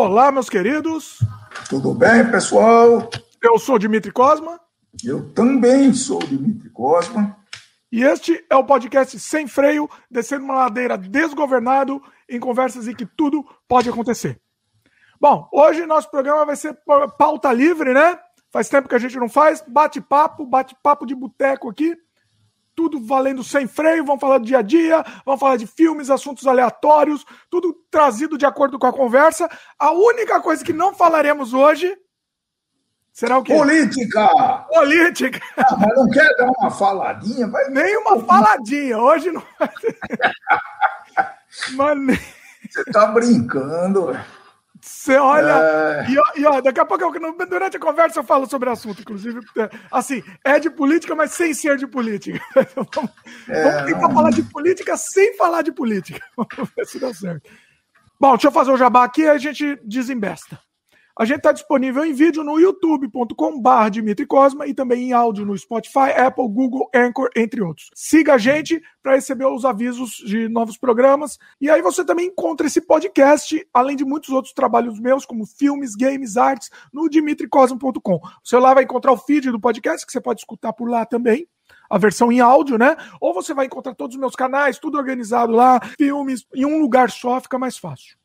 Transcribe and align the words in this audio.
Olá, 0.00 0.30
meus 0.30 0.48
queridos. 0.48 1.18
Tudo 1.68 1.92
bem, 1.92 2.30
pessoal? 2.30 3.10
Eu 3.42 3.58
sou 3.58 3.80
Dimitri 3.80 4.12
Cosma. 4.12 4.60
Eu 5.04 5.28
também 5.30 5.92
sou 5.92 6.20
Dimitri 6.20 6.70
Cosma. 6.70 7.36
E 7.90 8.04
este 8.04 8.40
é 8.48 8.54
o 8.54 8.62
podcast 8.62 9.18
Sem 9.18 9.48
Freio, 9.48 9.90
descendo 10.08 10.44
uma 10.44 10.54
ladeira 10.54 10.96
desgovernado 10.96 12.00
em 12.28 12.38
conversas 12.38 12.86
em 12.86 12.94
que 12.94 13.04
tudo 13.04 13.44
pode 13.66 13.90
acontecer. 13.90 14.40
Bom, 15.20 15.48
hoje 15.52 15.84
nosso 15.84 16.08
programa 16.08 16.46
vai 16.46 16.54
ser 16.54 16.78
pauta 17.18 17.52
livre, 17.52 17.92
né? 17.92 18.20
Faz 18.52 18.68
tempo 18.68 18.88
que 18.88 18.94
a 18.94 19.00
gente 19.00 19.16
não 19.16 19.28
faz. 19.28 19.64
Bate-papo, 19.66 20.46
bate-papo 20.46 21.06
de 21.06 21.14
boteco 21.16 21.68
aqui. 21.68 21.96
Tudo 22.78 23.04
valendo 23.04 23.42
sem 23.42 23.66
freio. 23.66 24.04
Vamos 24.04 24.20
falar 24.20 24.38
do 24.38 24.44
dia 24.44 24.60
a 24.60 24.62
dia, 24.62 25.04
vamos 25.26 25.40
falar 25.40 25.56
de 25.56 25.66
filmes, 25.66 26.10
assuntos 26.10 26.46
aleatórios, 26.46 27.26
tudo 27.50 27.74
trazido 27.90 28.38
de 28.38 28.46
acordo 28.46 28.78
com 28.78 28.86
a 28.86 28.92
conversa. 28.92 29.50
A 29.76 29.90
única 29.90 30.40
coisa 30.40 30.64
que 30.64 30.72
não 30.72 30.94
falaremos 30.94 31.52
hoje 31.52 31.92
será 33.12 33.36
o 33.36 33.42
quê? 33.42 33.52
Política! 33.52 34.28
Política! 34.72 35.40
Ah, 35.56 35.76
mas 35.76 35.96
não 35.96 36.08
quer 36.08 36.36
dar 36.36 36.52
uma 36.56 36.70
faladinha? 36.70 37.48
Vai... 37.48 37.68
Nem 37.70 37.96
uma 37.96 38.20
faladinha. 38.20 38.96
Hoje 38.96 39.32
não 39.32 39.42
vai 39.58 39.68
ter. 39.80 39.98
Mas... 41.74 41.98
Você 42.70 42.84
tá 42.92 43.06
brincando, 43.06 44.16
você 44.80 45.16
olha. 45.16 45.52
É... 45.52 46.06
E, 46.10 46.40
e, 46.40 46.46
ó, 46.46 46.60
daqui 46.60 46.80
a 46.80 46.84
pouco, 46.84 47.04
durante 47.46 47.76
a 47.76 47.80
conversa, 47.80 48.20
eu 48.20 48.24
falo 48.24 48.48
sobre 48.48 48.68
o 48.68 48.72
assunto, 48.72 49.00
inclusive. 49.00 49.40
Assim, 49.90 50.22
é 50.44 50.58
de 50.58 50.70
política, 50.70 51.14
mas 51.14 51.32
sem 51.32 51.52
ser 51.54 51.76
de 51.76 51.86
política. 51.86 52.40
vamos, 52.94 53.10
é... 53.48 53.62
vamos 53.62 53.92
tentar 53.92 54.14
falar 54.14 54.30
de 54.30 54.42
política 54.42 54.96
sem 54.96 55.36
falar 55.36 55.62
de 55.62 55.72
política. 55.72 56.20
Vamos 56.36 56.72
ver 56.76 56.86
se 56.86 56.98
dá 56.98 57.12
certo. 57.12 57.50
Bom, 58.20 58.32
deixa 58.32 58.48
eu 58.48 58.52
fazer 58.52 58.70
o 58.70 58.76
jabá 58.76 59.04
aqui 59.04 59.22
e 59.22 59.28
a 59.28 59.38
gente 59.38 59.76
desembesta. 59.84 60.58
A 61.18 61.24
gente 61.24 61.38
está 61.38 61.50
disponível 61.50 62.04
em 62.04 62.12
vídeo 62.12 62.44
no 62.44 62.60
youtube.com.br 62.60 63.90
Dimitri 63.90 64.24
Cosma 64.24 64.68
e 64.68 64.72
também 64.72 65.08
em 65.08 65.12
áudio 65.12 65.44
no 65.44 65.58
Spotify, 65.58 66.12
Apple, 66.16 66.46
Google, 66.48 66.88
Anchor, 66.94 67.28
entre 67.34 67.60
outros. 67.60 67.90
Siga 67.92 68.34
a 68.34 68.38
gente 68.38 68.80
para 69.02 69.16
receber 69.16 69.46
os 69.46 69.64
avisos 69.64 70.12
de 70.24 70.48
novos 70.48 70.78
programas. 70.78 71.36
E 71.60 71.68
aí 71.68 71.82
você 71.82 72.04
também 72.04 72.26
encontra 72.26 72.68
esse 72.68 72.80
podcast, 72.80 73.68
além 73.74 73.96
de 73.96 74.04
muitos 74.04 74.28
outros 74.28 74.54
trabalhos 74.54 75.00
meus, 75.00 75.26
como 75.26 75.44
filmes, 75.44 75.96
games, 75.96 76.36
artes, 76.36 76.70
no 76.92 77.08
dimitricosmo.com. 77.08 78.20
Você 78.44 78.56
lá 78.56 78.72
vai 78.72 78.84
encontrar 78.84 79.10
o 79.10 79.18
feed 79.18 79.50
do 79.50 79.58
podcast, 79.58 80.06
que 80.06 80.12
você 80.12 80.20
pode 80.20 80.42
escutar 80.42 80.72
por 80.72 80.88
lá 80.88 81.04
também 81.04 81.48
a 81.90 81.98
versão 81.98 82.30
em 82.30 82.38
áudio, 82.38 82.78
né? 82.78 82.96
Ou 83.20 83.34
você 83.34 83.52
vai 83.52 83.66
encontrar 83.66 83.96
todos 83.96 84.14
os 84.14 84.20
meus 84.20 84.36
canais, 84.36 84.78
tudo 84.78 84.96
organizado 84.96 85.50
lá, 85.50 85.80
filmes, 85.98 86.46
em 86.54 86.64
um 86.64 86.78
lugar 86.80 87.10
só, 87.10 87.40
fica 87.40 87.58
mais 87.58 87.76
fácil. 87.76 88.16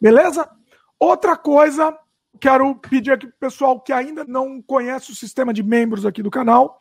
Beleza? 0.00 0.48
Outra 0.98 1.36
coisa 1.36 1.94
quero 2.40 2.74
pedir 2.74 3.12
aqui 3.12 3.26
para 3.26 3.34
o 3.34 3.40
pessoal 3.40 3.80
que 3.80 3.92
ainda 3.92 4.24
não 4.24 4.60
conhece 4.62 5.10
o 5.10 5.14
sistema 5.14 5.52
de 5.52 5.62
membros 5.62 6.06
aqui 6.06 6.22
do 6.22 6.30
canal, 6.30 6.78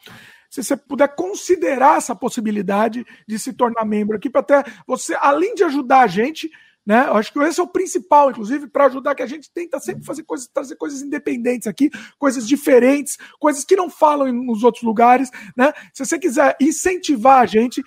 se 0.50 0.62
você 0.62 0.76
puder 0.76 1.16
considerar 1.16 1.98
essa 1.98 2.14
possibilidade 2.14 3.06
de 3.26 3.40
se 3.40 3.54
tornar 3.54 3.86
membro 3.86 4.18
aqui, 4.18 4.30
para 4.30 4.42
até 4.42 4.64
você, 4.86 5.16
além 5.20 5.56
de 5.56 5.64
ajudar 5.64 6.02
a 6.02 6.08
gente, 6.08 6.52
né? 6.86 7.06
Eu 7.08 7.16
acho 7.16 7.32
que 7.32 7.40
esse 7.40 7.60
é 7.60 7.64
o 7.64 7.68
principal, 7.68 8.32
inclusive, 8.32 8.68
para 8.68 8.88
ajudar 8.88 9.16
que 9.16 9.22
a 9.22 9.28
gente 9.28 9.50
tenta 9.50 9.80
sempre 9.80 10.04
fazer 10.04 10.24
coisas, 10.24 10.48
trazer 10.48 10.76
coisas 10.76 11.02
independentes 11.02 11.68
aqui, 11.68 11.90
coisas 12.18 12.48
diferentes, 12.48 13.18
coisas 13.40 13.64
que 13.64 13.76
não 13.76 13.90
falam 13.90 14.32
nos 14.34 14.64
outros 14.64 14.84
lugares, 14.84 15.30
né? 15.56 15.72
Se 15.94 16.04
você 16.04 16.20
quiser 16.20 16.58
incentivar 16.60 17.42
a 17.42 17.46
gente, 17.46 17.84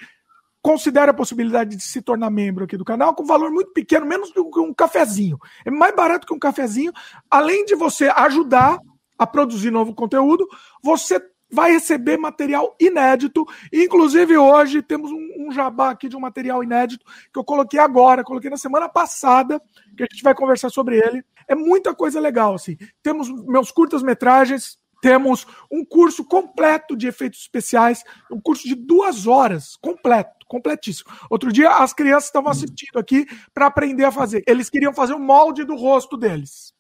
considere 0.64 1.10
a 1.10 1.14
possibilidade 1.14 1.76
de 1.76 1.82
se 1.82 2.00
tornar 2.00 2.30
membro 2.30 2.64
aqui 2.64 2.74
do 2.78 2.86
canal 2.86 3.14
com 3.14 3.26
valor 3.26 3.50
muito 3.50 3.70
pequeno, 3.74 4.06
menos 4.06 4.32
do 4.32 4.50
que 4.50 4.58
um 4.58 4.72
cafezinho. 4.72 5.38
É 5.62 5.70
mais 5.70 5.94
barato 5.94 6.26
que 6.26 6.32
um 6.32 6.38
cafezinho. 6.38 6.90
Além 7.30 7.66
de 7.66 7.74
você 7.74 8.10
ajudar 8.16 8.78
a 9.18 9.26
produzir 9.26 9.70
novo 9.70 9.94
conteúdo, 9.94 10.48
você 10.82 11.22
vai 11.52 11.70
receber 11.70 12.16
material 12.16 12.74
inédito. 12.80 13.44
Inclusive, 13.70 14.38
hoje 14.38 14.80
temos 14.80 15.12
um, 15.12 15.48
um, 15.48 15.52
jabá 15.52 15.90
aqui 15.90 16.08
de 16.08 16.16
um 16.16 16.20
material 16.20 16.64
inédito 16.64 17.04
que 17.30 17.38
eu 17.38 17.44
coloquei 17.44 17.78
agora, 17.78 18.24
coloquei 18.24 18.48
na 18.48 18.56
semana 18.56 18.88
passada, 18.88 19.60
que 19.94 20.02
a 20.02 20.06
gente 20.10 20.22
vai 20.22 20.34
conversar 20.34 20.70
sobre 20.70 20.96
ele. 20.96 21.22
É 21.46 21.54
muita 21.54 21.94
coisa 21.94 22.18
legal, 22.18 22.54
assim. 22.54 22.78
Temos 23.02 23.28
meus 23.44 23.70
curtas-metragens, 23.70 24.78
temos 25.04 25.46
um 25.70 25.84
curso 25.84 26.24
completo 26.24 26.96
de 26.96 27.06
efeitos 27.06 27.40
especiais, 27.40 28.02
um 28.32 28.40
curso 28.40 28.66
de 28.66 28.74
duas 28.74 29.26
horas, 29.26 29.76
completo 29.76 30.46
completíssimo. 30.48 31.10
Outro 31.28 31.52
dia 31.52 31.76
as 31.76 31.92
crianças 31.92 32.24
estavam 32.24 32.50
assistindo 32.50 32.98
aqui 32.98 33.26
para 33.52 33.66
aprender 33.66 34.04
a 34.04 34.10
fazer. 34.10 34.42
Eles 34.46 34.70
queriam 34.70 34.94
fazer 34.94 35.12
o 35.12 35.18
molde 35.18 35.62
do 35.62 35.76
rosto 35.76 36.16
deles. 36.16 36.72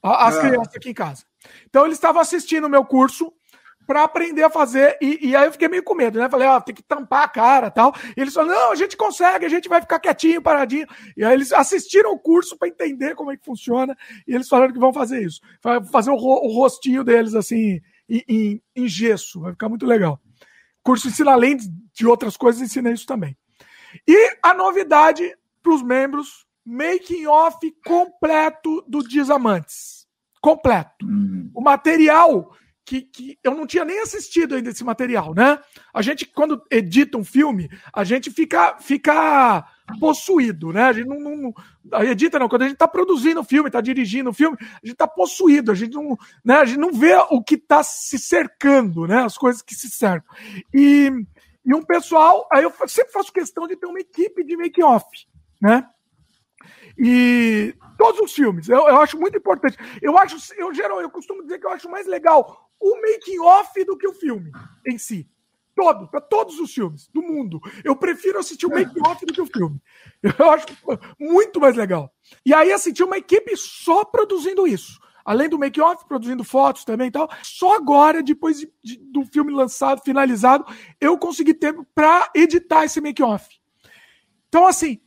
As 0.00 0.36
ah. 0.36 0.40
crianças 0.40 0.76
aqui 0.76 0.90
em 0.90 0.94
casa. 0.94 1.24
Então 1.68 1.84
eles 1.84 1.98
estavam 1.98 2.22
assistindo 2.22 2.68
o 2.68 2.70
meu 2.70 2.84
curso 2.84 3.32
para 3.92 4.04
aprender 4.04 4.42
a 4.42 4.48
fazer. 4.50 4.96
E, 5.02 5.28
e, 5.28 5.36
aí 5.36 5.46
eu 5.46 5.52
fiquei 5.52 5.68
meio 5.68 5.82
com 5.82 5.94
medo, 5.94 6.18
né? 6.18 6.28
Falei, 6.30 6.48
ó, 6.48 6.58
tem 6.60 6.74
que 6.74 6.82
tampar 6.82 7.24
a 7.24 7.28
cara 7.28 7.70
tal. 7.70 7.94
E 8.16 8.20
eles 8.20 8.32
falaram, 8.32 8.54
não, 8.54 8.72
a 8.72 8.74
gente 8.74 8.96
consegue, 8.96 9.44
a 9.44 9.48
gente 9.50 9.68
vai 9.68 9.82
ficar 9.82 10.00
quietinho, 10.00 10.40
paradinho. 10.40 10.86
E 11.14 11.22
aí 11.22 11.34
eles 11.34 11.52
assistiram 11.52 12.12
o 12.12 12.18
curso 12.18 12.56
para 12.56 12.68
entender 12.68 13.14
como 13.14 13.30
é 13.30 13.36
que 13.36 13.44
funciona. 13.44 13.94
E 14.26 14.34
eles 14.34 14.48
falaram 14.48 14.72
que 14.72 14.78
vão 14.78 14.94
fazer 14.94 15.22
isso. 15.22 15.40
Fazer 15.90 16.10
o, 16.10 16.14
o 16.14 16.52
rostinho 16.54 17.04
deles 17.04 17.34
assim, 17.34 17.80
em, 18.08 18.24
em, 18.26 18.62
em 18.74 18.88
gesso. 18.88 19.40
Vai 19.40 19.52
ficar 19.52 19.68
muito 19.68 19.84
legal 19.84 20.18
curso 20.82 21.08
ensina 21.08 21.32
além 21.32 21.56
de 21.56 22.06
outras 22.06 22.36
coisas, 22.36 22.60
ensina 22.60 22.90
isso 22.90 23.06
também. 23.06 23.36
E 24.06 24.36
a 24.42 24.52
novidade 24.54 25.34
para 25.62 25.74
os 25.74 25.82
membros, 25.82 26.46
making 26.64 27.26
off 27.26 27.58
completo 27.84 28.84
do 28.88 29.02
Desamantes. 29.02 30.06
Completo. 30.40 31.06
Uhum. 31.06 31.50
O 31.54 31.60
material 31.60 32.50
que, 32.84 33.02
que, 33.02 33.38
eu 33.42 33.54
não 33.54 33.66
tinha 33.66 33.84
nem 33.84 34.00
assistido 34.00 34.54
ainda 34.54 34.70
esse 34.70 34.84
material, 34.84 35.34
né? 35.34 35.58
A 35.94 36.02
gente, 36.02 36.26
quando 36.26 36.62
edita 36.70 37.16
um 37.16 37.24
filme, 37.24 37.70
a 37.92 38.02
gente 38.02 38.30
fica, 38.30 38.76
fica 38.78 39.64
possuído, 40.00 40.72
né? 40.72 40.82
A 40.84 40.92
gente 40.92 41.06
não, 41.06 41.20
não, 41.20 41.54
não 41.84 42.02
edita 42.02 42.38
não, 42.38 42.48
quando 42.48 42.62
a 42.62 42.64
gente 42.66 42.74
está 42.74 42.88
produzindo 42.88 43.40
o 43.40 43.44
filme, 43.44 43.68
está 43.68 43.80
dirigindo 43.80 44.30
o 44.30 44.34
filme, 44.34 44.56
a 44.60 44.64
gente 44.84 44.94
está 44.94 45.06
possuído, 45.06 45.70
a 45.70 45.74
gente 45.74 45.94
não, 45.94 46.16
né? 46.44 46.56
A 46.56 46.64
gente 46.64 46.78
não 46.78 46.92
vê 46.92 47.14
o 47.30 47.42
que 47.42 47.54
está 47.54 47.82
se 47.82 48.18
cercando, 48.18 49.06
né? 49.06 49.22
As 49.22 49.38
coisas 49.38 49.62
que 49.62 49.74
se 49.74 49.88
cercam. 49.88 50.34
E, 50.74 51.10
e 51.64 51.74
um 51.74 51.82
pessoal, 51.82 52.48
aí 52.52 52.64
eu 52.64 52.72
sempre 52.88 53.12
faço 53.12 53.32
questão 53.32 53.66
de 53.66 53.76
ter 53.76 53.86
uma 53.86 54.00
equipe 54.00 54.42
de 54.44 54.56
make 54.56 54.82
off, 54.82 55.06
né? 55.60 55.86
E 56.98 57.74
todos 57.98 58.20
os 58.20 58.32
filmes, 58.32 58.68
eu, 58.68 58.88
eu 58.88 59.00
acho 59.00 59.18
muito 59.18 59.38
importante. 59.38 59.76
Eu 60.00 60.18
acho, 60.18 60.36
eu 60.56 60.72
geral, 60.74 61.00
eu 61.00 61.10
costumo 61.10 61.42
dizer 61.42 61.58
que 61.58 61.66
eu 61.66 61.70
acho 61.70 61.90
mais 61.90 62.06
legal 62.06 62.70
o 62.80 63.00
making 63.00 63.38
off 63.40 63.84
do 63.84 63.96
que 63.96 64.08
o 64.08 64.14
filme 64.14 64.50
em 64.86 64.98
si. 64.98 65.28
Todo, 65.74 66.06
para 66.06 66.20
todos 66.20 66.58
os 66.58 66.72
filmes 66.72 67.08
do 67.08 67.22
mundo. 67.22 67.58
Eu 67.82 67.96
prefiro 67.96 68.38
assistir 68.38 68.66
o 68.66 68.70
make-off 68.70 69.24
do 69.24 69.32
que 69.32 69.40
o 69.40 69.46
filme. 69.46 69.80
Eu 70.38 70.50
acho 70.50 70.66
muito 71.18 71.58
mais 71.58 71.76
legal. 71.76 72.12
E 72.44 72.52
aí 72.52 72.70
assisti 72.70 73.02
uma 73.02 73.16
equipe 73.16 73.56
só 73.56 74.04
produzindo 74.04 74.66
isso. 74.66 75.00
Além 75.24 75.48
do 75.48 75.58
make-off, 75.58 76.04
produzindo 76.06 76.44
fotos 76.44 76.84
também 76.84 77.08
e 77.08 77.10
tal. 77.10 77.30
Só 77.42 77.76
agora, 77.76 78.22
depois 78.22 78.58
de, 78.58 78.70
de, 78.82 78.98
do 78.98 79.24
filme 79.24 79.52
lançado, 79.52 80.02
finalizado, 80.04 80.66
eu 81.00 81.16
consegui 81.16 81.54
tempo 81.54 81.86
para 81.94 82.30
editar 82.34 82.84
esse 82.84 83.00
make-off. 83.00 83.48
Então, 84.48 84.66
assim, 84.66 85.00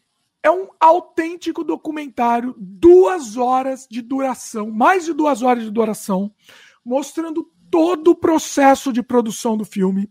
é 0.46 0.52
um 0.52 0.68
autêntico 0.80 1.64
documentário, 1.64 2.54
duas 2.56 3.36
horas 3.36 3.88
de 3.90 4.00
duração, 4.00 4.70
mais 4.70 5.04
de 5.04 5.12
duas 5.12 5.42
horas 5.42 5.64
de 5.64 5.72
duração, 5.72 6.32
mostrando 6.86 7.50
todo 7.72 8.12
o 8.12 8.16
processo 8.16 8.94
de 8.94 9.02
produção 9.02 9.58
do 9.58 9.66
filme, 9.66 10.08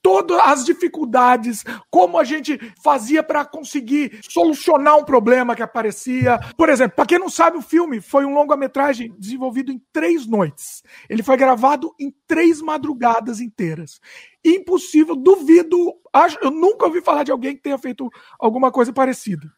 todas 0.00 0.38
as 0.38 0.64
dificuldades, 0.64 1.64
como 1.90 2.18
a 2.18 2.24
gente 2.24 2.58
fazia 2.82 3.22
para 3.22 3.44
conseguir 3.44 4.20
solucionar 4.30 4.96
um 4.96 5.04
problema 5.04 5.54
que 5.54 5.62
aparecia. 5.62 6.38
Por 6.56 6.70
exemplo, 6.70 6.96
para 6.96 7.04
quem 7.04 7.18
não 7.18 7.28
sabe, 7.28 7.58
o 7.58 7.62
filme 7.62 8.00
foi 8.00 8.24
um 8.24 8.32
longa-metragem 8.32 9.14
desenvolvido 9.18 9.70
em 9.70 9.82
três 9.92 10.26
noites. 10.26 10.82
Ele 11.10 11.22
foi 11.22 11.36
gravado 11.36 11.94
em 12.00 12.10
três 12.26 12.62
madrugadas 12.62 13.38
inteiras. 13.38 14.00
Impossível, 14.42 15.14
duvido, 15.14 15.76
acho, 16.10 16.38
eu 16.40 16.50
nunca 16.50 16.86
ouvi 16.86 17.02
falar 17.02 17.22
de 17.22 17.32
alguém 17.32 17.54
que 17.54 17.62
tenha 17.62 17.76
feito 17.76 18.08
alguma 18.40 18.72
coisa 18.72 18.94
parecida. 18.94 19.57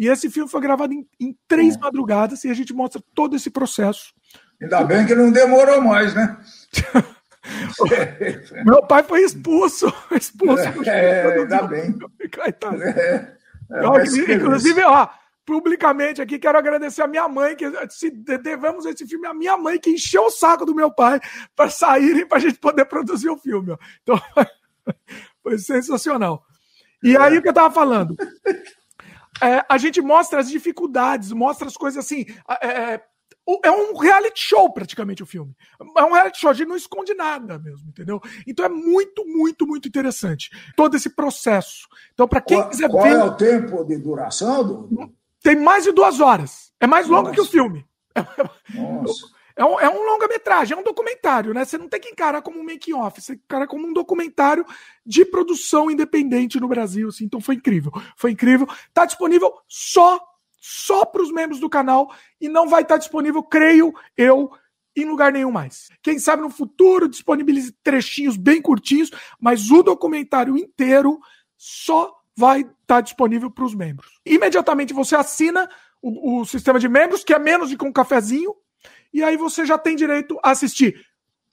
E 0.00 0.08
esse 0.08 0.30
filme 0.30 0.48
foi 0.48 0.62
gravado 0.62 0.94
em, 0.94 1.06
em 1.20 1.36
três 1.46 1.76
é. 1.76 1.78
madrugadas 1.78 2.42
e 2.44 2.48
a 2.48 2.54
gente 2.54 2.72
mostra 2.72 3.02
todo 3.14 3.36
esse 3.36 3.50
processo. 3.50 4.14
Ainda 4.58 4.82
bem 4.82 5.04
que 5.04 5.14
não 5.14 5.30
demorou 5.30 5.78
mais, 5.82 6.14
né? 6.14 6.38
Meu 8.64 8.82
pai 8.86 9.02
foi 9.02 9.20
expulso. 9.20 9.92
Expulso. 10.10 10.62
É, 10.88 11.40
ainda 11.40 11.62
bem. 11.64 11.94
É, 12.18 13.34
é, 13.72 14.34
inclusive, 14.36 14.82
ó, 14.84 15.06
publicamente 15.44 16.22
aqui, 16.22 16.38
quero 16.38 16.56
agradecer 16.56 17.02
a 17.02 17.06
minha 17.06 17.28
mãe, 17.28 17.54
que 17.54 17.70
se 17.90 18.10
devemos 18.10 18.86
esse 18.86 19.06
filme 19.06 19.26
a 19.26 19.34
minha 19.34 19.58
mãe, 19.58 19.78
que 19.78 19.90
encheu 19.90 20.24
o 20.24 20.30
saco 20.30 20.64
do 20.64 20.74
meu 20.74 20.90
pai 20.90 21.20
para 21.54 21.68
saírem 21.68 22.26
para 22.26 22.38
a 22.38 22.40
gente 22.40 22.58
poder 22.58 22.86
produzir 22.86 23.28
o 23.28 23.36
filme. 23.36 23.72
Ó. 23.72 23.78
Então, 24.02 24.18
foi 25.42 25.58
sensacional. 25.58 26.42
E 27.02 27.18
aí 27.18 27.36
o 27.36 27.42
que 27.42 27.48
eu 27.48 27.52
estava 27.52 27.72
falando? 27.72 28.16
É, 29.40 29.64
a 29.68 29.78
gente 29.78 30.00
mostra 30.00 30.40
as 30.40 30.48
dificuldades, 30.48 31.32
mostra 31.32 31.66
as 31.66 31.76
coisas 31.76 32.04
assim. 32.04 32.26
É, 32.62 32.94
é, 32.94 33.02
é 33.64 33.70
um 33.70 33.96
reality 33.96 34.40
show 34.40 34.72
praticamente 34.72 35.22
o 35.22 35.26
filme. 35.26 35.54
É 35.96 36.04
um 36.04 36.12
reality 36.12 36.38
show, 36.38 36.50
a 36.50 36.54
gente 36.54 36.68
não 36.68 36.76
esconde 36.76 37.14
nada 37.14 37.58
mesmo, 37.58 37.88
entendeu? 37.88 38.20
Então 38.46 38.64
é 38.64 38.68
muito, 38.68 39.26
muito, 39.26 39.66
muito 39.66 39.88
interessante 39.88 40.50
todo 40.76 40.96
esse 40.96 41.10
processo. 41.10 41.88
Então, 42.12 42.28
para 42.28 42.40
quem 42.40 42.58
qual, 42.58 42.68
quiser 42.68 42.88
qual 42.88 43.02
ver. 43.02 43.16
Qual 43.16 43.20
é 43.20 43.24
o 43.24 43.36
tempo 43.36 43.84
de 43.84 43.96
duração? 43.98 44.64
Do... 44.64 45.12
Tem 45.42 45.56
mais 45.56 45.84
de 45.84 45.92
duas 45.92 46.20
horas. 46.20 46.72
É 46.78 46.86
mais 46.86 47.08
longo 47.08 47.28
Nossa. 47.28 47.34
que 47.34 47.40
o 47.40 47.46
filme. 47.46 47.84
Nossa. 48.74 49.39
É 49.60 49.64
um, 49.64 49.78
é 49.78 49.90
um 49.90 50.06
longa-metragem, 50.06 50.74
é 50.74 50.80
um 50.80 50.82
documentário, 50.82 51.52
né? 51.52 51.66
Você 51.66 51.76
não 51.76 51.86
tem 51.86 52.00
que 52.00 52.08
encarar 52.08 52.40
como 52.40 52.58
um 52.58 52.62
make-off, 52.62 53.20
você 53.20 53.34
encara 53.34 53.66
como 53.66 53.86
um 53.86 53.92
documentário 53.92 54.64
de 55.04 55.22
produção 55.22 55.90
independente 55.90 56.58
no 56.58 56.66
Brasil, 56.66 57.08
assim. 57.08 57.24
Então 57.24 57.42
foi 57.42 57.56
incrível. 57.56 57.92
Foi 58.16 58.30
incrível. 58.30 58.66
Tá 58.94 59.04
disponível 59.04 59.52
só, 59.68 60.18
só 60.58 61.04
para 61.04 61.20
os 61.20 61.30
membros 61.30 61.60
do 61.60 61.68
canal 61.68 62.10
e 62.40 62.48
não 62.48 62.70
vai 62.70 62.80
estar 62.80 62.94
tá 62.94 62.98
disponível, 63.00 63.42
creio 63.42 63.92
eu, 64.16 64.50
em 64.96 65.04
lugar 65.04 65.30
nenhum 65.30 65.52
mais. 65.52 65.90
Quem 66.00 66.18
sabe 66.18 66.40
no 66.40 66.48
futuro 66.48 67.06
disponibilize 67.06 67.70
trechinhos 67.82 68.38
bem 68.38 68.62
curtinhos, 68.62 69.10
mas 69.38 69.70
o 69.70 69.82
documentário 69.82 70.56
inteiro 70.56 71.20
só 71.58 72.14
vai 72.34 72.60
estar 72.62 72.74
tá 72.86 73.00
disponível 73.02 73.50
para 73.50 73.66
os 73.66 73.74
membros. 73.74 74.18
Imediatamente 74.24 74.94
você 74.94 75.14
assina 75.14 75.68
o, 76.00 76.40
o, 76.40 76.46
sistema 76.46 76.78
de 76.78 76.88
membros, 76.88 77.22
que 77.22 77.34
é 77.34 77.38
menos 77.38 77.68
de 77.68 77.76
que 77.76 77.84
um 77.84 77.92
cafezinho, 77.92 78.54
e 79.12 79.22
aí 79.22 79.36
você 79.36 79.64
já 79.66 79.78
tem 79.78 79.96
direito 79.96 80.38
a 80.42 80.50
assistir 80.50 80.94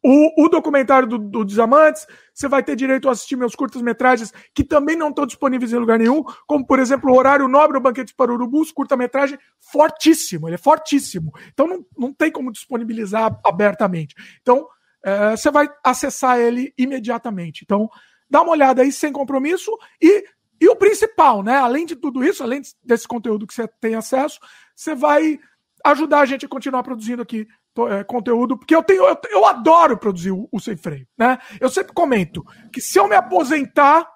o, 0.03 0.45
o 0.45 0.49
documentário 0.49 1.07
do, 1.07 1.17
do 1.17 1.43
Desamantes, 1.43 2.05
você 2.33 2.47
vai 2.47 2.63
ter 2.63 2.75
direito 2.75 3.09
a 3.09 3.11
assistir 3.11 3.35
meus 3.35 3.55
curtas-metragens, 3.55 4.31
que 4.53 4.63
também 4.63 4.95
não 4.95 5.09
estão 5.09 5.25
disponíveis 5.25 5.73
em 5.73 5.77
lugar 5.77 5.99
nenhum, 5.99 6.23
como, 6.45 6.65
por 6.65 6.79
exemplo, 6.79 7.11
o 7.11 7.17
Horário 7.17 7.47
Nobre, 7.47 7.77
o 7.77 7.81
Banquete 7.81 8.13
para 8.15 8.31
Urubus, 8.31 8.71
curta-metragem 8.71 9.37
fortíssimo, 9.59 10.47
ele 10.47 10.55
é 10.55 10.59
fortíssimo. 10.59 11.33
Então 11.51 11.67
não, 11.67 11.85
não 11.97 12.13
tem 12.13 12.31
como 12.31 12.51
disponibilizar 12.51 13.37
abertamente. 13.43 14.15
Então, 14.41 14.67
é, 15.03 15.35
você 15.35 15.49
vai 15.49 15.67
acessar 15.83 16.39
ele 16.39 16.73
imediatamente. 16.77 17.63
Então, 17.63 17.89
dá 18.29 18.41
uma 18.41 18.51
olhada 18.51 18.83
aí 18.83 18.91
sem 18.91 19.11
compromisso 19.11 19.71
e 20.01 20.25
e 20.59 20.67
o 20.67 20.75
principal, 20.75 21.43
né? 21.43 21.55
Além 21.55 21.85
de 21.85 21.95
tudo 21.95 22.23
isso, 22.23 22.41
além 22.41 22.63
desse 22.83 23.07
conteúdo 23.07 23.45
que 23.45 23.53
você 23.53 23.67
tem 23.79 23.93
acesso, 23.93 24.39
você 24.75 24.95
vai 24.95 25.39
ajudar 25.85 26.21
a 26.21 26.25
gente 26.25 26.45
a 26.45 26.49
continuar 26.49 26.83
produzindo 26.83 27.21
aqui 27.21 27.47
é, 27.89 28.03
conteúdo, 28.03 28.57
porque 28.57 28.75
eu 28.75 28.83
tenho, 28.83 29.03
eu, 29.03 29.17
eu 29.29 29.45
adoro 29.45 29.97
produzir 29.97 30.31
o, 30.31 30.47
o, 30.51 30.59
sem 30.59 30.75
freio, 30.75 31.07
né? 31.17 31.37
Eu 31.59 31.69
sempre 31.69 31.93
comento 31.93 32.43
que 32.71 32.81
se 32.81 32.99
eu 32.99 33.07
me 33.07 33.15
aposentar, 33.15 34.07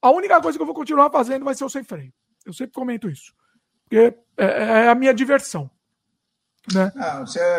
a 0.00 0.10
única 0.10 0.40
coisa 0.40 0.58
que 0.58 0.62
eu 0.62 0.66
vou 0.66 0.74
continuar 0.74 1.10
fazendo 1.10 1.44
vai 1.44 1.54
ser 1.54 1.64
o 1.64 1.68
sem 1.68 1.84
freio. 1.84 2.12
Eu 2.44 2.52
sempre 2.52 2.72
comento 2.72 3.08
isso, 3.08 3.32
porque 3.84 4.16
é, 4.36 4.46
é 4.46 4.88
a 4.88 4.94
minha 4.94 5.12
diversão. 5.12 5.70
Né? 6.72 6.92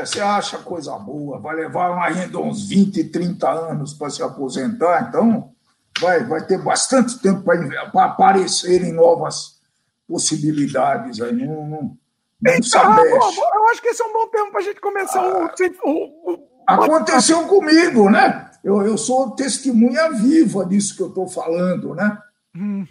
Você 0.01 0.21
acha 0.21 0.57
coisa 0.59 0.97
boa, 0.97 1.39
vai 1.39 1.55
levar 1.55 1.97
ainda 2.03 2.39
uns 2.39 2.67
20, 2.69 3.05
30 3.05 3.49
anos 3.49 3.93
para 3.93 4.09
se 4.09 4.23
aposentar, 4.23 5.07
então 5.09 5.53
vai, 5.99 6.23
vai 6.23 6.45
ter 6.45 6.61
bastante 6.61 7.19
tempo 7.19 7.43
para 7.43 8.05
aparecerem 8.05 8.93
novas 8.93 9.59
possibilidades 10.07 11.21
aí. 11.21 11.33
Não, 11.33 11.67
não, 11.67 11.97
então, 12.45 13.05
eu 13.05 13.69
acho 13.69 13.81
que 13.81 13.87
esse 13.89 14.01
é 14.01 14.05
um 14.05 14.13
bom 14.13 14.27
tempo 14.27 14.51
para 14.51 14.59
a 14.59 14.63
gente 14.63 14.81
começar 14.81 15.19
ah, 15.19 15.53
o, 15.85 15.89
o, 15.89 16.33
o, 16.33 16.49
Aconteceu 16.67 17.45
comigo, 17.47 18.09
né? 18.09 18.49
Eu, 18.63 18.81
eu 18.81 18.97
sou 18.97 19.31
testemunha 19.31 20.11
viva 20.11 20.65
disso 20.65 20.95
que 20.95 21.03
eu 21.03 21.09
estou 21.09 21.27
falando, 21.27 21.93
né? 21.93 22.17
Hum. 22.55 22.85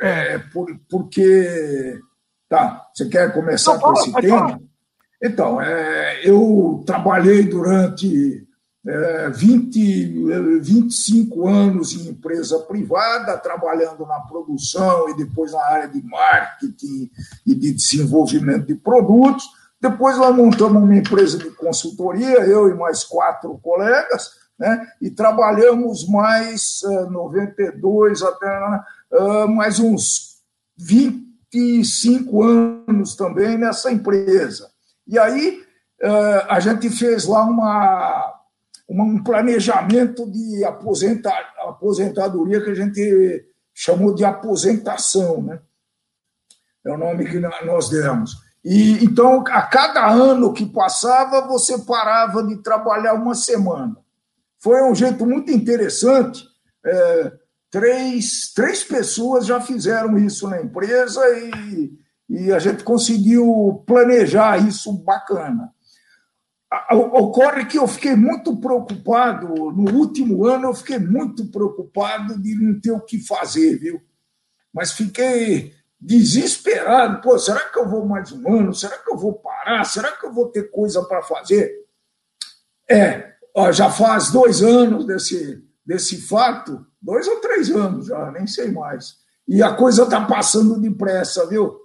É, 0.00 0.38
por, 0.38 0.66
porque. 0.88 1.98
Tá, 2.48 2.88
você 2.92 3.08
quer 3.08 3.32
começar 3.32 3.74
Não, 3.74 3.80
com 3.80 3.92
esse 3.92 4.12
tema? 4.12 4.38
Falar. 4.38 4.60
Então, 5.22 5.60
é, 5.60 6.20
eu 6.24 6.82
trabalhei 6.86 7.44
durante 7.44 8.46
20, 8.82 10.60
25 10.60 11.46
anos 11.46 11.92
em 11.92 12.08
empresa 12.08 12.58
privada, 12.60 13.36
trabalhando 13.36 14.06
na 14.06 14.20
produção 14.20 15.10
e 15.10 15.16
depois 15.16 15.52
na 15.52 15.62
área 15.62 15.88
de 15.88 16.02
marketing 16.02 17.10
e 17.46 17.54
de 17.54 17.72
desenvolvimento 17.72 18.66
de 18.66 18.74
produtos. 18.74 19.44
Depois 19.78 20.16
nós 20.16 20.34
montamos 20.34 20.82
uma 20.82 20.96
empresa 20.96 21.36
de 21.38 21.50
consultoria, 21.50 22.40
eu 22.46 22.70
e 22.70 22.74
mais 22.74 23.04
quatro 23.04 23.58
colegas, 23.62 24.30
né, 24.58 24.86
e 25.00 25.10
trabalhamos 25.10 26.06
mais 26.06 26.82
uh, 26.82 27.10
92 27.10 28.22
até 28.22 28.80
uh, 29.12 29.48
mais 29.48 29.78
uns 29.78 30.40
25 30.78 32.42
anos 32.42 33.14
também 33.14 33.56
nessa 33.58 33.92
empresa. 33.92 34.70
E 35.06 35.18
aí 35.18 35.64
a 36.48 36.58
gente 36.60 36.88
fez 36.88 37.26
lá 37.26 37.44
uma 37.44 38.29
um 38.90 39.22
planejamento 39.22 40.28
de 40.30 40.64
aposentadoria 40.64 42.60
que 42.60 42.70
a 42.70 42.74
gente 42.74 43.46
chamou 43.72 44.12
de 44.14 44.24
aposentação, 44.24 45.42
né? 45.42 45.60
É 46.84 46.90
o 46.90 46.98
nome 46.98 47.26
que 47.26 47.38
nós 47.38 47.88
demos. 47.88 48.32
E 48.64 49.04
então, 49.04 49.44
a 49.46 49.62
cada 49.62 50.08
ano 50.10 50.52
que 50.52 50.66
passava, 50.66 51.46
você 51.46 51.78
parava 51.78 52.42
de 52.42 52.56
trabalhar 52.62 53.14
uma 53.14 53.34
semana. 53.34 53.96
Foi 54.58 54.82
um 54.82 54.94
jeito 54.94 55.24
muito 55.24 55.52
interessante. 55.52 56.44
É, 56.84 57.32
três, 57.70 58.52
três 58.54 58.82
pessoas 58.82 59.46
já 59.46 59.60
fizeram 59.60 60.18
isso 60.18 60.48
na 60.48 60.60
empresa 60.60 61.20
e, 61.38 61.92
e 62.28 62.52
a 62.52 62.58
gente 62.58 62.82
conseguiu 62.82 63.84
planejar 63.86 64.56
isso 64.58 64.92
bacana 65.04 65.70
ocorre 66.92 67.64
que 67.64 67.78
eu 67.78 67.88
fiquei 67.88 68.14
muito 68.14 68.56
preocupado, 68.56 69.48
no 69.48 69.92
último 69.92 70.46
ano 70.46 70.68
eu 70.68 70.74
fiquei 70.74 70.98
muito 70.98 71.46
preocupado 71.46 72.40
de 72.40 72.54
não 72.54 72.80
ter 72.80 72.92
o 72.92 73.00
que 73.00 73.18
fazer, 73.18 73.76
viu? 73.76 74.00
Mas 74.72 74.92
fiquei 74.92 75.74
desesperado, 76.00 77.20
pô, 77.20 77.38
será 77.38 77.60
que 77.60 77.78
eu 77.78 77.88
vou 77.88 78.06
mais 78.06 78.30
um 78.32 78.52
ano? 78.52 78.72
Será 78.72 78.96
que 78.96 79.10
eu 79.10 79.16
vou 79.16 79.34
parar? 79.34 79.84
Será 79.84 80.12
que 80.12 80.24
eu 80.24 80.32
vou 80.32 80.48
ter 80.48 80.70
coisa 80.70 81.02
para 81.02 81.22
fazer? 81.22 81.86
É, 82.88 83.34
ó, 83.54 83.70
já 83.72 83.90
faz 83.90 84.30
dois 84.30 84.62
anos 84.62 85.04
desse, 85.04 85.62
desse 85.84 86.22
fato, 86.22 86.86
dois 87.02 87.26
ou 87.26 87.40
três 87.40 87.70
anos 87.70 88.06
já, 88.06 88.30
nem 88.30 88.46
sei 88.46 88.70
mais. 88.70 89.16
E 89.46 89.60
a 89.62 89.74
coisa 89.74 90.04
está 90.04 90.24
passando 90.24 90.80
depressa, 90.80 91.46
viu? 91.48 91.76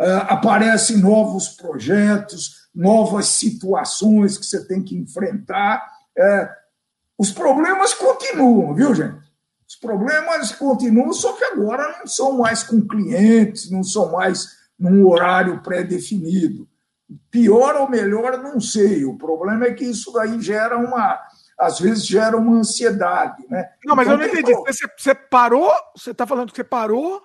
É, 0.00 0.10
aparecem 0.28 0.96
novos 0.96 1.48
projetos, 1.48 2.61
novas 2.74 3.26
situações 3.26 4.38
que 4.38 4.46
você 4.46 4.66
tem 4.66 4.82
que 4.82 4.96
enfrentar. 4.96 5.86
É, 6.16 6.50
os 7.18 7.30
problemas 7.30 7.94
continuam, 7.94 8.74
viu, 8.74 8.94
gente? 8.94 9.20
Os 9.68 9.76
problemas 9.76 10.52
continuam, 10.52 11.12
só 11.12 11.32
que 11.32 11.44
agora 11.44 11.98
não 11.98 12.06
são 12.06 12.38
mais 12.38 12.62
com 12.62 12.86
clientes, 12.86 13.70
não 13.70 13.82
são 13.82 14.12
mais 14.12 14.48
num 14.78 15.06
horário 15.08 15.62
pré-definido. 15.62 16.68
Pior 17.30 17.76
ou 17.76 17.88
melhor, 17.88 18.38
não 18.38 18.60
sei. 18.60 19.04
O 19.04 19.16
problema 19.16 19.66
é 19.66 19.72
que 19.72 19.84
isso 19.84 20.12
daí 20.12 20.40
gera 20.40 20.76
uma. 20.76 21.20
Às 21.58 21.78
vezes 21.78 22.06
gera 22.06 22.36
uma 22.36 22.58
ansiedade, 22.58 23.46
né? 23.48 23.70
Não, 23.84 23.94
mas 23.94 24.06
então, 24.06 24.18
eu 24.20 24.26
não 24.26 24.32
entendi. 24.32 24.52
Você, 24.54 24.86
você 24.96 25.14
parou? 25.14 25.70
Você 25.96 26.10
está 26.10 26.26
falando 26.26 26.50
que 26.50 26.56
você 26.56 26.64
parou? 26.64 27.22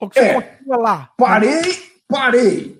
Ou 0.00 0.10
que 0.10 0.20
você 0.20 0.26
é, 0.26 0.34
continua 0.34 0.76
lá? 0.76 1.10
Parei, 1.16 1.62
parei. 2.08 2.77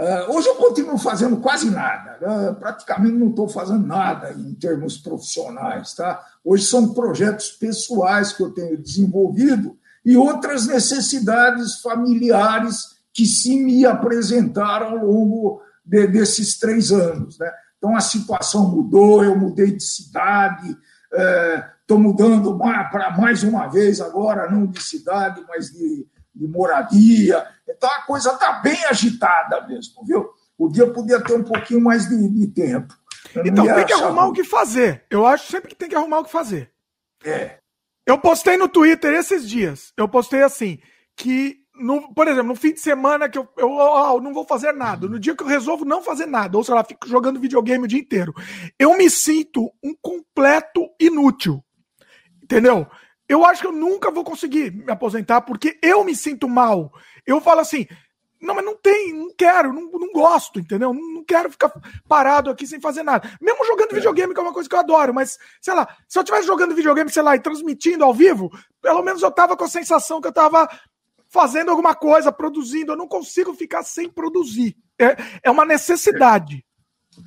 Uh, 0.00 0.34
hoje 0.34 0.48
eu 0.48 0.54
continuo 0.54 0.96
fazendo 0.96 1.36
quase 1.36 1.70
nada, 1.70 2.16
uh, 2.22 2.54
praticamente 2.54 3.18
não 3.18 3.28
estou 3.28 3.46
fazendo 3.46 3.86
nada 3.86 4.32
em 4.32 4.54
termos 4.54 4.96
profissionais. 4.96 5.92
Tá? 5.92 6.24
Hoje 6.42 6.64
são 6.64 6.94
projetos 6.94 7.50
pessoais 7.50 8.32
que 8.32 8.42
eu 8.42 8.50
tenho 8.50 8.78
desenvolvido 8.78 9.76
e 10.02 10.16
outras 10.16 10.66
necessidades 10.66 11.82
familiares 11.82 12.96
que 13.12 13.26
se 13.26 13.62
me 13.62 13.84
apresentaram 13.84 15.00
ao 15.00 15.04
longo 15.04 15.60
de, 15.84 16.06
desses 16.06 16.58
três 16.58 16.90
anos. 16.90 17.38
Né? 17.38 17.52
Então 17.76 17.94
a 17.94 18.00
situação 18.00 18.70
mudou, 18.70 19.22
eu 19.22 19.36
mudei 19.36 19.70
de 19.70 19.84
cidade, 19.84 20.78
estou 21.82 21.98
uh, 21.98 22.00
mudando 22.00 22.56
para 22.56 23.14
mais 23.18 23.42
uma 23.42 23.66
vez 23.66 24.00
agora, 24.00 24.50
não 24.50 24.66
de 24.66 24.82
cidade, 24.82 25.44
mas 25.46 25.70
de, 25.70 26.06
de 26.34 26.46
moradia. 26.46 27.46
Então 27.68 27.90
a 27.90 28.02
coisa 28.02 28.32
está 28.32 28.52
bem 28.54 28.84
agitada 28.86 29.66
mesmo, 29.66 30.04
viu? 30.04 30.30
O 30.58 30.68
dia 30.68 30.86
podia 30.92 31.22
ter 31.22 31.34
um 31.34 31.44
pouquinho 31.44 31.80
mais 31.80 32.08
de, 32.08 32.28
de 32.28 32.46
tempo. 32.48 32.94
Então 33.44 33.64
tem 33.74 33.86
que 33.86 33.92
arrumar 33.92 34.26
o 34.26 34.32
que 34.32 34.44
fazer. 34.44 35.04
Eu 35.10 35.26
acho 35.26 35.50
sempre 35.50 35.68
que 35.68 35.76
tem 35.76 35.88
que 35.88 35.94
arrumar 35.94 36.20
o 36.20 36.24
que 36.24 36.32
fazer. 36.32 36.70
É. 37.24 37.58
Eu 38.06 38.18
postei 38.18 38.56
no 38.56 38.68
Twitter 38.68 39.14
esses 39.14 39.48
dias. 39.48 39.92
Eu 39.96 40.08
postei 40.08 40.42
assim 40.42 40.78
que 41.16 41.60
no, 41.80 42.12
por 42.12 42.28
exemplo, 42.28 42.48
no 42.48 42.54
fim 42.54 42.74
de 42.74 42.80
semana 42.80 43.28
que 43.28 43.38
eu, 43.38 43.48
eu, 43.56 43.70
eu, 43.70 44.20
não 44.20 44.34
vou 44.34 44.46
fazer 44.46 44.72
nada, 44.72 45.08
no 45.08 45.18
dia 45.18 45.34
que 45.34 45.42
eu 45.42 45.46
resolvo 45.46 45.84
não 45.84 46.02
fazer 46.02 46.26
nada, 46.26 46.56
ou 46.56 46.62
sei 46.62 46.74
lá, 46.74 46.84
fico 46.84 47.08
jogando 47.08 47.40
videogame 47.40 47.84
o 47.84 47.88
dia 47.88 47.98
inteiro, 47.98 48.34
eu 48.78 48.96
me 48.96 49.08
sinto 49.08 49.72
um 49.82 49.94
completo 50.00 50.86
inútil. 51.00 51.64
Entendeu? 52.42 52.86
Eu 53.30 53.44
acho 53.44 53.60
que 53.60 53.68
eu 53.68 53.72
nunca 53.72 54.10
vou 54.10 54.24
conseguir 54.24 54.72
me 54.72 54.90
aposentar 54.90 55.42
porque 55.42 55.78
eu 55.80 56.02
me 56.02 56.16
sinto 56.16 56.48
mal. 56.48 56.92
Eu 57.24 57.40
falo 57.40 57.60
assim, 57.60 57.86
Não, 58.40 58.56
mas 58.56 58.64
não 58.64 58.74
tem, 58.74 59.12
não 59.12 59.32
quero, 59.38 59.72
não, 59.72 59.88
não 59.88 60.12
gosto, 60.12 60.58
entendeu? 60.58 60.92
Não, 60.92 61.00
não, 61.14 61.24
quero 61.24 61.48
ficar 61.48 61.70
parado 62.08 62.50
aqui 62.50 62.66
sem 62.66 62.80
fazer 62.80 63.04
nada. 63.04 63.30
Mesmo 63.40 63.64
jogando 63.64 63.92
é. 63.92 63.94
videogame, 63.94 64.34
que 64.34 64.40
é 64.40 64.42
uma 64.42 64.52
coisa 64.52 64.68
que 64.68 64.74
eu 64.74 64.80
adoro, 64.80 65.14
mas, 65.14 65.38
sei 65.60 65.74
lá, 65.74 65.86
se 66.08 66.18
eu 66.18 66.22
estivesse 66.22 66.44
jogando 66.44 66.74
videogame, 66.74 67.08
sei 67.08 67.22
lá, 67.22 67.36
e 67.36 67.40
transmitindo 67.40 68.02
ao 68.02 68.12
vivo, 68.12 68.50
pelo 68.82 69.00
menos 69.00 69.22
eu 69.22 69.30
tava 69.30 69.56
com 69.56 69.62
a 69.62 69.68
sensação 69.68 70.20
que 70.20 70.26
eu 70.26 70.32
tava 70.32 70.68
fazendo 71.28 71.70
alguma 71.70 71.94
coisa, 71.94 72.32
produzindo. 72.32 72.90
Eu 72.90 72.96
não 72.96 73.06
consigo 73.06 73.54
ficar 73.54 73.84
sem 73.84 74.08
produzir. 74.08 74.76
É, 74.98 75.16
é 75.44 75.50
uma 75.52 75.64
necessidade. 75.64 76.64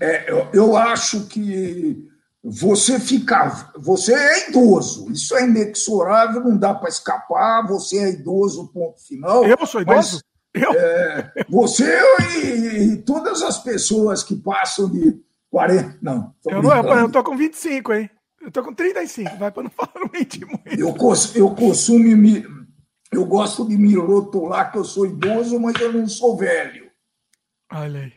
É, 0.01 0.29
eu, 0.29 0.50
eu 0.51 0.75
acho 0.75 1.27
que 1.27 2.12
você 2.44 3.00
ficar. 3.00 3.72
Você 3.78 4.14
é 4.14 4.50
idoso, 4.50 5.10
isso 5.12 5.36
é 5.36 5.46
inexorável, 5.46 6.44
não 6.44 6.58
dá 6.58 6.74
para 6.74 6.90
escapar. 6.90 7.66
Você 7.68 7.98
é 7.98 8.10
idoso, 8.10 8.68
ponto 8.68 9.02
final. 9.08 9.46
Eu 9.46 9.66
sou 9.66 9.82
idoso? 9.82 10.22
Mas, 10.54 10.64
eu? 10.64 10.72
É, 10.74 11.34
você 11.50 12.00
e, 12.44 12.94
e, 12.94 12.98
todas 12.98 13.42
as 13.42 13.58
pessoas 13.58 14.24
que 14.24 14.36
passam 14.36 14.90
de 14.90 15.20
40. 15.50 15.98
Não. 16.02 16.34
Eu, 16.46 16.62
não 16.62 17.00
eu 17.00 17.10
tô 17.10 17.24
com 17.24 17.38
25, 17.38 17.94
hein? 17.94 18.10
Eu 18.42 18.52
tô 18.52 18.62
com 18.62 18.74
35, 18.74 19.38
vai 19.38 19.52
para 19.52 19.64
não 19.64 19.70
falar 19.72 20.10
mentir 20.12 20.46
muito. 20.46 20.68
Eu, 20.78 20.96
eu 21.36 21.56
consumo 21.56 22.18
me. 22.18 22.46
Eu 23.12 23.26
gosto 23.26 23.68
de 23.68 23.78
me 23.78 23.96
rotular 23.96 24.72
que 24.72 24.78
eu 24.78 24.84
sou 24.84 25.06
idoso, 25.06 25.60
mas 25.60 25.80
eu 25.80 25.94
não 25.94 26.08
sou 26.08 26.36
velho. 26.36 26.92
Olha 27.72 28.02
aí. 28.02 28.14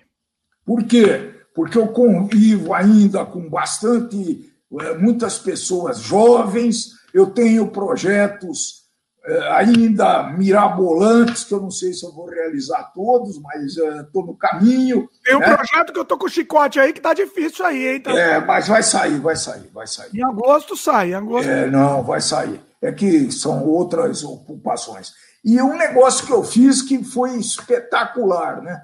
Por 0.65 0.83
quê? 0.85 1.36
Porque 1.57 1.79
eu 1.79 1.89
convivo 1.89 2.75
ainda 2.75 3.25
com 3.25 3.49
bastante, 3.49 4.53
eh, 4.79 4.95
muitas 4.99 5.39
pessoas 5.39 6.01
jovens, 6.01 6.91
eu 7.15 7.29
tenho 7.29 7.69
projetos 7.69 8.85
eh, 9.25 9.49
ainda 9.55 10.25
mirabolantes, 10.25 11.45
que 11.45 11.55
eu 11.55 11.61
não 11.63 11.71
sei 11.71 11.95
se 11.95 12.05
eu 12.05 12.13
vou 12.13 12.27
realizar 12.27 12.93
todos, 12.95 13.41
mas 13.41 13.75
estou 13.75 14.23
uh, 14.23 14.27
no 14.27 14.37
caminho. 14.37 15.09
Tem 15.25 15.35
um 15.35 15.39
né? 15.39 15.57
projeto 15.57 15.95
que 15.95 15.99
eu 15.99 16.03
estou 16.03 16.19
com 16.19 16.27
o 16.27 16.29
chicote 16.29 16.79
aí 16.79 16.93
que 16.93 17.01
tá 17.01 17.15
difícil 17.15 17.65
aí, 17.65 17.89
hein? 17.89 18.01
Tá... 18.01 18.11
É, 18.11 18.39
mas 18.39 18.69
vai 18.69 18.83
sair, 18.83 19.19
vai 19.19 19.35
sair, 19.35 19.71
vai 19.73 19.87
sair. 19.87 20.11
Em 20.15 20.23
agosto 20.23 20.77
sai, 20.77 21.13
em 21.13 21.15
agosto. 21.15 21.49
É, 21.49 21.71
não, 21.71 22.03
vai 22.03 22.21
sair. 22.21 22.61
É 22.83 22.93
que 22.93 23.33
são 23.33 23.65
outras 23.65 24.23
ocupações. 24.23 25.15
E 25.43 25.61
um 25.63 25.75
negócio 25.75 26.27
que 26.27 26.33
eu 26.33 26.45
fiz 26.45 26.83
que 26.83 27.03
foi 27.03 27.35
espetacular, 27.39 28.61
né? 28.61 28.79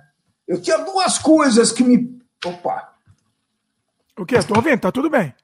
Eu 0.48 0.58
tinha 0.58 0.78
duas 0.78 1.18
coisas 1.18 1.70
que 1.70 1.84
me 1.84 2.21
Opa! 2.44 2.92
O 4.18 4.26
quê? 4.26 4.36
Estou 4.36 4.56
ouvindo, 4.56 4.80
tá 4.80 4.92
tudo 4.92 5.08
bem. 5.08 5.34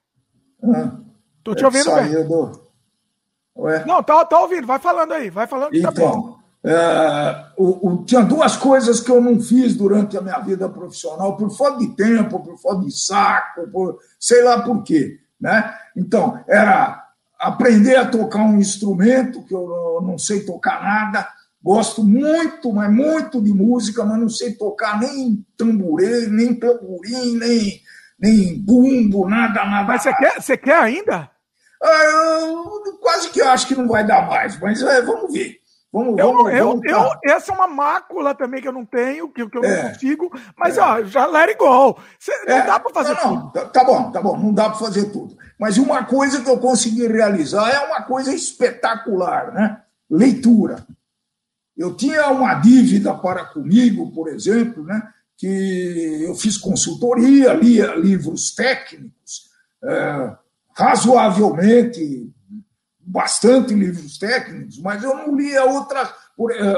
Estou 1.38 1.54
te 1.54 1.64
ouvindo 1.64 1.94
bem. 1.94 2.26
Do... 2.26 2.68
Ué? 3.56 3.84
Não, 3.84 4.02
tá, 4.02 4.24
tá 4.24 4.40
ouvindo, 4.40 4.66
vai 4.66 4.78
falando 4.78 5.12
aí, 5.12 5.30
vai 5.30 5.46
falando 5.46 5.70
que 5.70 5.80
tá 5.80 5.90
então, 5.90 6.32
tá 6.32 6.38
é, 6.64 7.44
o, 7.56 7.88
o, 7.88 8.04
tinha 8.04 8.22
duas 8.22 8.56
coisas 8.56 9.00
que 9.00 9.10
eu 9.10 9.20
não 9.20 9.40
fiz 9.40 9.76
durante 9.76 10.16
a 10.16 10.20
minha 10.20 10.38
vida 10.40 10.68
profissional, 10.68 11.36
por 11.36 11.50
falta 11.50 11.78
de 11.78 11.88
tempo, 11.94 12.40
por 12.40 12.58
falta 12.58 12.84
de 12.84 12.92
saco, 12.92 13.68
por 13.68 13.98
sei 14.18 14.42
lá 14.42 14.62
por 14.62 14.82
quê. 14.82 15.18
Né? 15.40 15.72
Então, 15.96 16.42
era 16.48 17.08
aprender 17.38 17.96
a 17.96 18.06
tocar 18.06 18.42
um 18.42 18.58
instrumento, 18.58 19.44
que 19.44 19.54
eu 19.54 20.00
não 20.02 20.18
sei 20.18 20.44
tocar 20.44 20.82
nada, 20.82 21.28
Gosto 21.68 22.02
muito, 22.02 22.72
mas 22.72 22.90
muito 22.90 23.42
de 23.42 23.52
música, 23.52 24.02
mas 24.02 24.18
não 24.18 24.28
sei 24.30 24.54
tocar 24.54 24.98
nem 24.98 25.44
tamborê, 25.54 26.26
nem 26.26 26.54
tamborim, 26.54 27.36
nem, 27.36 27.82
nem 28.18 28.58
bumbo, 28.58 29.28
nada, 29.28 29.66
nada. 29.66 29.86
Mas 29.86 30.00
você 30.00 30.14
quer, 30.14 30.40
você 30.40 30.56
quer 30.56 30.80
ainda? 30.80 31.30
Ah, 31.82 32.04
eu 32.06 32.98
quase 33.02 33.28
que 33.28 33.42
acho 33.42 33.68
que 33.68 33.74
não 33.74 33.86
vai 33.86 34.02
dar 34.02 34.26
mais, 34.26 34.58
mas 34.58 34.80
é, 34.80 35.02
vamos 35.02 35.30
ver. 35.30 35.58
Vamos, 35.92 36.18
eu, 36.18 36.32
vamos, 36.32 36.52
eu, 36.54 36.80
eu, 36.84 37.10
essa 37.22 37.52
é 37.52 37.54
uma 37.54 37.66
mácula 37.66 38.34
também 38.34 38.62
que 38.62 38.68
eu 38.68 38.72
não 38.72 38.86
tenho, 38.86 39.28
que, 39.28 39.46
que 39.46 39.58
eu 39.58 39.62
é, 39.62 39.82
não 39.82 39.90
consigo, 39.90 40.32
mas 40.56 40.78
é. 40.78 40.80
ó, 40.80 41.02
já 41.02 41.26
let 41.26 41.50
it 41.50 41.58
go. 41.58 41.98
Cê, 42.18 42.32
não 42.46 42.56
é, 42.56 42.66
dá 42.66 42.80
para 42.80 42.94
fazer 42.94 43.12
não, 43.12 43.20
tudo. 43.20 43.34
Não, 43.34 43.50
tá, 43.50 43.64
tá 43.66 43.84
bom, 43.84 44.10
tá 44.10 44.22
bom, 44.22 44.38
não 44.38 44.54
dá 44.54 44.70
para 44.70 44.78
fazer 44.78 45.12
tudo. 45.12 45.36
Mas 45.60 45.76
uma 45.76 46.02
coisa 46.02 46.40
que 46.40 46.48
eu 46.48 46.58
consegui 46.58 47.06
realizar 47.06 47.68
é 47.68 47.80
uma 47.80 48.00
coisa 48.04 48.32
espetacular, 48.32 49.52
né? 49.52 49.82
Leitura. 50.10 50.86
Eu 51.78 51.94
tinha 51.94 52.28
uma 52.30 52.54
dívida 52.54 53.14
para 53.14 53.44
comigo, 53.44 54.10
por 54.10 54.28
exemplo, 54.28 54.82
né, 54.82 55.00
que 55.36 56.24
eu 56.24 56.34
fiz 56.34 56.58
consultoria, 56.58 57.54
lia 57.54 57.94
livros 57.94 58.52
técnicos, 58.52 59.48
é, 59.84 60.36
razoavelmente, 60.76 62.28
bastante 62.98 63.72
livros 63.74 64.18
técnicos, 64.18 64.78
mas 64.80 65.04
eu 65.04 65.14
não 65.14 65.36
lia 65.36 65.64
outras, 65.64 66.10
por, 66.36 66.50
é, 66.50 66.74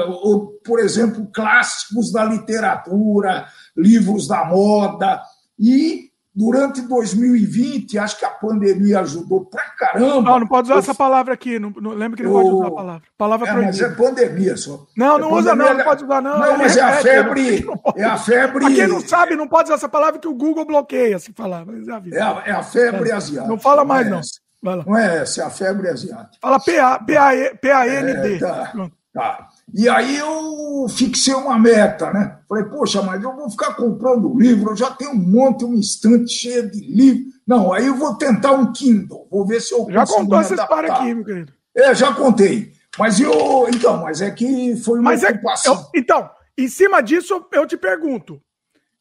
por 0.63 0.79
exemplo, 0.79 1.27
clássicos 1.33 2.11
da 2.11 2.23
literatura, 2.23 3.47
livros 3.75 4.27
da 4.27 4.45
moda, 4.45 5.19
e 5.57 6.10
durante 6.33 6.81
2020, 6.81 7.97
acho 7.97 8.17
que 8.17 8.25
a 8.25 8.29
pandemia 8.29 9.01
ajudou 9.01 9.45
pra 9.45 9.63
caramba. 9.77 10.21
Não, 10.21 10.39
não 10.39 10.47
pode 10.47 10.67
usar 10.67 10.75
eu... 10.75 10.79
essa 10.79 10.95
palavra 10.95 11.33
aqui. 11.33 11.59
Não, 11.59 11.69
não, 11.71 11.91
lembra 11.91 12.17
que 12.17 12.23
não 12.23 12.31
eu... 12.31 12.37
pode 12.37 12.55
usar 12.55 12.67
a 12.67 12.71
palavra. 12.71 13.03
Palavra 13.17 13.49
é, 13.49 13.53
mas 13.53 13.81
é 13.81 13.89
pandemia 13.89 14.55
só. 14.55 14.85
Não, 14.95 15.19
não 15.19 15.29
é 15.29 15.39
usa, 15.39 15.55
não, 15.55 15.73
não 15.73 15.83
pode 15.83 16.03
usar, 16.05 16.21
não. 16.21 16.39
Não, 16.39 16.57
mas 16.57 16.77
é, 16.77 16.81
a 16.81 16.93
febre. 16.93 17.65
É 17.95 18.03
a 18.03 18.17
febre. 18.17 18.65
Pra 18.65 18.73
quem 18.73 18.87
não 18.87 19.01
sabe, 19.01 19.35
não 19.35 19.47
pode 19.47 19.67
usar 19.67 19.75
essa 19.75 19.89
palavra 19.89 20.19
que 20.19 20.27
o 20.27 20.33
Google 20.33 20.65
bloqueia 20.65 21.19
se 21.19 21.33
falar. 21.33 21.65
Mas 21.65 21.87
é, 21.87 21.91
a, 21.91 22.01
é, 22.11 22.21
a, 22.21 22.43
é 22.45 22.51
a 22.51 22.63
febre 22.63 23.09
é. 23.09 23.13
asiática. 23.13 23.47
Não 23.47 23.59
fala 23.59 23.83
mais, 23.83 24.09
não. 24.09 24.21
não. 24.63 24.83
Não 24.83 24.97
é 24.97 25.21
essa, 25.21 25.41
é 25.41 25.45
a 25.45 25.49
febre 25.49 25.89
asiática. 25.89 26.37
Fala 26.41 26.59
P-A-N-D. 26.59 28.35
É, 28.35 28.39
tá, 28.39 28.73
tá. 29.13 29.47
E 29.73 29.87
aí 29.87 30.17
eu 30.17 30.87
fixei 30.89 31.33
uma 31.33 31.57
meta, 31.57 32.11
né? 32.11 32.39
Falei, 32.47 32.65
poxa, 32.65 33.01
mas 33.01 33.23
eu 33.23 33.35
vou 33.35 33.49
ficar 33.49 33.73
comprando 33.75 34.37
livro, 34.37 34.71
eu 34.71 34.75
já 34.75 34.91
tenho 34.91 35.11
um 35.11 35.15
monte, 35.15 35.63
um 35.63 35.75
estante 35.75 36.31
cheio 36.33 36.69
de 36.69 36.79
livro. 36.79 37.31
Não, 37.47 37.73
aí 37.73 37.87
eu 37.87 37.95
vou 37.95 38.15
tentar 38.15 38.51
um 38.51 38.71
Kindle, 38.71 39.27
vou 39.29 39.45
ver 39.45 39.61
se 39.61 39.73
eu 39.73 39.87
Já 39.89 40.05
contou 40.05 40.39
essa 40.39 40.55
história 40.55 40.91
aqui, 40.91 41.13
meu 41.13 41.25
querido. 41.25 41.53
É, 41.75 41.95
já 41.95 42.13
contei. 42.13 42.73
Mas 42.97 43.19
eu. 43.19 43.67
Então, 43.69 44.01
mas 44.01 44.21
é 44.21 44.29
que 44.31 44.75
foi 44.77 44.99
uma 44.99 45.11
mas 45.11 45.23
é 45.23 45.29
ocupação. 45.29 45.73
É, 45.73 45.77
eu, 45.77 45.89
então, 45.95 46.29
em 46.57 46.67
cima 46.67 47.01
disso, 47.01 47.45
eu 47.51 47.65
te 47.65 47.77
pergunto. 47.77 48.41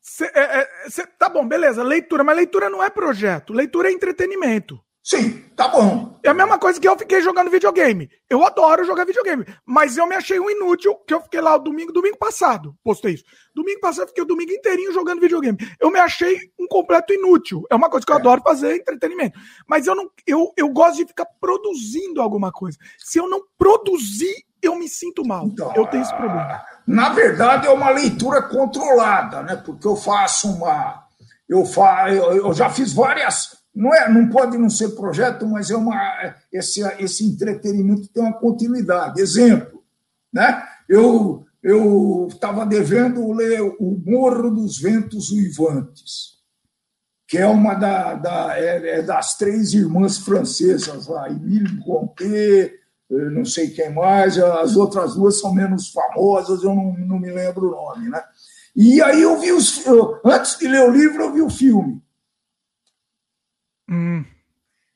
Cê, 0.00 0.30
é, 0.34 0.60
é, 0.60 0.68
cê, 0.88 1.06
tá 1.06 1.28
bom, 1.28 1.46
beleza, 1.46 1.82
leitura, 1.82 2.24
mas 2.24 2.36
leitura 2.36 2.70
não 2.70 2.82
é 2.82 2.88
projeto, 2.88 3.52
leitura 3.52 3.90
é 3.90 3.92
entretenimento. 3.92 4.80
Sim, 5.02 5.42
tá 5.56 5.66
bom. 5.68 6.18
É 6.22 6.28
a 6.28 6.34
mesma 6.34 6.58
coisa 6.58 6.78
que 6.78 6.86
eu 6.86 6.96
fiquei 6.96 7.22
jogando 7.22 7.50
videogame. 7.50 8.10
Eu 8.28 8.44
adoro 8.44 8.84
jogar 8.84 9.06
videogame, 9.06 9.46
mas 9.64 9.96
eu 9.96 10.06
me 10.06 10.14
achei 10.14 10.38
um 10.38 10.50
inútil 10.50 10.94
que 11.06 11.14
eu 11.14 11.22
fiquei 11.22 11.40
lá 11.40 11.56
o 11.56 11.58
domingo, 11.58 11.90
domingo 11.90 12.18
passado, 12.18 12.76
postei 12.84 13.14
isso. 13.14 13.24
Domingo 13.54 13.80
passado 13.80 14.04
eu 14.04 14.08
fiquei 14.08 14.22
o 14.22 14.26
domingo 14.26 14.52
inteirinho 14.52 14.92
jogando 14.92 15.20
videogame. 15.20 15.56
Eu 15.80 15.90
me 15.90 15.98
achei 15.98 16.38
um 16.58 16.66
completo 16.68 17.14
inútil. 17.14 17.64
É 17.70 17.74
uma 17.74 17.88
coisa 17.88 18.04
que 18.04 18.12
eu 18.12 18.16
é. 18.16 18.20
adoro 18.20 18.42
fazer, 18.42 18.76
entretenimento. 18.76 19.38
Mas 19.66 19.86
eu 19.86 19.94
não 19.94 20.10
eu, 20.26 20.52
eu 20.56 20.68
gosto 20.68 20.98
de 20.98 21.06
ficar 21.06 21.26
produzindo 21.40 22.20
alguma 22.20 22.52
coisa. 22.52 22.76
Se 22.98 23.18
eu 23.18 23.28
não 23.28 23.40
produzir, 23.56 24.34
eu 24.62 24.76
me 24.76 24.88
sinto 24.88 25.26
mal. 25.26 25.46
Então, 25.46 25.72
eu 25.74 25.86
tenho 25.86 26.02
esse 26.02 26.14
problema. 26.14 26.62
Na 26.86 27.08
verdade, 27.08 27.66
é 27.66 27.70
uma 27.70 27.88
leitura 27.88 28.42
controlada, 28.42 29.42
né? 29.42 29.56
Porque 29.56 29.86
eu 29.86 29.96
faço 29.96 30.50
uma 30.52 31.08
eu, 31.48 31.64
fa... 31.66 32.08
eu 32.12 32.52
já 32.54 32.70
fiz 32.70 32.92
várias 32.92 33.59
não, 33.74 33.94
é, 33.94 34.08
não 34.08 34.28
pode 34.28 34.58
não 34.58 34.68
ser 34.68 34.90
projeto, 34.90 35.46
mas 35.46 35.70
é 35.70 35.76
uma, 35.76 36.34
esse, 36.52 36.82
esse 36.98 37.24
entretenimento 37.24 38.08
tem 38.08 38.22
uma 38.22 38.32
continuidade. 38.32 39.20
Exemplo, 39.20 39.82
né? 40.32 40.62
eu 40.88 41.46
eu 41.62 42.26
estava 42.30 42.64
devendo 42.64 43.32
ler 43.32 43.60
O 43.60 44.02
Morro 44.04 44.50
dos 44.50 44.78
Ventos 44.78 45.30
Uivantes, 45.30 46.38
que 47.28 47.36
é 47.36 47.46
uma 47.46 47.74
da, 47.74 48.14
da 48.14 48.58
é, 48.58 49.00
é 49.00 49.02
das 49.02 49.36
três 49.36 49.74
irmãs 49.74 50.18
francesas 50.18 51.06
lá, 51.06 51.28
Emile 51.28 51.78
Conté, 51.84 52.72
não 53.10 53.44
sei 53.44 53.70
quem 53.70 53.92
mais, 53.92 54.38
as 54.38 54.76
outras 54.76 55.14
duas 55.14 55.38
são 55.38 55.52
menos 55.52 55.90
famosas, 55.90 56.62
eu 56.62 56.74
não, 56.74 56.94
não 56.94 57.18
me 57.18 57.30
lembro 57.30 57.68
o 57.68 57.70
nome. 57.70 58.08
Né? 58.08 58.22
E 58.74 59.02
aí 59.02 59.20
eu 59.20 59.38
vi 59.38 59.52
os. 59.52 59.84
Eu, 59.84 60.18
antes 60.24 60.58
de 60.58 60.66
ler 60.66 60.88
o 60.88 60.92
livro, 60.92 61.24
eu 61.24 61.32
vi 61.32 61.42
o 61.42 61.50
filme. 61.50 62.00
Hum. 63.90 64.24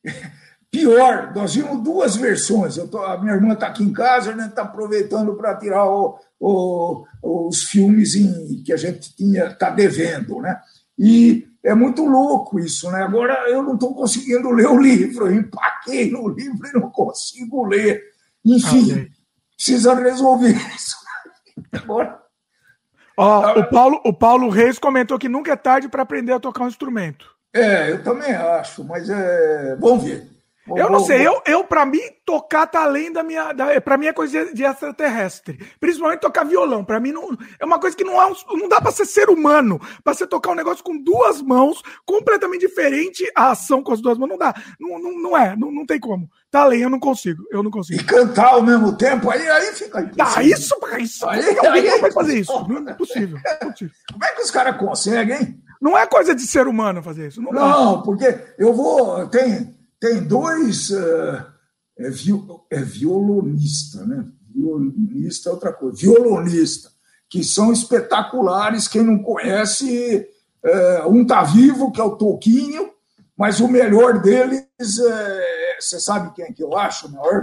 Pior, 0.71 1.33
nós 1.35 1.55
vimos 1.55 1.83
duas 1.85 2.17
versões. 2.17 2.77
Tô, 2.91 2.99
a 2.99 3.17
minha 3.21 3.35
irmã 3.35 3.55
está 3.55 3.69
aqui 3.69 3.85
em 3.85 3.93
casa, 3.93 4.31
a 4.31 4.37
gente 4.37 4.49
está 4.49 4.63
aproveitando 4.63 5.35
para 5.37 5.55
tirar 5.55 5.85
o, 5.89 6.19
o, 6.41 7.05
os 7.23 7.63
filmes 7.63 8.17
em, 8.17 8.61
que 8.65 8.73
a 8.73 8.77
gente 8.77 9.15
tinha 9.15 9.47
está 9.47 9.71
devendo, 9.71 10.41
né? 10.41 10.61
E 10.99 11.47
é 11.63 11.75
muito 11.75 12.05
louco 12.05 12.59
isso, 12.59 12.91
né? 12.91 13.05
Agora 13.05 13.49
eu 13.49 13.63
não 13.63 13.75
estou 13.75 13.95
conseguindo 13.95 14.51
ler 14.51 14.67
o 14.67 14.81
livro, 14.81 15.29
eu 15.29 15.37
empaquei 15.37 16.11
no 16.11 16.29
livro 16.29 16.67
e 16.67 16.73
não 16.73 16.91
consigo 16.91 17.65
ler. 17.67 18.03
Enfim, 18.45 18.93
okay. 18.93 19.11
precisa 19.57 19.95
resolver 19.95 20.57
isso. 20.75 20.97
Agora. 21.73 22.21
Ó, 23.17 23.61
o, 23.61 23.71
Paulo, 23.71 24.01
o 24.05 24.13
Paulo 24.13 24.49
Reis 24.49 24.77
comentou 24.77 25.21
que 25.21 25.29
nunca 25.29 25.53
é 25.53 25.57
tarde 25.57 25.89
para 25.89 26.03
aprender 26.03 26.33
a 26.33 26.41
tocar 26.41 26.65
um 26.65 26.69
instrumento. 26.69 27.34
É, 27.55 27.93
eu 27.93 28.03
também 28.03 28.33
acho, 28.35 28.83
mas 28.85 29.09
é... 29.09 29.77
vamos 29.79 30.05
ver. 30.05 30.35
Eu 30.67 30.91
não 30.91 31.01
sei, 31.01 31.27
eu, 31.27 31.43
eu 31.47 31.63
para 31.63 31.85
mim, 31.85 32.01
tocar 32.25 32.67
tá 32.67 32.85
além 32.85 33.13
da 33.13 33.23
minha. 33.23 33.53
Da, 33.53 33.79
pra 33.83 33.99
mim 33.99 34.07
é 34.07 34.15
coisa 34.15 34.53
de 34.55 34.65
extraterrestre. 34.65 35.59
Principalmente 35.79 36.21
tocar 36.21 36.43
violão. 36.45 36.83
Para 36.83 36.99
mim 36.99 37.13
não, 37.13 37.37
é 37.61 37.65
uma 37.67 37.79
coisa 37.79 37.95
que 37.95 38.03
não, 38.03 38.21
é 38.21 38.27
um, 38.27 38.35
não 38.57 38.67
dá 38.67 38.81
para 38.81 38.91
ser 38.91 39.05
ser 39.05 39.29
humano. 39.29 39.79
Pra 40.03 40.15
você 40.15 40.27
tocar 40.27 40.53
um 40.53 40.55
negócio 40.55 40.83
com 40.83 40.97
duas 40.97 41.43
mãos, 41.43 41.83
completamente 42.07 42.63
diferente 42.63 43.31
a 43.37 43.51
ação 43.51 43.83
com 43.83 43.93
as 43.93 44.01
duas 44.01 44.17
mãos. 44.17 44.31
Não 44.31 44.39
dá. 44.39 44.55
Não, 44.81 44.99
não, 44.99 45.23
não 45.23 45.37
é, 45.37 45.55
não, 45.55 45.71
não 45.71 45.85
tem 45.85 46.01
como. 46.01 46.31
Tá 46.51 46.63
além, 46.63 46.81
eu 46.81 46.91
não 46.91 46.99
consigo. 46.99 47.45
Eu 47.51 47.63
não 47.63 47.71
consigo. 47.71 48.01
E 48.01 48.05
cantar 48.05 48.55
ao 48.55 48.63
mesmo 48.63 48.97
tempo, 48.97 49.31
aí, 49.31 49.47
aí 49.47 49.67
fica 49.73 50.01
impossível. 50.01 50.33
Ah, 50.35 50.43
isso, 50.43 50.75
isso. 50.99 51.29
Aí, 51.29 51.41
aí, 51.41 51.59
alguém 51.59 51.91
aí, 51.91 52.01
vai 52.01 52.11
fazer 52.11 52.39
isso. 52.39 52.69
Não 52.69 52.89
é 52.89 52.95
possível. 52.95 53.39
É 53.45 53.55
possível. 53.57 53.95
Como 54.11 54.25
é 54.25 54.33
que 54.33 54.41
os 54.41 54.51
caras 54.51 54.79
conseguem, 54.79 55.37
hein? 55.37 55.61
Não 55.85 55.99
é 55.99 56.07
coisa 56.07 56.35
de 56.35 56.47
ser 56.47 56.67
humano 56.67 57.03
fazer 57.03 57.29
isso. 57.29 57.43
Não, 57.43 57.53
não 57.53 58.03
porque 58.03 58.35
eu 58.57 58.73
vou. 58.73 59.29
Tem 59.29 59.77
tem 60.01 60.25
dois. 60.25 60.89
Uh, 60.89 61.45
é, 61.99 62.09
viol, 62.09 62.67
é 62.71 62.81
violonista, 62.81 64.03
né? 64.07 64.25
Violinista 64.55 65.51
é 65.51 65.53
outra 65.53 65.75
coisa. 65.75 65.99
Violonista, 65.99 66.91
que 67.29 67.45
são 67.45 67.71
espetaculares. 67.71 68.89
Quem 68.89 69.03
não 69.03 69.19
conhece, 69.19 70.27
uh, 70.65 71.07
um 71.09 71.27
tá 71.27 71.43
vivo, 71.43 71.93
que 71.93 72.01
é 72.01 72.05
o 72.05 72.17
Toquinho, 72.17 72.91
mas 73.37 73.61
o 73.61 73.69
melhor 73.69 74.23
deles, 74.23 74.65
é, 74.81 75.77
você 75.79 76.01
sabe 76.01 76.35
quem 76.35 76.47
é 76.47 76.53
que 76.53 76.63
eu 76.63 76.77
acho? 76.79 77.09
O 77.09 77.13
maior 77.13 77.43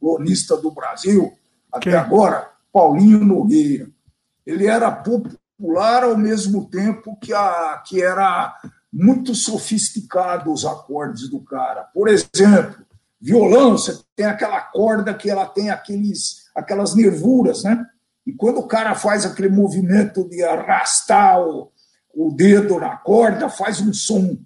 violonista 0.00 0.56
do 0.56 0.70
Brasil, 0.70 1.32
até 1.72 1.90
quem? 1.90 1.94
agora, 1.94 2.50
Paulinho 2.72 3.24
Nogueira. 3.24 3.88
Ele 4.46 4.66
era 4.66 4.90
popular 5.62 6.02
ao 6.02 6.16
mesmo 6.16 6.68
tempo 6.68 7.16
que, 7.16 7.32
a, 7.32 7.80
que 7.86 8.02
era 8.02 8.52
muito 8.92 9.32
sofisticado 9.32 10.52
os 10.52 10.64
acordes 10.64 11.30
do 11.30 11.40
cara. 11.40 11.84
Por 11.94 12.08
exemplo, 12.08 12.84
violão, 13.20 13.78
você 13.78 13.96
tem 14.16 14.26
aquela 14.26 14.60
corda 14.60 15.14
que 15.14 15.30
ela 15.30 15.46
tem 15.46 15.70
aqueles, 15.70 16.48
aquelas 16.54 16.96
nervuras, 16.96 17.62
né? 17.62 17.86
E 18.26 18.32
quando 18.32 18.58
o 18.58 18.66
cara 18.66 18.94
faz 18.96 19.24
aquele 19.24 19.48
movimento 19.48 20.28
de 20.28 20.42
arrastar 20.42 21.40
o, 21.40 21.70
o 22.12 22.32
dedo 22.32 22.80
na 22.80 22.96
corda, 22.96 23.48
faz 23.48 23.80
um 23.80 23.92
som. 23.92 24.36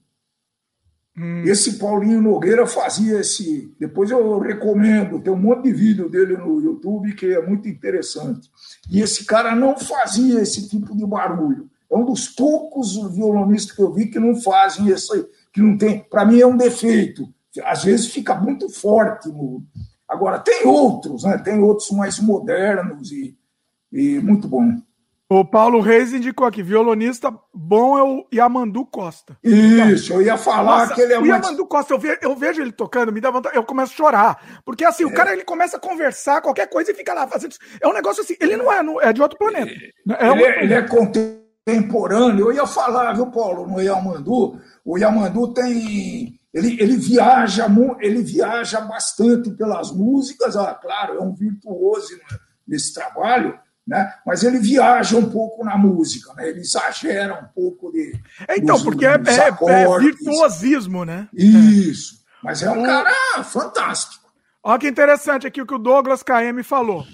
Hum. 1.18 1.42
Esse 1.44 1.78
Paulinho 1.78 2.20
Nogueira 2.20 2.66
fazia 2.66 3.20
esse. 3.20 3.74
Depois 3.80 4.10
eu 4.10 4.38
recomendo, 4.38 5.20
tem 5.20 5.32
um 5.32 5.36
monte 5.36 5.64
de 5.64 5.72
vídeo 5.72 6.10
dele 6.10 6.36
no 6.36 6.60
YouTube 6.60 7.14
que 7.14 7.32
é 7.32 7.44
muito 7.44 7.68
interessante. 7.68 8.50
E 8.90 9.00
esse 9.00 9.24
cara 9.24 9.54
não 9.54 9.78
fazia 9.78 10.40
esse 10.40 10.68
tipo 10.68 10.94
de 10.94 11.06
barulho. 11.06 11.70
É 11.90 11.96
um 11.96 12.04
dos 12.04 12.28
poucos 12.28 12.96
violonistas 13.14 13.74
que 13.74 13.80
eu 13.80 13.92
vi 13.92 14.06
que 14.06 14.18
não 14.18 14.36
fazem 14.36 14.88
isso, 14.88 15.28
que 15.52 15.62
não 15.62 15.78
tem. 15.78 16.00
Para 16.00 16.24
mim 16.24 16.40
é 16.40 16.46
um 16.46 16.56
defeito. 16.56 17.26
Às 17.64 17.84
vezes 17.84 18.08
fica 18.08 18.34
muito 18.34 18.68
forte. 18.68 19.28
No... 19.28 19.64
Agora, 20.06 20.38
tem 20.38 20.66
outros, 20.66 21.24
né? 21.24 21.38
tem 21.38 21.58
outros 21.58 21.90
mais 21.92 22.18
modernos 22.18 23.10
e, 23.10 23.34
e 23.90 24.18
muito 24.20 24.46
bom. 24.46 24.82
O 25.28 25.44
Paulo 25.44 25.80
Reis 25.80 26.12
indicou 26.12 26.46
aqui, 26.46 26.62
violonista 26.62 27.36
bom 27.52 27.98
é 27.98 28.02
o 28.02 28.24
Yamandu 28.32 28.86
Costa. 28.86 29.36
Isso, 29.42 30.12
eu 30.12 30.22
ia 30.22 30.38
falar 30.38 30.82
Nossa, 30.82 30.94
que 30.94 31.00
ele 31.00 31.14
é 31.14 31.18
o 31.18 31.26
Yamandu 31.26 31.66
Costa, 31.66 31.92
eu 31.92 31.98
vejo, 31.98 32.18
eu 32.22 32.36
vejo, 32.36 32.62
ele 32.62 32.70
tocando, 32.70 33.12
me 33.12 33.20
dá 33.20 33.28
vontade, 33.32 33.56
eu 33.56 33.64
começo 33.64 33.92
a 33.92 33.96
chorar. 33.96 34.60
Porque 34.64 34.84
assim, 34.84 35.02
é. 35.02 35.06
o 35.06 35.12
cara 35.12 35.32
ele 35.32 35.42
começa 35.42 35.78
a 35.78 35.80
conversar, 35.80 36.40
qualquer 36.40 36.68
coisa 36.68 36.92
e 36.92 36.94
fica 36.94 37.12
lá 37.12 37.26
fazendo. 37.26 37.56
É 37.80 37.88
um 37.88 37.92
negócio 37.92 38.22
assim, 38.22 38.36
ele 38.40 38.56
não 38.56 38.72
é, 38.72 39.08
é 39.08 39.12
de 39.12 39.20
outro 39.20 39.36
planeta. 39.36 39.72
É, 39.72 40.28
ele, 40.30 40.44
é, 40.44 40.62
ele 40.62 40.74
é 40.74 40.82
contemporâneo. 40.82 42.46
Eu 42.46 42.52
ia 42.52 42.66
falar, 42.66 43.12
viu, 43.12 43.26
Paulo, 43.26 43.66
no 43.66 43.82
Yamandu, 43.82 44.60
o 44.84 44.96
Yamandu 44.96 45.52
tem. 45.52 46.38
Ele, 46.54 46.80
ele, 46.80 46.96
viaja, 46.96 47.66
ele 48.00 48.22
viaja 48.22 48.80
bastante 48.82 49.50
pelas 49.50 49.90
músicas, 49.90 50.56
ah, 50.56 50.72
claro, 50.72 51.18
é 51.18 51.20
um 51.20 51.34
virtuoso 51.34 52.16
nesse 52.66 52.94
trabalho, 52.94 53.58
né? 53.86 54.12
mas 54.26 54.42
ele 54.42 54.58
viaja 54.58 55.16
um 55.16 55.30
pouco 55.30 55.64
na 55.64 55.78
música, 55.78 56.34
né? 56.34 56.48
ele 56.48 56.60
exagera 56.60 57.34
um 57.34 57.46
pouco 57.54 57.92
de. 57.92 58.20
Então, 58.50 58.74
dos, 58.74 58.82
porque 58.82 59.06
é, 59.06 59.12
é, 59.12 59.14
é, 59.14 59.98
virtuosismo, 59.98 61.04
né? 61.04 61.28
Isso, 61.32 62.24
mas 62.42 62.62
é 62.62 62.70
um 62.70 62.82
cara 62.82 63.44
fantástico. 63.44 64.26
Olha 64.62 64.78
que 64.80 64.88
interessante 64.88 65.46
aqui 65.46 65.62
o 65.62 65.66
que 65.66 65.74
o 65.74 65.78
Douglas 65.78 66.24
KM 66.24 66.60
falou. 66.64 67.06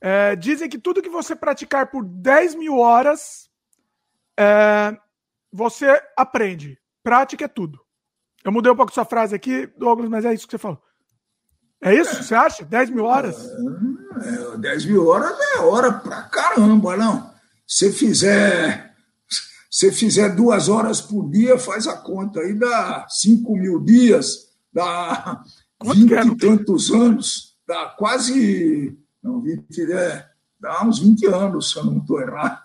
É, 0.00 0.36
dizem 0.36 0.68
que 0.68 0.78
tudo 0.78 1.00
que 1.00 1.08
você 1.08 1.34
praticar 1.34 1.86
por 1.90 2.04
10 2.04 2.56
mil 2.56 2.78
horas 2.78 3.48
é, 4.38 4.94
você 5.50 6.02
aprende. 6.16 6.78
Prática 7.02 7.46
é 7.46 7.48
tudo. 7.48 7.80
Eu 8.44 8.52
mudei 8.52 8.70
um 8.70 8.76
pouco 8.76 8.92
sua 8.92 9.04
frase 9.04 9.34
aqui, 9.34 9.66
Douglas, 9.78 10.10
mas 10.10 10.24
é 10.24 10.34
isso 10.34 10.46
que 10.46 10.50
você 10.50 10.58
falou. 10.58 10.82
É 11.82 11.94
isso? 11.94 12.22
Você 12.22 12.34
acha? 12.34 12.64
10 12.64 12.90
mil 12.90 13.04
horas? 13.04 13.36
É, 14.54 14.56
10 14.56 14.84
mil 14.86 15.06
horas 15.08 15.36
é 15.56 15.58
hora 15.58 15.92
pra 15.92 16.22
caramba, 16.22 16.96
não. 16.96 17.30
Se 17.66 17.92
fizer, 17.92 18.94
se 19.70 19.90
fizer 19.90 20.34
duas 20.36 20.68
horas 20.68 21.00
por 21.00 21.28
dia, 21.28 21.58
faz 21.58 21.88
a 21.88 21.96
conta 21.96 22.40
aí, 22.40 22.54
dá 22.54 23.06
5 23.08 23.56
mil 23.56 23.80
dias, 23.82 24.48
dá 24.72 25.42
Quanto 25.82 26.00
20 26.00 26.14
é? 26.14 26.24
e 26.24 26.36
tantos 26.36 26.92
anos, 26.92 27.56
dá 27.66 27.86
quase. 27.86 28.96
Não, 29.22 29.40
20, 29.40 29.92
é, 29.92 30.26
dá 30.60 30.84
uns 30.84 31.00
20 31.00 31.26
anos, 31.26 31.70
se 31.72 31.76
eu 31.78 31.84
não 31.84 31.98
estou 31.98 32.20
errado. 32.20 32.62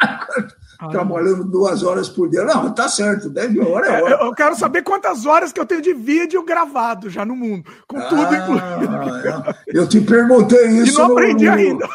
trabalhando 0.86 1.44
duas 1.44 1.82
horas 1.82 2.08
por 2.08 2.30
dia. 2.30 2.44
Não, 2.44 2.72
tá 2.72 2.88
certo, 2.88 3.28
10 3.28 3.52
mil 3.52 3.68
horas 3.68 3.90
é 3.90 4.02
hora. 4.02 4.24
Eu 4.24 4.32
quero 4.32 4.54
saber 4.56 4.82
quantas 4.82 5.26
horas 5.26 5.52
que 5.52 5.58
eu 5.58 5.66
tenho 5.66 5.82
de 5.82 5.92
vídeo 5.92 6.44
gravado 6.44 7.10
já 7.10 7.24
no 7.24 7.34
mundo, 7.34 7.68
com 7.88 7.98
ah, 7.98 8.08
tudo 8.08 8.34
incluído. 8.34 9.56
Eu 9.66 9.88
te 9.88 10.00
perguntei 10.00 10.66
isso. 10.68 10.92
E 10.92 11.02
não 11.02 11.12
aprendi 11.12 11.46
no... 11.46 11.52
ainda. 11.52 11.88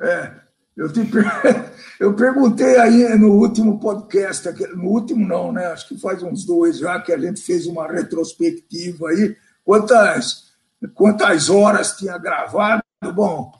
É, 0.00 0.30
eu, 0.76 0.92
te 0.92 1.04
per... 1.04 1.24
eu 1.98 2.14
perguntei 2.14 2.78
aí 2.78 3.18
no 3.18 3.32
último 3.32 3.80
podcast, 3.80 4.48
no 4.76 4.90
último 4.90 5.26
não, 5.26 5.50
né? 5.50 5.66
Acho 5.66 5.88
que 5.88 6.00
faz 6.00 6.22
uns 6.22 6.44
dois 6.44 6.78
já 6.78 7.00
que 7.00 7.12
a 7.12 7.18
gente 7.18 7.40
fez 7.40 7.66
uma 7.66 7.90
retrospectiva 7.90 9.08
aí, 9.08 9.36
quantas, 9.64 10.52
quantas 10.94 11.50
horas 11.50 11.96
tinha 11.96 12.16
gravado. 12.16 12.82
Bom, 13.12 13.52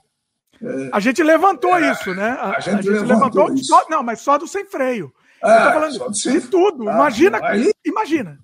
a 0.92 1.00
gente 1.00 1.22
levantou 1.22 1.76
é, 1.76 1.92
isso, 1.92 2.14
né? 2.14 2.30
A, 2.40 2.56
a, 2.56 2.60
gente, 2.60 2.78
a 2.78 2.82
gente, 2.82 2.90
levantou, 2.90 3.44
levantou 3.44 3.56
só, 3.58 3.86
não, 3.88 4.02
mas 4.02 4.20
só 4.20 4.38
do 4.38 4.46
sem 4.46 4.64
freio. 4.64 5.12
É, 5.42 5.58
Eu 5.58 5.64
tô 5.64 5.72
falando 5.72 6.10
de 6.10 6.20
sem... 6.20 6.40
tudo. 6.40 6.88
Ah, 6.88 6.94
imagina, 6.94 7.40
aí, 7.42 7.72
imagina. 7.84 8.40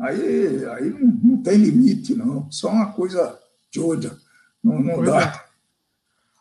Aí, 0.00 0.64
aí 0.66 0.90
não 1.22 1.42
tem 1.42 1.56
limite, 1.56 2.14
não. 2.14 2.50
Só 2.50 2.68
uma 2.68 2.92
coisa 2.92 3.38
de 3.70 3.80
outra. 3.80 4.16
Não, 4.62 4.80
não 4.80 5.02
dá. 5.02 5.20
É. 5.20 5.48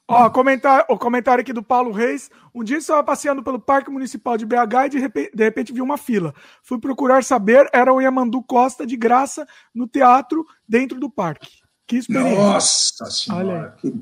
Ó, 0.10 0.30
comentário, 0.30 0.86
o 0.88 0.98
comentário 0.98 1.42
aqui 1.42 1.52
do 1.52 1.64
Paulo 1.64 1.92
Reis. 1.92 2.30
Um 2.56 2.64
dia 2.64 2.78
estava 2.78 3.04
passeando 3.04 3.44
pelo 3.44 3.60
Parque 3.60 3.92
Municipal 3.92 4.38
de 4.38 4.46
BH 4.46 4.86
e 4.86 4.90
de 4.90 5.00
repente, 5.00 5.36
de 5.36 5.44
repente 5.44 5.74
vi 5.74 5.82
uma 5.82 5.98
fila. 5.98 6.34
Fui 6.64 6.80
procurar 6.80 7.24
saber, 7.24 7.68
era 7.74 7.92
o 7.92 8.00
Yamandu 8.00 8.42
Costa 8.44 8.86
de 8.86 8.96
graça 8.96 9.46
no 9.74 9.88
teatro 9.88 10.46
dentro 10.68 11.00
do 11.00 11.10
parque. 11.10 11.50
Que 11.86 11.98
experiência. 11.98 12.36
Nossa 12.36 13.06
Senhora, 13.06 13.76
que 13.80 13.94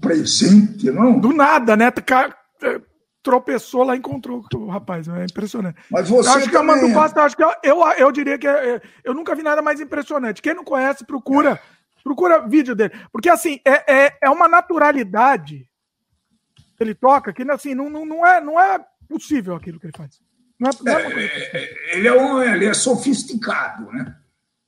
presente, 0.00 0.90
não? 0.90 1.18
Do 1.18 1.32
nada, 1.32 1.76
né? 1.76 1.92
É, 2.62 2.80
tropeçou 3.22 3.84
lá 3.84 3.94
e 3.94 3.98
encontrou 3.98 4.44
o 4.54 4.66
rapaz. 4.68 5.08
É 5.08 5.24
impressionante. 5.24 5.78
Mas 5.90 6.08
você 6.08 6.28
acho 6.28 6.50
que 6.50 6.56
a 6.56 7.24
acho 7.24 7.36
que 7.36 7.44
eu, 7.44 7.52
eu, 7.62 7.82
eu 7.98 8.12
diria 8.12 8.38
que 8.38 8.46
é, 8.46 8.76
é, 8.76 8.82
eu 9.04 9.14
nunca 9.14 9.34
vi 9.34 9.42
nada 9.42 9.62
mais 9.62 9.80
impressionante. 9.80 10.42
Quem 10.42 10.54
não 10.54 10.64
conhece, 10.64 11.04
procura. 11.04 11.52
É. 11.52 11.80
Procura 12.02 12.46
vídeo 12.48 12.74
dele. 12.74 12.94
Porque, 13.12 13.28
assim, 13.28 13.60
é, 13.64 13.92
é, 14.06 14.18
é 14.22 14.30
uma 14.30 14.48
naturalidade 14.48 15.68
que 16.76 16.82
ele 16.82 16.94
toca 16.94 17.32
que, 17.32 17.42
assim, 17.50 17.74
não, 17.74 17.90
não, 17.90 18.06
não, 18.06 18.26
é, 18.26 18.40
não 18.40 18.58
é 18.58 18.82
possível 19.06 19.54
aquilo 19.54 19.78
que 19.78 19.86
ele 19.86 19.96
faz. 19.96 20.18
Não 20.58 20.70
é, 20.70 20.72
não 20.82 20.92
é, 20.92 21.24
é 21.24 21.96
ele, 21.96 22.08
é 22.08 22.12
um, 22.12 22.42
ele 22.42 22.66
é 22.66 22.74
sofisticado, 22.74 23.90
né? 23.92 24.16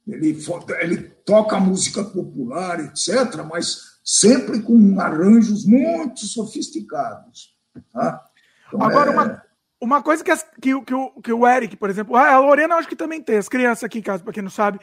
Ele, 0.07 0.37
ele 0.81 0.97
toca 1.25 1.61
música 1.61 2.03
popular, 2.03 2.81
etc., 2.81 3.43
mas 3.49 3.92
sempre 4.05 4.61
com 4.63 5.01
arranjos 5.01 5.65
muito 5.65 6.21
sofisticados. 6.21 7.57
Tá? 7.93 8.25
Então, 8.69 8.83
Agora, 8.83 9.11
é... 9.11 9.15
uma, 9.15 9.43
uma 9.81 10.03
coisa 10.03 10.25
que, 10.25 10.31
as, 10.31 10.43
que, 10.61 10.81
que, 10.83 10.95
o, 10.95 11.11
que 11.21 11.33
o 11.33 11.47
Eric, 11.47 11.77
por 11.77 11.91
exemplo, 11.91 12.17
a 12.17 12.39
Lorena 12.39 12.77
acho 12.77 12.89
que 12.89 12.97
também 12.97 13.23
tem, 13.23 13.37
as 13.37 13.49
crianças 13.49 13.85
aqui 13.85 13.99
em 13.99 14.03
casa, 14.03 14.23
para 14.23 14.33
quem 14.33 14.43
não 14.43 14.51
sabe, 14.51 14.81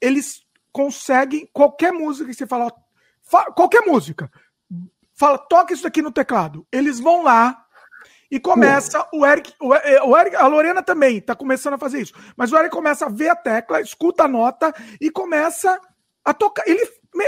eles 0.00 0.42
conseguem 0.72 1.48
qualquer 1.52 1.92
música 1.92 2.28
que 2.28 2.34
você 2.34 2.46
fala, 2.46 2.72
qualquer 3.54 3.82
música, 3.86 4.30
fala, 5.14 5.38
toca 5.38 5.74
isso 5.74 5.86
aqui 5.86 6.02
no 6.02 6.12
teclado. 6.12 6.66
Eles 6.70 7.00
vão 7.00 7.22
lá 7.22 7.64
e 8.30 8.38
começa 8.38 9.06
o 9.12 9.26
Eric, 9.26 9.52
o, 9.60 9.68
o 9.68 10.18
Eric, 10.18 10.36
a 10.36 10.46
Lorena 10.46 10.82
também 10.82 11.18
está 11.18 11.34
começando 11.34 11.74
a 11.74 11.78
fazer 11.78 12.00
isso, 12.00 12.12
mas 12.36 12.52
o 12.52 12.56
Eric 12.56 12.70
começa 12.70 13.06
a 13.06 13.08
ver 13.08 13.30
a 13.30 13.36
tecla, 13.36 13.80
escuta 13.80 14.24
a 14.24 14.28
nota 14.28 14.72
e 15.00 15.10
começa 15.10 15.80
a 16.24 16.34
tocar. 16.34 16.62
Ele 16.68 16.86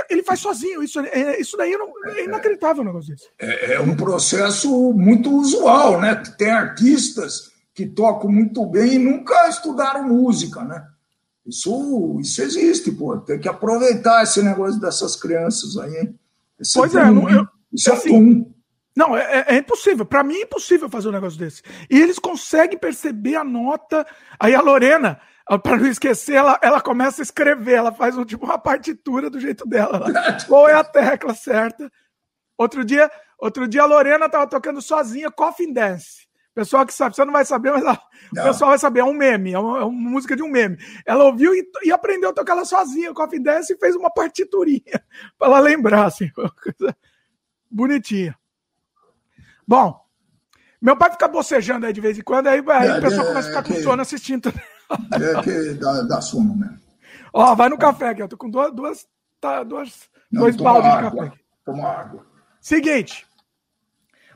ele 0.08 0.22
faz 0.22 0.40
sozinho. 0.40 0.82
Isso, 0.82 1.00
é, 1.00 1.40
isso 1.40 1.56
daí 1.56 1.76
não, 1.76 1.88
é 2.06 2.24
inacreditável 2.24 2.82
um 2.82 2.86
negócio 2.86 3.14
desse. 3.14 3.28
É, 3.38 3.74
é 3.74 3.80
um 3.80 3.96
processo 3.96 4.92
muito 4.92 5.30
usual, 5.30 6.00
né? 6.00 6.14
Tem 6.36 6.50
artistas 6.50 7.50
que 7.74 7.86
tocam 7.86 8.30
muito 8.30 8.64
bem 8.66 8.94
e 8.94 8.98
nunca 8.98 9.48
estudaram 9.48 10.08
música, 10.08 10.62
né? 10.64 10.84
Isso, 11.46 12.18
isso 12.20 12.42
existe, 12.42 12.92
pô. 12.92 13.18
Tem 13.18 13.38
que 13.38 13.48
aproveitar 13.48 14.22
esse 14.22 14.42
negócio 14.42 14.80
dessas 14.80 15.16
crianças 15.16 15.76
aí. 15.78 16.12
Esse 16.58 16.74
pois 16.74 16.94
é, 16.94 17.10
não, 17.10 17.28
eu, 17.28 17.46
isso 17.72 17.90
é 17.90 17.94
assim, 17.94 18.46
Não, 18.94 19.16
é, 19.16 19.22
é, 19.22 19.54
é 19.54 19.58
impossível. 19.58 20.04
Para 20.04 20.22
mim 20.22 20.36
é 20.36 20.42
impossível 20.42 20.88
fazer 20.88 21.08
um 21.08 21.12
negócio 21.12 21.38
desse. 21.38 21.62
E 21.88 21.98
eles 22.00 22.18
conseguem 22.18 22.78
perceber 22.78 23.36
a 23.36 23.44
nota. 23.44 24.06
Aí 24.38 24.54
a 24.54 24.60
Lorena, 24.60 25.20
para 25.58 25.76
não 25.76 25.86
esquecer, 25.86 26.34
ela, 26.34 26.58
ela 26.62 26.80
começa 26.80 27.20
a 27.20 27.24
escrever, 27.24 27.74
ela 27.74 27.92
faz 27.92 28.16
um, 28.16 28.24
tipo 28.24 28.44
uma 28.44 28.58
partitura 28.58 29.28
do 29.28 29.40
jeito 29.40 29.66
dela. 29.66 30.06
Qual 30.46 30.68
é 30.68 30.74
a 30.74 30.84
tecla 30.84 31.34
certa? 31.34 31.90
Outro 32.56 32.84
dia, 32.84 33.10
outro 33.38 33.66
dia 33.66 33.82
a 33.82 33.86
Lorena 33.86 34.26
estava 34.26 34.46
tocando 34.46 34.80
sozinha 34.80 35.30
Coffin 35.30 35.72
Dance. 35.72 36.28
Pessoal 36.54 36.84
que 36.84 36.92
sabe, 36.92 37.14
você 37.14 37.24
não 37.24 37.32
vai 37.32 37.44
saber, 37.44 37.72
mas 37.72 37.82
ela, 37.82 38.00
o 38.32 38.42
pessoal 38.42 38.70
vai 38.70 38.78
saber, 38.78 39.00
é 39.00 39.04
um 39.04 39.12
meme, 39.12 39.52
é 39.52 39.58
uma, 39.58 39.78
é 39.78 39.84
uma 39.84 40.10
música 40.10 40.36
de 40.36 40.42
um 40.42 40.48
meme. 40.48 40.76
Ela 41.06 41.24
ouviu 41.24 41.54
e, 41.54 41.64
e, 41.84 41.92
aprendeu 41.92 42.30
a 42.30 42.32
tocar 42.32 42.52
ela 42.52 42.64
sozinha, 42.64 43.14
Coffin 43.14 43.40
Dance, 43.40 43.72
e 43.72 43.78
fez 43.78 43.94
uma 43.94 44.10
partiturinha 44.10 45.02
para 45.38 45.48
ela 45.48 45.60
lembrar, 45.60 46.06
assim, 46.06 46.28
coisa 46.34 46.96
bonitinha. 47.70 48.36
Bom, 49.66 50.00
meu 50.82 50.96
pai 50.96 51.12
fica 51.12 51.28
bocejando 51.28 51.86
aí 51.86 51.92
de 51.92 52.00
vez 52.00 52.18
em 52.18 52.22
quando, 52.22 52.48
aí, 52.48 52.62
aí 52.66 52.88
é, 52.88 52.98
o 52.98 53.00
pessoal 53.00 53.26
é, 53.26 53.28
começa 53.28 53.48
a 53.48 53.62
ficar 53.62 53.62
com 53.62 53.82
sono 53.82 54.02
assistindo. 54.02 54.52
É 55.12 55.42
que 55.42 55.74
dá, 55.74 56.02
dá 56.02 56.20
sono 56.20 56.56
mesmo. 56.56 56.78
Ó, 57.32 57.54
vai 57.54 57.68
no 57.68 57.78
café 57.78 58.08
aqui, 58.08 58.22
eu 58.22 58.28
tô 58.28 58.36
com 58.36 58.50
duas, 58.50 58.74
duas, 58.74 59.06
tá, 59.40 59.62
duas 59.62 60.08
Não, 60.30 60.42
dois 60.42 60.56
baldes 60.56 60.92
de 60.92 60.98
café. 60.98 61.20
Aqui. 61.20 61.38
Toma 61.64 61.88
água. 61.88 62.26
Seguinte. 62.60 63.26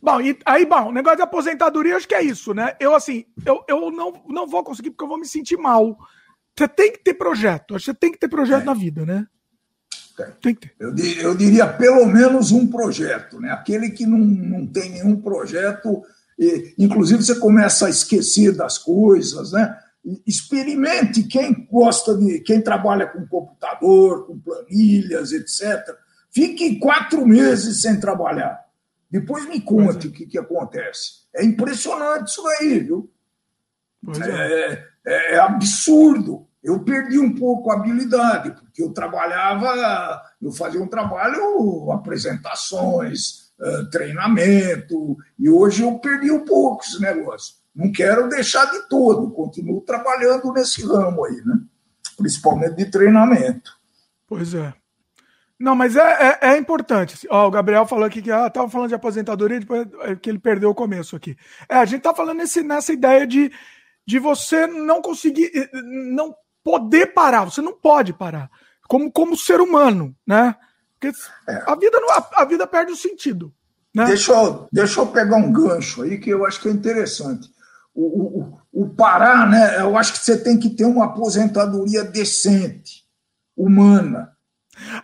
Bom, 0.00 0.20
e 0.20 0.38
aí, 0.44 0.66
bom, 0.66 0.88
o 0.88 0.92
negócio 0.92 1.16
de 1.16 1.22
aposentadoria, 1.22 1.96
acho 1.96 2.06
que 2.06 2.14
é 2.14 2.22
isso, 2.22 2.52
né? 2.52 2.76
Eu, 2.78 2.94
assim, 2.94 3.24
eu, 3.44 3.64
eu 3.66 3.90
não, 3.90 4.22
não 4.28 4.46
vou 4.46 4.62
conseguir 4.62 4.90
porque 4.90 5.04
eu 5.04 5.08
vou 5.08 5.18
me 5.18 5.26
sentir 5.26 5.56
mal. 5.56 5.96
Você 6.56 6.68
tem 6.68 6.92
que 6.92 6.98
ter 6.98 7.14
projeto, 7.14 7.72
você 7.72 7.94
tem 7.94 8.12
que 8.12 8.18
ter 8.18 8.28
projeto 8.28 8.64
na 8.64 8.74
vida, 8.74 9.04
né? 9.04 9.26
Tem. 10.16 10.26
tem 10.42 10.54
que 10.54 10.68
ter. 10.68 10.74
Eu, 10.78 10.94
eu 11.20 11.34
diria 11.34 11.66
pelo 11.66 12.06
menos 12.06 12.52
um 12.52 12.66
projeto, 12.66 13.40
né? 13.40 13.50
Aquele 13.50 13.90
que 13.90 14.06
não, 14.06 14.18
não 14.18 14.66
tem 14.66 14.90
nenhum 14.90 15.20
projeto, 15.20 16.02
e, 16.38 16.74
inclusive 16.78 17.24
você 17.24 17.36
começa 17.36 17.86
a 17.86 17.90
esquecer 17.90 18.54
das 18.54 18.78
coisas, 18.78 19.52
né? 19.52 19.76
Experimente 20.26 21.24
quem 21.24 21.66
gosta 21.70 22.16
de 22.16 22.40
quem 22.40 22.60
trabalha 22.60 23.06
com 23.06 23.26
computador, 23.26 24.26
com 24.26 24.38
planilhas, 24.38 25.32
etc. 25.32 25.96
Fique 26.30 26.78
quatro 26.78 27.26
meses 27.26 27.80
sem 27.80 27.98
trabalhar. 27.98 28.64
Depois 29.10 29.48
me 29.48 29.60
conte 29.60 30.06
é. 30.06 30.10
o 30.10 30.12
que, 30.12 30.26
que 30.26 30.38
acontece. 30.38 31.24
É 31.34 31.44
impressionante 31.44 32.30
isso 32.30 32.46
aí, 32.46 32.80
viu? 32.80 33.10
É. 34.20 34.30
é. 34.30 34.94
É, 35.06 35.34
é, 35.34 35.38
absurdo. 35.38 36.46
Eu 36.62 36.80
perdi 36.82 37.18
um 37.18 37.34
pouco 37.34 37.70
a 37.70 37.74
habilidade, 37.74 38.52
porque 38.52 38.82
eu 38.82 38.90
trabalhava, 38.90 40.22
eu 40.40 40.50
fazia 40.50 40.82
um 40.82 40.88
trabalho, 40.88 41.92
apresentações, 41.92 43.52
treinamento, 43.92 45.18
e 45.38 45.50
hoje 45.50 45.82
eu 45.82 45.98
perdi 45.98 46.30
um 46.30 46.42
pouco 46.44 46.82
esse 46.82 46.98
negócio. 47.02 47.56
Não 47.74 47.90
quero 47.90 48.28
deixar 48.28 48.66
de 48.66 48.88
todo, 48.88 49.30
continuo 49.30 49.80
trabalhando 49.80 50.52
nesse 50.52 50.86
ramo 50.86 51.24
aí, 51.24 51.42
né? 51.44 51.58
Principalmente 52.16 52.76
de 52.76 52.90
treinamento. 52.90 53.76
Pois 54.28 54.54
é. 54.54 54.72
Não, 55.58 55.74
mas 55.74 55.96
é, 55.96 56.38
é, 56.40 56.48
é 56.52 56.56
importante. 56.56 57.26
Ó, 57.30 57.48
o 57.48 57.50
Gabriel 57.50 57.86
falou 57.86 58.04
aqui 58.04 58.22
que 58.22 58.30
estava 58.30 58.66
ah, 58.66 58.70
falando 58.70 58.88
de 58.88 58.94
aposentadoria, 58.94 59.58
depois 59.58 59.86
é, 60.00 60.14
que 60.14 60.30
ele 60.30 60.38
perdeu 60.38 60.70
o 60.70 60.74
começo 60.74 61.16
aqui. 61.16 61.36
É, 61.68 61.76
a 61.76 61.84
gente 61.84 61.98
está 61.98 62.14
falando 62.14 62.38
nesse, 62.38 62.62
nessa 62.62 62.92
ideia 62.92 63.26
de, 63.26 63.50
de 64.06 64.18
você 64.18 64.66
não 64.66 65.02
conseguir, 65.02 65.50
não 65.72 66.34
poder 66.62 67.14
parar. 67.14 67.44
Você 67.44 67.60
não 67.60 67.72
pode 67.72 68.12
parar. 68.12 68.50
Como, 68.88 69.10
como 69.10 69.36
ser 69.36 69.60
humano, 69.60 70.14
né? 70.26 70.54
Porque 71.00 71.16
é. 71.48 71.64
a, 71.66 71.74
vida 71.74 71.98
não, 72.00 72.10
a, 72.10 72.30
a, 72.36 72.44
vida 72.44 72.66
perde 72.66 72.92
o 72.92 72.96
sentido. 72.96 73.52
Né? 73.94 74.06
Deixa, 74.06 74.32
eu, 74.32 74.68
deixa 74.72 75.00
eu 75.00 75.06
pegar 75.06 75.36
um 75.36 75.52
gancho 75.52 76.02
aí 76.02 76.18
que 76.18 76.30
eu 76.30 76.44
acho 76.44 76.60
que 76.60 76.68
é 76.68 76.72
interessante 76.72 77.53
o, 77.94 78.02
o, 78.02 78.58
o 78.72 78.88
Pará, 78.88 79.46
né, 79.46 79.80
eu 79.80 79.96
acho 79.96 80.12
que 80.12 80.18
você 80.18 80.36
tem 80.36 80.58
que 80.58 80.70
ter 80.70 80.84
uma 80.84 81.06
aposentadoria 81.06 82.02
decente, 82.04 83.04
humana. 83.56 84.32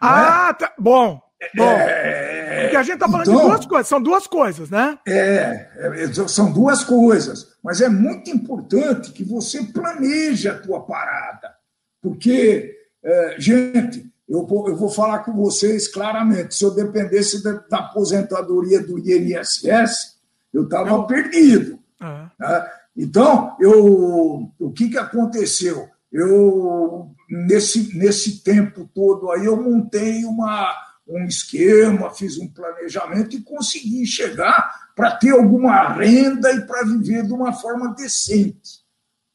Ah, 0.01 0.49
né? 0.49 0.67
tá, 0.67 0.75
bom. 0.79 1.21
Bom, 1.57 1.65
é, 1.65 2.65
porque 2.65 2.77
a 2.77 2.83
gente 2.83 2.95
está 2.95 3.09
falando 3.09 3.29
então, 3.29 3.41
de 3.41 3.47
duas 3.47 3.67
coisas, 3.67 3.89
são 3.89 4.03
duas 4.03 4.27
coisas, 4.27 4.69
né? 4.69 4.99
É, 5.09 5.69
é, 5.77 6.29
são 6.29 6.53
duas 6.53 6.85
coisas, 6.85 7.57
mas 7.65 7.81
é 7.81 7.89
muito 7.89 8.29
importante 8.31 9.11
que 9.13 9.25
você 9.25 9.63
planeje 9.65 10.49
a 10.49 10.59
tua 10.59 10.83
parada, 10.83 11.55
porque, 12.03 12.77
é, 13.03 13.37
gente, 13.39 14.07
eu 14.29 14.47
vou, 14.47 14.69
eu 14.69 14.77
vou 14.77 14.91
falar 14.91 15.21
com 15.21 15.33
vocês 15.33 15.89
claramente, 15.89 16.55
se 16.55 16.63
eu 16.63 16.73
dependesse 16.73 17.43
da, 17.43 17.53
da 17.71 17.79
aposentadoria 17.79 18.81
do 18.83 18.99
INSS, 18.99 20.19
eu 20.53 20.65
estava 20.65 21.07
perdido. 21.07 21.79
Uhum. 22.03 22.31
Né? 22.39 22.71
Então, 22.97 23.57
eu, 23.61 24.53
o 24.59 24.73
que, 24.73 24.89
que 24.89 24.99
aconteceu? 24.99 25.89
Eu, 26.13 27.15
nesse, 27.29 27.97
nesse 27.97 28.43
tempo 28.43 28.89
todo 28.95 29.31
aí, 29.31 29.47
eu 29.47 29.57
montei 29.57 30.25
uma, 30.25 30.75
um 31.07 31.25
esquema, 31.25 32.11
fiz 32.11 32.39
um 32.39 32.49
planejamento 32.49 33.37
e 33.37 33.43
consegui 33.43 34.05
chegar 34.07 34.91
para 34.95 35.13
ter 35.13 35.31
alguma 35.31 35.89
renda 35.93 36.53
e 36.53 36.61
para 36.63 36.85
viver 36.85 37.25
de 37.25 37.33
uma 37.33 37.53
forma 37.53 37.95
decente. 37.95 38.81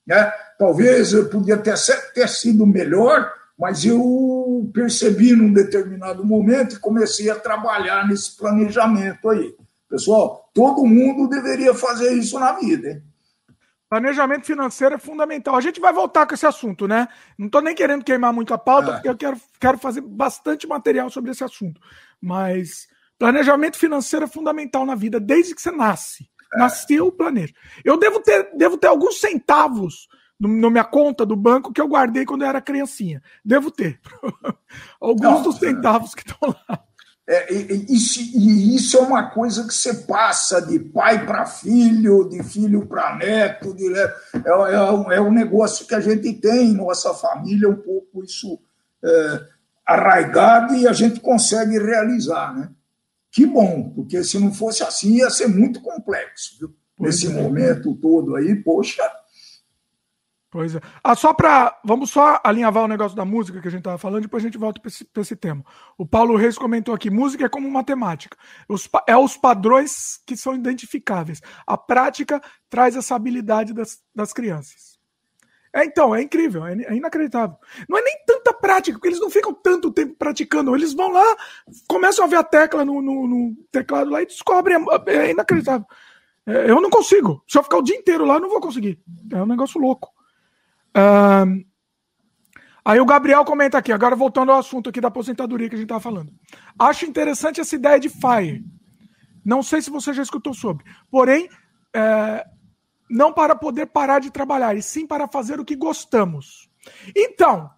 Né? 0.06 0.32
Talvez 0.60 1.14
eu 1.14 1.30
podia 1.30 1.58
ter, 1.58 1.76
ter 2.14 2.30
sido 2.30 2.68
melhor, 2.68 3.32
mas 3.58 3.86
eu 3.86 4.70
percebi 4.74 5.34
num 5.34 5.52
determinado 5.52 6.24
momento 6.26 6.76
e 6.76 6.80
comecei 6.80 7.30
a 7.30 7.40
trabalhar 7.40 8.08
nesse 8.08 8.36
planejamento 8.38 9.30
aí. 9.30 9.56
Pessoal, 9.90 10.50
todo 10.54 10.86
mundo 10.86 11.30
deveria 11.30 11.74
fazer 11.74 12.12
isso 12.14 12.38
na 12.38 12.54
vida. 12.54 12.90
Hein? 12.90 13.04
Planejamento 13.90 14.46
financeiro 14.46 14.96
é 14.96 14.98
fundamental. 14.98 15.56
A 15.56 15.62
gente 15.62 15.80
vai 15.80 15.94
voltar 15.94 16.26
com 16.26 16.34
esse 16.34 16.46
assunto, 16.46 16.88
né? 16.88 17.08
Não 17.38 17.46
estou 17.46 17.62
nem 17.62 17.76
querendo 17.76 18.04
queimar 18.04 18.34
muito 18.34 18.54
a 18.54 18.58
pauta, 18.58 18.90
é. 18.90 18.94
porque 18.94 19.10
eu 19.10 19.18
quero, 19.18 19.42
quero 19.60 19.78
fazer 19.78 20.02
bastante 20.02 20.68
material 20.68 21.10
sobre 21.10 21.32
esse 21.32 21.44
assunto. 21.44 21.80
Mas 22.20 22.88
planejamento 23.20 23.78
financeiro 23.78 24.26
é 24.26 24.28
fundamental 24.28 24.86
na 24.86 24.96
vida, 24.96 25.20
desde 25.20 25.54
que 25.54 25.62
você 25.62 25.72
nasce. 25.72 26.28
É. 26.56 26.60
Nasceu, 26.60 27.12
planeja. 27.12 27.54
Eu 27.84 27.98
devo 27.98 28.20
ter, 28.20 28.50
devo 28.56 28.78
ter 28.78 28.88
alguns 28.88 29.20
centavos 29.20 30.08
no, 30.40 30.48
na 30.48 30.70
minha 30.70 30.84
conta 30.84 31.26
do 31.26 31.36
banco 31.36 31.72
que 31.72 31.80
eu 31.80 31.88
guardei 31.88 32.26
quando 32.26 32.42
eu 32.42 32.50
era 32.50 32.62
criancinha. 32.62 33.22
Devo 33.44 33.70
ter. 33.70 34.00
alguns 35.00 35.44
dos 35.44 35.58
centavos 35.58 36.16
que 36.16 36.24
estão 36.28 36.56
lá. 36.68 36.85
É, 37.28 37.52
e, 37.52 37.86
e, 37.90 38.76
isso 38.76 38.98
é 38.98 39.00
uma 39.02 39.32
coisa 39.32 39.66
que 39.66 39.74
você 39.74 39.94
passa 39.94 40.62
de 40.62 40.78
pai 40.78 41.26
para 41.26 41.48
filho, 41.48 42.30
de 42.30 42.44
filho 42.44 42.86
para 42.86 43.16
neto, 43.16 43.74
de, 43.74 43.92
é, 43.98 44.16
é, 44.36 45.16
é, 45.16 45.22
um 45.22 45.32
negócio 45.32 45.88
que 45.88 45.96
a 45.96 46.00
gente 46.00 46.34
tem 46.34 46.70
em 46.70 46.76
nossa 46.76 47.14
família, 47.16 47.68
um 47.68 47.78
pouco 47.78 48.24
isso 48.24 48.60
é, 49.04 49.42
arraigado 49.88 50.76
e 50.76 50.88
a 50.88 50.94
gente 50.94 51.20
consegue 51.20 51.80
realizar. 51.80 52.56
Né? 52.56 52.70
Que 53.32 53.46
bom, 53.46 53.90
porque 53.90 54.24
se 54.24 54.38
não 54.38 54.54
fosse 54.54 54.84
assim 54.84 55.18
ia 55.18 55.30
ser 55.32 55.48
muito 55.48 55.82
complexo. 55.82 56.58
Viu? 56.60 56.76
Nesse 57.00 57.26
é. 57.26 57.30
momento 57.30 57.96
todo 57.96 58.36
aí, 58.36 58.56
poxa, 58.56 59.02
Pois 60.56 60.74
é. 60.74 60.80
Ah, 61.04 61.14
só 61.16 61.34
para. 61.34 61.78
Vamos 61.84 62.12
só 62.12 62.40
alinhavar 62.42 62.86
o 62.86 62.88
negócio 62.88 63.14
da 63.14 63.26
música 63.26 63.60
que 63.60 63.68
a 63.68 63.72
gente 63.72 63.82
estava 63.82 63.98
falando, 63.98 64.22
depois 64.22 64.42
a 64.42 64.48
gente 64.48 64.58
volta 64.58 64.80
para 64.80 64.88
esse, 64.88 65.06
esse, 65.18 65.36
tema. 65.36 65.66
O 65.98 66.06
Paulo 66.06 66.38
Reis 66.38 66.58
comentou 66.58 66.96
aqui: 66.96 67.10
música 67.10 67.46
é 67.46 67.50
como 67.50 67.70
matemática. 67.70 68.38
Os, 68.70 68.90
é 69.06 69.18
os 69.18 69.36
padrões 69.36 70.22
que 70.26 70.38
são 70.38 70.56
identificáveis. 70.56 71.42
A 71.68 71.78
prática 71.78 72.42
traz 72.70 72.96
essa 72.96 73.16
habilidade 73.16 73.74
das, 73.74 74.02
das 74.16 74.32
crianças. 74.32 74.98
É, 75.74 75.84
então, 75.84 76.16
é 76.16 76.22
incrível, 76.22 76.66
é, 76.66 76.72
é, 76.84 76.96
inacreditável. 76.96 77.58
Não 77.90 77.98
é 77.98 78.02
nem 78.02 78.24
tanta 78.26 78.54
prática, 78.54 78.98
porque 78.98 79.10
eles 79.10 79.20
não 79.20 79.30
ficam 79.30 79.54
tanto 79.54 79.92
tempo 79.92 80.16
praticando. 80.18 80.74
Eles 80.74 80.94
vão 80.94 81.12
lá, 81.12 81.36
começam 81.86 82.24
a 82.24 82.30
ver 82.30 82.38
a 82.38 82.46
tecla 82.46 82.86
no, 82.86 83.02
no, 83.02 83.28
no 83.28 83.56
teclado 83.74 84.10
lá 84.10 84.22
e 84.22 84.26
descobrem. 84.26 84.78
É, 85.06 85.16
é 85.18 85.32
inacreditável. 85.32 85.86
É, 86.48 86.72
eu 86.72 86.80
não 86.80 86.90
consigo. 86.90 87.44
Se 87.46 87.58
eu 87.58 87.64
ficar 87.64 87.80
o 87.80 87.84
dia 87.84 87.98
inteiro 87.98 88.24
lá, 88.24 88.36
eu 88.36 88.40
não 88.40 88.50
vou 88.50 88.62
conseguir. 88.62 89.02
É 89.34 89.44
um 89.44 89.46
negócio 89.46 89.82
louco 89.82 90.15
aí 92.84 93.00
o 93.00 93.06
Gabriel 93.06 93.44
comenta 93.44 93.78
aqui, 93.78 93.92
agora 93.92 94.16
voltando 94.16 94.52
ao 94.52 94.60
assunto 94.60 94.90
aqui 94.90 95.02
da 95.02 95.10
aposentadoria 95.10 95.70
que 95.70 95.76
a 95.76 95.78
gente 95.78 95.86
estava 95.86 96.02
falando. 96.02 96.32
Acho 96.78 97.06
interessante 97.06 97.60
essa 97.60 97.76
ideia 97.76 98.00
de 98.00 98.10
FIRE. 98.10 98.64
Não 99.44 99.62
sei 99.62 99.82
se 99.82 99.90
você 99.90 100.14
já 100.14 100.24
escutou 100.24 100.54
sobre. 100.54 100.84
Porém, 101.12 101.48
é, 101.96 102.46
não 103.10 103.32
para 103.32 103.56
poder 103.56 103.88
parar 103.88 104.20
de 104.20 104.32
trabalhar, 104.32 104.76
e 104.76 104.82
sim 104.82 105.06
para 105.06 105.28
fazer 105.28 105.60
o 105.60 105.66
que 105.66 105.76
gostamos. 105.76 106.70
Então, 107.16 107.70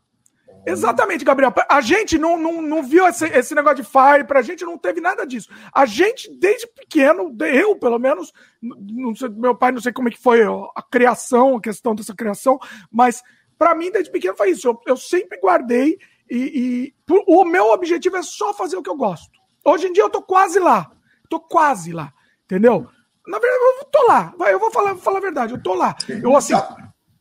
exatamente, 0.72 1.26
Gabriel. 1.26 1.54
A 1.70 1.82
gente 1.82 2.18
não, 2.18 2.38
não, 2.38 2.62
não 2.62 2.84
viu 2.84 3.08
esse, 3.08 3.26
esse 3.26 3.56
negócio 3.56 3.84
de 3.84 3.84
FIRE, 3.84 4.26
para 4.26 4.40
a 4.40 4.44
gente 4.44 4.64
não 4.64 4.78
teve 4.78 5.02
nada 5.02 5.26
disso. 5.26 5.50
A 5.74 5.86
gente, 5.86 6.30
desde 6.38 6.68
pequeno, 6.68 7.36
eu 7.42 7.76
pelo 7.76 8.00
menos, 8.00 8.32
sei, 9.16 9.30
meu 9.30 9.56
pai 9.56 9.72
não 9.72 9.82
sei 9.82 9.92
como 9.92 10.08
é 10.08 10.12
que 10.12 10.22
foi 10.22 10.42
a 10.44 10.82
criação, 10.84 11.58
a 11.58 11.62
questão 11.62 11.96
dessa 11.96 12.16
criação, 12.16 12.60
mas 12.92 13.22
para 13.58 13.74
mim, 13.74 13.92
desde 13.92 14.12
pequeno, 14.12 14.38
foi 14.38 14.52
isso. 14.52 14.68
Eu, 14.68 14.80
eu 14.86 14.98
sempre 14.98 15.40
guardei 15.40 15.98
e, 16.30 16.38
e, 16.38 16.94
o 17.26 17.46
meu 17.46 17.72
objetivo 17.72 18.18
é 18.18 18.22
só 18.22 18.54
fazer 18.54 18.78
o 18.78 18.84
que 18.84 18.90
eu 18.90 18.98
gosto. 18.98 19.32
Hoje 19.66 19.88
em 19.88 19.94
dia 19.94 20.04
eu 20.04 20.10
tô 20.10 20.22
quase 20.22 20.60
lá. 20.60 20.92
Tô 21.30 21.40
quase 21.40 21.92
lá. 21.92 22.14
Entendeu? 22.46 22.88
Na 23.26 23.40
verdade, 23.40 23.64
eu 23.80 23.86
tô 23.86 24.08
lá. 24.08 24.34
Eu 24.50 24.60
vou 24.60 24.72
falar, 24.72 24.94
vou 24.94 25.02
falar 25.02 25.18
a 25.18 25.22
verdade, 25.22 25.54
eu 25.54 25.62
tô 25.62 25.74
lá. 25.74 25.96
Eu 26.08 26.36
assim. 26.36 26.54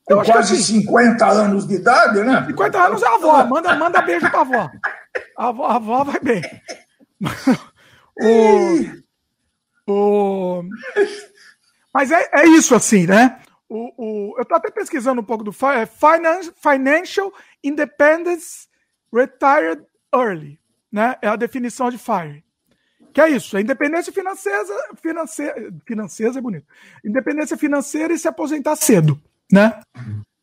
Acho 0.09 0.33
quase 0.33 0.55
assim, 0.55 0.81
50 0.81 1.27
anos 1.27 1.67
de 1.67 1.75
idade, 1.75 2.21
né? 2.23 2.45
50 2.47 2.81
anos 2.81 3.03
é 3.03 3.07
a 3.07 3.15
avó. 3.15 3.45
Manda, 3.45 3.75
manda 3.75 4.03
beijo 4.03 4.31
pra 4.31 4.41
avó. 4.41 4.71
A 5.37 5.49
avó, 5.49 5.67
a 5.67 5.77
avó 5.77 6.05
vai 6.05 6.21
bem. 6.21 6.43
o, 9.87 9.93
o... 9.93 10.63
Mas 11.93 12.13
é, 12.13 12.29
é 12.33 12.47
isso, 12.47 12.75
assim, 12.75 13.07
né? 13.07 13.41
O, 13.69 13.93
o, 13.97 14.35
eu 14.37 14.43
estou 14.43 14.57
até 14.57 14.71
pesquisando 14.71 15.21
um 15.21 15.25
pouco 15.25 15.43
do 15.43 15.51
é 15.51 15.87
Financial 16.55 17.33
Independence 17.65 18.69
Retired 19.13 19.83
Early, 20.15 20.61
né? 20.93 21.17
É 21.21 21.27
a 21.27 21.37
definição 21.37 21.91
de 21.91 21.99
FIRE. 21.99 22.45
Que 23.13 23.21
é 23.23 23.31
isso, 23.31 23.57
a 23.57 23.61
independência 23.61 24.13
financeira, 24.13 24.63
financeira, 25.03 25.73
financeira 25.85 26.39
é 26.39 26.41
bonito. 26.41 26.67
Independência 27.05 27.57
financeira 27.57 28.13
e 28.13 28.19
se 28.19 28.29
aposentar 28.29 28.77
cedo, 28.77 29.21
né? 29.53 29.81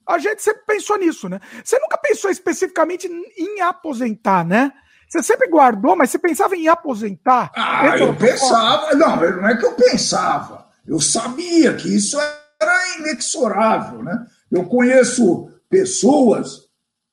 A 0.07 0.17
gente 0.17 0.41
sempre 0.41 0.63
pensou 0.65 0.97
nisso, 0.97 1.29
né? 1.29 1.39
Você 1.63 1.79
nunca 1.79 1.97
pensou 1.97 2.29
especificamente 2.29 3.07
em 3.07 3.61
aposentar, 3.61 4.45
né? 4.45 4.71
Você 5.07 5.21
sempre 5.21 5.47
guardou, 5.47 5.95
mas 5.95 6.09
você 6.09 6.17
pensava 6.17 6.55
em 6.55 6.67
aposentar? 6.67 7.51
Ah, 7.55 7.97
eu 7.97 8.15
pensava. 8.15 8.95
Não, 8.95 9.15
não 9.15 9.47
é 9.47 9.55
que 9.55 9.65
eu 9.65 9.73
pensava. 9.73 10.67
Eu 10.85 10.99
sabia 10.99 11.75
que 11.75 11.87
isso 11.95 12.19
era 12.59 12.97
inexorável, 12.97 14.03
né? 14.03 14.25
Eu 14.51 14.65
conheço 14.65 15.49
pessoas, 15.69 16.63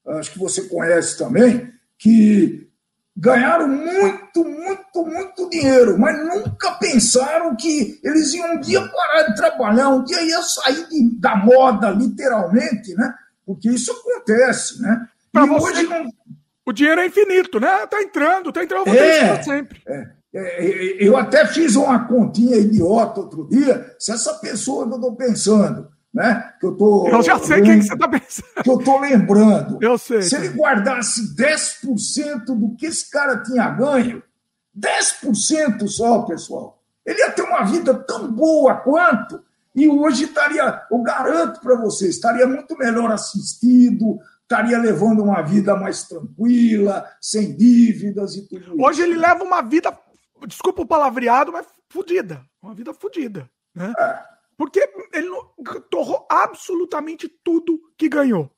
acho 0.07 0.33
que 0.33 0.39
você 0.39 0.63
conhece 0.63 1.17
também, 1.17 1.73
que 1.99 2.69
ganharam 3.17 3.69
muito, 3.69 4.20
muito, 4.39 5.05
muito 5.05 5.51
dinheiro, 5.51 5.99
mas 5.99 6.17
nunca 6.27 6.73
pensaram 6.73 7.57
que 7.57 7.99
eles 8.03 8.33
iam 8.35 8.55
um 8.55 8.61
dia 8.61 8.81
parar 8.89 9.23
de 9.25 9.35
trabalhar, 9.35 9.89
um 9.89 10.05
dia 10.05 10.23
ia 10.23 10.43
sair 10.43 10.87
de, 10.89 11.19
da 11.19 11.37
moda, 11.37 11.91
literalmente, 11.91 12.95
né? 12.95 13.15
Porque 13.45 13.69
isso 13.69 13.93
acontece, 13.93 14.81
né? 14.81 15.07
Pra 15.33 15.45
e 15.45 15.49
você, 15.49 15.67
hoje 15.67 15.83
não... 15.85 16.09
O 16.65 16.73
dinheiro 16.73 17.01
é 17.01 17.07
infinito, 17.07 17.59
né? 17.59 17.87
Tá 17.87 18.03
entrando, 18.03 18.53
tá 18.53 18.63
entrando, 18.63 18.89
é, 18.89 19.43
sempre. 19.43 19.83
É, 19.87 20.07
é, 20.33 20.97
eu 21.01 21.17
até 21.17 21.47
fiz 21.47 21.75
uma 21.75 22.07
continha 22.07 22.57
idiota 22.57 23.21
outro 23.21 23.49
dia, 23.49 23.95
se 23.99 24.13
essa 24.13 24.35
pessoa 24.35 24.87
que 24.87 24.93
eu 24.93 24.97
estou 24.97 25.17
pensando 25.17 25.89
né? 26.13 26.53
Que 26.59 26.67
eu 26.67 26.77
tô. 26.77 27.09
Eu 27.09 27.23
já 27.23 27.39
sei 27.39 27.63
quem 27.63 27.79
que 27.79 27.87
você 27.87 27.95
está 27.95 28.09
pensando. 28.09 28.63
Que 28.63 28.71
eu 28.71 28.79
tô 28.79 28.99
lembrando. 28.99 29.79
Eu 29.81 29.97
sei. 29.97 30.23
Se 30.23 30.37
ele 30.37 30.49
guardasse 30.49 31.35
10% 31.35 32.45
do 32.47 32.75
que 32.77 32.87
esse 32.87 33.11
cara 33.11 33.43
tinha 33.43 33.69
ganho, 33.71 34.23
10% 34.77 35.87
só, 35.89 36.23
pessoal, 36.23 36.83
ele 37.07 37.21
ia 37.21 37.31
ter 37.31 37.43
uma 37.43 37.65
vida 37.65 37.95
tão 37.95 38.31
boa 38.31 38.75
quanto. 38.75 39.43
E 39.75 39.89
hoje 39.89 40.25
estaria, 40.25 40.83
eu 40.91 40.99
garanto 40.99 41.61
para 41.61 41.77
você, 41.77 42.09
estaria 42.09 42.47
muito 42.47 42.77
melhor 42.77 43.13
assistido, 43.13 44.19
estaria 44.43 44.77
levando 44.79 45.23
uma 45.23 45.43
vida 45.43 45.77
mais 45.77 46.03
tranquila, 46.03 47.09
sem 47.21 47.57
dívidas 47.57 48.35
e 48.35 48.49
tudo 48.49 48.63
isso. 48.63 48.83
Hoje 48.83 49.03
ele 49.03 49.17
leva 49.17 49.45
uma 49.45 49.63
vida, 49.63 49.97
desculpa 50.47 50.83
o 50.83 50.87
palavreado, 50.87 51.53
mas 51.53 51.67
fodida. 51.89 52.45
Uma 52.61 52.75
vida 52.75 52.93
fodida. 52.93 53.49
Né? 53.73 53.93
É. 53.97 54.30
Porque 54.61 54.79
ele 55.15 55.31
torrou 55.91 56.27
absolutamente 56.31 57.27
tudo 57.43 57.81
que 57.97 58.11
ganhou. 58.11 58.55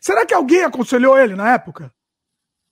Será 0.00 0.24
que 0.24 0.32
alguém 0.32 0.64
aconselhou 0.64 1.18
ele 1.18 1.36
na 1.36 1.52
época? 1.52 1.92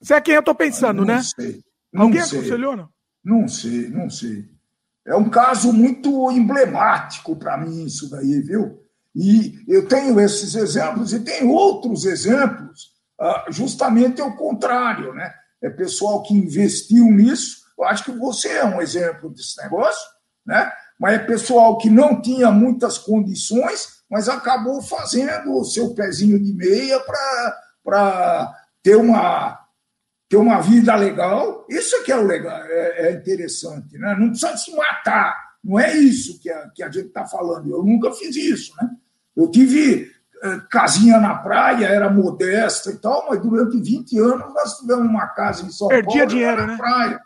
Você 0.00 0.14
é 0.14 0.20
quem 0.22 0.32
eu 0.32 0.40
estou 0.40 0.54
pensando, 0.54 1.04
não 1.04 1.14
né? 1.14 1.22
Sei. 1.22 1.62
Não 1.92 2.04
alguém 2.04 2.22
sei. 2.22 2.38
aconselhou, 2.38 2.74
não? 2.74 2.88
Não 3.22 3.46
sei, 3.46 3.90
não 3.90 4.08
sei. 4.08 4.48
É 5.06 5.14
um 5.14 5.28
caso 5.28 5.74
muito 5.74 6.30
emblemático 6.30 7.36
para 7.36 7.58
mim 7.58 7.84
isso 7.84 8.08
daí, 8.08 8.40
viu? 8.40 8.82
E 9.14 9.62
eu 9.68 9.86
tenho 9.86 10.18
esses 10.18 10.54
exemplos 10.54 11.12
e 11.12 11.20
tenho 11.20 11.50
outros 11.50 12.06
exemplos, 12.06 12.92
ah, 13.20 13.44
justamente 13.50 14.22
ao 14.22 14.34
contrário, 14.36 15.12
né? 15.12 15.30
É 15.62 15.68
pessoal 15.68 16.22
que 16.22 16.32
investiu 16.32 17.04
nisso. 17.10 17.60
Eu 17.78 17.84
acho 17.84 18.04
que 18.04 18.12
você 18.12 18.48
é 18.48 18.64
um 18.64 18.80
exemplo 18.80 19.28
desse 19.28 19.62
negócio, 19.62 20.08
né? 20.46 20.72
Mas 21.00 21.14
é 21.14 21.18
pessoal 21.18 21.78
que 21.78 21.88
não 21.88 22.20
tinha 22.20 22.50
muitas 22.50 22.98
condições, 22.98 24.02
mas 24.10 24.28
acabou 24.28 24.82
fazendo 24.82 25.56
o 25.56 25.64
seu 25.64 25.94
pezinho 25.94 26.38
de 26.38 26.52
meia 26.52 27.00
para 27.82 28.54
ter 28.82 28.96
uma, 28.96 29.58
ter 30.28 30.36
uma 30.36 30.60
vida 30.60 30.94
legal. 30.94 31.64
Isso 31.70 31.96
é 31.96 32.02
que 32.02 32.12
é 32.12 32.16
o 32.18 32.26
legal, 32.26 32.60
é, 32.64 33.08
é 33.08 33.12
interessante. 33.12 33.96
Né? 33.96 34.14
Não 34.18 34.28
precisa 34.28 34.54
se 34.58 34.76
matar, 34.76 35.34
não 35.64 35.80
é 35.80 35.96
isso 35.96 36.38
que 36.38 36.50
a, 36.50 36.68
que 36.68 36.82
a 36.82 36.90
gente 36.90 37.06
está 37.06 37.24
falando. 37.24 37.70
Eu 37.70 37.82
nunca 37.82 38.12
fiz 38.12 38.36
isso. 38.36 38.74
Né? 38.76 38.90
Eu 39.34 39.50
tive 39.50 40.06
eh, 40.42 40.60
casinha 40.70 41.18
na 41.18 41.34
praia, 41.36 41.86
era 41.86 42.10
modesta 42.10 42.90
e 42.90 42.98
tal, 42.98 43.26
mas 43.30 43.40
durante 43.40 43.80
20 43.80 44.18
anos 44.18 44.54
nós 44.54 44.76
tivemos 44.76 45.06
uma 45.06 45.28
casa 45.28 45.64
em 45.64 45.70
São 45.70 45.88
Perdia 45.88 46.26
Paulo. 46.26 46.26
Dinheiro, 46.26 46.66
né? 46.66 46.76
Praia. 46.76 47.20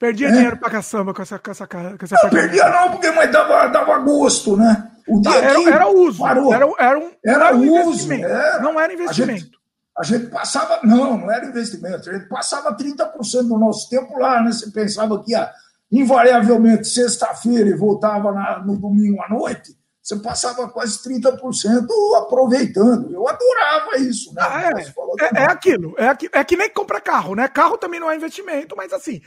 Perdia 0.00 0.28
é. 0.28 0.32
dinheiro 0.32 0.56
pra 0.56 0.70
caçamba 0.70 1.12
com 1.12 1.20
essa, 1.20 1.38
com 1.38 1.50
essa, 1.50 1.66
com 1.66 1.76
essa 1.76 2.16
Não, 2.22 2.30
perdia 2.30 2.70
não, 2.70 2.92
porque 2.92 3.10
mas 3.10 3.30
dava, 3.30 3.66
dava 3.66 3.98
gosto, 3.98 4.56
né? 4.56 4.90
O 5.06 5.20
dia 5.20 5.36
era, 5.36 5.62
era 5.62 5.88
uso. 5.88 6.20
Parou. 6.20 6.54
Era, 6.54 6.64
era, 6.78 6.98
um, 6.98 7.12
era, 7.22 7.44
era 7.48 7.56
uso. 7.56 8.10
Era. 8.10 8.60
Não 8.60 8.80
era 8.80 8.94
investimento. 8.94 9.30
A 9.30 9.36
gente, 9.36 9.50
a 9.98 10.02
gente, 10.02 10.30
passava. 10.30 10.80
Não, 10.84 11.18
não 11.18 11.30
era 11.30 11.44
investimento. 11.44 12.08
A 12.08 12.14
gente 12.14 12.28
passava 12.30 12.74
30% 12.74 13.42
do 13.42 13.58
nosso 13.58 13.90
tempo 13.90 14.18
lá, 14.18 14.42
né? 14.42 14.52
Você 14.52 14.70
pensava 14.70 15.22
que 15.22 15.32
ia 15.32 15.50
invariavelmente 15.92 16.88
sexta-feira 16.88 17.68
e 17.68 17.76
voltava 17.76 18.32
na, 18.32 18.60
no 18.60 18.78
domingo 18.78 19.20
à 19.22 19.28
noite. 19.28 19.76
Você 20.02 20.16
passava 20.16 20.66
quase 20.70 20.98
30% 21.02 21.86
aproveitando. 22.16 23.12
Eu 23.12 23.28
adorava 23.28 23.98
isso, 23.98 24.32
né? 24.32 24.42
Ah, 24.42 24.70
é. 24.78 24.82
É, 25.24 25.42
é, 25.42 25.44
aquilo. 25.44 25.94
É, 25.98 26.38
é 26.38 26.44
que 26.44 26.56
nem 26.56 26.70
comprar 26.70 27.02
carro, 27.02 27.34
né? 27.34 27.46
Carro 27.48 27.76
também 27.76 28.00
não 28.00 28.10
é 28.10 28.16
investimento, 28.16 28.74
mas 28.74 28.94
assim, 28.94 29.20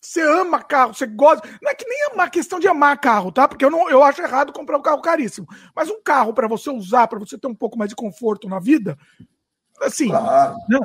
você 0.00 0.22
ama 0.22 0.62
carro, 0.62 0.94
você 0.94 1.06
gosta. 1.06 1.46
Não 1.60 1.70
é 1.70 1.74
que 1.74 1.86
nem 1.86 2.08
amar 2.12 2.30
questão 2.30 2.58
de 2.58 2.66
amar 2.66 2.98
carro, 2.98 3.30
tá? 3.30 3.46
Porque 3.46 3.64
eu, 3.64 3.70
não, 3.70 3.88
eu 3.90 4.02
acho 4.02 4.22
errado 4.22 4.52
comprar 4.52 4.78
um 4.78 4.82
carro 4.82 5.02
caríssimo. 5.02 5.46
Mas 5.76 5.90
um 5.90 6.02
carro 6.02 6.32
para 6.32 6.48
você 6.48 6.70
usar, 6.70 7.06
para 7.06 7.18
você 7.18 7.36
ter 7.36 7.46
um 7.46 7.54
pouco 7.54 7.78
mais 7.78 7.90
de 7.90 7.96
conforto 7.96 8.48
na 8.48 8.58
vida, 8.58 8.96
assim. 9.80 10.08
Claro. 10.08 10.56
Né? 10.68 10.78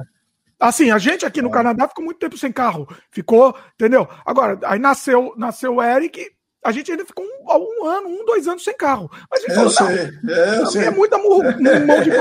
Assim, 0.59 0.91
a 0.91 0.97
gente 0.97 1.25
aqui 1.25 1.41
no 1.41 1.51
Canadá 1.51 1.87
ficou 1.87 2.03
muito 2.03 2.19
tempo 2.19 2.37
sem 2.37 2.51
carro. 2.51 2.87
Ficou, 3.09 3.57
entendeu? 3.73 4.07
Agora, 4.25 4.59
aí 4.63 4.79
nasceu, 4.79 5.33
nasceu 5.37 5.75
o 5.75 5.83
Eric, 5.83 6.29
a 6.63 6.71
gente 6.71 6.91
ainda 6.91 7.05
ficou 7.05 7.23
um, 7.23 7.83
um 7.83 7.87
ano, 7.87 8.07
um, 8.07 8.25
dois 8.25 8.47
anos 8.47 8.63
sem 8.63 8.75
carro. 8.75 9.09
Mas 9.29 9.43
a 9.43 9.47
gente 9.47 9.49
eu 9.51 9.55
falou, 9.55 9.71
sei, 9.71 10.33
é, 10.33 10.59
eu 10.59 10.65
sei. 10.65 10.83
é 10.87 10.91
muita 10.91 11.17
murro, 11.17 11.43
mão 11.43 12.01
de 12.01 12.11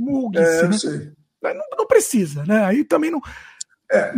murguice, 0.00 0.88
é, 0.88 0.98
né? 1.42 1.54
Não, 1.54 1.78
não 1.78 1.86
precisa, 1.86 2.44
né? 2.44 2.64
Aí 2.64 2.84
também 2.84 3.10
não. 3.10 3.20
É, 3.90 4.14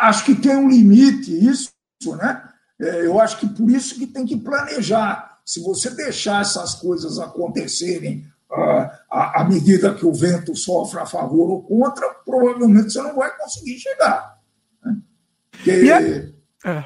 acho 0.00 0.24
que 0.24 0.34
tem 0.34 0.56
um 0.56 0.68
limite 0.68 1.32
isso, 1.32 1.72
né? 2.16 2.42
É, 2.80 3.06
eu 3.06 3.18
acho 3.20 3.38
que 3.38 3.48
por 3.48 3.70
isso 3.70 3.96
que 3.96 4.06
tem 4.06 4.24
que 4.24 4.36
planejar. 4.36 5.38
Se 5.44 5.62
você 5.62 5.90
deixar 5.90 6.42
essas 6.42 6.74
coisas 6.74 7.18
acontecerem 7.18 8.26
uh, 8.50 8.90
à, 9.10 9.44
medida 9.44 9.94
que 9.94 10.04
o 10.04 10.12
vento 10.12 10.54
sofre 10.54 11.00
a 11.00 11.06
favor 11.06 11.50
ou 11.50 11.62
contra, 11.62 12.08
provavelmente 12.24 12.92
você 12.92 13.00
não 13.00 13.16
vai 13.16 13.34
conseguir 13.36 13.78
chegar. 13.78 14.38
Né? 14.84 14.96
Porque 15.50 15.70
é... 15.70 16.32
É. 16.64 16.84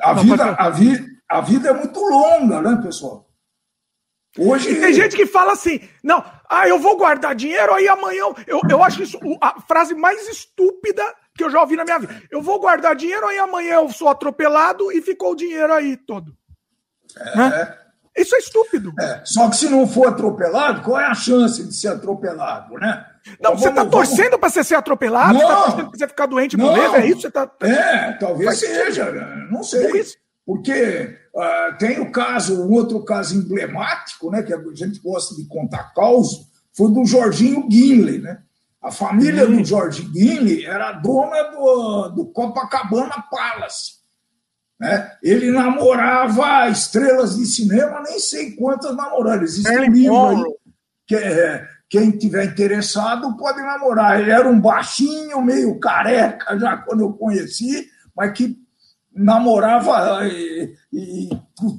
A, 0.00 0.14
vida, 0.14 0.44
a, 0.44 0.70
vida, 0.70 1.06
a 1.28 1.40
vida 1.40 1.68
é 1.68 1.72
muito 1.72 2.00
longa, 2.00 2.62
né, 2.62 2.80
pessoal? 2.82 3.27
Hoje... 4.36 4.70
E 4.70 4.80
tem 4.80 4.92
gente 4.92 5.16
que 5.16 5.26
fala 5.26 5.52
assim, 5.52 5.80
não, 6.02 6.24
ah, 6.48 6.68
eu 6.68 6.78
vou 6.78 6.96
guardar 6.96 7.34
dinheiro, 7.34 7.72
aí 7.72 7.88
amanhã. 7.88 8.24
Eu, 8.46 8.60
eu 8.68 8.82
acho 8.82 9.02
isso 9.02 9.18
a 9.40 9.60
frase 9.62 9.94
mais 9.94 10.28
estúpida 10.28 11.02
que 11.34 11.44
eu 11.44 11.50
já 11.50 11.60
ouvi 11.60 11.76
na 11.76 11.84
minha 11.84 11.98
vida. 11.98 12.22
Eu 12.30 12.42
vou 12.42 12.60
guardar 12.60 12.96
dinheiro, 12.96 13.26
aí 13.26 13.38
amanhã 13.38 13.74
eu 13.74 13.90
sou 13.90 14.08
atropelado 14.08 14.92
e 14.92 15.00
ficou 15.00 15.32
o 15.32 15.36
dinheiro 15.36 15.72
aí 15.72 15.96
todo. 15.96 16.36
É. 17.16 17.36
Né? 17.36 17.78
Isso 18.16 18.34
é 18.34 18.38
estúpido. 18.38 18.92
É. 19.00 19.20
Só 19.24 19.48
que 19.48 19.56
se 19.56 19.68
não 19.68 19.86
for 19.86 20.08
atropelado, 20.08 20.82
qual 20.82 21.00
é 21.00 21.06
a 21.06 21.14
chance 21.14 21.62
de 21.64 21.72
ser 21.72 21.88
atropelado, 21.88 22.74
né? 22.74 23.06
Não, 23.40 23.52
então, 23.52 23.56
você 23.56 23.68
está 23.68 23.84
torcendo 23.84 24.24
vamos... 24.24 24.40
para 24.40 24.50
você 24.50 24.64
ser 24.64 24.74
atropelado? 24.74 25.34
Não, 25.34 25.40
você 25.40 25.46
está 25.46 25.62
torcendo 25.62 25.90
para 25.90 25.98
você 25.98 26.08
ficar 26.08 26.26
doente 26.26 26.52
e 26.54 26.56
morrer? 26.56 26.96
É 26.96 27.06
isso? 27.06 27.20
Você 27.20 27.30
tá... 27.30 27.48
É, 27.60 28.12
talvez 28.12 28.58
seja, 28.58 29.12
não 29.50 29.62
sei. 29.62 30.04
Porque 30.44 31.16
uh, 31.38 31.78
tem 31.78 32.00
o 32.00 32.10
caso, 32.10 32.62
um 32.62 32.72
outro 32.72 33.04
caso 33.04 33.36
emblemático, 33.36 34.30
né, 34.30 34.42
que 34.42 34.52
a 34.52 34.60
gente 34.74 35.00
gosta 35.00 35.36
de 35.36 35.46
contar 35.46 35.94
causa, 35.94 36.46
foi 36.76 36.92
do 36.92 37.04
Jorginho 37.04 37.66
Guinle, 37.68 38.18
né? 38.18 38.40
A 38.80 38.92
família 38.92 39.44
do 39.44 39.64
George 39.64 40.02
Guinle 40.02 40.64
era 40.64 40.92
dona 40.92 41.50
do, 41.50 42.08
do 42.10 42.26
Copacabana 42.26 43.24
Palace. 43.28 43.98
Né? 44.78 45.10
Ele 45.20 45.50
namorava 45.50 46.68
estrelas 46.68 47.36
de 47.36 47.44
cinema, 47.44 48.00
nem 48.02 48.20
sei 48.20 48.52
quantas 48.52 48.94
namoradas. 48.94 49.50
Existe 49.54 49.76
um 49.76 49.92
livro 49.92 50.26
aí 50.26 50.44
que 51.08 51.16
é, 51.16 51.66
quem 51.90 52.12
tiver 52.12 52.44
interessado 52.44 53.36
pode 53.36 53.60
namorar. 53.60 54.20
Ele 54.20 54.30
era 54.30 54.48
um 54.48 54.60
baixinho, 54.60 55.42
meio 55.42 55.80
careca 55.80 56.56
já 56.56 56.76
quando 56.76 57.00
eu 57.00 57.12
conheci, 57.14 57.88
mas 58.14 58.32
que 58.32 58.56
namorava 59.18 60.26
e, 60.26 60.74
e 60.92 61.28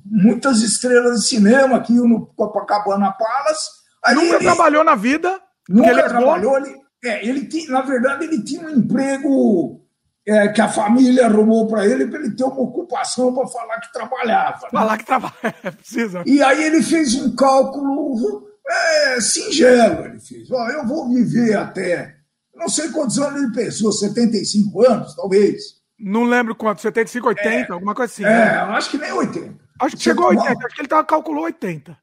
muitas 0.06 0.62
estrelas 0.62 1.22
de 1.22 1.28
cinema 1.28 1.78
aqui 1.78 1.94
no 1.94 2.28
Copacabana 2.28 3.12
Palace. 3.12 3.70
Aí 4.04 4.16
nunca 4.16 4.36
ele, 4.36 4.44
trabalhou 4.44 4.84
na 4.84 4.96
vida? 4.96 5.40
Nunca 5.68 5.90
ele 5.90 6.04
trabalhou. 6.04 6.58
Ele, 6.58 6.76
é, 7.04 7.26
ele 7.26 7.46
tinha, 7.46 7.72
na 7.72 7.82
verdade, 7.82 8.26
ele 8.26 8.44
tinha 8.44 8.68
um 8.68 8.70
emprego 8.70 9.82
é, 10.28 10.50
que 10.50 10.62
a 10.62 10.68
família 10.68 11.26
arrumou 11.26 11.68
para 11.68 11.86
ele 11.86 12.08
para 12.08 12.20
ele 12.20 12.36
ter 12.36 12.44
uma 12.44 12.62
ocupação 12.62 13.34
para 13.34 13.48
falar 13.48 13.80
que 13.80 13.94
trabalhava. 13.94 14.60
Né? 14.64 14.70
Falar 14.72 14.98
que 14.98 15.06
trabalha, 15.06 15.34
é, 15.64 15.72
precisa. 15.72 16.24
E 16.26 16.44
aí 16.44 16.64
ele 16.64 16.84
fez 16.84 17.16
um 17.16 17.36
cálculo 17.36 18.48
é, 18.68 19.22
singelo. 19.22 20.06
Ele 20.06 20.20
fez: 20.20 20.52
oh, 20.52 20.70
eu 20.70 20.86
vou 20.86 21.10
viver 21.10 21.56
até. 21.56 22.16
Não 22.54 22.68
sei 22.68 22.90
quantos 22.90 23.18
anos 23.18 23.42
ele 23.42 23.54
pensou, 23.54 23.92
75 23.92 24.86
anos, 24.86 25.16
talvez. 25.16 25.79
Não 26.00 26.24
lembro 26.24 26.56
quanto, 26.56 26.82
75, 26.82 27.28
80, 27.28 27.50
é, 27.50 27.72
alguma 27.72 27.94
coisa 27.94 28.12
assim. 28.12 28.24
É, 28.24 28.28
né? 28.28 28.58
acho 28.60 28.92
que 28.92 28.98
nem 28.98 29.12
80. 29.12 29.56
Acho 29.82 29.98
que 29.98 30.04
chegou 30.04 30.26
a 30.26 30.30
80, 30.30 30.66
acho 30.66 30.76
que 30.76 30.82
ele 30.82 30.88
tava, 30.88 31.04
calculou 31.04 31.44
80. 31.46 31.98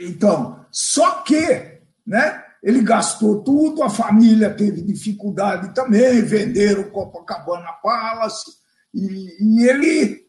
Então, 0.00 0.64
só 0.70 1.22
que, 1.22 1.80
né? 2.06 2.44
Ele 2.62 2.82
gastou 2.82 3.42
tudo, 3.42 3.82
a 3.82 3.90
família 3.90 4.50
teve 4.50 4.82
dificuldade 4.82 5.74
também, 5.74 6.22
venderam 6.22 6.82
o 6.82 6.90
Copacabana 6.90 7.72
Palace, 7.82 8.50
e, 8.92 9.60
e 9.60 9.68
ele 9.68 10.26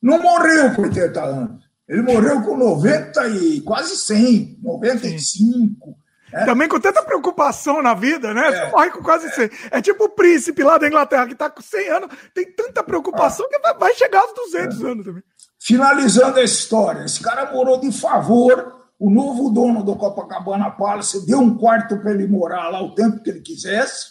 não 0.00 0.22
morreu 0.22 0.74
com 0.74 0.82
80 0.82 1.24
anos. 1.24 1.64
Ele 1.88 2.02
morreu 2.02 2.42
com 2.42 2.56
90 2.56 3.28
e 3.28 3.60
quase 3.60 3.96
100, 3.96 4.58
95. 4.62 5.96
É. 6.34 6.44
Também 6.44 6.68
com 6.68 6.80
tanta 6.80 7.02
preocupação 7.02 7.80
na 7.80 7.94
vida, 7.94 8.34
né? 8.34 8.50
Você 8.50 8.62
é. 8.62 8.70
morre 8.70 8.90
com 8.90 9.02
quase 9.02 9.30
100. 9.30 9.50
É 9.70 9.80
tipo 9.80 10.04
o 10.04 10.08
príncipe 10.08 10.62
lá 10.62 10.78
da 10.78 10.88
Inglaterra, 10.88 11.26
que 11.26 11.32
está 11.32 11.48
com 11.48 11.62
100 11.62 11.88
anos, 11.88 12.10
tem 12.34 12.50
tanta 12.52 12.82
preocupação 12.82 13.46
ah. 13.46 13.48
que 13.48 13.78
vai 13.78 13.94
chegar 13.94 14.20
aos 14.20 14.34
200 14.34 14.82
é. 14.82 14.86
anos 14.86 15.04
também. 15.04 15.22
Finalizando 15.60 16.38
a 16.38 16.42
história, 16.42 17.04
esse 17.04 17.22
cara 17.22 17.50
morou 17.52 17.80
de 17.80 17.90
favor 17.92 18.84
o 18.98 19.10
novo 19.10 19.50
dono 19.50 19.82
do 19.82 19.96
Copacabana 19.96 20.70
Palace 20.70 21.26
deu 21.26 21.40
um 21.40 21.56
quarto 21.56 21.98
para 21.98 22.12
ele 22.12 22.26
morar 22.26 22.70
lá 22.70 22.82
o 22.82 22.94
tempo 22.94 23.22
que 23.22 23.30
ele 23.30 23.40
quisesse, 23.40 24.06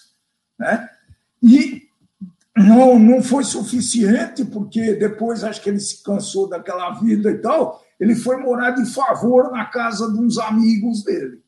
né? 0.60 0.88
E 1.42 1.84
não, 2.56 3.00
não 3.00 3.24
foi 3.24 3.44
suficiente, 3.44 4.46
porque 4.46 4.94
depois 4.94 5.44
acho 5.44 5.62
que 5.62 5.70
ele 5.70 5.80
se 5.80 6.04
cansou 6.04 6.48
daquela 6.48 6.92
vida 6.92 7.32
e 7.32 7.38
tal. 7.40 7.82
Ele 8.00 8.16
foi 8.16 8.38
morar 8.38 8.72
de 8.72 8.86
favor 8.94 9.52
na 9.52 9.66
casa 9.66 10.12
de 10.12 10.20
uns 10.20 10.38
amigos 10.38 11.04
dele. 11.04 11.42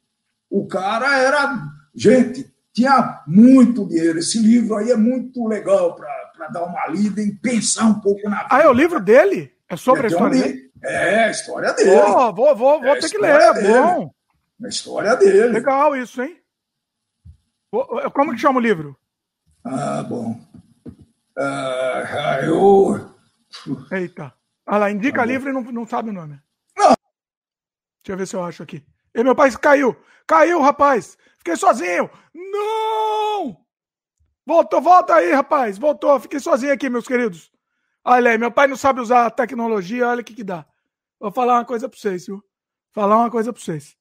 O 0.50 0.68
cara 0.68 1.18
era. 1.20 1.62
Gente, 1.94 2.54
tinha 2.74 3.24
muito 3.26 3.88
dinheiro. 3.88 4.20
Esse 4.20 4.40
livro 4.40 4.76
aí 4.76 4.92
é 4.92 4.98
muito 4.98 5.48
legal 5.48 5.96
para 5.96 6.50
dar 6.50 6.64
uma 6.64 6.88
lida 6.88 7.22
e 7.22 7.34
pensar 7.36 7.86
um 7.86 8.00
pouco 8.00 8.30
na 8.30 8.44
vida. 8.44 8.50
Ah, 8.52 8.62
é 8.62 8.68
o 8.68 8.74
livro 8.74 9.00
dele? 9.00 9.52
É 9.70 9.76
sobre 9.76 10.02
é, 10.02 10.06
a 10.06 10.08
história 10.08 10.42
dele? 10.42 10.72
É, 10.84 11.24
a 11.26 11.32
história 11.32 11.74
dele. 11.74 11.92
Oh, 11.92 12.34
vou, 12.34 12.56
vou, 12.56 12.82
vou 12.82 12.96
é 12.96 13.00
ter 13.00 13.10
que 13.10 13.18
ler, 13.18 13.40
é 13.40 13.64
bom. 13.64 14.12
A 14.64 14.68
história 14.68 15.16
dele. 15.16 15.48
Legal 15.48 15.96
isso, 15.96 16.22
hein? 16.22 16.38
Como 18.14 18.32
que 18.34 18.38
chama 18.38 18.60
o 18.60 18.62
livro? 18.62 18.98
Ah, 19.64 20.04
bom. 20.04 20.40
Ah, 21.38 22.40
eu. 22.44 23.14
Eita. 23.92 24.34
Ah 24.66 24.78
lá, 24.78 24.90
indica 24.90 25.22
ah, 25.22 25.26
livro 25.26 25.50
e 25.50 25.54
não, 25.54 25.62
não 25.62 25.86
sabe 25.86 26.10
o 26.10 26.14
nome. 26.14 26.40
Não. 26.78 26.96
Deixa 28.04 28.14
eu 28.14 28.18
ver 28.18 28.28
se 28.28 28.36
eu 28.36 28.44
acho 28.44 28.64
aqui. 28.64 28.84
E 29.16 29.24
meu 29.24 29.34
pai 29.34 29.50
caiu. 29.58 29.96
Caiu, 30.28 30.62
rapaz. 30.62 31.18
Fiquei 31.38 31.56
sozinho. 31.56 32.10
Não! 32.34 33.58
Voltou, 34.46 34.82
volta 34.82 35.16
aí, 35.16 35.32
rapaz. 35.32 35.78
Voltou. 35.78 36.20
Fiquei 36.20 36.40
sozinho 36.40 36.74
aqui, 36.74 36.90
meus 36.90 37.08
queridos. 37.08 37.50
Olha 38.04 38.32
aí, 38.32 38.38
meu 38.38 38.52
pai 38.52 38.68
não 38.68 38.76
sabe 38.76 39.00
usar 39.02 39.26
a 39.26 39.32
tecnologia, 39.32 40.08
olha 40.08 40.22
o 40.22 40.24
que 40.24 40.36
que 40.36 40.44
dá. 40.44 40.64
Vou 41.20 41.32
falar 41.32 41.56
uma 41.56 41.66
coisa 41.66 41.90
para 41.90 41.98
vocês, 41.98 42.28
viu? 42.28 42.44
Falar 42.92 43.18
uma 43.18 43.32
coisa 43.32 43.52
para 43.52 43.62
vocês. 43.62 43.98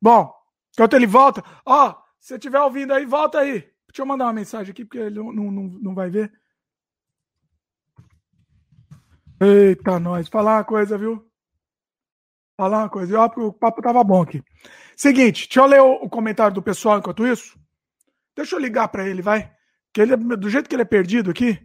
Bom, 0.00 0.30
enquanto 0.74 0.94
ele 0.94 1.06
volta, 1.06 1.42
ó, 1.64 1.94
se 2.18 2.34
estiver 2.34 2.60
ouvindo 2.60 2.92
aí, 2.92 3.06
volta 3.06 3.38
aí. 3.38 3.60
Deixa 3.88 4.02
eu 4.02 4.06
mandar 4.06 4.26
uma 4.26 4.32
mensagem 4.34 4.72
aqui, 4.72 4.84
porque 4.84 4.98
ele 4.98 5.18
não, 5.18 5.32
não, 5.32 5.50
não 5.50 5.94
vai 5.94 6.10
ver. 6.10 6.30
Eita, 9.40 9.98
nós. 9.98 10.28
Falar 10.28 10.58
uma 10.58 10.64
coisa, 10.64 10.98
viu? 10.98 11.29
Falar 12.60 12.80
uma 12.80 12.90
coisa. 12.90 13.18
Ó, 13.18 13.24
o 13.38 13.52
papo 13.54 13.80
tava 13.80 14.04
bom 14.04 14.20
aqui. 14.20 14.44
Seguinte, 14.94 15.46
deixa 15.46 15.60
eu 15.60 15.64
ler 15.64 15.80
o, 15.80 16.10
comentário 16.10 16.54
do 16.54 16.60
pessoal 16.60 16.98
enquanto 16.98 17.26
isso. 17.26 17.58
Deixa 18.36 18.54
eu 18.54 18.60
ligar 18.60 18.86
para 18.88 19.08
ele, 19.08 19.22
vai. 19.22 19.50
Que 19.94 20.02
ele, 20.02 20.14
do 20.14 20.50
jeito 20.50 20.68
que 20.68 20.74
ele 20.74 20.82
é 20.82 20.84
perdido 20.84 21.30
aqui. 21.30 21.58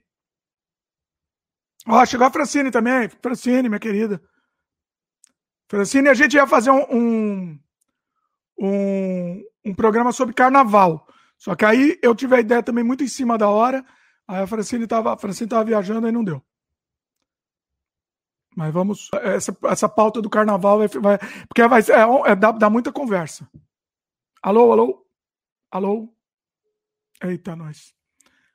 Ó, 1.85 2.05
chegou 2.05 2.25
a 2.25 2.31
Francine 2.31 2.71
também. 2.71 3.09
Francine, 3.21 3.67
minha 3.67 3.77
querida. 3.77 4.21
Francine, 5.67 6.07
a 6.07 6.13
gente 6.13 6.35
ia 6.35 6.47
fazer 6.47 6.71
um, 6.71 6.85
um, 6.89 7.59
um, 8.57 9.43
um 9.65 9.75
programa 9.75 10.13
sobre 10.13 10.33
carnaval. 10.33 11.05
Só 11.37 11.55
que 11.55 11.65
aí 11.65 11.99
eu 12.01 12.15
tive 12.15 12.37
a 12.37 12.39
ideia 12.39 12.63
também 12.63 12.85
muito 12.85 13.03
em 13.03 13.09
cima 13.09 13.37
da 13.37 13.49
hora. 13.49 13.85
Aí 14.25 14.43
a 14.43 14.47
Francine 14.47 14.85
estava 14.85 15.17
Francine 15.17 15.49
tava 15.49 15.65
viajando 15.65 16.07
e 16.07 16.11
não 16.13 16.23
deu. 16.23 16.41
Mas 18.55 18.73
vamos. 18.73 19.09
Essa, 19.21 19.55
essa 19.65 19.89
pauta 19.89 20.21
do 20.21 20.29
carnaval 20.29 20.79
vai. 20.79 20.87
vai 20.87 21.17
porque 21.47 21.67
vai, 21.67 21.81
é, 21.81 22.31
é, 22.31 22.35
dá, 22.35 22.51
dá 22.51 22.69
muita 22.69 22.91
conversa. 22.91 23.47
Alô, 24.41 24.71
alô? 24.71 25.05
Alô? 25.71 26.09
Eita, 27.21 27.55
nós. 27.55 27.93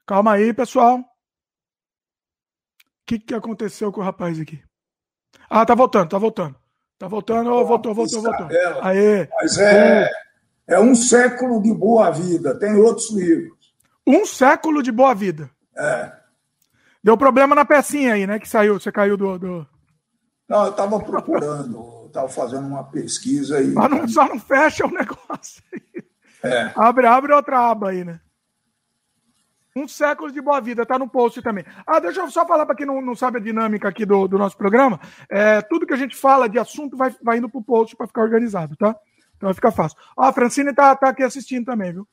Calma 0.07 0.33
aí, 0.33 0.55
pessoal 0.55 1.05
que, 3.11 3.19
que 3.19 3.35
aconteceu 3.35 3.91
com 3.91 4.01
o 4.01 4.05
rapaz 4.05 4.39
aqui? 4.39 4.63
Ah, 5.49 5.67
tá 5.67 5.75
voltando, 5.75 6.11
tá 6.11 6.19
voltando. 6.19 6.55
Tá 6.97 7.09
voltando, 7.09 7.51
oh, 7.51 7.65
voltou, 7.65 7.95
voltou, 7.95 8.23
voltou. 8.23 8.47
Aê. 8.83 9.29
Mas 9.41 9.59
é, 9.59 10.09
é 10.69 10.79
um 10.79 10.95
século 10.95 11.61
de 11.61 11.75
boa 11.75 12.11
vida, 12.11 12.57
tem 12.59 12.75
outros 12.75 13.11
livros. 13.11 13.75
Um 14.07 14.25
século 14.25 14.83
de 14.83 14.93
boa 14.93 15.15
vida. 15.15 15.51
É. 15.77 16.13
Deu 17.03 17.17
problema 17.17 17.55
na 17.55 17.65
pecinha 17.65 18.15
aí, 18.15 18.27
né? 18.27 18.39
Que 18.39 18.49
saiu, 18.49 18.79
você 18.79 18.93
caiu 18.93 19.17
do. 19.17 19.39
do... 19.39 19.67
Não, 20.51 20.67
eu 20.67 20.73
tava 20.73 20.99
procurando, 20.99 22.11
tava 22.13 22.29
fazendo 22.29 22.67
uma 22.67 22.83
pesquisa 22.83 23.59
aí. 23.59 23.73
Só 23.73 23.89
não, 23.89 24.09
só 24.09 24.27
não 24.27 24.41
fecha 24.41 24.85
o 24.85 24.91
negócio 24.93 25.63
aí. 25.73 26.05
É. 26.43 26.73
Abre, 26.75 27.07
abre 27.07 27.33
outra 27.33 27.71
aba 27.71 27.91
aí, 27.91 28.05
né? 28.05 28.19
Um 29.77 29.87
século 29.87 30.33
de 30.33 30.41
boa 30.41 30.61
vida, 30.61 30.85
tá 30.85 30.99
no 30.99 31.09
post 31.09 31.41
também. 31.41 31.65
Ah, 31.87 32.01
deixa 32.01 32.21
eu 32.21 32.29
só 32.29 32.45
falar 32.45 32.67
para 32.67 32.75
quem 32.75 32.85
não, 32.85 33.01
não 33.01 33.15
sabe 33.15 33.39
a 33.39 33.41
dinâmica 33.41 33.89
aqui 33.89 34.05
do, 34.05 34.27
do 34.27 34.37
nosso 34.37 34.57
programa. 34.57 34.99
É, 35.31 35.63
tudo 35.63 35.87
que 35.87 35.95
a 35.95 35.97
gente 35.97 36.17
fala 36.17 36.49
de 36.49 36.59
assunto 36.59 36.97
vai, 36.97 37.15
vai 37.23 37.39
indo 37.39 37.49
pro 37.49 37.63
post 37.63 37.95
para 37.95 38.09
ficar 38.09 38.23
organizado, 38.23 38.75
tá? 38.75 38.97
Então 39.37 39.47
vai 39.47 39.55
ficar 39.55 39.71
fácil. 39.71 39.97
Ó, 40.17 40.25
a 40.25 40.33
Francine 40.33 40.75
tá, 40.75 40.97
tá 40.97 41.11
aqui 41.11 41.23
assistindo 41.23 41.67
também, 41.67 41.93
viu? 41.93 42.09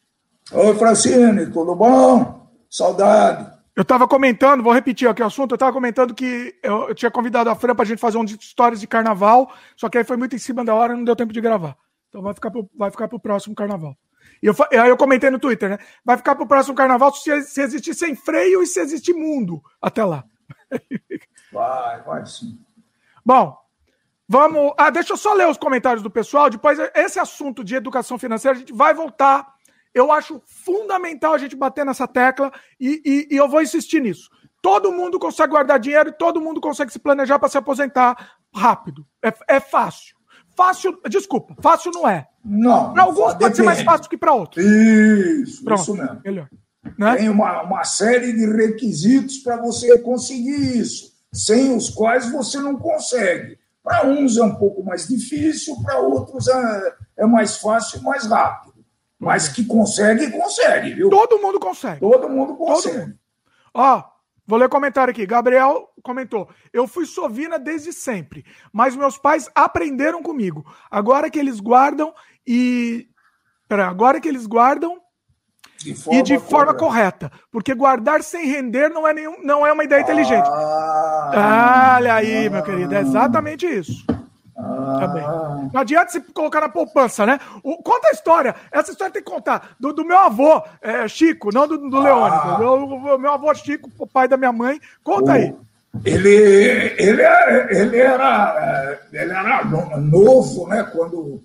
Oi, 0.52 0.76
Francine, 0.76 1.48
tudo 1.48 1.76
bom? 1.76 2.48
Saudade. 2.70 3.57
Eu 3.78 3.84
estava 3.84 4.08
comentando, 4.08 4.64
vou 4.64 4.74
repetir 4.74 5.08
aqui 5.08 5.22
o 5.22 5.26
assunto, 5.28 5.52
eu 5.52 5.56
estava 5.56 5.72
comentando 5.72 6.12
que 6.12 6.56
eu, 6.64 6.90
eu, 6.90 6.96
tinha 6.96 7.12
convidado 7.12 7.48
a 7.48 7.54
Fran 7.54 7.76
para 7.76 7.84
a 7.84 7.86
gente 7.86 8.00
fazer 8.00 8.18
um 8.18 8.26
de 8.26 8.36
histórias 8.36 8.82
de 8.82 8.88
carnaval, 8.88 9.54
só 9.76 9.88
que 9.88 10.00
aí 10.00 10.04
foi 10.04 10.18
muito 10.18 10.36
em 10.36 10.40
cima 10.40 10.66
da 10.66 10.74
hora 10.74 10.94
e 10.94 10.98
não 10.98 11.04
deu 11.04 11.16
tempo 11.16 11.32
de 11.32 11.40
gravar. 11.40 11.78
Então 12.10 12.24
vai 12.24 12.34
ficar 12.34 12.50
pro, 12.50 12.68
vai 12.76 12.90
ficar 12.90 13.08
pro 13.08 13.20
próximo 13.20 13.54
carnaval. 13.54 13.96
E 14.42 14.48
eu, 14.48 14.56
aí 14.72 14.90
eu 14.90 14.98
comentei 14.98 15.30
no 15.30 15.38
Twitter, 15.38 15.70
né? 15.70 15.78
Vai 16.04 16.18
ficar 16.18 16.34
pro 16.34 16.48
próximo 16.48 16.76
carnaval 16.76 17.14
se, 17.14 17.44
se 17.44 17.62
existir 17.62 17.94
sem 17.94 18.16
freio 18.16 18.64
e 18.64 18.66
se 18.66 18.80
existir 18.80 19.14
mundo 19.14 19.62
até 19.80 20.04
lá. 20.04 20.24
Vai, 21.54 22.02
vai 22.02 22.26
sim. 22.26 22.60
Bom, 23.26 23.58
vamos. 24.28 24.74
Ah, 24.78 24.90
deixa 24.90 25.14
eu 25.14 25.18
só 25.18 25.34
ler 25.34 25.48
os 25.48 25.58
comentários 25.58 26.04
do 26.04 26.12
pessoal. 26.12 26.50
Depois, 26.50 26.78
esse 26.94 27.20
assunto 27.20 27.64
de 27.64 27.74
educação 27.74 28.20
financeira, 28.20 28.58
a 28.58 28.60
gente 28.60 28.74
vai 28.74 28.94
voltar. 28.94 29.56
Eu 29.94 30.12
acho 30.12 30.42
fundamental 30.46 31.34
a 31.34 31.38
gente 31.38 31.56
bater 31.56 31.86
nessa 31.86 32.08
tecla 32.08 32.52
e, 32.80 33.02
e, 33.06 33.36
e 33.36 33.38
eu 33.38 33.48
vou 33.48 33.62
insistir 33.62 34.02
nisso. 34.02 34.30
Todo 34.62 34.92
mundo 34.92 35.20
consegue 35.20 35.52
guardar 35.52 35.80
dinheiro 35.80 36.10
e 36.10 36.18
todo 36.18 36.42
mundo 36.42 36.60
consegue 36.60 36.92
se 36.92 37.00
planejar 37.00 37.40
para 37.40 37.50
se 37.50 37.58
aposentar 37.58 38.38
rápido. 38.54 39.06
É, 39.24 39.34
é 39.56 39.60
fácil. 39.60 40.18
Fácil, 40.56 41.00
desculpa, 41.08 41.56
fácil 41.62 41.92
não 41.92 42.10
é. 42.10 42.28
Não. 42.44 42.92
Para 42.92 43.04
alguns 43.04 43.36
pode 43.36 43.56
ser 43.56 43.62
mais 43.62 43.82
fácil 43.82 44.10
que 44.10 44.18
para 44.18 44.34
outros. 44.34 44.66
Isso, 44.66 45.64
Pronto, 45.64 45.82
isso 45.82 45.94
mesmo. 45.94 46.22
Melhor. 46.26 46.50
Né? 46.98 47.16
Tem 47.18 47.30
uma, 47.30 47.62
uma 47.62 47.84
série 47.84 48.34
de 48.34 48.46
requisitos 48.46 49.38
para 49.38 49.58
você 49.58 50.00
conseguir 50.00 50.80
isso, 50.80 51.12
sem 51.32 51.76
os 51.76 51.90
quais 51.90 52.32
você 52.32 52.60
não 52.60 52.76
consegue. 52.76 53.58
Para 53.84 54.08
uns 54.08 54.36
é 54.38 54.44
um 54.44 54.56
pouco 54.56 54.84
mais 54.84 55.08
difícil, 55.08 55.76
para 55.84 56.00
outros 56.00 56.48
é, 56.48 56.94
é 57.20 57.26
mais 57.26 57.58
fácil, 57.58 58.02
mais 58.02 58.26
rápido. 58.26 58.67
Mas 59.20 59.48
que 59.48 59.66
consegue, 59.66 60.30
consegue, 60.32 60.94
viu? 60.94 61.10
Todo 61.10 61.40
mundo 61.40 61.60
consegue. 61.60 62.00
Todo 62.00 62.30
mundo 62.30 62.56
consegue. 62.56 62.96
Todo 62.96 63.06
mundo. 63.06 63.20
Ó, 63.74 64.04
Vou 64.50 64.58
ler 64.58 64.70
comentário 64.70 65.12
aqui. 65.12 65.26
Gabriel 65.26 65.90
comentou: 66.02 66.48
Eu 66.72 66.88
fui 66.88 67.06
sovina 67.06 67.60
desde 67.60 67.92
sempre, 67.92 68.46
mas 68.72 68.96
meus 68.96 69.18
pais 69.18 69.50
aprenderam 69.54 70.24
comigo. 70.24 70.66
Agora 70.90 71.30
que 71.30 71.38
eles 71.38 71.60
guardam 71.60 72.14
e 72.48 73.10
Pera, 73.68 73.88
agora 73.88 74.22
que 74.22 74.30
eles 74.30 74.48
guardam 74.48 74.98
de 75.78 75.94
e 76.10 76.22
de 76.22 76.40
forma 76.40 76.74
correta. 76.74 77.30
Porque 77.52 77.76
guardar 77.76 78.24
sem 78.24 78.48
render 78.48 78.90
não 78.90 79.06
é, 79.06 79.14
nenhum, 79.14 79.44
não 79.44 79.68
é 79.68 79.74
uma 79.74 79.84
ideia 79.84 80.02
inteligente. 80.02 80.48
Ah, 80.48 81.96
Olha 81.98 82.14
aí, 82.14 82.50
meu 82.50 82.64
querido, 82.64 82.96
é 82.96 83.02
exatamente 83.02 83.66
isso. 83.66 84.06
Ah. 84.58 84.98
Tá 85.00 85.08
bem. 85.08 85.24
Não 85.72 85.82
adianta 85.82 86.12
se 86.12 86.20
colocar 86.20 86.62
na 86.62 86.70
poupança, 86.70 87.26
né? 87.26 87.40
O, 87.64 87.78
conta 87.84 88.08
a 88.08 88.12
história. 88.12 88.56
Essa 88.72 88.92
história 88.92 89.14
tem 89.14 89.24
que 89.24 89.30
contar. 89.30 89.76
Do, 89.80 89.94
do 89.94 90.04
meu 90.04 90.18
avô, 90.18 90.64
é, 90.82 91.08
Chico, 91.08 91.54
não 91.54 91.68
do, 91.68 91.78
do 91.78 92.00
Leone. 92.00 92.36
Ah. 92.36 92.58
Do, 92.58 93.20
meu 93.20 93.32
avô 93.32 93.54
Chico, 93.54 93.92
o 94.00 94.08
pai 94.08 94.28
da 94.28 94.36
minha 94.36 94.52
mãe. 94.52 94.80
Conta 95.04 95.34
aí. 95.34 95.54
Ele, 96.04 96.30
ele, 96.98 97.22
era, 97.22 97.76
ele, 97.76 97.98
era, 97.98 99.00
ele 99.14 99.32
era 99.32 99.66
novo, 100.00 100.68
né? 100.68 100.84
Quando 100.92 101.42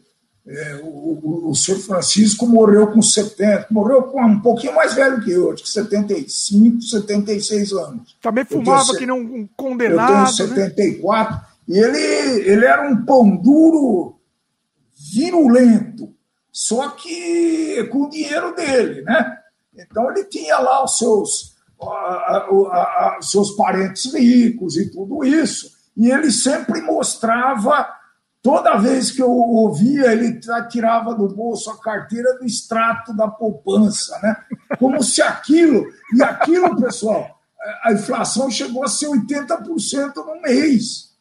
é, 0.47 0.81
o, 0.83 0.87
o, 0.87 1.51
o 1.51 1.55
senhor 1.55 1.79
Francisco 1.81 2.47
morreu 2.47 2.89
com 2.89 3.01
70, 3.01 3.69
morreu 3.71 4.03
com 4.05 4.21
um 4.23 4.41
pouquinho 4.41 4.75
mais 4.75 4.95
velho 4.95 5.23
que 5.23 5.31
eu, 5.31 5.53
acho 5.53 5.63
que 5.63 5.71
75, 5.71 6.83
76 6.83 7.73
anos. 7.73 8.17
Também 8.21 8.45
fumava 8.45 8.87
tenho, 8.87 8.99
que 8.99 9.07
não 9.07 9.19
um 9.19 9.49
condenado. 9.57 10.11
Eu 10.11 10.17
tenho 10.17 10.27
74. 10.27 11.35
Né? 11.35 11.43
E 11.69 11.79
ele, 11.79 11.99
ele 12.49 12.65
era 12.65 12.89
um 12.89 13.05
pão 13.05 13.37
duro 13.37 14.21
virulento, 15.15 16.15
só 16.51 16.91
que 16.91 17.85
com 17.85 18.03
o 18.03 18.11
dinheiro 18.11 18.55
dele, 18.55 19.03
né? 19.03 19.39
Então 19.75 20.11
ele 20.11 20.25
tinha 20.25 20.59
lá 20.59 20.85
os 20.85 20.99
seus, 20.99 21.57
a, 21.81 21.87
a, 21.87 23.17
a, 23.17 23.19
seus 23.23 23.53
parentes 23.53 24.13
ricos 24.13 24.77
e 24.77 24.91
tudo 24.91 25.25
isso. 25.25 25.71
E 25.97 26.11
ele 26.11 26.31
sempre 26.31 26.81
mostrava, 26.83 27.87
toda 28.43 28.77
vez 28.77 29.11
que 29.11 29.23
eu 29.23 29.31
ouvia, 29.31 30.13
ele 30.13 30.41
tirava 30.71 31.15
do 31.15 31.29
bolso 31.29 31.71
a 31.71 31.81
carteira 31.81 32.39
do 32.39 32.45
extrato 32.45 33.15
da 33.15 33.29
poupança, 33.29 34.19
né? 34.23 34.37
Como 34.79 35.03
se 35.03 35.23
aquilo, 35.23 35.85
e 36.15 36.23
aquilo, 36.23 36.81
pessoal, 36.81 37.41
a 37.85 37.93
inflação 37.93 38.51
chegou 38.51 38.85
a 38.85 38.89
ser 38.89 39.07
80% 39.07 40.17
no 40.17 40.41
mês. 40.43 41.12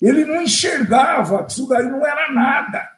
Ele 0.00 0.24
não 0.24 0.42
enxergava 0.42 1.44
que 1.44 1.52
isso 1.52 1.68
daí 1.68 1.86
não 1.88 2.04
era 2.04 2.32
nada. 2.32 2.88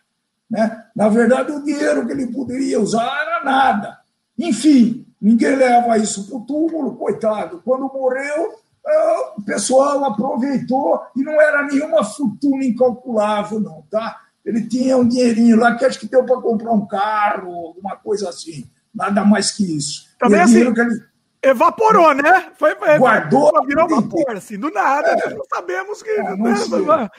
Né? 0.49 0.85
Na 0.95 1.09
verdade, 1.09 1.51
o 1.51 1.65
dinheiro 1.65 2.07
que 2.07 2.13
ele 2.13 2.27
poderia 2.29 2.81
usar 2.81 3.23
era 3.23 3.45
nada. 3.45 3.99
Enfim, 4.39 5.07
ninguém 5.21 5.57
leva 5.57 5.99
isso 5.99 6.29
para 6.29 6.37
o 6.37 6.47
túmulo, 6.47 6.97
coitado. 6.97 7.63
Quando 7.65 7.93
morreu, 7.93 8.53
ah, 8.87 9.35
o 9.39 9.43
pessoal 9.43 10.05
aproveitou 10.05 11.01
e 11.17 11.23
não 11.23 11.41
era 11.41 11.63
nenhuma 11.67 12.05
fortuna 12.05 12.65
incalculável, 12.65 13.61
não, 13.61 13.83
tá? 13.91 14.21
Ele 14.45 14.67
tinha 14.67 14.97
um 14.97 15.07
dinheirinho 15.07 15.57
lá 15.57 15.77
que 15.77 15.85
acho 15.85 16.01
que 16.01 16.09
deu 16.09 16.25
para 16.25 16.41
comprar 16.41 16.73
um 16.73 16.87
carro, 16.87 17.53
alguma 17.69 17.97
coisa 17.97 18.29
assim. 18.29 18.69
Nada 18.95 19.25
mais 19.25 19.53
que 19.53 19.77
isso. 19.77 20.09
Também 20.19 20.41
assim, 20.41 20.61
ele... 20.61 21.03
Evaporou, 21.43 22.15
né? 22.15 22.53
Foi, 22.57 22.75
foi 22.77 22.99
Guardou. 22.99 23.67
Virou 23.67 23.89
vapor, 23.89 24.37
assim, 24.37 24.59
do 24.59 24.71
nada. 24.71 25.09
É. 25.11 25.35
Não 25.35 25.45
sabemos 25.53 26.03
que. 26.03 26.11
É, 26.11 26.23
não 26.23 26.37
né? 26.37 27.11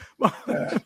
é. 0.48 0.82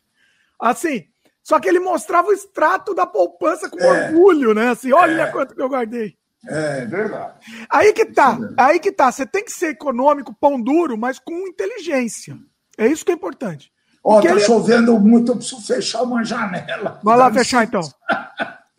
Assim, 0.59 1.05
só 1.43 1.59
que 1.59 1.69
ele 1.69 1.79
mostrava 1.79 2.29
o 2.29 2.33
extrato 2.33 2.95
da 2.95 3.05
poupança 3.05 3.69
com 3.69 3.79
é. 3.79 4.07
orgulho, 4.07 4.53
né? 4.55 4.69
Assim, 4.69 4.91
olha 4.91 5.21
é. 5.21 5.31
quanto 5.31 5.53
que 5.53 5.61
eu 5.61 5.69
guardei. 5.69 6.17
É 6.47 6.85
verdade. 6.85 7.33
Aí 7.69 7.93
que 7.93 8.05
tá, 8.05 8.37
aí 8.57 8.79
que 8.79 8.91
tá. 8.91 9.11
Você 9.11 9.25
tem 9.25 9.43
que 9.43 9.51
ser 9.51 9.69
econômico, 9.69 10.35
pão 10.39 10.59
duro, 10.59 10.97
mas 10.97 11.19
com 11.19 11.47
inteligência. 11.47 12.37
É 12.77 12.87
isso 12.87 13.05
que 13.05 13.11
é 13.11 13.15
importante. 13.15 13.71
Ó, 14.03 14.17
oh, 14.17 14.21
tá 14.21 14.29
ele... 14.29 14.39
chovendo 14.39 14.99
muito, 14.99 15.31
eu 15.31 15.35
preciso 15.35 15.65
fechar 15.65 16.03
uma 16.03 16.23
janela. 16.23 16.99
Vai 17.03 17.17
lá 17.17 17.31
fechar 17.31 17.63
então. 17.63 17.81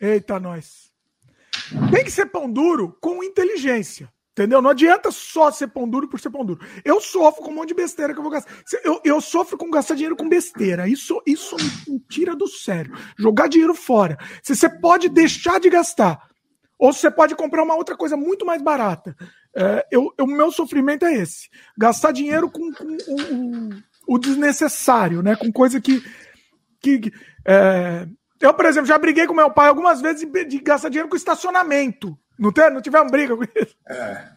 Eita, 0.01 0.39
nós. 0.39 0.89
Tem 1.91 2.03
que 2.03 2.11
ser 2.11 2.25
pão 2.27 2.51
duro 2.51 2.97
com 2.99 3.23
inteligência. 3.23 4.09
Entendeu? 4.39 4.61
Não 4.61 4.69
adianta 4.69 5.11
só 5.11 5.51
ser 5.51 5.67
pão 5.67 5.85
duro 5.85 6.07
por 6.07 6.17
ser 6.17 6.29
pão 6.29 6.45
duro. 6.45 6.65
Eu 6.85 7.01
sofro 7.01 7.43
com 7.43 7.51
um 7.51 7.55
monte 7.55 7.69
de 7.69 7.73
besteira 7.73 8.13
que 8.13 8.19
eu 8.19 8.23
vou 8.23 8.31
gastar. 8.31 8.49
Eu, 8.85 9.01
eu 9.03 9.19
sofro 9.19 9.57
com 9.57 9.69
gastar 9.69 9.95
dinheiro 9.95 10.15
com 10.15 10.29
besteira. 10.29 10.87
Isso, 10.87 11.21
isso 11.25 11.57
me 11.85 11.99
tira 12.09 12.33
do 12.37 12.47
sério. 12.47 12.97
Jogar 13.17 13.49
dinheiro 13.49 13.75
fora. 13.75 14.17
Se 14.41 14.55
você 14.55 14.69
pode 14.69 15.09
deixar 15.09 15.59
de 15.59 15.69
gastar, 15.69 16.25
ou 16.77 16.93
você 16.93 17.11
pode 17.11 17.35
comprar 17.35 17.63
uma 17.63 17.75
outra 17.75 17.97
coisa 17.97 18.15
muito 18.15 18.45
mais 18.45 18.61
barata. 18.61 19.13
É, 19.53 19.85
eu, 19.91 20.09
o 20.17 20.25
meu 20.25 20.53
sofrimento 20.53 21.05
é 21.05 21.15
esse. 21.15 21.49
Gastar 21.77 22.13
dinheiro 22.13 22.49
com, 22.49 22.71
com 22.71 22.97
o, 23.09 24.15
o, 24.15 24.17
desnecessário, 24.17 25.21
né? 25.21 25.35
Com 25.35 25.51
coisa 25.51 25.81
que. 25.81 26.01
que 26.79 27.11
é... 27.45 28.07
Eu, 28.39 28.53
por 28.53 28.65
exemplo, 28.65 28.87
já 28.87 28.97
briguei 28.97 29.27
com 29.27 29.33
meu 29.33 29.51
pai 29.51 29.67
algumas 29.67 29.99
vezes 29.99 30.25
de, 30.25 30.45
de 30.45 30.59
gastar 30.59 30.87
dinheiro 30.87 31.09
com 31.09 31.17
estacionamento. 31.17 32.17
Não, 32.39 32.51
tem, 32.51 32.71
não 32.71 32.81
tivemos 32.81 33.11
briga 33.11 33.35
com 33.35 33.43
isso? 33.43 33.75
É. 33.87 34.27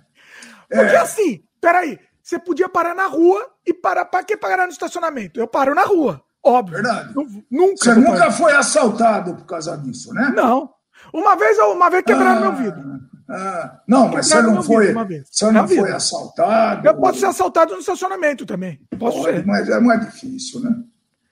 Porque 0.69 0.97
é. 0.97 0.99
assim, 0.99 1.45
peraí, 1.61 1.99
você 2.23 2.39
podia 2.39 2.69
parar 2.69 2.95
na 2.95 3.07
rua 3.07 3.49
e 3.67 3.73
parar. 3.73 4.05
Para 4.05 4.25
que 4.25 4.37
parar 4.37 4.67
no 4.67 4.73
estacionamento? 4.73 5.39
Eu 5.39 5.47
paro 5.47 5.75
na 5.75 5.85
rua, 5.85 6.23
óbvio. 6.43 6.83
Verdade. 6.83 7.15
Nunca. 7.51 7.77
Você 7.77 7.95
nunca 7.95 8.31
foi 8.31 8.53
assaltado 8.53 9.35
por 9.35 9.47
causa 9.47 9.77
disso, 9.77 10.13
né? 10.13 10.33
Não. 10.35 10.71
Uma 11.13 11.37
vez, 11.37 11.59
uma 11.59 11.91
vez 11.91 12.03
quebraram 12.05 12.39
ah, 12.39 12.41
meu 12.41 12.53
vidro. 12.53 12.83
Ah, 13.29 13.81
não, 13.89 14.09
mas 14.09 14.27
você 14.27 14.43
não 14.43 14.63
foi. 14.63 14.95
Você 15.25 15.51
não 15.51 15.67
foi 15.67 15.91
assaltado. 15.91 16.87
Eu 16.87 16.95
posso 16.95 17.21
ser 17.21 17.27
assaltado 17.27 17.75
no 17.75 17.81
estacionamento 17.81 18.47
também. 18.47 18.81
Posso 18.99 19.23
Pode, 19.23 19.37
ser. 19.37 19.47
Mas 19.47 19.69
é 19.69 19.81
mais 19.81 20.01
difícil, 20.01 20.61
né? 20.61 20.75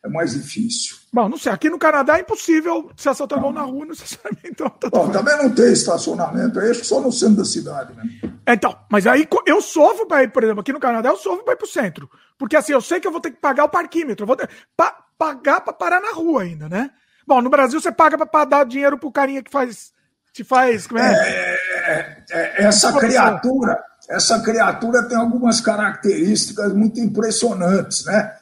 É 0.02 0.08
mais 0.08 0.32
difícil. 0.32 0.96
Bom, 1.12 1.28
não 1.28 1.36
sei. 1.36 1.52
Aqui 1.52 1.68
no 1.68 1.78
Canadá 1.78 2.16
é 2.16 2.20
impossível 2.20 2.90
se 2.96 3.08
assaltar 3.08 3.40
na 3.52 3.62
rua 3.62 3.86
no 3.86 3.92
estacionamento. 3.92 4.40
Então, 4.50 4.70
tá 4.70 4.88
Bom, 4.90 5.10
também 5.10 5.36
não 5.36 5.54
tem 5.54 5.72
estacionamento, 5.72 6.58
é 6.60 6.74
só 6.74 7.00
no 7.00 7.12
centro 7.12 7.36
da 7.36 7.44
cidade, 7.44 7.94
né? 7.94 8.02
Então, 8.46 8.76
mas 8.90 9.06
aí 9.06 9.28
eu 9.46 9.60
sofro 9.60 10.06
para 10.06 10.24
ir, 10.24 10.32
por 10.32 10.42
exemplo, 10.42 10.60
aqui 10.60 10.72
no 10.72 10.80
Canadá, 10.80 11.08
eu 11.10 11.16
sofro 11.16 11.44
para 11.44 11.54
ir 11.54 11.56
para 11.56 11.66
o 11.66 11.68
centro. 11.68 12.10
Porque 12.38 12.56
assim, 12.56 12.72
eu 12.72 12.80
sei 12.80 13.00
que 13.00 13.06
eu 13.06 13.12
vou 13.12 13.20
ter 13.20 13.30
que 13.30 13.40
pagar 13.40 13.64
o 13.64 13.68
parquímetro, 13.68 14.24
eu 14.24 14.26
vou 14.26 14.36
ter 14.36 14.48
pa, 14.76 15.04
pagar 15.16 15.60
para 15.60 15.72
parar 15.72 16.00
na 16.00 16.12
rua 16.12 16.42
ainda, 16.42 16.68
né? 16.68 16.90
Bom, 17.26 17.40
no 17.40 17.50
Brasil 17.50 17.80
você 17.80 17.92
paga 17.92 18.18
para 18.26 18.44
dar 18.44 18.64
dinheiro 18.64 18.98
pro 18.98 19.12
carinha 19.12 19.42
que 19.42 19.50
faz. 19.50 19.92
Te 20.32 20.42
faz. 20.42 20.86
Como 20.86 21.00
é? 21.00 21.12
é, 21.12 22.24
é, 22.30 22.62
é 22.62 22.64
essa 22.64 22.92
criatura, 22.98 23.82
essa 24.08 24.40
criatura 24.40 25.02
tem 25.04 25.16
algumas 25.16 25.60
características 25.60 26.72
muito 26.72 26.98
impressionantes, 27.00 28.04
né? 28.04 28.34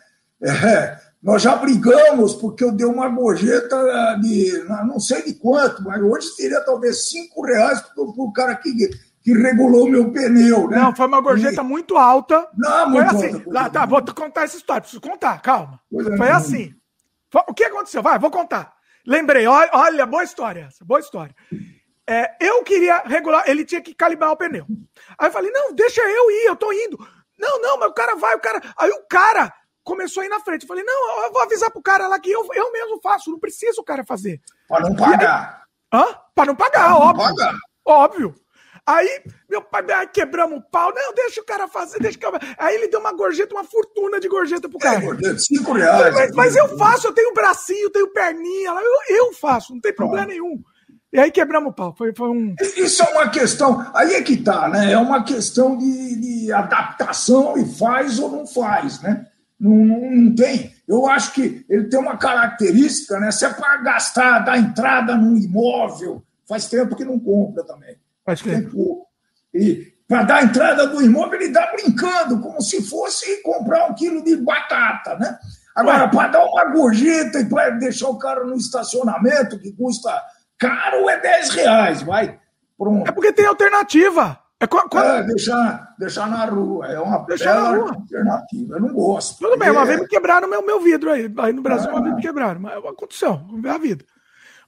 É, 0.43 1.08
nós 1.23 1.43
já 1.43 1.57
brigamos 1.57 2.35
porque 2.35 2.63
eu 2.63 2.71
dei 2.71 2.87
uma 2.87 3.09
gorjeta 3.09 4.17
de 4.21 4.65
não 4.87 5.01
sei 5.01 5.23
de 5.23 5.35
quanto, 5.35 5.83
mas 5.83 6.01
hoje 6.01 6.29
seria 6.29 6.61
talvez 6.61 7.09
cinco 7.09 7.45
reais 7.45 7.81
para 7.81 8.05
o 8.05 8.33
cara 8.33 8.55
que, 8.55 8.73
que 9.21 9.33
regulou 9.33 9.91
meu 9.91 10.13
pneu. 10.13 10.69
Né? 10.69 10.79
Não, 10.79 10.95
foi 10.95 11.07
uma 11.07 11.21
gorjeta 11.21 11.61
e... 11.61 11.65
muito 11.65 11.97
alta. 11.97 12.49
Não, 12.57 12.91
muito 12.91 13.11
foi 13.11 13.27
assim. 13.27 13.35
alta. 13.37 13.51
Lá, 13.51 13.69
tá, 13.71 13.85
vou 13.85 14.03
contar 14.15 14.45
essa 14.45 14.57
história, 14.57 14.81
preciso 14.81 15.01
contar, 15.01 15.43
calma. 15.43 15.81
Pois 15.91 16.07
foi 16.07 16.29
é, 16.29 16.33
assim. 16.33 16.75
O 17.49 17.53
que 17.53 17.65
aconteceu? 17.65 18.03
Vai, 18.03 18.19
vou 18.19 18.31
contar. 18.31 18.73
Lembrei, 19.05 19.47
olha, 19.47 19.71
olha 19.73 20.07
boa 20.07 20.23
história 20.23 20.67
essa, 20.69 20.85
boa 20.85 21.01
história. 21.01 21.35
É, 22.09 22.37
eu 22.41 22.63
queria 22.63 23.03
regular, 23.05 23.45
ele 23.47 23.65
tinha 23.65 23.81
que 23.81 23.93
calibrar 23.93 24.31
o 24.31 24.37
pneu. 24.37 24.65
Aí 25.19 25.29
eu 25.29 25.33
falei, 25.33 25.51
não, 25.51 25.75
deixa 25.75 26.01
eu 26.01 26.31
ir, 26.31 26.47
eu 26.47 26.57
tô 26.57 26.73
indo. 26.73 26.97
Não, 27.39 27.61
não, 27.61 27.79
mas 27.79 27.91
o 27.91 27.95
cara 27.95 28.15
vai, 28.17 28.35
o 28.35 28.41
cara. 28.41 28.63
Aí 28.77 28.91
o 28.91 29.07
cara 29.09 29.53
começou 29.89 30.23
a 30.23 30.27
ir 30.27 30.29
na 30.29 30.41
frente. 30.41 30.63
Eu 30.63 30.69
falei, 30.69 30.85
não, 30.85 31.25
eu 31.25 31.33
vou 31.33 31.43
avisar 31.43 31.71
pro 31.71 31.83
cara 31.83 32.07
lá 32.07 32.21
que 32.21 32.31
eu, 32.31 32.47
eu 32.53 32.71
mesmo 32.71 33.01
faço, 33.03 33.31
não 33.31 33.39
preciso 33.39 33.81
o 33.81 33.85
cara 33.85 34.05
fazer. 34.05 34.39
Para 34.69 34.89
não 34.89 34.95
pagar. 34.95 35.63
Aí, 35.91 36.01
hã? 36.01 36.15
Para 36.35 36.47
não 36.47 36.55
pagar, 36.55 36.81
pra 36.81 36.91
não 36.91 37.01
óbvio. 37.01 37.25
Pagar. 37.25 37.55
Óbvio. 37.85 38.35
Aí, 38.87 39.23
meu 39.51 39.61
pai, 39.61 39.85
aí 39.93 40.07
quebramos 40.07 40.59
o 40.59 40.63
pau. 40.63 40.93
Não, 40.95 41.15
deixa 41.15 41.41
o 41.41 41.45
cara 41.45 41.69
fazer, 41.69 41.99
deixa 42.01 42.19
que 42.19 42.25
eu... 42.25 42.33
Aí 42.59 42.75
ele 42.75 42.89
deu 42.89 43.01
uma 43.01 43.13
gorjeta, 43.13 43.55
uma 43.55 43.65
fortuna 43.65 44.21
de 44.21 44.29
gorjeta 44.29 44.69
pro 44.69 44.79
é, 44.79 44.81
cara. 44.81 45.19
É, 45.25 45.39
cinco 45.39 45.73
reais. 45.73 46.15
Mas, 46.15 46.35
mas 46.35 46.57
eu 46.57 46.77
faço, 46.79 47.07
eu 47.07 47.13
tenho 47.13 47.35
bracinho, 47.35 47.91
tenho 47.91 48.13
perninha, 48.13 48.71
eu, 48.71 49.17
eu 49.17 49.33
faço, 49.35 49.75
não 49.75 49.81
tem 49.81 49.95
problema 49.95 50.27
nenhum. 50.27 50.63
E 51.13 51.19
aí 51.19 51.31
quebramos 51.31 51.71
o 51.71 51.75
pau. 51.75 51.95
Foi, 51.97 52.15
foi 52.15 52.29
um... 52.29 52.55
Isso 52.77 53.03
é 53.03 53.07
uma 53.13 53.29
questão. 53.29 53.91
Aí 53.95 54.15
é 54.15 54.23
que 54.23 54.37
tá, 54.37 54.69
né? 54.69 54.93
É 54.93 54.99
uma 54.99 55.23
questão 55.25 55.77
de, 55.77 56.45
de 56.45 56.53
adaptação 56.53 57.57
e 57.59 57.67
faz 57.67 58.19
ou 58.19 58.31
não 58.31 58.47
faz, 58.47 59.01
né? 59.03 59.27
Não, 59.61 59.71
não, 59.71 60.11
não, 60.11 60.35
tem. 60.35 60.73
Eu 60.87 61.07
acho 61.07 61.33
que 61.33 61.65
ele 61.69 61.85
tem 61.89 61.99
uma 61.99 62.17
característica, 62.17 63.19
né? 63.19 63.31
Se 63.31 63.45
é 63.45 63.51
para 63.51 63.79
gastar, 63.79 64.39
dar 64.41 64.59
entrada 64.59 65.17
num 65.17 65.37
imóvel, 65.37 66.23
faz 66.49 66.69
tempo 66.69 66.95
que 66.95 67.05
não 67.05 67.19
compra 67.19 67.65
também. 67.65 67.97
Faz 68.25 68.41
tempo. 68.41 69.07
E 69.53 69.93
para 70.07 70.23
dar 70.23 70.45
entrada 70.45 70.87
do 70.87 71.03
imóvel, 71.03 71.41
ele 71.41 71.53
dá 71.53 71.71
brincando, 71.73 72.41
como 72.41 72.61
se 72.63 72.83
fosse 72.83 73.43
comprar 73.43 73.91
um 73.91 73.95
quilo 73.95 74.23
de 74.23 74.37
batata, 74.37 75.17
né? 75.17 75.39
Agora, 75.75 76.09
para 76.09 76.29
dar 76.29 76.45
uma 76.45 76.65
gorjeta 76.65 77.41
e 77.41 77.49
para 77.49 77.71
deixar 77.71 78.09
o 78.09 78.19
cara 78.19 78.45
no 78.45 78.57
estacionamento, 78.57 79.59
que 79.59 79.73
custa 79.73 80.11
caro, 80.59 81.09
é 81.09 81.21
10 81.21 81.51
reais, 81.51 82.03
vai. 82.03 82.39
Pronto. 82.77 83.09
É 83.09 83.13
porque 83.13 83.33
tem 83.33 83.47
alternativa. 83.47 84.39
É, 84.61 84.67
quando... 84.67 84.99
é 84.99 85.23
deixar, 85.23 85.95
deixar 85.99 86.29
na 86.29 86.45
rua. 86.47 86.87
É 86.87 86.99
uma 86.99 87.19
deixar 87.19 87.55
bela 87.55 87.91
alternativa. 87.93 88.75
Eu 88.75 88.81
não 88.81 88.93
gosto. 88.93 89.39
Tudo 89.39 89.57
bem, 89.57 89.71
uma 89.71 89.83
é... 89.83 89.87
vez 89.87 90.01
me 90.01 90.09
quebraram 90.09 90.49
meu, 90.49 90.65
meu 90.65 90.81
vidro 90.81 91.11
aí. 91.11 91.33
Aí 91.39 91.53
no 91.53 91.63
Brasil, 91.63 91.91
uma 91.91 92.03
vez 92.03 92.17
me 92.17 92.23
quebraram. 92.23 92.61
Mas 92.61 92.77
aconteceu, 92.77 93.37
vamos 93.37 93.63
ver 93.63 93.71
a 93.71 93.79
vida. 93.79 94.05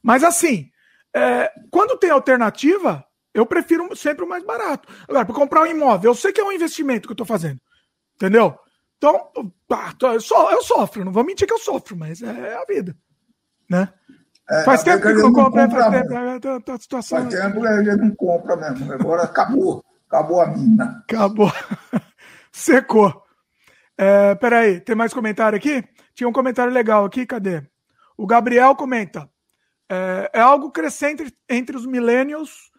Mas 0.02 0.22
assim, 0.22 0.70
é, 1.14 1.52
quando 1.70 1.98
tem 1.98 2.10
alternativa, 2.10 3.04
eu 3.34 3.44
prefiro 3.44 3.94
sempre 3.96 4.24
o 4.24 4.28
mais 4.28 4.44
barato. 4.44 4.88
Agora, 5.08 5.24
para 5.24 5.34
comprar 5.34 5.62
um 5.62 5.66
imóvel, 5.66 6.12
eu 6.12 6.14
sei 6.14 6.32
que 6.32 6.40
é 6.40 6.44
um 6.44 6.52
investimento 6.52 7.08
que 7.08 7.12
eu 7.12 7.14
estou 7.14 7.26
fazendo. 7.26 7.60
Entendeu? 8.14 8.56
Então, 8.96 9.30
ah, 9.72 9.94
eu 10.12 10.62
sofro, 10.62 11.04
não 11.04 11.12
vou 11.12 11.24
mentir 11.24 11.48
que 11.48 11.54
eu 11.54 11.58
sofro, 11.58 11.96
mas 11.96 12.22
é 12.22 12.54
a 12.54 12.64
vida. 12.66 12.94
Né? 13.68 13.88
É, 14.50 14.64
faz 14.64 14.82
tempo 14.82 15.02
que 15.02 15.12
não 15.12 15.32
compra, 15.32 15.70
faz 15.70 15.90
tempo, 15.90 16.12
é, 16.12 16.40
tá, 16.40 16.60
tá, 16.60 16.78
situação... 16.78 17.18
faz 17.20 17.34
tempo 17.34 17.60
que 17.60 17.66
ele 17.66 17.96
não 17.96 18.14
compra 18.16 18.56
mesmo. 18.56 18.92
Agora 18.92 19.22
acabou. 19.22 19.84
Acabou 20.08 20.40
a 20.40 20.46
mina. 20.48 21.04
Acabou. 21.08 21.52
Secou. 22.50 23.22
É, 23.96 24.34
peraí, 24.34 24.80
tem 24.80 24.96
mais 24.96 25.14
comentário 25.14 25.56
aqui? 25.56 25.84
Tinha 26.14 26.28
um 26.28 26.32
comentário 26.32 26.72
legal 26.72 27.04
aqui, 27.04 27.24
cadê? 27.24 27.62
O 28.16 28.26
Gabriel 28.26 28.74
comenta. 28.74 29.30
É, 29.88 30.30
é 30.34 30.40
algo 30.40 30.72
crescente 30.72 31.32
entre 31.48 31.76
os 31.76 31.86
millennials. 31.86 32.70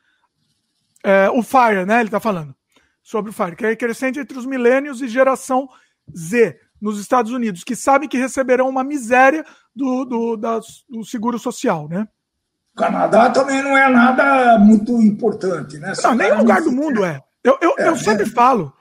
É, 1.03 1.29
o 1.29 1.41
Fire, 1.41 1.85
né? 1.85 2.01
Ele 2.01 2.09
tá 2.09 2.19
falando 2.19 2.53
sobre 3.01 3.31
o 3.31 3.33
Fire, 3.33 3.55
que 3.55 3.65
é 3.65 3.75
crescente 3.77 4.19
entre 4.19 4.37
os 4.37 4.45
millennials 4.45 4.99
e 5.01 5.07
geração 5.07 5.69
Z 6.15 6.59
nos 6.81 6.99
Estados 6.99 7.31
Unidos, 7.31 7.63
que 7.63 7.75
sabem 7.75 8.09
que 8.09 8.17
receberão 8.17 8.67
uma 8.67 8.83
miséria 8.83 9.45
do, 9.75 10.05
do, 10.05 10.37
das, 10.37 10.83
do 10.89 11.03
seguro 11.03 11.39
social, 11.39 11.87
né? 11.87 12.07
O 12.73 12.77
Canadá 12.77 13.29
também 13.29 13.61
não 13.61 13.77
é 13.77 13.89
nada 13.89 14.57
muito 14.59 14.93
importante, 15.01 15.77
né? 15.77 15.93
Não, 16.03 16.15
nenhum 16.15 16.37
lugar 16.39 16.61
do 16.61 16.71
mundo 16.71 17.03
é. 17.03 17.21
Eu, 17.43 17.57
eu, 17.61 17.75
é, 17.77 17.87
eu 17.89 17.97
sempre 17.97 18.23
é. 18.23 18.29
falo, 18.29 18.73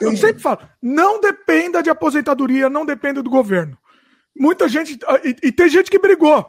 eu 0.00 0.16
sempre 0.16 0.42
falo, 0.42 0.60
não 0.82 1.20
dependa 1.20 1.82
de 1.82 1.90
aposentadoria, 1.90 2.68
não 2.68 2.84
dependa 2.84 3.22
do 3.22 3.30
governo. 3.30 3.78
Muita 4.36 4.68
gente, 4.68 4.98
e, 5.24 5.48
e 5.48 5.52
tem 5.52 5.68
gente 5.68 5.90
que 5.90 5.98
brigou. 5.98 6.44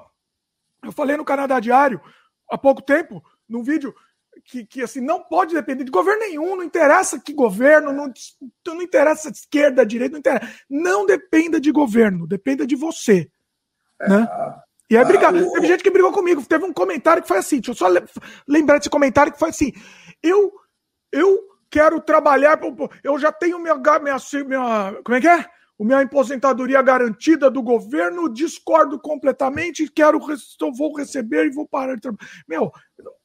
Eu 0.84 0.92
falei 0.92 1.16
no 1.16 1.26
Canadá 1.26 1.60
Diário, 1.60 2.02
há 2.50 2.58
pouco 2.58 2.82
tempo, 2.82 3.24
num 3.48 3.64
vídeo, 3.64 3.94
que, 4.46 4.66
que 4.66 4.82
assim, 4.82 5.02
não 5.02 5.22
pode 5.24 5.54
depender 5.54 5.84
de 5.84 5.92
governo 5.92 6.22
nenhum, 6.22 6.56
não 6.56 6.64
interessa 6.64 7.20
que 7.20 7.34
governo, 7.34 7.94
não, 7.94 8.12
não 8.66 8.82
interessa 8.82 9.30
esquerda, 9.30 9.86
direita, 9.86 10.14
não 10.14 10.20
interessa. 10.20 10.54
Não 10.70 11.06
dependa 11.06 11.60
de 11.60 11.72
governo, 11.72 12.28
dependa 12.28 12.66
de 12.66 12.76
você. 12.76 13.30
É, 14.02 14.10
né? 14.10 14.28
E 14.90 14.98
aí, 14.98 15.06
brigar. 15.06 15.34
Ah, 15.34 15.52
Teve 15.54 15.68
gente 15.68 15.84
que 15.84 15.90
brigou 15.90 16.12
comigo. 16.12 16.46
Teve 16.46 16.66
um 16.66 16.74
comentário 16.74 17.22
que 17.22 17.28
foi 17.28 17.38
assim. 17.38 17.62
Deixa 17.62 17.72
eu 17.72 17.76
só 17.76 17.88
lembrar 18.48 18.78
desse 18.78 18.90
comentário 18.90 19.32
que 19.32 19.40
foi 19.40 19.50
assim. 19.50 19.72
Eu, 20.22 20.52
eu 21.14 21.40
quero 21.70 22.02
trabalhar. 22.02 22.60
Eu 23.02 23.18
já 23.18 23.32
tenho 23.32 23.58
minha, 23.58 23.76
minha, 23.76 24.18
minha. 24.46 24.96
Como 25.04 25.18
é 25.18 25.22
que 25.22 25.28
é? 25.30 25.46
O 25.82 25.84
minha 25.84 26.02
aposentadoria 26.02 26.80
garantida 26.80 27.50
do 27.50 27.64
governo, 27.64 28.32
discordo 28.32 29.00
completamente, 29.00 29.90
quero, 29.90 30.20
vou 30.78 30.96
receber 30.96 31.48
e 31.48 31.50
vou 31.50 31.68
parar 31.68 31.96
de 31.96 32.02
trabalhar. 32.02 32.30
Meu, 32.48 32.72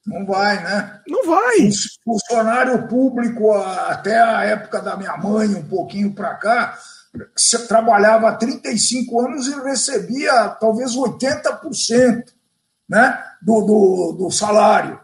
não 0.06 0.24
vai, 0.24 0.62
né? 0.62 1.00
Não 1.06 1.26
vai. 1.26 1.68
Funcionário 2.02 2.88
público, 2.88 3.52
até 3.52 4.18
a 4.18 4.44
época 4.44 4.80
da 4.80 4.96
minha 4.96 5.18
mãe, 5.18 5.48
um 5.48 5.68
pouquinho 5.68 6.14
para 6.14 6.34
cá, 6.36 6.78
você 7.36 7.66
trabalhava 7.66 8.36
35 8.36 9.20
anos 9.20 9.46
e 9.46 9.62
recebia 9.62 10.48
talvez 10.60 10.94
80% 10.94 12.24
né, 12.88 13.22
do, 13.42 13.60
do, 13.62 14.12
do 14.18 14.30
salário. 14.30 15.00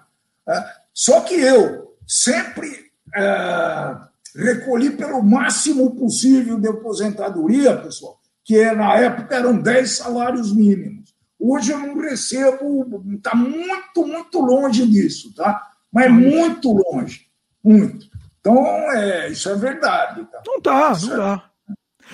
Né? 0.47 0.65
Só 0.93 1.21
que 1.21 1.35
eu 1.35 1.97
sempre 2.07 2.91
é, 3.15 3.97
recolhi 4.37 4.91
pelo 4.91 5.23
máximo 5.23 5.95
possível 5.97 6.59
de 6.59 6.69
aposentadoria, 6.69 7.77
pessoal, 7.77 8.19
que 8.45 8.65
na 8.73 8.97
época 8.97 9.37
eram 9.37 9.57
10 9.57 9.91
salários 9.91 10.55
mínimos. 10.55 11.15
Hoje 11.39 11.73
eu 11.73 11.79
não 11.79 11.99
recebo, 12.01 13.03
está 13.17 13.35
muito, 13.35 14.07
muito 14.07 14.41
longe 14.41 14.87
disso, 14.87 15.35
tá? 15.35 15.71
Mas 15.93 16.11
muito 16.11 16.73
longe, 16.73 17.27
muito. 17.63 18.07
Então, 18.41 18.65
é, 18.93 19.29
isso 19.29 19.49
é 19.49 19.55
verdade. 19.57 20.25
Tá? 20.25 20.43
Não 20.47 20.93
isso 20.93 21.07
não 21.09 21.15
é... 21.15 21.19
dá. 21.19 21.52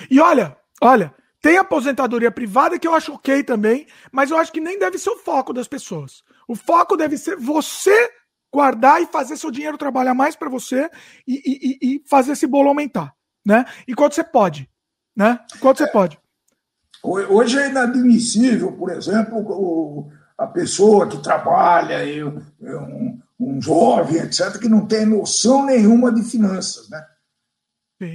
E 0.09 0.19
olha, 0.19 0.55
olha, 0.81 1.13
tem 1.41 1.57
aposentadoria 1.57 2.31
privada 2.31 2.77
que 2.77 2.87
eu 2.87 2.93
acho 2.93 3.13
ok 3.13 3.43
também, 3.43 3.87
mas 4.11 4.29
eu 4.29 4.37
acho 4.37 4.51
que 4.51 4.59
nem 4.59 4.77
deve 4.77 4.97
ser 4.97 5.09
o 5.09 5.17
foco 5.17 5.53
das 5.53 5.67
pessoas. 5.67 6.23
O 6.47 6.55
foco 6.55 6.97
deve 6.97 7.17
ser 7.17 7.37
você 7.37 8.11
guardar 8.51 9.01
e 9.01 9.07
fazer 9.07 9.37
seu 9.37 9.51
dinheiro 9.51 9.77
trabalhar 9.77 10.13
mais 10.13 10.35
para 10.35 10.49
você 10.49 10.89
e, 11.27 11.41
e, 11.45 11.95
e, 11.95 12.03
fazer 12.07 12.33
esse 12.33 12.47
bolo 12.47 12.69
aumentar, 12.69 13.13
né? 13.45 13.65
Enquanto 13.87 14.15
você 14.15 14.23
pode, 14.23 14.69
né? 15.15 15.39
Enquanto 15.55 15.77
você 15.77 15.87
pode. 15.87 16.19
Hoje 17.01 17.57
é 17.57 17.69
inadmissível, 17.69 18.73
por 18.73 18.91
exemplo, 18.91 19.39
o, 19.39 20.11
a 20.37 20.47
pessoa 20.47 21.07
que 21.07 21.21
trabalha, 21.23 22.05
eu, 22.05 22.41
um, 22.59 23.19
um 23.39 23.61
jovem, 23.61 24.17
etc., 24.17 24.59
que 24.59 24.67
não 24.67 24.85
tem 24.85 25.05
noção 25.05 25.65
nenhuma 25.65 26.11
de 26.11 26.23
finanças, 26.23 26.89
né? 26.89 27.01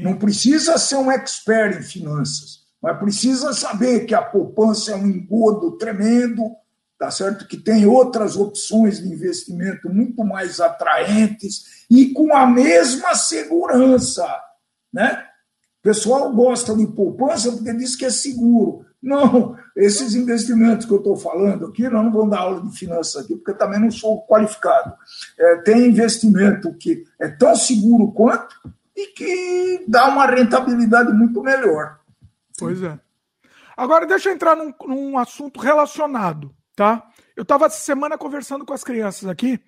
Não 0.03 0.17
precisa 0.17 0.79
ser 0.79 0.97
um 0.97 1.11
expert 1.11 1.79
em 1.79 1.83
finanças, 1.83 2.65
mas 2.83 2.99
precisa 2.99 3.53
saber 3.53 4.07
que 4.07 4.15
a 4.15 4.23
poupança 4.23 4.93
é 4.93 4.97
um 4.97 5.07
engodo 5.07 5.73
tremendo, 5.77 6.51
tá 6.99 7.11
certo? 7.11 7.47
Que 7.47 7.57
tem 7.57 7.85
outras 7.87 8.37
opções 8.37 9.03
de 9.03 9.09
investimento 9.09 9.91
muito 9.91 10.25
mais 10.25 10.61
atraentes 10.61 11.85
e 11.91 12.13
com 12.13 12.35
a 12.35 12.47
mesma 12.47 13.15
segurança, 13.15 14.27
né? 14.93 15.27
O 15.81 15.83
pessoal 15.83 16.33
gosta 16.33 16.75
de 16.75 16.87
poupança 16.87 17.53
porque 17.53 17.75
diz 17.75 17.95
que 17.95 18.07
é 18.07 18.11
seguro. 18.11 18.87
Não, 19.03 19.55
esses 19.77 20.15
investimentos 20.15 20.87
que 20.87 20.93
eu 20.93 20.97
estou 20.97 21.15
falando 21.15 21.67
aqui, 21.67 21.83
nós 21.91 22.03
não 22.03 22.11
vamos 22.11 22.31
dar 22.31 22.39
aula 22.39 22.63
de 22.63 22.75
finanças 22.75 23.23
aqui, 23.23 23.37
porque 23.37 23.53
também 23.53 23.79
não 23.79 23.91
sou 23.91 24.27
qualificado. 24.27 24.95
É, 25.39 25.57
tem 25.57 25.89
investimento 25.89 26.73
que 26.73 27.05
é 27.21 27.29
tão 27.29 27.55
seguro 27.55 28.13
quanto 28.13 28.57
e 28.97 29.09
que 29.09 29.85
dá 29.89 30.09
uma 30.09 30.27
rentabilidade 30.27 31.13
muito 31.13 31.43
melhor. 31.43 31.99
Pois 32.59 32.83
é. 32.83 32.99
Agora, 33.77 34.07
deixa 34.07 34.29
eu 34.29 34.35
entrar 34.35 34.55
num, 34.55 34.73
num 34.87 35.19
assunto 35.19 35.59
relacionado, 35.59 36.55
tá? 36.77 37.09
Eu 37.37 37.43
estava 37.43 37.67
essa 37.67 37.79
semana 37.79 38.17
conversando 38.17 38.65
com 38.65 38.73
as 38.73 38.85
crianças 38.85 39.29
aqui, 39.29 39.61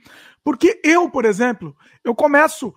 porque 0.45 0.81
eu, 0.85 1.11
por 1.11 1.25
exemplo, 1.25 1.77
eu 2.05 2.15
começo 2.15 2.73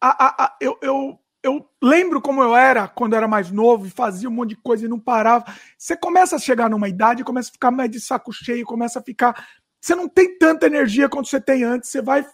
a. 0.00 0.26
a, 0.26 0.44
a 0.44 0.56
eu, 0.60 0.76
eu, 0.82 1.18
eu 1.42 1.68
lembro 1.80 2.20
como 2.20 2.42
eu 2.42 2.56
era 2.56 2.88
quando 2.88 3.12
eu 3.12 3.18
era 3.18 3.28
mais 3.28 3.50
novo 3.50 3.86
e 3.86 3.90
fazia 3.90 4.28
um 4.28 4.32
monte 4.32 4.50
de 4.50 4.56
coisa 4.56 4.84
e 4.84 4.88
não 4.88 4.98
parava. 4.98 5.44
Você 5.78 5.96
começa 5.96 6.36
a 6.36 6.38
chegar 6.38 6.68
numa 6.68 6.88
idade, 6.88 7.24
começa 7.24 7.50
a 7.50 7.52
ficar 7.52 7.70
mais 7.70 7.90
de 7.90 8.00
saco 8.00 8.32
cheio, 8.32 8.66
começa 8.66 8.98
a 8.98 9.02
ficar 9.02 9.46
você 9.82 9.96
não 9.96 10.08
tem 10.08 10.38
tanta 10.38 10.64
energia 10.64 11.08
quanto 11.08 11.28
você 11.28 11.40
tem 11.40 11.64
antes, 11.64 11.90
você 11.90 12.00
vai 12.00 12.24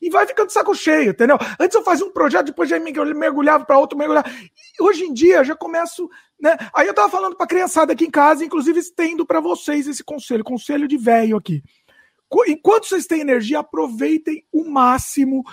e 0.00 0.10
vai 0.10 0.26
ficando 0.26 0.52
saco 0.52 0.74
cheio, 0.74 1.10
entendeu? 1.12 1.38
Antes 1.58 1.74
eu 1.74 1.82
fazia 1.82 2.04
um 2.04 2.12
projeto, 2.12 2.46
depois 2.46 2.68
já 2.68 2.78
mergulhava 2.78 3.64
para 3.64 3.78
outro, 3.78 3.96
mergulhava. 3.96 4.28
E 4.28 4.82
hoje 4.82 5.04
em 5.04 5.14
dia 5.14 5.42
já 5.42 5.56
começo, 5.56 6.06
né? 6.38 6.54
Aí 6.74 6.86
eu 6.86 6.92
tava 6.92 7.08
falando 7.08 7.34
para 7.34 7.46
criançada 7.46 7.94
aqui 7.94 8.04
em 8.04 8.10
casa, 8.10 8.44
inclusive 8.44 8.78
estendo 8.78 9.24
para 9.24 9.40
vocês 9.40 9.86
esse 9.86 10.04
conselho, 10.04 10.44
conselho 10.44 10.86
de 10.86 10.98
velho 10.98 11.38
aqui. 11.38 11.62
Enquanto 12.46 12.84
vocês 12.84 13.06
têm 13.06 13.20
energia, 13.20 13.60
aproveitem 13.60 14.44
o 14.52 14.68
máximo, 14.68 15.44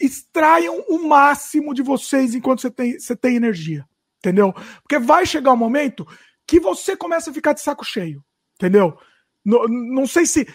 extraiam 0.00 0.84
o 0.88 1.06
máximo 1.06 1.72
de 1.72 1.82
vocês 1.82 2.34
enquanto 2.34 2.62
você 2.62 2.70
tem, 2.72 2.98
você 2.98 3.14
tem 3.14 3.36
energia, 3.36 3.86
entendeu? 4.18 4.52
Porque 4.82 4.98
vai 4.98 5.24
chegar 5.24 5.52
um 5.52 5.56
momento 5.56 6.04
que 6.44 6.58
você 6.58 6.96
começa 6.96 7.30
a 7.30 7.34
ficar 7.34 7.52
de 7.52 7.60
saco 7.60 7.84
cheio, 7.84 8.24
entendeu? 8.56 8.98
Não, 9.44 9.68
não 9.68 10.06
sei 10.06 10.24
se 10.24 10.48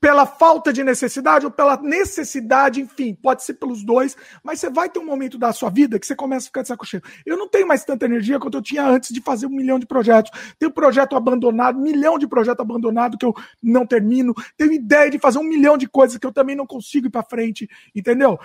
pela 0.00 0.26
falta 0.26 0.72
de 0.72 0.84
necessidade 0.84 1.44
ou 1.44 1.50
pela 1.50 1.76
necessidade, 1.76 2.80
enfim, 2.80 3.14
pode 3.14 3.44
ser 3.44 3.54
pelos 3.54 3.84
dois, 3.84 4.16
mas 4.42 4.60
você 4.60 4.70
vai 4.70 4.88
ter 4.88 4.98
um 5.00 5.04
momento 5.04 5.36
da 5.36 5.52
sua 5.52 5.70
vida 5.70 5.98
que 5.98 6.06
você 6.06 6.14
começa 6.14 6.46
a 6.46 6.48
ficar 6.48 6.62
de 6.62 6.68
saco 6.68 6.86
cheio. 6.86 7.02
Eu 7.26 7.36
não 7.36 7.48
tenho 7.48 7.66
mais 7.66 7.84
tanta 7.84 8.04
energia 8.04 8.38
quanto 8.38 8.58
eu 8.58 8.62
tinha 8.62 8.86
antes 8.86 9.12
de 9.12 9.20
fazer 9.20 9.46
um 9.46 9.50
milhão 9.50 9.78
de 9.78 9.86
projetos. 9.86 10.30
Tenho 10.58 10.70
projeto 10.70 11.16
abandonado, 11.16 11.78
milhão 11.78 12.18
de 12.18 12.28
projeto 12.28 12.60
abandonado 12.60 13.18
que 13.18 13.26
eu 13.26 13.34
não 13.62 13.84
termino. 13.84 14.34
Tenho 14.56 14.72
ideia 14.72 15.10
de 15.10 15.18
fazer 15.18 15.38
um 15.38 15.44
milhão 15.44 15.76
de 15.76 15.88
coisas 15.88 16.16
que 16.16 16.26
eu 16.26 16.32
também 16.32 16.54
não 16.54 16.66
consigo 16.66 17.08
ir 17.08 17.10
para 17.10 17.24
frente, 17.24 17.68
entendeu? 17.94 18.38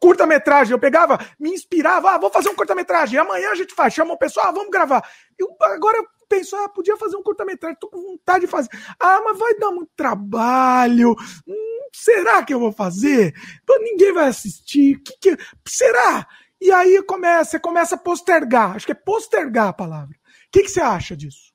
Curta-metragem, 0.00 0.72
eu 0.72 0.78
pegava, 0.78 1.18
me 1.40 1.50
inspirava, 1.50 2.10
ah, 2.10 2.18
vou 2.18 2.30
fazer 2.30 2.50
um 2.50 2.54
curta-metragem, 2.54 3.18
amanhã 3.18 3.50
a 3.50 3.54
gente 3.54 3.74
faz, 3.74 3.94
chama 3.94 4.12
o 4.12 4.18
pessoal, 4.18 4.48
ah, 4.48 4.52
vamos 4.52 4.70
gravar. 4.70 5.02
Eu, 5.38 5.48
agora 5.62 5.96
eu 5.96 6.17
penso, 6.28 6.56
ah, 6.56 6.68
podia 6.68 6.96
fazer 6.96 7.16
um 7.16 7.22
curta-metragem, 7.22 7.78
tô 7.80 7.88
com 7.88 8.02
vontade 8.02 8.40
de 8.40 8.50
fazer. 8.50 8.68
Ah, 9.00 9.20
mas 9.24 9.38
vai 9.38 9.54
dar 9.54 9.70
muito 9.70 9.90
trabalho. 9.96 11.14
Hum, 11.46 11.88
será 11.94 12.42
que 12.42 12.52
eu 12.52 12.60
vou 12.60 12.72
fazer? 12.72 13.34
Ninguém 13.80 14.12
vai 14.12 14.28
assistir. 14.28 15.00
Que 15.02 15.36
que... 15.36 15.42
Será? 15.66 16.26
E 16.60 16.70
aí 16.72 17.02
começa, 17.02 17.52
você 17.52 17.58
começa 17.58 17.94
a 17.94 17.98
postergar. 17.98 18.76
Acho 18.76 18.86
que 18.86 18.92
é 18.92 18.94
postergar 18.94 19.68
a 19.68 19.72
palavra. 19.72 20.14
O 20.14 20.50
que, 20.50 20.62
que 20.62 20.70
você 20.70 20.80
acha 20.80 21.16
disso? 21.16 21.52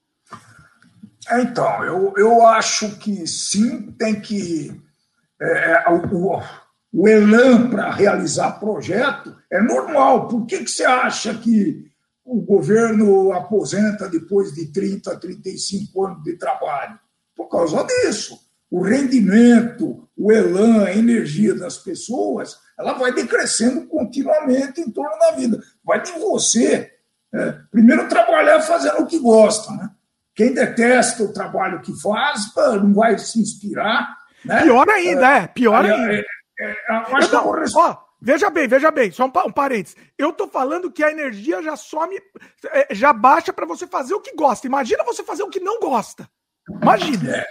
Então, 1.31 1.83
eu, 1.83 2.13
eu 2.17 2.45
acho 2.45 2.97
que 2.97 3.25
sim, 3.27 3.91
tem 3.93 4.19
que. 4.19 4.81
É, 5.41 5.83
o, 5.89 6.41
o 6.93 7.07
elan 7.07 7.69
para 7.69 7.91
realizar 7.91 8.59
projeto 8.59 9.35
é 9.51 9.61
normal. 9.61 10.27
Por 10.27 10.45
que, 10.45 10.59
que 10.59 10.69
você 10.69 10.85
acha 10.85 11.33
que 11.33 11.91
o 12.25 12.41
governo 12.41 13.31
aposenta 13.33 14.07
depois 14.07 14.53
de 14.53 14.71
30, 14.71 15.19
35 15.19 16.05
anos 16.05 16.23
de 16.23 16.37
trabalho? 16.37 16.99
Por 17.35 17.47
causa 17.47 17.83
disso. 17.83 18.39
o 18.71 18.81
rendimento, 18.81 20.09
o 20.17 20.31
elan, 20.31 20.85
a 20.85 20.95
energia 20.95 21.53
das 21.53 21.77
pessoas, 21.77 22.57
ela 22.77 22.93
vai 22.93 23.13
decrescendo 23.13 23.85
continuamente 23.85 24.81
em 24.81 24.89
torno 24.89 25.15
da 25.19 25.31
vida. 25.31 25.61
Vai 25.85 26.01
de 26.01 26.11
você, 26.13 26.91
é, 27.31 27.51
primeiro, 27.71 28.07
trabalhar 28.07 28.61
fazendo 28.61 29.01
o 29.01 29.05
que 29.05 29.19
gosta. 29.19 29.71
Né? 29.73 29.89
Quem 30.33 30.53
detesta 30.53 31.23
o 31.23 31.31
trabalho 31.31 31.81
que 31.81 31.93
faz, 32.01 32.51
não 32.81 32.93
vai 32.95 33.17
se 33.19 33.39
inspirar. 33.39 34.17
Né? 34.43 34.63
Pior 34.63 34.89
ainda, 34.89 35.37
é, 35.37 35.47
pior 35.47 35.85
é, 35.85 35.91
ainda. 35.91 36.13
É, 36.13 36.25
é, 36.59 36.75
acho 36.89 37.29
que 37.29 37.35
ó, 37.75 37.97
veja 38.23 38.49
bem, 38.49 38.67
veja 38.67 38.89
bem, 38.89 39.11
só 39.11 39.25
um, 39.25 39.31
um 39.47 39.51
parênteses. 39.51 39.97
Eu 40.17 40.31
tô 40.31 40.47
falando 40.47 40.91
que 40.91 41.03
a 41.03 41.11
energia 41.11 41.61
já 41.61 41.75
some, 41.75 42.17
é, 42.71 42.95
já 42.95 43.11
baixa 43.11 43.51
para 43.51 43.65
você 43.65 43.85
fazer 43.85 44.13
o 44.13 44.21
que 44.21 44.33
gosta. 44.35 44.65
Imagina 44.65 45.03
você 45.03 45.23
fazer 45.23 45.43
o 45.43 45.49
que 45.49 45.59
não 45.59 45.79
gosta. 45.79 46.29
Imagina. 46.81 47.37
É. 47.37 47.45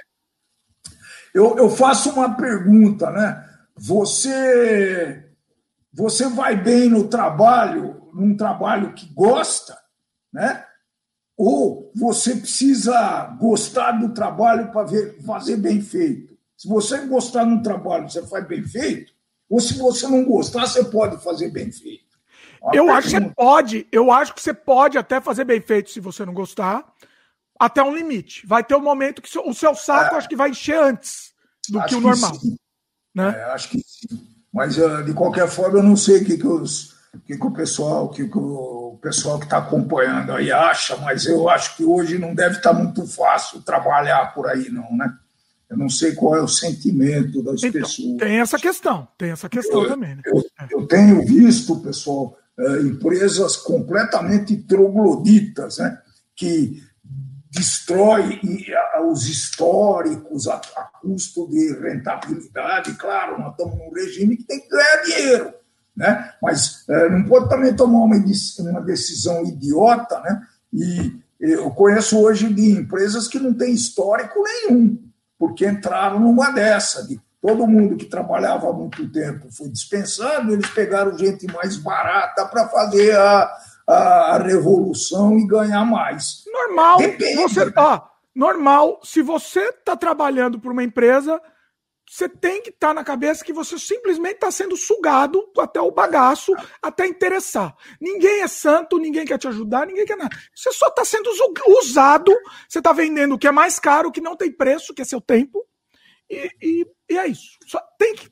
Eu, 1.34 1.56
eu 1.56 1.70
faço 1.70 2.10
uma 2.10 2.34
pergunta, 2.34 3.10
né? 3.10 3.48
Você, 3.76 5.24
você 5.92 6.28
vai 6.28 6.56
bem 6.56 6.88
no 6.88 7.08
trabalho, 7.08 8.10
num 8.12 8.36
trabalho 8.36 8.94
que 8.94 9.06
gosta, 9.12 9.78
né? 10.32 10.64
Ou 11.36 11.90
você 11.94 12.36
precisa 12.36 13.26
gostar 13.38 13.92
do 13.92 14.12
trabalho 14.12 14.70
para 14.70 14.86
fazer 15.26 15.56
bem 15.56 15.80
feito. 15.80 16.36
Se 16.56 16.68
você 16.68 16.98
gostar 17.06 17.44
de 17.44 17.50
um 17.50 17.62
trabalho, 17.62 18.08
você 18.08 18.24
faz 18.26 18.46
bem 18.46 18.62
feito. 18.62 19.12
Ou 19.52 19.60
se 19.60 19.76
você 19.76 20.08
não 20.08 20.24
gostar, 20.24 20.66
você 20.66 20.82
pode 20.82 21.22
fazer 21.22 21.50
bem 21.50 21.70
feito. 21.70 22.16
Uma 22.62 22.74
eu 22.74 22.86
pergunta. 22.86 22.94
acho 22.94 23.08
que 23.08 23.12
você 23.12 23.34
pode. 23.36 23.86
Eu 23.92 24.10
acho 24.10 24.34
que 24.34 24.40
você 24.40 24.54
pode 24.54 24.96
até 24.96 25.20
fazer 25.20 25.44
bem 25.44 25.60
feito 25.60 25.90
se 25.90 26.00
você 26.00 26.24
não 26.24 26.32
gostar, 26.32 26.90
até 27.60 27.82
um 27.82 27.94
limite. 27.94 28.46
Vai 28.46 28.64
ter 28.64 28.74
um 28.74 28.80
momento 28.80 29.20
que 29.20 29.28
o 29.38 29.52
seu 29.52 29.74
saco 29.74 30.14
é. 30.14 30.18
acho 30.18 30.28
que 30.30 30.36
vai 30.36 30.48
encher 30.48 30.78
antes 30.82 31.34
do 31.68 31.84
que 31.84 31.94
o 31.94 32.00
normal. 32.00 32.32
Que 32.32 32.56
né? 33.14 33.36
É, 33.36 33.44
acho 33.52 33.68
que 33.68 33.78
sim. 33.86 34.26
Mas 34.50 34.78
ah, 34.78 35.02
de 35.02 35.12
qualquer 35.12 35.46
forma, 35.46 35.80
eu 35.80 35.82
não 35.82 35.96
sei 35.96 36.22
o 36.22 36.24
que, 36.24 36.38
que, 36.38 36.46
os, 36.46 36.94
que, 37.26 37.36
que 37.36 37.46
o 37.46 37.52
pessoal, 37.52 38.08
que, 38.08 38.26
que 38.26 38.38
o 38.38 38.98
pessoal 39.02 39.38
que 39.38 39.44
está 39.44 39.58
acompanhando 39.58 40.32
aí 40.32 40.50
acha, 40.50 40.96
mas 40.96 41.26
eu 41.26 41.50
acho 41.50 41.76
que 41.76 41.84
hoje 41.84 42.16
não 42.16 42.34
deve 42.34 42.56
estar 42.56 42.72
tá 42.72 42.78
muito 42.78 43.06
fácil 43.06 43.60
trabalhar 43.60 44.32
por 44.32 44.48
aí, 44.48 44.70
não, 44.70 44.96
né? 44.96 45.14
Eu 45.72 45.78
não 45.78 45.88
sei 45.88 46.14
qual 46.14 46.36
é 46.36 46.42
o 46.42 46.48
sentimento 46.48 47.42
das 47.42 47.62
então, 47.62 47.80
pessoas. 47.80 48.18
Tem 48.18 48.40
essa 48.40 48.58
questão, 48.58 49.08
tem 49.16 49.30
essa 49.30 49.48
questão 49.48 49.84
eu, 49.84 49.88
também. 49.88 50.16
Né? 50.16 50.22
Eu, 50.26 50.44
eu, 50.70 50.86
tenho 50.86 51.24
visto, 51.24 51.80
pessoal, 51.80 52.36
eh, 52.58 52.82
empresas 52.82 53.56
completamente 53.56 54.54
trogloditas, 54.54 55.78
né? 55.78 55.98
Que 56.36 56.82
destrói 57.50 58.38
os 59.10 59.26
históricos 59.26 60.46
a, 60.46 60.56
a, 60.56 60.90
custo 61.00 61.48
de 61.48 61.72
rentabilidade. 61.80 62.92
Claro, 62.94 63.38
nós 63.38 63.52
estamos 63.52 63.78
num 63.78 63.92
regime 63.94 64.36
que 64.36 64.44
tem 64.44 64.60
que 64.60 64.68
ganhar 64.68 65.02
dinheiro, 65.04 65.54
né? 65.96 66.32
mas 66.42 66.84
é, 66.88 67.10
não 67.10 67.24
pode 67.24 67.50
também 67.50 67.74
tomar 67.76 68.04
uma, 68.04 68.16
uma 68.16 68.80
decisão 68.80 69.44
idiota. 69.44 70.18
Né? 70.20 70.42
E 70.72 71.12
eu 71.40 71.70
conheço 71.70 72.18
hoje 72.18 72.52
de 72.52 72.72
empresas 72.72 73.28
que 73.28 73.38
não 73.38 73.52
têm 73.52 73.74
histórico 73.74 74.42
nenhum 74.42 75.11
porque 75.42 75.66
entraram 75.66 76.20
numa 76.20 76.52
dessa, 76.52 77.04
de 77.04 77.20
todo 77.40 77.66
mundo 77.66 77.96
que 77.96 78.04
trabalhava 78.04 78.70
há 78.70 78.72
muito 78.72 79.10
tempo 79.10 79.50
foi 79.50 79.68
dispensado, 79.68 80.52
eles 80.52 80.70
pegaram 80.70 81.18
gente 81.18 81.52
mais 81.52 81.76
barata 81.76 82.46
para 82.46 82.68
fazer 82.68 83.16
a, 83.16 83.50
a, 83.88 84.38
revolução 84.38 85.36
e 85.36 85.44
ganhar 85.44 85.84
mais. 85.84 86.44
Normal. 86.46 86.98
Depende. 86.98 87.42
Você, 87.42 87.72
ó, 87.76 88.02
normal, 88.32 89.00
se 89.02 89.20
você 89.20 89.70
está 89.70 89.96
trabalhando 89.96 90.60
para 90.60 90.70
uma 90.70 90.84
empresa, 90.84 91.42
você 92.12 92.28
tem 92.28 92.60
que 92.60 92.68
estar 92.68 92.88
tá 92.88 92.94
na 92.94 93.02
cabeça 93.02 93.42
que 93.42 93.54
você 93.54 93.78
simplesmente 93.78 94.34
está 94.34 94.50
sendo 94.50 94.76
sugado 94.76 95.50
até 95.58 95.80
o 95.80 95.90
bagaço, 95.90 96.52
até 96.82 97.06
interessar. 97.06 97.74
Ninguém 97.98 98.42
é 98.42 98.48
santo, 98.48 98.98
ninguém 98.98 99.24
quer 99.24 99.38
te 99.38 99.48
ajudar, 99.48 99.86
ninguém 99.86 100.04
quer 100.04 100.18
nada. 100.18 100.36
Você 100.54 100.70
só 100.72 100.88
está 100.88 101.06
sendo 101.06 101.30
usado, 101.80 102.30
você 102.68 102.80
está 102.80 102.92
vendendo 102.92 103.34
o 103.34 103.38
que 103.38 103.48
é 103.48 103.50
mais 103.50 103.78
caro, 103.78 104.12
que 104.12 104.20
não 104.20 104.36
tem 104.36 104.52
preço, 104.52 104.92
que 104.92 105.00
é 105.00 105.06
seu 105.06 105.22
tempo, 105.22 105.66
e, 106.28 106.50
e, 106.60 106.86
e 107.08 107.18
é 107.18 107.26
isso. 107.28 107.56
Só 107.66 107.80
tem 107.98 108.14
que 108.14 108.30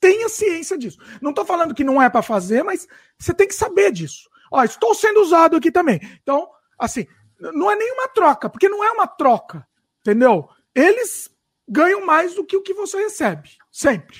tenha 0.00 0.28
ciência 0.28 0.76
disso. 0.76 0.98
Não 1.20 1.30
estou 1.30 1.44
falando 1.44 1.76
que 1.76 1.84
não 1.84 2.02
é 2.02 2.10
para 2.10 2.22
fazer, 2.22 2.64
mas 2.64 2.88
você 3.16 3.32
tem 3.32 3.46
que 3.46 3.54
saber 3.54 3.92
disso. 3.92 4.28
Ó, 4.50 4.64
estou 4.64 4.96
sendo 4.96 5.20
usado 5.20 5.54
aqui 5.54 5.70
também. 5.70 6.00
Então, 6.24 6.48
assim, 6.76 7.06
não 7.38 7.70
é 7.70 7.76
nenhuma 7.76 8.08
troca, 8.08 8.50
porque 8.50 8.68
não 8.68 8.82
é 8.82 8.90
uma 8.90 9.06
troca, 9.06 9.64
entendeu? 10.00 10.48
Eles 10.74 11.30
ganham 11.68 12.04
mais 12.04 12.34
do 12.34 12.44
que 12.44 12.56
o 12.56 12.62
que 12.62 12.74
você 12.74 12.98
recebe. 12.98 13.50
Sempre. 13.70 14.16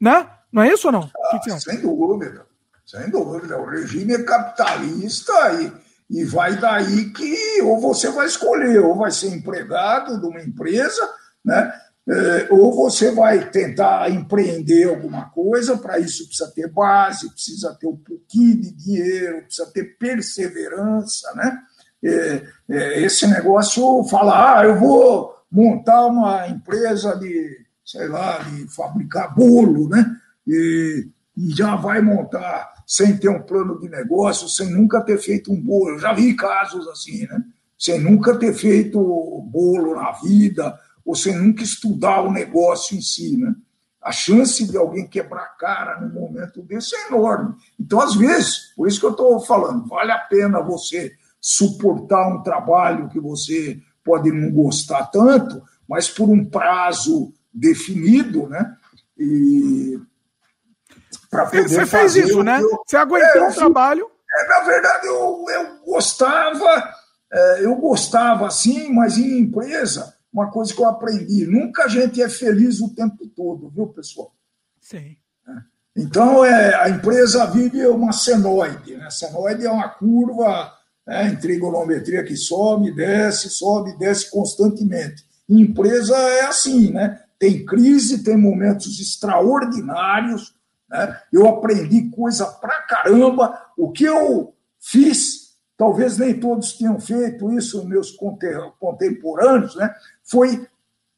Né? 0.00 0.28
Não 0.52 0.62
é 0.62 0.72
isso 0.72 0.88
ou 0.88 0.92
não? 0.92 1.10
Ah, 1.16 1.38
que 1.38 1.50
que 1.50 1.60
sem 1.60 1.80
dúvida. 1.80 2.46
Sem 2.86 3.10
dúvida. 3.10 3.58
O 3.58 3.66
regime 3.66 4.14
é 4.14 4.22
capitalista 4.22 5.32
e, 5.54 5.72
e 6.20 6.24
vai 6.24 6.56
daí 6.56 7.10
que 7.10 7.62
ou 7.62 7.80
você 7.80 8.10
vai 8.10 8.26
escolher, 8.26 8.78
ou 8.78 8.96
vai 8.96 9.10
ser 9.10 9.28
empregado 9.28 10.20
de 10.20 10.26
uma 10.26 10.40
empresa, 10.40 11.08
né? 11.44 11.72
É, 12.06 12.48
ou 12.50 12.70
você 12.74 13.10
vai 13.12 13.48
tentar 13.50 14.10
empreender 14.10 14.84
alguma 14.84 15.30
coisa, 15.30 15.78
para 15.78 15.98
isso 15.98 16.26
precisa 16.26 16.52
ter 16.54 16.68
base, 16.68 17.30
precisa 17.30 17.74
ter 17.80 17.86
um 17.86 17.96
pouquinho 17.96 18.60
de 18.60 18.72
dinheiro, 18.72 19.42
precisa 19.44 19.70
ter 19.72 19.96
perseverança, 19.96 21.32
né? 21.34 21.58
É, 22.04 22.42
é, 22.68 23.02
esse 23.02 23.26
negócio 23.26 24.04
fala, 24.04 24.58
ah, 24.58 24.64
eu 24.66 24.78
vou 24.78 25.34
montar 25.54 26.06
uma 26.06 26.48
empresa 26.48 27.16
de, 27.16 27.64
sei 27.84 28.08
lá, 28.08 28.38
de 28.38 28.66
fabricar 28.74 29.32
bolo, 29.32 29.88
né? 29.88 30.16
E, 30.44 31.08
e 31.36 31.50
já 31.50 31.76
vai 31.76 32.02
montar 32.02 32.74
sem 32.84 33.16
ter 33.16 33.28
um 33.28 33.40
plano 33.40 33.78
de 33.78 33.88
negócio, 33.88 34.48
sem 34.48 34.68
nunca 34.68 35.00
ter 35.00 35.16
feito 35.16 35.52
um 35.52 35.60
bolo. 35.60 35.90
Eu 35.90 35.98
já 36.00 36.12
vi 36.12 36.34
casos 36.34 36.88
assim, 36.88 37.24
né? 37.28 37.40
Sem 37.78 38.00
nunca 38.00 38.36
ter 38.36 38.52
feito 38.52 38.98
bolo 39.48 39.94
na 39.94 40.10
vida, 40.12 40.76
ou 41.04 41.14
sem 41.14 41.36
nunca 41.36 41.62
estudar 41.62 42.22
o 42.22 42.32
negócio 42.32 42.96
em 42.96 43.00
si, 43.00 43.36
né? 43.36 43.54
A 44.02 44.10
chance 44.10 44.66
de 44.68 44.76
alguém 44.76 45.06
quebrar 45.06 45.56
cara 45.56 46.00
num 46.00 46.12
momento 46.12 46.62
desse 46.62 46.96
é 46.96 47.06
enorme. 47.06 47.54
Então, 47.78 48.00
às 48.00 48.16
vezes, 48.16 48.72
por 48.76 48.88
isso 48.88 48.98
que 48.98 49.06
eu 49.06 49.12
estou 49.12 49.40
falando, 49.40 49.86
vale 49.86 50.10
a 50.10 50.18
pena 50.18 50.60
você 50.60 51.12
suportar 51.40 52.28
um 52.28 52.42
trabalho 52.42 53.08
que 53.08 53.20
você 53.20 53.80
pode 54.04 54.30
não 54.30 54.50
gostar 54.52 55.06
tanto, 55.06 55.62
mas 55.88 56.08
por 56.08 56.28
um 56.28 56.44
prazo 56.44 57.32
definido, 57.52 58.48
né? 58.48 58.76
E 59.18 59.98
para 61.30 61.46
poder 61.46 61.68
Você 61.68 61.86
fez 61.86 62.16
isso, 62.16 62.42
né? 62.42 62.60
Eu... 62.60 62.82
Você 62.86 62.96
aguentou 62.96 63.42
é, 63.42 63.48
o 63.48 63.54
trabalho. 63.54 64.10
É, 64.36 64.48
na 64.48 64.60
verdade, 64.60 65.06
eu, 65.06 65.44
eu 65.48 65.84
gostava, 65.84 66.94
é, 67.32 67.64
eu 67.64 67.74
gostava 67.76 68.46
assim, 68.46 68.92
mas 68.92 69.18
em 69.18 69.38
empresa, 69.38 70.14
uma 70.32 70.50
coisa 70.50 70.74
que 70.74 70.80
eu 70.80 70.88
aprendi: 70.88 71.46
nunca 71.46 71.84
a 71.84 71.88
gente 71.88 72.22
é 72.22 72.28
feliz 72.28 72.80
o 72.80 72.94
tempo 72.94 73.26
todo, 73.28 73.70
viu, 73.70 73.86
pessoal? 73.88 74.32
Sim. 74.80 75.16
Então, 75.96 76.44
é, 76.44 76.74
a 76.74 76.88
empresa 76.90 77.46
vive 77.46 77.86
uma 77.86 78.12
senoide. 78.12 78.96
Né? 78.96 79.08
Senoide 79.10 79.64
é 79.64 79.70
uma 79.70 79.88
curva 79.88 80.72
né, 81.06 81.28
em 81.28 81.36
trigonometria 81.36 82.24
que 82.24 82.36
sobe, 82.36 82.94
desce, 82.94 83.50
sobe, 83.50 83.96
desce 83.98 84.30
constantemente. 84.30 85.24
empresa 85.48 86.16
é 86.16 86.46
assim, 86.46 86.90
né? 86.90 87.20
Tem 87.38 87.64
crise, 87.64 88.22
tem 88.24 88.36
momentos 88.36 88.98
extraordinários. 88.98 90.54
Né? 90.88 91.20
Eu 91.32 91.48
aprendi 91.48 92.08
coisa 92.10 92.46
pra 92.46 92.82
caramba. 92.82 93.60
O 93.76 93.90
que 93.90 94.04
eu 94.04 94.54
fiz, 94.80 95.54
talvez 95.76 96.16
nem 96.16 96.38
todos 96.38 96.72
tenham 96.72 96.98
feito 96.98 97.52
isso, 97.52 97.86
meus 97.86 98.16
contemporâneos, 98.78 99.76
né? 99.76 99.94
Foi 100.22 100.66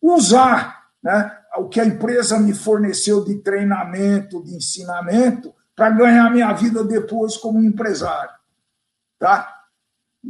usar 0.03 0.87
né, 1.03 1.31
o 1.59 1.69
que 1.69 1.81
a 1.81 1.85
empresa 1.85 2.39
me 2.39 2.55
forneceu 2.55 3.25
de 3.25 3.37
treinamento, 3.39 4.43
de 4.43 4.55
ensinamento, 4.57 5.55
para 5.75 5.91
ganhar 5.91 6.31
minha 6.31 6.53
vida 6.53 6.83
depois 6.83 7.37
como 7.37 7.63
empresário. 7.63 8.35
Tá? 9.19 9.56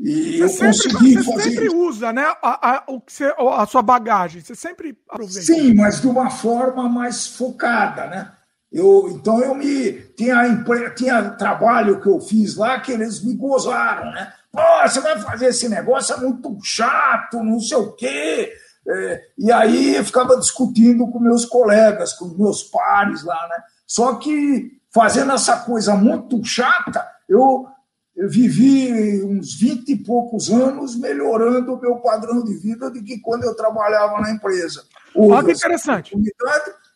E 0.02 0.38
você 0.38 0.66
eu 0.66 0.72
sempre, 0.74 0.92
consegui 0.92 1.14
você 1.16 1.32
fazer 1.32 1.50
sempre 1.50 1.68
usa, 1.70 2.12
né, 2.12 2.22
a, 2.42 2.76
a, 2.76 2.84
o 2.88 3.00
que 3.00 3.12
você, 3.12 3.34
a 3.38 3.66
sua 3.66 3.82
bagagem, 3.82 4.42
você 4.42 4.54
sempre 4.54 4.96
aproveita. 5.08 5.40
Sim, 5.40 5.74
mas 5.74 6.00
de 6.00 6.06
uma 6.06 6.28
forma 6.28 6.88
mais 6.88 7.26
focada, 7.26 8.06
né? 8.06 8.32
Eu, 8.70 9.08
então 9.10 9.40
eu 9.40 9.54
me 9.54 9.92
tinha, 10.16 10.90
tinha 10.90 11.30
trabalho 11.30 12.00
que 12.00 12.08
eu 12.08 12.20
fiz 12.20 12.56
lá 12.56 12.78
que 12.78 12.92
eles 12.92 13.24
me 13.24 13.34
gozaram, 13.34 14.10
né? 14.10 14.32
Pô, 14.52 14.60
você 14.86 15.00
vai 15.00 15.18
fazer 15.20 15.46
esse 15.46 15.68
negócio 15.68 16.14
é 16.14 16.18
muito 16.18 16.58
chato, 16.62 17.42
não 17.42 17.58
sei 17.60 17.76
o 17.78 17.92
quê. 17.92 18.52
É, 18.88 19.20
e 19.38 19.50
aí 19.50 19.96
eu 19.96 20.04
ficava 20.04 20.36
discutindo 20.36 21.10
com 21.10 21.18
meus 21.18 21.44
colegas, 21.44 22.12
com 22.12 22.26
meus 22.26 22.62
pares 22.62 23.22
lá, 23.22 23.48
né? 23.48 23.56
Só 23.86 24.14
que 24.16 24.72
fazendo 24.92 25.32
essa 25.32 25.58
coisa 25.58 25.94
muito 25.94 26.42
chata, 26.44 27.06
eu 27.28 27.66
eu 28.16 28.30
vivi 28.30 29.22
uns 29.22 29.54
20 29.54 29.90
e 29.90 29.96
poucos 29.96 30.50
anos 30.50 30.96
melhorando 30.96 31.74
o 31.74 31.80
meu 31.80 31.96
padrão 31.96 32.42
de 32.42 32.54
vida 32.54 32.90
de 32.90 33.02
que 33.02 33.20
quando 33.20 33.44
eu 33.44 33.54
trabalhava 33.54 34.20
na 34.20 34.30
empresa. 34.30 34.84
Olha 35.14 35.44
que 35.44 35.52
interessante. 35.52 36.16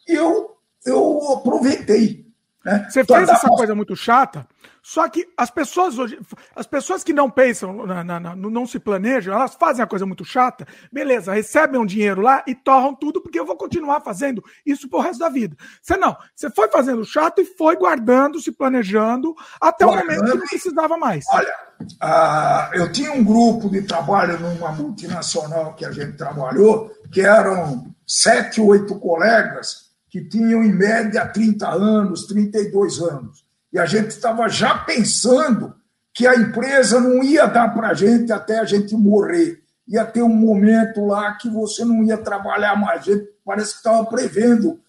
E 0.09 0.15
eu, 0.15 0.57
eu 0.87 1.33
aproveitei. 1.33 2.30
Né? 2.65 2.87
Você 2.91 3.05
fez 3.05 3.29
essa 3.29 3.49
coisa 3.49 3.75
muito 3.75 3.97
chata, 3.97 4.47
só 4.83 5.09
que 5.09 5.27
as 5.37 5.51
pessoas 5.51 5.99
hoje, 5.99 6.19
as 6.55 6.67
pessoas 6.67 7.03
que 7.03 7.13
não 7.13 7.31
pensam, 7.31 7.87
na, 7.87 8.05
na, 8.05 8.21
na, 8.21 8.37
não 8.37 8.67
se 8.67 8.79
planejam, 8.79 9.35
elas 9.35 9.55
fazem 9.55 9.83
a 9.83 9.87
coisa 9.87 10.05
muito 10.05 10.25
chata, 10.25 10.67
beleza, 10.93 11.33
recebem 11.33 11.81
um 11.81 11.87
dinheiro 11.87 12.21
lá 12.21 12.43
e 12.47 12.55
torram 12.55 12.95
tudo, 12.95 13.21
porque 13.21 13.41
eu 13.41 13.47
vou 13.47 13.57
continuar 13.57 14.03
fazendo 14.03 14.45
isso 14.65 14.89
pro 14.89 15.01
resto 15.01 15.21
da 15.21 15.31
vida. 15.31 15.57
Você 15.81 15.97
não, 15.97 16.17
você 16.35 16.51
foi 16.51 16.69
fazendo 16.69 17.05
chato 17.05 17.41
e 17.41 17.45
foi 17.45 17.77
guardando, 17.77 18.41
se 18.41 18.53
planejando, 18.53 19.35
até 19.61 19.87
o 19.87 19.95
momento 19.95 20.25
que 20.25 20.35
não 20.35 20.47
precisava 20.47 20.99
mais. 20.99 21.25
Olha, 21.33 21.55
uh, 22.03 22.75
eu 22.75 22.93
tinha 22.93 23.13
um 23.13 23.25
grupo 23.25 23.71
de 23.71 23.83
trabalho 23.83 24.39
numa 24.39 24.71
multinacional 24.73 25.75
que 25.75 25.85
a 25.85 25.93
gente 25.93 26.13
trabalhou, 26.17 26.91
que 27.11 27.23
eram 27.23 27.95
sete, 28.07 28.61
oito 28.61 28.99
colegas 28.99 29.90
que 30.11 30.23
tinham 30.25 30.63
em 30.63 30.73
média 30.73 31.25
30 31.27 31.69
anos, 31.69 32.27
32 32.27 33.01
anos. 33.01 33.45
E 33.73 33.79
a 33.79 33.87
gente 33.87 34.09
estava 34.09 34.49
já 34.49 34.77
pensando 34.77 35.75
que 36.13 36.27
a 36.27 36.35
empresa 36.35 37.01
não 37.01 37.23
ia 37.23 37.47
dar 37.47 37.73
para 37.73 37.91
a 37.91 37.95
gente 37.95 38.33
até 38.33 38.59
a 38.59 38.65
gente 38.65 38.95
morrer. 38.97 39.63
Ia 39.87 40.05
ter 40.05 40.23
um 40.23 40.35
momento 40.35 41.07
lá 41.07 41.35
que 41.35 41.49
você 41.49 41.85
não 41.85 42.03
ia 42.03 42.19
trabalhar 42.19 42.77
mais. 42.77 43.03
A 43.03 43.13
gente 43.13 43.29
parece 43.45 43.73
que 43.73 43.79
estava 43.79 44.05
prevendo 44.05 44.81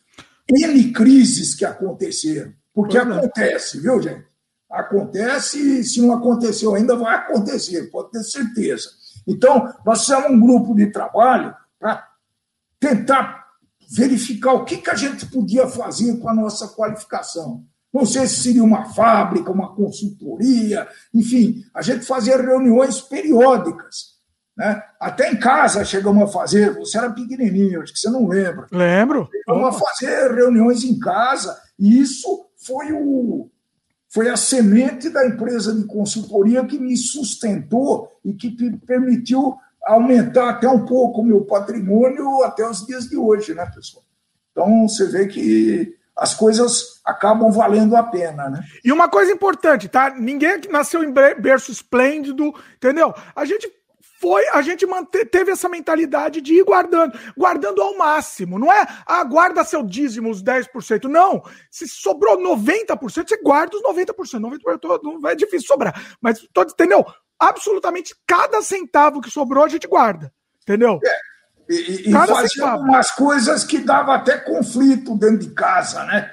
N 0.49 0.91
crises 0.91 1.53
que 1.53 1.63
aconteceram. 1.63 2.51
Porque 2.73 2.97
é. 2.97 3.01
acontece, 3.01 3.79
viu, 3.79 4.01
gente? 4.01 4.25
Acontece 4.69 5.59
e 5.59 5.83
se 5.83 6.01
não 6.01 6.15
aconteceu 6.15 6.73
ainda, 6.73 6.95
vai 6.95 7.15
acontecer, 7.15 7.91
pode 7.91 8.11
ter 8.11 8.23
certeza. 8.23 8.89
Então, 9.27 9.71
nós 9.85 10.01
fizemos 10.01 10.31
um 10.31 10.39
grupo 10.39 10.73
de 10.73 10.87
trabalho 10.87 11.53
para 11.79 12.07
tentar 12.79 13.40
verificar 13.91 14.53
o 14.53 14.63
que, 14.63 14.77
que 14.77 14.89
a 14.89 14.95
gente 14.95 15.25
podia 15.25 15.67
fazer 15.67 16.17
com 16.19 16.29
a 16.29 16.33
nossa 16.33 16.69
qualificação. 16.69 17.65
Não 17.93 18.05
sei 18.05 18.25
se 18.25 18.41
seria 18.41 18.63
uma 18.63 18.85
fábrica, 18.85 19.51
uma 19.51 19.75
consultoria, 19.75 20.87
enfim, 21.13 21.61
a 21.75 21.81
gente 21.81 22.05
fazia 22.05 22.37
reuniões 22.37 23.01
periódicas. 23.01 24.11
Né? 24.55 24.81
Até 24.97 25.29
em 25.29 25.35
casa 25.37 25.83
chegamos 25.83 26.23
a 26.23 26.27
fazer, 26.27 26.73
você 26.73 26.97
era 26.97 27.11
pequenininho, 27.11 27.81
acho 27.81 27.91
que 27.91 27.99
você 27.99 28.09
não 28.09 28.27
lembra. 28.27 28.67
Lembro. 28.71 29.29
Chegamos 29.29 29.75
a 29.75 29.79
fazer 29.79 30.33
reuniões 30.33 30.85
em 30.85 30.97
casa, 30.97 31.59
e 31.77 31.99
isso 31.99 32.45
foi, 32.65 32.93
o, 32.93 33.49
foi 34.09 34.29
a 34.29 34.37
semente 34.37 35.09
da 35.09 35.27
empresa 35.27 35.75
de 35.75 35.83
consultoria 35.83 36.65
que 36.65 36.79
me 36.79 36.95
sustentou 36.95 38.09
e 38.23 38.33
que 38.33 38.55
me 38.57 38.77
permitiu 38.77 39.57
aumentar 39.85 40.49
até 40.49 40.67
um 40.67 40.85
pouco 40.85 41.21
o 41.21 41.25
meu 41.25 41.45
patrimônio 41.45 42.43
até 42.43 42.67
os 42.67 42.85
dias 42.85 43.05
de 43.05 43.17
hoje, 43.17 43.53
né, 43.53 43.65
pessoal? 43.73 44.03
Então, 44.51 44.87
você 44.87 45.07
vê 45.07 45.27
que 45.27 45.95
as 46.17 46.33
coisas 46.33 47.01
acabam 47.05 47.51
valendo 47.51 47.95
a 47.95 48.03
pena, 48.03 48.49
né? 48.49 48.61
E 48.83 48.91
uma 48.91 49.09
coisa 49.09 49.31
importante, 49.31 49.87
tá? 49.87 50.11
Ninguém 50.11 50.61
nasceu 50.69 51.03
em 51.03 51.11
berço 51.11 51.71
esplêndido, 51.71 52.53
entendeu? 52.75 53.13
A 53.35 53.45
gente 53.45 53.71
foi, 54.21 54.47
a 54.49 54.61
gente 54.61 54.85
teve 55.31 55.51
essa 55.51 55.67
mentalidade 55.67 56.41
de 56.41 56.53
ir 56.53 56.63
guardando, 56.63 57.17
guardando 57.35 57.81
ao 57.81 57.97
máximo. 57.97 58.59
Não 58.59 58.71
é, 58.71 58.85
ah, 59.03 59.23
guarda 59.23 59.63
seu 59.63 59.81
dízimo, 59.81 60.29
os 60.29 60.43
10%. 60.43 61.05
Não. 61.05 61.41
Se 61.71 61.87
sobrou 61.87 62.37
90%, 62.37 63.27
você 63.27 63.41
guarda 63.41 63.75
os 63.75 63.81
90%. 63.81 64.39
90% 64.39 64.99
não 65.01 65.27
é 65.27 65.33
difícil 65.33 65.67
sobrar. 65.67 66.15
Mas, 66.21 66.39
entendeu? 66.55 67.03
Absolutamente 67.41 68.15
cada 68.27 68.61
centavo 68.61 69.19
que 69.19 69.31
sobrou 69.31 69.63
a 69.63 69.67
gente 69.67 69.87
guarda. 69.87 70.31
Entendeu? 70.61 70.99
É. 71.03 71.31
E, 71.67 72.09
e 72.09 72.11
fazia 72.11 72.47
centavo. 72.47 72.83
umas 72.83 73.11
coisas 73.11 73.63
que 73.63 73.79
dava 73.79 74.15
até 74.15 74.37
conflito 74.37 75.17
dentro 75.17 75.39
de 75.39 75.49
casa, 75.51 76.03
né? 76.05 76.29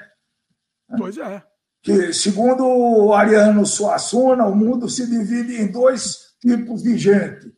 Pois 0.97 1.17
é. 1.17 1.43
Que, 1.83 2.13
segundo 2.13 2.67
o 2.67 3.15
Ariano 3.15 3.65
Suassuna, 3.65 4.45
o 4.45 4.55
mundo 4.55 4.89
se 4.89 5.07
divide 5.07 5.61
em 5.61 5.71
dois 5.71 6.35
tipos 6.41 6.83
de 6.83 6.99
gente. 6.99 7.53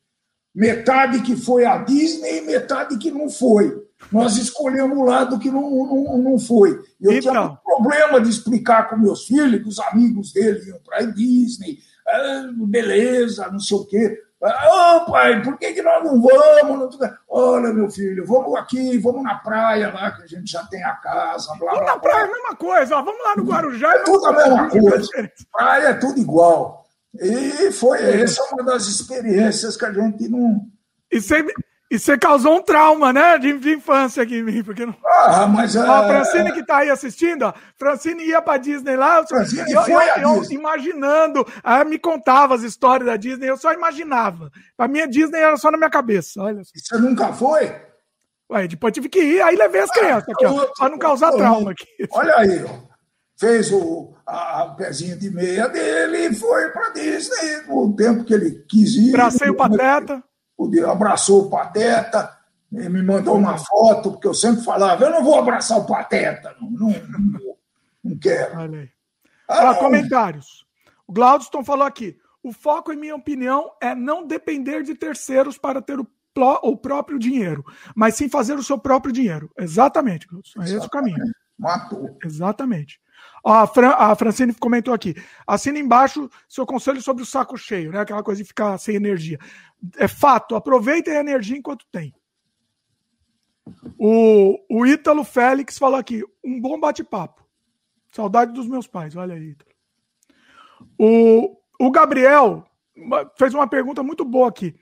Metade 0.54 1.22
que 1.22 1.36
foi 1.36 1.64
a 1.64 1.78
Disney 1.78 2.38
e 2.38 2.42
metade 2.42 2.98
que 2.98 3.10
não 3.10 3.30
foi. 3.30 3.74
Nós 4.10 4.36
escolhemos 4.36 4.96
o 4.96 5.04
lado 5.04 5.38
que 5.38 5.50
não, 5.50 5.62
não, 5.70 6.18
não 6.18 6.38
foi. 6.38 6.70
Eu 7.00 7.12
então. 7.12 7.32
tinha 7.32 7.42
um 7.42 7.56
problema 7.56 8.20
de 8.20 8.30
explicar 8.30 8.88
com 8.88 8.96
meus 8.96 9.26
filhos, 9.26 9.62
que 9.62 9.68
os 9.68 9.78
amigos 9.78 10.32
dele 10.32 10.68
iam 10.68 10.80
para 10.80 10.98
a 10.98 11.06
Disney, 11.06 11.78
ah, 12.10 12.50
beleza, 12.52 13.48
não 13.50 13.60
sei 13.60 13.76
o 13.76 13.86
quê. 13.86 14.22
Ô, 14.42 14.46
oh, 14.46 15.10
pai, 15.10 15.42
por 15.42 15.58
que, 15.58 15.74
que 15.74 15.82
nós 15.82 16.02
não 16.02 16.22
vamos? 16.22 16.98
Olha, 17.28 17.74
meu 17.74 17.90
filho, 17.90 18.24
vamos 18.26 18.56
aqui, 18.56 18.96
vamos 18.96 19.22
na 19.22 19.34
praia 19.34 19.92
lá, 19.92 20.10
que 20.12 20.22
a 20.22 20.26
gente 20.26 20.50
já 20.50 20.64
tem 20.64 20.82
a 20.82 20.94
casa. 20.94 21.54
Blá, 21.58 21.72
vamos 21.72 21.84
blá, 21.84 21.94
na 21.94 22.00
praia, 22.00 22.26
blá. 22.26 22.34
mesma 22.34 22.56
coisa, 22.56 22.96
ó, 22.96 23.02
vamos 23.02 23.22
lá 23.22 23.36
no 23.36 23.44
Guarujá. 23.44 23.92
É 23.92 23.98
tudo 23.98 24.26
a 24.26 24.32
mesma 24.32 24.70
coisa. 24.70 25.32
Praia 25.52 25.88
é 25.88 25.94
tudo 25.94 26.18
igual. 26.18 26.86
E 27.14 27.70
foi 27.72 28.22
essa 28.22 28.42
uma 28.52 28.64
das 28.64 28.86
experiências 28.86 29.76
que 29.76 29.84
a 29.84 29.92
gente 29.92 30.26
não. 30.28 30.66
E 31.12 31.20
sempre, 31.20 31.52
e 31.90 31.98
você 31.98 32.16
causou 32.16 32.58
um 32.58 32.62
trauma, 32.62 33.12
né, 33.12 33.36
de, 33.36 33.58
de 33.58 33.74
infância 33.74 34.22
aqui 34.22 34.36
em 34.36 34.44
mim, 34.44 34.62
porque 34.62 34.86
não. 34.86 34.94
Ah, 35.04 35.46
mas 35.48 35.74
é... 35.74 35.80
a 35.80 36.06
Francine 36.06 36.52
que 36.52 36.64
tá 36.64 36.78
aí 36.78 36.90
assistindo, 36.90 37.42
ó, 37.42 37.52
Francine 37.76 38.24
ia 38.24 38.40
pra 38.40 38.58
Disney 38.58 38.94
lá, 38.94 39.26
Francine 39.26 39.72
eu, 39.72 39.82
foi 39.82 40.08
eu, 40.10 40.36
eu, 40.36 40.52
imaginando, 40.52 41.44
aí 41.64 41.84
me 41.84 41.98
contava 41.98 42.54
as 42.54 42.62
histórias 42.62 43.06
da 43.06 43.16
Disney, 43.16 43.50
eu 43.50 43.56
só 43.56 43.72
imaginava. 43.72 44.52
Pra 44.76 44.86
mim 44.86 45.00
a 45.00 45.06
Disney 45.06 45.40
era 45.40 45.56
só 45.56 45.68
na 45.68 45.78
minha 45.78 45.90
cabeça, 45.90 46.40
olha. 46.40 46.62
Você 46.62 46.96
nunca 46.96 47.32
foi? 47.32 47.74
Ué, 48.52 48.68
depois 48.68 48.94
tive 48.94 49.08
que 49.08 49.20
ir, 49.20 49.42
aí 49.42 49.56
levei 49.56 49.80
as 49.80 49.90
ah, 49.90 49.94
crianças 49.94 50.28
aqui, 50.28 50.46
ó, 50.46 50.66
pra 50.66 50.88
não 50.88 50.98
causar 50.98 51.32
trauma 51.32 51.72
aqui. 51.72 51.88
Olha 52.12 52.34
aí, 52.36 52.64
ó. 52.64 52.90
Fez 53.36 53.72
o, 53.72 54.14
a, 54.26 54.64
o 54.64 54.76
pezinho 54.76 55.18
de 55.18 55.30
meia 55.30 55.66
dele 55.66 56.28
e 56.28 56.34
foi 56.34 56.68
pra 56.70 56.90
Disney 56.90 57.62
no 57.66 57.96
tempo 57.96 58.22
que 58.22 58.34
ele 58.34 58.64
quis 58.68 58.94
ir. 58.94 59.12
Bracei 59.12 59.48
o 59.48 59.56
pateta 59.56 60.22
abraçou 60.88 61.46
o 61.46 61.50
Pateta, 61.50 62.36
me 62.70 63.02
mandou 63.02 63.36
uma 63.36 63.58
foto, 63.58 64.12
porque 64.12 64.28
eu 64.28 64.34
sempre 64.34 64.64
falava, 64.64 65.04
eu 65.04 65.10
não 65.10 65.24
vou 65.24 65.38
abraçar 65.38 65.78
o 65.78 65.86
Pateta, 65.86 66.54
não, 66.60 66.70
não, 66.70 66.88
não, 66.88 67.56
não 68.04 68.18
quero. 68.18 68.58
Olha 68.58 68.80
aí. 68.80 68.90
Ah, 69.48 69.74
comentários. 69.74 70.64
O 71.06 71.12
Glaudston 71.12 71.64
falou 71.64 71.86
aqui, 71.86 72.16
o 72.42 72.52
foco, 72.52 72.92
em 72.92 72.96
minha 72.96 73.16
opinião, 73.16 73.72
é 73.80 73.94
não 73.94 74.26
depender 74.26 74.82
de 74.82 74.94
terceiros 74.94 75.58
para 75.58 75.82
ter 75.82 75.98
o, 75.98 76.06
o 76.62 76.76
próprio 76.76 77.18
dinheiro, 77.18 77.64
mas 77.94 78.14
sim 78.14 78.28
fazer 78.28 78.54
o 78.54 78.62
seu 78.62 78.78
próprio 78.78 79.12
dinheiro. 79.12 79.50
Exatamente, 79.58 80.26
Glaudston. 80.28 80.62
É 80.62 80.64
esse 80.66 80.86
o 80.86 80.90
caminho. 80.90 81.18
Matou. 81.58 82.16
Exatamente. 82.24 83.00
A, 83.44 83.66
Fran, 83.66 83.90
a 83.90 84.14
Francine 84.14 84.54
comentou 84.54 84.92
aqui. 84.92 85.14
Assina 85.46 85.78
embaixo 85.78 86.28
seu 86.48 86.66
conselho 86.66 87.00
sobre 87.00 87.22
o 87.22 87.26
saco 87.26 87.56
cheio, 87.56 87.90
né? 87.92 88.00
Aquela 88.00 88.22
coisa 88.22 88.42
de 88.42 88.46
ficar 88.46 88.76
sem 88.78 88.96
energia. 88.96 89.38
É 89.96 90.06
fato, 90.06 90.54
aproveitem 90.54 91.16
a 91.16 91.20
energia 91.20 91.56
enquanto 91.56 91.86
tem. 91.90 92.14
O, 93.98 94.58
o 94.68 94.86
Ítalo 94.86 95.24
Félix 95.24 95.78
falou 95.78 95.98
aqui: 95.98 96.22
um 96.44 96.60
bom 96.60 96.78
bate-papo. 96.78 97.44
Saudade 98.10 98.52
dos 98.52 98.66
meus 98.66 98.86
pais, 98.86 99.14
olha 99.16 99.34
aí, 99.34 99.50
Ítalo. 99.50 99.70
O, 100.98 101.56
o 101.78 101.90
Gabriel 101.90 102.64
fez 103.38 103.54
uma 103.54 103.68
pergunta 103.68 104.02
muito 104.02 104.24
boa 104.24 104.48
aqui. 104.48 104.74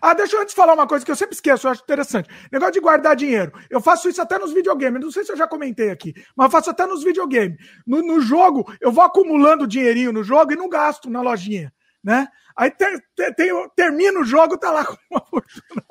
Ah, 0.00 0.14
deixa 0.14 0.36
eu 0.36 0.42
antes 0.42 0.54
falar 0.54 0.74
uma 0.74 0.86
coisa 0.86 1.04
que 1.04 1.10
eu 1.10 1.16
sempre 1.16 1.34
esqueço, 1.34 1.66
eu 1.66 1.70
acho 1.70 1.82
interessante. 1.82 2.28
Negócio 2.50 2.74
de 2.74 2.80
guardar 2.80 3.16
dinheiro. 3.16 3.52
Eu 3.68 3.80
faço 3.80 4.08
isso 4.08 4.20
até 4.20 4.38
nos 4.38 4.52
videogames. 4.52 5.00
Não 5.00 5.10
sei 5.10 5.24
se 5.24 5.32
eu 5.32 5.36
já 5.36 5.46
comentei 5.46 5.90
aqui, 5.90 6.14
mas 6.36 6.46
eu 6.46 6.50
faço 6.50 6.70
até 6.70 6.86
nos 6.86 7.02
videogames. 7.02 7.58
No, 7.86 8.02
no 8.02 8.20
jogo, 8.20 8.72
eu 8.80 8.92
vou 8.92 9.04
acumulando 9.04 9.66
dinheirinho 9.66 10.12
no 10.12 10.22
jogo 10.22 10.52
e 10.52 10.56
não 10.56 10.68
gasto 10.68 11.08
na 11.08 11.20
lojinha, 11.22 11.72
né? 12.02 12.28
Aí 12.56 12.70
ter, 12.70 13.02
ter, 13.16 13.34
ter, 13.34 13.54
termina 13.74 14.20
o 14.20 14.24
jogo, 14.24 14.58
tá 14.58 14.70
lá 14.70 14.84
com 14.84 14.96
uma 15.10 15.20
fortuna. 15.20 15.82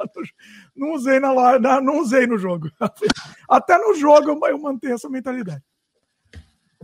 Não 0.76 0.92
usei 0.92 1.20
na 1.20 1.32
loja, 1.32 1.82
não 1.82 2.00
usei 2.00 2.28
no 2.28 2.38
jogo. 2.38 2.70
Até 3.50 3.78
no 3.78 3.94
jogo 3.96 4.30
eu, 4.30 4.40
eu 4.50 4.60
mantenho 4.60 4.94
essa 4.94 5.10
mentalidade. 5.10 5.64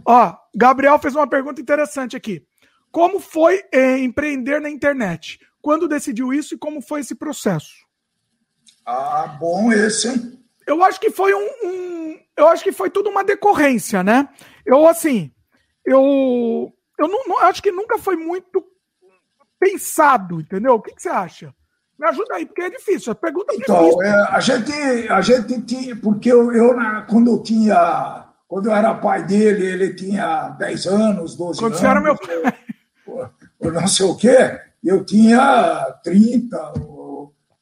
Ó, 0.05 0.35
Gabriel 0.55 0.99
fez 0.99 1.15
uma 1.15 1.27
pergunta 1.27 1.61
interessante 1.61 2.15
aqui. 2.15 2.45
Como 2.91 3.19
foi 3.19 3.63
eh, 3.71 3.99
empreender 3.99 4.61
na 4.61 4.69
internet? 4.69 5.39
Quando 5.65 5.87
decidiu 5.87 6.31
isso 6.31 6.53
e 6.53 6.59
como 6.59 6.79
foi 6.79 6.99
esse 6.99 7.15
processo? 7.15 7.73
Ah, 8.85 9.35
bom 9.39 9.73
esse, 9.73 10.07
hein? 10.07 10.39
Eu 10.67 10.83
acho 10.83 10.99
que 10.99 11.09
foi 11.09 11.33
um, 11.33 11.49
um, 11.63 12.19
eu 12.37 12.47
acho 12.49 12.63
que 12.63 12.71
foi 12.71 12.87
tudo 12.87 13.09
uma 13.09 13.23
decorrência, 13.23 14.03
né? 14.03 14.29
Eu 14.63 14.87
assim, 14.87 15.31
eu 15.83 16.71
eu 16.99 17.07
não, 17.07 17.25
não 17.27 17.39
acho 17.39 17.63
que 17.63 17.71
nunca 17.71 17.97
foi 17.97 18.15
muito 18.15 18.63
pensado, 19.59 20.39
entendeu? 20.39 20.75
O 20.75 20.81
que, 20.83 20.93
que 20.93 21.01
você 21.01 21.09
acha? 21.09 21.51
Me 21.97 22.07
ajuda 22.09 22.35
aí, 22.35 22.45
porque 22.45 22.61
é 22.61 22.69
difícil. 22.69 23.11
A 23.13 23.15
pergunta 23.15 23.51
é 23.51 23.57
então, 23.57 23.85
difícil. 23.85 24.01
É, 24.03 24.27
a 24.29 24.39
gente 24.39 25.07
a 25.09 25.21
gente 25.21 25.61
tinha, 25.63 25.95
porque 25.95 26.31
eu, 26.31 26.53
eu 26.53 26.75
quando 27.09 27.31
eu 27.31 27.41
tinha, 27.41 28.27
quando 28.47 28.67
eu 28.69 28.75
era 28.75 28.93
pai 28.93 29.23
dele, 29.23 29.65
ele 29.65 29.95
tinha 29.95 30.49
10 30.49 30.85
anos, 30.85 31.35
12 31.35 31.37
quando 31.37 31.41
anos. 31.41 31.59
Quando 31.59 31.75
você 31.79 31.87
era 31.87 31.99
meu 31.99 32.15
pai. 32.15 32.53
Eu, 33.59 33.71
não 33.71 33.87
sei 33.87 34.05
o 34.05 34.15
quê 34.15 34.64
eu 34.87 35.03
tinha 35.03 35.97
30, 36.03 36.73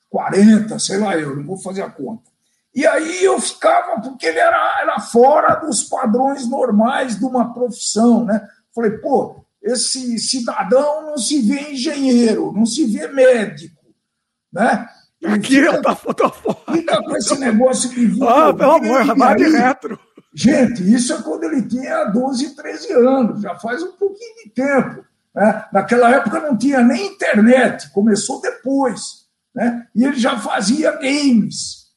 40, 0.10 0.78
sei 0.80 0.98
lá, 0.98 1.18
eu 1.18 1.36
não 1.36 1.44
vou 1.44 1.58
fazer 1.58 1.82
a 1.82 1.90
conta. 1.90 2.32
E 2.76 2.86
aí 2.88 3.24
eu 3.24 3.40
ficava, 3.40 4.02
porque 4.02 4.26
ele 4.26 4.40
era, 4.40 4.80
era 4.82 5.00
fora 5.00 5.56
dos 5.56 5.84
padrões 5.84 6.48
normais 6.48 7.18
de 7.18 7.26
uma 7.26 7.54
profissão, 7.54 8.26
né? 8.26 8.48
Falei, 8.74 8.92
pô, 8.98 9.46
esse 9.62 10.18
cidadão 10.18 11.04
não 11.04 11.18
se 11.18 11.40
vê 11.42 11.72
engenheiro, 11.72 12.52
não 12.52 12.66
se 12.66 12.86
vê 12.86 13.08
médico, 13.08 13.84
né? 14.52 14.88
Aqui 15.24 15.62
fica, 15.62 15.82
tá 15.82 15.96
fica 15.96 17.02
com 17.02 17.16
esse 17.16 17.40
negócio 17.40 17.90
de 17.90 18.22
Ah, 18.24 18.54
pelo 18.54 18.72
amor, 18.72 19.36
de 19.38 19.50
retro. 19.50 19.98
Gente, 20.36 20.94
isso 20.94 21.14
é 21.14 21.22
quando 21.22 21.44
ele 21.44 21.62
tinha 21.62 22.06
12, 22.06 22.56
13 22.56 22.92
anos, 22.94 23.42
já 23.42 23.56
faz 23.60 23.82
um 23.84 23.92
pouquinho 23.94 24.36
de 24.44 24.50
tempo. 24.50 25.06
Né? 25.36 25.66
Naquela 25.72 26.12
época 26.12 26.40
não 26.40 26.58
tinha 26.58 26.82
nem 26.82 27.08
internet, 27.08 27.92
começou 27.92 28.42
depois. 28.42 29.24
Né? 29.54 29.88
E 29.96 30.04
ele 30.04 30.18
já 30.18 30.38
fazia 30.38 30.92
games, 30.94 31.88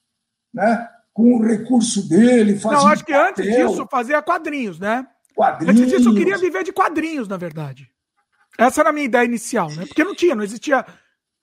né? 0.53 0.89
com 1.17 1.37
o 1.37 1.43
recurso 1.43 2.07
dele. 2.07 2.59
Fazia 2.59 2.79
não, 2.79 2.89
acho 2.89 3.05
que 3.05 3.13
papel, 3.13 3.29
antes 3.31 3.45
disso 3.45 3.89
fazia 3.91 4.21
quadrinhos, 4.21 4.79
né? 4.79 5.07
Quadrinhos. 5.35 5.81
Antes 5.81 5.91
disso 5.91 6.11
eu 6.11 6.15
queria 6.15 6.37
viver 6.37 6.63
de 6.63 6.73
quadrinhos, 6.73 7.27
na 7.27 7.39
verdade. 7.39 7.91
Essa 8.59 8.83
era 8.83 8.91
a 8.91 8.93
minha 8.93 9.07
ideia 9.07 9.25
inicial, 9.25 9.71
né? 9.71 9.87
Porque 9.87 10.05
não 10.05 10.15
tinha, 10.15 10.35
não 10.35 10.45
existia 10.45 10.85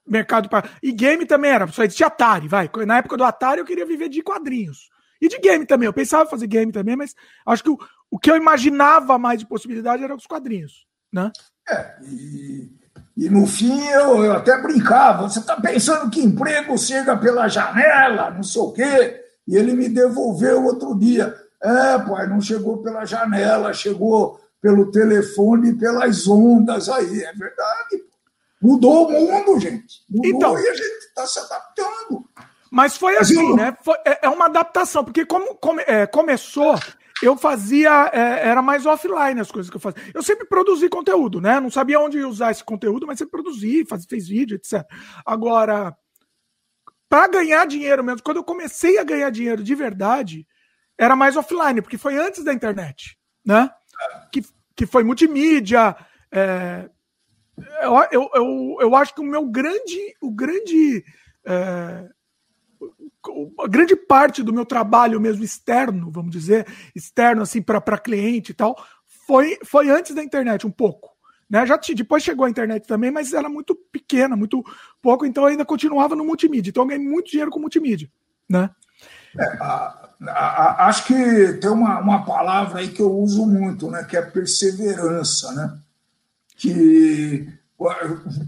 mercado 0.06 0.48
para. 0.48 0.70
E 0.82 0.92
game 0.92 1.26
também 1.26 1.50
era, 1.50 1.68
só 1.68 1.84
existia 1.84 2.06
Atari, 2.06 2.48
vai. 2.48 2.70
Na 2.86 2.98
época 2.98 3.18
do 3.18 3.24
Atari 3.24 3.62
eu 3.62 3.66
queria 3.66 3.86
viver 3.86 4.10
de 4.10 4.22
quadrinhos. 4.22 4.90
E 5.20 5.28
de 5.28 5.40
game 5.40 5.66
também. 5.66 5.88
Eu 5.88 5.94
pensava 5.94 6.26
em 6.26 6.30
fazer 6.30 6.46
game 6.46 6.72
também, 6.72 6.96
mas 6.96 7.16
acho 7.46 7.64
que 7.64 7.70
o, 7.70 7.78
o 8.12 8.20
que 8.20 8.30
eu 8.30 8.36
imaginava 8.36 9.18
mais 9.18 9.40
de 9.40 9.48
possibilidade 9.48 10.04
era 10.04 10.14
os 10.14 10.28
quadrinhos, 10.28 10.86
né? 11.12 11.32
É, 11.70 11.96
e, 12.04 12.72
e 13.16 13.30
no 13.30 13.46
fim 13.46 13.88
eu, 13.88 14.24
eu 14.24 14.34
até 14.34 14.62
brincava. 14.62 15.30
Você 15.30 15.40
está 15.40 15.56
pensando 15.60 16.10
que 16.10 16.22
emprego 16.22 16.78
chega 16.78 17.16
pela 17.18 17.48
janela, 17.48 18.32
não 18.32 18.44
sei 18.44 18.62
o 18.62 18.72
quê? 18.72 19.24
E 19.48 19.56
ele 19.56 19.74
me 19.74 19.90
devolveu 19.90 20.64
outro 20.64 20.98
dia. 20.98 21.36
É, 21.62 21.98
pai, 22.00 22.28
não 22.28 22.42
chegou 22.42 22.84
pela 22.84 23.06
janela, 23.06 23.74
chegou 23.74 24.40
pelo 24.62 24.92
telefone 24.92 25.70
e 25.70 25.76
pelas 25.76 26.28
ondas 26.28 26.90
aí. 26.90 27.24
É 27.24 27.34
verdade. 27.34 28.04
Mudou 28.62 29.08
o 29.08 29.12
mundo, 29.12 29.60
gente. 29.60 30.04
Mudou 30.10 30.32
então, 30.32 30.58
e 30.58 30.70
a 30.70 30.74
gente 30.74 31.06
está 31.08 31.28
se 31.28 31.40
adaptando. 31.40 32.26
Mas 32.72 32.98
foi 32.98 33.18
assim, 33.18 33.56
né? 33.56 33.78
Foi, 33.84 33.96
é, 34.06 34.26
é 34.26 34.30
uma 34.30 34.46
adaptação, 34.46 35.04
porque 35.04 35.26
como 35.26 35.54
come, 35.56 35.84
é, 35.86 36.08
começou, 36.08 36.80
eu 37.24 37.38
fazia, 37.38 38.10
é, 38.14 38.48
era 38.48 38.62
mais 38.62 38.86
offline 38.86 39.40
as 39.40 39.52
coisas 39.52 39.70
que 39.70 39.78
eu 39.78 39.82
fazia. 39.82 40.02
Eu 40.14 40.22
sempre 40.22 40.46
produzi 40.46 40.90
conteúdo, 40.90 41.40
né? 41.40 41.60
Não 41.60 41.70
sabia 41.72 42.00
onde 42.00 42.24
usar 42.24 42.52
esse 42.52 42.64
conteúdo, 42.64 43.08
mas 43.08 43.18
sempre 43.18 43.32
produzi, 43.32 43.86
faz, 43.86 44.06
fez 44.06 44.28
vídeo, 44.28 44.56
etc. 44.56 44.84
Agora, 45.26 45.96
para 47.08 47.28
ganhar 47.28 47.66
dinheiro 47.66 48.04
mesmo, 48.04 48.24
quando 48.24 48.38
eu 48.38 48.44
comecei 48.44 48.98
a 48.98 49.04
ganhar 49.04 49.30
dinheiro 49.30 49.64
de 49.64 49.76
verdade, 49.76 50.48
era 50.98 51.16
mais 51.16 51.38
offline, 51.38 51.82
porque 51.82 51.98
foi 51.98 52.18
antes 52.18 52.44
da 52.44 52.54
internet, 52.54 53.18
né? 53.46 53.70
Que, 54.32 54.42
que 54.76 54.86
foi 54.86 55.04
multimídia. 55.04 55.96
É, 56.32 56.90
eu, 57.82 57.96
eu, 58.12 58.30
eu, 58.34 58.78
eu 58.82 58.96
acho 58.96 59.14
que 59.14 59.22
o 59.22 59.26
meu 59.26 59.46
grande, 59.46 60.16
o 60.22 60.32
grande 60.32 61.04
é, 61.46 62.10
a 63.60 63.68
grande 63.68 63.96
parte 63.96 64.44
do 64.44 64.54
meu 64.54 64.66
trabalho 64.66 65.20
mesmo 65.20 65.44
externo, 65.44 66.12
vamos 66.12 66.32
dizer, 66.32 66.68
externo 66.96 67.42
assim 67.42 67.62
para 67.62 67.98
cliente 67.98 68.52
e 68.52 68.54
tal, 68.54 68.76
foi, 69.28 69.58
foi 69.64 69.90
antes 69.90 70.14
da 70.14 70.24
internet 70.24 70.68
um 70.68 70.72
pouco. 70.72 71.14
Né? 71.50 71.66
Já 71.66 71.78
depois 71.78 72.24
chegou 72.24 72.46
a 72.46 72.50
internet 72.50 72.88
também, 72.88 73.12
mas 73.12 73.34
era 73.34 73.48
muito 73.48 73.76
pequena, 73.92 74.36
muito 74.36 74.64
pouco, 75.02 75.26
então 75.26 75.46
ainda 75.46 75.64
continuava 75.64 76.16
no 76.16 76.26
multimídia. 76.26 76.70
Então 76.70 76.84
eu 76.84 76.88
ganhei 76.88 77.04
muito 77.04 77.30
dinheiro 77.30 77.52
com 77.52 77.60
multimídia, 77.60 78.10
né? 78.50 78.70
É, 79.38 79.46
a, 79.60 80.10
a, 80.28 80.88
acho 80.88 81.06
que 81.06 81.54
tem 81.54 81.70
uma, 81.70 82.00
uma 82.00 82.26
palavra 82.26 82.80
aí 82.80 82.90
que 82.90 83.02
eu 83.02 83.12
uso 83.12 83.46
muito, 83.46 83.90
né? 83.90 84.04
Que 84.04 84.18
é 84.18 84.22
perseverança, 84.22 85.52
né? 85.54 85.78
Que 86.56 87.48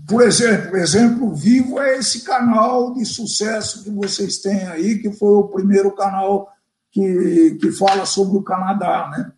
por 0.07 0.21
exemplo, 0.21 0.77
exemplo 0.77 1.33
vivo 1.33 1.79
é 1.79 1.97
esse 1.97 2.23
canal 2.23 2.93
de 2.93 3.05
sucesso 3.05 3.83
que 3.83 3.89
vocês 3.89 4.37
têm 4.39 4.63
aí, 4.67 4.99
que 4.99 5.11
foi 5.11 5.33
o 5.33 5.47
primeiro 5.47 5.91
canal 5.91 6.49
que, 6.91 7.57
que 7.59 7.71
fala 7.71 8.05
sobre 8.05 8.37
o 8.37 8.43
Canadá, 8.43 9.09
né? 9.11 9.31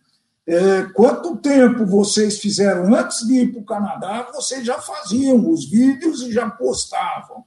É, 0.46 0.84
quanto 0.94 1.36
tempo 1.36 1.84
vocês 1.84 2.38
fizeram 2.38 2.94
antes 2.94 3.26
de 3.26 3.34
ir 3.34 3.52
para 3.52 3.60
o 3.60 3.66
Canadá? 3.66 4.30
Vocês 4.32 4.64
já 4.64 4.78
faziam 4.80 5.50
os 5.50 5.68
vídeos 5.68 6.22
e 6.22 6.32
já 6.32 6.48
postavam. 6.48 7.44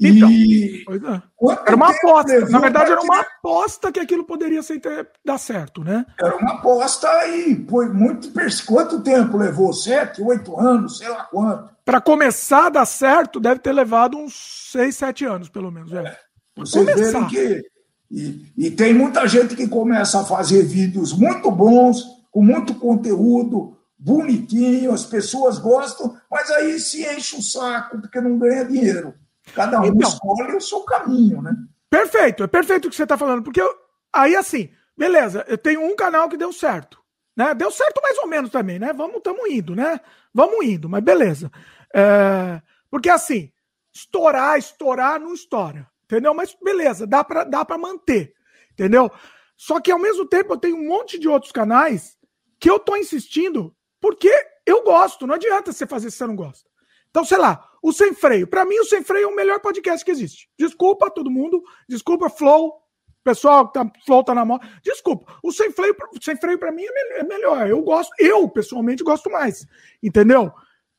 Então, 0.00 0.28
e... 0.28 0.84
é. 0.88 1.22
Era 1.66 1.76
uma 1.76 1.90
aposta. 1.90 2.48
Na 2.50 2.58
verdade, 2.58 2.90
era 2.90 3.00
uma 3.00 3.20
aposta 3.20 3.92
que 3.92 4.00
aquilo 4.00 4.24
poderia 4.24 4.62
ser, 4.62 4.80
dar 5.24 5.38
certo, 5.38 5.84
né? 5.84 6.04
Era 6.20 6.36
uma 6.36 6.54
aposta 6.54 7.08
e 7.28 7.64
foi 7.68 7.88
muito. 7.88 8.32
Quanto 8.66 9.02
tempo 9.02 9.36
levou? 9.36 9.72
Sete, 9.72 10.20
oito 10.20 10.58
anos, 10.58 10.98
sei 10.98 11.08
lá 11.08 11.24
quanto. 11.24 11.70
Para 11.84 12.00
começar 12.00 12.66
a 12.66 12.70
dar 12.70 12.86
certo, 12.86 13.38
deve 13.38 13.60
ter 13.60 13.72
levado 13.72 14.16
uns 14.16 14.70
seis, 14.72 14.96
sete 14.96 15.24
anos, 15.24 15.48
pelo 15.48 15.70
menos. 15.70 15.92
É. 15.92 15.98
é. 15.98 16.18
Vocês 16.56 16.86
verem 16.86 17.26
que. 17.28 17.62
E, 18.10 18.52
e 18.56 18.70
tem 18.70 18.92
muita 18.94 19.26
gente 19.26 19.56
que 19.56 19.66
começa 19.66 20.20
a 20.20 20.24
fazer 20.24 20.62
vídeos 20.62 21.12
muito 21.12 21.50
bons, 21.50 22.04
com 22.30 22.42
muito 22.42 22.74
conteúdo, 22.74 23.76
bonitinho, 23.98 24.92
as 24.92 25.04
pessoas 25.04 25.58
gostam, 25.58 26.16
mas 26.30 26.50
aí 26.50 26.78
se 26.78 27.02
enche 27.02 27.36
o 27.36 27.42
saco 27.42 28.00
porque 28.00 28.20
não 28.20 28.38
ganha 28.38 28.64
dinheiro. 28.64 29.14
Cada 29.52 29.80
um 29.80 29.86
então, 29.86 30.08
escolhe 30.08 30.56
o 30.56 30.60
seu 30.60 30.80
caminho, 30.84 31.42
né? 31.42 31.54
Perfeito, 31.90 32.42
é 32.42 32.46
perfeito 32.46 32.86
o 32.86 32.90
que 32.90 32.96
você 32.96 33.02
está 33.02 33.16
falando, 33.16 33.42
porque 33.42 33.60
eu, 33.60 33.72
aí 34.12 34.34
assim, 34.34 34.70
beleza, 34.96 35.44
eu 35.46 35.58
tenho 35.58 35.82
um 35.82 35.94
canal 35.94 36.28
que 36.28 36.36
deu 36.36 36.52
certo, 36.52 36.98
né? 37.36 37.54
Deu 37.54 37.70
certo 37.70 38.00
mais 38.02 38.18
ou 38.18 38.26
menos 38.26 38.50
também, 38.50 38.78
né? 38.78 38.92
Vamos, 38.92 39.16
estamos 39.16 39.48
indo, 39.48 39.76
né? 39.76 40.00
Vamos 40.32 40.64
indo, 40.64 40.88
mas 40.88 41.04
beleza. 41.04 41.50
É, 41.94 42.60
porque 42.90 43.08
assim, 43.08 43.52
estourar, 43.92 44.58
estourar, 44.58 45.20
não 45.20 45.34
estoura, 45.34 45.86
entendeu? 46.04 46.34
Mas 46.34 46.56
beleza, 46.62 47.06
dá 47.06 47.22
para 47.22 47.44
dá 47.44 47.64
para 47.64 47.78
manter, 47.78 48.34
entendeu? 48.72 49.10
Só 49.56 49.80
que 49.80 49.92
ao 49.92 49.98
mesmo 49.98 50.26
tempo 50.26 50.54
eu 50.54 50.58
tenho 50.58 50.76
um 50.76 50.88
monte 50.88 51.18
de 51.18 51.28
outros 51.28 51.52
canais 51.52 52.16
que 52.58 52.68
eu 52.68 52.78
tô 52.78 52.96
insistindo 52.96 53.74
porque 54.00 54.32
eu 54.66 54.82
gosto, 54.82 55.26
não 55.26 55.34
adianta 55.34 55.72
você 55.72 55.86
fazer 55.86 56.10
se 56.10 56.16
você 56.16 56.26
não 56.26 56.36
gosta. 56.36 56.68
Então, 57.10 57.24
sei 57.24 57.38
lá, 57.38 57.70
o 57.84 57.92
Sem 57.92 58.14
Freio. 58.14 58.46
Para 58.46 58.64
mim, 58.64 58.78
o 58.78 58.84
Sem 58.86 59.04
Freio 59.04 59.24
é 59.24 59.30
o 59.30 59.36
melhor 59.36 59.60
podcast 59.60 60.02
que 60.02 60.10
existe. 60.10 60.48
Desculpa 60.58 61.10
todo 61.10 61.30
mundo, 61.30 61.62
desculpa 61.86 62.30
Flow, 62.30 62.80
pessoal 63.22 63.66
que 63.66 63.74
tá, 63.74 63.92
Flow 64.06 64.24
tá 64.24 64.34
na 64.34 64.42
mão. 64.42 64.58
Desculpa, 64.82 65.38
o 65.42 65.52
Sem 65.52 65.70
Freio, 65.70 65.94
sem 66.18 66.34
freio 66.34 66.58
para 66.58 66.72
mim 66.72 66.82
é, 66.82 67.20
é 67.20 67.22
melhor. 67.22 67.68
Eu 67.68 67.82
gosto, 67.82 68.10
eu 68.18 68.48
pessoalmente 68.48 69.04
gosto 69.04 69.30
mais. 69.30 69.66
Entendeu? 70.02 70.50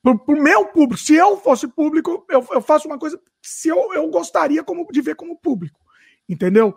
Pro, 0.04 0.20
pro 0.20 0.40
meu 0.40 0.68
público, 0.68 1.02
se 1.02 1.16
eu 1.16 1.38
fosse 1.38 1.68
público, 1.68 2.24
eu, 2.30 2.48
eu 2.52 2.62
faço 2.62 2.88
uma 2.88 3.00
coisa 3.00 3.20
se 3.42 3.68
eu, 3.68 3.92
eu 3.96 4.08
gostaria 4.12 4.64
como, 4.64 4.86
de 4.92 5.02
ver 5.02 5.16
como 5.16 5.40
público. 5.40 5.80
Entendeu? 6.30 6.76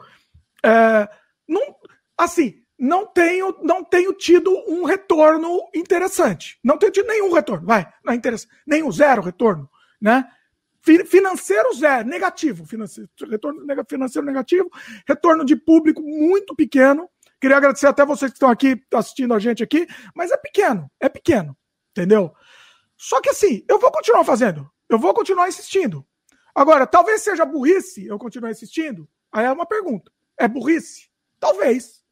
É, 0.64 1.06
não, 1.46 1.76
assim, 2.16 2.62
não 2.78 3.04
tenho, 3.04 3.54
não 3.60 3.84
tenho 3.84 4.14
tido 4.14 4.50
um 4.66 4.84
retorno 4.84 5.68
interessante. 5.74 6.58
Não 6.64 6.78
tenho 6.78 6.92
tido 6.92 7.08
nenhum 7.08 7.30
retorno, 7.30 7.66
vai, 7.66 7.86
não 8.02 8.14
é 8.14 8.16
interessante, 8.16 8.50
nenhum 8.66 8.90
zero 8.90 9.20
retorno, 9.20 9.68
né? 10.00 10.28
Financeiro 10.80 11.74
zero, 11.74 12.08
negativo, 12.08 12.64
financeiro, 12.64 13.10
retorno 13.28 13.66
financeiro 13.88 14.26
negativo, 14.26 14.70
retorno 15.06 15.44
de 15.44 15.54
público 15.54 16.00
muito 16.00 16.54
pequeno. 16.54 17.10
Queria 17.40 17.56
agradecer 17.56 17.86
até 17.86 18.06
vocês 18.06 18.30
que 18.30 18.36
estão 18.36 18.48
aqui 18.48 18.82
assistindo 18.94 19.34
a 19.34 19.38
gente 19.38 19.62
aqui, 19.62 19.86
mas 20.14 20.30
é 20.30 20.36
pequeno, 20.36 20.90
é 20.98 21.08
pequeno, 21.08 21.56
entendeu? 21.90 22.32
Só 22.96 23.20
que 23.20 23.28
assim, 23.28 23.64
eu 23.68 23.78
vou 23.78 23.92
continuar 23.92 24.24
fazendo, 24.24 24.70
eu 24.88 24.98
vou 24.98 25.12
continuar 25.12 25.48
insistindo. 25.48 26.06
Agora, 26.54 26.86
talvez 26.86 27.22
seja 27.22 27.44
burrice 27.44 28.06
eu 28.06 28.18
continuar 28.18 28.50
insistindo. 28.50 29.08
Aí 29.30 29.44
é 29.44 29.52
uma 29.52 29.66
pergunta. 29.66 30.10
É 30.36 30.48
burrice? 30.48 31.08
Talvez. 31.38 32.04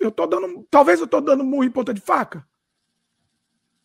Eu 0.00 0.10
tô 0.10 0.26
dando. 0.26 0.66
Talvez 0.70 0.98
eu 1.00 1.06
tô 1.06 1.20
dando 1.20 1.44
murro 1.44 1.64
em 1.64 1.70
ponta 1.70 1.94
de 1.94 2.00
faca. 2.00 2.46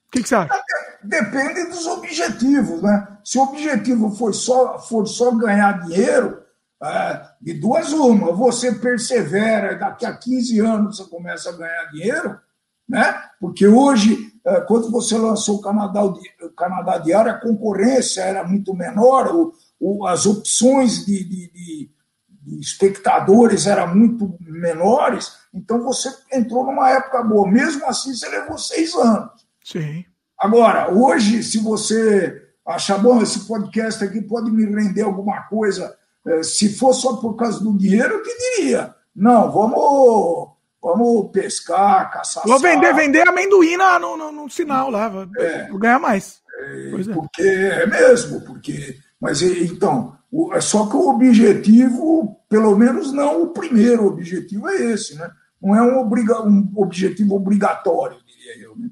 O 0.07 0.11
que, 0.11 0.23
que 0.23 0.29
você 0.29 0.35
acha? 0.35 0.63
Depende 1.03 1.65
dos 1.69 1.85
objetivos, 1.85 2.81
né? 2.81 3.17
Se 3.23 3.37
o 3.37 3.43
objetivo 3.43 4.11
for 4.11 4.33
só, 4.33 4.79
for 4.79 5.05
só 5.07 5.31
ganhar 5.31 5.85
dinheiro, 5.85 6.41
é, 6.81 7.25
de 7.41 7.53
duas 7.53 7.93
uma, 7.93 8.33
você 8.33 8.73
persevera, 8.73 9.77
daqui 9.77 10.05
a 10.05 10.15
15 10.15 10.59
anos 10.59 10.97
você 10.97 11.09
começa 11.09 11.49
a 11.49 11.53
ganhar 11.53 11.85
dinheiro, 11.91 12.39
né? 12.87 13.21
Porque 13.39 13.65
hoje, 13.65 14.33
é, 14.45 14.61
quando 14.61 14.91
você 14.91 15.17
lançou 15.17 15.57
o 15.57 15.61
Canadá, 15.61 16.03
o 16.03 16.19
Canadá 16.55 16.97
Diário, 16.97 17.31
a 17.31 17.39
concorrência 17.39 18.21
era 18.21 18.43
muito 18.43 18.73
menor, 18.73 19.33
o, 19.33 19.53
o, 19.79 20.05
as 20.05 20.25
opções 20.25 21.05
de, 21.05 21.23
de, 21.23 21.51
de 21.51 22.59
espectadores 22.59 23.65
eram 23.65 23.95
muito 23.95 24.35
menores, 24.41 25.31
então 25.53 25.81
você 25.81 26.09
entrou 26.31 26.65
numa 26.65 26.89
época 26.89 27.23
boa. 27.23 27.49
Mesmo 27.49 27.85
assim, 27.85 28.13
você 28.13 28.27
levou 28.27 28.57
seis 28.57 28.93
anos. 28.95 29.31
Sim. 29.63 30.03
Agora, 30.43 30.91
hoje, 30.93 31.41
se 31.41 31.57
você 31.57 32.45
achar 32.67 32.97
bom, 32.97 33.21
esse 33.21 33.47
podcast 33.47 34.03
aqui 34.03 34.21
pode 34.21 34.51
me 34.51 34.65
render 34.65 35.03
alguma 35.03 35.43
coisa 35.43 35.95
É, 36.25 36.41
se 36.41 36.77
for 36.77 36.93
só 36.93 37.17
por 37.17 37.35
causa 37.35 37.61
do 37.61 37.77
dinheiro, 37.77 38.13
eu 38.13 38.23
que 38.23 38.37
diria. 38.37 38.95
Não, 39.13 39.51
vamos, 39.51 40.49
vamos 40.81 41.31
pescar, 41.31 42.11
caçar. 42.11 42.43
Vou 42.45 42.59
vender, 42.59 42.93
vender 42.93 43.27
amendoim 43.27 43.75
no, 43.75 44.17
no, 44.17 44.31
no 44.31 44.49
sinal 44.49 44.89
lá, 44.89 45.11
é, 45.37 45.67
vou 45.67 45.79
ganhar 45.79 45.99
mais. 45.99 46.41
É, 46.59 47.01
é, 47.01 47.13
porque 47.13 47.41
é 47.41 47.85
mesmo, 47.85 48.39
porque. 48.41 48.97
Mas 49.19 49.41
então, 49.41 50.17
é 50.53 50.61
só 50.61 50.87
que 50.87 50.95
o 50.95 51.09
objetivo, 51.09 52.39
pelo 52.47 52.77
menos 52.77 53.11
não 53.11 53.43
o 53.43 53.47
primeiro 53.49 54.07
objetivo 54.07 54.69
é 54.69 54.91
esse, 54.91 55.15
né? 55.15 55.29
Não 55.61 55.75
é 55.75 55.81
um, 55.81 55.99
obriga, 55.99 56.41
um 56.41 56.71
objetivo 56.75 57.35
obrigatório, 57.35 58.17
diria 58.25 58.63
eu. 58.65 58.77
Né? 58.77 58.89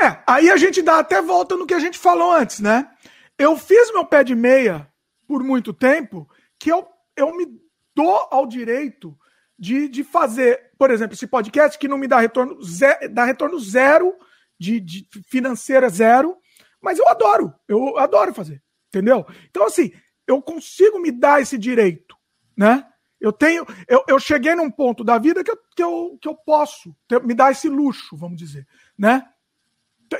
É, 0.00 0.22
aí 0.26 0.50
a 0.50 0.56
gente 0.56 0.82
dá 0.82 0.98
até 0.98 1.22
volta 1.22 1.56
no 1.56 1.66
que 1.66 1.74
a 1.74 1.78
gente 1.78 1.98
falou 1.98 2.32
antes, 2.32 2.60
né? 2.60 2.90
Eu 3.38 3.56
fiz 3.56 3.92
meu 3.92 4.04
pé 4.04 4.22
de 4.22 4.34
meia 4.34 4.90
por 5.26 5.42
muito 5.42 5.72
tempo 5.72 6.28
que 6.58 6.70
eu, 6.70 6.86
eu 7.16 7.34
me 7.36 7.46
dou 7.94 8.28
ao 8.30 8.46
direito 8.46 9.16
de, 9.58 9.88
de 9.88 10.04
fazer, 10.04 10.70
por 10.78 10.90
exemplo, 10.90 11.14
esse 11.14 11.26
podcast 11.26 11.78
que 11.78 11.88
não 11.88 11.96
me 11.98 12.06
dá 12.06 12.20
retorno, 12.20 12.62
zero, 12.62 13.08
dá 13.08 13.24
retorno 13.24 13.58
zero, 13.58 14.14
de, 14.58 14.80
de 14.80 15.08
financeira 15.28 15.88
zero, 15.88 16.36
mas 16.80 16.98
eu 16.98 17.08
adoro, 17.08 17.52
eu 17.68 17.98
adoro 17.98 18.34
fazer, 18.34 18.62
entendeu? 18.88 19.26
Então, 19.50 19.64
assim, 19.64 19.92
eu 20.26 20.40
consigo 20.42 20.98
me 20.98 21.10
dar 21.10 21.40
esse 21.40 21.56
direito, 21.58 22.16
né? 22.56 22.86
Eu 23.20 23.32
tenho, 23.32 23.66
eu, 23.88 24.04
eu 24.06 24.18
cheguei 24.18 24.54
num 24.54 24.70
ponto 24.70 25.02
da 25.02 25.18
vida 25.18 25.42
que 25.42 25.50
eu, 25.50 25.58
que 25.74 25.82
eu, 25.82 26.18
que 26.20 26.28
eu 26.28 26.34
posso 26.34 26.94
ter, 27.08 27.22
me 27.22 27.34
dar 27.34 27.50
esse 27.50 27.68
luxo, 27.68 28.16
vamos 28.16 28.38
dizer, 28.38 28.66
né? 28.98 29.26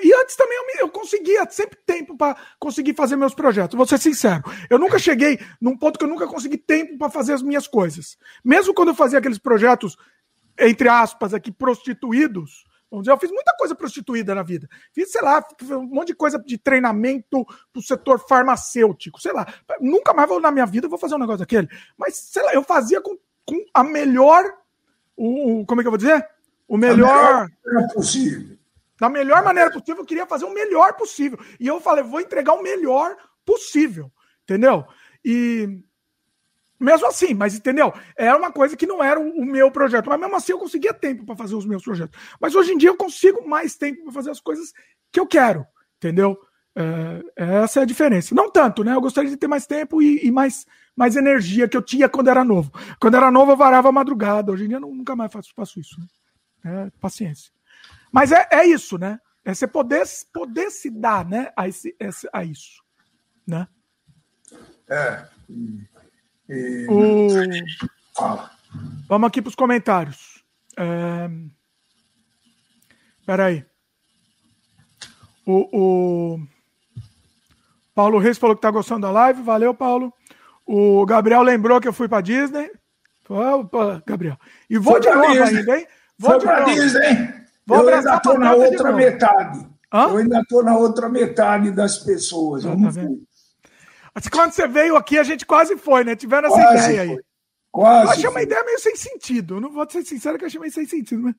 E 0.03 0.15
antes 0.15 0.37
também 0.37 0.57
eu, 0.57 0.67
me, 0.67 0.73
eu 0.81 0.89
conseguia 0.89 1.47
sempre 1.51 1.79
tempo 1.87 2.17
para 2.17 2.37
conseguir 2.59 2.95
fazer 2.95 3.17
meus 3.17 3.35
projetos. 3.35 3.77
Vou 3.77 3.87
ser 3.87 3.99
sincero, 3.99 4.43
eu 4.69 4.79
nunca 4.79 4.99
cheguei 4.99 5.39
num 5.61 5.77
ponto 5.77 5.99
que 5.99 6.05
eu 6.05 6.09
nunca 6.09 6.27
consegui 6.27 6.59
tempo 6.59 6.99
para 6.99 7.11
fazer 7.11 7.35
as 7.35 7.43
minhas 7.43 7.69
coisas. 7.69 8.17
Mesmo 8.45 8.75
quando 8.75 8.89
eu 8.89 8.95
fazia 8.95 9.19
aqueles 9.19 9.39
projetos 9.39 9.97
entre 10.59 10.89
aspas 10.89 11.35
aqui 11.35 11.53
prostituídos, 11.53 12.65
Vamos 12.91 13.03
dizer, 13.03 13.13
eu 13.13 13.19
fiz 13.19 13.31
muita 13.31 13.53
coisa 13.59 13.75
prostituída 13.75 14.35
na 14.35 14.45
vida. 14.45 14.69
Fiz, 14.93 15.11
sei 15.11 15.21
lá, 15.21 15.45
um 15.73 15.83
monte 15.83 16.09
de 16.09 16.15
coisa 16.15 16.39
de 16.39 16.57
treinamento 16.57 17.45
pro 17.73 17.83
setor 17.83 18.19
farmacêutico, 18.29 19.21
sei 19.21 19.33
lá. 19.33 19.47
Nunca 19.81 20.15
mais 20.15 20.29
vou 20.29 20.41
na 20.41 20.53
minha 20.53 20.67
vida 20.67 20.89
vou 20.89 20.99
fazer 20.99 21.17
um 21.17 21.19
negócio 21.19 21.41
daquele. 21.41 21.69
Mas, 21.97 22.15
sei 22.15 22.43
lá, 22.45 22.55
eu 22.55 22.63
fazia 22.63 23.01
com, 23.01 23.19
com 23.45 23.57
a 23.75 23.83
melhor. 23.83 24.45
O, 25.17 25.63
o, 25.63 25.67
como 25.67 25.81
é 25.81 25.85
que 25.85 25.89
eu 25.89 25.93
vou 25.93 25.99
dizer? 25.99 26.25
O 26.69 26.77
melhor. 26.77 27.49
melhor 27.65 27.93
possível. 27.93 28.56
Da 28.99 29.09
melhor 29.09 29.45
maneira 29.45 29.71
possível, 29.71 30.03
eu 30.03 30.07
queria 30.07 30.27
fazer 30.27 30.45
o 30.45 30.55
melhor 30.55 30.95
possível. 30.95 31.39
E 31.61 31.67
eu 31.67 31.81
falei, 31.81 32.03
vou 32.03 32.21
entregar 32.21 32.55
o 32.55 32.63
melhor 32.63 33.17
possível. 33.45 34.11
Entendeu? 34.45 34.85
E 35.25 35.83
mesmo 36.79 37.07
assim, 37.07 37.35
mas 37.35 37.55
entendeu? 37.55 37.93
Era 38.17 38.37
uma 38.37 38.53
coisa 38.53 38.77
que 38.77 38.87
não 38.87 39.03
era 39.03 39.19
o, 39.19 39.45
meu 39.45 39.71
projeto, 39.71 40.09
mas 40.09 40.21
mesmo 40.21 40.37
assim 40.37 40.53
eu 40.53 40.59
conseguia 40.59 40.93
tempo 40.93 41.25
para 41.25 41.37
fazer 41.37 41.55
os 41.55 41.67
meus 41.67 41.83
projetos. 41.83 42.19
Mas 42.41 42.55
hoje 42.55 42.73
em 42.73 42.79
dia 42.79 42.91
eu 42.91 42.97
consigo 42.97 43.47
mais 43.49 43.77
tempo 43.77 44.05
para 44.05 44.13
fazer 44.13 44.31
as 44.31 44.41
coisas 44.41 44.73
que 45.11 45.19
eu 45.19 45.27
quero, 45.27 45.67
entendeu? 45.97 46.39
É, 46.77 47.63
essa 47.63 47.81
é 47.81 47.83
a 47.83 47.87
diferença. 47.87 48.35
Não 48.35 48.51
tanto, 48.51 48.85
né? 48.85 48.95
Eu 48.95 49.01
gostaria 49.01 49.31
de 49.31 49.37
ter 49.39 49.49
mais 49.49 49.67
tempo 49.67 50.03
e, 50.03 50.27
e, 50.27 50.31
mais, 50.31 50.67
mais 50.95 51.17
energia 51.17 51.67
que 51.67 51.77
eu 51.77 51.83
tinha 51.83 52.09
quando 52.09 52.29
era 52.29 52.45
novo. 52.45 52.71
Quando 53.01 53.17
era 53.17 53.31
novo 53.31 53.53
eu 53.53 53.57
varava 53.57 53.89
a 53.89 53.93
madrugada, 53.93 54.53
hoje 54.53 54.65
em 54.65 54.69
dia 54.69 54.77
eu 54.77 54.81
nunca 54.81 55.17
mais 55.17 55.33
faço, 55.33 55.55
faço 55.57 55.81
isso. 55.81 55.99
Né? 55.99 56.87
É, 56.87 56.91
paciência. 57.01 57.56
Mas 58.17 58.33
é, 58.33 58.49
é 58.51 58.65
isso, 58.65 58.97
né? 58.97 59.21
É 59.45 59.53
você 59.53 59.67
poder, 59.67 60.03
poder 60.33 60.71
se 60.71 60.89
dar 60.89 61.23
né, 61.23 61.53
a, 61.55 61.69
esse, 61.69 61.95
a 62.33 62.43
isso. 62.43 62.83
Né? 63.47 63.69
É. 64.89 65.27
E... 66.49 66.87
O... 66.89 67.29
Fala. 68.17 68.51
Vamos 69.07 69.29
aqui 69.29 69.43
para 69.43 69.51
os 69.51 69.55
comentários. 69.55 70.43
É... 70.79 71.29
Peraí. 73.27 73.67
O, 75.45 75.69
o 76.37 76.47
Paulo 77.95 78.19
Reis 78.19 78.39
falou 78.39 78.57
que 78.57 78.61
está 78.61 78.71
gostando 78.71 79.03
da 79.03 79.11
live. 79.11 79.43
Valeu, 79.43 79.75
Paulo. 79.75 80.11
O 80.65 81.05
Gabriel 81.05 81.43
lembrou 81.43 81.83
que 81.83 81.87
eu 81.87 81.93
fui 81.93 82.09
para 82.09 82.23
Disney. 82.23 82.71
Opa, 83.29 84.03
Gabriel. 84.07 84.39
E 84.71 84.79
vou 84.79 84.95
Foi 84.95 85.03
de 85.03 85.11
novo 85.11 85.33
Disney. 85.33 85.59
ainda, 85.59 85.79
hein? 85.79 85.87
Vou 86.19 86.31
Foi 86.31 86.41
para 86.41 86.65
Disney. 86.65 87.46
Vou 87.67 87.79
eu 87.79 87.95
ainda 87.95 88.15
estou 88.15 88.39
na 88.39 88.55
outra 88.55 88.93
metade. 88.93 89.67
Hã? 89.93 90.09
Eu 90.09 90.17
ainda 90.19 90.41
estou 90.41 90.63
na 90.63 90.77
outra 90.77 91.09
metade 91.09 91.71
das 91.73 91.99
pessoas. 91.99 92.65
Eu 92.65 92.77
não 92.77 92.93
tá 92.93 93.01
fui. 93.01 93.27
Quando 94.31 94.53
você 94.53 94.67
veio 94.67 94.97
aqui, 94.97 95.19
a 95.19 95.23
gente 95.23 95.45
quase 95.45 95.77
foi, 95.77 96.05
né? 96.05 96.17
Tiveram 96.17 96.49
essa 96.49 96.57
quase 96.57 96.93
ideia 96.93 97.03
aí. 97.03 97.21
Quase. 97.71 98.05
Eu 98.07 98.11
achei 98.11 98.29
uma 98.29 98.43
ideia 98.43 98.65
meio 98.65 98.79
sem 98.79 98.97
sentido. 98.97 99.61
Não 99.61 99.71
vou 99.71 99.89
ser 99.91 100.05
sincero 100.05 100.39
que 100.39 100.45
eu 100.45 100.47
achei 100.47 100.61
meio 100.61 100.73
sem 100.73 100.87
sentido, 100.87 101.23
mas. 101.23 101.35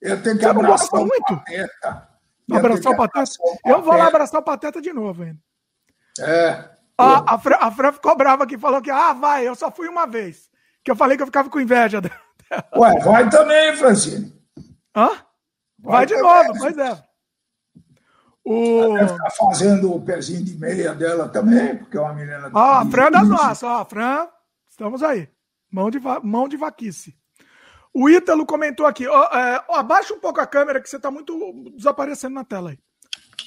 Eu 0.00 0.22
tenho 0.22 0.36
que 0.36 0.42
você 0.42 0.48
abraçar 0.48 1.00
o 1.00 1.08
Pateta. 1.08 2.08
Abraçar 2.52 2.92
o 2.92 2.96
Pateta? 2.96 3.30
Eu 3.64 3.82
vou 3.82 3.94
lá 3.94 4.06
abraçar 4.08 4.40
o 4.40 4.44
Pateta 4.44 4.80
de 4.80 4.92
novo 4.92 5.22
ainda. 5.22 5.38
É. 6.20 6.70
A, 6.98 7.34
a, 7.34 7.38
Fran, 7.38 7.56
a 7.60 7.70
Fran 7.70 7.92
ficou 7.92 8.16
brava 8.16 8.44
aqui, 8.44 8.58
falou 8.58 8.82
que, 8.82 8.90
ah, 8.90 9.12
vai, 9.12 9.46
eu 9.46 9.54
só 9.54 9.70
fui 9.70 9.88
uma 9.88 10.06
vez. 10.06 10.50
Que 10.84 10.90
eu 10.90 10.96
falei 10.96 11.16
que 11.16 11.22
eu 11.22 11.26
ficava 11.26 11.48
com 11.48 11.60
inveja 11.60 12.00
dela. 12.02 12.20
Ué, 12.76 12.98
vai 13.00 13.30
também, 13.30 13.76
Francine. 13.76 14.32
Hã? 14.96 15.10
Vai, 15.78 15.92
vai 15.92 16.06
de 16.06 16.16
novo, 16.16 16.58
pois 16.58 16.78
é. 16.78 17.04
O... 18.44 18.82
Ela 18.82 18.98
deve 19.00 19.12
estar 19.12 19.30
fazendo 19.30 19.94
o 19.94 20.00
pezinho 20.00 20.42
de 20.42 20.58
meia 20.58 20.94
dela 20.94 21.28
também, 21.28 21.76
porque 21.76 21.96
é 21.96 22.00
uma 22.00 22.14
menina. 22.14 22.50
Ó, 22.52 22.58
a 22.58 22.86
Fran 22.86 23.10
das 23.10 23.28
nossas, 23.28 23.62
ó, 23.62 23.84
Fran, 23.84 24.26
estamos 24.68 25.02
aí. 25.02 25.28
Mão 25.70 25.90
de, 25.90 25.98
va... 25.98 26.18
mão 26.20 26.48
de 26.48 26.56
vaquice. 26.56 27.14
O 27.92 28.08
Ítalo 28.08 28.46
comentou 28.46 28.86
aqui, 28.86 29.06
ó, 29.06 29.24
é, 29.24 29.64
ó, 29.68 29.76
abaixa 29.76 30.14
um 30.14 30.20
pouco 30.20 30.40
a 30.40 30.46
câmera 30.46 30.80
que 30.80 30.88
você 30.88 30.96
está 30.96 31.10
muito 31.10 31.72
desaparecendo 31.76 32.34
na 32.34 32.44
tela 32.44 32.70
aí. 32.70 32.78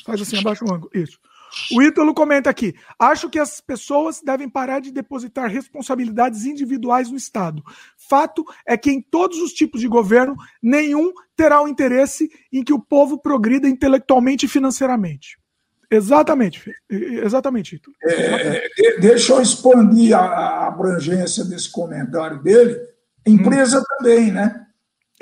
Faz 0.05 0.21
assim, 0.21 0.37
abaixa 0.37 0.63
o 0.63 0.73
ângulo. 0.73 0.91
Isso. 0.93 1.19
O 1.71 1.81
Ítalo 1.81 2.13
comenta 2.13 2.49
aqui: 2.49 2.73
acho 2.97 3.29
que 3.29 3.39
as 3.39 3.59
pessoas 3.59 4.21
devem 4.21 4.49
parar 4.49 4.79
de 4.79 4.91
depositar 4.91 5.49
responsabilidades 5.49 6.45
individuais 6.45 7.09
no 7.09 7.17
Estado. 7.17 7.63
Fato 7.97 8.45
é 8.65 8.77
que 8.77 8.91
em 8.91 9.01
todos 9.01 9.39
os 9.39 9.53
tipos 9.53 9.81
de 9.81 9.87
governo, 9.87 10.35
nenhum 10.61 11.11
terá 11.35 11.61
o 11.61 11.67
interesse 11.67 12.29
em 12.51 12.63
que 12.63 12.73
o 12.73 12.79
povo 12.79 13.17
progrida 13.17 13.67
intelectualmente 13.67 14.45
e 14.45 14.49
financeiramente. 14.49 15.39
Exatamente, 15.89 16.73
exatamente, 16.89 17.75
Ítalo. 17.75 17.95
É, 18.01 18.99
deixa 19.01 19.33
eu 19.33 19.41
expandir 19.41 20.17
a 20.17 20.67
abrangência 20.67 21.43
desse 21.43 21.69
comentário 21.69 22.41
dele. 22.41 22.79
Empresa 23.25 23.79
hum. 23.79 23.83
também, 23.97 24.31
né? 24.31 24.67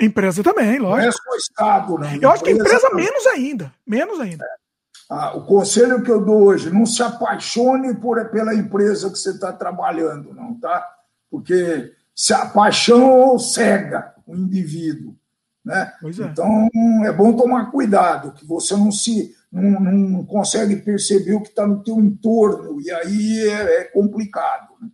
Empresa 0.00 0.42
também, 0.42 0.78
lógico. 0.78 1.02
Não 1.02 1.08
é 1.08 1.12
só 1.12 1.36
Estado, 1.36 1.98
não. 1.98 2.14
Eu 2.22 2.30
acho 2.30 2.44
que 2.44 2.52
empresa 2.52 2.88
menos 2.94 3.26
ainda. 3.26 3.74
Menos 3.84 4.20
ainda. 4.20 4.44
É. 4.44 4.69
Ah, 5.10 5.36
o 5.36 5.44
conselho 5.44 6.04
que 6.04 6.10
eu 6.10 6.24
dou 6.24 6.44
hoje, 6.44 6.70
não 6.70 6.86
se 6.86 7.02
apaixone 7.02 7.92
por, 7.96 8.24
pela 8.30 8.54
empresa 8.54 9.10
que 9.10 9.18
você 9.18 9.30
está 9.30 9.52
trabalhando, 9.52 10.32
não, 10.32 10.54
tá? 10.54 10.86
Porque 11.28 11.92
se 12.14 12.32
a 12.32 12.46
paixão 12.46 13.36
cega 13.36 14.14
o 14.24 14.36
indivíduo. 14.36 15.16
Né? 15.64 15.92
É. 16.04 16.08
Então 16.08 16.68
é 17.04 17.12
bom 17.12 17.36
tomar 17.36 17.72
cuidado, 17.72 18.32
que 18.32 18.46
você 18.46 18.74
não 18.76 18.92
se 18.92 19.34
não, 19.50 19.80
não 19.80 20.24
consegue 20.24 20.76
perceber 20.76 21.34
o 21.34 21.42
que 21.42 21.48
está 21.48 21.66
no 21.66 21.82
teu 21.82 21.98
entorno, 21.98 22.80
e 22.80 22.90
aí 22.92 23.48
é, 23.48 23.80
é 23.80 23.84
complicado. 23.84 24.68
Né? 24.80 24.88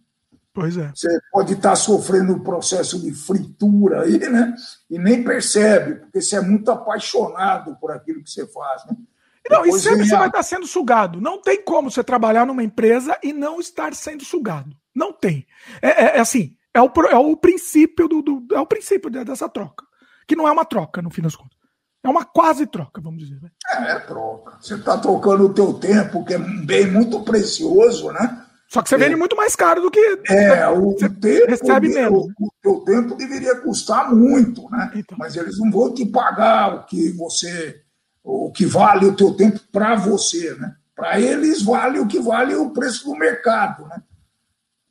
Pois 0.55 0.79
é. 0.79 0.91
Você 0.95 1.21
pode 1.31 1.53
estar 1.53 1.71
tá 1.71 1.77
sofrendo 1.77 2.33
um 2.33 2.43
processo 2.43 2.99
de 2.99 3.13
fritura 3.13 4.03
aí, 4.03 4.19
né? 4.19 4.55
E 4.89 4.99
nem 4.99 5.23
percebe, 5.23 5.97
porque 5.97 6.23
você 6.23 6.37
é 6.37 6.41
muito 6.41 6.71
apaixonado 6.71 7.77
por 7.77 7.91
aquilo 7.91 8.23
que 8.23 8.31
você 8.31 8.47
faz. 8.47 8.87
Né? 8.87 8.97
Não, 9.51 9.67
e 9.67 9.73
sempre 9.79 10.07
você 10.07 10.17
vai 10.17 10.29
estar 10.29 10.43
sendo 10.43 10.67
sugado. 10.67 11.21
Não 11.21 11.41
tem 11.41 11.63
como 11.63 11.91
você 11.91 12.03
trabalhar 12.03 12.47
numa 12.47 12.63
empresa 12.63 13.19
e 13.23 13.33
não 13.33 13.61
estar 13.61 13.95
sendo 13.95 14.25
sugado. 14.25 14.77
Não 14.95 15.13
tem. 15.13 15.47
É, 15.81 15.89
é, 15.89 16.17
é 16.17 16.21
assim, 16.21 16.57
é 16.73 16.81
o, 16.81 16.91
é 17.11 17.17
o 17.17 17.37
princípio 17.37 18.09
do, 18.09 18.23
do, 18.23 18.47
é 18.55 18.61
o 18.61 18.67
princípio 18.67 19.11
dessa 19.11 19.49
troca. 19.49 19.85
Que 20.27 20.37
não 20.37 20.49
é 20.49 20.53
uma 20.53 20.65
troca, 20.65 21.01
no 21.01 21.11
fim 21.11 21.23
das 21.23 21.37
contas. 21.37 21.57
É 22.03 22.09
uma 22.09 22.25
quase 22.25 22.67
troca, 22.67 23.01
vamos 23.01 23.25
dizer. 23.25 23.41
Né? 23.41 23.51
É, 23.69 23.93
é 23.93 23.99
troca. 24.01 24.59
Você 24.61 24.75
está 24.75 24.97
trocando 24.99 25.47
o 25.47 25.55
teu 25.55 25.75
tempo, 25.75 26.25
que 26.25 26.35
é 26.35 26.39
um 26.39 26.65
bem 26.65 26.87
muito 26.87 27.21
precioso, 27.23 28.13
né? 28.13 28.47
Só 28.69 28.83
que 28.83 28.89
você 28.89 28.97
vende 28.97 29.15
é. 29.15 29.17
muito 29.17 29.37
mais 29.37 29.55
caro 29.55 29.81
do 29.81 29.91
que. 29.91 30.21
É, 30.29 30.69
o 30.69 30.95
tempo. 30.95 31.19
Recebe 31.49 31.89
menos. 31.89 32.27
O, 32.39 32.47
o 32.47 32.51
teu 32.63 32.81
tempo 32.81 33.15
deveria 33.15 33.57
custar 33.61 34.15
muito, 34.15 34.69
né? 34.71 34.91
Então. 34.95 35.17
Mas 35.19 35.37
eles 35.37 35.59
não 35.59 35.71
vão 35.71 35.95
te 35.95 36.05
pagar 36.07 36.75
o 36.75 36.85
que 36.85 37.13
você 37.13 37.81
o 38.27 38.51
que 38.51 38.67
vale 38.67 39.07
o 39.07 39.15
teu 39.15 39.33
tempo 39.35 39.61
para 39.71 39.95
você, 39.95 40.53
né? 40.57 40.75
Para 40.97 41.21
eles 41.21 41.63
vale 41.63 42.01
o 42.01 42.07
que 42.09 42.19
vale 42.19 42.57
o 42.57 42.71
preço 42.71 43.05
do 43.05 43.17
mercado, 43.17 43.87
né? 43.87 44.03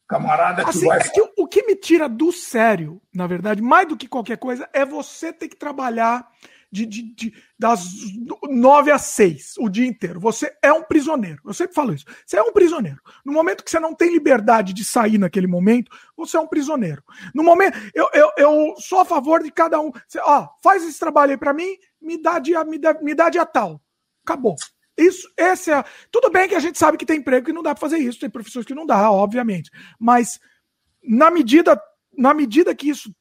Camarada 0.08 0.64
que 0.64 0.70
assim, 0.70 0.86
vai. 0.86 1.00
É 1.00 1.10
que 1.10 1.22
o 1.36 1.46
que 1.48 1.64
me 1.64 1.76
tira 1.76 2.08
do 2.08 2.32
sério, 2.32 3.02
na 3.14 3.28
verdade, 3.28 3.62
mais 3.62 3.88
do 3.88 3.98
que 3.98 4.08
qualquer 4.08 4.38
coisa, 4.38 4.70
é 4.72 4.86
você 4.86 5.34
ter 5.34 5.50
que 5.50 5.56
trabalhar 5.58 6.32
de, 6.76 6.86
de, 6.86 7.02
de, 7.04 7.34
das 7.58 7.86
nove 8.50 8.92
às 8.92 9.04
seis, 9.04 9.54
o 9.58 9.70
dia 9.70 9.88
inteiro. 9.88 10.20
Você 10.20 10.54
é 10.62 10.74
um 10.74 10.84
prisioneiro. 10.84 11.42
Eu 11.46 11.54
sempre 11.54 11.74
falo 11.74 11.94
isso. 11.94 12.06
Você 12.26 12.38
é 12.38 12.42
um 12.42 12.52
prisioneiro. 12.52 13.00
No 13.24 13.32
momento 13.32 13.64
que 13.64 13.72
você 13.72 13.80
não 13.80 13.96
tem 13.96 14.12
liberdade 14.12 14.74
de 14.74 14.84
sair 14.84 15.18
naquele 15.18 15.48
momento, 15.48 15.90
você 16.18 16.36
é 16.36 16.40
um 16.40 16.48
prisioneiro. 16.48 17.02
No 17.34 17.44
momento, 17.44 17.78
eu, 17.94 18.10
eu, 18.14 18.32
eu 18.38 18.76
sou 18.78 19.00
a 19.00 19.06
favor 19.06 19.42
de 19.42 19.52
cada 19.52 19.80
um. 19.80 19.90
Você, 20.06 20.20
ó, 20.20 20.50
faz 20.62 20.84
esse 20.84 21.00
trabalho 21.00 21.32
aí 21.32 21.38
para 21.38 21.54
mim, 21.54 21.78
me 22.02 22.22
dá 22.22 22.40
dia, 22.40 22.62
me 22.66 22.78
dá, 22.78 22.94
me 23.02 23.16
dá 23.16 23.30
dia 23.30 23.46
tal. 23.46 23.82
Acabou. 24.26 24.56
Isso, 24.98 25.30
esse 25.38 25.72
é. 25.72 25.84
Tudo 26.12 26.30
bem 26.30 26.50
que 26.50 26.56
a 26.56 26.60
gente 26.60 26.78
sabe 26.78 26.98
que 26.98 27.06
tem 27.06 27.20
emprego 27.20 27.46
que 27.46 27.54
não 27.54 27.64
dá 27.64 27.74
para 27.74 27.82
fazer 27.82 28.00
isso, 28.00 28.20
tem 28.20 28.30
profissões 28.30 28.66
que 28.66 28.76
não 28.76 28.86
dá, 28.86 29.10
obviamente. 29.10 29.72
Mas 29.98 30.40
na 31.02 31.32
medida, 31.32 31.82
na 32.18 32.34
medida 32.34 32.76
que 32.76 32.90
isso 32.90 33.14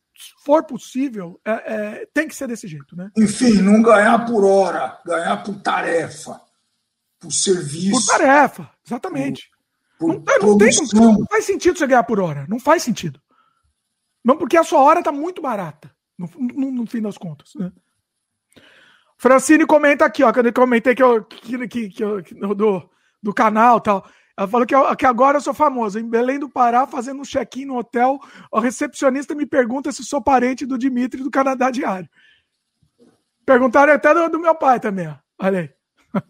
for 0.45 0.65
possível, 0.65 1.41
é, 1.45 1.51
é, 1.51 2.09
tem 2.13 2.29
que 2.29 2.35
ser 2.35 2.49
desse 2.49 2.67
jeito, 2.67 2.97
né? 2.97 3.11
Enfim, 3.17 3.61
não 3.61 3.83
ganhar 3.83 4.25
por 4.27 4.45
hora, 4.45 4.99
ganhar 5.05 5.43
por 5.43 5.61
tarefa, 5.61 6.41
por 7.19 7.33
serviço. 7.33 7.93
Por 7.93 8.07
tarefa, 8.07 8.71
exatamente. 8.87 9.51
Por, 9.99 10.21
por 10.21 10.41
não, 10.41 10.49
não, 10.51 10.59
tem, 10.59 10.71
não, 10.95 11.25
faz 11.31 11.45
sentido 11.45 11.79
você 11.79 11.87
ganhar 11.87 12.05
por 12.05 12.21
hora, 12.21 12.47
não 12.49 12.59
faz 12.59 12.83
sentido. 12.83 13.21
Não, 14.25 14.37
porque 14.37 14.57
a 14.57 14.65
sua 14.65 14.81
hora 14.81 15.01
está 15.01 15.13
muito 15.13 15.43
barata, 15.43 15.95
no, 16.19 16.29
no, 16.37 16.71
no, 16.71 16.87
fim 16.87 17.03
das 17.03 17.19
contas, 17.19 17.51
né? 17.57 17.71
Francine 19.17 19.67
comenta 19.67 20.05
aqui, 20.05 20.23
ó, 20.23 20.33
quando 20.33 20.47
eu 20.47 20.53
comentei 20.53 20.95
que 20.95 21.03
eu, 21.03 21.25
que, 21.25 21.69
que, 21.69 21.89
que 21.89 22.03
eu, 22.03 22.23
do, 22.55 22.91
do 23.23 23.33
canal 23.33 23.81
tal. 23.81 24.07
Ela 24.37 24.49
falou 24.49 24.67
que, 24.67 24.75
que 24.97 25.07
agora 25.07 25.39
eu 25.39 25.41
sou 25.41 25.55
famoso. 25.55 25.99
Em 25.99 26.09
Belém 26.09 26.39
do 26.39 26.49
Pará, 26.49 26.87
fazendo 26.87 27.21
um 27.21 27.25
check-in 27.25 27.67
no 27.67 27.77
hotel, 27.77 28.19
o 28.51 28.59
recepcionista 28.59 29.35
me 29.35 29.47
pergunta 29.47 29.93
se 29.93 30.03
sou 30.05 30.21
parente 30.21 30.67
do 30.67 30.77
Dimitri 30.77 31.23
do 31.23 31.31
Canadá 31.31 31.71
Diário. 31.71 32.09
Perguntaram 33.47 33.93
até 33.93 34.13
do, 34.13 34.29
do 34.29 34.41
meu 34.41 34.55
pai 34.55 34.81
também. 34.81 35.15
Olha 35.41 35.61
aí. 35.61 35.71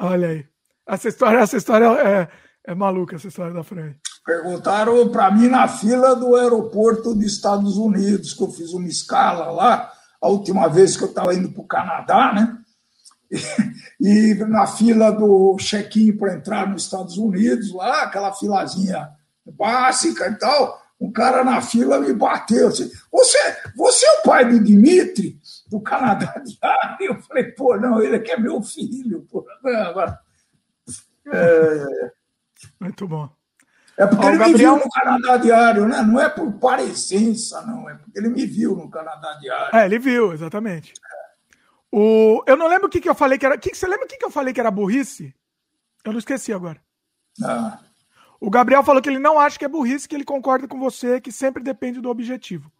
Olha 0.00 0.28
aí. 0.28 0.46
Essa 0.86 1.08
história, 1.08 1.38
essa 1.38 1.56
história 1.56 1.86
é, 1.86 2.28
é 2.64 2.74
maluca, 2.74 3.16
essa 3.16 3.28
história 3.28 3.52
da 3.52 3.62
Fran. 3.62 3.94
Perguntaram 4.24 5.08
para 5.10 5.30
mim 5.30 5.48
na 5.48 5.68
fila 5.68 6.16
do 6.16 6.34
aeroporto 6.34 7.14
dos 7.14 7.24
Estados 7.24 7.76
Unidos, 7.76 8.34
que 8.34 8.42
eu 8.42 8.50
fiz 8.50 8.72
uma 8.72 8.88
escala 8.88 9.52
lá, 9.52 9.92
a 10.20 10.28
última 10.28 10.68
vez 10.68 10.96
que 10.96 11.04
eu 11.04 11.08
estava 11.08 11.32
indo 11.34 11.52
para 11.52 11.62
o 11.62 11.66
Canadá, 11.66 12.32
né? 12.32 12.58
e 14.00 14.34
na 14.34 14.66
fila 14.66 15.10
do 15.10 15.56
check-in 15.58 16.16
para 16.16 16.34
entrar 16.34 16.68
nos 16.68 16.84
Estados 16.84 17.16
Unidos, 17.16 17.72
lá, 17.72 18.02
aquela 18.02 18.32
filazinha 18.32 19.10
básica 19.44 20.28
e 20.28 20.34
tal, 20.38 20.80
um 21.00 21.12
cara 21.12 21.44
na 21.44 21.60
fila 21.60 22.00
me 22.00 22.12
bateu 22.12 22.68
assim, 22.68 22.90
você, 23.12 23.38
você 23.76 24.06
é 24.06 24.20
o 24.20 24.22
pai 24.22 24.48
do 24.48 24.62
Dimitri, 24.62 25.38
do 25.68 25.80
Canadá 25.80 26.34
Diário? 26.44 26.96
Eu 27.00 27.22
falei, 27.22 27.44
pô, 27.52 27.76
não, 27.76 28.02
ele 28.02 28.16
é 28.16 28.18
que 28.18 28.32
é 28.32 28.38
meu 28.38 28.62
filho. 28.62 29.26
Pô. 29.30 29.46
É... 31.28 32.12
Muito 32.78 33.08
bom. 33.08 33.28
É 33.98 34.06
porque 34.06 34.24
Ó, 34.24 34.28
ele 34.28 34.38
Gabriel... 34.38 34.74
me 34.74 34.78
viu 34.78 34.84
no 34.84 34.90
Canadá 34.92 35.36
Diário, 35.38 35.88
né? 35.88 36.02
Não 36.02 36.20
é 36.20 36.28
por 36.28 36.52
parecença, 36.52 37.62
não. 37.62 37.90
É 37.90 37.94
porque 37.94 38.16
ele 38.16 38.28
me 38.28 38.46
viu 38.46 38.76
no 38.76 38.88
Canadá 38.88 39.32
Diário. 39.40 39.76
É, 39.76 39.86
ele 39.86 39.98
viu, 39.98 40.32
exatamente. 40.32 40.92
O, 41.98 42.42
eu 42.46 42.58
não 42.58 42.68
lembro 42.68 42.88
o 42.88 42.90
que, 42.90 43.00
que 43.00 43.08
eu 43.08 43.14
falei 43.14 43.38
que 43.38 43.46
era. 43.46 43.56
Que, 43.56 43.74
você 43.74 43.86
lembra 43.86 44.04
o 44.04 44.08
que, 44.08 44.18
que 44.18 44.24
eu 44.26 44.30
falei 44.30 44.52
que 44.52 44.60
era 44.60 44.70
burrice? 44.70 45.34
Eu 46.04 46.12
não 46.12 46.18
esqueci 46.18 46.52
agora. 46.52 46.78
Ah. 47.42 47.80
O 48.38 48.50
Gabriel 48.50 48.84
falou 48.84 49.00
que 49.00 49.08
ele 49.08 49.18
não 49.18 49.40
acha 49.40 49.58
que 49.58 49.64
é 49.64 49.68
burrice, 49.68 50.06
que 50.06 50.14
ele 50.14 50.22
concorda 50.22 50.68
com 50.68 50.78
você, 50.78 51.22
que 51.22 51.32
sempre 51.32 51.62
depende 51.62 51.98
do 51.98 52.10
objetivo. 52.10 52.70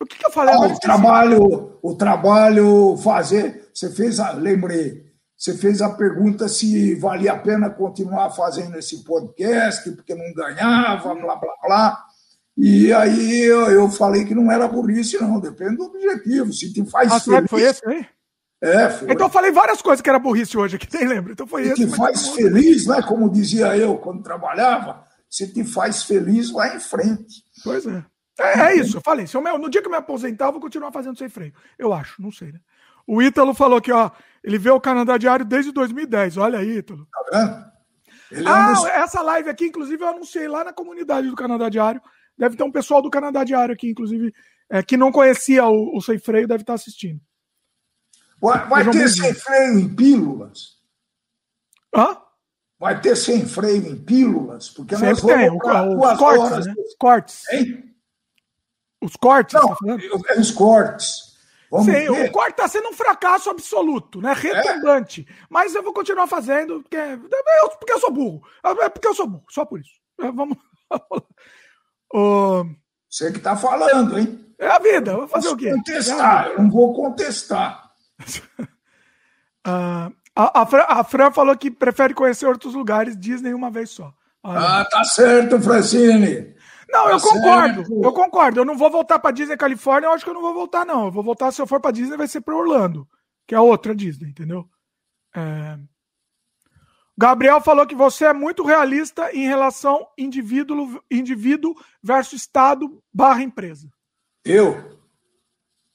O 0.00 0.04
que, 0.04 0.18
que 0.18 0.26
eu 0.26 0.32
falei? 0.32 0.52
Ah, 0.56 0.58
o 0.58 0.80
trabalho, 0.80 1.78
o 1.80 1.94
trabalho 1.94 2.96
fazer. 2.96 3.70
Você 3.72 3.92
fez 3.92 4.18
a. 4.18 4.32
Lembrei. 4.32 5.06
Você 5.36 5.56
fez 5.56 5.80
a 5.80 5.90
pergunta 5.90 6.48
se 6.48 6.96
valia 6.96 7.32
a 7.32 7.38
pena 7.38 7.70
continuar 7.70 8.30
fazendo 8.30 8.76
esse 8.76 9.04
podcast, 9.04 9.88
porque 9.92 10.16
não 10.16 10.34
ganhava, 10.34 11.14
blá, 11.14 11.36
blá, 11.36 11.54
blá. 11.62 12.04
E 12.56 12.92
aí 12.92 13.44
eu 13.44 13.88
falei 13.88 14.24
que 14.24 14.34
não 14.34 14.50
era 14.50 14.66
burrice, 14.66 15.16
não, 15.22 15.38
depende 15.38 15.76
do 15.76 15.84
objetivo. 15.84 16.52
Se 16.52 16.72
te 16.72 16.84
faz 16.86 17.12
ah, 17.12 17.20
feliz. 17.20 17.48
Foi 17.48 17.62
esse 17.62 17.88
aí? 17.88 18.15
É, 18.62 18.88
foi. 18.90 19.12
Então 19.12 19.26
eu 19.26 19.30
falei 19.30 19.50
várias 19.50 19.82
coisas 19.82 20.00
que 20.00 20.08
era 20.08 20.18
burrice 20.18 20.56
hoje 20.56 20.76
aqui, 20.76 20.88
nem 20.96 21.06
lembro. 21.06 21.32
Então 21.32 21.46
foi 21.46 21.64
se 21.64 21.72
esse. 21.72 21.86
te 21.86 21.96
faz 21.96 22.28
feliz, 22.28 22.86
né? 22.86 23.02
Como 23.02 23.30
dizia 23.30 23.76
eu 23.76 23.98
quando 23.98 24.22
trabalhava, 24.22 25.04
se 25.28 25.52
te 25.52 25.64
faz 25.64 26.04
feliz, 26.04 26.50
vai 26.50 26.76
em 26.76 26.80
frente. 26.80 27.44
Pois 27.62 27.86
é. 27.86 28.04
É, 28.38 28.60
é 28.60 28.76
isso, 28.76 28.98
eu 28.98 29.00
falei. 29.00 29.26
Se 29.26 29.36
eu, 29.36 29.58
no 29.58 29.70
dia 29.70 29.80
que 29.80 29.88
eu 29.88 29.90
me 29.90 29.96
aposentar, 29.96 30.46
eu 30.46 30.52
vou 30.52 30.60
continuar 30.60 30.92
fazendo 30.92 31.18
sem 31.18 31.28
freio. 31.28 31.54
Eu 31.78 31.92
acho, 31.92 32.20
não 32.20 32.30
sei, 32.30 32.52
né? 32.52 32.60
O 33.06 33.22
Ítalo 33.22 33.54
falou 33.54 33.80
que, 33.80 33.92
ó, 33.92 34.10
ele 34.42 34.58
vê 34.58 34.70
o 34.70 34.80
Canadá 34.80 35.16
Diário 35.16 35.44
desde 35.44 35.72
2010. 35.72 36.36
Olha 36.36 36.58
aí, 36.58 36.78
Ítalo. 36.78 37.06
Tá 37.10 37.24
vendo? 37.32 38.46
ah, 38.48 38.68
é 38.68 38.70
um 38.70 38.74
dos... 38.74 38.84
essa 38.86 39.22
live 39.22 39.48
aqui, 39.48 39.66
inclusive, 39.66 40.02
eu 40.02 40.08
anunciei 40.08 40.48
lá 40.48 40.64
na 40.64 40.72
comunidade 40.72 41.28
do 41.28 41.36
Canadá 41.36 41.68
Diário. 41.68 42.00
Deve 42.36 42.56
ter 42.56 42.64
um 42.64 42.72
pessoal 42.72 43.00
do 43.00 43.10
Canadá 43.10 43.44
Diário 43.44 43.72
aqui, 43.72 43.90
inclusive, 43.90 44.34
é, 44.68 44.82
que 44.82 44.96
não 44.96 45.12
conhecia 45.12 45.64
o, 45.64 45.96
o 45.96 46.00
Sem 46.00 46.18
Freio, 46.18 46.48
deve 46.48 46.62
estar 46.62 46.74
assistindo. 46.74 47.20
Vai, 48.46 48.68
vai 48.68 48.90
ter 48.90 49.08
sem 49.08 49.34
freio 49.34 49.78
em 49.78 49.94
pílulas? 49.94 50.76
Hã? 51.94 52.16
Vai 52.78 53.00
ter 53.00 53.16
sem 53.16 53.46
freio 53.46 53.86
em 53.86 53.96
pílulas? 53.96 54.68
Porque 54.68 54.94
Sempre 54.94 55.10
nós 55.10 55.20
vamos 55.20 55.36
tem, 55.36 55.50
o, 55.50 55.56
os 56.00 56.18
cortes, 56.18 56.52
horas. 56.52 56.66
Né? 56.66 56.74
Os 56.78 56.94
cortes. 56.94 57.48
Hein? 57.50 57.94
Os 59.02 59.16
cortes? 59.16 59.54
Não, 59.54 59.68
tá 59.68 59.76
os 60.38 60.50
cortes. 60.50 61.26
Vamos 61.70 61.86
Sim, 61.86 61.92
ver. 61.92 62.10
o 62.10 62.30
corte 62.30 62.52
está 62.52 62.68
sendo 62.68 62.88
um 62.88 62.92
fracasso 62.92 63.50
absoluto, 63.50 64.20
né? 64.20 64.32
Retumbante. 64.32 65.26
É? 65.28 65.34
Mas 65.50 65.74
eu 65.74 65.82
vou 65.82 65.92
continuar 65.92 66.26
fazendo, 66.26 66.80
porque, 66.82 66.98
porque 67.78 67.92
eu 67.92 67.98
sou 67.98 68.12
burro. 68.12 68.42
É 68.62 68.88
porque 68.88 69.08
eu 69.08 69.14
sou 69.14 69.26
burro, 69.26 69.44
só 69.50 69.64
por 69.64 69.80
isso. 69.80 69.90
É, 70.20 70.30
vamos. 70.30 70.56
Você 73.10 73.32
que 73.32 73.38
está 73.38 73.56
falando, 73.56 74.18
hein? 74.18 74.54
É 74.58 74.68
a 74.68 74.78
vida, 74.78 75.16
vou 75.16 75.28
fazer 75.28 75.48
o 75.48 75.56
quê? 75.56 75.70
Contestar, 75.70 76.46
é 76.46 76.52
eu 76.52 76.62
não 76.62 76.70
vou 76.70 76.94
contestar. 76.94 77.85
Uh, 78.20 80.12
a, 80.34 80.62
a, 80.62 80.66
Fran, 80.66 80.84
a, 80.88 81.04
Fran, 81.04 81.32
falou 81.32 81.56
que 81.56 81.70
prefere 81.70 82.14
conhecer 82.14 82.46
outros 82.46 82.74
lugares, 82.74 83.16
Disney 83.16 83.54
uma 83.54 83.70
vez 83.70 83.90
só. 83.90 84.12
Olha. 84.42 84.60
Ah, 84.60 84.84
tá 84.84 85.04
certo, 85.04 85.60
Francine. 85.60 86.54
Não, 86.88 87.04
tá 87.04 87.10
eu 87.10 87.20
concordo, 87.20 87.86
certo. 87.86 88.04
eu 88.04 88.12
concordo. 88.12 88.60
Eu 88.60 88.64
não 88.64 88.76
vou 88.76 88.90
voltar 88.90 89.18
para 89.18 89.32
Disney 89.32 89.56
Califórnia, 89.56 90.06
eu 90.06 90.12
acho 90.12 90.24
que 90.24 90.30
eu 90.30 90.34
não 90.34 90.42
vou 90.42 90.54
voltar, 90.54 90.86
não. 90.86 91.06
Eu 91.06 91.12
vou 91.12 91.22
voltar, 91.22 91.52
se 91.52 91.60
eu 91.60 91.66
for 91.66 91.80
para 91.80 91.90
Disney, 91.90 92.16
vai 92.16 92.28
ser 92.28 92.40
para 92.40 92.56
Orlando, 92.56 93.08
que 93.46 93.54
é 93.54 93.58
a 93.58 93.62
outra 93.62 93.94
Disney, 93.94 94.30
entendeu? 94.30 94.68
É... 95.34 95.78
Gabriel 97.18 97.60
falou 97.60 97.86
que 97.86 97.94
você 97.94 98.26
é 98.26 98.32
muito 98.32 98.62
realista 98.62 99.34
em 99.34 99.46
relação 99.46 100.06
indivíduo, 100.18 101.02
indivíduo 101.10 101.74
versus 102.02 102.42
Estado 102.42 103.02
barra 103.12 103.42
empresa. 103.42 103.90
Eu? 104.44 105.00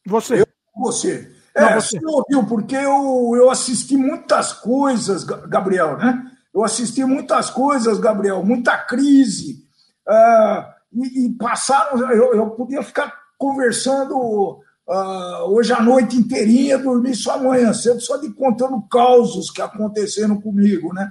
Você. 0.05 0.41
Eu, 0.41 0.47
você. 0.75 1.40
É, 1.55 1.61
Não, 1.61 1.81
você. 1.81 1.99
você 1.99 2.05
ouviu, 2.05 2.45
porque 2.45 2.75
eu, 2.75 3.33
eu 3.35 3.49
assisti 3.49 3.97
muitas 3.97 4.53
coisas, 4.53 5.23
Gabriel, 5.23 5.97
né? 5.97 6.31
Eu 6.53 6.63
assisti 6.63 7.03
muitas 7.05 7.49
coisas, 7.49 7.99
Gabriel, 7.99 8.43
muita 8.43 8.77
crise. 8.77 9.63
Uh, 10.07 10.63
e, 11.03 11.25
e, 11.25 11.29
passaram, 11.37 11.99
eu, 12.11 12.33
eu 12.33 12.49
podia 12.51 12.83
ficar 12.83 13.13
conversando 13.37 14.61
Uh, 14.87 15.45
hoje 15.53 15.71
à 15.71 15.81
noite 15.81 16.17
inteirinha, 16.17 16.77
dormi 16.77 17.15
só 17.15 17.35
amanhã 17.35 17.73
cedo, 17.73 18.01
só 18.01 18.17
de 18.17 18.29
contando 18.31 18.81
causos 18.89 19.49
que 19.49 19.61
aconteceram 19.61 20.41
comigo, 20.41 20.93
né? 20.93 21.09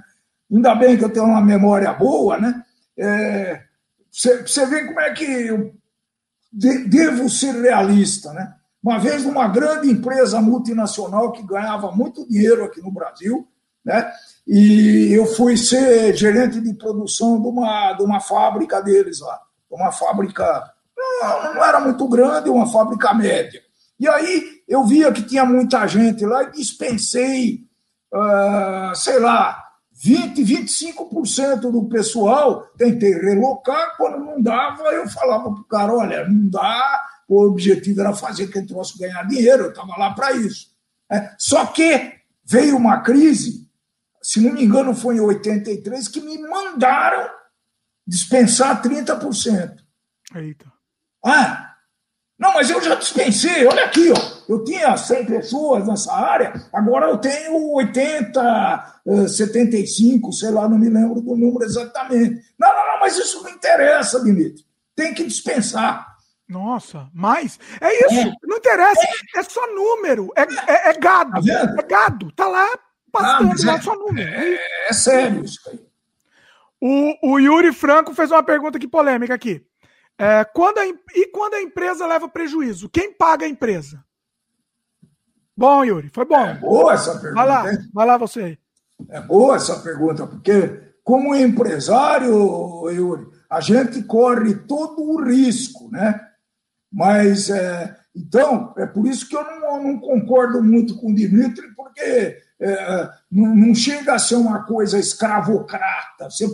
Ainda 0.51 0.75
bem 0.75 0.95
que 0.95 1.03
eu 1.03 1.11
tenho 1.11 1.25
uma 1.25 1.41
memória 1.41 1.91
boa, 1.91 2.37
né? 2.37 2.63
É, 2.95 3.63
você 4.11 4.65
vê 4.67 4.85
como 4.85 4.99
é 4.99 5.11
que 5.13 5.23
eu 5.23 5.73
devo 6.51 7.27
ser 7.27 7.53
realista, 7.55 8.31
né? 8.33 8.53
Uma 8.83 8.97
vez 8.97 9.23
numa 9.23 9.47
grande 9.47 9.89
empresa 9.89 10.41
multinacional 10.41 11.31
que 11.31 11.43
ganhava 11.43 11.91
muito 11.91 12.27
dinheiro 12.27 12.63
aqui 12.63 12.81
no 12.81 12.91
Brasil, 12.91 13.47
né? 13.85 14.11
E 14.47 15.09
eu 15.11 15.25
fui 15.25 15.55
ser 15.55 16.15
gerente 16.15 16.59
de 16.59 16.73
produção 16.73 17.39
de 17.41 17.47
uma, 17.47 17.93
de 17.93 18.03
uma 18.03 18.19
fábrica 18.19 18.81
deles 18.81 19.19
lá, 19.19 19.39
uma 19.69 19.91
fábrica 19.91 20.73
não, 21.21 21.55
não 21.55 21.63
era 21.63 21.79
muito 21.79 22.07
grande, 22.07 22.49
uma 22.49 22.67
fábrica 22.67 23.13
média. 23.13 23.61
E 23.99 24.07
aí 24.07 24.61
eu 24.67 24.83
via 24.83 25.11
que 25.11 25.21
tinha 25.21 25.45
muita 25.45 25.85
gente 25.87 26.25
lá 26.25 26.43
e 26.43 26.51
dispensei, 26.51 27.61
uh, 28.13 28.95
sei 28.95 29.19
lá, 29.19 29.63
20, 30.03 30.43
25% 30.43 31.71
do 31.71 31.87
pessoal. 31.87 32.67
Tentei 32.77 33.13
relocar, 33.13 33.95
quando 33.97 34.17
não 34.17 34.41
dava, 34.41 34.83
eu 34.85 35.07
falava 35.07 35.51
para 35.51 35.61
o 35.61 35.65
cara: 35.65 35.93
olha, 35.93 36.27
não 36.27 36.49
dá, 36.49 37.01
o 37.31 37.47
objetivo 37.47 38.01
era 38.01 38.13
fazer 38.13 38.47
que 38.47 38.57
ele 38.57 38.67
trouxe 38.67 38.99
ganhar 38.99 39.23
dinheiro, 39.23 39.63
eu 39.63 39.69
estava 39.69 39.95
lá 39.97 40.13
para 40.13 40.33
isso. 40.33 40.67
É, 41.09 41.33
só 41.37 41.65
que 41.65 42.13
veio 42.43 42.75
uma 42.75 42.99
crise, 42.99 43.69
se 44.21 44.41
não 44.41 44.53
me 44.53 44.65
engano, 44.65 44.93
foi 44.93 45.15
em 45.15 45.21
83, 45.21 46.09
que 46.09 46.19
me 46.19 46.37
mandaram 46.37 47.29
dispensar 48.05 48.81
30%. 48.81 49.77
Eita. 50.35 50.65
Ah, 51.23 51.73
não, 52.37 52.49
Não, 52.49 52.55
mas 52.55 52.69
eu 52.69 52.81
já 52.81 52.95
dispensei, 52.95 53.65
olha 53.65 53.85
aqui, 53.85 54.11
ó. 54.11 54.41
Eu 54.49 54.65
tinha 54.65 54.97
100 54.97 55.25
pessoas 55.25 55.87
nessa 55.87 56.11
área, 56.11 56.51
agora 56.73 57.07
eu 57.07 57.17
tenho 57.17 57.75
80, 57.75 59.03
75, 59.29 60.33
sei 60.33 60.49
lá, 60.49 60.67
não 60.67 60.77
me 60.77 60.89
lembro 60.89 61.21
do 61.21 61.35
número 61.37 61.63
exatamente. 61.63 62.43
Não, 62.59 62.67
não, 62.67 62.87
não, 62.87 62.99
mas 62.99 63.17
isso 63.17 63.41
não 63.41 63.49
interessa, 63.51 64.21
Dimitri. 64.21 64.65
Tem 64.93 65.13
que 65.13 65.23
dispensar. 65.23 66.10
Nossa, 66.51 67.09
mas 67.13 67.57
é 67.79 68.07
isso, 68.07 68.27
é. 68.27 68.33
não 68.43 68.57
interessa, 68.57 69.01
é, 69.01 69.39
é 69.39 69.43
só 69.43 69.65
número, 69.67 70.29
é, 70.35 70.41
é, 70.41 70.89
é 70.89 70.93
gado, 70.99 71.41
tá 71.41 71.75
é 71.79 71.83
gado, 71.83 72.31
tá 72.33 72.45
lá 72.45 72.67
pastando, 73.09 73.69
ah, 73.69 73.73
é, 73.73 73.81
só 73.81 73.95
número. 73.95 74.29
É, 74.29 74.59
é, 74.89 74.93
sério 74.93 75.45
isso 75.45 75.61
aí. 75.69 75.79
O, 76.81 77.35
o 77.35 77.39
Yuri 77.39 77.71
Franco 77.71 78.13
fez 78.13 78.31
uma 78.31 78.43
pergunta 78.43 78.77
aqui 78.77 78.85
polêmica 78.85 79.33
aqui. 79.33 79.65
É, 80.17 80.43
quando 80.43 80.79
a, 80.79 80.85
e 80.85 81.27
quando 81.31 81.53
a 81.53 81.61
empresa 81.61 82.05
leva 82.05 82.27
prejuízo? 82.27 82.89
Quem 82.89 83.13
paga 83.13 83.45
a 83.45 83.49
empresa? 83.49 84.03
Bom, 85.55 85.85
Yuri, 85.85 86.09
foi 86.13 86.25
bom. 86.25 86.45
É 86.45 86.55
boa 86.55 86.93
essa 86.93 87.13
pergunta. 87.13 87.35
Vai 87.35 87.47
lá, 87.47 87.63
vai 87.93 88.05
lá 88.05 88.17
você 88.17 88.41
aí. 88.41 88.59
É 89.09 89.21
boa 89.21 89.55
essa 89.55 89.79
pergunta, 89.79 90.27
porque 90.27 90.81
como 91.01 91.33
empresário, 91.33 92.89
Yuri, 92.89 93.27
a 93.49 93.61
gente 93.61 94.03
corre 94.03 94.53
todo 94.55 95.01
o 95.01 95.23
risco, 95.23 95.89
né? 95.89 96.27
Mas, 96.91 97.49
é, 97.49 97.95
então, 98.15 98.73
é 98.77 98.85
por 98.85 99.07
isso 99.07 99.27
que 99.27 99.35
eu 99.35 99.43
não, 99.43 99.83
não 99.83 99.99
concordo 99.99 100.61
muito 100.61 100.95
com 100.97 101.11
o 101.11 101.15
Dimitri, 101.15 101.73
porque 101.75 102.37
é, 102.59 103.09
não, 103.31 103.55
não, 103.55 103.75
chega 103.75 104.13
a 104.13 104.19
ser 104.19 104.35
uma 104.35 104.63
coisa 104.63 104.99
escravocrata. 104.99 106.29
Você, 106.29 106.45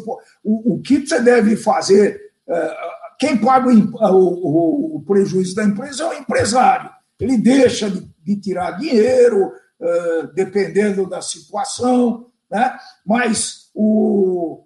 o, 0.43 0.75
o 0.75 0.81
que 0.81 1.05
você 1.05 1.19
deve 1.19 1.55
fazer 1.55 2.21
é, 2.47 2.77
quem 3.19 3.37
paga 3.37 3.69
o, 3.69 3.73
o, 3.73 4.95
o, 4.97 5.03
prejuízo 5.03 5.55
da 5.55 5.63
empresa 5.63 6.03
é 6.03 6.07
o 6.07 6.13
empresário. 6.13 6.89
Ele 7.19 7.37
deixa 7.37 7.89
de, 7.89 8.07
de 8.23 8.35
tirar 8.39 8.77
dinheiro, 8.77 9.47
uh, 9.47 10.33
dependendo 10.35 11.09
da 11.09 11.19
situação, 11.21 12.27
né? 12.49 12.77
mas 13.03 13.71
o, 13.73 14.63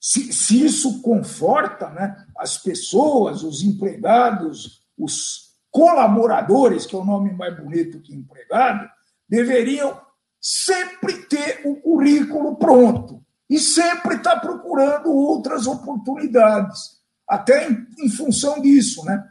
se, 0.00 0.32
se, 0.32 0.64
isso 0.64 1.02
conforta 1.02 1.90
né, 1.90 2.16
as 2.38 2.56
pessoas, 2.56 3.42
os 3.42 3.62
empregados, 3.62 4.82
os 4.96 5.48
colaboradores, 5.70 6.86
que 6.86 6.94
é 6.94 6.98
o 6.98 7.04
nome 7.04 7.32
mais 7.32 7.56
bonito 7.56 8.00
que 8.00 8.14
empregado, 8.14 8.88
deveriam 9.28 10.00
sempre 10.40 11.24
ter 11.26 11.62
o 11.64 11.76
currículo 11.76 12.56
pronto 12.56 13.20
e 13.50 13.58
sempre 13.58 14.16
estar 14.16 14.40
procurando 14.40 15.10
outras 15.10 15.66
oportunidades 15.66 16.98
até 17.28 17.68
em, 17.68 17.86
em 17.98 18.08
função 18.08 18.60
disso, 18.60 19.04
né? 19.04 19.22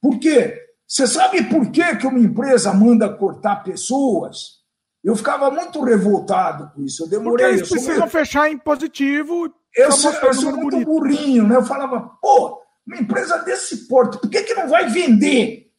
Por 0.00 0.18
quê? 0.18 0.62
Você 0.86 1.06
sabe 1.06 1.44
por 1.44 1.70
que, 1.70 1.96
que 1.96 2.06
uma 2.06 2.18
empresa 2.18 2.72
manda 2.72 3.08
cortar 3.08 3.62
pessoas? 3.64 4.56
Eu 5.02 5.16
ficava 5.16 5.50
muito 5.50 5.82
revoltado 5.82 6.70
com 6.74 6.82
isso. 6.82 7.04
Eu 7.04 7.08
demorei. 7.08 7.46
Porque 7.46 7.60
eles 7.60 7.68
precisam 7.68 8.08
fechar 8.08 8.50
em 8.50 8.58
positivo. 8.58 9.52
Eu 9.76 9.92
sou, 9.92 10.10
eu 10.10 10.34
sou 10.34 10.52
muito 10.52 10.70
bonito. 10.70 10.86
burrinho, 10.86 11.46
né? 11.46 11.56
Eu 11.56 11.64
falava, 11.64 12.00
pô, 12.22 12.62
uma 12.86 12.96
empresa 12.96 13.38
desse 13.38 13.86
porte, 13.86 14.18
por 14.18 14.30
que, 14.30 14.42
que 14.42 14.54
não 14.54 14.68
vai 14.68 14.88
vender? 14.88 15.70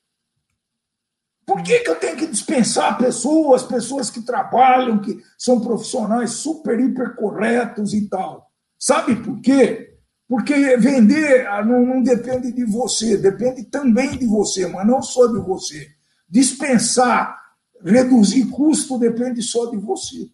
Por 1.45 1.63
que, 1.63 1.79
que 1.79 1.89
eu 1.89 1.95
tenho 1.95 2.17
que 2.17 2.27
dispensar 2.27 2.97
pessoas, 2.97 3.63
pessoas 3.63 4.09
que 4.09 4.21
trabalham, 4.21 4.99
que 4.99 5.17
são 5.37 5.61
profissionais 5.61 6.31
super, 6.31 6.77
hiper 6.79 7.15
corretos 7.15 7.93
e 7.93 8.07
tal? 8.07 8.51
Sabe 8.77 9.15
por 9.15 9.39
quê? 9.41 9.97
Porque 10.27 10.75
vender 10.75 11.47
ah, 11.47 11.63
não, 11.63 11.85
não, 11.85 12.03
depende 12.03 12.51
de 12.51 12.65
você, 12.65 13.17
depende 13.17 13.63
também 13.63 14.17
de 14.17 14.27
você, 14.27 14.67
mas 14.67 14.85
não 14.85 15.01
só 15.01 15.25
de 15.27 15.39
você. 15.39 15.87
Dispensar, 16.29 17.41
reduzir 17.81 18.47
custo 18.49 18.99
depende 18.99 19.41
só 19.41 19.71
de 19.71 19.77
você. 19.77 20.29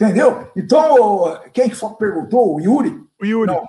Entendeu? 0.00 0.48
Então, 0.56 1.38
quem 1.52 1.68
que 1.68 1.76
perguntou? 1.98 2.54
O 2.54 2.60
Yuri? 2.60 2.98
O 3.20 3.26
Yuri. 3.26 3.46
Não. 3.52 3.66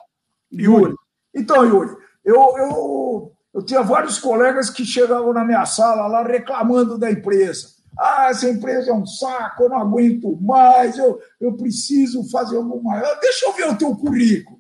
Yuri. 0.49 0.83
Yuri. 0.83 0.95
Então, 1.35 1.65
Yuri, 1.65 1.97
eu, 2.23 2.57
eu, 2.57 3.31
eu 3.53 3.61
tinha 3.63 3.81
vários 3.81 4.17
colegas 4.17 4.69
que 4.69 4.85
chegavam 4.85 5.33
na 5.33 5.43
minha 5.43 5.65
sala 5.65 6.07
lá 6.07 6.23
reclamando 6.23 6.97
da 6.97 7.11
empresa. 7.11 7.67
Ah, 7.99 8.27
essa 8.29 8.49
empresa 8.49 8.91
é 8.91 8.93
um 8.93 9.05
saco, 9.05 9.63
eu 9.63 9.69
não 9.69 9.77
aguento 9.77 10.37
mais, 10.41 10.97
eu, 10.97 11.19
eu 11.39 11.53
preciso 11.57 12.23
fazer 12.29 12.55
alguma. 12.55 13.01
Deixa 13.19 13.47
eu 13.47 13.53
ver 13.53 13.67
o 13.67 13.77
teu 13.77 13.93
currículo. 13.93 14.57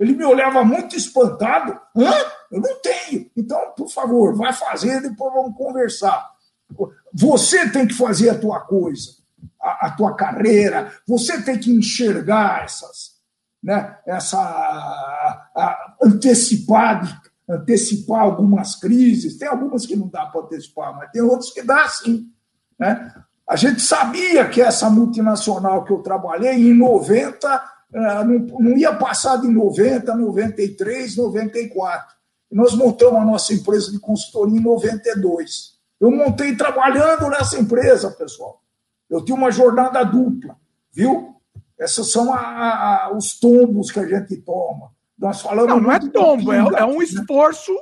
Ele 0.00 0.14
me 0.14 0.24
olhava 0.24 0.64
muito 0.64 0.96
espantado. 0.96 1.78
Hã? 1.94 2.12
Eu 2.50 2.62
não 2.62 2.80
tenho. 2.80 3.30
Então, 3.36 3.72
por 3.76 3.90
favor, 3.90 4.34
vai 4.34 4.54
fazer, 4.54 5.02
depois 5.02 5.34
vamos 5.34 5.56
conversar. 5.56 6.30
Você 7.12 7.68
tem 7.68 7.86
que 7.86 7.94
fazer 7.94 8.30
a 8.30 8.38
tua 8.38 8.60
coisa, 8.60 9.12
a, 9.64 9.86
a 9.86 9.90
tua 9.92 10.14
carreira. 10.14 10.92
Você 11.08 11.40
tem 11.42 11.58
que 11.58 11.72
enxergar 11.72 12.64
essas, 12.64 13.14
né? 13.62 13.96
Essa 14.06 14.38
a, 14.38 15.96
antecipar, 16.02 17.22
antecipar 17.48 18.20
algumas 18.20 18.76
crises. 18.76 19.38
Tem 19.38 19.48
algumas 19.48 19.86
que 19.86 19.96
não 19.96 20.08
dá 20.08 20.26
para 20.26 20.42
antecipar, 20.42 20.94
mas 20.94 21.10
tem 21.10 21.22
outras 21.22 21.50
que 21.50 21.62
dá 21.62 21.88
sim. 21.88 22.30
Né? 22.78 23.12
A 23.48 23.56
gente 23.56 23.80
sabia 23.80 24.48
que 24.48 24.60
essa 24.60 24.90
multinacional 24.90 25.84
que 25.84 25.92
eu 25.92 25.98
trabalhei, 25.98 26.54
em 26.54 26.74
90, 26.74 27.64
é, 27.94 28.24
não, 28.24 28.76
ia 28.76 28.94
passar 28.94 29.36
de 29.36 29.48
90, 29.48 30.14
93, 30.14 31.16
94. 31.16 32.14
E 32.50 32.56
nós 32.56 32.74
montamos 32.74 33.20
a 33.20 33.24
nossa 33.24 33.54
empresa 33.54 33.90
de 33.90 33.98
consultoria 33.98 34.58
em 34.58 34.62
92. 34.62 35.74
Eu 36.00 36.10
montei 36.10 36.56
trabalhando 36.56 37.28
nessa 37.28 37.58
empresa, 37.58 38.10
pessoal. 38.10 38.63
Eu 39.14 39.24
tinha 39.24 39.36
uma 39.36 39.50
jornada 39.50 40.02
dupla, 40.04 40.56
viu? 40.92 41.34
Esses 41.78 42.10
são 42.10 42.32
a, 42.32 42.38
a, 42.38 43.16
os 43.16 43.38
tombos 43.38 43.90
que 43.90 43.98
a 43.98 44.06
gente 44.06 44.36
toma. 44.38 44.90
Nós 45.18 45.40
falamos. 45.40 45.68
Não, 45.68 45.80
não 45.80 45.92
é 45.92 45.98
tombo, 45.98 46.52
é, 46.52 46.58
é, 46.58 46.84
um 46.84 46.98
né? 46.98 47.04
esforço. 47.04 47.72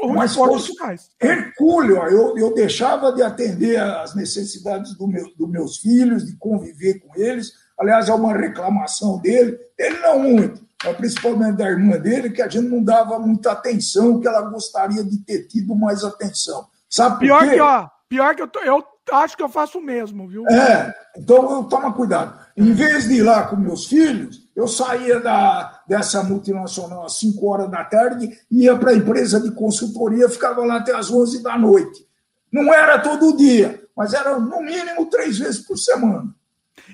Um, 0.00 0.18
um 0.18 0.22
esforço, 0.22 0.72
esforço 0.72 1.10
hercúleo. 1.20 1.96
Eu, 2.08 2.36
eu 2.36 2.54
deixava 2.54 3.12
de 3.12 3.22
atender 3.22 3.80
às 3.80 4.14
necessidades 4.14 4.94
do 4.96 5.06
meu, 5.06 5.24
dos 5.36 5.48
meus 5.48 5.78
filhos, 5.78 6.26
de 6.26 6.36
conviver 6.36 7.00
com 7.00 7.10
eles 7.16 7.52
Aliás, 7.78 8.08
é 8.08 8.14
uma 8.14 8.32
reclamação 8.32 9.18
dele, 9.18 9.58
ele 9.78 9.98
não 9.98 10.18
muito, 10.18 10.66
mas 10.82 10.96
principalmente 10.96 11.58
da 11.58 11.68
irmã 11.68 11.98
dele, 11.98 12.30
que 12.30 12.40
a 12.40 12.48
gente 12.48 12.68
não 12.68 12.82
dava 12.82 13.18
muita 13.18 13.52
atenção, 13.52 14.18
que 14.18 14.26
ela 14.26 14.40
gostaria 14.42 15.04
de 15.04 15.18
ter 15.18 15.46
tido 15.46 15.74
mais 15.74 16.02
atenção. 16.02 16.66
Sabe 16.88 17.18
pior 17.18 17.40
por 17.40 17.48
quê? 17.48 17.54
que, 17.54 17.60
ó, 17.60 17.88
pior 18.08 18.34
que 18.34 18.42
eu, 18.42 18.48
tô, 18.48 18.60
eu 18.60 18.82
acho 19.12 19.36
que 19.36 19.42
eu 19.42 19.48
faço 19.48 19.78
o 19.78 19.82
mesmo, 19.82 20.28
viu? 20.28 20.46
É, 20.48 20.94
então 21.16 21.64
toma 21.64 21.92
cuidado. 21.92 22.38
Em 22.56 22.72
vez 22.72 23.08
de 23.08 23.14
ir 23.14 23.22
lá 23.22 23.46
com 23.46 23.56
meus 23.56 23.86
filhos, 23.86 24.48
eu 24.54 24.66
saía 24.66 25.20
da, 25.20 25.82
dessa 25.86 26.22
multinacional 26.22 27.04
às 27.04 27.18
5 27.18 27.46
horas 27.46 27.70
da 27.70 27.84
tarde, 27.84 28.38
ia 28.50 28.76
para 28.76 28.90
a 28.90 28.96
empresa 28.96 29.40
de 29.40 29.50
consultoria, 29.52 30.28
ficava 30.28 30.64
lá 30.64 30.76
até 30.76 30.94
às 30.94 31.10
11 31.10 31.42
da 31.42 31.56
noite. 31.58 32.06
Não 32.50 32.72
era 32.72 32.98
todo 32.98 33.36
dia, 33.36 33.82
mas 33.96 34.14
era 34.14 34.38
no 34.38 34.62
mínimo 34.62 35.06
três 35.06 35.38
vezes 35.38 35.60
por 35.60 35.76
semana. 35.76 36.34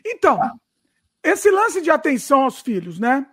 Então, 0.04 0.42
ah. 0.42 0.52
Esse 1.22 1.50
lance 1.50 1.80
de 1.80 1.90
atenção 1.90 2.42
aos 2.42 2.60
filhos, 2.60 2.98
né? 2.98 3.24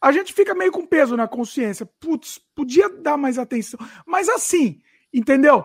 A 0.00 0.10
gente 0.12 0.32
fica 0.32 0.54
meio 0.54 0.72
com 0.72 0.86
peso 0.86 1.16
na 1.16 1.28
consciência. 1.28 1.86
Putz, 2.00 2.40
podia 2.54 2.88
dar 2.88 3.16
mais 3.16 3.38
atenção. 3.38 3.78
Mas 4.06 4.28
assim, 4.28 4.80
entendeu? 5.12 5.64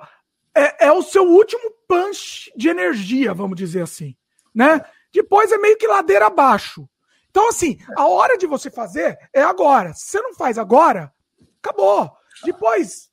É, 0.56 0.88
é 0.88 0.92
o 0.92 1.02
seu 1.02 1.24
último 1.24 1.72
punch 1.88 2.52
de 2.56 2.70
energia, 2.70 3.34
vamos 3.34 3.58
dizer 3.58 3.82
assim, 3.82 4.16
né? 4.54 4.82
Depois 5.14 5.52
é 5.52 5.58
meio 5.58 5.78
que 5.78 5.88
ladeira 5.88 6.28
abaixo. 6.28 6.88
Então, 7.30 7.50
assim, 7.50 7.78
a 7.96 8.08
hora 8.08 8.38
de 8.38 8.48
você 8.48 8.70
fazer 8.70 9.18
é 9.34 9.42
agora. 9.42 9.94
Se 9.94 10.12
você 10.12 10.22
não 10.22 10.34
faz 10.34 10.58
agora, 10.58 11.14
acabou. 11.62 12.12
Depois, 12.44 13.10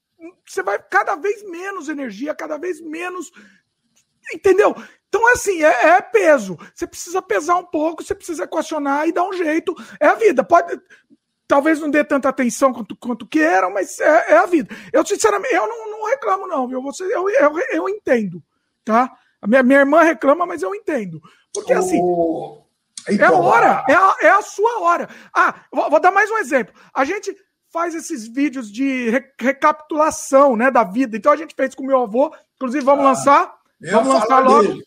você 0.46 0.62
vai 0.62 0.78
cada 0.78 1.16
vez 1.16 1.42
menos 1.48 1.88
energia, 1.88 2.34
cada 2.34 2.56
vez 2.56 2.80
menos. 2.80 3.30
Entendeu? 4.32 4.74
Então, 5.08 5.32
assim, 5.32 5.62
é, 5.62 5.86
é, 5.88 6.00
peso. 6.00 6.58
Você 6.74 6.86
precisa 6.86 7.22
pesar 7.22 7.56
um 7.56 7.64
pouco, 7.64 8.02
você 8.02 8.14
precisa 8.14 8.44
equacionar 8.44 9.06
e 9.06 9.12
dar 9.12 9.24
um 9.24 9.32
jeito. 9.32 9.74
É 10.00 10.08
a 10.08 10.14
vida. 10.14 10.42
Pode. 10.42 10.80
Talvez 11.48 11.80
não 11.80 11.90
dê 11.90 12.02
tanta 12.02 12.28
atenção 12.28 12.72
quanto, 12.72 12.96
quanto 12.96 13.26
queiram, 13.26 13.72
mas 13.72 14.00
é, 14.00 14.32
é 14.32 14.36
a 14.36 14.46
vida. 14.46 14.74
Eu, 14.92 15.06
sinceramente, 15.06 15.54
eu 15.54 15.68
não, 15.68 15.90
não 15.90 16.06
reclamo, 16.06 16.46
não, 16.46 16.66
viu? 16.66 16.82
Você, 16.82 17.04
eu, 17.04 17.28
eu, 17.30 17.58
eu 17.72 17.88
entendo, 17.88 18.42
tá? 18.84 19.12
A 19.40 19.46
minha, 19.46 19.62
minha 19.62 19.80
irmã 19.80 20.02
reclama, 20.02 20.44
mas 20.44 20.62
eu 20.62 20.74
entendo. 20.74 21.20
Porque, 21.54 21.72
assim, 21.72 22.00
oh, 22.02 22.64
então, 23.08 23.26
é 23.26 23.36
a 23.36 23.38
hora, 23.38 23.84
é 23.88 23.94
a, 23.94 24.16
é 24.22 24.28
a 24.30 24.42
sua 24.42 24.80
hora. 24.80 25.08
Ah, 25.32 25.54
vou, 25.72 25.88
vou 25.88 26.00
dar 26.00 26.10
mais 26.10 26.30
um 26.30 26.38
exemplo. 26.38 26.74
A 26.92 27.04
gente 27.04 27.34
faz 27.72 27.94
esses 27.94 28.26
vídeos 28.26 28.70
de 28.70 29.10
re, 29.10 29.24
recapitulação 29.38 30.56
né, 30.56 30.70
da 30.70 30.82
vida. 30.82 31.16
Então, 31.16 31.32
a 31.32 31.36
gente 31.36 31.54
fez 31.54 31.74
com 31.74 31.84
meu 31.84 32.02
avô, 32.02 32.34
inclusive 32.56 32.84
vamos 32.84 33.04
ah, 33.04 33.08
lançar. 33.08 33.54
Vamos 33.92 34.14
lançar 34.14 34.38
logo. 34.40 34.62
Dele. 34.62 34.86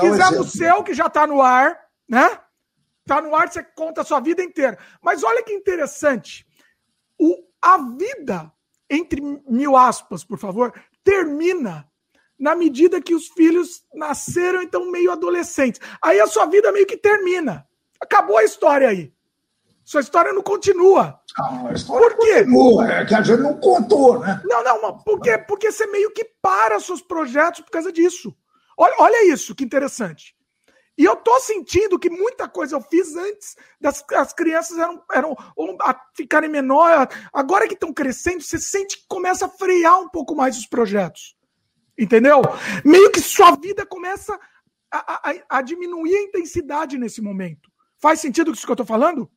Fizemos 0.00 0.38
um 0.38 0.40
o 0.40 0.44
seu, 0.44 0.82
que 0.82 0.94
já 0.94 1.06
está 1.06 1.26
no 1.26 1.40
ar, 1.40 1.76
né? 2.08 2.38
Está 3.10 3.20
no 3.20 3.34
ar, 3.34 3.50
você 3.50 3.60
conta 3.60 4.02
a 4.02 4.04
sua 4.04 4.20
vida 4.20 4.40
inteira. 4.40 4.78
Mas 5.02 5.24
olha 5.24 5.42
que 5.42 5.52
interessante. 5.52 6.46
O, 7.18 7.44
a 7.60 7.76
vida 7.76 8.52
entre 8.88 9.20
mil 9.48 9.76
aspas, 9.76 10.22
por 10.22 10.38
favor, 10.38 10.72
termina 11.02 11.88
na 12.38 12.54
medida 12.54 13.00
que 13.00 13.14
os 13.14 13.28
filhos 13.28 13.84
nasceram, 13.92 14.62
então 14.62 14.90
meio 14.90 15.10
adolescentes. 15.10 15.80
Aí 16.00 16.20
a 16.20 16.26
sua 16.28 16.46
vida 16.46 16.70
meio 16.70 16.86
que 16.86 16.96
termina. 16.96 17.66
Acabou 18.00 18.38
a 18.38 18.44
história 18.44 18.88
aí. 18.88 19.12
Sua 19.84 20.00
história 20.00 20.32
não 20.32 20.42
continua. 20.42 21.20
Não, 21.36 21.66
a 21.66 21.72
história 21.72 22.16
por 22.16 22.24
quê? 22.24 22.44
continua, 22.44 22.82
é 22.82 23.04
que 23.04 23.14
a 23.14 23.22
gente 23.22 23.40
não 23.40 23.58
contou, 23.58 24.20
né? 24.20 24.40
Não, 24.44 24.62
não, 24.62 24.98
por 24.98 25.20
quê? 25.20 25.36
Porque 25.36 25.72
você 25.72 25.86
meio 25.86 26.12
que 26.12 26.24
para 26.40 26.78
seus 26.78 27.02
projetos 27.02 27.60
por 27.60 27.72
causa 27.72 27.92
disso. 27.92 28.32
Olha, 28.76 28.94
olha 29.00 29.32
isso, 29.32 29.54
que 29.54 29.64
interessante. 29.64 30.34
E 31.00 31.04
eu 31.06 31.16
tô 31.16 31.40
sentindo 31.40 31.98
que 31.98 32.10
muita 32.10 32.46
coisa 32.46 32.76
eu 32.76 32.82
fiz 32.82 33.16
antes 33.16 33.56
das 33.80 34.04
as 34.12 34.34
crianças 34.34 34.76
eram, 34.76 35.02
eram 35.10 35.34
ficarem 36.14 36.50
menores. 36.50 37.08
Agora 37.32 37.66
que 37.66 37.72
estão 37.72 37.90
crescendo, 37.90 38.42
você 38.42 38.58
sente 38.58 38.98
que 38.98 39.08
começa 39.08 39.46
a 39.46 39.48
frear 39.48 39.98
um 39.98 40.10
pouco 40.10 40.36
mais 40.36 40.58
os 40.58 40.66
projetos. 40.66 41.34
Entendeu? 41.98 42.42
Meio 42.84 43.10
que 43.10 43.18
sua 43.18 43.52
vida 43.52 43.86
começa 43.86 44.38
a, 44.92 45.30
a, 45.30 45.58
a 45.58 45.62
diminuir 45.62 46.14
a 46.14 46.22
intensidade 46.24 46.98
nesse 46.98 47.22
momento. 47.22 47.70
Faz 47.98 48.20
sentido 48.20 48.52
isso 48.52 48.66
que 48.66 48.72
eu 48.72 48.76
tô 48.76 48.84
falando? 48.84 49.30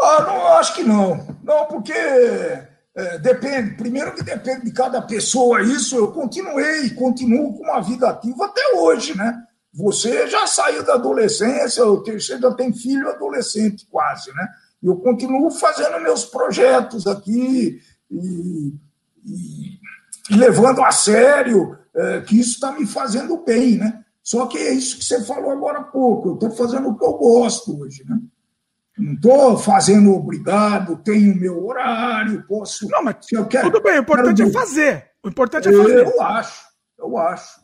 Ah, 0.00 0.22
não, 0.22 0.46
acho 0.54 0.76
que 0.76 0.82
não. 0.82 1.38
Não, 1.44 1.66
porque 1.66 1.92
é, 1.92 3.18
depende. 3.18 3.76
Primeiro 3.76 4.14
que 4.14 4.22
depende 4.22 4.64
de 4.64 4.72
cada 4.72 5.02
pessoa 5.02 5.60
isso. 5.60 5.94
Eu 5.94 6.10
continuei 6.10 6.86
e 6.86 6.94
continuo 6.94 7.52
com 7.52 7.64
uma 7.64 7.82
vida 7.82 8.08
ativa 8.08 8.46
até 8.46 8.76
hoje, 8.76 9.14
né? 9.14 9.46
Você 9.72 10.26
já 10.26 10.46
saiu 10.46 10.84
da 10.84 10.94
adolescência, 10.94 11.84
você 11.84 12.38
já 12.38 12.54
tem 12.54 12.72
filho 12.72 13.08
adolescente 13.08 13.86
quase, 13.90 14.32
né? 14.34 14.48
Eu 14.82 14.96
continuo 14.96 15.50
fazendo 15.50 16.00
meus 16.00 16.24
projetos 16.24 17.06
aqui 17.06 17.80
e, 18.10 18.74
e, 19.24 19.78
e 20.30 20.36
levando 20.36 20.82
a 20.82 20.90
sério 20.90 21.78
é, 21.94 22.20
que 22.22 22.40
isso 22.40 22.54
está 22.54 22.72
me 22.72 22.86
fazendo 22.86 23.44
bem, 23.44 23.76
né? 23.76 24.04
Só 24.22 24.46
que 24.46 24.58
é 24.58 24.72
isso 24.72 24.98
que 24.98 25.04
você 25.04 25.22
falou 25.24 25.50
agora 25.50 25.80
há 25.80 25.84
pouco. 25.84 26.30
Eu 26.30 26.34
estou 26.34 26.50
fazendo 26.50 26.88
o 26.88 26.98
que 26.98 27.04
eu 27.04 27.12
gosto 27.12 27.80
hoje, 27.80 28.04
né? 28.08 28.18
Não 28.98 29.14
estou 29.14 29.58
fazendo 29.58 30.12
obrigado, 30.12 30.96
tenho 30.98 31.34
meu 31.34 31.64
horário, 31.64 32.44
posso. 32.46 32.88
Não, 32.88 33.02
mas 33.02 33.16
eu 33.32 33.46
quero, 33.46 33.70
tudo 33.70 33.82
bem, 33.82 33.98
o 33.98 34.02
importante 34.02 34.36
quero... 34.36 34.48
é 34.48 34.52
fazer. 34.52 35.10
O 35.22 35.28
importante 35.28 35.68
é 35.68 35.72
fazer. 35.72 36.06
Eu 36.06 36.22
acho, 36.22 36.64
eu 36.98 37.18
acho. 37.18 37.60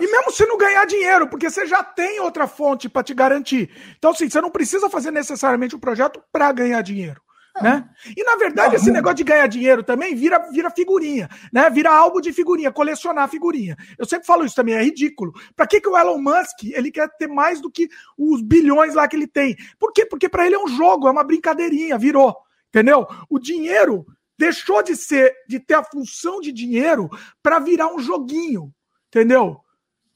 E 0.00 0.10
mesmo 0.10 0.30
se 0.30 0.46
não 0.46 0.56
ganhar 0.56 0.84
dinheiro, 0.86 1.28
porque 1.28 1.50
você 1.50 1.66
já 1.66 1.82
tem 1.82 2.20
outra 2.20 2.46
fonte 2.46 2.88
para 2.88 3.02
te 3.02 3.12
garantir. 3.12 3.70
Então, 3.98 4.12
assim, 4.12 4.28
você 4.28 4.40
não 4.40 4.50
precisa 4.50 4.88
fazer 4.88 5.10
necessariamente 5.10 5.76
um 5.76 5.80
projeto 5.80 6.22
para 6.32 6.50
ganhar 6.52 6.80
dinheiro. 6.82 7.20
Né? 7.62 7.88
E 8.16 8.24
na 8.24 8.34
verdade, 8.34 8.70
não, 8.70 8.74
esse 8.74 8.86
não. 8.86 8.94
negócio 8.94 9.16
de 9.16 9.22
ganhar 9.22 9.46
dinheiro 9.46 9.84
também 9.84 10.12
vira, 10.12 10.40
vira 10.50 10.70
figurinha, 10.70 11.28
né? 11.52 11.70
Vira 11.70 11.88
álbum 11.88 12.20
de 12.20 12.32
figurinha, 12.32 12.72
colecionar 12.72 13.28
figurinha. 13.28 13.76
Eu 13.96 14.04
sempre 14.04 14.26
falo 14.26 14.44
isso 14.44 14.56
também, 14.56 14.74
é 14.74 14.82
ridículo. 14.82 15.32
Para 15.54 15.64
que, 15.64 15.80
que 15.80 15.88
o 15.88 15.96
Elon 15.96 16.18
Musk 16.18 16.64
ele 16.64 16.90
quer 16.90 17.08
ter 17.16 17.28
mais 17.28 17.60
do 17.60 17.70
que 17.70 17.88
os 18.18 18.42
bilhões 18.42 18.94
lá 18.94 19.06
que 19.06 19.14
ele 19.14 19.28
tem? 19.28 19.56
Por 19.78 19.92
quê? 19.92 20.04
Porque 20.04 20.28
para 20.28 20.46
ele 20.46 20.56
é 20.56 20.58
um 20.58 20.66
jogo, 20.66 21.06
é 21.06 21.12
uma 21.12 21.22
brincadeirinha, 21.22 21.96
virou. 21.96 22.34
Entendeu? 22.70 23.06
O 23.30 23.38
dinheiro 23.38 24.04
deixou 24.36 24.82
de 24.82 24.96
ser, 24.96 25.32
de 25.48 25.60
ter 25.60 25.74
a 25.74 25.84
função 25.84 26.40
de 26.40 26.50
dinheiro 26.50 27.08
para 27.40 27.60
virar 27.60 27.86
um 27.94 28.00
joguinho. 28.00 28.74
Entendeu? 29.06 29.63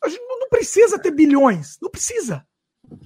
A 0.02 0.08
gente 0.08 0.22
não 0.26 0.48
precisa 0.48 0.98
ter 0.98 1.10
bilhões, 1.10 1.76
não 1.80 1.90
precisa. 1.90 2.44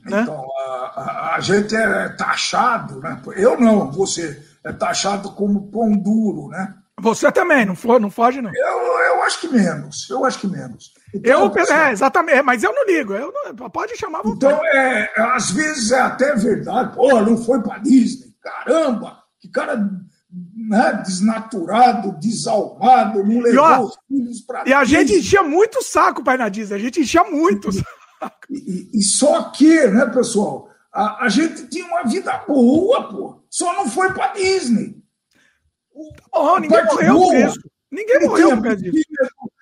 Né? 0.04 0.22
Então, 0.22 0.46
a, 0.58 1.34
a, 1.36 1.40
gente 1.40 1.74
é 1.74 2.08
taxado, 2.10 3.00
né? 3.00 3.20
Eu 3.36 3.58
não, 3.58 3.90
você 3.90 4.40
é 4.64 4.72
taxado 4.72 5.32
como 5.32 5.70
pão 5.70 5.90
duro, 5.92 6.48
né? 6.48 6.74
Você 7.00 7.32
também, 7.32 7.64
não, 7.64 7.74
for, 7.74 7.98
não 7.98 8.10
foge, 8.10 8.40
não. 8.40 8.50
Eu, 8.54 8.78
eu 8.78 9.22
acho 9.24 9.40
que 9.40 9.48
menos, 9.48 10.08
eu 10.08 10.24
acho 10.24 10.38
que 10.38 10.46
menos. 10.46 10.92
Então, 11.12 11.52
eu, 11.52 11.74
é, 11.74 11.90
exatamente, 11.90 12.38
é, 12.38 12.42
mas 12.42 12.62
eu 12.62 12.72
não 12.72 12.86
ligo, 12.86 13.14
eu 13.14 13.32
não, 13.32 13.70
pode 13.70 13.96
chamar 13.96 14.22
você. 14.22 14.36
Então, 14.36 14.64
é, 14.66 15.10
às 15.34 15.50
vezes 15.50 15.90
é 15.90 16.00
até 16.00 16.34
verdade, 16.36 16.94
pô, 16.94 17.20
não 17.20 17.36
foi 17.36 17.60
para 17.60 17.78
Disney, 17.78 18.32
caramba, 18.40 19.18
que 19.40 19.48
cara 19.48 19.90
né, 20.54 21.02
desnaturado, 21.04 22.18
desalmado, 22.18 23.24
não 23.24 23.40
levou 23.40 23.52
e, 23.52 23.58
ó, 23.58 23.80
os 23.82 23.96
filhos 24.08 24.40
para 24.40 24.68
E 24.68 24.72
a 24.72 24.84
gente 24.84 25.12
enchia 25.12 25.42
muito 25.42 25.78
o 25.78 25.82
saco, 25.82 26.24
pai 26.24 26.38
na 26.38 26.48
Disney, 26.48 26.76
a 26.76 26.80
gente 26.80 27.00
enchia 27.00 27.24
muito. 27.24 27.68
E, 28.48 28.90
e, 28.94 29.02
só 29.02 29.50
que, 29.50 29.86
né, 29.88 30.06
pessoal, 30.06 30.68
a, 30.92 31.24
a, 31.24 31.28
gente 31.28 31.66
tinha 31.66 31.84
uma 31.86 32.04
vida 32.04 32.38
boa, 32.46 33.08
pô. 33.08 33.42
Só 33.50 33.74
não 33.74 33.88
foi 33.88 34.12
para 34.12 34.32
Disney. 34.32 34.96
Oh, 36.32 36.58
ninguém 36.58 36.84
morreu. 36.84 37.52
Ninguém 37.90 38.16
ele 38.16 38.28
morreu 38.28 38.62
por 38.62 38.76
disso. 38.76 39.04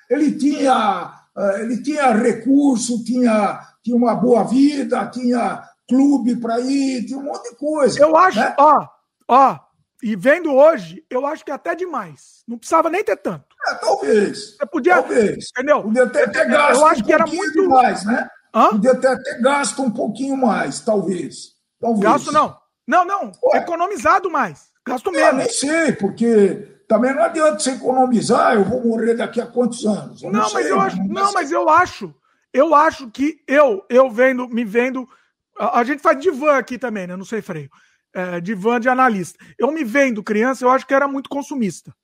Ele 0.09 0.33
tinha, 0.33 1.13
eh, 1.37 1.61
ele 1.63 1.83
tinha 1.83 2.13
recurso, 2.13 3.03
tinha, 3.05 3.61
tinha 3.83 3.97
uma 3.97 4.15
boa 4.15 4.45
vida, 4.45 5.07
tinha 5.07 5.63
clube 5.89 6.37
para 6.37 6.61
ir, 6.61 7.07
tinha 7.07 7.19
um 7.19 7.25
monte 7.25 7.51
de 7.51 7.57
coisa. 7.57 7.99
Eu 7.99 8.17
acho, 8.17 8.39
né? 8.39 8.55
ó, 8.59 8.87
ó, 9.29 9.59
e 10.03 10.17
vendo 10.17 10.55
hoje, 10.55 11.05
eu 11.11 11.27
acho 11.27 11.45
que 11.45 11.51
é 11.51 11.55
até 11.55 11.75
demais. 11.75 12.43
Não 12.47 12.59
precisava 12.59 12.89
nem 12.89 13.05
ter 13.05 13.17
tanto. 13.17 13.45
É, 13.69 13.75
talvez. 13.75 14.57
Você 14.57 14.67
podia. 14.67 14.95
Talvez. 14.95 15.49
Entendeu? 15.51 15.83
Podia 15.83 16.07
ter, 16.09 16.31
ter 16.31 16.49
gasto 16.49 16.81
eu 16.81 16.87
acho 16.87 17.03
um 17.03 17.05
que 17.05 17.13
era 17.13 17.27
muito 17.27 17.69
mais, 17.69 18.05
né? 18.05 18.29
Hã? 18.55 18.69
Podia 18.71 18.95
ter 18.95 19.09
até 19.09 19.39
gasto 19.41 19.83
um 19.83 19.91
pouquinho 19.91 20.37
mais, 20.37 20.81
talvez. 20.81 21.55
talvez. 21.81 22.03
Gasto 22.03 22.33
não. 22.33 22.57
Não, 22.87 23.05
não. 23.05 23.33
Ué. 23.45 23.59
Economizado 23.59 24.31
mais. 24.31 24.71
Gasto 24.87 25.13
menos. 25.13 25.29
Eu 25.29 25.37
nem 25.37 25.49
sei, 25.49 25.93
porque 25.93 26.83
também 26.89 27.15
não 27.15 27.23
adianta 27.23 27.61
você 27.61 27.71
economizar, 27.71 28.55
eu 28.55 28.65
vou 28.65 28.85
morrer 28.85 29.15
daqui 29.15 29.41
a 29.41 29.47
quantos 29.47 29.87
anos? 29.87 30.23
Eu 30.23 30.33
não, 30.33 30.41
não 30.41 30.53
mas 30.53 30.67
eu 30.67 30.81
acho, 30.81 30.97
não, 31.05 31.33
mas 31.33 31.53
eu 31.53 31.69
acho, 31.69 32.15
eu 32.53 32.75
acho 32.75 33.09
que 33.11 33.41
eu, 33.47 33.85
eu 33.89 34.11
vendo, 34.11 34.49
me 34.49 34.65
vendo, 34.65 35.09
a, 35.57 35.79
a 35.79 35.85
gente 35.85 36.03
faz 36.03 36.19
divã 36.19 36.57
aqui 36.57 36.79
também, 36.79 37.07
né? 37.07 37.15
Não 37.15 37.25
sei 37.25 37.41
freio. 37.41 37.71
É, 38.13 38.41
divã 38.41 38.81
de 38.81 38.89
analista. 38.89 39.39
Eu 39.57 39.71
me 39.71 39.85
vendo 39.85 40.23
criança, 40.23 40.65
eu 40.65 40.71
acho 40.71 40.87
que 40.87 40.95
era 40.95 41.07
muito 41.07 41.31
consumista, 41.31 41.95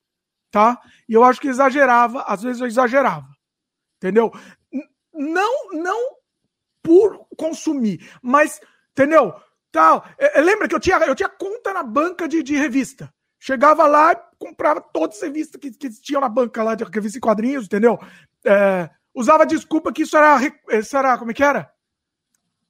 tá? 0.53 0.81
E 1.09 1.15
eu 1.15 1.25
acho 1.25 1.41
que 1.41 1.49
exagerava, 1.49 2.23
às 2.23 2.43
vezes 2.43 2.61
eu 2.61 2.67
exagerava, 2.67 3.27
entendeu? 3.97 4.33
Não, 5.13 5.73
não 5.73 6.17
por 6.87 7.27
consumir. 7.37 8.09
Mas, 8.23 8.61
entendeu? 8.93 9.35
Tal. 9.73 10.07
É, 10.17 10.39
é, 10.39 10.41
lembra 10.41 10.69
que 10.69 10.75
eu 10.75 10.81
tinha, 10.81 10.99
eu 10.99 11.15
tinha 11.17 11.29
conta 11.29 11.73
na 11.73 11.83
banca 11.83 12.29
de, 12.29 12.43
de 12.43 12.55
revista. 12.57 13.13
Chegava 13.39 13.87
lá 13.87 14.13
e 14.13 14.19
comprava 14.39 14.81
todas 14.81 15.17
as 15.17 15.23
revistas 15.23 15.61
que, 15.61 15.71
que 15.73 15.91
tinham 16.01 16.21
na 16.21 16.29
banca 16.29 16.63
lá 16.63 16.75
de 16.75 16.85
revista 16.85 17.19
e 17.19 17.21
quadrinhos, 17.21 17.67
entendeu? 17.67 17.99
É, 18.45 18.89
usava 19.13 19.45
desculpa 19.45 19.93
que 19.93 20.03
isso 20.03 20.17
era, 20.17 20.39
isso 20.71 20.97
era. 20.97 21.19
Como 21.19 21.33
é 21.33 21.35
que 21.35 21.43
era? 21.43 21.71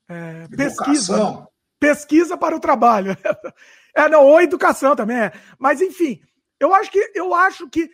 É, 0.09 0.49
pesquisa. 0.49 1.47
Pesquisa 1.79 2.37
para 2.37 2.57
o 2.57 2.61
trabalho. 2.61 3.17
É, 3.99 4.11
não, 4.11 4.27
ou 4.27 4.43
educação 4.43 4.95
também 4.95 5.17
é. 5.17 5.33
Mas, 5.59 5.81
enfim, 5.81 6.21
eu 6.61 6.75
acho 6.75 6.91
que 6.91 7.13
eu 7.15 7.33
acho 7.33 7.67
que 7.67 7.91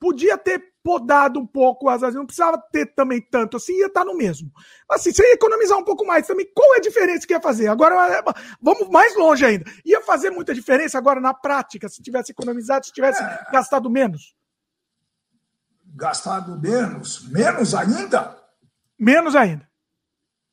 podia 0.00 0.38
ter 0.38 0.74
podado 0.82 1.40
um 1.40 1.46
pouco 1.46 1.88
as 1.88 2.02
não 2.14 2.26
precisava 2.26 2.62
ter 2.70 2.94
também 2.94 3.18
tanto 3.20 3.56
assim, 3.56 3.72
ia 3.78 3.86
estar 3.86 4.00
tá 4.00 4.06
no 4.06 4.14
mesmo. 4.14 4.50
Assim, 4.90 5.12
você 5.12 5.22
ia 5.22 5.34
economizar 5.34 5.78
um 5.78 5.84
pouco 5.84 6.06
mais 6.06 6.26
também. 6.26 6.46
Qual 6.54 6.74
é 6.74 6.78
a 6.78 6.82
diferença 6.82 7.26
que 7.26 7.32
ia 7.32 7.40
fazer? 7.40 7.68
Agora, 7.68 8.18
é, 8.18 8.22
vamos 8.60 8.88
mais 8.90 9.16
longe 9.16 9.46
ainda. 9.46 9.64
Ia 9.84 10.02
fazer 10.02 10.28
muita 10.28 10.54
diferença 10.54 10.98
agora 10.98 11.20
na 11.20 11.32
prática, 11.32 11.88
se 11.88 12.02
tivesse 12.02 12.32
economizado, 12.32 12.84
se 12.84 12.92
tivesse 12.92 13.22
é... 13.22 13.46
gastado 13.50 13.88
menos? 13.88 14.34
Gastado 15.94 16.60
menos? 16.60 17.26
Menos 17.30 17.74
ainda? 17.74 18.36
Menos 18.98 19.34
ainda. 19.34 19.66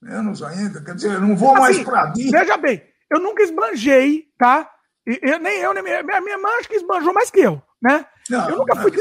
Menos 0.01 0.41
ainda? 0.41 0.81
Quer 0.83 0.95
dizer, 0.95 1.13
eu 1.13 1.21
não 1.21 1.35
vou 1.35 1.51
assim, 1.51 1.59
mais 1.59 1.83
para 1.83 2.05
Disney. 2.07 2.31
Veja 2.31 2.57
bem, 2.57 2.83
eu 3.09 3.19
nunca 3.19 3.43
esbanjei, 3.43 4.25
tá? 4.37 4.69
Eu, 5.05 5.39
nem 5.39 5.59
eu, 5.59 5.73
nem 5.73 5.83
minha, 5.83 6.03
minha 6.03 6.35
irmã 6.35 6.49
acho 6.59 6.69
que 6.69 6.75
esbanjou 6.75 7.13
mais 7.13 7.29
que 7.29 7.39
eu, 7.39 7.61
né? 7.81 8.05
Não, 8.29 8.49
eu 8.49 8.57
nunca 8.57 8.75
fui. 8.75 8.91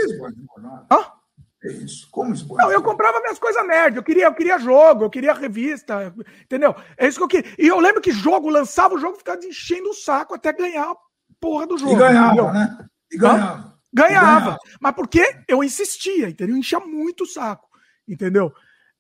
Não, 0.58 0.86
Hã? 0.90 1.20
É 1.62 1.72
isso. 1.72 2.08
Como 2.10 2.32
isso? 2.32 2.46
Não, 2.54 2.72
eu 2.72 2.82
comprava 2.82 3.20
minhas 3.20 3.38
coisas 3.38 3.66
nerd. 3.66 3.96
Eu 3.96 4.02
queria, 4.02 4.24
eu 4.24 4.34
queria 4.34 4.58
jogo, 4.58 5.04
eu 5.04 5.10
queria 5.10 5.34
revista, 5.34 6.12
entendeu? 6.42 6.74
É 6.96 7.06
isso 7.06 7.18
que 7.18 7.24
eu 7.24 7.28
queria. 7.28 7.54
E 7.58 7.66
eu 7.66 7.78
lembro 7.78 8.00
que 8.00 8.10
jogo, 8.10 8.48
lançava 8.48 8.94
o 8.94 8.98
jogo, 8.98 9.18
ficava 9.18 9.44
enchendo 9.44 9.90
o 9.90 9.94
saco 9.94 10.34
até 10.34 10.52
ganhar 10.52 10.90
a 10.90 10.96
porra 11.38 11.66
do 11.66 11.76
jogo. 11.76 11.92
E 11.92 11.96
ganhava, 11.96 12.32
entendeu? 12.32 12.52
né? 12.52 12.78
E 13.12 13.18
ganhava. 13.18 13.70
Ganhava. 13.92 14.30
ganhava. 14.40 14.58
Mas 14.80 14.94
porque 14.94 15.36
eu 15.46 15.62
insistia, 15.62 16.30
entendeu? 16.30 16.54
Eu 16.54 16.60
enchia 16.60 16.80
muito 16.80 17.24
o 17.24 17.26
saco, 17.26 17.68
entendeu? 18.08 18.52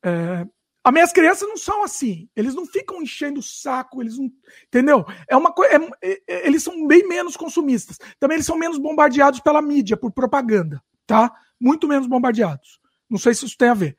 É... 0.04 0.46
As 0.82 0.92
minhas 0.92 1.12
crianças 1.12 1.46
não 1.46 1.56
são 1.56 1.84
assim. 1.84 2.28
Eles 2.34 2.54
não 2.54 2.64
ficam 2.64 3.02
enchendo 3.02 3.40
o 3.40 3.42
saco, 3.42 4.02
eles 4.02 4.18
não. 4.18 4.30
Entendeu? 4.66 5.04
É 5.28 5.36
uma 5.36 5.52
coisa. 5.52 5.74
É, 6.02 6.20
é, 6.26 6.46
eles 6.46 6.62
são 6.62 6.86
bem 6.86 7.06
menos 7.06 7.36
consumistas. 7.36 7.98
Também 8.18 8.36
eles 8.36 8.46
são 8.46 8.56
menos 8.56 8.78
bombardeados 8.78 9.40
pela 9.40 9.60
mídia, 9.60 9.96
por 9.96 10.10
propaganda, 10.10 10.82
tá? 11.06 11.34
muito 11.60 11.86
menos 11.86 12.06
bombardeados. 12.06 12.80
Não 13.08 13.18
sei 13.18 13.34
se 13.34 13.44
isso 13.44 13.58
tem 13.58 13.68
a 13.68 13.74
ver. 13.74 13.96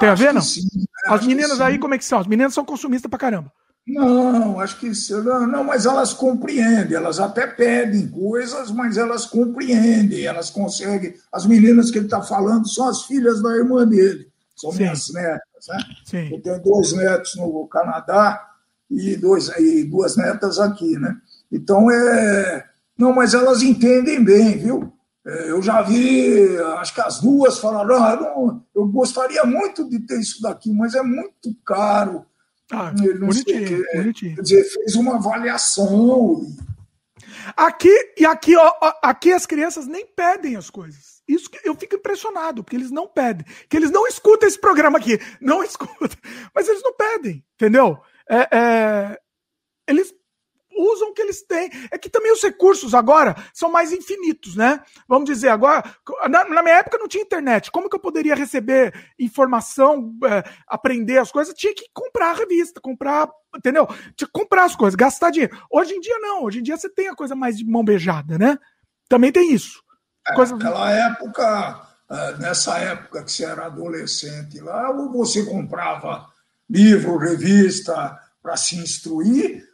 Tem 0.00 0.08
a 0.08 0.14
ver, 0.14 0.32
não? 0.32 0.40
Sim, 0.40 0.66
As 1.06 1.24
meninas 1.24 1.60
aí, 1.60 1.78
como 1.78 1.94
é 1.94 1.98
que 1.98 2.04
são? 2.04 2.18
As 2.18 2.26
meninas 2.26 2.54
são 2.54 2.64
consumistas 2.64 3.08
pra 3.08 3.18
caramba. 3.18 3.52
Não, 3.86 4.58
acho 4.58 4.80
que 4.80 4.90
não, 5.22 5.46
não, 5.46 5.62
mas 5.62 5.86
elas 5.86 6.12
compreendem, 6.12 6.96
elas 6.96 7.20
até 7.20 7.46
pedem 7.46 8.08
coisas, 8.08 8.72
mas 8.72 8.96
elas 8.96 9.26
compreendem, 9.26 10.24
elas 10.24 10.50
conseguem. 10.50 11.14
As 11.32 11.46
meninas 11.46 11.92
que 11.92 11.98
ele 11.98 12.06
está 12.06 12.20
falando 12.20 12.68
são 12.68 12.88
as 12.88 13.02
filhas 13.04 13.40
da 13.40 13.56
irmã 13.56 13.86
dele, 13.86 14.28
são 14.56 14.72
Sim. 14.72 14.78
minhas 14.78 15.12
netas. 15.12 15.66
Né? 15.68 15.78
Sim. 16.04 16.28
Eu 16.32 16.40
tenho 16.40 16.62
dois 16.62 16.92
netos 16.92 17.36
no 17.36 17.66
Canadá 17.68 18.48
e, 18.90 19.16
dois, 19.16 19.48
e 19.58 19.84
duas 19.84 20.16
netas 20.16 20.58
aqui, 20.58 20.98
né? 20.98 21.16
Então 21.52 21.90
é. 21.90 22.64
Não, 22.98 23.12
mas 23.12 23.34
elas 23.34 23.62
entendem 23.62 24.24
bem, 24.24 24.56
viu? 24.58 24.92
É, 25.26 25.50
eu 25.50 25.60
já 25.60 25.82
vi, 25.82 26.56
acho 26.78 26.94
que 26.94 27.00
as 27.00 27.20
duas 27.20 27.58
falaram: 27.58 27.96
ah, 27.96 28.16
não, 28.16 28.64
eu 28.74 28.86
gostaria 28.86 29.44
muito 29.44 29.88
de 29.88 29.98
ter 30.00 30.20
isso 30.20 30.40
daqui, 30.40 30.72
mas 30.72 30.94
é 30.94 31.02
muito 31.02 31.54
caro. 31.64 32.24
Ah, 32.70 32.92
bonitinho, 32.92 33.84
bonitinho. 33.94 34.34
Quer 34.36 34.42
dizer, 34.42 34.64
fez 34.64 34.94
uma 34.94 35.16
avaliação. 35.16 36.46
Aqui, 37.56 37.92
e 38.16 38.24
aqui, 38.24 38.56
ó, 38.56 38.72
aqui 39.02 39.32
as 39.32 39.46
crianças 39.46 39.86
nem 39.86 40.06
pedem 40.06 40.56
as 40.56 40.70
coisas. 40.70 41.15
Isso 41.28 41.50
que 41.50 41.58
eu 41.68 41.74
fico 41.74 41.96
impressionado, 41.96 42.62
porque 42.62 42.76
eles 42.76 42.90
não 42.90 43.06
pedem. 43.06 43.44
Que 43.68 43.76
eles 43.76 43.90
não 43.90 44.06
escutam 44.06 44.48
esse 44.48 44.60
programa 44.60 44.98
aqui. 44.98 45.18
Não 45.40 45.62
escutam. 45.64 46.08
Mas 46.54 46.68
eles 46.68 46.82
não 46.82 46.94
pedem, 46.94 47.44
entendeu? 47.54 47.98
É, 48.28 48.56
é, 48.56 49.20
eles 49.88 50.14
usam 50.76 51.08
o 51.08 51.14
que 51.14 51.22
eles 51.22 51.42
têm. 51.42 51.70
É 51.90 51.98
que 51.98 52.10
também 52.10 52.30
os 52.30 52.42
recursos 52.42 52.94
agora 52.94 53.34
são 53.52 53.70
mais 53.70 53.92
infinitos, 53.92 54.54
né? 54.54 54.80
Vamos 55.08 55.28
dizer, 55.28 55.48
agora, 55.48 55.82
na, 56.28 56.44
na 56.44 56.62
minha 56.62 56.76
época 56.76 56.98
não 56.98 57.08
tinha 57.08 57.24
internet. 57.24 57.70
Como 57.70 57.88
que 57.88 57.96
eu 57.96 58.00
poderia 58.00 58.34
receber 58.34 58.94
informação, 59.18 60.14
é, 60.24 60.44
aprender 60.68 61.18
as 61.18 61.32
coisas? 61.32 61.54
Tinha 61.54 61.74
que 61.74 61.86
comprar 61.92 62.30
a 62.30 62.34
revista, 62.34 62.80
comprar, 62.80 63.28
entendeu? 63.56 63.86
Tinha 64.16 64.28
que 64.28 64.32
comprar 64.32 64.64
as 64.64 64.76
coisas, 64.76 64.94
gastar 64.94 65.30
dinheiro. 65.30 65.56
Hoje 65.70 65.94
em 65.94 66.00
dia 66.00 66.18
não, 66.18 66.44
hoje 66.44 66.60
em 66.60 66.62
dia 66.62 66.76
você 66.76 66.88
tem 66.88 67.08
a 67.08 67.16
coisa 67.16 67.34
mais 67.34 67.56
de 67.56 67.64
mão 67.64 67.84
beijada, 67.84 68.38
né? 68.38 68.58
Também 69.08 69.32
tem 69.32 69.52
isso. 69.52 69.85
É, 70.28 70.34
coisa... 70.34 70.56
Naquela 70.56 70.90
época, 70.90 71.82
é, 72.10 72.36
nessa 72.38 72.78
época 72.78 73.22
que 73.22 73.32
você 73.32 73.44
era 73.44 73.66
adolescente 73.66 74.60
lá, 74.60 74.90
ou 74.90 75.12
você 75.12 75.44
comprava 75.44 76.26
livro, 76.68 77.18
revista 77.18 78.18
para 78.42 78.56
se 78.56 78.76
instruir, 78.76 79.64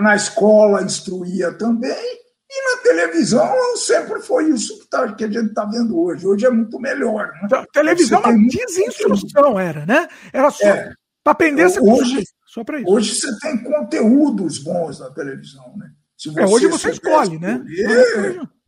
na 0.00 0.16
escola 0.16 0.82
instruía 0.82 1.52
também, 1.52 2.26
e 2.48 2.76
na 2.76 2.82
televisão 2.82 3.76
sempre 3.76 4.20
foi 4.20 4.50
isso 4.50 4.78
que, 4.78 4.88
tá, 4.88 5.12
que 5.12 5.24
a 5.24 5.30
gente 5.30 5.48
está 5.48 5.64
vendo 5.64 5.98
hoje. 5.98 6.26
Hoje 6.26 6.46
é 6.46 6.50
muito 6.50 6.78
melhor. 6.78 7.32
Né? 7.32 7.40
Então, 7.44 7.66
televisão 7.72 8.22
é 8.22 8.28
uma 8.28 8.48
desinstrução, 8.48 9.58
era, 9.58 9.84
né? 9.84 10.08
Era 10.32 10.50
só 10.50 10.64
é. 10.64 10.92
para 11.22 11.32
aprender 11.32 11.66
hoje, 11.80 12.24
só 12.46 12.64
para 12.64 12.80
isso. 12.80 12.90
Hoje 12.90 13.14
você 13.14 13.38
tem 13.40 13.62
conteúdos 13.62 14.58
bons 14.58 15.00
na 15.00 15.10
televisão, 15.10 15.76
né? 15.76 15.90
Você 16.16 16.30
é, 16.40 16.46
hoje 16.46 16.66
você 16.68 16.90
escolhe, 16.90 17.38
né? 17.38 17.62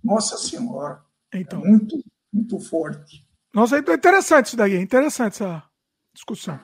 nossa 0.05 0.37
Senhora. 0.37 1.01
Então. 1.33 1.65
É 1.65 1.69
muito, 1.69 2.05
muito 2.33 2.59
forte. 2.59 3.27
Nossa, 3.53 3.77
é 3.77 3.81
interessante 3.81 4.47
isso 4.47 4.57
daí, 4.57 4.75
é 4.75 4.81
interessante 4.81 5.35
essa 5.35 5.63
discussão. 6.13 6.61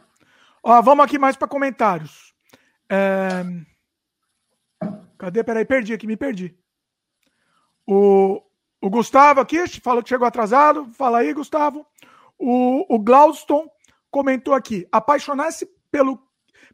Ó, 0.62 0.80
vamos 0.82 1.04
aqui 1.04 1.18
mais 1.18 1.36
para 1.36 1.48
comentários. 1.48 2.34
É... 2.88 3.44
Cadê? 5.18 5.42
Peraí, 5.44 5.64
perdi 5.64 5.92
aqui, 5.92 6.06
me 6.06 6.16
perdi. 6.16 6.56
O, 7.86 8.42
o 8.80 8.90
Gustavo 8.90 9.40
aqui 9.40 9.66
falou 9.80 10.02
que 10.02 10.08
chegou 10.08 10.26
atrasado. 10.26 10.90
Fala 10.92 11.18
aí, 11.18 11.32
Gustavo. 11.32 11.86
O, 12.38 12.94
o 12.94 12.98
Glauston 12.98 13.68
comentou 14.10 14.54
aqui: 14.54 14.86
apaixonar-se 14.90 15.66
pelo, 15.90 16.18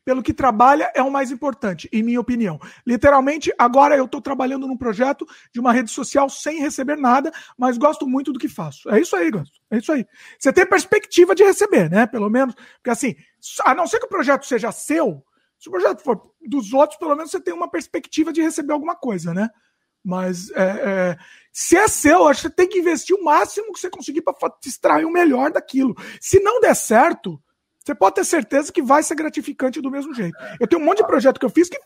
pelo 0.04 0.22
que 0.22 0.32
trabalha 0.32 0.90
é 0.94 1.02
o 1.02 1.10
mais 1.10 1.30
importante, 1.30 1.88
em 1.92 2.02
minha 2.02 2.20
opinião. 2.20 2.58
Literalmente, 2.86 3.52
agora 3.58 3.96
eu 3.96 4.06
estou 4.06 4.20
trabalhando 4.20 4.66
num 4.66 4.76
projeto 4.76 5.26
de 5.52 5.60
uma 5.60 5.72
rede 5.72 5.90
social 5.90 6.28
sem 6.28 6.60
receber 6.60 6.96
nada, 6.96 7.30
mas 7.56 7.78
gosto 7.78 8.06
muito 8.06 8.32
do 8.32 8.38
que 8.38 8.48
faço. 8.48 8.88
É 8.90 9.00
isso 9.00 9.14
aí, 9.14 9.30
Gustavo. 9.30 9.60
É 9.70 9.78
isso 9.78 9.92
aí. 9.92 10.06
Você 10.38 10.52
tem 10.52 10.66
perspectiva 10.66 11.34
de 11.34 11.44
receber, 11.44 11.90
né? 11.90 12.06
Pelo 12.06 12.28
menos. 12.30 12.54
Porque 12.54 12.90
assim, 12.90 13.14
a 13.64 13.74
não 13.74 13.86
ser 13.86 13.98
que 13.98 14.06
o 14.06 14.10
projeto 14.10 14.46
seja 14.46 14.72
seu, 14.72 15.22
se 15.58 15.68
o 15.68 15.72
projeto 15.72 16.02
for 16.02 16.20
dos 16.40 16.72
outros, 16.72 16.98
pelo 16.98 17.14
menos 17.14 17.30
você 17.30 17.40
tem 17.40 17.52
uma 17.52 17.70
perspectiva 17.70 18.32
de 18.32 18.40
receber 18.40 18.72
alguma 18.72 18.96
coisa, 18.96 19.34
né? 19.34 19.50
Mas 20.02 20.50
é, 20.52 20.62
é, 20.62 21.18
se 21.52 21.76
é 21.76 21.86
seu, 21.86 22.26
acho 22.26 22.40
que 22.42 22.48
você 22.48 22.54
tem 22.54 22.68
que 22.68 22.78
investir 22.78 23.14
o 23.14 23.22
máximo 23.22 23.72
que 23.72 23.78
você 23.78 23.90
conseguir 23.90 24.22
para 24.22 24.34
extrair 24.64 25.04
o 25.04 25.12
melhor 25.12 25.52
daquilo. 25.52 25.94
Se 26.18 26.40
não 26.40 26.60
der 26.60 26.74
certo, 26.74 27.40
você 27.82 27.94
pode 27.94 28.16
ter 28.16 28.24
certeza 28.24 28.72
que 28.72 28.82
vai 28.82 29.02
ser 29.02 29.14
gratificante 29.14 29.80
do 29.80 29.90
mesmo 29.90 30.14
jeito. 30.14 30.36
Eu 30.60 30.66
tenho 30.66 30.82
um 30.82 30.84
monte 30.84 30.98
de 30.98 31.06
projeto 31.06 31.40
que 31.40 31.46
eu 31.46 31.50
fiz 31.50 31.68
que, 31.68 31.78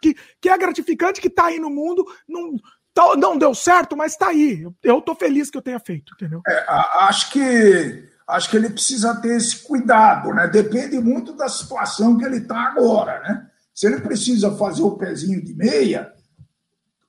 que, 0.00 0.16
que 0.40 0.48
é 0.48 0.58
gratificante, 0.58 1.20
que 1.20 1.28
está 1.28 1.46
aí 1.46 1.58
no 1.58 1.70
mundo, 1.70 2.04
não, 2.28 2.54
tá, 2.92 3.16
não 3.16 3.36
deu 3.38 3.54
certo, 3.54 3.96
mas 3.96 4.12
está 4.12 4.28
aí. 4.28 4.66
Eu 4.82 4.98
estou 4.98 5.14
feliz 5.14 5.50
que 5.50 5.56
eu 5.56 5.62
tenha 5.62 5.80
feito, 5.80 6.12
entendeu? 6.14 6.42
É, 6.46 6.64
acho 7.00 7.30
que 7.30 8.08
acho 8.26 8.50
que 8.50 8.56
ele 8.58 8.68
precisa 8.68 9.18
ter 9.22 9.36
esse 9.36 9.62
cuidado, 9.62 10.34
né? 10.34 10.46
Depende 10.48 11.00
muito 11.00 11.32
da 11.32 11.48
situação 11.48 12.18
que 12.18 12.24
ele 12.26 12.36
está 12.36 12.60
agora, 12.60 13.20
né? 13.20 13.46
Se 13.74 13.86
ele 13.86 14.00
precisa 14.00 14.54
fazer 14.54 14.82
o 14.82 14.98
pezinho 14.98 15.42
de 15.42 15.54
meia, 15.54 16.12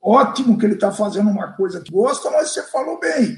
ótimo 0.02 0.58
que 0.58 0.66
ele 0.66 0.76
está 0.76 0.94
fazendo 0.94 1.30
uma 1.30 1.52
coisa 1.54 1.82
que 1.82 1.92
gosta, 1.92 2.32
mas 2.32 2.54
você 2.54 2.64
falou 2.64 3.00
bem, 3.00 3.38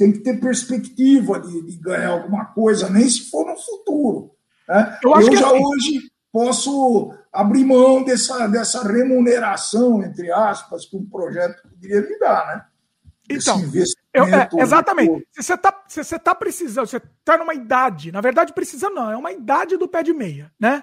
tem 0.00 0.12
que 0.12 0.20
ter 0.20 0.40
perspectiva 0.40 1.38
de, 1.38 1.60
de 1.60 1.76
ganhar 1.76 2.08
alguma 2.08 2.46
coisa, 2.46 2.88
nem 2.88 3.06
se 3.06 3.30
for 3.30 3.46
no 3.46 3.54
futuro. 3.54 4.30
Né? 4.66 4.98
Eu, 5.04 5.10
Eu 5.10 5.36
já 5.36 5.46
assim... 5.48 5.62
hoje 5.62 6.10
posso 6.32 7.14
abrir 7.30 7.66
mão 7.66 8.02
dessa, 8.02 8.46
dessa 8.46 8.82
remuneração, 8.82 10.02
entre 10.02 10.32
aspas, 10.32 10.86
que 10.86 10.96
um 10.96 11.04
projeto 11.04 11.68
poderia 11.68 12.00
me 12.00 12.18
dar, 12.18 12.46
né? 12.46 12.64
Então, 13.28 13.60
eu, 14.12 14.24
é, 14.24 14.48
exatamente. 14.58 15.28
Se 15.32 15.42
você 15.42 15.54
está 15.54 15.84
se 15.86 16.02
você 16.02 16.18
tá 16.18 16.34
precisando, 16.34 16.86
você 16.86 16.96
está 16.96 17.38
numa 17.38 17.54
idade, 17.54 18.10
na 18.10 18.20
verdade 18.20 18.52
precisando 18.52 18.94
não, 18.94 19.08
é 19.08 19.16
uma 19.16 19.30
idade 19.30 19.76
do 19.76 19.86
pé 19.86 20.02
de 20.02 20.12
meia, 20.12 20.50
né? 20.58 20.82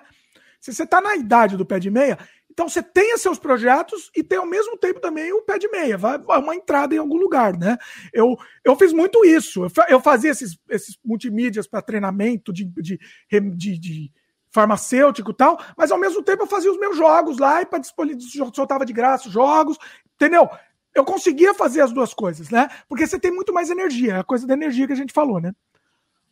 Se 0.61 0.73
você 0.73 0.83
está 0.83 1.01
na 1.01 1.15
idade 1.17 1.57
do 1.57 1.65
pé 1.65 1.77
de 1.77 1.89
meia, 1.89 2.17
então 2.57 2.67
você 2.67 2.81
tenha 2.81 3.19
seus 3.19 3.37
projetos 3.37 4.09
e 4.17 4.23
tem 4.23 4.39
ao 4.39 4.45
mesmo 4.47 4.75
tempo 4.75 4.99
também 4.99 5.31
o 5.31 5.43
pé 5.43 5.59
de 5.59 5.69
meia, 5.69 5.95
vai 5.95 6.17
uma 6.17 6.55
entrada 6.55 6.95
em 6.95 6.97
algum 6.97 7.17
lugar, 7.17 7.55
né? 7.55 7.77
Eu, 8.11 8.35
eu 8.65 8.75
fiz 8.75 8.91
muito 8.91 9.23
isso. 9.23 9.63
Eu, 9.63 9.69
eu 9.89 9.99
fazia 10.01 10.31
esses, 10.31 10.57
esses 10.67 10.97
multimídias 11.05 11.67
para 11.67 11.83
treinamento 11.83 12.51
de, 12.51 12.65
de, 12.65 12.99
de, 13.29 13.77
de 13.77 14.11
farmacêutico 14.49 15.29
e 15.29 15.35
tal, 15.35 15.63
mas 15.77 15.91
ao 15.91 15.99
mesmo 15.99 16.23
tempo 16.23 16.41
eu 16.41 16.47
fazia 16.47 16.71
os 16.71 16.79
meus 16.79 16.97
jogos 16.97 17.37
lá 17.37 17.61
e 17.61 17.65
para 17.67 17.79
soltava 18.51 18.83
de 18.83 18.91
graça 18.91 19.27
os 19.27 19.33
jogos, 19.33 19.77
entendeu? 20.15 20.49
eu 20.95 21.05
conseguia 21.05 21.53
fazer 21.53 21.81
as 21.81 21.91
duas 21.91 22.11
coisas, 22.11 22.49
né? 22.49 22.67
Porque 22.89 23.05
você 23.05 23.19
tem 23.19 23.29
muito 23.29 23.53
mais 23.53 23.69
energia, 23.69 24.15
é 24.15 24.19
a 24.19 24.23
coisa 24.23 24.47
da 24.47 24.55
energia 24.55 24.87
que 24.87 24.93
a 24.93 24.95
gente 24.95 25.13
falou, 25.13 25.39
né? 25.39 25.53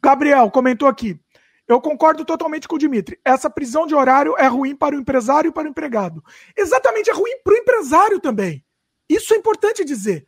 Gabriel 0.02 0.49
comentou 0.49 0.88
aqui. 0.88 1.19
Eu 1.68 1.82
concordo 1.82 2.24
totalmente 2.24 2.68
com 2.68 2.76
o 2.76 2.80
Dimitri. 2.80 3.20
Essa 3.26 3.50
prisão 3.50 3.88
de 3.88 3.96
horário 3.96 4.36
é 4.38 4.48
ruim 4.48 4.76
para 4.76 4.96
o 4.96 5.00
empresário 5.00 5.50
e 5.50 5.52
para 5.52 5.68
o 5.68 5.70
empregado. 5.70 6.24
Exatamente, 6.56 7.10
é 7.10 7.14
ruim 7.14 7.40
para 7.44 7.54
o 7.54 7.58
empresário 7.58 8.20
também. 8.20 8.64
Isso 9.10 9.34
é 9.34 9.38
importante 9.38 9.84
dizer. 9.84 10.28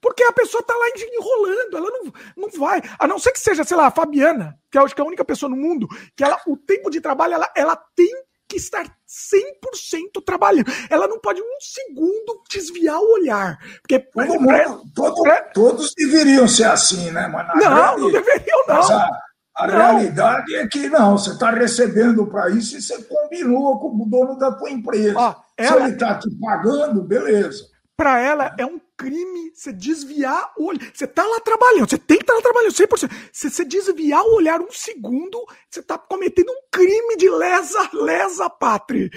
Porque 0.00 0.22
a 0.22 0.32
pessoa 0.32 0.62
está 0.62 0.74
lá 0.74 0.86
enrolando, 0.96 1.76
ela 1.76 1.90
não, 1.90 2.12
não 2.36 2.50
vai. 2.58 2.80
A 2.98 3.06
não 3.06 3.18
ser 3.18 3.32
que 3.32 3.40
seja, 3.40 3.64
sei 3.64 3.76
lá, 3.76 3.88
a 3.88 3.90
Fabiana, 3.90 4.58
que 4.70 4.78
eu 4.78 4.82
acho 4.82 4.94
que 4.94 5.00
é 5.00 5.04
a 5.04 5.06
única 5.06 5.24
pessoa 5.24 5.50
no 5.50 5.56
mundo, 5.56 5.86
que 6.16 6.24
ela, 6.24 6.40
o 6.46 6.56
tempo 6.56 6.88
de 6.88 7.02
trabalho, 7.02 7.34
ela, 7.34 7.52
ela 7.54 7.76
tem 7.94 8.10
que 8.48 8.56
estar 8.56 8.84
100% 8.84 10.24
trabalhando. 10.24 10.72
Ela 10.88 11.06
não 11.06 11.20
pode 11.20 11.40
um 11.40 11.60
segundo 11.60 12.42
desviar 12.50 12.98
o 12.98 13.12
olhar. 13.12 13.58
Porque 13.82 13.98
todo 13.98 14.40
mundo, 14.40 14.82
todo, 14.94 15.22
todos 15.52 15.92
deveriam 15.94 16.48
ser 16.48 16.64
assim, 16.64 17.10
né? 17.10 17.28
Mas 17.28 17.46
não, 17.62 17.98
não 17.98 18.10
deveriam, 18.10 18.66
não. 18.66 19.10
A, 19.60 19.66
não. 19.66 19.76
realidade 19.76 20.54
é 20.54 20.66
que 20.66 20.88
não, 20.88 21.18
você 21.18 21.30
está 21.30 21.50
recebendo 21.50 22.26
para 22.26 22.48
isso 22.50 22.78
e 22.78 22.82
você 22.82 23.02
combinou 23.02 23.78
com 23.78 24.02
o 24.02 24.06
dono 24.06 24.38
da 24.38 24.52
tua 24.52 24.70
empresa. 24.70 25.10
Ela... 25.10 25.44
Se 25.58 25.82
ele 25.82 25.92
está 25.92 26.18
te 26.18 26.30
pagando, 26.40 27.02
beleza. 27.02 27.68
Para 27.96 28.18
ela 28.18 28.54
é 28.58 28.64
um 28.64 28.80
crime 28.96 29.52
você 29.54 29.74
desviar 29.74 30.52
o 30.56 30.68
olho. 30.68 30.80
Você 30.94 31.06
tá 31.06 31.22
lá 31.22 31.38
trabalhando, 31.40 31.90
você 31.90 31.98
tem 31.98 32.16
que 32.16 32.22
estar 32.22 32.32
tá 32.32 32.38
lá 32.38 32.42
trabalhando 32.42 32.72
100%. 32.72 33.10
Se 33.30 33.50
você 33.50 33.62
desviar 33.62 34.22
o 34.22 34.36
olhar 34.36 34.58
um 34.60 34.70
segundo, 34.70 35.44
você 35.70 35.82
tá 35.82 35.98
cometendo 35.98 36.50
um 36.50 36.62
crime 36.70 37.16
de 37.18 37.28
lesa, 37.28 37.90
lesa 37.92 38.48
pátria. 38.48 39.10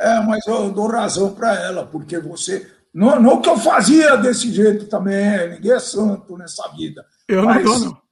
É, 0.00 0.20
mas 0.20 0.46
eu 0.46 0.70
dou 0.70 0.88
razão 0.88 1.34
para 1.34 1.54
ela, 1.54 1.86
porque 1.86 2.18
você. 2.18 2.66
Não, 2.92 3.20
não 3.20 3.40
que 3.40 3.48
eu 3.48 3.58
fazia 3.58 4.16
desse 4.16 4.50
jeito 4.50 4.86
também, 4.86 5.50
ninguém 5.50 5.72
é 5.72 5.78
santo 5.78 6.36
nessa 6.38 6.66
vida. 6.70 7.04
Eu 7.28 7.44
mas, 7.44 7.64
não 7.64 7.78
dou, 7.78 7.78
não. 7.80 8.03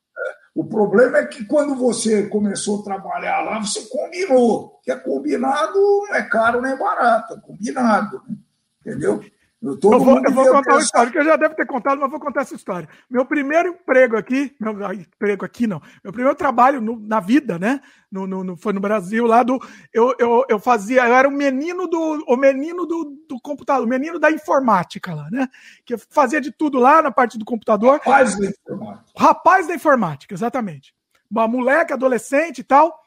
O 0.54 0.64
problema 0.64 1.18
é 1.18 1.26
que 1.26 1.44
quando 1.44 1.74
você 1.74 2.28
começou 2.28 2.80
a 2.80 2.84
trabalhar 2.84 3.40
lá, 3.40 3.58
você 3.58 3.88
combinou. 3.88 4.80
Que 4.82 4.92
é 4.92 4.96
combinado 4.96 5.78
não 5.78 6.14
é 6.14 6.22
caro 6.22 6.60
nem 6.60 6.76
barato, 6.76 7.34
é 7.34 7.40
combinado. 7.40 8.22
Né? 8.28 8.36
Entendeu? 8.80 9.24
Eu, 9.62 9.78
eu 9.80 10.00
vou, 10.00 10.20
eu 10.24 10.32
vou 10.32 10.50
contar 10.50 10.72
uma 10.72 10.80
história 10.80 11.12
que 11.12 11.18
eu 11.18 11.24
já 11.24 11.36
deve 11.36 11.54
ter 11.54 11.64
contado, 11.66 12.00
mas 12.00 12.10
vou 12.10 12.18
contar 12.18 12.40
essa 12.40 12.54
história. 12.56 12.88
Meu 13.08 13.24
primeiro 13.24 13.68
emprego 13.68 14.16
aqui, 14.16 14.52
meu 14.58 14.92
emprego 14.92 15.44
aqui 15.44 15.68
não, 15.68 15.80
meu 16.02 16.12
primeiro 16.12 16.36
trabalho 16.36 16.80
no, 16.80 16.98
na 16.98 17.20
vida, 17.20 17.60
né? 17.60 17.80
No, 18.10 18.26
no, 18.26 18.42
no, 18.42 18.56
foi 18.56 18.72
no 18.72 18.80
Brasil, 18.80 19.24
lá 19.24 19.44
do. 19.44 19.60
Eu, 19.94 20.16
eu, 20.18 20.44
eu 20.48 20.58
fazia, 20.58 21.06
eu 21.06 21.14
era 21.14 21.28
o 21.28 21.30
menino 21.30 21.86
do. 21.86 22.24
O 22.26 22.36
menino 22.36 22.84
do, 22.86 23.16
do 23.28 23.40
computador, 23.40 23.86
o 23.86 23.88
menino 23.88 24.18
da 24.18 24.32
informática 24.32 25.14
lá, 25.14 25.28
né? 25.30 25.48
Que 25.84 25.96
fazia 25.96 26.40
de 26.40 26.50
tudo 26.50 26.80
lá 26.80 27.00
na 27.00 27.12
parte 27.12 27.38
do 27.38 27.44
computador. 27.44 27.98
Rapaz 27.98 28.36
da 28.36 28.46
informática. 28.46 29.12
Rapaz 29.16 29.68
da 29.68 29.74
informática, 29.76 30.34
exatamente. 30.34 30.92
Uma 31.30 31.46
moleque, 31.46 31.92
adolescente 31.92 32.58
e 32.58 32.64
tal. 32.64 33.00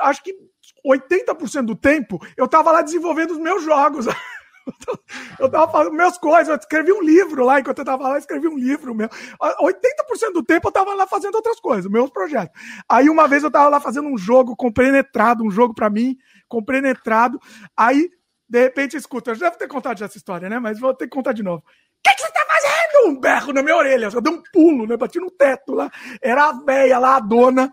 Acho 0.00 0.22
que 0.22 0.36
80% 0.84 1.62
do 1.62 1.76
tempo 1.76 2.20
eu 2.36 2.48
tava 2.48 2.72
lá 2.72 2.82
desenvolvendo 2.82 3.30
os 3.30 3.38
meus 3.38 3.62
jogos. 3.62 4.06
Eu 5.38 5.48
tava 5.50 5.70
fazendo 5.70 5.94
meus 5.94 6.16
coisas, 6.18 6.48
eu 6.48 6.56
escrevi 6.56 6.92
um 6.92 7.02
livro 7.02 7.44
lá, 7.44 7.60
enquanto 7.60 7.78
eu 7.78 7.84
tava 7.84 8.04
lá, 8.04 8.14
eu 8.14 8.18
escrevi 8.18 8.48
um 8.48 8.56
livro 8.56 8.94
meu. 8.94 9.08
80% 9.08 10.32
do 10.32 10.42
tempo 10.42 10.68
eu 10.68 10.72
tava 10.72 10.94
lá 10.94 11.06
fazendo 11.06 11.34
outras 11.34 11.60
coisas, 11.60 11.90
meus 11.90 12.10
projetos. 12.10 12.58
Aí 12.88 13.10
uma 13.10 13.28
vez 13.28 13.42
eu 13.42 13.50
tava 13.50 13.68
lá 13.68 13.80
fazendo 13.80 14.08
um 14.08 14.16
jogo 14.16 14.56
compenetrado, 14.56 15.44
um 15.44 15.50
jogo 15.50 15.74
para 15.74 15.90
mim, 15.90 16.16
compenetrado. 16.48 17.38
Aí, 17.76 18.10
de 18.48 18.60
repente, 18.60 18.96
escuta, 18.96 19.32
eu 19.32 19.34
já 19.34 19.46
deve 19.46 19.58
ter 19.58 19.68
contado 19.68 20.02
essa 20.02 20.16
história, 20.16 20.48
né? 20.48 20.58
Mas 20.58 20.78
vou 20.78 20.94
ter 20.94 21.06
que 21.06 21.14
contar 21.14 21.32
de 21.32 21.42
novo. 21.42 21.58
O 21.58 21.62
que, 22.02 22.14
que 22.14 22.22
você 22.22 22.32
tá 22.32 22.46
fazendo? 22.46 23.08
Um 23.08 23.20
berro 23.20 23.52
na 23.52 23.62
minha 23.62 23.76
orelha, 23.76 24.10
eu 24.12 24.20
dei 24.20 24.32
um 24.32 24.42
pulo, 24.52 24.86
né? 24.86 24.96
Bati 24.96 25.18
no 25.18 25.30
teto 25.30 25.74
lá. 25.74 25.90
Era 26.22 26.48
a 26.48 26.52
véia 26.52 26.98
lá, 26.98 27.16
a 27.16 27.20
dona. 27.20 27.72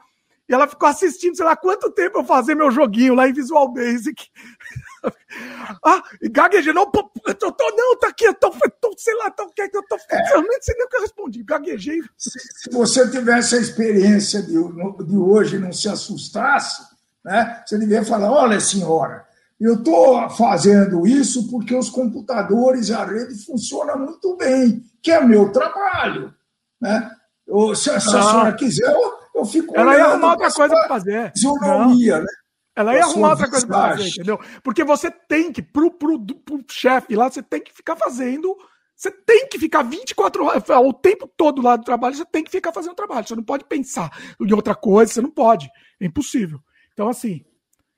E 0.49 0.53
ela 0.53 0.67
ficou 0.67 0.89
assistindo, 0.89 1.35
sei 1.35 1.45
lá, 1.45 1.55
quanto 1.55 1.91
tempo 1.91 2.17
eu 2.17 2.25
fazer 2.25 2.55
meu 2.55 2.71
joguinho 2.71 3.15
lá 3.15 3.27
em 3.27 3.33
Visual 3.33 3.71
Basic. 3.71 4.27
ah, 5.85 6.03
e 6.21 6.29
gaguejei, 6.29 6.73
não, 6.73 6.83
eu 6.83 7.35
tô, 7.35 7.55
não, 7.75 7.97
tá 7.97 8.07
aqui, 8.09 8.25
eu 8.25 8.33
tô, 8.33 8.51
tô 8.79 8.93
sei 8.97 9.15
lá, 9.15 9.31
tô, 9.31 9.43
eu 9.43 9.83
tô, 9.87 9.95
é. 10.09 10.35
eu 10.35 10.41
nem 10.41 10.61
sei 10.61 10.75
nem 10.75 10.85
o 10.85 10.89
que 10.89 10.97
eu 10.97 11.01
respondi, 11.01 11.43
gaguejei. 11.43 12.01
Se, 12.17 12.29
se 12.39 12.69
você 12.71 13.09
tivesse 13.09 13.55
a 13.55 13.59
experiência 13.59 14.41
de, 14.41 14.53
de 14.53 15.17
hoje 15.17 15.55
e 15.55 15.59
não 15.59 15.73
se 15.73 15.89
assustasse, 15.89 16.83
né, 17.23 17.63
você 17.65 17.77
devia 17.77 18.03
falar, 18.03 18.31
olha, 18.31 18.59
senhora, 18.59 19.25
eu 19.59 19.75
estou 19.75 20.29
fazendo 20.31 21.05
isso 21.05 21.47
porque 21.49 21.75
os 21.75 21.89
computadores 21.89 22.89
e 22.89 22.93
a 22.93 23.05
rede 23.05 23.35
funcionam 23.45 23.99
muito 23.99 24.35
bem, 24.35 24.83
que 25.01 25.11
é 25.11 25.21
meu 25.21 25.51
trabalho. 25.51 26.33
Né? 26.79 27.11
Eu, 27.47 27.75
se, 27.75 27.83
se 27.83 28.15
ah. 28.15 28.19
a 28.19 28.23
senhora 28.23 28.53
quiser, 28.53 28.91
eu, 28.91 29.13
eu 29.35 29.45
fico. 29.45 29.77
Ela 29.77 29.95
ia 29.95 30.05
arrumar 30.05 30.31
outra 30.31 30.51
coisa 30.51 30.73
para 30.73 30.87
fazer. 30.87 31.31
Isonomia, 31.35 32.19
né? 32.19 32.27
Ela 32.75 32.95
ia 32.95 33.03
arrumar 33.03 33.31
outra 33.31 33.49
coisa 33.49 33.67
para 33.67 33.89
fazer, 33.89 34.09
entendeu? 34.09 34.39
Porque 34.63 34.83
você 34.83 35.11
tem 35.11 35.51
que, 35.51 35.61
pro, 35.61 35.91
pro, 35.91 36.19
pro 36.19 36.63
chefe 36.69 37.15
lá, 37.15 37.29
você 37.29 37.43
tem 37.43 37.61
que 37.61 37.73
ficar 37.73 37.95
fazendo. 37.95 38.55
Você 38.95 39.11
tem 39.11 39.47
que 39.47 39.57
ficar 39.57 39.81
24 39.81 40.45
horas, 40.45 40.63
o 40.69 40.93
tempo 40.93 41.27
todo 41.27 41.61
lá 41.61 41.75
do 41.75 41.83
trabalho, 41.83 42.15
você 42.15 42.23
tem 42.23 42.43
que 42.43 42.51
ficar 42.51 42.71
fazendo 42.71 42.93
trabalho. 42.93 43.27
Você 43.27 43.35
não 43.35 43.43
pode 43.43 43.65
pensar 43.65 44.11
em 44.39 44.53
outra 44.53 44.75
coisa, 44.75 45.11
você 45.11 45.21
não 45.21 45.31
pode. 45.31 45.69
É 45.99 46.05
impossível. 46.05 46.59
Então, 46.93 47.09
assim, 47.09 47.43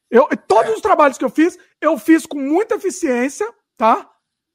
eu, 0.09 0.27
todos 0.47 0.75
os 0.75 0.81
trabalhos 0.81 1.17
que 1.17 1.25
eu 1.25 1.29
fiz, 1.29 1.57
eu 1.81 1.97
fiz 1.97 2.25
com 2.25 2.39
muita 2.39 2.75
eficiência, 2.75 3.51
tá? 3.75 4.09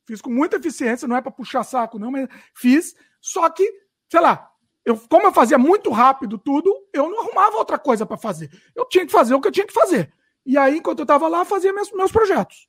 Fiz 0.07 0.23
com 0.23 0.31
muita 0.31 0.57
eficiência, 0.57 1.07
não 1.07 1.17
é 1.17 1.21
para 1.21 1.31
puxar 1.31 1.65
saco, 1.65 1.99
não, 1.99 2.11
mas 2.11 2.29
fiz. 2.55 2.95
Só 3.21 3.49
que, 3.51 3.71
sei 4.11 4.21
lá, 4.21 4.49
eu, 4.89 4.99
como 5.09 5.27
eu 5.27 5.33
fazia 5.33 5.59
muito 5.59 5.91
rápido 5.91 6.39
tudo, 6.39 6.75
eu 6.95 7.11
não 7.11 7.21
arrumava 7.21 7.59
outra 7.59 7.79
coisa 7.79 8.07
para 8.07 8.17
fazer. 8.17 8.51
Eu 8.75 8.87
tinha 8.87 9.05
que 9.05 9.13
fazer 9.13 9.35
o 9.35 9.41
que 9.41 9.49
eu 9.49 9.53
tinha 9.53 9.67
que 9.67 9.73
fazer. 9.73 10.11
E 10.47 10.57
aí, 10.57 10.79
enquanto 10.79 11.01
eu 11.01 11.05
estava 11.05 11.29
lá, 11.29 11.45
fazia 11.45 11.75
meus, 11.75 11.93
meus 11.93 12.11
projetos. 12.11 12.67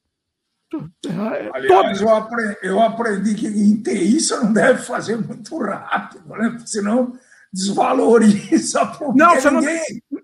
Aliás, 1.53 2.01
eu 2.01 2.09
aprendi, 2.13 2.57
eu 2.61 2.81
aprendi, 2.81 3.35
que 3.35 3.47
em 3.47 3.81
TI 3.81 4.19
você 4.19 4.35
não 4.35 4.51
deve 4.51 4.83
fazer 4.83 5.15
muito 5.15 5.57
rápido, 5.59 6.27
né? 6.27 6.57
senão 6.65 7.17
desvaloriza. 7.53 8.81
Não, 9.15 9.35
você 9.35 9.49
ninguém... 9.49 9.81
não. 10.11 10.19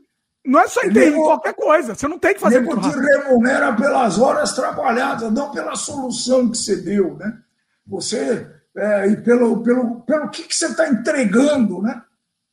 Não 0.45 0.59
é 0.59 0.67
só 0.67 0.81
em 0.83 0.91
TI, 0.91 1.11
qualquer 1.13 1.55
coisa. 1.55 1.95
Você 1.95 2.07
não 2.07 2.19
tem 2.19 2.35
que 2.35 2.39
fazer 2.39 2.59
muito 2.59 2.79
rápido. 2.79 3.01
te 3.01 3.07
remunera 3.07 3.73
pelas 3.73 4.19
horas 4.19 4.53
trabalhadas, 4.53 5.31
não 5.31 5.49
pela 5.49 5.75
solução 5.75 6.51
que 6.51 6.57
você 6.57 6.75
deu, 6.75 7.15
né? 7.15 7.39
Você 7.87 8.47
é, 8.77 9.07
e 9.07 9.17
pelo, 9.17 9.63
pelo, 9.63 10.01
pelo 10.01 10.29
que, 10.29 10.43
que 10.43 10.55
você 10.55 10.67
está 10.67 10.87
entregando, 10.87 11.81
né? 11.81 12.03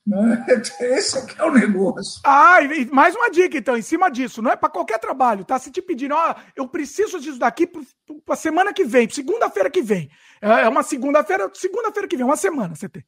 né? 0.07 0.47
Esse 0.81 1.19
é 1.19 1.27
que 1.27 1.41
é 1.41 1.45
o 1.45 1.53
negócio. 1.53 2.21
Ah, 2.25 2.61
e 2.63 2.87
mais 2.87 3.15
uma 3.15 3.31
dica, 3.31 3.59
então, 3.59 3.77
em 3.77 3.83
cima 3.83 4.11
disso, 4.11 4.41
não 4.41 4.51
é 4.51 4.57
para 4.57 4.71
qualquer 4.71 4.99
trabalho, 4.99 5.45
tá? 5.45 5.59
Se 5.59 5.71
te 5.71 5.83
pedindo, 5.83 6.15
ó, 6.15 6.35
eu 6.55 6.69
preciso 6.69 7.21
disso 7.21 7.39
daqui 7.39 7.69
para 8.25 8.37
semana 8.37 8.73
que 8.73 8.85
vem, 8.85 9.09
segunda-feira 9.09 9.71
que 9.71 9.83
vem. 9.83 10.11
É, 10.41 10.63
é 10.63 10.69
uma 10.69 10.83
segunda-feira, 10.83 11.51
segunda-feira 11.55 12.09
que 12.09 12.17
vem, 12.17 12.25
uma 12.25 12.37
semana 12.37 12.75
você 12.75 12.89
tem. 12.89 13.05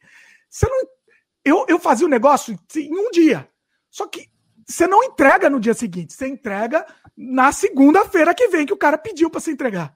Você 0.48 0.66
não. 0.68 0.88
Eu, 1.44 1.66
eu 1.68 1.78
fazia 1.78 2.06
o 2.06 2.10
negócio 2.10 2.58
em 2.76 2.98
um 2.98 3.10
dia. 3.10 3.48
Só 3.90 4.06
que 4.06 4.28
você 4.66 4.86
não 4.86 5.04
entrega 5.04 5.50
no 5.50 5.60
dia 5.60 5.74
seguinte, 5.74 6.14
você 6.14 6.26
entrega 6.26 6.86
na 7.16 7.52
segunda-feira 7.52 8.34
que 8.34 8.48
vem 8.48 8.64
que 8.64 8.72
o 8.72 8.78
cara 8.78 8.96
pediu 8.96 9.28
para 9.28 9.40
você 9.40 9.52
entregar. 9.52 9.94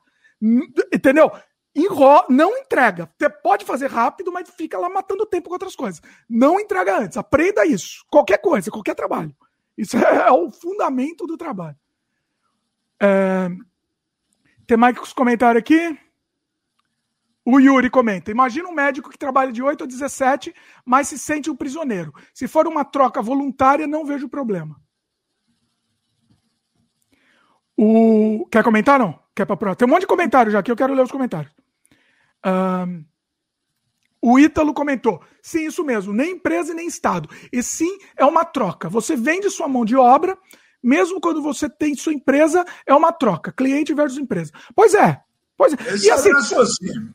Entendeu? 0.92 1.32
Enro... 1.74 2.24
não 2.28 2.56
entrega. 2.56 3.10
Você 3.18 3.28
pode 3.28 3.64
fazer 3.64 3.88
rápido, 3.88 4.32
mas 4.32 4.48
fica 4.50 4.78
lá 4.78 4.88
matando 4.88 5.26
tempo 5.26 5.48
com 5.48 5.54
outras 5.54 5.76
coisas. 5.76 6.00
Não 6.28 6.58
entrega 6.58 6.98
antes. 6.98 7.16
Aprenda 7.16 7.66
isso. 7.66 8.04
Qualquer 8.10 8.38
coisa, 8.38 8.70
qualquer 8.70 8.94
trabalho. 8.94 9.34
Isso 9.76 9.96
é, 9.98 10.30
o 10.30 10.50
fundamento 10.50 11.26
do 11.26 11.36
trabalho. 11.36 11.76
É... 13.00 13.48
Tem 14.66 14.76
mais 14.76 14.98
os 14.98 15.12
comentários 15.12 15.60
aqui? 15.60 15.98
O 17.44 17.58
Yuri 17.58 17.88
comenta: 17.88 18.30
Imagina 18.30 18.68
um 18.68 18.74
médico 18.74 19.08
que 19.08 19.16
trabalha 19.16 19.50
de 19.50 19.62
8 19.62 19.84
a 19.84 19.86
17, 19.86 20.54
mas 20.84 21.08
se 21.08 21.18
sente 21.18 21.50
um 21.50 21.56
prisioneiro. 21.56 22.12
Se 22.34 22.46
for 22.46 22.66
uma 22.66 22.84
troca 22.84 23.22
voluntária, 23.22 23.86
não 23.86 24.04
vejo 24.04 24.28
problema. 24.28 24.78
O... 27.74 28.46
Quer 28.50 28.62
comentar, 28.62 28.98
não? 28.98 29.18
Quer 29.34 29.46
pra? 29.46 29.74
Tem 29.74 29.88
um 29.88 29.90
monte 29.90 30.00
de 30.00 30.06
comentário 30.06 30.52
já 30.52 30.58
aqui, 30.58 30.70
eu 30.70 30.76
quero 30.76 30.92
ler 30.92 31.02
os 31.02 31.10
comentários. 31.10 31.50
Um, 32.44 33.05
o 34.20 34.39
Ítalo 34.39 34.74
comentou: 34.74 35.20
sim, 35.43 35.66
isso 35.66 35.85
mesmo, 35.85 36.12
nem 36.12 36.32
empresa 36.32 36.73
e 36.73 36.74
nem 36.74 36.86
Estado. 36.86 37.28
E 37.52 37.62
sim, 37.62 37.98
é 38.16 38.24
uma 38.24 38.44
troca. 38.44 38.89
Você 38.89 39.16
vende 39.16 39.51
sua 39.51 39.69
mão 39.69 39.85
de 39.85 39.97
obra, 39.97 40.36
mesmo 40.82 41.20
quando 41.20 41.43
você 41.43 41.69
tem 41.69 41.94
sua 41.94 42.12
empresa, 42.12 42.65
é 42.86 42.94
uma 42.94 43.12
troca. 43.12 43.52
Cliente 43.52 43.94
versus 43.94 44.19
empresa. 44.19 44.52
Pois 44.74 44.94
é. 44.94 45.20
Pois 45.56 45.73
é. 45.73 45.94
Esse 45.94 46.06
e 46.06 46.10
assim, 46.10 46.32
raciocínio. 46.32 47.15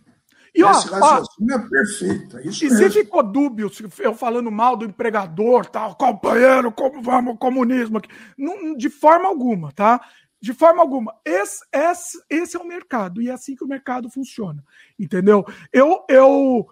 E, 0.55 0.63
ó, 0.63 0.71
ó, 0.71 1.23
é 1.51 1.59
perfeito. 1.67 2.37
É 2.37 2.47
isso 2.47 2.63
e 2.63 2.69
mesmo. 2.69 2.85
se 2.85 2.89
ficou 2.91 3.23
dúbio, 3.23 3.71
eu 3.99 4.13
falando 4.13 4.51
mal 4.51 4.77
do 4.77 4.85
empregador, 4.85 5.65
tal, 5.65 5.95
companheiro, 5.95 6.71
como 6.71 7.01
vamos, 7.01 7.37
comunismo 7.39 7.97
aqui. 7.97 8.09
Não, 8.37 8.75
de 8.75 8.87
forma 8.87 9.27
alguma, 9.27 9.71
tá? 9.71 9.99
De 10.43 10.51
forma 10.51 10.81
alguma. 10.81 11.15
Esse, 11.23 11.63
esse, 11.71 12.21
esse 12.29 12.57
é 12.57 12.59
o 12.59 12.67
mercado 12.67 13.21
e 13.21 13.29
é 13.29 13.31
assim 13.31 13.55
que 13.55 13.63
o 13.63 13.67
mercado 13.67 14.09
funciona. 14.09 14.61
Entendeu? 14.99 15.45
Eu, 15.71 16.03
eu 16.09 16.67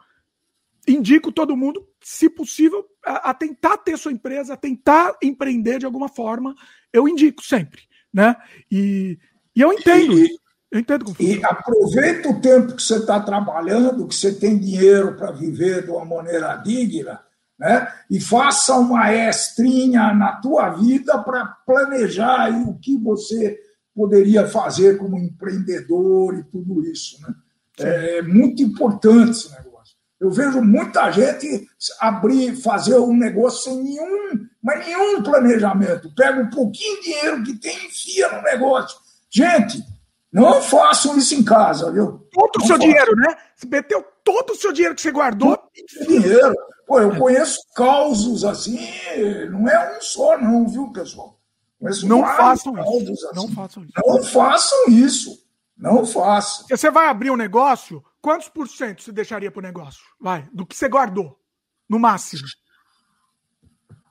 indico 0.86 1.32
todo 1.32 1.56
mundo, 1.56 1.88
se 2.04 2.30
possível, 2.30 2.86
a, 3.06 3.30
a, 3.30 3.34
tentar 3.34 3.78
ter 3.78 3.98
sua 3.98 4.12
empresa, 4.12 4.56
a 4.56 4.58
tentar 4.58 5.16
empreender 5.24 5.80
de 5.80 5.86
alguma 5.86 6.10
forma. 6.10 6.54
Eu 6.92 7.08
indico 7.08 7.42
sempre. 7.42 7.84
Né? 8.14 8.36
E, 8.70 9.18
e 9.56 9.62
eu 9.62 9.72
entendo. 9.72 10.20
E, 10.20 10.38
eu 10.70 10.78
entendo 10.78 11.06
como 11.06 11.16
E 11.22 11.42
aproveita 11.42 12.28
o 12.28 12.42
tempo 12.42 12.76
que 12.76 12.84
você 12.84 12.98
está 12.98 13.22
trabalhando, 13.22 14.06
que 14.06 14.16
você 14.16 14.34
tem 14.34 14.60
dinheiro 14.60 15.16
para 15.16 15.32
viver 15.32 15.86
de 15.86 15.92
uma 15.92 16.04
maneira 16.04 16.58
digna 16.58 17.24
né? 17.62 17.88
e 18.10 18.20
faça 18.20 18.76
uma 18.76 19.14
estrinha 19.14 20.14
na 20.16 20.34
tua 20.38 20.72
vida 20.72 21.20
para 21.20 21.46
planejar 21.46 22.50
o 22.50 22.78
que 22.80 22.98
você 22.98 23.60
poderia 23.96 24.48
fazer 24.48 24.98
como 24.98 25.18
empreendedor 25.18 26.40
e 26.40 26.44
tudo 26.46 26.84
isso. 26.84 27.22
Né? 27.22 27.36
É 27.78 28.22
muito 28.24 28.64
importante 28.64 29.32
esse 29.32 29.52
negócio. 29.52 29.96
Eu 30.20 30.32
vejo 30.32 30.62
muita 30.62 31.12
gente 31.12 31.68
abrir, 32.00 32.56
fazer 32.56 32.98
um 32.98 33.16
negócio 33.16 33.72
sem 33.72 33.84
nenhum, 33.84 34.48
mas 34.62 34.86
nenhum 34.86 35.22
planejamento. 35.22 36.14
Pega 36.16 36.42
um 36.42 36.50
pouquinho 36.50 36.98
de 36.98 37.04
dinheiro 37.04 37.44
que 37.44 37.60
tem 37.60 37.78
e 37.78 37.88
enfia 37.88 38.32
no 38.32 38.42
negócio. 38.42 38.98
Gente, 39.30 39.84
não 40.34 40.62
façam 40.64 41.16
isso 41.18 41.36
em 41.36 41.44
casa, 41.44 41.92
viu? 41.92 42.28
Todo 42.32 42.58
o 42.58 42.62
seu 42.62 42.76
façam. 42.76 42.80
dinheiro, 42.80 43.16
né? 43.16 43.36
Você 43.56 43.68
meteu 43.68 44.04
todo 44.24 44.52
o 44.52 44.56
seu 44.56 44.72
dinheiro 44.72 44.96
que 44.96 45.02
você 45.02 45.12
guardou. 45.12 45.60
Dinheiro. 46.08 46.56
Pô, 46.92 47.00
eu 47.00 47.16
conheço 47.16 47.58
causos 47.74 48.44
assim, 48.44 48.78
não 49.50 49.66
é 49.66 49.98
um 49.98 50.02
só, 50.02 50.38
não, 50.38 50.68
viu, 50.68 50.92
pessoal? 50.92 51.40
Conheço 51.80 52.06
não 52.06 52.22
façam 52.22 52.74
isso. 52.74 53.28
Assim. 53.28 53.36
Não 53.38 53.48
façam 53.48 53.84
isso. 53.86 53.94
Não 54.06 54.24
façam 54.24 54.90
isso. 54.90 55.48
Não 55.78 56.06
façam. 56.06 56.68
Se 56.68 56.76
você 56.76 56.92
vai 56.92 57.08
abrir 57.08 57.32
um 57.32 57.38
negócio, 57.38 58.04
quantos 58.22 58.50
por 58.50 58.68
cento 58.68 59.04
você 59.04 59.14
deixaria 59.14 59.50
para 59.50 59.60
o 59.60 59.64
negócio? 59.64 60.02
Vai, 60.20 60.50
do 60.52 60.66
que 60.66 60.76
você 60.76 60.90
guardou, 60.90 61.40
no 61.88 61.98
máximo. 61.98 62.42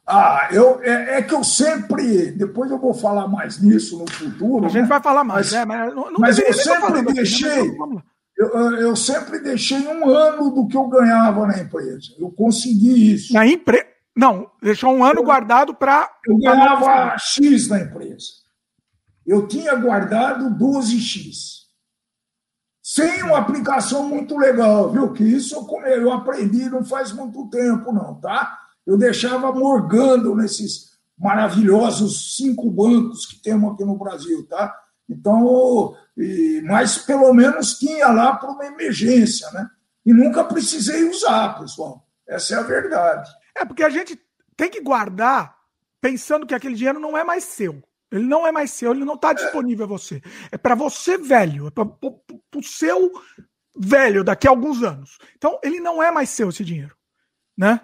Ah, 0.06 0.48
eu, 0.50 0.82
é, 0.82 1.18
é, 1.18 1.22
que 1.22 1.34
eu 1.34 1.44
sempre. 1.44 2.30
Depois 2.30 2.70
eu 2.70 2.78
vou 2.78 2.94
falar 2.94 3.28
mais 3.28 3.60
nisso 3.60 3.98
no 3.98 4.10
futuro. 4.10 4.64
A 4.64 4.68
gente 4.70 4.84
né? 4.84 4.88
vai 4.88 5.02
falar 5.02 5.22
mais, 5.22 5.52
mas, 5.52 5.52
né? 5.52 5.64
Mas, 5.66 5.94
não, 5.94 6.10
não 6.10 6.18
mas 6.18 6.38
eu 6.38 6.50
sempre 6.54 7.02
deixei. 7.12 7.60
Aqui, 7.60 7.78
né? 7.78 8.02
Eu, 8.40 8.48
eu 8.78 8.96
sempre 8.96 9.38
deixei 9.38 9.86
um 9.86 10.08
ano 10.08 10.50
do 10.50 10.66
que 10.66 10.74
eu 10.74 10.88
ganhava 10.88 11.46
na 11.46 11.58
empresa. 11.58 12.14
Eu 12.18 12.30
consegui 12.30 13.12
isso. 13.12 13.34
Na 13.34 13.46
empresa? 13.46 13.84
Não, 14.16 14.50
deixou 14.62 14.94
um 14.94 15.04
ano 15.04 15.20
eu, 15.20 15.24
guardado 15.24 15.74
para. 15.74 16.10
Eu 16.26 16.38
ganhava 16.38 17.18
X 17.18 17.68
na 17.68 17.80
empresa. 17.80 18.24
Eu 19.26 19.46
tinha 19.46 19.74
guardado 19.74 20.56
12X. 20.56 21.60
Sem 22.82 23.22
uma 23.24 23.36
aplicação 23.36 24.08
muito 24.08 24.38
legal, 24.38 24.90
viu? 24.90 25.12
Que 25.12 25.22
isso 25.22 25.54
eu, 25.54 25.86
eu 25.86 26.10
aprendi 26.10 26.70
não 26.70 26.82
faz 26.82 27.12
muito 27.12 27.46
tempo, 27.50 27.92
não, 27.92 28.14
tá? 28.14 28.58
Eu 28.86 28.96
deixava 28.96 29.52
morgando 29.52 30.34
nesses 30.34 30.92
maravilhosos 31.18 32.38
cinco 32.38 32.70
bancos 32.70 33.26
que 33.26 33.36
temos 33.42 33.74
aqui 33.74 33.84
no 33.84 33.98
Brasil, 33.98 34.46
tá? 34.48 34.74
Então, 35.10 35.96
mas 36.64 36.98
pelo 36.98 37.34
menos 37.34 37.78
tinha 37.78 38.08
lá 38.08 38.36
para 38.36 38.50
uma 38.50 38.64
emergência, 38.64 39.50
né? 39.50 39.68
E 40.06 40.12
nunca 40.12 40.44
precisei 40.44 41.02
usar, 41.08 41.58
pessoal. 41.58 42.06
Essa 42.26 42.54
é 42.54 42.58
a 42.58 42.62
verdade. 42.62 43.28
É 43.56 43.64
porque 43.64 43.82
a 43.82 43.90
gente 43.90 44.18
tem 44.56 44.70
que 44.70 44.80
guardar 44.80 45.56
pensando 46.00 46.46
que 46.46 46.54
aquele 46.54 46.76
dinheiro 46.76 47.00
não 47.00 47.18
é 47.18 47.24
mais 47.24 47.44
seu. 47.44 47.82
Ele 48.10 48.24
não 48.24 48.46
é 48.46 48.52
mais 48.52 48.70
seu, 48.70 48.92
ele 48.92 49.04
não 49.04 49.14
está 49.14 49.32
disponível 49.32 49.84
a 49.84 49.88
você. 49.88 50.22
É 50.50 50.56
para 50.56 50.74
você 50.74 51.18
velho, 51.18 51.66
é 51.66 51.70
para 51.70 51.84
o 51.84 52.62
seu 52.62 53.10
velho 53.76 54.24
daqui 54.24 54.46
a 54.46 54.50
alguns 54.50 54.82
anos. 54.82 55.18
Então, 55.36 55.58
ele 55.62 55.80
não 55.80 56.02
é 56.02 56.10
mais 56.10 56.30
seu 56.30 56.48
esse 56.48 56.64
dinheiro. 56.64 56.96
Né? 57.56 57.80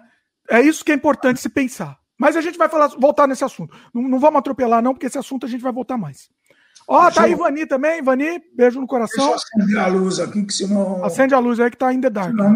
É 0.49 0.61
isso 0.61 0.83
que 0.83 0.91
é 0.91 0.95
importante 0.95 1.39
se 1.39 1.49
pensar. 1.49 1.99
Mas 2.17 2.35
a 2.35 2.41
gente 2.41 2.57
vai 2.57 2.67
falar, 2.67 2.87
voltar 2.87 3.27
nesse 3.27 3.43
assunto. 3.43 3.77
Não, 3.93 4.01
não 4.01 4.19
vamos 4.19 4.39
atropelar, 4.39 4.81
não, 4.81 4.93
porque 4.93 5.05
esse 5.05 5.17
assunto 5.17 5.45
a 5.45 5.49
gente 5.49 5.61
vai 5.61 5.71
voltar 5.71 5.97
mais. 5.97 6.29
Ó, 6.87 7.05
oh, 7.05 7.11
tá 7.11 7.23
aí 7.23 7.35
Vani 7.35 7.65
também. 7.65 8.01
Vani, 8.01 8.41
beijo 8.55 8.79
no 8.79 8.87
coração. 8.87 9.31
Deixa 9.31 9.45
eu 9.55 9.61
acender 9.61 9.79
a 9.79 9.87
luz 9.87 10.19
aqui, 10.19 10.45
que 10.45 10.53
senão. 10.53 11.03
Acende 11.03 11.33
a 11.33 11.39
luz 11.39 11.59
aí 11.59 11.69
que 11.69 11.77
tá 11.77 11.93
in 11.93 11.99
the 11.99 12.09
dark. 12.09 12.29
Senão, 12.29 12.53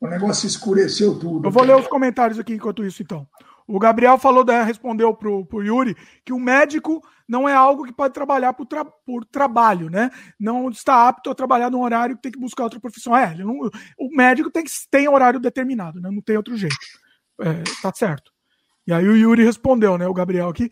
o 0.00 0.06
negócio 0.06 0.46
escureceu 0.46 1.18
tudo. 1.18 1.48
Eu 1.48 1.50
vou 1.50 1.64
ler 1.64 1.76
os 1.76 1.88
comentários 1.88 2.38
aqui 2.38 2.54
enquanto 2.54 2.84
isso, 2.84 3.02
então. 3.02 3.26
O 3.66 3.78
Gabriel 3.78 4.18
falou, 4.18 4.44
né, 4.44 4.62
respondeu 4.62 5.14
pro, 5.14 5.46
pro 5.46 5.62
Yuri 5.62 5.96
que 6.24 6.34
o 6.34 6.38
médico 6.38 7.02
não 7.26 7.48
é 7.48 7.54
algo 7.54 7.84
que 7.84 7.92
pode 7.92 8.12
trabalhar 8.12 8.52
por, 8.52 8.66
tra 8.66 8.84
por 8.84 9.24
trabalho, 9.24 9.88
né? 9.88 10.10
Não 10.38 10.68
está 10.68 11.08
apto 11.08 11.30
a 11.30 11.34
trabalhar 11.34 11.70
num 11.70 11.80
horário 11.80 12.16
que 12.16 12.22
tem 12.22 12.32
que 12.32 12.38
buscar 12.38 12.64
outra 12.64 12.78
profissão. 12.78 13.16
É, 13.16 13.34
não, 13.34 13.70
o 13.98 14.14
médico 14.14 14.50
tem 14.50 14.62
que 14.62 14.70
tem 14.90 15.08
horário 15.08 15.40
determinado, 15.40 15.98
né? 16.00 16.10
Não 16.12 16.20
tem 16.20 16.36
outro 16.36 16.56
jeito. 16.56 16.76
É, 17.40 17.62
tá 17.80 17.90
certo. 17.94 18.30
E 18.86 18.92
aí 18.92 19.08
o 19.08 19.16
Yuri 19.16 19.42
respondeu, 19.42 19.96
né? 19.96 20.06
O 20.06 20.14
Gabriel 20.14 20.50
aqui. 20.50 20.70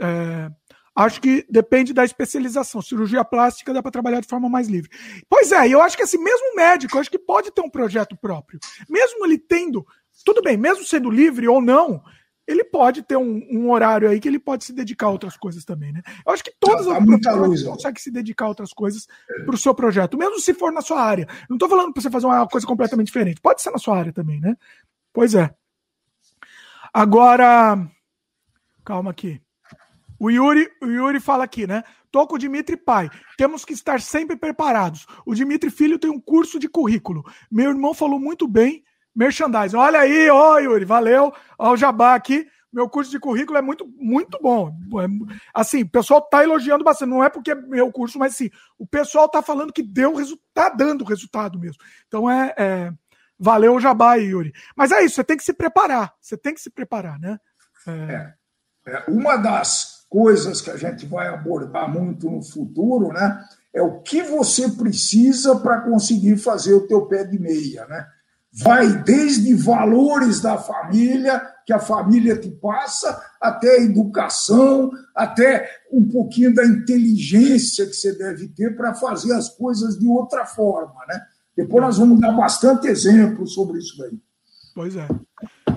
É, 0.00 0.50
acho 0.94 1.20
que 1.20 1.46
depende 1.48 1.92
da 1.92 2.04
especialização. 2.04 2.82
Cirurgia 2.82 3.24
plástica 3.24 3.72
dá 3.72 3.82
para 3.82 3.90
trabalhar 3.90 4.20
de 4.20 4.28
forma 4.28 4.48
mais 4.48 4.68
livre. 4.68 4.90
Pois 5.28 5.52
é, 5.52 5.68
eu 5.68 5.80
acho 5.80 5.96
que 5.96 6.02
assim, 6.02 6.18
mesmo 6.18 6.54
médico, 6.54 6.98
acho 6.98 7.10
que 7.10 7.18
pode 7.18 7.50
ter 7.50 7.62
um 7.62 7.70
projeto 7.70 8.16
próprio. 8.16 8.58
Mesmo 8.88 9.24
ele 9.24 9.38
tendo, 9.38 9.86
tudo 10.24 10.42
bem, 10.42 10.56
mesmo 10.56 10.84
sendo 10.84 11.10
livre 11.10 11.48
ou 11.48 11.60
não, 11.60 12.02
ele 12.46 12.64
pode 12.64 13.02
ter 13.02 13.16
um, 13.16 13.40
um, 13.50 13.70
horário 13.70 14.08
aí 14.08 14.18
que 14.18 14.26
ele 14.26 14.38
pode 14.38 14.64
se 14.64 14.72
dedicar 14.72 15.06
a 15.06 15.10
outras 15.10 15.36
coisas 15.36 15.64
também, 15.64 15.92
né? 15.92 16.02
Eu 16.26 16.32
acho 16.32 16.42
que 16.42 16.52
todas 16.58 16.86
as 16.86 17.04
pessoas 17.04 17.62
conseguem 17.62 18.02
se 18.02 18.10
dedicar 18.10 18.46
a 18.46 18.48
outras 18.48 18.72
coisas 18.72 19.06
é. 19.30 19.44
para 19.44 19.54
o 19.54 19.58
seu 19.58 19.74
projeto, 19.74 20.18
mesmo 20.18 20.40
se 20.40 20.52
for 20.52 20.72
na 20.72 20.80
sua 20.80 21.00
área. 21.00 21.26
Não 21.48 21.56
estou 21.56 21.68
falando 21.68 21.92
para 21.92 22.02
você 22.02 22.10
fazer 22.10 22.26
uma 22.26 22.46
coisa 22.48 22.66
completamente 22.66 23.06
diferente. 23.06 23.40
Pode 23.40 23.62
ser 23.62 23.70
na 23.70 23.78
sua 23.78 23.96
área 23.96 24.12
também, 24.12 24.40
né? 24.40 24.56
Pois 25.12 25.34
é. 25.34 25.54
Agora, 26.92 27.88
calma 28.84 29.12
aqui. 29.12 29.40
O 30.22 30.30
Yuri, 30.30 30.70
o 30.80 30.86
Yuri 30.86 31.18
fala 31.18 31.42
aqui, 31.42 31.66
né? 31.66 31.82
Tô 32.08 32.24
com 32.28 32.36
o 32.36 32.38
Dimitri 32.38 32.76
pai. 32.76 33.10
Temos 33.36 33.64
que 33.64 33.72
estar 33.72 34.00
sempre 34.00 34.36
preparados. 34.36 35.04
O 35.26 35.34
Dimitri 35.34 35.68
filho 35.68 35.98
tem 35.98 36.08
um 36.08 36.20
curso 36.20 36.60
de 36.60 36.68
currículo. 36.68 37.24
Meu 37.50 37.70
irmão 37.70 37.92
falou 37.92 38.20
muito 38.20 38.46
bem 38.46 38.84
merchandising. 39.16 39.76
Olha 39.76 39.98
aí, 39.98 40.30
ó, 40.30 40.58
Yuri, 40.60 40.84
valeu. 40.84 41.32
Ó, 41.58 41.72
o 41.72 41.76
Jabá 41.76 42.14
aqui. 42.14 42.46
Meu 42.72 42.88
curso 42.88 43.10
de 43.10 43.18
currículo 43.18 43.58
é 43.58 43.62
muito, 43.62 43.84
muito 43.96 44.38
bom. 44.40 44.68
É, 45.00 45.06
assim, 45.52 45.82
o 45.82 45.90
pessoal 45.90 46.22
tá 46.22 46.44
elogiando 46.44 46.84
bastante. 46.84 47.10
Não 47.10 47.24
é 47.24 47.28
porque 47.28 47.50
é 47.50 47.56
meu 47.56 47.90
curso, 47.90 48.16
mas 48.16 48.36
sim, 48.36 48.48
o 48.78 48.86
pessoal 48.86 49.28
tá 49.28 49.42
falando 49.42 49.72
que 49.72 49.82
deu 49.82 50.14
resultado, 50.14 50.44
tá 50.54 50.68
dando 50.68 51.04
resultado 51.04 51.58
mesmo. 51.58 51.82
Então 52.06 52.30
é, 52.30 52.54
é 52.56 52.92
valeu 53.36 53.74
o 53.74 53.80
Jabá 53.80 54.14
Yuri. 54.14 54.52
Mas 54.76 54.92
é 54.92 55.02
isso, 55.02 55.16
você 55.16 55.24
tem 55.24 55.36
que 55.36 55.42
se 55.42 55.52
preparar. 55.52 56.14
Você 56.20 56.36
tem 56.36 56.54
que 56.54 56.60
se 56.60 56.70
preparar, 56.70 57.18
né? 57.18 57.40
É... 57.88 58.34
É, 58.84 59.04
uma 59.08 59.36
das 59.36 59.91
coisas 60.12 60.60
que 60.60 60.70
a 60.70 60.76
gente 60.76 61.06
vai 61.06 61.28
abordar 61.28 61.90
muito 61.90 62.30
no 62.30 62.42
futuro, 62.42 63.08
né? 63.08 63.42
É 63.72 63.80
o 63.80 64.00
que 64.00 64.22
você 64.22 64.68
precisa 64.68 65.56
para 65.56 65.80
conseguir 65.80 66.36
fazer 66.36 66.74
o 66.74 66.86
teu 66.86 67.06
pé 67.06 67.24
de 67.24 67.38
meia, 67.38 67.86
né? 67.86 68.06
vai 68.52 69.02
desde 69.02 69.54
valores 69.54 70.40
da 70.40 70.58
família, 70.58 71.40
que 71.64 71.72
a 71.72 71.78
família 71.78 72.36
te 72.36 72.50
passa, 72.50 73.24
até 73.40 73.76
a 73.76 73.82
educação, 73.82 74.90
até 75.14 75.70
um 75.90 76.06
pouquinho 76.06 76.54
da 76.54 76.66
inteligência 76.66 77.86
que 77.86 77.94
você 77.94 78.12
deve 78.16 78.48
ter 78.48 78.76
para 78.76 78.94
fazer 78.94 79.32
as 79.32 79.48
coisas 79.48 79.98
de 79.98 80.06
outra 80.06 80.44
forma, 80.44 81.00
né? 81.08 81.22
Depois 81.56 81.82
nós 81.82 81.98
vamos 81.98 82.20
dar 82.20 82.32
bastante 82.32 82.88
exemplo 82.88 83.46
sobre 83.46 83.78
isso 83.78 83.96
daí. 83.98 84.18
Pois 84.74 84.96
é. 84.96 85.08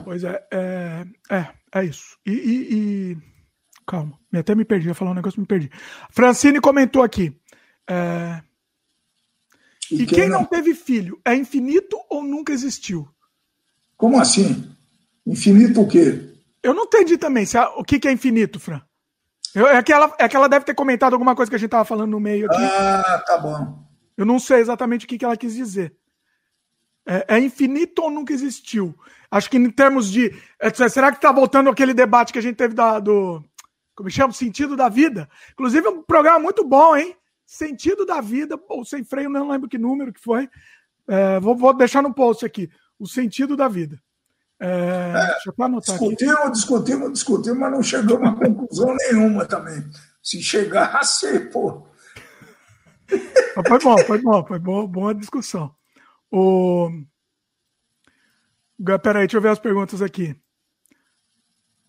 Pois 0.03 0.24
é. 0.24 0.44
É, 0.52 1.06
é, 1.30 1.48
é 1.74 1.86
isso. 1.86 2.18
E, 2.26 2.32
e, 2.32 2.74
e... 2.74 3.18
Calma, 3.88 4.20
até 4.34 4.56
me 4.56 4.66
perdi, 4.66 4.88
ia 4.88 4.95
falar 4.95 5.12
um 5.12 5.16
negócio, 5.16 5.40
me 5.40 5.45
perdi. 5.45 5.70
Francine 6.10 6.60
comentou 6.60 7.03
aqui. 7.03 7.36
É... 7.88 8.41
E, 9.91 10.02
e 10.02 10.06
quem, 10.06 10.20
quem 10.20 10.30
não... 10.30 10.40
não 10.40 10.45
teve 10.45 10.74
filho 10.74 11.20
é 11.24 11.36
infinito 11.36 11.98
ou 12.10 12.24
nunca 12.24 12.52
existiu? 12.52 13.07
Como 13.95 14.20
assim? 14.20 14.76
Infinito 15.26 15.82
o 15.82 15.88
quê? 15.88 16.34
Eu 16.62 16.74
não 16.74 16.86
entendi 16.86 17.18
também 17.18 17.45
se 17.45 17.57
a, 17.57 17.70
o 17.70 17.84
que, 17.84 17.99
que 17.99 18.07
é 18.07 18.12
infinito, 18.12 18.60
Fran. 18.60 18.82
Eu, 19.53 19.68
é, 19.68 19.82
que 19.82 19.94
ela, 19.94 20.14
é 20.20 20.28
que 20.28 20.36
ela 20.36 20.49
deve 20.49 20.66
ter 20.66 20.74
comentado 20.74 21.14
alguma 21.14 21.36
coisa 21.36 21.49
que 21.49 21.56
a 21.56 21.60
gente 21.60 21.68
estava 21.68 21.86
falando 21.86 22.12
no 22.12 22.20
meio 22.20 22.48
aqui. 22.48 22.62
Ah, 22.62 23.24
tá 23.26 23.38
bom. 23.38 23.86
Eu 24.18 24.26
não 24.26 24.40
sei 24.40 24.60
exatamente 24.60 25.06
o 25.06 25.07
que, 25.07 25.18
que 25.18 25.24
ela 25.24 25.38
quis 25.38 25.53
dizer. 25.53 25.95
É, 27.07 27.36
é, 27.36 27.40
infinito 27.40 28.02
ou 28.02 28.10
nunca 28.10 28.34
existiu? 28.34 28.98
Acho 29.30 29.49
que 29.49 29.57
em 29.57 29.70
termos 29.70 30.12
de. 30.12 30.34
É, 30.60 30.90
será 30.90 31.12
que 31.12 31.18
está 31.18 31.32
voltando 31.32 31.70
aquele 31.70 31.94
debate 31.94 32.34
que 32.34 32.40
a 32.40 32.41
gente 32.41 32.56
teve 32.56 32.74
da, 32.74 32.99
do. 32.99 33.44
Como 33.96 34.10
chama? 34.10 34.34
Sentido 34.34 34.76
da 34.76 34.90
vida? 34.90 35.30
Inclusive, 35.54 35.88
é 35.88 35.90
um 35.90 36.04
programa 36.04 36.40
muito 36.40 36.68
bom, 36.68 36.96
hein? 36.96 37.16
Sentido 37.46 38.06
da 38.06 38.20
Vida, 38.22 38.60
ou 38.68 38.84
Sem 38.84 39.04
Freio, 39.04 39.30
não 39.30 39.50
lembro 39.50 39.70
que 39.70 39.78
número 39.78 40.12
que 40.12 40.20
foi. 40.20 40.50
É, 41.08 41.40
vou, 41.40 41.56
vou, 41.56 41.74
deixar 41.74 42.02
no 42.02 42.14
post 42.14 42.46
aqui. 42.46 42.70
O 43.00 43.08
Sentido 43.08 43.56
da 43.56 43.68
Vida. 43.68 44.02
É, 44.60 44.68
é, 44.68 45.28
deixa 45.28 45.54
eu 45.58 45.66
anotar 45.66 45.96
discutimos, 45.96 46.36
aqui. 46.36 46.52
discutimos, 46.52 47.14
discutimos, 47.14 47.60
mas 47.60 47.72
não 47.72 47.84
chegou 47.84 48.18
a 48.24 48.36
conclusão 48.36 48.96
nenhuma 48.96 49.46
também. 49.46 49.84
Se 50.24 50.42
chegasse, 50.42 51.40
pô. 51.52 51.88
Foi 53.68 53.80
bom, 53.80 53.98
foi 54.00 54.22
bom, 54.22 54.46
foi 54.46 54.60
bom, 54.60 54.88
boa 54.88 55.14
discussão. 55.14 55.74
O... 56.32 56.90
Peraí, 59.04 59.28
deixa 59.28 59.38
eu 59.38 59.42
ver 59.42 59.50
as 59.50 59.60
perguntas 59.60 60.02
aqui. 60.02 60.36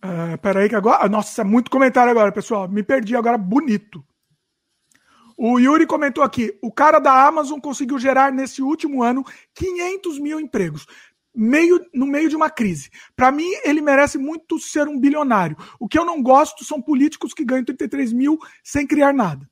Uh, 0.07 0.39
peraí, 0.39 0.69
que 0.69 0.77
agora. 0.77 1.09
Nossa, 1.09 1.41
é 1.41 1.45
muito 1.45 1.70
comentário 1.70 2.11
agora, 2.11 2.31
pessoal. 2.31 2.69
Me 2.69 2.83
perdi 2.83 3.16
agora 3.16 3.37
bonito. 3.37 4.05
O 5.37 5.59
Yuri 5.59 5.87
comentou 5.87 6.23
aqui: 6.23 6.57
o 6.62 6.70
cara 6.73 6.99
da 6.99 7.27
Amazon 7.27 7.59
conseguiu 7.59 7.99
gerar 7.99 8.33
nesse 8.33 8.62
último 8.62 9.03
ano 9.03 9.24
500 9.55 10.19
mil 10.19 10.41
empregos. 10.41 10.87
Meio, 11.35 11.85
no 11.93 12.07
meio 12.07 12.31
de 12.31 12.37
uma 12.37 12.49
crise. 12.49 12.89
Para 13.15 13.31
mim, 13.31 13.51
ele 13.62 13.83
merece 13.83 14.16
muito 14.16 14.59
ser 14.59 14.89
um 14.89 14.99
bilionário. 14.99 15.57
O 15.78 15.87
que 15.87 15.99
eu 15.99 16.05
não 16.05 16.23
gosto 16.23 16.65
são 16.65 16.81
políticos 16.81 17.35
que 17.35 17.45
ganham 17.45 17.65
33 17.65 18.11
mil 18.15 18.39
sem 18.65 18.87
criar 18.87 19.12
nada. 19.12 19.47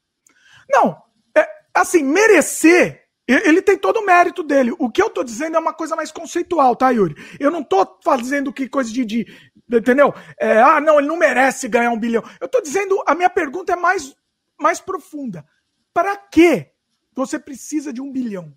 Não, 0.71 0.97
é, 1.37 1.47
assim, 1.75 2.03
merecer, 2.03 3.05
ele 3.27 3.63
tem 3.63 3.77
todo 3.77 3.99
o 3.99 4.07
mérito 4.07 4.43
dele. 4.43 4.75
O 4.79 4.91
que 4.91 5.03
eu 5.03 5.09
tô 5.09 5.25
dizendo 5.25 5.57
é 5.57 5.61
uma 5.61 5.73
coisa 5.73 5.97
mais 5.97 6.11
conceitual, 6.11 6.77
tá, 6.77 6.91
Yuri? 6.91 7.17
Eu 7.41 7.51
não 7.51 7.63
tô 7.63 7.99
fazendo 8.05 8.53
que 8.53 8.69
coisa 8.69 8.93
de. 8.93 9.05
de 9.05 9.27
entendeu? 9.70 10.15
É, 10.39 10.61
ah, 10.61 10.81
não, 10.81 10.99
ele 10.99 11.09
não 11.09 11.16
merece 11.16 11.69
ganhar 11.69 11.91
um 11.91 11.99
bilhão. 11.99 12.23
Eu 12.41 12.49
tô 12.49 12.61
dizendo, 12.61 13.03
a 13.07 13.15
minha 13.15 13.31
pergunta 13.31 13.73
é 13.73 13.77
mais, 13.77 14.15
mais 14.59 14.81
profunda. 14.81 15.45
Para 15.93 16.16
que 16.16 16.70
você 17.15 17.39
precisa 17.39 17.93
de 17.93 18.01
um 18.01 18.11
bilhão? 18.11 18.55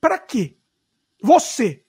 Para 0.00 0.18
quê? 0.18 0.56
Você. 1.22 1.84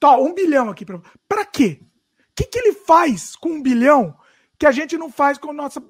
Tá, 0.00 0.16
um 0.16 0.34
bilhão 0.34 0.70
aqui 0.70 0.84
para 0.84 1.00
Para 1.28 1.44
quê? 1.44 1.80
O 1.82 2.34
que, 2.34 2.44
que 2.44 2.58
ele 2.58 2.72
faz 2.72 3.36
com 3.36 3.50
um 3.50 3.62
bilhão 3.62 4.16
que 4.58 4.66
a 4.66 4.72
gente 4.72 4.96
não 4.98 5.10
faz 5.10 5.38
com 5.38 5.52
nossa 5.52 5.80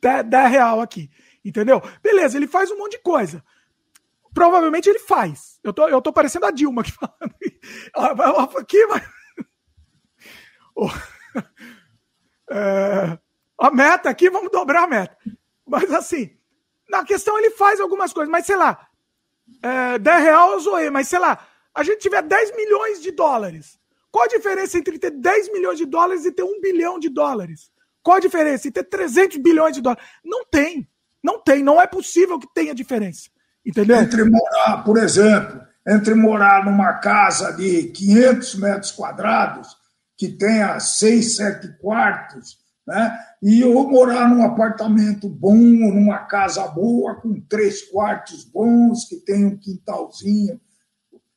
10 0.00 0.50
real 0.50 0.80
aqui? 0.80 1.10
Entendeu? 1.44 1.82
Beleza, 2.02 2.36
ele 2.36 2.46
faz 2.46 2.70
um 2.70 2.78
monte 2.78 2.92
de 2.92 3.02
coisa. 3.02 3.44
Provavelmente 4.32 4.88
ele 4.88 5.00
faz. 5.00 5.58
Eu 5.64 5.72
tô, 5.72 5.88
eu 5.88 6.00
tô 6.00 6.12
parecendo 6.12 6.46
a 6.46 6.50
Dilma 6.50 6.82
aqui 6.82 6.92
falando. 6.92 7.34
Aqui, 8.58 8.86
mas... 8.86 9.02
é, 12.50 13.18
a 13.58 13.70
meta 13.70 14.10
aqui, 14.10 14.30
vamos 14.30 14.50
dobrar 14.50 14.84
a 14.84 14.86
meta. 14.86 15.16
Mas 15.66 15.92
assim, 15.92 16.30
na 16.88 17.04
questão 17.04 17.38
ele 17.38 17.50
faz 17.50 17.80
algumas 17.80 18.12
coisas, 18.12 18.30
mas 18.30 18.46
sei 18.46 18.56
lá, 18.56 18.88
é, 19.62 19.98
10 19.98 20.22
reais 20.22 20.52
eu 20.52 20.60
zoei, 20.60 20.90
mas 20.90 21.08
sei 21.08 21.18
lá, 21.18 21.46
a 21.74 21.82
gente 21.82 22.00
tiver 22.00 22.22
10 22.22 22.56
milhões 22.56 23.00
de 23.00 23.10
dólares. 23.10 23.78
Qual 24.10 24.24
a 24.24 24.28
diferença 24.28 24.76
entre 24.76 24.98
ter 24.98 25.10
10 25.10 25.52
milhões 25.52 25.78
de 25.78 25.86
dólares 25.86 26.24
e 26.24 26.32
ter 26.32 26.42
1 26.42 26.60
bilhão 26.60 26.98
de 26.98 27.08
dólares? 27.08 27.70
Qual 28.02 28.16
a 28.16 28.20
diferença 28.20 28.66
entre 28.66 28.82
ter 28.82 28.88
300 28.88 29.36
bilhões 29.38 29.74
de 29.74 29.80
dólares? 29.80 30.04
Não 30.24 30.44
tem. 30.44 30.88
Não 31.22 31.40
tem. 31.40 31.62
Não 31.62 31.80
é 31.80 31.86
possível 31.86 32.38
que 32.38 32.52
tenha 32.52 32.74
diferença. 32.74 33.30
Entendeu? 33.64 33.96
Entre 33.96 34.24
morar, 34.24 34.82
por 34.84 34.96
exemplo, 34.96 35.60
entre 35.86 36.14
morar 36.14 36.64
numa 36.64 36.94
casa 36.94 37.52
de 37.52 37.84
500 37.84 38.54
metros 38.56 38.90
quadrados, 38.90 39.76
que 40.20 40.28
tenha 40.28 40.78
6, 40.78 41.36
7 41.36 41.78
quartos, 41.80 42.58
né? 42.86 43.18
e 43.42 43.62
eu 43.62 43.72
morar 43.88 44.28
num 44.28 44.42
apartamento 44.42 45.26
bom, 45.30 45.54
numa 45.54 46.18
casa 46.18 46.68
boa, 46.68 47.14
com 47.14 47.40
três 47.48 47.88
quartos 47.90 48.44
bons, 48.44 49.06
que 49.06 49.16
tem 49.16 49.46
um 49.46 49.56
quintalzinho. 49.56 50.60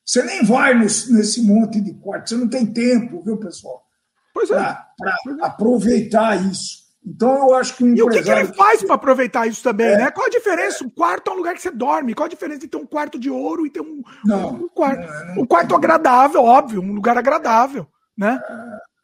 Você 0.04 0.22
nem 0.22 0.44
vai 0.44 0.78
nesse 0.78 1.40
monte 1.40 1.80
de 1.80 1.94
quartos, 1.94 2.28
você 2.28 2.36
não 2.36 2.46
tem 2.46 2.66
tempo, 2.66 3.22
viu, 3.22 3.38
pessoal? 3.38 3.86
Pois 4.34 4.50
é. 4.50 4.76
Para 4.98 5.16
aproveitar 5.40 6.36
isso. 6.44 6.84
Então, 7.06 7.48
eu 7.48 7.54
acho 7.54 7.78
que 7.78 7.84
o 7.84 7.86
empresário... 7.86 8.12
E 8.12 8.20
o 8.20 8.22
que, 8.22 8.30
que 8.30 8.38
ele 8.38 8.52
faz 8.54 8.82
para 8.82 8.96
aproveitar 8.96 9.46
isso 9.46 9.62
também, 9.62 9.86
é, 9.86 9.96
né? 9.96 10.10
Qual 10.10 10.26
a 10.26 10.30
diferença? 10.30 10.84
Um 10.84 10.90
quarto 10.90 11.30
é 11.30 11.32
um 11.32 11.36
lugar 11.38 11.54
que 11.54 11.62
você 11.62 11.70
dorme. 11.70 12.14
Qual 12.14 12.26
a 12.26 12.30
diferença 12.30 12.60
de 12.60 12.68
ter 12.68 12.76
um 12.76 12.86
quarto 12.86 13.18
de 13.18 13.30
ouro 13.30 13.66
e 13.66 13.70
ter 13.70 13.80
um, 13.80 14.02
não, 14.26 14.50
um 14.50 14.68
quarto? 14.68 15.06
Não, 15.06 15.34
não, 15.36 15.42
um 15.42 15.46
quarto 15.46 15.74
agradável, 15.74 16.42
óbvio, 16.42 16.82
um 16.82 16.92
lugar 16.92 17.16
agradável, 17.16 17.86
né? 18.16 18.40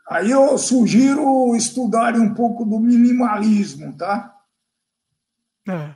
Aí 0.09 0.31
eu 0.31 0.59
sugiro 0.59 1.55
estudarem 1.55 2.20
um 2.20 2.35
pouco 2.35 2.65
do 2.65 2.81
minimalismo, 2.81 3.97
tá? 3.97 4.37
É, 5.69 5.95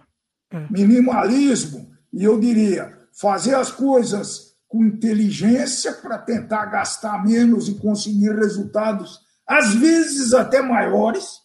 é. 0.50 0.66
Minimalismo, 0.70 1.92
e 2.12 2.22
eu 2.22 2.38
diria, 2.38 2.96
fazer 3.12 3.54
as 3.54 3.70
coisas 3.70 4.54
com 4.68 4.84
inteligência 4.84 5.92
para 5.92 6.18
tentar 6.18 6.66
gastar 6.66 7.24
menos 7.24 7.68
e 7.68 7.74
conseguir 7.74 8.34
resultados, 8.36 9.20
às 9.46 9.74
vezes 9.74 10.32
até 10.32 10.62
maiores, 10.62 11.40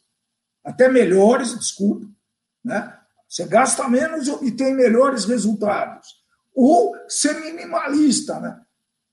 até 0.63 0.89
melhores, 0.89 1.57
desculpa, 1.57 2.07
né? 2.63 2.95
Você 3.27 3.45
gasta 3.45 3.87
menos 3.87 4.27
e 4.27 4.31
obtém 4.31 4.73
melhores 4.75 5.25
resultados. 5.25 6.07
Ou 6.55 6.95
ser 7.07 7.39
minimalista, 7.39 8.39
né? 8.39 8.59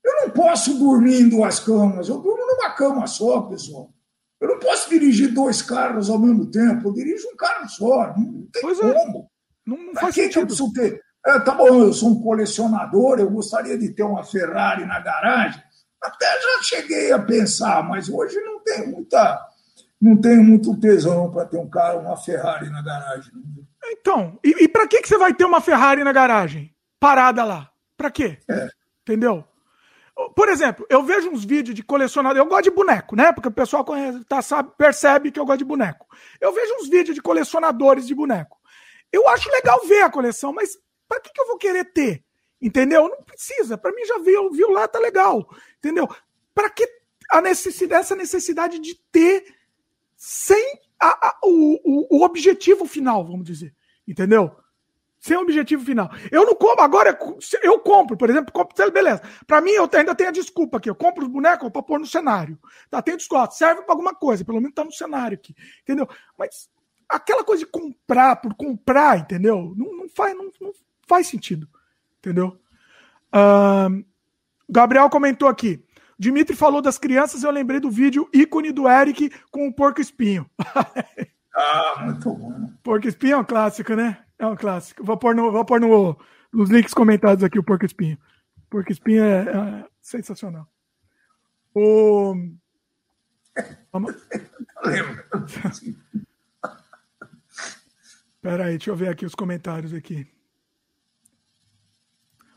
Eu 0.07 0.21
não 0.21 0.29
posso 0.29 0.79
dormir 0.79 1.19
em 1.19 1.27
duas 1.27 1.59
camas, 1.59 2.07
eu 2.07 2.17
durmo 2.19 2.47
numa 2.47 2.69
cama 2.69 3.05
só, 3.07 3.41
pessoal. 3.41 3.93
Eu 4.39 4.47
não 4.47 4.59
posso 4.59 4.89
dirigir 4.89 5.33
dois 5.33 5.61
carros 5.61 6.09
ao 6.09 6.17
mesmo 6.17 6.49
tempo, 6.49 6.87
eu 6.87 6.93
dirijo 6.93 7.27
um 7.27 7.35
carro 7.35 7.67
só, 7.67 8.13
não 8.15 8.47
tem 8.53 8.61
pois 8.61 8.79
é. 8.79 8.93
como. 8.93 9.19
É. 9.19 9.69
Não, 9.69 9.77
não 9.77 9.93
faz 9.95 10.15
que 10.15 10.23
sentido. 10.23 10.55
Que 10.55 10.61
eu 10.61 10.71
ter? 10.73 11.01
É, 11.25 11.39
tá 11.41 11.53
bom, 11.53 11.67
eu 11.67 11.91
sou 11.91 12.11
um 12.11 12.21
colecionador, 12.21 13.19
eu 13.19 13.29
gostaria 13.29 13.77
de 13.77 13.89
ter 13.89 14.03
uma 14.03 14.23
Ferrari 14.23 14.85
na 14.85 15.01
garagem. 15.01 15.61
Até 16.01 16.25
já 16.25 16.63
cheguei 16.63 17.11
a 17.11 17.19
pensar, 17.19 17.83
mas 17.83 18.07
hoje 18.07 18.39
não 18.39 18.63
tem 18.63 18.87
muita, 18.87 19.45
não 19.99 20.15
tenho 20.15 20.41
muito 20.41 20.79
tesão 20.79 21.29
para 21.29 21.45
ter 21.45 21.57
um 21.57 21.69
carro, 21.69 21.99
uma 21.99 22.15
Ferrari 22.15 22.69
na 22.69 22.81
garagem. 22.81 23.33
Então, 23.91 24.39
e, 24.41 24.63
e 24.63 24.67
para 24.69 24.87
que, 24.87 25.01
que 25.01 25.07
você 25.09 25.17
vai 25.17 25.33
ter 25.33 25.43
uma 25.43 25.59
Ferrari 25.59 26.01
na 26.01 26.13
garagem? 26.13 26.73
Parada 26.97 27.43
lá. 27.43 27.69
Para 27.97 28.09
quê? 28.09 28.37
É. 28.49 28.69
Entendeu? 29.01 29.43
Por 30.37 30.49
exemplo, 30.49 30.85
eu 30.87 31.01
vejo 31.01 31.31
uns 31.31 31.43
vídeos 31.43 31.73
de 31.73 31.81
colecionador. 31.81 32.37
Eu 32.37 32.45
gosto 32.45 32.65
de 32.65 32.69
boneco, 32.69 33.15
né? 33.15 33.31
Porque 33.31 33.47
o 33.47 33.51
pessoal 33.51 33.83
conhece, 33.83 34.23
tá, 34.25 34.39
sabe, 34.39 34.71
percebe 34.77 35.31
que 35.31 35.39
eu 35.39 35.45
gosto 35.47 35.57
de 35.57 35.65
boneco. 35.65 36.05
Eu 36.39 36.53
vejo 36.53 36.75
uns 36.75 36.87
vídeos 36.87 37.15
de 37.15 37.23
colecionadores 37.23 38.05
de 38.05 38.13
boneco. 38.13 38.55
Eu 39.11 39.27
acho 39.29 39.49
legal 39.49 39.83
ver 39.87 40.03
a 40.03 40.11
coleção, 40.11 40.53
mas 40.53 40.77
para 41.09 41.19
que, 41.21 41.31
que 41.33 41.41
eu 41.41 41.47
vou 41.47 41.57
querer 41.57 41.85
ter? 41.85 42.23
Entendeu? 42.61 43.09
Não 43.09 43.23
precisa. 43.23 43.79
Para 43.79 43.91
mim 43.91 44.05
já 44.05 44.19
viu, 44.19 44.51
viu 44.51 44.69
lá, 44.69 44.87
tá 44.87 44.99
legal. 44.99 45.49
Entendeu? 45.79 46.07
Para 46.53 46.69
que 46.69 46.87
a 47.31 47.41
necessidade, 47.41 48.01
essa 48.01 48.15
necessidade 48.15 48.77
de 48.77 48.93
ter 49.11 49.43
sem 50.15 50.79
a, 50.99 51.29
a, 51.29 51.39
o, 51.45 51.79
o, 51.83 52.17
o 52.19 52.23
objetivo 52.23 52.85
final, 52.85 53.25
vamos 53.25 53.43
dizer. 53.43 53.73
Entendeu? 54.07 54.55
Sem 55.19 55.37
objetivo 55.37 55.83
final. 55.83 56.09
Eu 56.31 56.45
não 56.45 56.55
compro, 56.55 56.83
agora 56.83 57.17
eu 57.61 57.79
compro, 57.79 58.15
por 58.15 58.29
exemplo, 58.29 58.53
compro, 58.53 58.91
beleza. 58.91 59.21
Para 59.45 59.61
mim, 59.61 59.71
eu 59.71 59.89
ainda 59.93 60.15
tenho 60.15 60.29
a 60.29 60.33
desculpa 60.33 60.77
aqui. 60.77 60.89
Eu 60.89 60.95
compro 60.95 61.25
os 61.25 61.31
bonecos 61.31 61.69
para 61.69 61.83
pôr 61.83 61.99
no 61.99 62.05
cenário. 62.05 62.57
Tá, 62.89 63.01
tem 63.01 63.17
desconto, 63.17 63.55
serve 63.55 63.81
para 63.81 63.93
alguma 63.93 64.13
coisa, 64.13 64.45
pelo 64.45 64.59
menos 64.59 64.75
tá 64.75 64.83
no 64.83 64.91
cenário 64.91 65.35
aqui. 65.35 65.55
Entendeu? 65.81 66.07
Mas 66.37 66.69
aquela 67.09 67.43
coisa 67.43 67.65
de 67.65 67.71
comprar 67.71 68.35
por 68.37 68.53
comprar, 68.53 69.19
entendeu? 69.19 69.73
Não, 69.75 69.97
não 69.97 70.09
faz, 70.09 70.35
não, 70.35 70.51
não, 70.61 70.71
faz 71.07 71.27
sentido. 71.27 71.67
Entendeu? 72.19 72.59
Uh, 73.33 74.05
Gabriel 74.69 75.09
comentou 75.09 75.47
aqui. 75.47 75.83
Dimitri 76.19 76.55
falou 76.55 76.81
das 76.81 76.97
crianças, 76.97 77.43
eu 77.43 77.51
lembrei 77.51 77.79
do 77.79 77.91
vídeo 77.91 78.27
ícone 78.33 78.71
do 78.71 78.89
Eric 78.89 79.31
com 79.51 79.67
o 79.67 79.73
porco 79.73 80.01
espinho. 80.01 80.49
ah, 81.55 82.03
muito 82.05 82.33
bom. 82.33 82.71
Porco 82.81 83.07
espinho 83.07 83.33
é 83.33 83.37
um 83.37 83.43
clássico, 83.43 83.93
né? 83.93 84.17
É 84.39 84.45
um 84.45 84.55
clássico. 84.55 85.03
Vou 85.03 85.17
pôr, 85.17 85.35
no, 85.35 85.51
vou 85.51 85.65
pôr 85.65 85.79
no, 85.79 86.17
nos 86.53 86.69
links 86.69 86.93
comentados 86.93 87.43
aqui 87.43 87.57
o 87.57 87.63
Porco 87.63 87.85
Espinho. 87.85 88.17
Porco 88.69 88.91
Espinho 88.91 89.23
é, 89.23 89.41
é 89.41 89.85
sensacional. 90.01 90.67
O. 91.73 92.35
Aí, 98.43 98.77
deixa 98.77 98.91
eu 98.91 98.95
ver 98.95 99.09
aqui 99.09 99.25
os 99.25 99.35
comentários 99.35 99.93
aqui. 99.93 100.25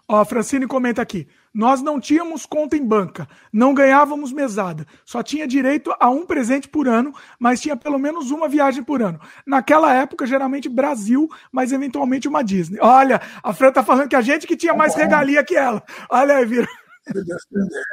Ó, 0.07 0.20
a 0.20 0.24
Francine 0.24 0.66
comenta 0.66 1.02
aqui. 1.02 1.28
Nós 1.52 1.82
não 1.82 1.98
tínhamos 1.98 2.47
conta 2.47 2.77
em 2.77 2.86
banca, 2.86 3.28
não 3.52 3.74
ganhávamos 3.74 4.32
mesada, 4.32 4.86
só 5.05 5.20
tinha 5.20 5.48
direito 5.48 5.93
a 5.98 6.09
um 6.09 6.24
presente 6.24 6.68
por 6.68 6.86
ano, 6.86 7.12
mas 7.40 7.60
tinha 7.60 7.77
pelo 7.77 7.98
menos 7.98 8.31
uma 8.31 8.48
viagem 8.48 8.85
por 8.85 9.02
ano. 9.02 9.20
Naquela 9.44 9.93
época, 9.93 10.27
geralmente 10.27 10.68
Brasil, 10.68 11.28
mas 11.51 11.72
eventualmente 11.72 12.28
uma 12.28 12.44
Disney. 12.44 12.78
Olha, 12.81 13.20
a 13.43 13.52
Fran 13.52 13.72
tá 13.72 13.82
falando 13.82 14.09
que 14.09 14.14
a 14.14 14.20
gente 14.20 14.47
que 14.47 14.56
tinha 14.56 14.74
mais 14.74 14.94
regalia 14.94 15.43
que 15.43 15.56
ela. 15.56 15.82
Olha 16.09 16.36
aí, 16.36 16.47
vira. 16.47 16.68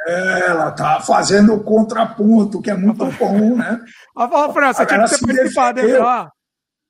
Ela 0.06 0.70
tá 0.70 1.00
fazendo 1.00 1.54
o 1.54 1.64
contraponto, 1.64 2.62
que 2.62 2.70
é 2.70 2.76
muito 2.76 3.04
bom, 3.18 3.56
né? 3.56 3.80
Ó, 4.14 4.52
Fran, 4.52 4.72
você 4.72 4.86
tinha 4.86 5.04
que 5.04 5.18
ter 5.18 5.26
participado, 5.26 5.80
hein? 5.80 5.86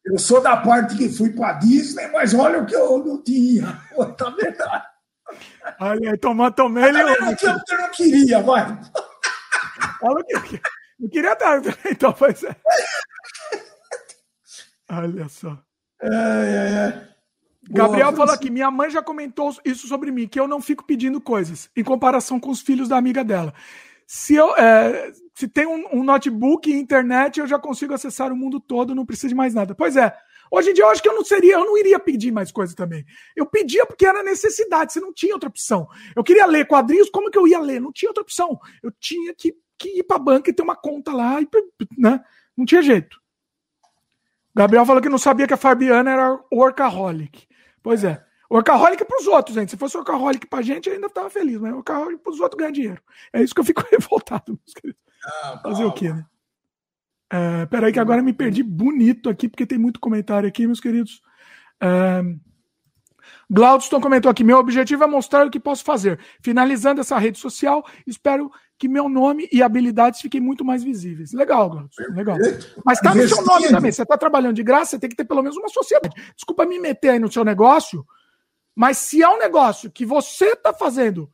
Eu 0.04 0.18
sou 0.18 0.40
da 0.42 0.56
parte 0.56 0.96
que 0.96 1.08
fui 1.08 1.30
para 1.30 1.54
Disney, 1.54 2.08
mas 2.08 2.34
olha 2.34 2.60
o 2.60 2.66
que 2.66 2.74
eu 2.74 3.04
não 3.04 3.22
tinha. 3.22 3.80
Pô, 3.94 4.04
tá 4.06 4.30
verdade. 4.30 4.84
Olha 5.80 6.12
aí, 6.12 6.18
tomou, 6.18 6.50
tomei 6.50 6.84
ele. 6.84 7.00
Eu, 7.00 7.08
eu 7.08 7.78
não 7.78 7.90
queria, 7.92 8.42
vai. 8.42 8.78
Ela 10.02 10.24
que 10.24 10.60
não 10.98 11.08
queria 11.08 11.34
dar, 11.34 11.62
então, 11.90 12.12
pois 12.12 12.42
é. 12.42 12.56
Olha 14.90 15.28
só. 15.28 15.58
É, 16.00 16.08
é, 16.08 16.88
é. 16.88 17.08
Gabriel 17.70 18.12
falou 18.14 18.34
aqui: 18.34 18.50
minha 18.50 18.70
mãe 18.70 18.90
já 18.90 19.02
comentou 19.02 19.54
isso 19.64 19.86
sobre 19.86 20.10
mim, 20.10 20.26
que 20.26 20.40
eu 20.40 20.48
não 20.48 20.60
fico 20.60 20.84
pedindo 20.84 21.20
coisas, 21.20 21.70
em 21.76 21.84
comparação 21.84 22.40
com 22.40 22.50
os 22.50 22.60
filhos 22.60 22.88
da 22.88 22.96
amiga 22.96 23.22
dela. 23.22 23.52
Se, 24.06 24.34
eu, 24.34 24.56
é, 24.56 25.12
se 25.34 25.46
tem 25.46 25.66
um, 25.66 25.98
um 25.98 26.02
notebook 26.02 26.70
e 26.70 26.74
internet, 26.74 27.38
eu 27.38 27.46
já 27.46 27.58
consigo 27.58 27.92
acessar 27.92 28.32
o 28.32 28.36
mundo 28.36 28.58
todo, 28.58 28.94
não 28.94 29.04
preciso 29.04 29.28
de 29.28 29.34
mais 29.34 29.52
nada. 29.52 29.74
Pois 29.74 29.96
é, 29.96 30.16
Hoje 30.50 30.70
em 30.70 30.74
dia 30.74 30.84
eu 30.84 30.90
acho 30.90 31.02
que 31.02 31.08
eu 31.08 31.14
não 31.14 31.24
seria, 31.24 31.54
eu 31.54 31.64
não 31.64 31.76
iria 31.76 31.98
pedir 31.98 32.30
mais 32.30 32.50
coisa 32.50 32.74
também. 32.74 33.04
Eu 33.36 33.46
pedia 33.46 33.84
porque 33.86 34.06
era 34.06 34.22
necessidade, 34.22 34.92
você 34.92 35.00
não 35.00 35.12
tinha 35.12 35.34
outra 35.34 35.48
opção. 35.48 35.88
Eu 36.14 36.24
queria 36.24 36.46
ler 36.46 36.66
quadrinhos, 36.66 37.10
como 37.10 37.30
que 37.30 37.38
eu 37.38 37.46
ia 37.46 37.60
ler? 37.60 37.80
Não 37.80 37.92
tinha 37.92 38.10
outra 38.10 38.22
opção. 38.22 38.58
Eu 38.82 38.92
tinha 38.98 39.34
que, 39.34 39.54
que 39.78 39.98
ir 39.98 40.02
para 40.02 40.16
a 40.16 40.20
banca 40.20 40.50
e 40.50 40.52
ter 40.52 40.62
uma 40.62 40.76
conta 40.76 41.12
lá, 41.12 41.40
e, 41.40 41.48
né? 41.96 42.20
Não 42.56 42.64
tinha 42.64 42.82
jeito. 42.82 43.20
Gabriel 44.54 44.84
falou 44.84 45.00
que 45.00 45.08
não 45.08 45.18
sabia 45.18 45.46
que 45.46 45.54
a 45.54 45.58
Fabiana 45.58 46.10
era 46.10 46.40
workaholic. 46.52 47.46
Pois 47.82 48.02
é. 48.02 48.24
Workaholic 48.50 49.04
para 49.04 49.20
os 49.20 49.26
outros, 49.26 49.54
gente. 49.54 49.70
Se 49.70 49.76
fosse 49.76 49.96
workaholic 49.96 50.46
para 50.46 50.60
a 50.60 50.62
gente, 50.62 50.88
eu 50.88 50.94
ainda 50.94 51.06
estava 51.06 51.28
feliz, 51.28 51.60
mas 51.60 51.72
workaholic 51.72 52.22
para 52.22 52.32
os 52.32 52.40
outros 52.40 52.58
ganhar 52.58 52.72
dinheiro. 52.72 53.02
É 53.32 53.42
isso 53.42 53.54
que 53.54 53.60
eu 53.60 53.64
fico 53.64 53.84
revoltado, 53.92 54.44
meus 54.48 54.74
queridos. 54.74 55.00
Ah, 55.24 55.60
Fazer 55.62 55.84
o 55.84 55.92
quê, 55.92 56.12
né? 56.12 56.24
Uh, 57.32 57.66
peraí, 57.68 57.92
que 57.92 58.00
agora 58.00 58.22
me 58.22 58.32
perdi 58.32 58.62
bonito 58.62 59.28
aqui, 59.28 59.48
porque 59.48 59.66
tem 59.66 59.78
muito 59.78 60.00
comentário 60.00 60.48
aqui, 60.48 60.66
meus 60.66 60.80
queridos. 60.80 61.20
Uh, 61.82 62.40
Glaudston 63.50 64.00
comentou 64.00 64.30
aqui: 64.30 64.42
meu 64.42 64.58
objetivo 64.58 65.04
é 65.04 65.06
mostrar 65.06 65.46
o 65.46 65.50
que 65.50 65.60
posso 65.60 65.84
fazer. 65.84 66.18
Finalizando 66.42 67.00
essa 67.00 67.18
rede 67.18 67.38
social, 67.38 67.84
espero 68.06 68.50
que 68.78 68.88
meu 68.88 69.08
nome 69.08 69.48
e 69.52 69.62
habilidades 69.62 70.20
fiquem 70.20 70.40
muito 70.40 70.64
mais 70.64 70.84
visíveis. 70.84 71.32
Legal, 71.32 71.68
Glaudston, 71.68 72.14
legal. 72.14 72.36
Mas 72.84 73.00
tá 73.00 73.14
no 73.14 73.28
seu 73.28 73.44
nome 73.44 73.68
também. 73.68 73.92
Você 73.92 74.02
está 74.02 74.16
trabalhando 74.16 74.54
de 74.54 74.62
graça, 74.62 74.92
você 74.92 74.98
tem 74.98 75.10
que 75.10 75.16
ter 75.16 75.24
pelo 75.24 75.42
menos 75.42 75.56
uma 75.56 75.68
sociedade. 75.68 76.14
Desculpa 76.34 76.64
me 76.64 76.78
meter 76.78 77.10
aí 77.10 77.18
no 77.18 77.30
seu 77.30 77.44
negócio, 77.44 78.06
mas 78.74 78.98
se 78.98 79.22
é 79.22 79.28
um 79.28 79.38
negócio 79.38 79.90
que 79.90 80.06
você 80.06 80.52
está 80.52 80.72
fazendo 80.72 81.30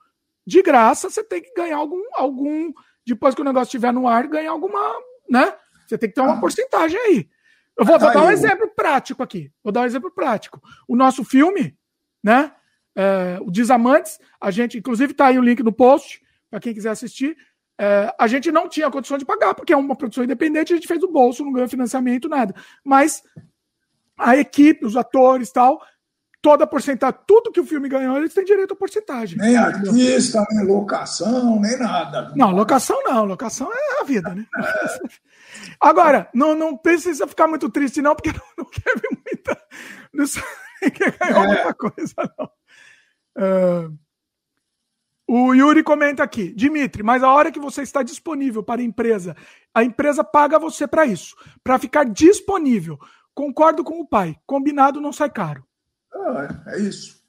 de 0.47 0.63
graça, 0.63 1.11
você 1.11 1.23
tem 1.23 1.43
que 1.43 1.53
ganhar 1.55 1.77
algum, 1.77 2.03
algum. 2.15 2.73
Depois 3.07 3.35
que 3.35 3.43
o 3.43 3.45
negócio 3.45 3.69
estiver 3.69 3.93
no 3.93 4.09
ar, 4.09 4.27
ganhar 4.27 4.51
alguma. 4.51 4.81
né? 5.29 5.53
Você 5.87 5.99
tem 5.99 6.09
que 6.09 6.15
ter 6.15 6.21
uma 6.21 6.35
ah. 6.35 6.41
porcentagem 6.41 6.99
aí. 6.99 7.29
Eu 7.77 7.85
vou, 7.85 7.99
vou 7.99 8.13
dar 8.13 8.25
um 8.25 8.31
exemplo 8.31 8.69
prático 8.75 9.23
aqui. 9.23 9.51
Vou 9.63 9.73
dar 9.73 9.83
um 9.83 9.87
exemplo 9.87 10.11
prático. 10.11 10.63
O 10.87 10.97
nosso 10.97 11.25
filme, 11.25 11.77
né? 12.23 12.53
É, 12.97 13.39
o 13.41 13.51
Desamantes, 13.51 14.21
a 14.41 14.51
gente, 14.51 14.79
inclusive 14.79 15.13
está 15.13 15.27
aí 15.27 15.39
o 15.39 15.43
link 15.43 15.63
no 15.63 15.73
post, 15.73 16.23
para 16.49 16.61
quem 16.61 16.73
quiser 16.73 16.91
assistir. 16.91 17.37
É, 17.77 18.15
a 18.17 18.29
gente 18.29 18.53
não 18.53 18.69
tinha 18.69 18.91
condição 18.91 19.19
de 19.19 19.25
pagar, 19.25 19.55
porque 19.55 19.73
é 19.73 19.77
uma 19.77 19.97
produção 19.97 20.23
independente, 20.23 20.73
a 20.73 20.77
gente 20.77 20.87
fez 20.87 21.03
o 21.03 21.11
bolso, 21.11 21.45
não 21.45 21.53
ganhou 21.53 21.69
financiamento, 21.69 22.29
nada. 22.29 22.55
Mas 22.85 23.23
a 24.17 24.37
equipe, 24.37 24.87
os 24.87 24.97
atores 24.97 25.51
tal, 25.51 25.83
toda 26.45 26.65
a 26.65 26.67
porcentagem, 26.67 27.19
tudo 27.27 27.51
que 27.51 27.59
o 27.59 27.65
filme 27.65 27.89
ganhou, 27.89 28.19
eles 28.19 28.35
têm 28.35 28.45
direito 28.45 28.75
a 28.75 28.77
porcentagem. 28.77 29.39
Nem 29.39 29.57
artista, 29.57 30.45
nem 30.51 30.67
locação, 30.67 31.59
nem 31.59 31.79
nada. 31.79 32.35
Não, 32.37 32.51
locação 32.51 33.03
não, 33.03 33.25
locação 33.25 33.73
é 33.73 34.03
a 34.03 34.05
vida, 34.05 34.35
né? 34.35 34.45
Agora, 35.81 36.29
não, 36.35 36.55
não 36.55 36.77
precisa 36.77 37.27
ficar 37.27 37.49
muito 37.49 37.71
triste, 37.71 38.03
não, 38.03 38.15
porque 38.15 38.29
não, 38.59 38.67
ver 38.67 39.09
muita. 39.25 39.59
Não 40.13 40.91
quer 40.91 41.17
ganhar 41.19 41.45
é. 41.45 41.47
muita 41.47 41.73
coisa, 41.73 42.15
não. 42.39 42.51
Uh, 43.37 43.99
o 45.27 45.55
Yuri 45.55 45.83
comenta 45.83 46.23
aqui, 46.23 46.53
Dimitri, 46.53 47.03
mas 47.03 47.23
a 47.23 47.33
hora 47.33 47.51
que 47.51 47.59
você 47.59 47.81
está 47.81 48.03
disponível 48.03 48.63
para 48.63 48.83
a 48.83 48.85
empresa, 48.85 49.35
a 49.73 49.83
empresa 49.83 50.23
paga 50.23 50.59
você 50.59 50.87
para 50.87 51.07
isso, 51.07 51.35
para 51.63 51.79
ficar 51.79 52.05
disponível. 52.05 52.99
Concordo 53.35 53.83
com 53.83 53.99
o 53.99 54.07
pai, 54.07 54.37
combinado 54.47 55.01
não 55.01 55.11
sai 55.11 55.31
caro. 55.31 55.67
Ah, 56.15 56.49
é 56.69 56.79
isso. 56.81 57.25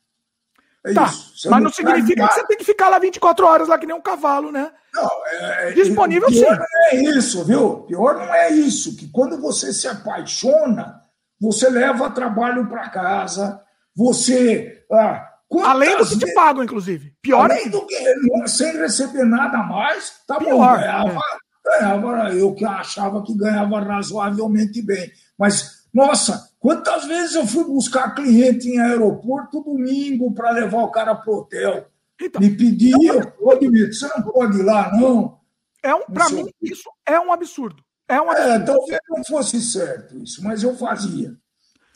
É 0.86 0.94
tá, 0.94 1.06
isso. 1.06 1.49
mas 1.49 1.60
não, 1.60 1.60
não 1.66 1.72
significa 1.72 2.28
que 2.28 2.34
você 2.34 2.45
tem 2.45 2.57
que 2.57 2.64
ficar 2.64 2.90
lá 2.90 2.99
24 2.99 3.45
horas, 3.45 3.68
lá 3.68 3.78
que 3.78 3.88
nem 3.88 3.95
um 3.95 4.02
cavalo, 4.02 4.52
né? 4.52 4.72
Não, 4.94 5.10
é, 5.28 5.70
é 5.70 5.72
Disponível 5.74 6.30
pior 6.30 6.53
sim. 6.53 6.60
não 6.60 6.66
é 6.91 6.95
isso, 7.18 7.44
viu? 7.44 7.78
Pior 7.88 8.16
não 8.16 8.34
é 8.34 8.52
isso, 8.52 8.95
que 8.95 9.07
quando 9.10 9.41
você 9.41 9.74
se 9.74 9.88
apaixona, 9.88 11.02
você 11.41 11.70
leva 11.70 12.12
trabalho 12.12 12.68
para 12.68 12.90
casa, 12.90 13.62
você. 13.95 14.86
Ah, 14.91 15.32
Além 15.64 15.98
do 15.98 16.06
que 16.07 16.20
te 16.20 16.34
pagam, 16.34 16.64
inclusive. 16.64 17.14
Pior 17.22 17.49
Além 17.49 17.70
do 17.70 17.86
que, 17.86 18.48
sem 18.48 18.78
receber 18.78 19.24
nada 19.24 19.60
mais, 19.60 20.14
tá 20.28 20.38
Pior, 20.38 20.52
bom. 20.52 20.82
Ganhava, 20.82 21.20
é. 21.20 21.80
ganhava, 21.80 22.34
eu 22.34 22.53
que 22.53 22.66
achava 22.66 23.24
que 23.24 23.36
ganhava 23.36 23.80
razoavelmente 23.80 24.82
bem. 24.82 25.12
Mas, 25.38 25.86
nossa, 25.94 26.49
quantas 26.66 27.06
vezes 27.06 27.36
eu 27.36 27.46
fui 27.46 27.64
buscar 27.64 28.16
cliente 28.16 28.68
em 28.68 28.80
aeroporto 28.80 29.62
domingo 29.62 30.34
para 30.34 30.50
levar 30.50 30.82
o 30.82 30.90
cara 30.90 31.14
pro 31.14 31.36
hotel? 31.36 31.88
Então, 32.20 32.42
Me 32.42 32.58
pedia, 32.58 32.96
é 32.96 33.14
um 33.14 33.92
você 33.92 34.08
não 34.08 34.24
pode 34.24 34.58
ir 34.58 34.64
lá, 34.64 34.92
não? 34.92 35.40
É 35.84 35.94
um, 35.94 36.02
para 36.06 36.28
mim, 36.30 36.50
isso 36.60 36.90
é 37.06 37.20
um 37.20 37.32
absurdo. 37.32 37.84
É 38.08 38.20
um 38.20 38.32
absurdo. 38.32 38.52
É, 38.52 38.60
talvez 38.66 39.00
não 39.10 39.24
fosse 39.24 39.62
certo 39.62 40.18
isso, 40.18 40.44
mas 40.44 40.64
eu 40.64 40.76
fazia. 40.76 41.38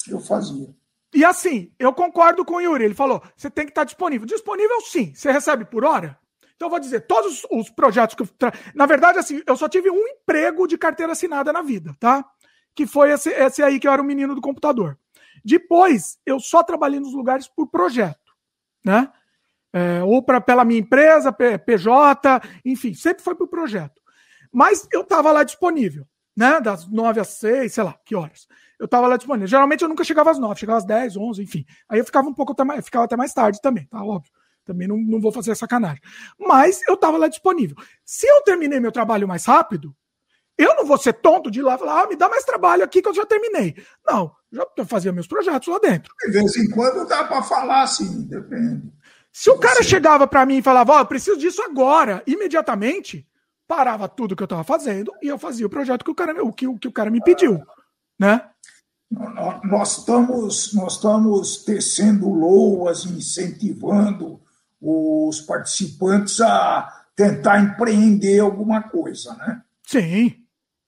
Eu 0.08 0.20
fazia. 0.20 0.70
E 1.16 1.26
assim, 1.26 1.72
eu 1.80 1.92
concordo 1.92 2.46
com 2.46 2.56
o 2.56 2.62
Yuri. 2.62 2.84
Ele 2.84 2.94
falou: 2.94 3.24
você 3.36 3.50
tem 3.50 3.66
que 3.66 3.72
estar 3.72 3.86
disponível. 3.86 4.28
Disponível, 4.28 4.82
sim. 4.82 5.16
Você 5.16 5.32
recebe 5.32 5.66
por 5.66 5.84
hora? 5.84 6.16
Então, 6.56 6.68
eu 6.68 6.70
vou 6.70 6.80
dizer: 6.80 7.08
todos 7.08 7.42
os 7.50 7.72
projetos 7.72 8.16
que 8.16 8.22
eu. 8.22 8.28
Tra... 8.28 8.54
Na 8.76 8.86
verdade, 8.86 9.18
assim, 9.18 9.42
eu 9.48 9.58
só 9.58 9.68
tive 9.68 9.90
um 9.90 10.08
emprego 10.08 10.68
de 10.68 10.78
carteira 10.78 11.14
assinada 11.14 11.52
na 11.52 11.64
vida, 11.64 11.96
tá? 12.00 12.24
Que 12.76 12.88
foi 12.88 13.12
esse, 13.12 13.30
esse 13.30 13.62
aí 13.62 13.80
que 13.80 13.88
eu 13.88 13.92
era 13.92 14.02
o 14.02 14.06
menino 14.06 14.36
do 14.36 14.42
computador. 14.42 14.98
Depois, 15.44 16.18
eu 16.26 16.40
só 16.40 16.64
trabalhei 16.64 17.00
nos 17.00 17.14
lugares 17.14 17.48
por 17.48 17.68
projeto, 17.68 18.34
né? 18.84 19.12
É, 19.72 20.04
ou 20.04 20.24
pra, 20.24 20.42
pela 20.42 20.66
minha 20.66 20.80
empresa, 20.80 21.32
PJ, 21.32 22.42
enfim, 22.66 22.94
sempre 22.94 23.24
foi 23.24 23.36
por 23.36 23.48
projeto. 23.48 24.02
Mas 24.52 24.88
eu 24.92 25.02
estava 25.02 25.32
lá 25.32 25.44
disponível, 25.44 26.08
né? 26.36 26.60
Das 26.60 26.88
nove 26.88 27.20
às 27.20 27.30
seis, 27.30 27.74
sei 27.74 27.84
lá, 27.84 27.96
que 28.04 28.16
horas 28.16 28.48
eu 28.80 28.88
tava 28.88 29.08
lá 29.08 29.18
disponível. 29.18 29.48
Geralmente 29.48 29.82
eu 29.82 29.90
nunca 29.90 30.04
chegava 30.04 30.32
às 30.32 30.40
nove, 30.40 30.60
chegava 30.60 30.78
às 30.78 30.86
dez, 30.86 31.18
onze, 31.18 31.44
enfim. 31.44 31.66
Aí 31.88 32.00
eu 32.00 32.06
ficava 32.06 32.28
um 32.30 32.34
pouco 32.34 32.54
até 32.54 32.64
mais, 32.64 32.86
ficava 32.86 33.06
até 33.06 33.18
mais 33.18 33.34
tarde 33.34 33.62
também, 33.62 33.86
tá 33.88 34.02
óbvio. 34.02 34.32
Também 34.64 34.88
não, 34.88 34.98
não 34.98 35.20
vou 35.20 35.32
fazer 35.32 35.54
sacanagem. 35.56 36.02
Mas 36.40 36.82
eu 36.88 36.96
tava 36.96 37.18
lá 37.18 37.28
disponível. 37.28 37.76
Se 38.06 38.26
eu 38.28 38.42
terminei 38.44 38.80
meu 38.80 38.92
trabalho 38.92 39.28
mais 39.28 39.46
rápido, 39.46 39.94
eu 40.60 40.76
não 40.76 40.86
vou 40.86 40.98
ser 40.98 41.14
tonto 41.14 41.50
de 41.50 41.60
ir 41.60 41.64
lá 41.64 41.76
e 41.76 41.78
falar, 41.78 42.04
ah, 42.04 42.08
me 42.08 42.18
dá 42.18 42.28
mais 42.28 42.44
trabalho 42.44 42.84
aqui 42.84 43.02
que 43.02 43.08
eu 43.08 43.14
já 43.14 43.26
terminei. 43.26 43.76
Não, 44.06 44.30
já 44.52 44.66
fazia 44.86 45.14
meus 45.14 45.26
projetos 45.26 45.70
lá 45.70 45.80
dentro. 45.80 46.14
De 46.26 46.32
vez 46.32 46.58
em 46.58 46.70
quando 46.70 47.08
dá 47.08 47.24
para 47.24 47.42
falar 47.42 47.84
assim, 47.84 48.24
depende. 48.24 48.92
Se 49.32 49.50
o 49.50 49.58
cara 49.58 49.82
chegava 49.82 50.28
para 50.28 50.46
mim 50.46 50.58
e 50.58 50.62
falava, 50.62 50.92
ó, 50.92 50.98
oh, 50.98 51.00
eu 51.00 51.06
preciso 51.06 51.38
disso 51.38 51.62
agora, 51.62 52.22
imediatamente, 52.28 53.26
parava 53.66 54.10
tudo 54.10 54.36
que 54.36 54.44
eu 54.44 54.46
estava 54.46 54.66
fazendo 54.66 55.14
e 55.22 55.30
eu 55.30 55.40
fazia 55.40 55.66
o 55.66 55.70
projeto 55.70 56.04
que 56.04 56.12
o 56.12 56.16
cara, 56.16 56.44
o 56.44 56.52
que, 56.52 56.68
o 56.68 56.78
que 56.78 56.90
o 56.90 56.92
cara 56.92 57.10
me 57.10 57.24
pediu, 57.24 57.64
né? 58.20 58.50
Nós 59.64 60.00
estamos, 60.00 60.74
nós 60.74 60.94
estamos 60.94 61.64
tecendo 61.64 62.30
loas, 62.30 63.06
incentivando 63.06 64.42
os 64.82 65.40
participantes 65.42 66.42
a 66.42 67.06
tentar 67.16 67.60
empreender 67.62 68.40
alguma 68.40 68.84
coisa, 68.84 69.34
né? 69.36 69.62
Sim. 69.86 70.39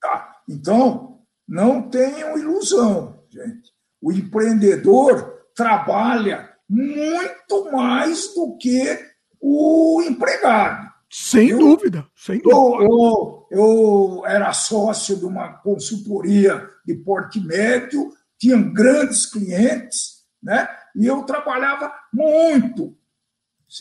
Tá. 0.01 0.41
Então, 0.49 1.19
não 1.47 1.89
tenham 1.89 2.37
ilusão, 2.37 3.23
gente. 3.29 3.71
O 4.01 4.11
empreendedor 4.11 5.45
trabalha 5.55 6.49
muito 6.67 7.71
mais 7.71 8.33
do 8.33 8.57
que 8.57 8.99
o 9.39 10.01
empregado. 10.01 10.91
Sem 11.09 11.49
eu, 11.49 11.59
dúvida, 11.59 12.07
sem 12.15 12.39
dúvida. 12.39 12.83
Eu, 12.83 12.87
eu, 12.89 13.47
eu, 13.51 14.23
era 14.25 14.53
sócio 14.53 15.17
de 15.17 15.25
uma 15.25 15.53
consultoria 15.55 16.69
de 16.85 16.95
porte 16.95 17.39
médio, 17.39 18.13
tinha 18.39 18.55
grandes 18.57 19.25
clientes, 19.25 20.23
né? 20.41 20.67
E 20.95 21.05
eu 21.05 21.23
trabalhava 21.23 21.93
muito. 22.13 22.97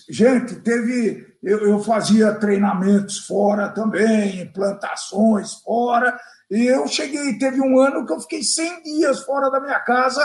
Gente, 0.08 0.56
teve. 0.56 1.29
Eu, 1.42 1.66
eu 1.66 1.80
fazia 1.80 2.34
treinamentos 2.34 3.18
fora 3.26 3.68
também, 3.68 4.42
implantações 4.42 5.54
fora, 5.54 6.18
e 6.50 6.66
eu 6.66 6.86
cheguei, 6.86 7.38
teve 7.38 7.60
um 7.60 7.78
ano 7.80 8.04
que 8.04 8.12
eu 8.12 8.20
fiquei 8.20 8.42
100 8.42 8.82
dias 8.82 9.20
fora 9.20 9.50
da 9.50 9.60
minha 9.60 9.80
casa 9.80 10.20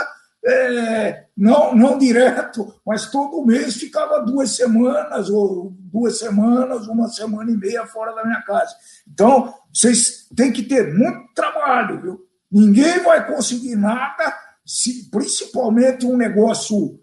é, 0.46 1.24
não, 1.36 1.74
não 1.74 1.98
direto, 1.98 2.72
mas 2.86 3.10
todo 3.10 3.44
mês 3.44 3.76
ficava 3.76 4.20
duas 4.20 4.54
semanas, 4.54 5.28
ou 5.28 5.74
duas 5.76 6.20
semanas, 6.20 6.86
uma 6.86 7.08
semana 7.08 7.50
e 7.50 7.56
meia 7.56 7.84
fora 7.84 8.14
da 8.14 8.24
minha 8.24 8.40
casa. 8.42 8.72
Então, 9.12 9.52
vocês 9.74 10.28
têm 10.36 10.52
que 10.52 10.62
ter 10.62 10.94
muito 10.94 11.34
trabalho, 11.34 12.00
viu? 12.00 12.26
Ninguém 12.50 13.00
vai 13.00 13.26
conseguir 13.26 13.74
nada, 13.74 14.32
se, 14.64 15.10
principalmente 15.10 16.06
um 16.06 16.16
negócio 16.16 17.00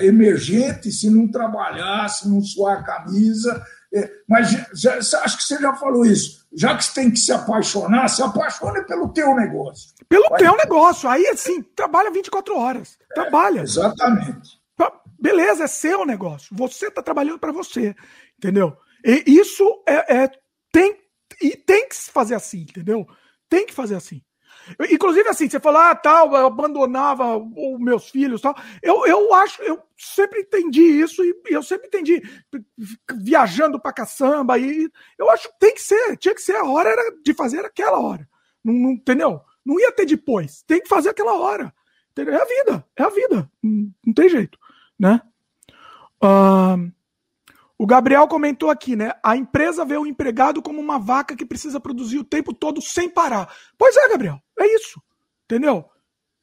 emergente, 0.00 0.90
se 0.90 1.10
não 1.10 1.30
trabalhar, 1.30 2.08
se 2.08 2.28
não 2.28 2.40
suar 2.40 2.78
a 2.78 2.82
camisa. 2.82 3.64
É, 3.92 4.10
mas 4.28 4.50
já, 4.74 4.98
acho 4.98 5.36
que 5.36 5.42
você 5.42 5.58
já 5.58 5.74
falou 5.74 6.04
isso. 6.04 6.46
Já 6.52 6.76
que 6.76 6.84
você 6.84 6.94
tem 6.94 7.10
que 7.10 7.18
se 7.18 7.32
apaixonar, 7.32 8.08
se 8.08 8.22
apaixone 8.22 8.84
pelo 8.86 9.08
teu 9.12 9.34
negócio. 9.34 9.90
Pelo 10.08 10.28
Vai. 10.30 10.38
teu 10.40 10.56
negócio. 10.56 11.08
Aí, 11.08 11.26
assim, 11.28 11.62
trabalha 11.62 12.10
24 12.10 12.56
horas. 12.56 12.98
É, 13.10 13.14
trabalha. 13.14 13.60
Exatamente. 13.62 14.58
Beleza, 15.20 15.64
é 15.64 15.66
seu 15.66 16.06
negócio. 16.06 16.54
Você 16.56 16.86
está 16.86 17.02
trabalhando 17.02 17.40
para 17.40 17.50
você. 17.50 17.94
Entendeu? 18.36 18.76
E 19.04 19.24
isso 19.26 19.82
é, 19.86 20.22
é, 20.22 20.30
tem, 20.70 20.96
e 21.42 21.56
tem 21.56 21.88
que 21.88 21.96
se 21.96 22.10
fazer 22.10 22.34
assim, 22.34 22.60
entendeu? 22.60 23.06
Tem 23.48 23.66
que 23.66 23.74
fazer 23.74 23.96
assim. 23.96 24.22
Inclusive, 24.90 25.28
assim, 25.28 25.48
você 25.48 25.60
falou, 25.60 25.80
ah, 25.80 25.94
tal, 25.94 26.34
eu 26.34 26.46
abandonava 26.46 27.36
os 27.36 27.78
meus 27.78 28.08
filhos 28.08 28.40
tal. 28.40 28.54
Eu, 28.82 29.06
eu 29.06 29.32
acho, 29.34 29.62
eu 29.62 29.80
sempre 29.96 30.40
entendi 30.40 30.82
isso 30.82 31.24
e 31.24 31.34
eu 31.46 31.62
sempre 31.62 31.88
entendi 31.88 32.22
viajando 33.14 33.80
pra 33.80 33.92
caçamba. 33.92 34.58
E 34.58 34.90
eu 35.18 35.30
acho 35.30 35.48
que 35.48 35.58
tem 35.58 35.74
que 35.74 35.82
ser, 35.82 36.16
tinha 36.16 36.34
que 36.34 36.42
ser 36.42 36.56
a 36.56 36.64
hora 36.64 36.90
era 36.90 37.02
de 37.22 37.34
fazer 37.34 37.64
aquela 37.64 37.98
hora. 37.98 38.28
Não, 38.64 38.74
não, 38.74 38.90
entendeu? 38.92 39.40
Não 39.64 39.78
ia 39.78 39.92
ter 39.92 40.06
depois. 40.06 40.62
Tem 40.66 40.80
que 40.80 40.88
fazer 40.88 41.10
aquela 41.10 41.34
hora. 41.38 41.72
Entendeu? 42.12 42.34
É 42.34 42.42
a 42.42 42.44
vida, 42.44 42.86
é 42.96 43.02
a 43.02 43.08
vida. 43.08 43.50
Não, 43.62 43.92
não 44.06 44.14
tem 44.14 44.28
jeito, 44.28 44.58
né? 44.98 45.20
Uh, 46.22 46.90
o 47.78 47.86
Gabriel 47.86 48.26
comentou 48.26 48.70
aqui, 48.70 48.96
né? 48.96 49.12
A 49.22 49.36
empresa 49.36 49.84
vê 49.84 49.96
o 49.96 50.06
empregado 50.06 50.60
como 50.60 50.80
uma 50.80 50.98
vaca 50.98 51.36
que 51.36 51.46
precisa 51.46 51.78
produzir 51.78 52.18
o 52.18 52.24
tempo 52.24 52.52
todo 52.52 52.82
sem 52.82 53.08
parar. 53.08 53.54
Pois 53.78 53.96
é, 53.96 54.08
Gabriel. 54.08 54.42
É 54.58 54.66
isso. 54.74 55.00
Entendeu? 55.44 55.88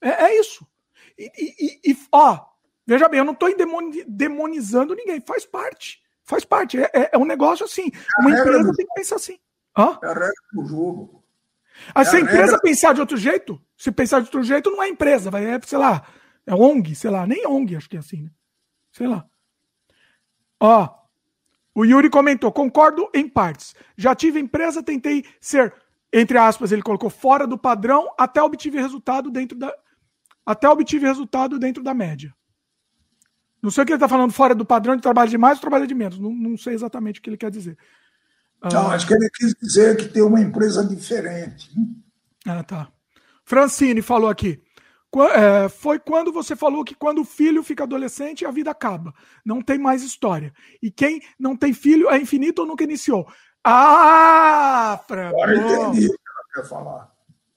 É, 0.01 0.27
é 0.27 0.39
isso. 0.39 0.65
E, 1.17 1.29
e, 1.37 1.91
e, 1.91 1.97
ó, 2.09 2.39
veja 2.87 3.09
bem, 3.09 3.19
eu 3.19 3.25
não 3.25 3.33
estou 3.33 3.49
demonizando 4.07 4.95
ninguém. 4.95 5.19
Faz 5.19 5.45
parte. 5.45 6.01
Faz 6.23 6.45
parte. 6.45 6.81
É, 6.81 6.89
é, 6.93 7.09
é 7.11 7.17
um 7.17 7.25
negócio 7.25 7.65
assim. 7.65 7.91
Uma 8.19 8.31
empresa 8.31 8.73
tem 8.73 8.85
que 8.85 8.93
pensar 8.93 9.17
assim. 9.17 9.37
Hã? 9.77 9.99
É 10.01 10.07
a 10.07 10.13
regra 10.13 10.31
do 10.53 10.65
jogo. 10.65 11.23
Aí, 11.93 12.05
se 12.05 12.15
a 12.15 12.19
empresa 12.21 12.43
regra... 12.43 12.61
pensar 12.61 12.93
de 12.93 13.01
outro 13.01 13.17
jeito, 13.17 13.61
se 13.77 13.91
pensar 13.91 14.19
de 14.21 14.27
outro 14.27 14.41
jeito, 14.41 14.71
não 14.71 14.81
é 14.81 14.87
empresa, 14.87 15.29
vai, 15.29 15.45
é, 15.45 15.59
sei 15.65 15.77
lá, 15.77 16.07
é 16.47 16.55
ONG, 16.55 16.95
sei 16.95 17.11
lá, 17.11 17.27
nem 17.27 17.45
ONG, 17.45 17.75
acho 17.75 17.89
que 17.89 17.97
é 17.97 17.99
assim, 17.99 18.23
né? 18.23 18.31
Sei 18.93 19.05
lá. 19.05 19.25
Ó, 20.57 21.04
o 21.75 21.83
Yuri 21.83 22.09
comentou: 22.09 22.51
concordo 22.51 23.09
em 23.13 23.27
partes. 23.27 23.75
Já 23.97 24.15
tive 24.15 24.39
empresa, 24.39 24.81
tentei 24.81 25.25
ser, 25.41 25.73
entre 26.11 26.37
aspas, 26.37 26.71
ele 26.71 26.81
colocou 26.81 27.09
fora 27.09 27.45
do 27.45 27.57
padrão, 27.57 28.09
até 28.17 28.41
obtive 28.41 28.79
resultado 28.79 29.29
dentro 29.29 29.57
da. 29.57 29.71
Até 30.45 30.69
obtive 30.69 31.05
resultado 31.05 31.59
dentro 31.59 31.83
da 31.83 31.93
média. 31.93 32.33
Não 33.61 33.71
sei 33.71 33.83
o 33.83 33.85
que 33.85 33.91
ele 33.91 33.97
está 33.97 34.07
falando 34.07 34.31
fora 34.31 34.53
do 34.53 34.63
padrão 34.63 34.95
de 34.95 35.01
trabalho 35.01 35.29
de 35.29 35.39
mais 35.39 35.57
ou 35.57 35.61
trabalho 35.61 35.87
de 35.87 35.95
menos. 35.95 36.19
Não, 36.19 36.29
não 36.29 36.55
sei 36.55 36.75
exatamente 36.75 37.19
o 37.19 37.23
que 37.23 37.29
ele 37.31 37.37
quer 37.37 37.49
dizer. 37.49 37.75
Não, 38.63 38.87
ah, 38.87 38.93
acho 38.93 39.07
que 39.07 39.13
ele 39.13 39.29
quis 39.31 39.55
dizer 39.59 39.97
que 39.97 40.07
tem 40.07 40.21
uma 40.21 40.39
empresa 40.39 40.85
diferente. 40.85 41.69
Né? 41.75 41.87
Ah, 42.45 42.63
tá. 42.63 42.87
Francine 43.43 44.01
falou 44.03 44.29
aqui. 44.29 44.61
É, 45.23 45.69
foi 45.69 45.97
quando 45.97 46.31
você 46.31 46.55
falou 46.55 46.83
que 46.83 46.93
quando 46.93 47.21
o 47.21 47.25
filho 47.25 47.63
fica 47.63 47.83
adolescente, 47.83 48.45
a 48.45 48.51
vida 48.51 48.71
acaba. 48.71 49.13
Não 49.45 49.61
tem 49.61 49.77
mais 49.77 50.03
história. 50.03 50.53
E 50.81 50.91
quem 50.91 51.21
não 51.39 51.55
tem 51.55 51.73
filho 51.73 52.09
é 52.09 52.17
infinito 52.17 52.59
ou 52.59 52.67
nunca 52.67 52.83
iniciou. 52.83 53.27
Ah, 53.63 55.01
Fran! 55.07 55.29
Agora 55.29 55.55
entendi 55.55 56.07
o 56.07 56.09
que 56.09 56.15
ela 56.27 56.63
quer 56.63 56.69
falar. 56.69 57.11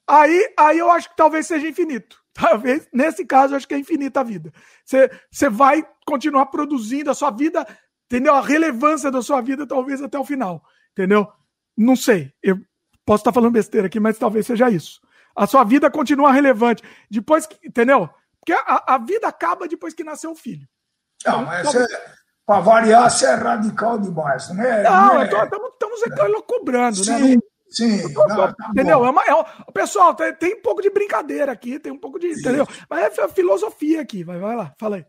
Aí, 0.07 0.53
aí 0.57 0.79
eu 0.79 0.89
acho 0.89 1.09
que 1.09 1.15
talvez 1.15 1.45
seja 1.45 1.67
infinito. 1.67 2.17
Talvez, 2.33 2.87
nesse 2.93 3.25
caso, 3.25 3.53
eu 3.53 3.57
acho 3.57 3.67
que 3.67 3.73
é 3.73 3.77
infinita 3.77 4.21
a 4.21 4.23
vida. 4.23 4.53
Você, 4.85 5.11
você 5.29 5.49
vai 5.49 5.85
continuar 6.05 6.45
produzindo 6.45 7.11
a 7.11 7.13
sua 7.13 7.31
vida, 7.31 7.67
entendeu? 8.05 8.33
A 8.33 8.41
relevância 8.41 9.11
da 9.11 9.21
sua 9.21 9.41
vida, 9.41 9.67
talvez 9.67 10.01
até 10.01 10.17
o 10.17 10.23
final. 10.23 10.63
Entendeu? 10.93 11.27
Não 11.75 11.97
sei. 11.97 12.31
Eu 12.41 12.57
posso 13.05 13.21
estar 13.21 13.33
falando 13.33 13.51
besteira 13.51 13.87
aqui, 13.87 13.99
mas 13.99 14.17
talvez 14.17 14.45
seja 14.45 14.69
isso. 14.69 15.01
A 15.35 15.47
sua 15.47 15.63
vida 15.63 15.89
continua 15.89 16.31
relevante. 16.31 16.83
Depois 17.09 17.45
que. 17.45 17.57
Entendeu? 17.67 18.09
Porque 18.39 18.53
a, 18.53 18.95
a 18.95 18.97
vida 18.97 19.27
acaba 19.27 19.67
depois 19.67 19.93
que 19.93 20.03
nasceu 20.03 20.31
o 20.31 20.35
filho. 20.35 20.67
Não, 21.25 21.45
mas 21.45 21.67
então, 21.67 21.81
é, 21.81 21.87
para 22.45 22.61
variar, 22.61 23.09
você 23.09 23.25
é 23.25 23.33
radical 23.35 23.99
demais, 23.99 24.49
né? 24.49 24.83
Não, 24.83 25.23
estamos 25.23 26.01
é, 26.03 26.41
cobrando, 26.41 27.03
sim, 27.03 27.35
né? 27.35 27.41
Sim, 27.69 28.13
tô, 28.13 28.27
não, 28.27 28.35
tá 28.35 28.55
entendeu? 28.69 29.05
É 29.05 29.09
uma, 29.09 29.23
é 29.23 29.33
uma, 29.33 29.45
pessoal, 29.71 30.15
tem, 30.15 30.33
tem, 30.33 30.55
um 30.55 30.61
pouco 30.61 30.81
de 30.81 30.89
brincadeira 30.89 31.51
aqui, 31.51 31.77
tem 31.77 31.91
um 31.91 31.99
pouco 31.99 32.17
de. 32.17 32.33
Sim. 32.33 32.39
Entendeu? 32.39 32.67
Mas 32.89 33.17
é 33.17 33.27
filosofia 33.27 34.01
aqui. 34.01 34.23
Vai, 34.23 34.39
vai 34.39 34.55
lá, 34.55 34.73
fala 34.79 34.95
aí. 34.95 35.05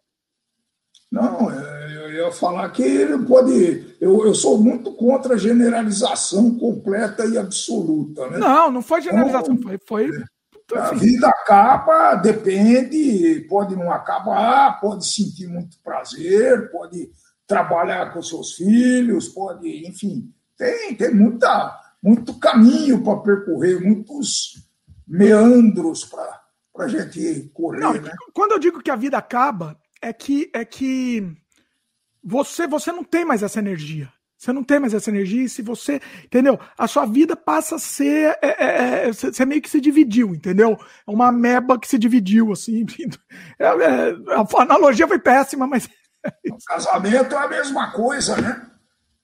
Não, 1.11 1.51
é, 1.51 1.97
eu 1.97 2.12
ia 2.12 2.32
falar 2.32 2.69
que 2.70 2.82
ele 2.82 3.19
pode. 3.27 3.97
Eu, 4.01 4.24
eu 4.24 4.35
sou 4.35 4.59
muito 4.59 4.93
contra 4.95 5.35
a 5.35 5.39
generalização 5.39 6.57
completa 6.57 7.27
e 7.27 7.37
absoluta. 7.37 8.28
Né? 8.31 8.39
Não, 8.39 8.70
não 8.70 8.82
foi 8.82 9.03
generalização, 9.03 9.55
então, 9.55 9.78
foi. 9.87 10.09
foi... 10.09 10.24
A 10.73 10.93
vida 10.93 11.27
acaba, 11.27 12.15
depende, 12.15 13.45
pode 13.49 13.74
não 13.74 13.91
acabar, 13.91 14.81
pode 14.81 15.05
sentir 15.05 15.49
muito 15.49 15.77
prazer, 15.82 16.70
pode 16.70 17.11
trabalhar 17.45 18.12
com 18.12 18.23
seus 18.23 18.53
filhos, 18.53 19.28
pode, 19.28 19.85
enfim, 19.85 20.32
tem, 20.57 20.95
tem 20.95 21.12
muita, 21.12 21.77
muito 22.01 22.39
caminho 22.39 23.03
para 23.03 23.16
percorrer, 23.16 23.81
muitos 23.85 24.65
meandros 25.09 26.05
para 26.05 26.41
a 26.78 26.87
gente 26.87 27.51
correr. 27.53 27.81
Não, 27.81 27.95
né? 27.95 28.12
Quando 28.32 28.53
eu 28.53 28.59
digo 28.61 28.81
que 28.81 28.93
a 28.93 28.97
vida 28.97 29.19
acaba, 29.19 29.77
é 30.02 30.12
que 30.12 30.51
é 30.55 30.64
que 30.64 31.36
você 32.22 32.66
você 32.66 32.93
não 32.93 33.05
tem 33.05 33.24
mais 33.24 33.43
essa 33.43 33.59
energia. 33.59 34.12
Você 34.40 34.55
não 34.55 34.64
tem 34.64 34.81
mais 34.81 34.94
essa 34.94 35.10
energia, 35.10 35.44
e 35.44 35.48
se 35.51 35.60
você, 35.60 36.01
entendeu? 36.24 36.59
A 36.78 36.86
sua 36.86 37.05
vida 37.05 37.36
passa 37.36 37.77
a 37.77 37.78
ser. 37.78 38.39
É, 38.40 38.48
é, 38.48 39.09
é, 39.09 39.12
você 39.12 39.44
meio 39.44 39.60
que 39.60 39.68
se 39.68 39.78
dividiu, 39.82 40.35
entendeu? 40.35 40.78
É 41.06 41.10
uma 41.10 41.31
meba 41.31 41.78
que 41.78 41.86
se 41.86 41.98
dividiu, 41.98 42.51
assim. 42.51 42.86
É, 43.59 43.66
é, 43.66 44.10
a 44.35 44.62
analogia 44.62 45.06
foi 45.06 45.18
péssima, 45.18 45.66
mas. 45.66 45.89
O 46.51 46.64
casamento 46.66 47.35
é 47.35 47.39
a 47.39 47.48
mesma 47.48 47.93
coisa, 47.93 48.36
né? 48.36 48.66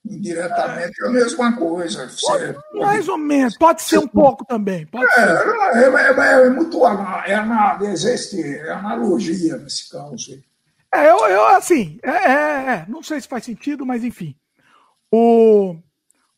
Indiretamente 0.04 1.02
é 1.02 1.06
a 1.06 1.10
mesma 1.10 1.56
coisa. 1.56 2.08
Você... 2.08 2.56
Mais 2.74 3.08
ou 3.08 3.18
menos, 3.18 3.56
pode 3.58 3.82
ser 3.82 3.98
um 3.98 4.06
pouco 4.06 4.44
também. 4.44 4.86
Pode 4.86 5.04
é, 5.04 5.20
é, 5.20 5.88
é, 5.88 6.46
é, 6.46 6.50
muito. 6.50 6.86
É, 6.86 7.90
existe 7.90 8.60
analogia 8.68 9.56
nesse 9.56 9.90
caso. 9.90 10.42
É, 10.96 11.10
eu, 11.10 11.18
eu 11.26 11.46
assim, 11.48 11.98
é, 12.02 12.10
é, 12.10 12.70
é, 12.72 12.86
não 12.88 13.02
sei 13.02 13.20
se 13.20 13.28
faz 13.28 13.44
sentido, 13.44 13.84
mas 13.84 14.02
enfim. 14.02 14.34
O, 15.12 15.76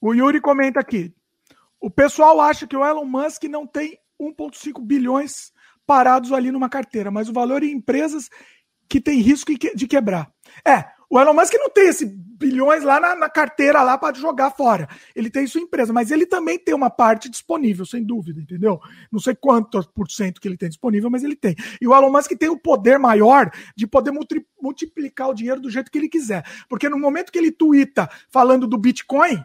o 0.01 0.15
Yuri 0.15 0.41
comenta 0.41 0.81
aqui. 0.81 1.15
O 1.81 1.89
pessoal 1.89 2.41
acha 2.41 2.67
que 2.67 2.77
o 2.77 2.85
Elon 2.85 3.05
Musk 3.05 3.45
não 3.45 3.67
tem 3.67 3.99
1,5 4.21 4.85
bilhões 4.85 5.53
parados 5.87 6.33
ali 6.33 6.51
numa 6.51 6.69
carteira, 6.69 7.11
mas 7.11 7.29
o 7.29 7.33
valor 7.33 7.63
em 7.63 7.71
empresas 7.73 8.29
que 8.89 9.01
tem 9.01 9.21
risco 9.21 9.53
de 9.75 9.87
quebrar. 9.87 10.29
É, 10.67 10.85
o 11.11 11.19
Elon 11.19 11.33
Musk 11.33 11.55
não 11.55 11.71
tem 11.71 11.89
esse 11.89 12.05
bilhões 12.07 12.85
lá 12.85 13.01
na, 13.01 13.17
na 13.17 13.29
carteira 13.29 13.83
lá 13.83 13.99
para 13.99 14.17
jogar 14.17 14.51
fora. 14.51 14.89
Ele 15.15 15.29
tem 15.29 15.47
sua 15.47 15.61
empresa, 15.61 15.93
mas 15.93 16.11
ele 16.11 16.25
também 16.25 16.59
tem 16.59 16.75
uma 16.75 16.89
parte 16.89 17.29
disponível, 17.29 17.85
sem 17.85 18.05
dúvida, 18.05 18.41
entendeu? 18.41 18.81
Não 19.11 19.19
sei 19.19 19.35
quanto 19.35 19.83
por 19.93 20.09
cento 20.11 20.41
que 20.41 20.47
ele 20.47 20.57
tem 20.57 20.69
disponível, 20.69 21.11
mas 21.11 21.25
ele 21.25 21.35
tem. 21.35 21.57
E 21.81 21.89
o 21.89 21.95
Elon 21.95 22.11
Musk 22.11 22.33
tem 22.39 22.49
o 22.49 22.59
poder 22.59 22.99
maior 22.99 23.51
de 23.77 23.87
poder 23.87 24.13
multiplicar 24.61 25.31
o 25.31 25.35
dinheiro 25.35 25.61
do 25.61 25.71
jeito 25.71 25.91
que 25.91 25.99
ele 25.99 26.09
quiser. 26.09 26.45
Porque 26.69 26.89
no 26.89 26.99
momento 26.99 27.33
que 27.33 27.39
ele 27.39 27.51
tuita 27.51 28.09
falando 28.31 28.67
do 28.67 28.79
Bitcoin, 28.79 29.43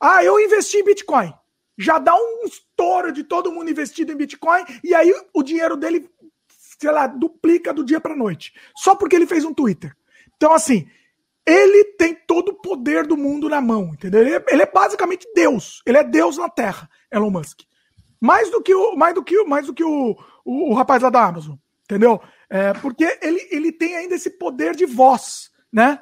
ah, 0.00 0.22
eu 0.22 0.38
investi 0.38 0.78
em 0.78 0.84
Bitcoin. 0.84 1.32
Já 1.78 1.98
dá 1.98 2.14
um 2.14 2.46
estouro 2.46 3.12
de 3.12 3.24
todo 3.24 3.52
mundo 3.52 3.70
investido 3.70 4.12
em 4.12 4.16
Bitcoin 4.16 4.64
e 4.82 4.94
aí 4.94 5.12
o 5.34 5.42
dinheiro 5.42 5.76
dele, 5.76 6.08
sei 6.78 6.90
lá, 6.90 7.06
duplica 7.06 7.72
do 7.72 7.84
dia 7.84 8.00
para 8.00 8.14
noite. 8.14 8.54
Só 8.76 8.94
porque 8.94 9.16
ele 9.16 9.26
fez 9.26 9.44
um 9.44 9.52
Twitter. 9.52 9.94
Então, 10.36 10.52
assim, 10.52 10.86
ele 11.46 11.84
tem 11.96 12.14
todo 12.14 12.50
o 12.50 12.54
poder 12.54 13.06
do 13.06 13.16
mundo 13.16 13.48
na 13.48 13.60
mão, 13.60 13.92
entendeu? 13.94 14.20
Ele 14.20 14.34
é, 14.34 14.44
ele 14.48 14.62
é, 14.62 14.70
basicamente 14.70 15.26
Deus. 15.34 15.82
Ele 15.86 15.98
é 15.98 16.04
Deus 16.04 16.36
na 16.36 16.48
Terra, 16.48 16.88
Elon 17.10 17.30
Musk. 17.30 17.60
Mais 18.20 18.50
do 18.50 18.62
que 18.62 18.74
o, 18.74 18.96
mais 18.96 19.14
do 19.14 19.22
que, 19.22 19.44
mais 19.44 19.66
do 19.66 19.74
que 19.74 19.84
o, 19.84 20.16
o, 20.44 20.70
o 20.70 20.74
rapaz 20.74 21.02
lá 21.02 21.10
da 21.10 21.24
Amazon, 21.24 21.54
entendeu? 21.84 22.20
É, 22.50 22.72
porque 22.74 23.18
ele, 23.22 23.46
ele 23.50 23.72
tem 23.72 23.96
ainda 23.96 24.14
esse 24.14 24.30
poder 24.30 24.74
de 24.74 24.86
voz, 24.86 25.50
né? 25.72 26.00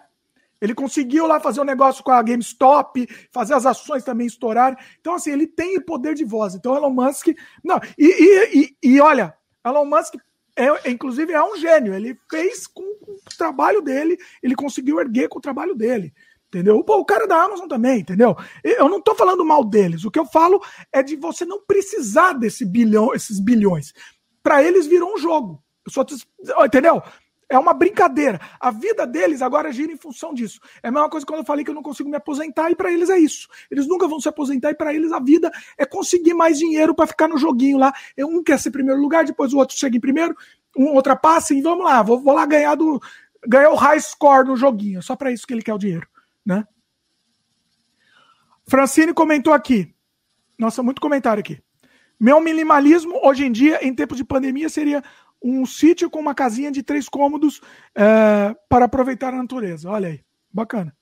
Ele 0.61 0.75
conseguiu 0.75 1.27
lá 1.27 1.39
fazer 1.39 1.61
um 1.61 1.65
negócio 1.65 2.03
com 2.03 2.11
a 2.11 2.23
GameStop, 2.23 3.07
fazer 3.31 3.53
as 3.53 3.67
ações 3.67 4.03
também 4.03 4.27
estourarem. 4.27 4.79
Então, 4.99 5.15
assim, 5.15 5.31
ele 5.31 5.47
tem 5.47 5.79
poder 5.79 6.15
de 6.15 6.25
voz. 6.25 6.55
Então, 6.55 6.75
Elon 6.75 6.89
Musk. 6.89 7.29
Não, 7.63 7.79
e, 7.99 8.07
e, 8.07 8.59
e, 8.83 8.95
e 8.95 9.01
olha, 9.01 9.37
Elon 9.63 9.85
Musk 9.85 10.15
é, 10.57 10.91
inclusive 10.91 11.33
é 11.33 11.43
um 11.43 11.57
gênio. 11.57 11.95
Ele 11.95 12.19
fez 12.31 12.67
com, 12.67 12.83
com, 13.01 13.13
o 13.13 13.37
trabalho 13.37 13.81
dele, 13.81 14.17
ele 14.43 14.55
conseguiu 14.55 15.01
erguer 15.01 15.29
com 15.29 15.39
o 15.39 15.43
trabalho 15.43 15.75
dele. 15.75 16.13
Entendeu? 16.49 16.85
Pô, 16.85 16.99
o 16.99 17.05
cara 17.05 17.27
da 17.27 17.43
Amazon 17.43 17.67
também, 17.67 18.01
entendeu? 18.01 18.37
Eu 18.63 18.89
não 18.89 18.99
estou 18.99 19.17
falando 19.17 19.45
mal 19.45 19.65
deles. 19.65 20.05
O 20.05 20.11
que 20.11 20.19
eu 20.19 20.27
falo 20.27 20.63
é 20.93 21.03
de 21.03 21.17
você 21.17 21.45
não 21.45 21.61
precisar 21.61 22.35
desse 22.35 22.65
bilhão, 22.65 23.13
esses 23.13 23.41
bilhões. 23.41 23.93
Para 24.41 24.63
eles 24.63 24.87
virou 24.87 25.13
um 25.13 25.19
jogo. 25.19 25.61
Eu 25.85 25.93
só, 25.93 26.07
entendeu? 26.65 27.03
É 27.49 27.59
uma 27.59 27.75
brincadeira. 27.75 28.41
A 28.59 28.71
vida 28.71 29.07
deles 29.07 29.43
agora 29.43 29.73
gira 29.73 29.93
em 29.93 29.97
função 29.97 30.33
disso. 30.33 30.61
É 30.83 30.89
a 30.89 30.91
mesma 30.91 31.09
coisa 31.09 31.27
quando 31.27 31.41
eu 31.41 31.45
falei 31.45 31.65
que 31.65 31.71
eu 31.71 31.75
não 31.75 31.83
consigo 31.83 32.09
me 32.09 32.17
aposentar, 32.17 32.71
e 32.71 32.77
para 32.77 32.93
eles 32.93 33.11
é 33.11 33.19
isso. 33.19 33.49
Eles 33.71 33.87
nunca 33.87 34.09
vão 34.09 34.21
se 34.21 34.29
aposentar, 34.29 34.71
e 34.71 34.75
para 34.75 34.95
eles 34.95 35.13
a 35.13 35.21
vida 35.21 35.51
é 35.77 35.85
conseguir 35.85 36.35
mais 36.35 36.59
dinheiro 36.59 36.95
para 36.95 37.07
ficar 37.07 37.29
no 37.29 37.39
joguinho 37.39 37.79
lá. 37.79 37.93
Um 38.19 38.43
quer 38.43 38.59
ser 38.59 38.71
primeiro 38.71 39.01
lugar, 39.01 39.25
depois 39.25 39.53
o 39.53 39.59
outro 39.59 39.77
chega 39.77 39.97
em 39.97 40.01
primeiro, 40.01 40.35
um 40.77 40.95
ultrapassa, 40.95 41.55
e 41.55 41.61
vamos 41.61 41.85
lá, 41.85 42.03
vou, 42.03 42.21
vou 42.21 42.35
lá 42.35 42.47
ganhar 42.47 42.75
do 42.75 43.01
ganhar 43.47 43.71
o 43.71 43.75
high 43.75 44.01
score 44.01 44.47
no 44.47 44.57
joguinho. 44.57 45.03
Só 45.03 45.15
para 45.15 45.31
isso 45.31 45.47
que 45.47 45.53
ele 45.53 45.63
quer 45.63 45.75
o 45.75 45.79
dinheiro, 45.79 46.09
né? 46.45 46.67
Francine 48.67 49.13
comentou 49.13 49.53
aqui. 49.53 49.95
Nossa, 50.59 50.83
muito 50.83 51.01
comentário 51.01 51.41
aqui. 51.41 51.63
Meu 52.19 52.41
minimalismo 52.41 53.21
hoje 53.23 53.45
em 53.45 53.53
dia, 53.53 53.85
em 53.87 53.95
tempos 53.95 54.17
de 54.17 54.25
pandemia, 54.25 54.69
seria 54.69 55.03
um 55.45 55.67
sítio 55.67 56.09
com 56.09 56.19
uma 56.19 56.35
casinha 56.35 56.73
de 56.73 56.83
três 56.83 57.07
cômodos 57.07 57.61
é, 57.95 58.57
para 58.67 58.87
aproveitar 58.87 59.35
a 59.35 59.37
natureza. 59.37 59.91
Olha 59.91 60.09
aí, 60.09 60.21
bacana. 60.51 60.97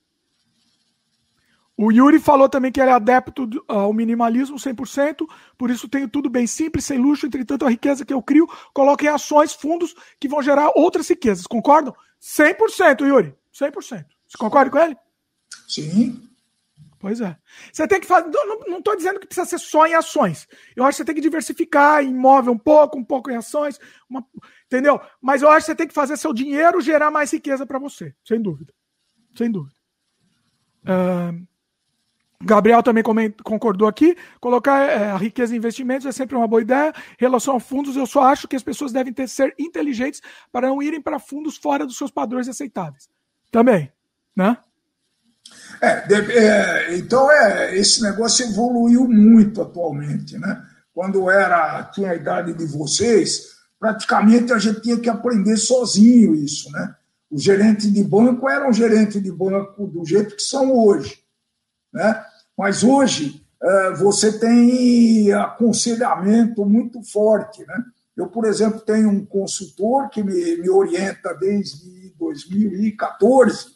O 1.77 1.91
Yuri 1.91 2.19
falou 2.19 2.49
também 2.49 2.71
que 2.71 2.81
ele 2.81 2.91
é 2.91 2.93
adepto 2.93 3.49
ao 3.67 3.93
minimalismo 3.93 4.57
100%, 4.57 5.27
por 5.57 5.71
isso 5.71 5.89
tenho 5.89 6.09
tudo 6.09 6.29
bem 6.29 6.47
simples, 6.47 6.85
sem 6.85 6.99
luxo, 6.99 7.27
entretanto 7.27 7.65
a 7.65 7.71
riqueza 7.71 8.05
que 8.05 8.13
eu 8.13 8.23
crio 8.23 8.47
coloco 8.75 9.05
em 9.05 9.09
ações, 9.09 9.55
fundos 9.55 9.95
que 10.21 10.29
vão 10.29 10.43
gerar 10.43 10.73
outras 10.75 11.09
riquezas. 11.09 11.47
Concordam? 11.47 11.95
100%, 12.21 13.07
Yuri. 13.07 13.35
100%. 13.55 14.05
Você 14.29 14.39
concorda 14.39 14.71
com 14.71 14.79
ele? 14.79 14.97
Sim. 15.69 16.29
Pois 17.03 17.21
é. 17.21 17.37
Você 17.73 17.89
tem 17.89 17.99
que 18.01 18.07
fazer. 18.07 18.31
Não 18.69 18.79
estou 18.79 18.95
dizendo 18.95 19.19
que 19.19 19.27
precisa 19.27 19.45
ser 19.45 19.59
só 19.59 19.85
em 19.89 19.95
ações. 19.95 20.47
Eu 20.77 20.85
acho 20.85 20.93
que 20.93 20.97
você 20.99 21.05
tem 21.05 21.17
que 21.17 21.21
diversificar 21.21 22.05
imóvel 22.05 22.53
um 22.53 22.59
pouco, 22.59 22.97
um 22.97 23.05
pouco 23.05 23.29
em 23.29 23.35
ações, 23.35 23.81
uma, 24.09 24.25
entendeu? 24.67 25.01
Mas 25.21 25.43
eu 25.43 25.51
acho 25.51 25.67
que 25.67 25.73
você 25.73 25.75
tem 25.75 25.89
que 25.89 25.93
fazer 25.93 26.17
seu 26.17 26.33
dinheiro 26.33 26.81
gerar 26.81 27.11
mais 27.11 27.33
riqueza 27.33 27.67
para 27.67 27.81
você, 27.81 28.15
sem 28.25 28.41
dúvida. 28.41 28.73
Sem 29.37 29.51
dúvida. 29.51 29.75
Uh, 30.85 31.45
Gabriel 32.41 32.85
também 32.85 33.03
concordou 33.43 33.89
aqui. 33.89 34.17
Colocar 34.41 34.89
é, 34.89 35.11
a 35.11 35.17
riqueza 35.17 35.53
em 35.53 35.59
investimentos 35.59 36.07
é 36.07 36.13
sempre 36.13 36.37
uma 36.37 36.47
boa 36.47 36.63
ideia. 36.63 36.93
Em 37.15 37.25
relação 37.25 37.57
a 37.57 37.61
fundos, 37.61 37.97
eu 37.97 38.07
só 38.07 38.23
acho 38.23 38.47
que 38.47 38.55
as 38.55 38.63
pessoas 38.63 38.93
devem 38.93 39.13
ter 39.13 39.29
ser 39.29 39.53
inteligentes 39.59 40.23
para 40.53 40.69
não 40.69 40.81
irem 40.81 41.01
para 41.01 41.19
fundos 41.19 41.57
fora 41.57 41.85
dos 41.85 41.97
seus 41.97 42.13
padrões 42.13 42.49
aceitáveis. 42.49 43.09
Também, 43.51 43.91
né? 44.37 44.57
É, 45.81 46.05
é, 46.15 46.97
então 46.97 47.31
é, 47.31 47.77
esse 47.77 48.03
negócio 48.03 48.47
evoluiu 48.47 49.09
muito 49.09 49.63
atualmente, 49.63 50.39
né? 50.39 50.65
Quando 50.95 51.31
era 51.31 51.83
tinha 51.85 52.11
a 52.11 52.15
idade 52.15 52.53
de 52.53 52.65
vocês, 52.67 53.53
praticamente 53.81 54.53
a 54.53 54.59
gente 54.59 54.81
tinha 54.81 54.99
que 54.99 55.11
aprender 55.11 55.57
sozinho 55.57 56.35
isso, 56.35 56.71
né? 56.71 56.95
Os 57.33 57.43
gerentes 57.43 57.91
de 57.91 58.05
banco 58.05 58.47
eram 58.47 58.71
gerentes 58.71 59.23
de 59.23 59.33
banco 59.33 59.87
do 59.87 60.05
jeito 60.05 60.37
que 60.37 60.43
são 60.43 60.71
hoje. 60.71 61.19
Né? 61.91 62.25
Mas 62.57 62.85
hoje 62.85 63.43
é, 63.63 63.93
você 63.93 64.39
tem 64.39 65.33
aconselhamento 65.33 66.65
muito 66.67 67.03
forte. 67.03 67.65
Né? 67.67 67.85
Eu, 68.15 68.27
por 68.27 68.45
exemplo, 68.45 68.81
tenho 68.81 69.09
um 69.09 69.25
consultor 69.25 70.11
que 70.11 70.23
me, 70.23 70.59
me 70.59 70.69
orienta 70.69 71.33
desde 71.35 72.13
2014, 72.19 73.67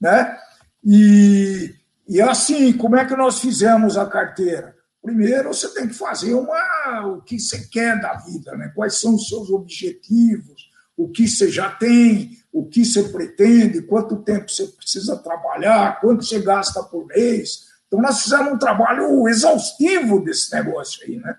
né? 0.00 0.36
E, 0.84 1.74
e 2.08 2.20
assim, 2.20 2.72
como 2.72 2.96
é 2.96 3.04
que 3.04 3.16
nós 3.16 3.40
fizemos 3.40 3.96
a 3.96 4.06
carteira? 4.06 4.76
Primeiro, 5.02 5.48
você 5.48 5.72
tem 5.72 5.88
que 5.88 5.94
fazer 5.94 6.34
uma, 6.34 7.06
o 7.06 7.22
que 7.22 7.38
você 7.38 7.66
quer 7.68 8.00
da 8.00 8.14
vida, 8.14 8.56
né? 8.56 8.72
quais 8.74 9.00
são 9.00 9.14
os 9.14 9.28
seus 9.28 9.50
objetivos, 9.50 10.70
o 10.96 11.08
que 11.08 11.28
você 11.28 11.50
já 11.50 11.70
tem, 11.70 12.36
o 12.52 12.66
que 12.66 12.84
você 12.84 13.04
pretende, 13.04 13.82
quanto 13.82 14.22
tempo 14.22 14.50
você 14.50 14.66
precisa 14.66 15.16
trabalhar, 15.16 16.00
quanto 16.00 16.24
você 16.24 16.40
gasta 16.40 16.82
por 16.82 17.06
mês. 17.06 17.68
Então, 17.86 18.00
nós 18.00 18.22
fizemos 18.22 18.52
um 18.52 18.58
trabalho 18.58 19.26
exaustivo 19.28 20.20
desse 20.22 20.52
negócio 20.54 21.02
aí, 21.06 21.16
né? 21.16 21.36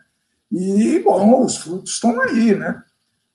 E, 0.52 1.00
bom, 1.00 1.44
os 1.44 1.58
frutos 1.58 1.92
estão 1.92 2.20
aí, 2.22 2.56
né? 2.56 2.82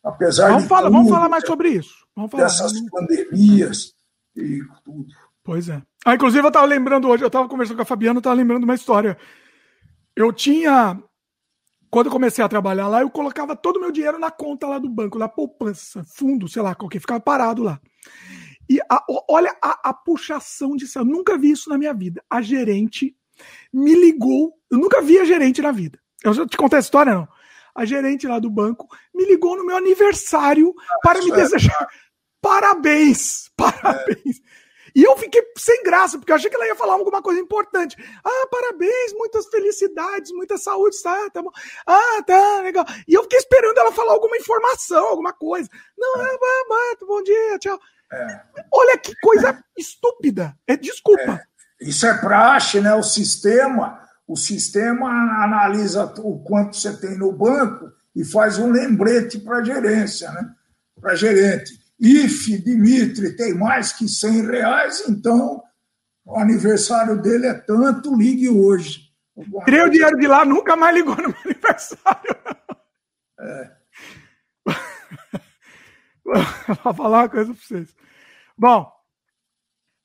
Apesar 0.03 0.49
vamos 0.49 0.65
de. 0.65 0.69
Falar, 0.69 0.83
tudo, 0.83 0.93
vamos 0.93 1.11
falar 1.11 1.29
mais 1.29 1.47
sobre 1.47 1.69
isso. 1.71 1.95
Vamos 2.17 2.31
falar. 2.31 2.45
Dessas 2.45 2.73
pandemias 2.91 3.95
e 4.37 4.61
tudo. 4.85 5.07
Pois 5.45 5.69
é. 5.69 5.83
Ah, 6.05 6.15
inclusive, 6.15 6.43
eu 6.43 6.49
estava 6.49 6.67
lembrando 6.67 7.09
hoje, 7.09 7.23
eu 7.23 7.29
estava 7.29 7.49
conversando 7.49 7.77
com 7.77 7.83
a 7.83 7.87
Fabiana, 7.87 8.17
eu 8.17 8.21
estava 8.21 8.35
lembrando 8.35 8.65
uma 8.65 8.75
história. 8.75 9.17
Eu 10.17 10.33
tinha. 10.33 10.99
Quando 11.91 12.07
eu 12.07 12.13
comecei 12.13 12.43
a 12.43 12.49
trabalhar 12.49 12.89
lá, 12.89 13.03
eu 13.03 13.11
colocava 13.11 13.55
todo 13.55 13.77
o 13.77 13.81
meu 13.81 13.93
dinheiro 13.93 14.19
na 14.19 14.31
conta 14.31 14.67
lá 14.67 14.79
do 14.79 14.89
banco, 14.89 15.19
na 15.19 15.29
poupança, 15.29 16.03
fundo, 16.05 16.49
sei 16.49 16.61
lá, 16.61 16.75
qualquer, 16.75 16.99
ficava 16.99 17.21
parado 17.21 17.63
lá. 17.63 17.81
E 18.69 18.81
a, 18.91 19.05
olha 19.29 19.55
a, 19.63 19.91
a 19.91 19.95
puxação 19.95 20.75
disso. 20.75 20.99
Eu 20.99 21.05
nunca 21.05 21.39
vi 21.39 21.51
isso 21.51 21.69
na 21.69 21.79
minha 21.79 21.93
vida. 21.93 22.25
A 22.29 22.41
gerente 22.41 23.15
me 23.73 23.95
ligou. 23.95 24.55
Eu 24.71 24.79
nunca 24.79 25.03
vi 25.03 25.19
a 25.19 25.25
gerente 25.25 25.61
na 25.61 25.71
vida. 25.71 26.01
Eu 26.25 26.33
já 26.33 26.47
te 26.47 26.57
contei 26.57 26.79
a 26.79 26.81
história, 26.81 27.15
não. 27.15 27.29
A 27.75 27.85
gerente 27.85 28.27
lá 28.27 28.39
do 28.39 28.51
banco 28.51 28.89
me 29.15 29.25
ligou 29.27 29.57
no 29.57 29.67
meu 29.67 29.77
aniversário 29.77 30.73
para 31.03 31.23
me 31.23 31.31
desejar 31.31 31.87
parabéns. 32.45 33.51
Parabéns. 33.57 34.39
É. 34.39 34.64
E 34.95 35.03
eu 35.03 35.17
fiquei 35.17 35.43
sem 35.59 35.83
graça, 35.83 36.17
porque 36.17 36.31
eu 36.31 36.37
achei 36.37 36.49
que 36.49 36.55
ela 36.55 36.67
ia 36.67 36.77
falar 36.77 36.95
alguma 36.95 37.21
coisa 37.21 37.41
importante. 37.41 37.97
Ah, 38.25 38.47
parabéns, 38.49 39.13
muitas 39.15 39.47
felicidades, 39.47 40.31
muita 40.33 40.57
saúde, 40.57 40.97
tá, 41.03 41.31
tá 41.31 41.43
bom. 41.43 41.51
Ah, 41.85 42.23
tá, 42.25 42.61
legal. 42.63 42.85
E 43.09 43.15
eu 43.15 43.23
fiquei 43.25 43.39
esperando 43.39 43.79
ela 43.79 43.91
falar 43.93 44.13
alguma 44.13 44.37
informação, 44.37 45.05
alguma 45.09 45.33
coisa. 45.33 45.69
Não, 45.99 46.23
é. 46.23 46.29
ah, 46.33 46.97
bom 47.07 47.23
dia, 47.23 47.59
tchau. 47.59 47.81
É. 48.13 48.41
Olha 48.73 48.97
que 48.99 49.15
coisa 49.21 49.63
estúpida. 49.77 50.57
É 50.67 50.77
desculpa. 50.77 51.41
É. 51.81 51.89
Isso 51.89 52.07
é 52.07 52.17
praxe, 52.17 52.81
né? 52.81 52.95
O 52.95 53.03
sistema, 53.03 54.01
o 54.29 54.37
sistema 54.37 55.09
analisa 55.43 56.05
o 56.19 56.39
quanto 56.43 56.77
você 56.77 56.97
tem 56.97 57.19
no 57.19 57.33
banco 57.33 57.93
e 58.15 58.25
faz 58.25 58.59
um 58.59 58.71
lembrete 58.71 59.39
para 59.41 59.59
a 59.59 59.65
gerência, 59.65 60.31
né? 60.31 60.51
Para 61.01 61.17
gerente. 61.17 61.84
If 62.05 62.47
Dimitri 62.63 63.35
tem 63.35 63.55
mais 63.55 63.93
que 63.93 64.07
100 64.07 64.47
reais, 64.47 65.09
então 65.09 65.63
o 66.23 66.39
aniversário 66.39 67.21
dele 67.23 67.47
é 67.47 67.55
tanto, 67.55 68.15
ligue 68.15 68.51
hoje. 68.51 69.11
Tirei 69.65 69.83
o 69.83 69.91
dinheiro 69.91 70.19
de 70.19 70.27
lá, 70.27 70.45
nunca 70.45 70.77
mais 70.77 70.95
ligou 70.95 71.17
no 71.17 71.31
meu 71.31 71.39
aniversário. 71.45 72.37
É. 73.41 73.71
Vou 76.85 76.95
falar 76.95 77.23
uma 77.23 77.29
coisa 77.29 77.55
para 77.55 77.63
vocês. 77.63 77.95
Bom, 78.57 78.93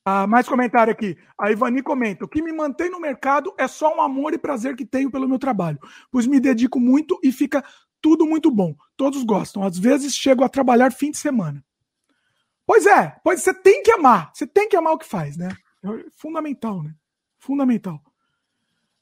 uh, 0.08 0.28
mais 0.28 0.48
comentário 0.48 0.92
aqui. 0.92 1.18
A 1.38 1.52
Ivani 1.52 1.84
comenta: 1.84 2.24
o 2.24 2.30
que 2.30 2.42
me 2.42 2.54
mantém 2.54 2.90
no 2.90 3.00
mercado 3.00 3.54
é 3.58 3.68
só 3.68 3.96
um 3.96 4.02
amor 4.02 4.34
e 4.34 4.38
prazer 4.38 4.76
que 4.76 4.86
tenho 4.86 5.12
pelo 5.12 5.28
meu 5.28 5.38
trabalho, 5.38 5.80
pois 6.10 6.26
me 6.26 6.40
dedico 6.40 6.80
muito 6.80 7.20
e 7.22 7.32
fica 7.32 7.64
tudo 8.02 8.26
muito 8.26 8.50
bom. 8.50 8.76
Todos 8.96 9.24
gostam. 9.24 9.64
Às 9.64 9.78
vezes 9.78 10.16
chego 10.16 10.44
a 10.44 10.50
trabalhar 10.50 10.92
fim 10.92 11.12
de 11.12 11.18
semana. 11.18 11.64
Pois 12.70 12.86
é, 12.86 13.16
pois 13.24 13.41
você 13.41 13.52
tem 13.52 13.82
que 13.82 13.91
amar, 13.91 14.30
você 14.32 14.46
tem 14.46 14.70
que 14.70 14.78
amar 14.78 14.94
o 14.94 14.98
que 15.00 15.08
faz, 15.08 15.36
né? 15.36 15.50
É 15.84 16.06
fundamental, 16.16 16.84
né? 16.84 16.94
Fundamental. 17.40 18.00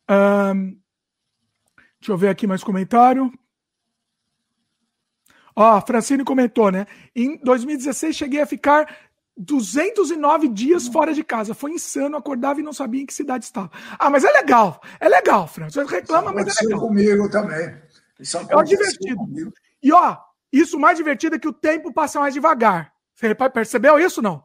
Um, 0.09 0.79
deixa 1.99 2.13
eu 2.13 2.17
ver 2.17 2.29
aqui 2.29 2.47
mais 2.47 2.63
comentário. 2.63 3.29
Ó, 5.53 5.81
Francine 5.81 6.23
comentou, 6.23 6.71
né? 6.71 6.87
Em 7.13 7.35
2016 7.43 8.15
cheguei 8.15 8.39
a 8.39 8.45
ficar 8.45 8.89
209 9.35 10.47
dias 10.47 10.87
fora 10.87 11.13
de 11.13 11.21
casa. 11.21 11.53
Foi 11.53 11.71
insano, 11.71 12.15
acordava 12.15 12.61
e 12.61 12.63
não 12.63 12.71
sabia 12.71 13.01
em 13.01 13.05
que 13.05 13.13
cidade 13.13 13.43
estava. 13.43 13.69
Ah, 13.99 14.09
mas 14.09 14.23
é 14.23 14.31
legal. 14.31 14.79
É 14.97 15.09
legal, 15.09 15.45
Fran. 15.45 15.69
Você 15.69 15.83
reclama, 15.83 16.31
mas 16.31 16.57
é 16.57 16.63
legal. 16.63 16.79
comigo 16.79 17.29
também. 17.29 17.75
Isso 18.17 18.37
é 18.37 18.63
divertido. 18.63 19.17
Comigo. 19.17 19.51
E 19.83 19.91
ó, 19.91 20.15
isso 20.53 20.79
mais 20.79 20.97
divertido 20.97 21.35
é 21.35 21.39
que 21.39 21.49
o 21.49 21.53
tempo 21.53 21.91
passa 21.91 22.17
mais 22.17 22.33
devagar. 22.33 22.95
Você 23.17 23.33
percebeu 23.33 23.99
isso 23.99 24.21
não? 24.21 24.43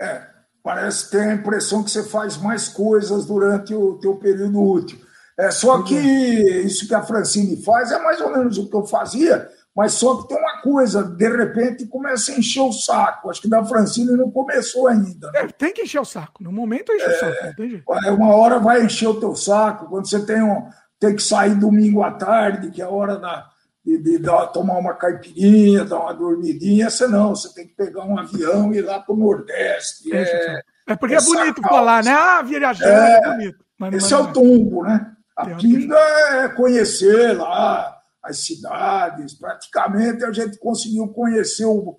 É, 0.00 0.22
parece 0.62 1.10
ter 1.10 1.20
a 1.20 1.34
impressão 1.34 1.84
que 1.84 1.90
você 1.90 2.02
faz 2.02 2.38
mais 2.38 2.68
coisas 2.68 3.26
durante 3.26 3.74
o 3.74 3.98
teu 3.98 4.16
período 4.16 4.62
útil. 4.62 4.98
É 5.38 5.50
só 5.50 5.82
que 5.82 5.94
isso 5.94 6.88
que 6.88 6.94
a 6.94 7.02
Francine 7.02 7.62
faz 7.62 7.92
é 7.92 7.98
mais 7.98 8.18
ou 8.22 8.32
menos 8.32 8.56
o 8.56 8.70
que 8.70 8.74
eu 8.74 8.86
fazia, 8.86 9.46
mas 9.76 9.92
só 9.92 10.22
que 10.22 10.28
tem 10.28 10.38
uma 10.38 10.62
coisa, 10.62 11.04
de 11.04 11.28
repente 11.28 11.86
começa 11.86 12.32
a 12.32 12.38
encher 12.38 12.62
o 12.62 12.72
saco. 12.72 13.28
Acho 13.28 13.42
que 13.42 13.48
da 13.48 13.62
Francine 13.62 14.16
não 14.16 14.30
começou 14.30 14.88
ainda. 14.88 15.30
Né? 15.32 15.40
É, 15.40 15.46
tem 15.48 15.74
que 15.74 15.82
encher 15.82 16.00
o 16.00 16.04
saco. 16.06 16.42
No 16.42 16.50
momento 16.50 16.90
enche 16.94 17.04
é, 17.04 17.08
o 17.08 17.20
saco, 17.20 17.46
não 17.46 17.54
tem 17.54 17.68
jeito. 17.68 17.92
É, 18.06 18.10
uma 18.10 18.34
hora 18.34 18.58
vai 18.58 18.82
encher 18.82 19.08
o 19.08 19.20
teu 19.20 19.36
saco, 19.36 19.90
quando 19.90 20.08
você 20.08 20.24
tem, 20.24 20.42
um, 20.42 20.66
tem 20.98 21.14
que 21.14 21.22
sair 21.22 21.54
domingo 21.54 22.02
à 22.02 22.12
tarde, 22.12 22.70
que 22.70 22.80
é 22.80 22.86
a 22.86 22.90
hora 22.90 23.18
da, 23.18 23.50
de, 23.86 23.98
de 23.98 24.18
dar, 24.18 24.48
tomar 24.48 24.78
uma 24.78 24.94
caipirinha, 24.94 25.84
dar 25.84 26.00
uma 26.00 26.12
dormidinha, 26.12 26.90
você 26.90 27.06
não, 27.06 27.36
você 27.36 27.54
tem 27.54 27.68
que 27.68 27.74
pegar 27.74 28.04
um 28.04 28.18
avião 28.18 28.74
e 28.74 28.78
ir 28.78 28.82
lá 28.82 28.98
para 28.98 29.14
o 29.14 29.16
Nordeste. 29.16 30.12
É, 30.12 30.60
é 30.88 30.96
porque 30.96 31.14
é, 31.14 31.18
é 31.18 31.22
bonito 31.22 31.62
falar, 31.62 32.02
né? 32.02 32.10
Ah, 32.10 32.42
viajar 32.42 32.84
é, 32.84 33.18
é 33.18 33.30
bonito. 33.30 33.64
esse 33.92 34.12
é 34.12 34.16
o 34.16 34.32
tombo, 34.32 34.82
né? 34.82 35.12
A 35.36 35.46
pinga 35.46 35.96
é 35.96 36.48
conhecer 36.48 37.36
lá 37.36 37.96
as 38.22 38.38
cidades, 38.38 39.34
praticamente 39.34 40.24
a 40.24 40.32
gente 40.32 40.58
conseguiu 40.58 41.06
conhecer 41.08 41.66
o, 41.66 41.96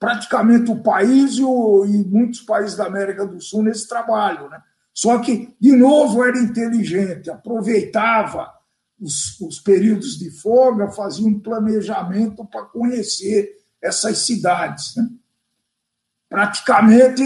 praticamente 0.00 0.72
o 0.72 0.82
país 0.82 1.34
e, 1.34 1.44
o, 1.44 1.84
e 1.84 2.04
muitos 2.04 2.40
países 2.40 2.76
da 2.76 2.86
América 2.86 3.24
do 3.24 3.40
Sul 3.40 3.62
nesse 3.62 3.86
trabalho, 3.88 4.48
né? 4.48 4.60
Só 4.92 5.18
que, 5.18 5.54
de 5.60 5.76
novo, 5.76 6.24
era 6.24 6.36
inteligente, 6.36 7.30
aproveitava 7.30 8.52
os, 9.02 9.40
os 9.40 9.58
períodos 9.58 10.16
de 10.16 10.30
folga, 10.30 10.88
fazia 10.92 11.26
um 11.26 11.38
planejamento 11.38 12.44
para 12.44 12.62
conhecer 12.62 13.50
essas 13.82 14.18
cidades. 14.18 14.94
Né? 14.96 15.08
Praticamente, 16.28 17.22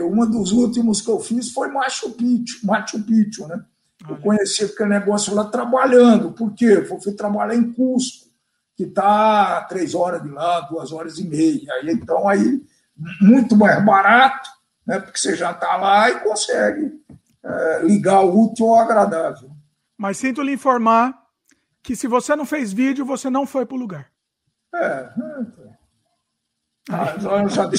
um 0.00 0.28
dos 0.28 0.50
últimos 0.50 1.02
que 1.02 1.10
eu 1.10 1.20
fiz 1.20 1.52
foi 1.52 1.68
Machu 1.68 2.12
Picchu, 2.12 2.66
Machu 2.66 3.02
Picchu 3.02 3.46
né? 3.46 3.62
Eu 4.08 4.16
conheci 4.16 4.64
aquele 4.64 4.88
negócio 4.88 5.34
lá 5.34 5.44
trabalhando. 5.44 6.32
Por 6.32 6.54
quê? 6.54 6.86
Eu 6.90 7.00
fui 7.00 7.12
trabalhar 7.12 7.54
em 7.54 7.70
Cusco, 7.70 8.28
que 8.74 8.84
está 8.84 9.60
três 9.68 9.94
horas 9.94 10.22
de 10.22 10.30
lá, 10.30 10.62
duas 10.62 10.90
horas 10.90 11.18
e 11.18 11.28
meia. 11.28 11.70
Aí, 11.74 11.90
então, 11.92 12.26
aí, 12.26 12.62
muito 13.20 13.54
mais 13.54 13.84
barato, 13.84 14.48
né? 14.86 14.98
porque 14.98 15.18
você 15.18 15.36
já 15.36 15.50
está 15.50 15.76
lá 15.76 16.08
e 16.08 16.20
consegue 16.20 16.90
é, 17.44 17.82
ligar 17.82 18.24
o 18.24 18.44
útil 18.44 18.68
ao 18.68 18.80
agradável. 18.80 19.50
Mas 20.00 20.16
sinto 20.16 20.40
lhe 20.40 20.54
informar 20.54 21.28
que 21.82 21.94
se 21.94 22.06
você 22.06 22.34
não 22.34 22.46
fez 22.46 22.72
vídeo, 22.72 23.04
você 23.04 23.28
não 23.28 23.46
foi 23.46 23.66
para 23.66 23.74
o 23.74 23.78
lugar. 23.78 24.10
É. 24.74 24.78
é. 24.78 25.10
Ah, 26.90 27.14
eu 27.20 27.48
já 27.50 27.68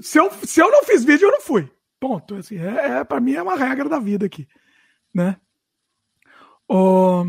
se, 0.00 0.18
eu, 0.18 0.32
se 0.32 0.58
eu 0.58 0.70
não 0.70 0.84
fiz 0.84 1.04
vídeo, 1.04 1.26
eu 1.26 1.32
não 1.32 1.42
fui. 1.42 1.70
Ponto. 2.00 2.34
Assim, 2.36 2.56
é, 2.56 3.00
é 3.00 3.04
para 3.04 3.20
mim 3.20 3.34
é 3.34 3.42
uma 3.42 3.56
regra 3.56 3.90
da 3.90 3.98
vida 3.98 4.24
aqui, 4.24 4.48
né? 5.12 5.38
Oh, 6.66 7.26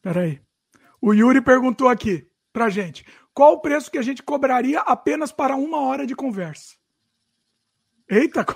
peraí. 0.00 0.40
O 1.00 1.12
Yuri 1.12 1.40
perguntou 1.40 1.88
aqui 1.88 2.30
pra 2.52 2.70
gente: 2.70 3.04
qual 3.34 3.54
o 3.54 3.60
preço 3.60 3.90
que 3.90 3.98
a 3.98 4.02
gente 4.02 4.22
cobraria 4.22 4.78
apenas 4.78 5.32
para 5.32 5.56
uma 5.56 5.80
hora 5.80 6.06
de 6.06 6.14
conversa? 6.14 6.76
Eita! 8.08 8.46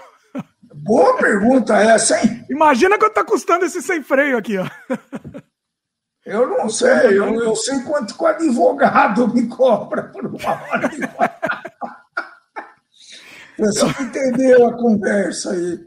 Boa 0.74 1.16
pergunta 1.16 1.76
essa, 1.76 2.20
hein? 2.20 2.44
Imagina 2.50 2.98
quanto 2.98 3.14
tá 3.14 3.24
custando 3.24 3.64
esse 3.64 3.82
sem 3.82 4.02
freio 4.02 4.36
aqui, 4.36 4.56
ó. 4.58 4.66
Eu 6.24 6.48
não 6.48 6.68
sei, 6.68 7.18
eu, 7.18 7.40
eu 7.40 7.54
sei 7.54 7.80
quanto 7.84 8.16
que 8.16 8.22
o 8.22 8.26
advogado 8.26 9.32
me 9.32 9.46
cobra 9.46 10.02
por 10.04 10.26
uma 10.26 10.50
hora 10.50 10.90
Você 13.56 13.86
entendeu 14.02 14.66
a 14.66 14.76
conversa 14.76 15.52
aí. 15.52 15.86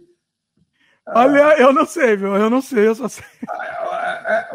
Olha, 1.07 1.59
eu 1.59 1.73
não 1.73 1.85
sei, 1.85 2.15
viu? 2.15 2.35
Eu 2.35 2.49
não 2.49 2.61
sei, 2.61 2.88
eu 2.88 2.95
só 2.95 3.07
sei. 3.09 3.26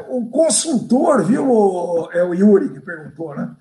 O 0.09 0.29
consultor, 0.31 1.23
viu? 1.25 2.09
É 2.13 2.23
o 2.25 2.33
Yuri 2.33 2.73
que 2.73 2.81
perguntou, 2.81 3.35
né? 3.35 3.55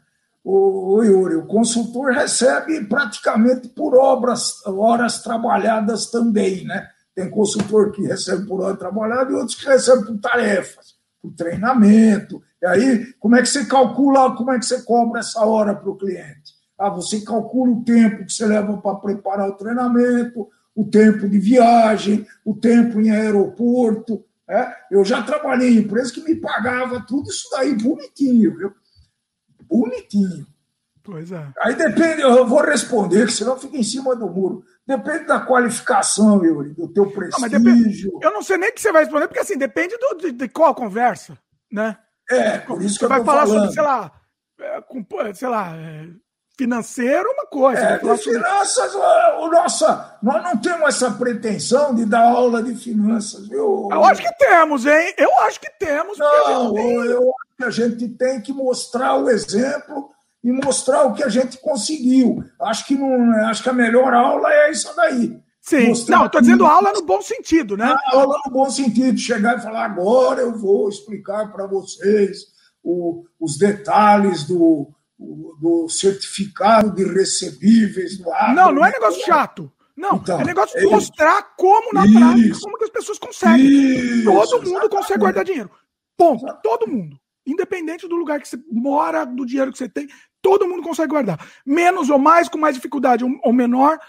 O, 0.44 0.98
o 0.98 1.04
Yuri, 1.04 1.36
o 1.36 1.46
consultor 1.46 2.12
recebe 2.12 2.84
praticamente 2.86 3.70
por 3.70 3.96
obras, 3.96 4.66
horas 4.66 5.22
trabalhadas 5.22 6.08
também, 6.08 6.66
né? 6.66 6.88
Tem 7.16 7.30
consultor 7.30 7.92
que 7.92 8.02
recebe 8.02 8.46
por 8.46 8.62
hora 8.62 8.76
trabalhada 8.76 9.32
e 9.32 9.36
outros 9.36 9.56
que 9.56 9.66
recebem 9.66 10.06
por 10.06 10.20
tarefas, 10.20 10.96
por 11.22 11.32
treinamento. 11.34 12.42
E 12.62 12.66
aí, 12.66 13.14
como 13.20 13.36
é 13.36 13.42
que 13.42 13.48
você 13.48 13.66
calcula, 13.66 14.36
como 14.36 14.52
é 14.52 14.60
que 14.60 14.66
você 14.66 14.82
cobra 14.82 15.20
essa 15.20 15.46
hora 15.46 15.76
para 15.76 15.90
o 15.90 15.98
cliente? 15.98 16.54
Ah, 16.78 16.90
você 16.90 17.22
calcula 17.22 17.72
o 17.72 17.84
tempo 17.84 18.26
que 18.26 18.34
você 18.34 18.46
leva 18.46 18.76
para 18.78 18.96
preparar 18.96 19.48
o 19.48 19.56
treinamento, 19.56 20.50
o 20.76 20.84
tempo 20.84 21.30
de 21.30 21.40
viagem, 21.40 22.26
o 22.44 22.56
tempo 22.56 23.00
em 23.00 23.12
aeroporto. 23.12 24.26
É? 24.50 24.74
Eu 24.92 25.06
já 25.06 25.22
trabalhei 25.22 25.78
em 25.78 25.78
empresa 25.80 26.12
que 26.12 26.22
me 26.22 26.36
pagava 26.36 27.06
tudo 27.08 27.30
isso 27.30 27.48
daí 27.52 27.76
bonitinho, 27.76 28.58
viu? 28.58 28.74
Bonitinho. 29.80 30.46
Pois 31.04 31.32
é. 31.32 31.52
Aí 31.60 31.76
depende, 31.76 32.22
eu 32.22 32.48
vou 32.48 32.62
responder, 32.62 33.26
que 33.26 33.34
senão 33.34 33.60
fica 33.60 33.76
em 33.76 33.84
cima 33.84 34.16
do 34.16 34.30
muro. 34.30 34.64
Depende 34.88 35.26
da 35.26 35.40
qualificação, 35.42 36.44
Yuri, 36.44 36.70
do 36.74 36.88
teu 36.88 37.12
prestígio. 37.12 38.14
Não, 38.14 38.22
eu 38.22 38.34
não 38.34 38.42
sei 38.42 38.58
nem 38.58 38.70
o 38.70 38.74
que 38.74 38.80
você 38.80 38.92
vai 38.92 39.04
responder, 39.04 39.28
porque 39.28 39.40
assim, 39.40 39.58
depende 39.58 39.98
do, 39.98 40.16
de, 40.16 40.32
de 40.32 40.48
qual 40.48 40.74
conversa, 40.74 41.38
né? 41.72 41.98
É, 42.30 42.60
por 42.60 42.82
isso 42.82 42.98
que 42.98 43.06
você 43.06 43.10
vai 43.10 43.24
falar 43.24 43.46
falando. 43.46 43.60
sobre, 43.60 43.74
sei 43.74 43.84
lá, 43.84 44.12
é, 44.60 44.82
com, 44.82 45.06
sei 45.34 45.48
lá, 45.50 45.74
é, 46.54 46.58
financeiro 46.58 47.30
uma 47.32 47.46
coisa. 47.48 47.82
É, 47.82 47.98
de 47.98 48.18
finanças, 48.18 48.96
o 48.96 49.48
nossa, 49.48 50.18
nós 50.22 50.44
não 50.44 50.58
temos 50.58 50.88
essa 50.90 51.12
pretensão 51.12 51.94
de 51.96 52.06
dar 52.06 52.24
aula 52.24 52.62
de 52.62 52.76
finanças, 52.76 53.48
viu? 53.48 53.90
Eu 53.92 54.04
acho 54.06 54.22
que 54.22 54.34
temos, 54.38 54.86
hein? 54.86 55.14
Eu 55.18 55.38
acho 55.40 55.60
que 55.60 55.70
temos. 55.80 56.18
Não, 56.18 56.74
tem... 56.74 56.96
eu 56.96 57.22
acho 57.22 57.58
que 57.58 57.64
a 57.64 57.70
gente 57.70 58.08
tem 58.10 58.42
que 58.42 58.54
mostrar 58.54 59.16
o 59.16 59.30
exemplo 59.30 60.10
e 60.44 60.52
mostrar 60.52 61.04
o 61.04 61.14
que 61.14 61.24
a 61.24 61.30
gente 61.30 61.58
conseguiu. 61.58 62.44
Acho 62.62 62.86
que 62.86 62.96
não, 62.96 63.32
acho 63.48 63.64
que 63.64 63.70
a 63.70 63.74
melhor 63.74 64.14
aula 64.14 64.52
é 64.52 64.72
isso 64.72 64.94
daí. 64.96 65.42
Sim, 65.62 65.88
mostrar 65.88 66.18
não, 66.18 66.26
estou 66.26 66.42
dizendo 66.42 66.66
aula 66.66 66.92
no 66.92 67.04
bom 67.04 67.22
sentido, 67.22 67.78
né? 67.78 67.96
A 68.08 68.18
aula 68.18 68.38
no 68.46 68.52
bom 68.52 68.70
sentido, 68.70 69.18
chegar 69.18 69.58
e 69.58 69.62
falar 69.62 69.86
agora 69.86 70.42
eu 70.42 70.58
vou 70.58 70.90
explicar 70.90 71.54
para 71.54 71.66
vocês 71.66 72.48
o, 72.84 73.24
os 73.40 73.58
detalhes 73.58 74.44
do, 74.44 74.94
do 75.60 75.88
certificado 75.90 76.94
de 76.94 77.04
recebíveis 77.04 78.18
do 78.18 78.30
Não, 78.56 78.72
não 78.72 78.86
é 78.86 78.92
negócio 78.92 79.26
chato. 79.26 79.72
Não, 79.96 80.16
então, 80.18 80.42
é 80.42 80.44
negócio 80.44 80.80
de 80.80 80.88
é 80.88 80.90
mostrar 80.90 81.44
como 81.56 81.94
na 81.94 82.06
isso, 82.06 82.20
prática, 82.20 82.60
como 82.62 82.78
que 82.78 82.84
as 82.84 82.90
pessoas 82.90 83.20
conseguem. 83.20 83.66
Isso, 83.66 84.24
Todo 84.24 84.34
mundo 84.34 84.68
exatamente. 84.68 84.90
consegue 84.90 85.20
guardar 85.20 85.46
dinheiro. 85.46 85.72
Ponto. 86.18 86.46
Todo 86.64 86.88
mundo. 86.88 87.20
Independente 87.46 88.08
do 88.08 88.16
lugar 88.16 88.42
que 88.42 88.48
você 88.48 88.58
mora, 88.72 89.26
do 89.26 89.46
dinheiro 89.46 89.72
que 89.72 89.78
você 89.78 89.88
tem, 89.88 90.08
todo 90.42 90.68
mundo 90.68 90.82
consegue 90.82 91.10
guardar. 91.10 91.46
Menos 91.66 92.10
ou 92.10 92.18
mais, 92.18 92.50
com 92.50 92.58
mais 92.58 92.76
dificuldade 92.76 93.24
ou 93.24 93.54
menor, 93.54 94.00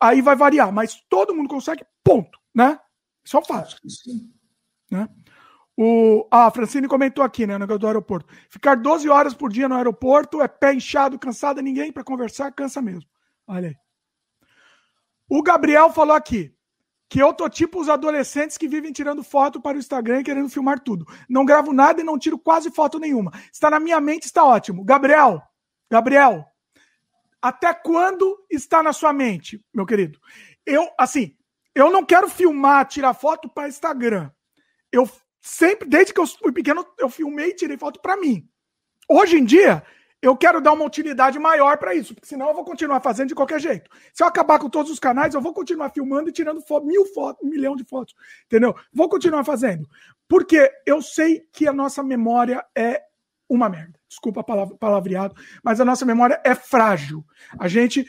aí 0.00 0.20
vai 0.20 0.34
variar. 0.34 0.72
Mas 0.72 1.00
todo 1.08 1.34
mundo 1.34 1.48
consegue, 1.48 1.84
ponto. 2.02 2.38
Né? 2.54 2.78
Só 3.24 3.40
fácil. 3.42 3.78
Né? 4.90 5.08
O, 5.76 6.26
a 6.30 6.50
Francine 6.50 6.86
comentou 6.86 7.24
aqui, 7.24 7.46
né, 7.46 7.54
no 7.54 7.60
negócio 7.60 7.80
do 7.80 7.86
aeroporto. 7.86 8.32
Ficar 8.48 8.76
12 8.76 9.08
horas 9.08 9.34
por 9.34 9.50
dia 9.50 9.68
no 9.68 9.74
aeroporto 9.74 10.42
é 10.42 10.48
pé 10.48 10.74
inchado, 10.74 11.18
cansado, 11.18 11.60
ninguém 11.62 11.90
para 11.90 12.04
conversar, 12.04 12.52
cansa 12.52 12.82
mesmo. 12.82 13.08
Olha 13.46 13.68
aí. 13.68 13.76
O 15.28 15.42
Gabriel 15.42 15.90
falou 15.90 16.14
aqui 16.14 16.54
que 17.08 17.18
eu 17.18 17.32
tô 17.32 17.48
tipo 17.48 17.80
os 17.80 17.88
adolescentes 17.88 18.56
que 18.56 18.68
vivem 18.68 18.92
tirando 18.92 19.22
foto 19.22 19.60
para 19.60 19.76
o 19.76 19.80
Instagram 19.80 20.20
e 20.20 20.24
querendo 20.24 20.48
filmar 20.48 20.80
tudo. 20.80 21.06
Não 21.28 21.44
gravo 21.44 21.72
nada 21.72 22.00
e 22.00 22.04
não 22.04 22.18
tiro 22.18 22.38
quase 22.38 22.70
foto 22.70 22.98
nenhuma. 22.98 23.30
Está 23.52 23.70
na 23.70 23.78
minha 23.78 24.00
mente, 24.00 24.24
está 24.24 24.44
ótimo. 24.44 24.84
Gabriel, 24.84 25.42
Gabriel, 25.90 26.46
até 27.40 27.74
quando 27.74 28.42
está 28.50 28.82
na 28.82 28.92
sua 28.92 29.12
mente, 29.12 29.62
meu 29.74 29.84
querido? 29.84 30.18
Eu, 30.64 30.88
assim, 30.98 31.36
eu 31.74 31.90
não 31.90 32.04
quero 32.04 32.28
filmar, 32.28 32.86
tirar 32.86 33.12
foto 33.12 33.48
para 33.48 33.68
Instagram. 33.68 34.30
Eu 34.90 35.06
sempre, 35.42 35.88
desde 35.88 36.14
que 36.14 36.20
eu 36.20 36.26
fui 36.26 36.52
pequeno, 36.52 36.86
eu 36.98 37.10
filmei 37.10 37.50
e 37.50 37.54
tirei 37.54 37.76
foto 37.76 38.00
para 38.00 38.16
mim. 38.16 38.48
Hoje 39.08 39.36
em 39.36 39.44
dia, 39.44 39.82
eu 40.22 40.36
quero 40.36 40.60
dar 40.60 40.72
uma 40.72 40.84
utilidade 40.84 41.36
maior 41.36 41.76
para 41.76 41.94
isso, 41.94 42.14
porque 42.14 42.28
senão 42.28 42.48
eu 42.48 42.54
vou 42.54 42.64
continuar 42.64 43.00
fazendo 43.00 43.28
de 43.28 43.34
qualquer 43.34 43.60
jeito. 43.60 43.90
Se 44.14 44.22
eu 44.22 44.26
acabar 44.28 44.60
com 44.60 44.70
todos 44.70 44.90
os 44.92 45.00
canais, 45.00 45.34
eu 45.34 45.40
vou 45.40 45.52
continuar 45.52 45.90
filmando 45.90 46.28
e 46.28 46.32
tirando 46.32 46.62
mil 46.84 47.04
fotos, 47.06 47.44
um 47.44 47.50
milhão 47.50 47.74
de 47.74 47.84
fotos, 47.84 48.14
entendeu? 48.46 48.72
Vou 48.92 49.08
continuar 49.08 49.42
fazendo. 49.42 49.86
Porque 50.28 50.70
eu 50.86 51.02
sei 51.02 51.40
que 51.52 51.66
a 51.66 51.72
nossa 51.72 52.04
memória 52.04 52.64
é 52.74 53.02
uma 53.48 53.68
merda. 53.68 53.98
Desculpa 54.08 54.44
palavra, 54.44 54.76
palavreado, 54.76 55.34
mas 55.62 55.80
a 55.80 55.84
nossa 55.84 56.06
memória 56.06 56.40
é 56.44 56.54
frágil. 56.54 57.24
A 57.58 57.66
gente 57.66 58.06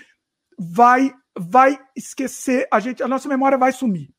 vai 0.58 1.14
vai 1.36 1.80
esquecer, 1.96 2.68
a 2.72 2.80
gente 2.80 3.02
a 3.02 3.08
nossa 3.08 3.28
memória 3.28 3.58
vai 3.58 3.72
sumir. 3.72 4.14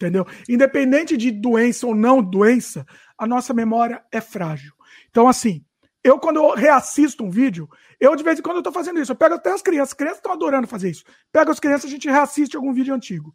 Entendeu? 0.00 0.26
Independente 0.48 1.14
de 1.14 1.30
doença 1.30 1.86
ou 1.86 1.94
não 1.94 2.22
doença, 2.22 2.86
a 3.18 3.26
nossa 3.26 3.52
memória 3.52 4.02
é 4.10 4.18
frágil. 4.18 4.72
Então, 5.10 5.28
assim, 5.28 5.62
eu 6.02 6.18
quando 6.18 6.36
eu 6.38 6.54
reassisto 6.54 7.22
um 7.22 7.28
vídeo, 7.30 7.68
eu 8.00 8.16
de 8.16 8.24
vez 8.24 8.38
em 8.38 8.42
quando 8.42 8.56
eu 8.56 8.62
tô 8.62 8.72
fazendo 8.72 8.98
isso. 8.98 9.12
Eu 9.12 9.16
pego 9.16 9.34
até 9.34 9.52
as 9.52 9.60
crianças, 9.60 9.90
as 9.90 9.94
crianças 9.94 10.18
estão 10.18 10.32
adorando 10.32 10.66
fazer 10.66 10.90
isso. 10.90 11.04
Pego 11.30 11.50
as 11.50 11.60
crianças, 11.60 11.84
a 11.84 11.92
gente 11.92 12.08
reassiste 12.08 12.56
algum 12.56 12.72
vídeo 12.72 12.94
antigo. 12.94 13.34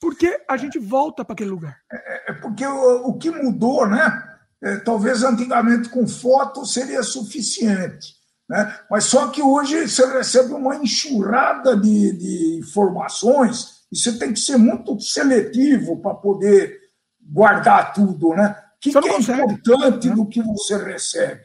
Porque 0.00 0.40
a 0.48 0.56
gente 0.56 0.78
volta 0.78 1.24
para 1.24 1.32
aquele 1.32 1.50
lugar. 1.50 1.76
É, 1.90 1.96
é, 1.96 2.30
é 2.30 2.32
porque 2.34 2.64
o, 2.64 3.08
o, 3.08 3.18
que 3.18 3.30
mudou, 3.32 3.88
né? 3.88 4.36
É, 4.62 4.76
talvez 4.76 5.24
antigamente 5.24 5.88
com 5.88 6.06
foto 6.06 6.64
seria 6.64 7.02
suficiente. 7.02 8.14
Né? 8.48 8.78
Mas 8.88 9.04
só 9.04 9.26
que 9.28 9.42
hoje 9.42 9.88
você 9.88 10.06
recebe 10.06 10.52
uma 10.52 10.76
enxurrada 10.76 11.76
de, 11.76 12.12
de 12.12 12.58
informações 12.60 13.75
e 13.90 13.96
você 13.96 14.18
tem 14.18 14.32
que 14.32 14.40
ser 14.40 14.56
muito 14.56 14.98
seletivo 15.00 16.00
para 16.00 16.14
poder 16.14 16.80
guardar 17.20 17.92
tudo, 17.92 18.34
né? 18.34 18.56
O 18.76 18.80
que, 18.80 18.92
que 18.92 19.08
é 19.08 19.16
importante 19.16 20.10
do 20.10 20.26
que 20.26 20.42
você 20.42 20.76
recebe, 20.76 21.44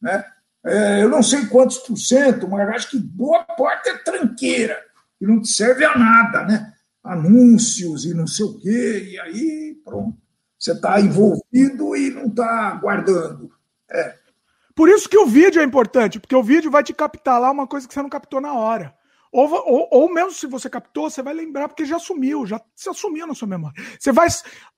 né? 0.00 0.24
É, 0.64 1.02
eu 1.02 1.08
não 1.08 1.22
sei 1.22 1.46
quantos 1.46 1.78
por 1.78 1.96
cento, 1.96 2.48
mas 2.48 2.68
acho 2.70 2.90
que 2.90 2.98
boa 2.98 3.44
parte 3.44 3.88
é 3.88 3.98
tranqueira 3.98 4.76
e 5.20 5.26
não 5.26 5.40
te 5.40 5.48
serve 5.48 5.84
a 5.84 5.96
nada, 5.96 6.44
né? 6.44 6.74
Anúncios 7.04 8.04
e 8.04 8.12
não 8.12 8.26
sei 8.26 8.44
o 8.44 8.58
quê, 8.58 9.10
e 9.12 9.20
aí 9.20 9.80
pronto. 9.84 10.16
Você 10.58 10.72
está 10.72 11.00
envolvido 11.00 11.94
e 11.94 12.10
não 12.10 12.26
está 12.26 12.74
guardando. 12.74 13.52
É. 13.90 14.16
Por 14.74 14.88
isso 14.88 15.08
que 15.08 15.18
o 15.18 15.26
vídeo 15.26 15.60
é 15.60 15.64
importante, 15.64 16.18
porque 16.18 16.34
o 16.34 16.42
vídeo 16.42 16.70
vai 16.70 16.82
te 16.82 16.92
captar 16.92 17.40
lá 17.40 17.50
uma 17.50 17.66
coisa 17.66 17.86
que 17.86 17.94
você 17.94 18.02
não 18.02 18.08
captou 18.08 18.40
na 18.40 18.54
hora. 18.54 18.95
Ou, 19.32 19.50
ou, 19.50 19.88
ou, 19.90 20.12
mesmo 20.12 20.32
se 20.32 20.46
você 20.46 20.70
captou, 20.70 21.10
você 21.10 21.22
vai 21.22 21.34
lembrar 21.34 21.68
porque 21.68 21.84
já 21.84 21.98
sumiu, 21.98 22.46
já 22.46 22.60
se 22.74 22.88
assumiu 22.88 23.26
na 23.26 23.34
sua 23.34 23.48
memória. 23.48 23.82
Você 23.98 24.12
vai, 24.12 24.28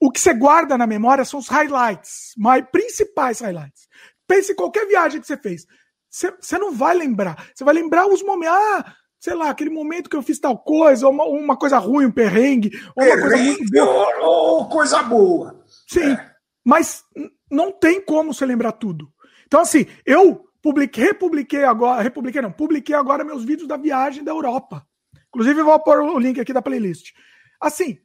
o 0.00 0.10
que 0.10 0.20
você 0.20 0.34
guarda 0.34 0.76
na 0.76 0.86
memória 0.86 1.24
são 1.24 1.38
os 1.38 1.48
highlights, 1.48 2.32
mais 2.36 2.64
principais 2.70 3.40
highlights. 3.40 3.88
Pense 4.26 4.52
em 4.52 4.56
qualquer 4.56 4.86
viagem 4.86 5.20
que 5.20 5.26
você 5.26 5.36
fez. 5.36 5.66
Você, 6.10 6.30
você 6.40 6.58
não 6.58 6.72
vai 6.72 6.96
lembrar. 6.96 7.50
Você 7.54 7.64
vai 7.64 7.74
lembrar 7.74 8.06
os 8.06 8.22
momentos. 8.22 8.56
Ah, 8.56 8.94
sei 9.20 9.34
lá, 9.34 9.50
aquele 9.50 9.70
momento 9.70 10.08
que 10.08 10.16
eu 10.16 10.22
fiz 10.22 10.38
tal 10.38 10.58
coisa, 10.58 11.06
ou 11.06 11.12
uma, 11.12 11.24
uma 11.24 11.56
coisa 11.56 11.78
ruim, 11.78 12.06
um 12.06 12.12
perrengue, 12.12 12.70
ou 12.96 13.04
uma 13.04 13.20
coisa 13.20 13.36
muito 13.36 13.70
boa. 13.70 14.26
Ou 14.26 14.68
coisa 14.68 15.02
boa. 15.02 15.64
Sim, 15.86 16.12
é. 16.12 16.30
mas 16.64 17.04
não 17.50 17.72
tem 17.72 18.00
como 18.00 18.32
você 18.32 18.46
lembrar 18.46 18.72
tudo. 18.72 19.12
Então, 19.46 19.60
assim, 19.60 19.86
eu 20.04 20.47
Publiquei, 20.60 21.04
republiquei 21.04 21.64
agora, 21.64 22.02
republiquei 22.02 22.42
não, 22.42 22.50
publiquei 22.50 22.94
agora 22.94 23.24
meus 23.24 23.44
vídeos 23.44 23.68
da 23.68 23.76
viagem 23.76 24.24
da 24.24 24.32
Europa. 24.32 24.86
Inclusive, 25.28 25.62
vou 25.62 25.78
pôr 25.80 26.00
o 26.00 26.18
link 26.18 26.40
aqui 26.40 26.52
da 26.52 26.62
playlist. 26.62 27.12
Assim, 27.60 27.98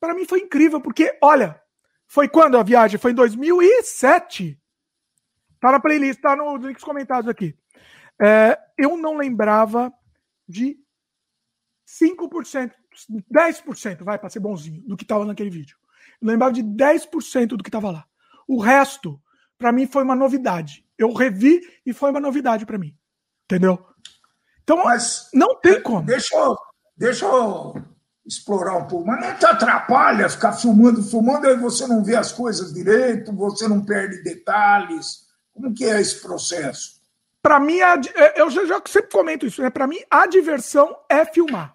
para 0.00 0.14
mim 0.14 0.24
foi 0.24 0.40
incrível, 0.40 0.80
porque, 0.80 1.18
olha, 1.22 1.60
foi 2.06 2.28
quando 2.28 2.56
a 2.56 2.62
viagem? 2.62 2.98
Foi 2.98 3.10
em 3.10 3.14
2007. 3.14 4.58
Tá 5.60 5.72
na 5.72 5.80
playlist, 5.80 6.20
tá 6.20 6.34
nos 6.36 6.64
links 6.64 6.84
comentados 6.84 7.28
aqui. 7.28 7.56
É, 8.20 8.58
eu 8.76 8.96
não 8.96 9.16
lembrava 9.16 9.92
de 10.48 10.78
5%, 11.86 12.72
10%, 13.32 14.04
vai, 14.04 14.18
para 14.18 14.30
ser 14.30 14.40
bonzinho, 14.40 14.82
do 14.82 14.96
que 14.96 15.04
estava 15.04 15.24
naquele 15.24 15.50
vídeo. 15.50 15.76
Eu 16.20 16.28
lembrava 16.28 16.52
de 16.52 16.62
10% 16.62 17.48
do 17.48 17.62
que 17.62 17.68
estava 17.68 17.90
lá. 17.90 18.06
O 18.46 18.60
resto, 18.60 19.20
para 19.58 19.72
mim, 19.72 19.86
foi 19.86 20.04
uma 20.04 20.14
novidade. 20.14 20.84
Eu 20.96 21.12
revi 21.12 21.60
e 21.84 21.92
foi 21.92 22.10
uma 22.10 22.20
novidade 22.20 22.64
para 22.64 22.78
mim. 22.78 22.96
Entendeu? 23.44 23.84
Então, 24.62 24.84
Mas, 24.84 25.28
não 25.34 25.58
tem 25.60 25.82
como. 25.82 26.04
Deixa 26.04 26.36
eu, 26.36 26.56
deixa 26.96 27.24
eu 27.24 27.74
explorar 28.26 28.76
um 28.76 28.86
pouco. 28.86 29.06
Mas 29.06 29.20
não 29.20 29.34
te 29.34 29.46
atrapalha 29.46 30.28
ficar 30.28 30.52
filmando, 30.52 31.02
filmando, 31.02 31.46
aí 31.46 31.56
você 31.56 31.86
não 31.86 32.04
vê 32.04 32.14
as 32.14 32.30
coisas 32.30 32.72
direito, 32.72 33.34
você 33.34 33.66
não 33.66 33.84
perde 33.84 34.22
detalhes. 34.22 35.26
Como 35.52 35.74
que 35.74 35.84
é 35.84 36.00
esse 36.00 36.20
processo? 36.20 36.98
Para 37.42 37.58
mim, 37.58 37.80
é, 37.80 38.40
eu 38.40 38.50
já, 38.50 38.66
já 38.66 38.82
sempre 38.86 39.10
comento 39.10 39.46
isso, 39.46 39.62
né? 39.62 39.70
Para 39.70 39.86
mim, 39.86 39.98
a 40.10 40.26
diversão 40.26 40.94
é 41.08 41.24
filmar. 41.24 41.74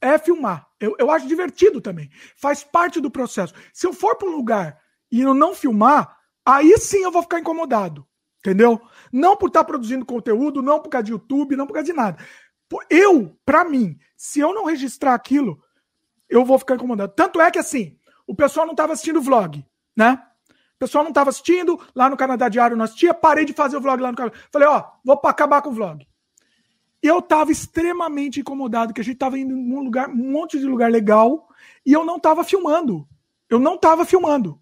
É 0.00 0.16
filmar. 0.16 0.66
Eu, 0.80 0.96
eu 0.98 1.10
acho 1.10 1.28
divertido 1.28 1.80
também. 1.80 2.10
Faz 2.36 2.64
parte 2.64 3.00
do 3.00 3.10
processo. 3.10 3.52
Se 3.72 3.86
eu 3.86 3.92
for 3.92 4.16
para 4.16 4.28
um 4.28 4.36
lugar 4.36 4.80
e 5.10 5.20
eu 5.20 5.34
não 5.34 5.54
filmar, 5.54 6.15
aí 6.46 6.78
sim 6.78 7.02
eu 7.02 7.10
vou 7.10 7.22
ficar 7.22 7.40
incomodado. 7.40 8.06
Entendeu? 8.38 8.80
Não 9.12 9.36
por 9.36 9.48
estar 9.48 9.60
tá 9.60 9.64
produzindo 9.64 10.06
conteúdo, 10.06 10.62
não 10.62 10.80
por 10.80 10.88
causa 10.88 11.06
de 11.06 11.12
YouTube, 11.12 11.56
não 11.56 11.66
por 11.66 11.72
causa 11.72 11.86
de 11.86 11.92
nada. 11.92 12.16
Eu, 12.88 13.36
para 13.44 13.64
mim, 13.64 13.98
se 14.16 14.40
eu 14.40 14.54
não 14.54 14.64
registrar 14.64 15.14
aquilo, 15.14 15.60
eu 16.28 16.44
vou 16.44 16.58
ficar 16.58 16.76
incomodado. 16.76 17.12
Tanto 17.14 17.40
é 17.40 17.50
que 17.50 17.58
assim, 17.58 17.96
o 18.26 18.34
pessoal 18.34 18.66
não 18.66 18.72
estava 18.72 18.92
assistindo 18.92 19.18
o 19.18 19.22
vlog, 19.22 19.64
né? 19.96 20.22
O 20.76 20.78
pessoal 20.78 21.02
não 21.02 21.10
estava 21.10 21.30
assistindo, 21.30 21.80
lá 21.94 22.10
no 22.10 22.16
Canadá 22.16 22.48
Diário 22.48 22.76
nós 22.76 22.94
tinha, 22.94 23.14
parei 23.14 23.44
de 23.44 23.52
fazer 23.52 23.76
o 23.76 23.80
vlog 23.80 24.00
lá 24.00 24.10
no 24.10 24.16
Canadá. 24.16 24.36
Falei, 24.52 24.68
ó, 24.68 24.84
vou 25.04 25.18
acabar 25.24 25.62
com 25.62 25.70
o 25.70 25.74
vlog. 25.74 26.06
Eu 27.02 27.20
estava 27.20 27.50
extremamente 27.50 28.40
incomodado, 28.40 28.92
que 28.92 29.00
a 29.00 29.04
gente 29.04 29.14
estava 29.14 29.38
indo 29.38 29.56
num 29.56 29.80
lugar, 29.80 30.08
um 30.08 30.32
monte 30.32 30.58
de 30.58 30.66
lugar 30.66 30.90
legal, 30.90 31.48
e 31.84 31.92
eu 31.92 32.04
não 32.04 32.16
estava 32.16 32.44
filmando. 32.44 33.08
Eu 33.48 33.58
não 33.58 33.76
estava 33.76 34.04
filmando. 34.04 34.60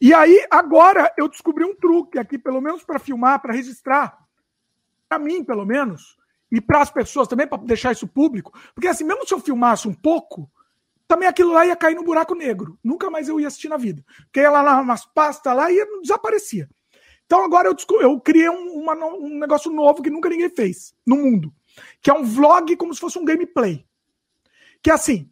E 0.00 0.14
aí, 0.14 0.46
agora, 0.50 1.12
eu 1.16 1.28
descobri 1.28 1.64
um 1.64 1.74
truque 1.74 2.18
aqui, 2.18 2.38
pelo 2.38 2.60
menos 2.60 2.84
para 2.84 2.98
filmar, 2.98 3.40
para 3.40 3.52
registrar, 3.52 4.18
para 5.08 5.18
mim, 5.18 5.42
pelo 5.42 5.64
menos, 5.64 6.16
e 6.50 6.60
para 6.60 6.80
as 6.80 6.90
pessoas 6.90 7.26
também, 7.26 7.46
para 7.46 7.58
deixar 7.58 7.92
isso 7.92 8.06
público, 8.06 8.52
porque 8.74 8.88
assim, 8.88 9.04
mesmo 9.04 9.26
se 9.26 9.34
eu 9.34 9.40
filmasse 9.40 9.88
um 9.88 9.94
pouco, 9.94 10.50
também 11.08 11.26
aquilo 11.26 11.52
lá 11.52 11.66
ia 11.66 11.74
cair 11.74 11.94
no 11.94 12.04
buraco 12.04 12.34
negro. 12.34 12.78
Nunca 12.84 13.10
mais 13.10 13.28
eu 13.28 13.40
ia 13.40 13.48
assistir 13.48 13.70
na 13.70 13.78
vida. 13.78 14.04
Porque 14.24 14.40
ia 14.40 14.50
lá 14.50 14.84
nas 14.84 15.06
pastas 15.06 15.56
lá 15.56 15.72
e 15.72 16.00
desaparecia. 16.02 16.68
Então 17.24 17.42
agora 17.42 17.66
eu, 17.68 17.76
eu 18.00 18.20
criei 18.20 18.50
um, 18.50 18.74
uma, 18.74 18.94
um 18.94 19.38
negócio 19.38 19.72
novo 19.72 20.02
que 20.02 20.10
nunca 20.10 20.28
ninguém 20.28 20.50
fez 20.50 20.94
no 21.06 21.16
mundo. 21.16 21.52
Que 22.02 22.10
é 22.10 22.14
um 22.14 22.24
vlog 22.24 22.76
como 22.76 22.92
se 22.94 23.00
fosse 23.00 23.18
um 23.18 23.24
gameplay. 23.24 23.86
Que 24.82 24.90
é 24.90 24.94
assim. 24.94 25.30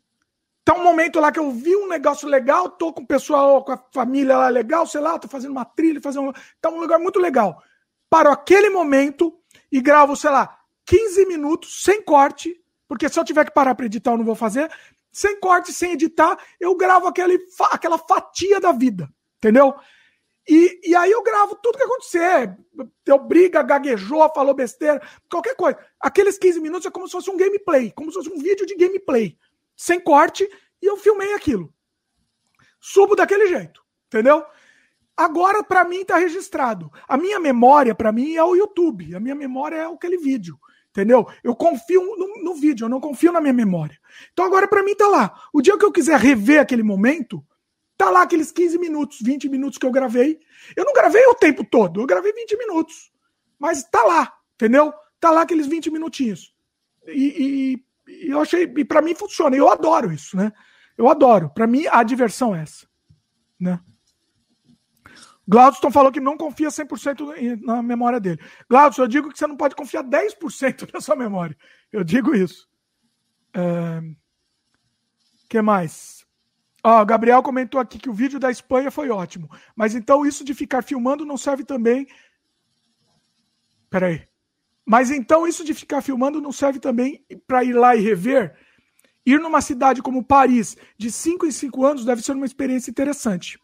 Tá 0.66 0.74
um 0.74 0.82
momento 0.82 1.20
lá 1.20 1.30
que 1.30 1.38
eu 1.38 1.48
vi 1.52 1.76
um 1.76 1.86
negócio 1.86 2.28
legal, 2.28 2.68
tô 2.68 2.92
com 2.92 3.02
o 3.02 3.06
pessoal, 3.06 3.64
com 3.64 3.70
a 3.70 3.80
família 3.92 4.36
lá 4.36 4.48
legal, 4.48 4.84
sei 4.84 5.00
lá, 5.00 5.16
tô 5.16 5.28
fazendo 5.28 5.52
uma 5.52 5.64
trilha, 5.64 6.00
fazendo. 6.00 6.34
Tá 6.60 6.68
um 6.68 6.80
lugar 6.80 6.98
muito 6.98 7.20
legal. 7.20 7.62
Paro 8.10 8.32
aquele 8.32 8.68
momento 8.68 9.32
e 9.70 9.80
gravo, 9.80 10.16
sei 10.16 10.30
lá, 10.30 10.58
15 10.86 11.24
minutos 11.26 11.84
sem 11.84 12.02
corte, 12.02 12.60
porque 12.88 13.08
se 13.08 13.16
eu 13.16 13.24
tiver 13.24 13.44
que 13.44 13.52
parar 13.52 13.76
para 13.76 13.86
editar, 13.86 14.10
eu 14.10 14.16
não 14.16 14.24
vou 14.24 14.34
fazer. 14.34 14.68
Sem 15.12 15.38
corte, 15.38 15.72
sem 15.72 15.92
editar, 15.92 16.36
eu 16.58 16.74
gravo 16.74 17.06
aquele, 17.06 17.38
aquela 17.70 17.96
fatia 17.96 18.58
da 18.58 18.72
vida, 18.72 19.08
entendeu? 19.36 19.72
E, 20.48 20.80
e 20.82 20.96
aí 20.96 21.12
eu 21.12 21.22
gravo 21.22 21.54
tudo 21.62 21.78
que 21.78 21.84
acontecer. 21.84 22.56
Deu 23.04 23.20
briga, 23.20 23.62
gaguejou, 23.62 24.28
falou 24.34 24.52
besteira, 24.52 25.00
qualquer 25.30 25.54
coisa. 25.54 25.78
Aqueles 26.00 26.36
15 26.36 26.58
minutos 26.58 26.86
é 26.86 26.90
como 26.90 27.06
se 27.06 27.12
fosse 27.12 27.30
um 27.30 27.36
gameplay, 27.36 27.92
como 27.92 28.10
se 28.10 28.16
fosse 28.16 28.32
um 28.32 28.38
vídeo 28.38 28.66
de 28.66 28.74
gameplay. 28.74 29.38
Sem 29.76 30.00
corte, 30.00 30.48
e 30.80 30.86
eu 30.86 30.96
filmei 30.96 31.34
aquilo. 31.34 31.72
Subo 32.80 33.14
daquele 33.14 33.46
jeito, 33.46 33.82
entendeu? 34.06 34.44
Agora, 35.16 35.62
para 35.64 35.84
mim, 35.84 36.00
está 36.00 36.18
registrado. 36.18 36.90
A 37.08 37.16
minha 37.16 37.40
memória, 37.40 37.94
para 37.94 38.12
mim, 38.12 38.34
é 38.34 38.44
o 38.44 38.54
YouTube. 38.54 39.14
A 39.14 39.20
minha 39.20 39.34
memória 39.34 39.76
é 39.76 39.86
aquele 39.86 40.18
vídeo. 40.18 40.58
Entendeu? 40.90 41.26
Eu 41.44 41.54
confio 41.54 42.02
no, 42.16 42.42
no, 42.42 42.54
vídeo, 42.54 42.86
eu 42.86 42.88
não 42.88 43.00
confio 43.00 43.30
na 43.30 43.38
minha 43.38 43.52
memória. 43.52 43.98
Então 44.32 44.46
agora 44.46 44.66
para 44.66 44.82
mim 44.82 44.94
tá 44.94 45.06
lá. 45.06 45.42
O 45.52 45.60
dia 45.60 45.76
que 45.76 45.84
eu 45.84 45.92
quiser 45.92 46.18
rever 46.18 46.58
aquele 46.58 46.82
momento, 46.82 47.44
tá 47.98 48.08
lá 48.08 48.22
aqueles 48.22 48.50
15 48.50 48.78
minutos, 48.78 49.18
20 49.20 49.46
minutos 49.50 49.76
que 49.76 49.84
eu 49.84 49.90
gravei. 49.90 50.38
Eu 50.74 50.86
não 50.86 50.94
gravei 50.94 51.22
o 51.26 51.34
tempo 51.34 51.62
todo, 51.64 52.00
eu 52.00 52.06
gravei 52.06 52.32
20 52.32 52.56
minutos. 52.56 53.12
Mas 53.58 53.84
tá 53.84 54.02
lá, 54.04 54.32
entendeu? 54.54 54.90
Tá 55.20 55.30
lá 55.30 55.42
aqueles 55.42 55.66
20 55.66 55.90
minutinhos. 55.90 56.54
E, 57.06 57.74
e 57.74 57.85
eu 58.06 58.40
achei, 58.40 58.64
e 58.64 58.84
para 58.84 59.02
mim 59.02 59.14
funciona. 59.14 59.56
Eu 59.56 59.68
adoro 59.68 60.12
isso, 60.12 60.36
né? 60.36 60.52
Eu 60.96 61.08
adoro. 61.08 61.50
Para 61.50 61.66
mim 61.66 61.86
a 61.90 62.02
diversão 62.02 62.54
é 62.54 62.62
essa, 62.62 62.86
né? 63.58 63.80
Glaudston 65.48 65.92
falou 65.92 66.10
que 66.10 66.20
não 66.20 66.36
confia 66.36 66.68
100% 66.68 67.60
na 67.62 67.82
memória 67.82 68.18
dele. 68.18 68.40
Glaudston, 68.68 69.02
eu 69.02 69.08
digo 69.08 69.30
que 69.30 69.38
você 69.38 69.46
não 69.46 69.56
pode 69.56 69.76
confiar 69.76 70.02
10% 70.02 70.90
na 70.92 71.00
sua 71.00 71.14
memória. 71.14 71.56
Eu 71.92 72.02
digo 72.02 72.34
isso. 72.34 72.68
É... 73.54 74.00
que 75.48 75.62
mais? 75.62 76.26
Ó, 76.82 77.00
o 77.00 77.06
Gabriel 77.06 77.42
comentou 77.42 77.80
aqui 77.80 77.98
que 77.98 78.10
o 78.10 78.14
vídeo 78.14 78.40
da 78.40 78.50
Espanha 78.50 78.90
foi 78.90 79.08
ótimo. 79.10 79.48
Mas 79.74 79.94
então 79.94 80.26
isso 80.26 80.44
de 80.44 80.52
ficar 80.52 80.82
filmando 80.82 81.24
não 81.24 81.36
serve 81.36 81.64
também. 81.64 82.06
Peraí. 83.88 84.26
Mas 84.86 85.10
então 85.10 85.48
isso 85.48 85.64
de 85.64 85.74
ficar 85.74 86.00
filmando 86.00 86.40
não 86.40 86.52
serve 86.52 86.78
também 86.78 87.24
para 87.44 87.64
ir 87.64 87.72
lá 87.72 87.96
e 87.96 88.00
rever? 88.00 88.54
Ir 89.26 89.40
numa 89.40 89.60
cidade 89.60 90.00
como 90.00 90.24
Paris, 90.24 90.76
de 90.96 91.10
5 91.10 91.44
em 91.46 91.50
5 91.50 91.84
anos, 91.84 92.04
deve 92.04 92.22
ser 92.22 92.32
uma 92.32 92.46
experiência 92.46 92.88
interessante. 92.88 93.58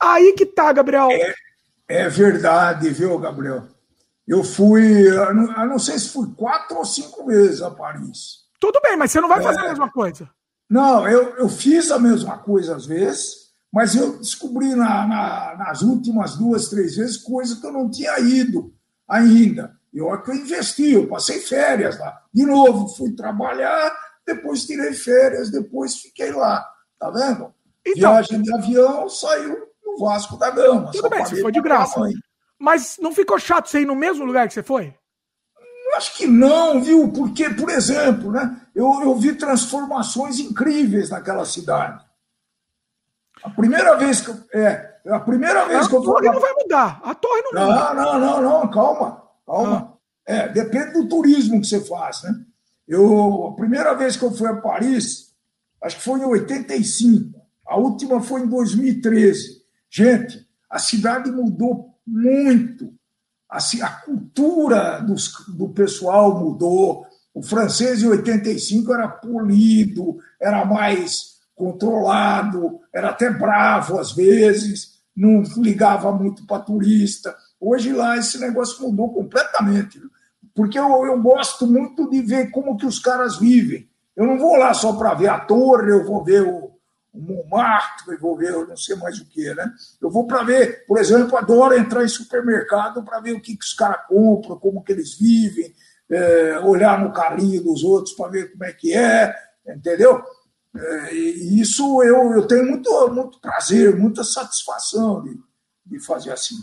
Aí 0.00 0.32
que 0.32 0.44
tá, 0.44 0.72
Gabriel. 0.72 1.08
É, 1.12 1.34
é 1.86 2.08
verdade, 2.08 2.90
viu, 2.90 3.16
Gabriel? 3.20 3.68
Eu 4.26 4.42
fui, 4.42 5.08
eu 5.08 5.32
não, 5.32 5.62
eu 5.62 5.68
não, 5.68 5.78
sei 5.78 5.96
se 5.98 6.08
fui 6.08 6.32
quatro 6.34 6.76
ou 6.76 6.84
cinco 6.84 7.26
vezes 7.26 7.62
a 7.62 7.70
Paris. 7.70 8.42
Tudo 8.58 8.80
bem, 8.82 8.96
mas 8.96 9.12
você 9.12 9.20
não 9.20 9.28
vai 9.28 9.38
é, 9.38 9.42
fazer 9.42 9.60
a 9.60 9.68
mesma 9.68 9.90
coisa. 9.92 10.28
Não, 10.68 11.06
eu, 11.08 11.36
eu 11.36 11.48
fiz 11.48 11.90
a 11.92 11.98
mesma 11.98 12.38
coisa 12.38 12.74
às 12.74 12.86
vezes, 12.86 13.52
mas 13.72 13.94
eu 13.94 14.18
descobri 14.18 14.74
na, 14.74 15.06
na, 15.06 15.56
nas 15.56 15.82
últimas 15.82 16.36
duas, 16.36 16.68
três 16.68 16.96
vezes 16.96 17.16
coisas 17.16 17.60
que 17.60 17.66
eu 17.66 17.72
não 17.72 17.88
tinha 17.88 18.18
ido 18.18 18.74
ainda. 19.06 19.76
Eu 19.92 20.22
que 20.22 20.30
eu 20.30 20.34
investi, 20.34 20.92
eu 20.92 21.06
passei 21.06 21.38
férias 21.40 21.98
lá. 21.98 22.22
De 22.32 22.46
novo, 22.46 22.88
fui 22.96 23.12
trabalhar, 23.12 23.94
depois 24.26 24.64
tirei 24.64 24.94
férias, 24.94 25.50
depois 25.50 25.96
fiquei 25.96 26.32
lá. 26.32 26.66
Tá 26.98 27.10
vendo? 27.10 27.52
Então, 27.84 28.12
Viagem 28.12 28.42
de 28.42 28.54
avião, 28.54 29.08
saiu 29.08 29.68
no 29.84 29.98
Vasco 29.98 30.38
da 30.38 30.50
Gama. 30.50 30.90
Tudo 30.92 31.10
bem, 31.10 31.24
você 31.24 31.42
foi 31.42 31.52
de 31.52 31.60
graça. 31.60 32.00
Mas 32.58 32.96
não 33.00 33.12
ficou 33.12 33.38
chato 33.38 33.68
você 33.68 33.80
ir 33.80 33.86
no 33.86 33.96
mesmo 33.96 34.24
lugar 34.24 34.46
que 34.46 34.54
você 34.54 34.62
foi? 34.62 34.94
Acho 35.94 36.16
que 36.16 36.26
não, 36.26 36.80
viu? 36.80 37.12
Porque, 37.12 37.50
por 37.50 37.68
exemplo, 37.68 38.32
né, 38.32 38.56
eu, 38.74 39.02
eu 39.02 39.14
vi 39.16 39.34
transformações 39.34 40.38
incríveis 40.38 41.10
naquela 41.10 41.44
cidade. 41.44 42.02
A 43.44 43.50
primeira 43.50 43.96
vez 43.96 44.20
que 44.20 44.32
é, 44.54 45.00
a 45.08 45.20
primeira 45.20 45.66
vez 45.66 45.84
a 45.84 45.88
que 45.88 45.94
eu 45.94 46.02
fui. 46.02 46.12
A 46.12 46.14
torre 46.14 46.30
não 46.30 46.40
vai 46.40 46.52
mudar. 46.54 47.00
A 47.02 47.14
torre 47.14 47.42
não, 47.42 47.52
não 47.52 47.66
muda. 47.66 47.94
Não, 47.94 48.18
não, 48.18 48.42
não, 48.42 48.70
calma, 48.70 49.21
calma. 49.46 49.92
Ah. 49.92 50.02
É, 50.24 50.48
depende 50.48 50.92
do 50.92 51.08
turismo 51.08 51.60
que 51.60 51.66
você 51.66 51.80
faz, 51.80 52.22
né? 52.22 52.34
Eu, 52.86 53.48
a 53.48 53.56
primeira 53.56 53.94
vez 53.94 54.16
que 54.16 54.24
eu 54.24 54.32
fui 54.32 54.48
a 54.48 54.56
Paris, 54.56 55.32
acho 55.82 55.96
que 55.96 56.02
foi 56.02 56.20
em 56.20 56.24
85. 56.24 57.40
A 57.66 57.76
última 57.76 58.20
foi 58.20 58.42
em 58.42 58.46
2013. 58.46 59.62
Gente, 59.90 60.46
a 60.70 60.78
cidade 60.78 61.30
mudou 61.30 61.94
muito. 62.06 62.92
A, 63.48 63.58
a 63.58 63.88
cultura 64.04 65.00
dos, 65.00 65.32
do 65.48 65.68
pessoal 65.70 66.38
mudou. 66.38 67.06
O 67.34 67.42
francês 67.42 68.02
em 68.02 68.06
85 68.06 68.92
era 68.92 69.08
polido, 69.08 70.18
era 70.40 70.64
mais 70.64 71.38
controlado, 71.54 72.80
era 72.92 73.10
até 73.10 73.30
bravo 73.30 73.98
às 73.98 74.12
vezes, 74.12 75.00
não 75.16 75.42
ligava 75.56 76.12
muito 76.12 76.46
para 76.46 76.62
turista. 76.62 77.34
Hoje 77.64 77.92
lá 77.92 78.16
esse 78.16 78.40
negócio 78.40 78.82
mudou 78.82 79.14
completamente, 79.14 80.00
porque 80.52 80.76
eu, 80.76 81.06
eu 81.06 81.22
gosto 81.22 81.64
muito 81.64 82.10
de 82.10 82.20
ver 82.20 82.50
como 82.50 82.76
que 82.76 82.84
os 82.84 82.98
caras 82.98 83.38
vivem. 83.38 83.88
Eu 84.16 84.26
não 84.26 84.36
vou 84.36 84.56
lá 84.56 84.74
só 84.74 84.94
para 84.94 85.14
ver 85.14 85.28
a 85.28 85.38
torre, 85.38 85.92
eu 85.92 86.04
vou 86.04 86.24
ver 86.24 86.42
o, 86.42 86.72
o 87.12 87.20
Montmartre, 87.20 88.16
vou 88.16 88.36
ver, 88.36 88.50
eu 88.50 88.66
não 88.66 88.76
sei 88.76 88.96
mais 88.96 89.20
o 89.20 89.26
que, 89.26 89.54
né? 89.54 89.72
Eu 90.00 90.10
vou 90.10 90.26
para 90.26 90.42
ver, 90.42 90.84
por 90.86 90.98
exemplo, 90.98 91.38
adoro 91.38 91.78
entrar 91.78 92.02
em 92.02 92.08
supermercado 92.08 93.04
para 93.04 93.20
ver 93.20 93.34
o 93.34 93.40
que, 93.40 93.56
que 93.56 93.64
os 93.64 93.74
caras 93.74 94.08
compram, 94.08 94.58
como 94.58 94.82
que 94.82 94.90
eles 94.90 95.16
vivem, 95.16 95.72
é, 96.10 96.58
olhar 96.64 96.98
no 96.98 97.12
carrinho 97.12 97.62
dos 97.62 97.84
outros 97.84 98.16
para 98.16 98.28
ver 98.28 98.50
como 98.50 98.64
é 98.64 98.72
que 98.72 98.92
é, 98.92 99.32
entendeu? 99.68 100.20
É, 100.74 101.14
e 101.14 101.60
isso 101.60 102.02
eu, 102.02 102.32
eu 102.32 102.44
tenho 102.44 102.66
muito, 102.66 103.08
muito 103.10 103.40
prazer, 103.40 103.96
muita 103.96 104.24
satisfação 104.24 105.22
de, 105.22 105.38
de 105.86 106.00
fazer 106.00 106.32
assim. 106.32 106.56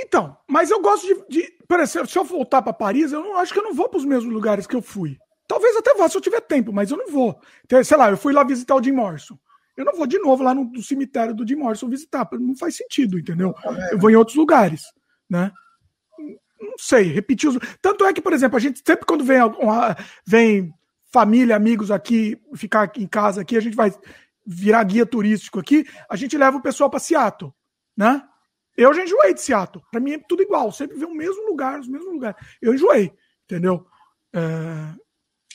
Então, 0.00 0.36
mas 0.46 0.70
eu 0.70 0.80
gosto 0.80 1.06
de, 1.06 1.24
de 1.28 1.58
por 1.66 1.80
exemplo, 1.80 2.08
se 2.08 2.16
eu 2.16 2.24
voltar 2.24 2.62
para 2.62 2.72
Paris, 2.72 3.12
eu 3.12 3.20
não 3.20 3.36
acho 3.36 3.52
que 3.52 3.58
eu 3.58 3.64
não 3.64 3.74
vou 3.74 3.88
para 3.88 3.98
os 3.98 4.04
mesmos 4.04 4.32
lugares 4.32 4.66
que 4.66 4.76
eu 4.76 4.80
fui. 4.80 5.18
Talvez 5.46 5.76
até 5.76 5.94
vá 5.94 6.08
se 6.08 6.16
eu 6.16 6.20
tiver 6.20 6.40
tempo, 6.40 6.72
mas 6.72 6.90
eu 6.90 6.96
não 6.96 7.10
vou. 7.10 7.40
Então, 7.64 7.82
sei 7.82 7.96
lá, 7.96 8.10
eu 8.10 8.16
fui 8.16 8.32
lá 8.32 8.44
visitar 8.44 8.74
o 8.76 8.82
Jim 8.82 8.92
Morrison. 8.92 9.36
Eu 9.76 9.84
não 9.84 9.94
vou 9.94 10.06
de 10.06 10.18
novo 10.18 10.42
lá 10.42 10.54
no, 10.54 10.64
no 10.64 10.82
cemitério 10.82 11.34
do 11.34 11.46
Jim 11.46 11.56
Morrison 11.56 11.88
visitar, 11.88 12.28
não 12.32 12.56
faz 12.56 12.76
sentido, 12.76 13.18
entendeu? 13.18 13.54
Eu 13.90 13.98
vou 13.98 14.10
em 14.10 14.16
outros 14.16 14.36
lugares, 14.36 14.82
né? 15.28 15.52
Não 16.60 16.76
sei, 16.78 17.04
repetir 17.04 17.48
os. 17.48 17.58
Tanto 17.80 18.04
é 18.04 18.12
que, 18.12 18.20
por 18.20 18.32
exemplo, 18.32 18.56
a 18.56 18.60
gente 18.60 18.82
sempre 18.84 19.06
quando 19.06 19.24
vem, 19.24 19.38
vem 20.26 20.74
família, 21.12 21.56
amigos 21.56 21.90
aqui, 21.90 22.40
ficar 22.54 22.90
em 22.96 23.06
casa 23.06 23.40
aqui, 23.40 23.56
a 23.56 23.60
gente 23.60 23.76
vai 23.76 23.92
virar 24.44 24.82
guia 24.84 25.06
turístico 25.06 25.60
aqui, 25.60 25.86
a 26.08 26.16
gente 26.16 26.36
leva 26.36 26.56
o 26.56 26.62
pessoal 26.62 26.90
para 26.90 26.98
Seattle, 26.98 27.52
né? 27.96 28.22
Eu 28.78 28.94
já 28.94 29.02
enjoei 29.02 29.34
de 29.34 29.42
Seattle. 29.42 29.84
Para 29.90 29.98
mim 29.98 30.12
é 30.12 30.18
tudo 30.18 30.40
igual, 30.40 30.70
sempre 30.70 30.96
vê 30.96 31.04
o 31.04 31.12
mesmo 31.12 31.48
lugar, 31.48 31.80
os 31.80 31.88
mesmos 31.88 32.12
lugares. 32.12 32.40
Eu 32.62 32.72
enjoei, 32.72 33.12
entendeu? 33.44 33.84
É... 34.32 34.94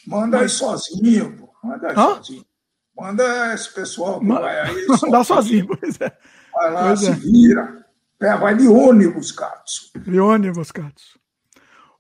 Manda 0.06 0.42
aí 0.42 0.50
sozinho, 0.50 1.38
pô. 1.38 1.50
Manda 1.64 1.88
aí 1.88 1.94
Hã? 1.94 2.16
sozinho. 2.16 2.46
Manda 2.94 3.54
esse 3.54 3.74
pessoal 3.74 4.20
que 4.20 4.28
vai 4.28 4.60
aí. 4.60 4.86
Mandar 5.02 5.24
sozinho, 5.24 5.66
pois 5.68 6.02
é. 6.02 6.18
Vai 6.54 6.72
lá, 6.72 6.88
pois 6.88 7.00
se 7.00 7.08
é. 7.08 7.12
vira. 7.14 7.86
É, 8.22 8.38
vai 8.38 8.56
de 8.56 8.68
ônibus, 8.68 9.32
Katsu. 9.32 9.92
De 9.96 10.20
ônibus, 10.20 10.72
Katsu. 10.72 11.18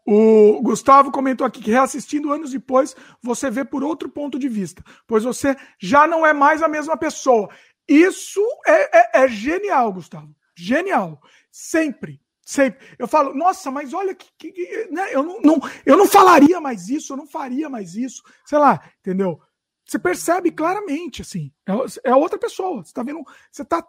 O 0.06 0.62
Gustavo 0.62 1.10
comentou 1.10 1.48
aqui 1.48 1.62
que 1.62 1.72
reassistindo 1.72 2.34
anos 2.34 2.52
depois, 2.52 2.94
você 3.22 3.50
vê 3.50 3.64
por 3.64 3.82
outro 3.82 4.10
ponto 4.10 4.38
de 4.38 4.50
vista, 4.50 4.84
pois 5.08 5.24
você 5.24 5.56
já 5.80 6.06
não 6.06 6.26
é 6.26 6.34
mais 6.34 6.62
a 6.62 6.68
mesma 6.68 6.98
pessoa. 6.98 7.50
Isso 7.88 8.42
é, 8.68 9.22
é, 9.22 9.24
é 9.24 9.28
genial, 9.30 9.94
Gustavo. 9.94 10.36
Genial. 10.56 11.22
Sempre. 11.52 12.22
Sempre. 12.46 12.86
Eu 13.00 13.08
falo, 13.08 13.34
nossa, 13.34 13.72
mas 13.72 13.94
olha 13.94 14.14
que. 14.14 14.52
que 14.52 14.88
né? 14.92 15.14
eu, 15.14 15.24
não, 15.24 15.42
não, 15.42 15.60
eu 15.86 15.98
não 15.98 16.08
falaria 16.08 16.60
mais 16.60 16.90
isso, 16.90 17.14
eu 17.14 17.18
não 17.18 17.28
faria 17.28 17.70
mais 17.70 17.96
isso. 17.96 18.22
Sei 18.46 18.58
lá, 18.58 18.84
entendeu? 19.00 19.42
Você 19.86 19.98
percebe 19.98 20.52
claramente, 20.52 21.22
assim. 21.22 21.52
É, 21.66 22.12
é 22.12 22.16
outra 22.16 22.38
pessoa. 22.38 22.84
Você 22.84 22.94
tá 22.94 23.04
vendo. 23.04 23.24
Você 23.52 23.64
tá 23.64 23.86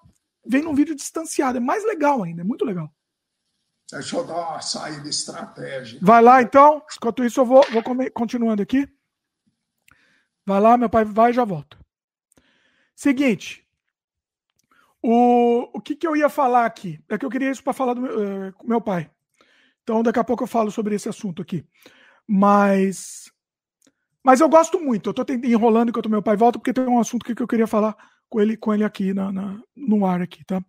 vendo 0.47 0.69
um 0.69 0.75
vídeo 0.75 0.95
distanciado. 0.95 1.59
É 1.59 1.61
mais 1.61 1.85
legal 1.85 2.23
ainda, 2.23 2.43
é 2.43 2.45
muito 2.45 2.65
legal. 2.65 2.93
Deixa 3.91 4.17
eu 4.17 4.27
dar 4.27 4.51
uma 4.51 4.61
saída 4.61 5.09
estratégica. 5.09 6.05
Vai 6.05 6.23
lá, 6.23 6.43
então. 6.43 6.83
Enquanto 6.97 7.25
isso, 7.25 7.41
eu 7.41 7.45
vou, 7.45 7.65
vou 7.71 7.83
continuando 8.13 8.63
aqui. 8.63 8.89
Vai 10.47 10.61
lá, 10.61 10.77
meu 10.77 10.91
pai 10.91 11.05
vai 11.05 11.31
e 11.31 11.35
já 11.35 11.45
volta. 11.45 11.79
Seguinte. 12.95 13.64
O, 15.07 15.69
o 15.77 15.81
que, 15.83 15.95
que 15.95 16.07
eu 16.07 16.17
ia 16.17 16.31
falar 16.31 16.65
aqui? 16.65 16.99
É 17.11 17.19
que 17.19 17.27
eu 17.27 17.31
queria 17.31 17.51
isso 17.51 17.63
para 17.63 17.75
falar 17.75 17.93
do 17.93 18.01
meu, 18.01 18.49
uh, 18.49 18.55
meu 18.65 18.81
pai. 18.81 19.11
Então, 19.83 20.03
daqui 20.03 20.19
a 20.19 20.25
pouco 20.25 20.45
eu 20.45 20.49
falo 20.49 20.71
sobre 20.71 20.95
esse 20.95 21.09
assunto 21.09 21.43
aqui. 21.43 21.63
Mas. 22.27 23.31
Mas 24.25 24.41
eu 24.41 24.49
gosto 24.49 24.81
muito. 24.81 25.11
Eu 25.11 25.15
tô 25.15 25.25
enrolando 25.45 25.91
enquanto 25.91 26.09
meu 26.09 26.23
pai 26.23 26.39
volta, 26.39 26.59
porque 26.59 26.73
tem 26.73 26.89
um 26.89 26.99
assunto 26.99 27.23
que 27.27 27.43
eu 27.43 27.47
queria 27.47 27.67
falar 27.67 27.95
com 28.31 28.41
ele, 28.41 28.57
com 28.57 28.73
ele 28.73 28.83
aqui 28.83 29.13
na, 29.13 29.31
na 29.31 29.61
no 29.77 30.07
ar 30.07 30.23
aqui, 30.23 30.43
tá? 30.47 30.65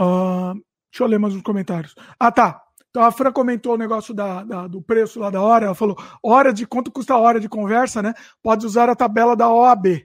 Uh, 0.00 0.58
Deixa 0.90 1.04
eu 1.04 1.06
ler 1.06 1.18
mais 1.18 1.34
uns 1.34 1.42
comentários. 1.42 1.94
Ah, 2.18 2.32
tá. 2.32 2.62
Então 2.88 3.04
a 3.04 3.12
Fran 3.12 3.30
comentou 3.30 3.74
o 3.74 3.78
negócio 3.78 4.12
da, 4.12 4.42
da, 4.42 4.66
do 4.66 4.82
preço 4.82 5.20
lá 5.20 5.30
da 5.30 5.40
hora. 5.42 5.66
Ela 5.66 5.74
falou: 5.74 5.96
hora 6.22 6.52
de 6.52 6.66
quanto 6.66 6.90
custa 6.90 7.14
a 7.14 7.18
hora 7.18 7.38
de 7.38 7.48
conversa, 7.48 8.02
né? 8.02 8.14
Pode 8.42 8.64
usar 8.64 8.88
a 8.88 8.96
tabela 8.96 9.36
da 9.36 9.52
OAB. 9.52 10.04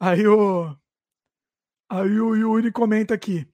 Aí 0.00 0.26
o, 0.26 0.76
aí 1.88 2.20
o 2.20 2.34
Yuri 2.34 2.72
comenta 2.72 3.14
aqui: 3.14 3.46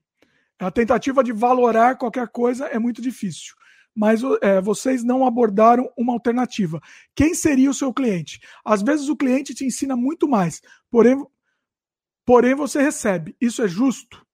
a 0.59 0.69
tentativa 0.71 1.23
de 1.23 1.31
valorar 1.31 1.97
qualquer 1.97 2.27
coisa 2.27 2.67
é 2.67 2.77
muito 2.77 3.01
difícil. 3.01 3.55
Mas 3.93 4.21
é, 4.41 4.61
vocês 4.61 5.03
não 5.03 5.25
abordaram 5.25 5.91
uma 5.97 6.13
alternativa. 6.13 6.79
Quem 7.13 7.33
seria 7.33 7.69
o 7.69 7.73
seu 7.73 7.93
cliente? 7.93 8.39
Às 8.63 8.81
vezes 8.81 9.09
o 9.09 9.17
cliente 9.17 9.53
te 9.53 9.65
ensina 9.65 9.97
muito 9.97 10.29
mais, 10.29 10.61
porém, 10.89 11.21
porém 12.25 12.55
você 12.55 12.81
recebe. 12.81 13.35
Isso 13.39 13.61
é 13.61 13.67
justo? 13.67 14.25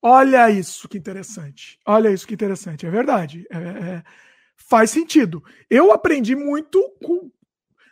Olha 0.00 0.48
isso 0.50 0.88
que 0.88 0.96
interessante. 0.96 1.80
Olha 1.84 2.10
isso 2.10 2.28
que 2.28 2.34
interessante. 2.34 2.86
É 2.86 2.90
verdade. 2.90 3.44
É, 3.50 3.56
é, 3.56 4.04
faz 4.56 4.90
sentido. 4.90 5.42
Eu 5.68 5.90
aprendi 5.90 6.36
muito 6.36 6.80
com. 7.02 7.30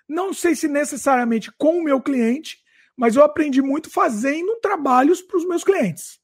Não 0.09 0.33
sei 0.33 0.55
se 0.55 0.69
necessariamente 0.69 1.51
com 1.59 1.79
o 1.79 1.83
meu 1.83 2.01
cliente, 2.01 2.64
mas 2.97 3.17
eu 3.17 3.25
aprendi 3.25 3.61
muito 3.61 3.91
fazendo 3.91 4.57
trabalhos 4.61 5.21
para 5.23 5.37
os 5.37 5.47
meus 5.47 5.65
clientes. 5.65 6.19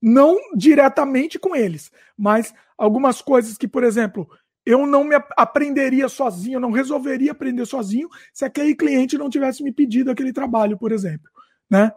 Não 0.00 0.36
diretamente 0.54 1.38
com 1.38 1.54
eles, 1.56 1.90
mas 2.16 2.54
algumas 2.76 3.20
coisas 3.22 3.56
que, 3.56 3.66
por 3.66 3.82
exemplo, 3.82 4.28
eu 4.64 4.86
não 4.86 5.04
me 5.04 5.14
aprenderia 5.36 6.08
sozinho, 6.08 6.56
eu 6.56 6.60
não 6.60 6.72
resolveria 6.72 7.32
aprender 7.32 7.64
sozinho 7.66 8.08
se 8.32 8.44
aquele 8.44 8.74
cliente 8.74 9.16
não 9.16 9.30
tivesse 9.30 9.62
me 9.62 9.72
pedido 9.72 10.10
aquele 10.10 10.32
trabalho, 10.32 10.76
por 10.76 10.90
exemplo, 10.90 11.30
né? 11.70 11.92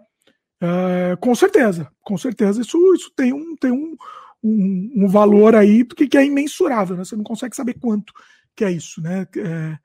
É, 0.61 1.15
com 1.19 1.33
certeza, 1.33 1.89
com 2.01 2.17
certeza. 2.17 2.61
Isso, 2.61 2.77
isso 2.93 3.11
tem, 3.15 3.33
um, 3.33 3.55
tem 3.55 3.71
um, 3.71 3.95
um, 4.43 4.91
um 4.97 5.07
valor 5.07 5.55
aí 5.55 5.83
que, 5.85 6.07
que, 6.07 6.17
é 6.17 6.25
imensurável, 6.25 6.95
né? 6.95 7.03
Você 7.03 7.15
não 7.15 7.23
consegue 7.23 7.55
saber 7.55 7.75
quanto 7.79 8.13
que 8.55 8.63
é 8.63 8.71
isso, 8.71 9.01
né? 9.01 9.25
É, 9.37 9.77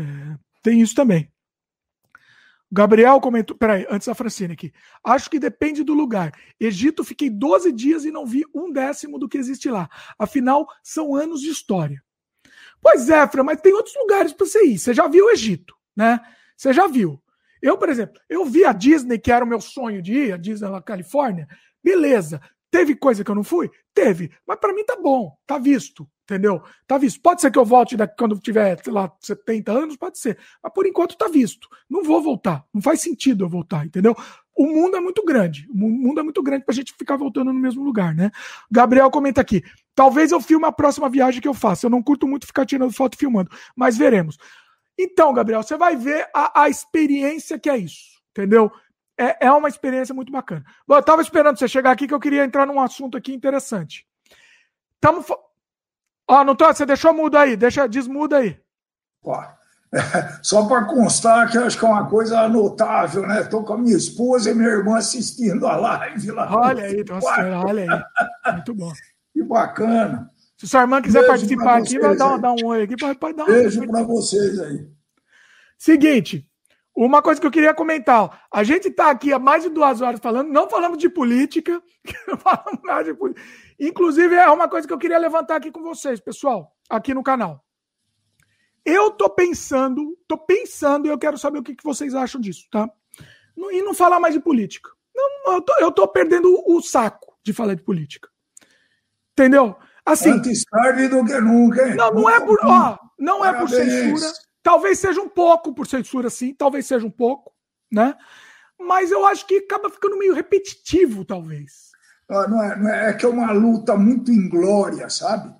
é, 0.00 0.36
tem 0.62 0.80
isso 0.80 0.94
também. 0.94 1.30
Gabriel 2.70 3.20
comentou. 3.20 3.56
Peraí, 3.56 3.86
antes 3.88 4.06
da 4.06 4.14
Francine 4.14 4.52
aqui. 4.52 4.72
Acho 5.02 5.30
que 5.30 5.38
depende 5.38 5.82
do 5.82 5.94
lugar. 5.94 6.32
Egito, 6.60 7.02
fiquei 7.02 7.30
12 7.30 7.72
dias 7.72 8.04
e 8.04 8.10
não 8.10 8.26
vi 8.26 8.44
um 8.54 8.70
décimo 8.70 9.18
do 9.18 9.28
que 9.28 9.38
existe 9.38 9.70
lá. 9.70 9.88
Afinal, 10.18 10.66
são 10.82 11.14
anos 11.14 11.40
de 11.40 11.48
história. 11.48 12.02
Pois 12.80 13.08
é, 13.08 13.26
Fran, 13.26 13.42
mas 13.42 13.60
tem 13.60 13.72
outros 13.72 13.94
lugares 13.96 14.32
para 14.32 14.46
você 14.46 14.64
ir. 14.64 14.78
Você 14.78 14.94
já 14.94 15.08
viu 15.08 15.26
o 15.26 15.30
Egito, 15.30 15.74
né? 15.96 16.20
Você 16.56 16.72
já 16.72 16.86
viu. 16.86 17.20
Eu, 17.60 17.76
por 17.76 17.88
exemplo, 17.88 18.20
eu 18.28 18.44
vi 18.44 18.64
a 18.64 18.72
Disney, 18.72 19.18
que 19.18 19.32
era 19.32 19.44
o 19.44 19.48
meu 19.48 19.60
sonho 19.60 20.00
de 20.00 20.12
ir, 20.12 20.32
a 20.32 20.36
Disney 20.36 20.70
na 20.70 20.80
Califórnia. 20.80 21.48
Beleza. 21.82 22.40
Teve 22.70 22.94
coisa 22.94 23.24
que 23.24 23.30
eu 23.30 23.34
não 23.34 23.42
fui? 23.42 23.70
Teve. 23.94 24.30
Mas 24.46 24.58
para 24.58 24.72
mim 24.72 24.84
tá 24.84 24.96
bom, 24.96 25.36
tá 25.46 25.58
visto, 25.58 26.08
entendeu? 26.28 26.62
Tá 26.86 26.98
visto. 26.98 27.20
Pode 27.22 27.40
ser 27.40 27.50
que 27.50 27.58
eu 27.58 27.64
volte 27.64 27.96
daqui, 27.96 28.14
quando 28.18 28.38
tiver, 28.38 28.78
sei 28.84 28.92
lá, 28.92 29.10
70 29.18 29.72
anos, 29.72 29.96
pode 29.96 30.18
ser. 30.18 30.38
Mas 30.62 30.72
por 30.72 30.86
enquanto 30.86 31.16
tá 31.16 31.26
visto. 31.26 31.66
Não 31.88 32.04
vou 32.04 32.22
voltar. 32.22 32.64
Não 32.72 32.82
faz 32.82 33.00
sentido 33.00 33.44
eu 33.44 33.48
voltar, 33.48 33.86
entendeu? 33.86 34.14
O 34.54 34.66
mundo 34.66 34.96
é 34.96 35.00
muito 35.00 35.24
grande. 35.24 35.66
O 35.70 35.76
mundo 35.76 36.20
é 36.20 36.22
muito 36.22 36.42
grande 36.42 36.64
pra 36.66 36.74
gente 36.74 36.92
ficar 36.92 37.16
voltando 37.16 37.52
no 37.52 37.58
mesmo 37.58 37.82
lugar, 37.82 38.14
né? 38.14 38.30
Gabriel 38.70 39.10
comenta 39.10 39.40
aqui. 39.40 39.62
Talvez 39.94 40.30
eu 40.30 40.40
filme 40.40 40.66
a 40.66 40.72
próxima 40.72 41.08
viagem 41.08 41.40
que 41.40 41.48
eu 41.48 41.54
faça. 41.54 41.86
Eu 41.86 41.90
não 41.90 42.02
curto 42.02 42.28
muito 42.28 42.46
ficar 42.46 42.66
tirando 42.66 42.92
foto 42.92 43.14
e 43.14 43.18
filmando, 43.18 43.50
mas 43.74 43.96
veremos. 43.96 44.36
Então, 44.98 45.32
Gabriel, 45.32 45.62
você 45.62 45.76
vai 45.76 45.96
ver 45.96 46.28
a, 46.34 46.62
a 46.62 46.68
experiência 46.68 47.58
que 47.58 47.70
é 47.70 47.78
isso, 47.78 48.20
entendeu? 48.32 48.70
É, 49.16 49.46
é 49.46 49.52
uma 49.52 49.68
experiência 49.68 50.14
muito 50.14 50.30
bacana. 50.30 50.64
Bom, 50.86 50.96
eu 50.96 51.00
estava 51.00 51.22
esperando 51.22 51.56
você 51.56 51.68
chegar 51.68 51.92
aqui 51.92 52.06
que 52.06 52.14
eu 52.14 52.20
queria 52.20 52.44
entrar 52.44 52.66
num 52.66 52.80
assunto 52.80 53.16
aqui 53.16 53.32
interessante. 53.32 54.04
Tamo. 55.00 55.24
Ó, 56.28 56.44
não 56.44 56.54
tô, 56.54 56.66
você 56.66 56.84
deixou 56.84 57.14
mudo 57.14 57.36
aí, 57.36 57.56
deixa, 57.56 57.88
desmuda 57.88 58.38
aí. 58.38 58.60
Ó, 59.24 59.42
só 60.42 60.66
para 60.66 60.84
constar 60.84 61.50
que 61.50 61.56
eu 61.56 61.64
acho 61.64 61.78
que 61.78 61.84
é 61.84 61.88
uma 61.88 62.06
coisa 62.06 62.46
notável, 62.48 63.26
né? 63.26 63.40
Estou 63.40 63.64
com 63.64 63.72
a 63.72 63.78
minha 63.78 63.96
esposa 63.96 64.50
e 64.50 64.54
minha 64.54 64.68
irmã 64.68 64.98
assistindo 64.98 65.66
a 65.66 65.76
live 65.76 66.30
lá. 66.32 66.54
Olha 66.54 66.84
aí, 66.84 67.02
nossa, 67.08 67.64
olha 67.64 67.82
aí. 67.82 68.52
Muito 68.52 68.74
bom. 68.74 68.92
Que 69.32 69.42
bacana. 69.42 70.30
Se 70.58 70.66
sua 70.66 70.82
irmã 70.82 71.00
quiser 71.00 71.20
Beijo 71.20 71.32
participar 71.32 71.78
aqui, 71.78 71.98
vai 71.98 72.16
dar, 72.16 72.36
dar, 72.36 72.52
um 72.52 72.66
oi 72.66 72.82
aqui, 72.82 72.96
pode, 72.96 73.18
pode 73.18 73.36
dar 73.36 73.44
um 73.44 73.46
Beijo 73.46 73.86
para 73.86 74.02
vocês 74.02 74.60
aí. 74.60 74.86
Seguinte, 75.78 76.46
uma 76.94 77.22
coisa 77.22 77.40
que 77.40 77.46
eu 77.46 77.50
queria 77.50 77.72
comentar. 77.72 78.42
A 78.52 78.64
gente 78.64 78.88
está 78.88 79.10
aqui 79.10 79.32
há 79.32 79.38
mais 79.38 79.62
de 79.62 79.70
duas 79.70 80.00
horas 80.00 80.20
falando, 80.20 80.50
não 80.50 80.68
falamos 80.68 80.98
de 80.98 81.08
política, 81.08 81.80
não 82.26 82.36
falamos 82.36 82.80
nada 82.84 83.04
de 83.04 83.14
política. 83.14 83.46
Inclusive, 83.78 84.34
é 84.34 84.50
uma 84.50 84.68
coisa 84.68 84.86
que 84.86 84.92
eu 84.92 84.98
queria 84.98 85.18
levantar 85.18 85.56
aqui 85.56 85.70
com 85.70 85.82
vocês, 85.82 86.18
pessoal, 86.18 86.76
aqui 86.88 87.14
no 87.14 87.22
canal. 87.22 87.64
Eu 88.84 89.10
tô 89.10 89.28
pensando, 89.28 90.18
tô 90.26 90.36
pensando 90.36 91.06
e 91.06 91.10
eu 91.10 91.18
quero 91.18 91.38
saber 91.38 91.58
o 91.58 91.62
que, 91.62 91.74
que 91.74 91.84
vocês 91.84 92.14
acham 92.14 92.40
disso, 92.40 92.66
tá? 92.70 92.90
E 93.56 93.82
não 93.82 93.94
falar 93.94 94.18
mais 94.18 94.34
de 94.34 94.40
política. 94.40 94.90
Não, 95.14 95.54
eu, 95.54 95.62
tô, 95.62 95.74
eu 95.80 95.92
tô 95.92 96.08
perdendo 96.08 96.62
o 96.66 96.80
saco 96.80 97.36
de 97.42 97.52
falar 97.52 97.74
de 97.74 97.82
política. 97.82 98.28
Entendeu? 99.32 99.76
Assim, 100.04 100.30
Antes 100.30 100.64
tarde 100.64 101.08
do 101.08 101.24
que 101.24 101.38
nunca. 101.40 101.94
Não, 101.94 102.12
não 102.12 102.30
é 102.30 102.40
por, 102.40 102.58
ó, 102.64 102.98
não 103.18 103.44
é 103.44 103.52
por 103.52 103.68
censura. 103.68 104.32
Talvez 104.62 104.98
seja 104.98 105.20
um 105.20 105.28
pouco 105.28 105.74
por 105.74 105.86
censura, 105.86 106.30
sim. 106.30 106.54
Talvez 106.54 106.86
seja 106.86 107.06
um 107.06 107.10
pouco, 107.10 107.52
né? 107.92 108.16
Mas 108.78 109.10
eu 109.10 109.26
acho 109.26 109.46
que 109.46 109.56
acaba 109.56 109.90
ficando 109.90 110.16
meio 110.16 110.34
repetitivo, 110.34 111.24
talvez. 111.24 111.87
Não, 112.28 112.62
é, 112.62 112.78
não 112.78 112.88
é, 112.88 113.10
é 113.10 113.12
que 113.14 113.24
é 113.24 113.28
uma 113.28 113.52
luta 113.52 113.96
muito 113.96 114.30
inglória, 114.30 115.08
sabe? 115.08 115.54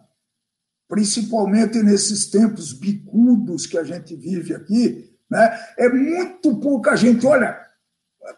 Principalmente 0.86 1.82
nesses 1.82 2.26
tempos 2.26 2.72
bicudos 2.72 3.66
que 3.66 3.78
a 3.78 3.84
gente 3.84 4.14
vive 4.14 4.54
aqui, 4.54 5.10
né? 5.30 5.58
É 5.78 5.88
muito 5.88 6.56
pouca 6.60 6.96
gente. 6.96 7.26
Olha, 7.26 7.58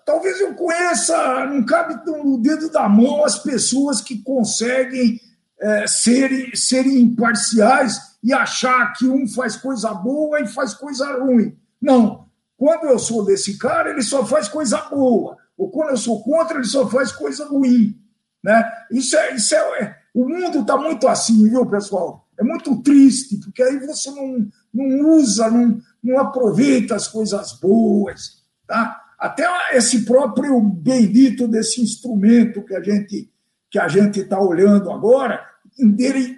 talvez 0.04 0.40
eu 0.40 0.54
conheça, 0.54 1.46
não 1.46 1.64
cabe 1.64 1.94
no 2.06 2.40
dedo 2.40 2.70
da 2.70 2.88
mão 2.88 3.24
as 3.24 3.38
pessoas 3.38 4.00
que 4.00 4.22
conseguem 4.22 5.20
é, 5.60 5.86
serem, 5.86 6.54
serem 6.54 7.00
imparciais 7.00 7.98
e 8.22 8.32
achar 8.32 8.92
que 8.92 9.06
um 9.06 9.26
faz 9.28 9.56
coisa 9.56 9.92
boa 9.92 10.40
e 10.40 10.46
faz 10.46 10.74
coisa 10.74 11.18
ruim. 11.18 11.56
Não. 11.80 12.28
Quando 12.56 12.84
eu 12.84 12.98
sou 12.98 13.24
desse 13.24 13.56
cara, 13.58 13.90
ele 13.90 14.02
só 14.02 14.24
faz 14.24 14.48
coisa 14.48 14.78
boa. 14.82 15.36
Ou 15.56 15.70
quando 15.70 15.90
eu 15.90 15.96
sou 15.96 16.22
contra, 16.22 16.56
ele 16.56 16.66
só 16.66 16.88
faz 16.88 17.10
coisa 17.10 17.46
ruim. 17.46 17.98
Né? 18.42 18.64
Isso 18.90 19.16
é, 19.16 19.34
isso 19.34 19.54
é, 19.54 19.82
é 19.82 19.96
o 20.14 20.28
mundo 20.28 20.60
está 20.60 20.76
muito 20.76 21.06
assim, 21.06 21.48
viu, 21.48 21.64
pessoal? 21.66 22.26
É 22.38 22.42
muito 22.42 22.82
triste, 22.82 23.36
porque 23.38 23.62
aí 23.62 23.78
você 23.78 24.10
não, 24.10 24.48
não 24.72 25.10
usa, 25.10 25.50
não, 25.50 25.78
não 26.02 26.18
aproveita 26.18 26.96
as 26.96 27.06
coisas 27.06 27.52
boas. 27.60 28.42
Tá? 28.66 29.00
Até 29.18 29.46
esse 29.76 30.04
próprio 30.04 30.60
bendito 30.60 31.46
desse 31.46 31.82
instrumento 31.82 32.64
que 32.64 32.74
a 32.74 32.82
gente 32.82 33.30
que 33.70 33.78
a 33.78 33.86
gente 33.86 34.18
está 34.18 34.40
olhando 34.40 34.90
agora, 34.90 35.46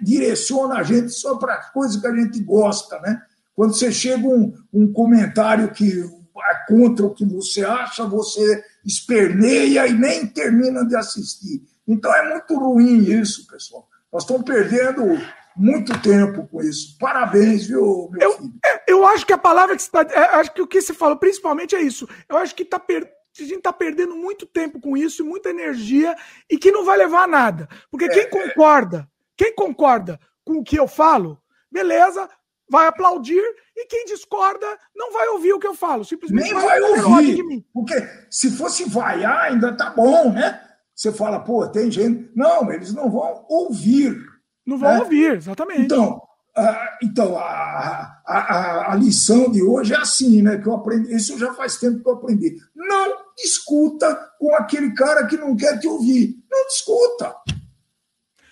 direciona 0.03 0.75
a 0.75 0.83
gente 0.83 1.09
só 1.09 1.35
para 1.35 1.71
coisas 1.71 1.99
que 1.99 2.05
a 2.05 2.15
gente 2.15 2.39
gosta, 2.41 2.99
né? 2.99 3.23
Quando 3.55 3.73
você 3.73 3.91
chega 3.91 4.27
um, 4.27 4.53
um 4.71 4.93
comentário 4.93 5.71
que 5.71 5.99
é 5.99 6.67
contra 6.67 7.07
o 7.07 7.13
que 7.13 7.25
você 7.25 7.65
acha, 7.65 8.05
você 8.05 8.63
esperneia 8.85 9.87
e 9.87 9.93
nem 9.93 10.27
termina 10.27 10.85
de 10.85 10.95
assistir. 10.95 11.63
Então 11.87 12.13
é 12.15 12.29
muito 12.29 12.57
ruim 12.57 12.99
isso, 12.99 13.47
pessoal. 13.47 13.87
Nós 14.11 14.23
estamos 14.23 14.43
perdendo 14.43 15.03
muito 15.55 15.99
tempo 16.01 16.47
com 16.47 16.61
isso. 16.61 16.97
Parabéns, 16.99 17.67
viu, 17.67 18.09
meu 18.11 18.21
eu, 18.21 18.37
filho? 18.37 18.53
É, 18.65 18.83
eu 18.87 19.05
acho 19.05 19.25
que 19.25 19.33
a 19.33 19.37
palavra 19.37 19.75
que 19.75 19.81
você 19.81 19.87
está. 19.87 20.01
É, 20.01 20.35
acho 20.35 20.51
que 20.53 20.61
o 20.61 20.67
que 20.67 20.81
se 20.81 20.93
fala 20.93 21.15
principalmente 21.15 21.75
é 21.75 21.81
isso. 21.81 22.07
Eu 22.27 22.37
acho 22.37 22.55
que 22.55 22.65
tá 22.65 22.79
per, 22.79 23.03
a 23.03 23.43
gente 23.43 23.57
está 23.57 23.73
perdendo 23.73 24.15
muito 24.15 24.45
tempo 24.45 24.79
com 24.79 24.95
isso 24.95 25.23
e 25.23 25.25
muita 25.25 25.49
energia 25.49 26.15
e 26.49 26.57
que 26.57 26.71
não 26.71 26.85
vai 26.85 26.97
levar 26.97 27.23
a 27.23 27.27
nada. 27.27 27.67
Porque 27.89 28.07
quem 28.09 28.21
é, 28.21 28.25
é. 28.25 28.27
concorda, 28.27 29.09
quem 29.35 29.53
concorda 29.53 30.19
com 30.43 30.59
o 30.59 30.63
que 30.63 30.77
eu 30.77 30.87
falo, 30.87 31.39
beleza, 31.71 32.29
vai 32.69 32.87
aplaudir 32.87 33.43
e 33.75 33.85
quem 33.87 34.05
discorda 34.05 34.67
não 34.95 35.11
vai 35.11 35.27
ouvir 35.29 35.53
o 35.53 35.59
que 35.59 35.67
eu 35.67 35.75
falo. 35.75 36.05
Simplesmente 36.05 36.53
Nem 36.53 36.53
vai, 36.53 36.79
vai 36.79 36.81
ouvir. 36.81 37.65
Porque 37.73 37.95
se 38.29 38.51
fosse 38.51 38.87
vaiar, 38.87 39.51
ainda 39.51 39.75
tá 39.75 39.89
bom, 39.89 40.31
né? 40.31 40.61
Você 40.95 41.11
fala, 41.11 41.39
pô, 41.39 41.67
tem 41.67 41.89
gente. 41.89 42.29
Não, 42.35 42.71
eles 42.71 42.93
não 42.93 43.09
vão 43.09 43.45
ouvir. 43.49 44.15
Não 44.65 44.77
vão 44.77 44.93
né? 44.93 44.99
ouvir, 44.99 45.35
exatamente. 45.35 45.81
Então, 45.81 46.21
uh, 46.57 46.97
então 47.01 47.37
a, 47.37 48.21
a, 48.25 48.91
a, 48.91 48.95
lição 48.95 49.51
de 49.51 49.61
hoje 49.61 49.93
é 49.93 49.97
assim, 49.97 50.41
né? 50.41 50.57
Que 50.57 50.67
eu 50.67 50.73
aprendi, 50.73 51.13
isso 51.13 51.37
já 51.37 51.53
faz 51.53 51.77
tempo 51.77 52.01
que 52.01 52.07
eu 52.07 52.13
aprendi. 52.13 52.55
Não 52.75 53.23
discuta 53.37 54.15
com 54.39 54.55
aquele 54.55 54.93
cara 54.93 55.25
que 55.25 55.35
não 55.35 55.55
quer 55.55 55.79
te 55.79 55.87
ouvir. 55.87 56.35
Não 56.49 56.67
discuta. 56.67 57.35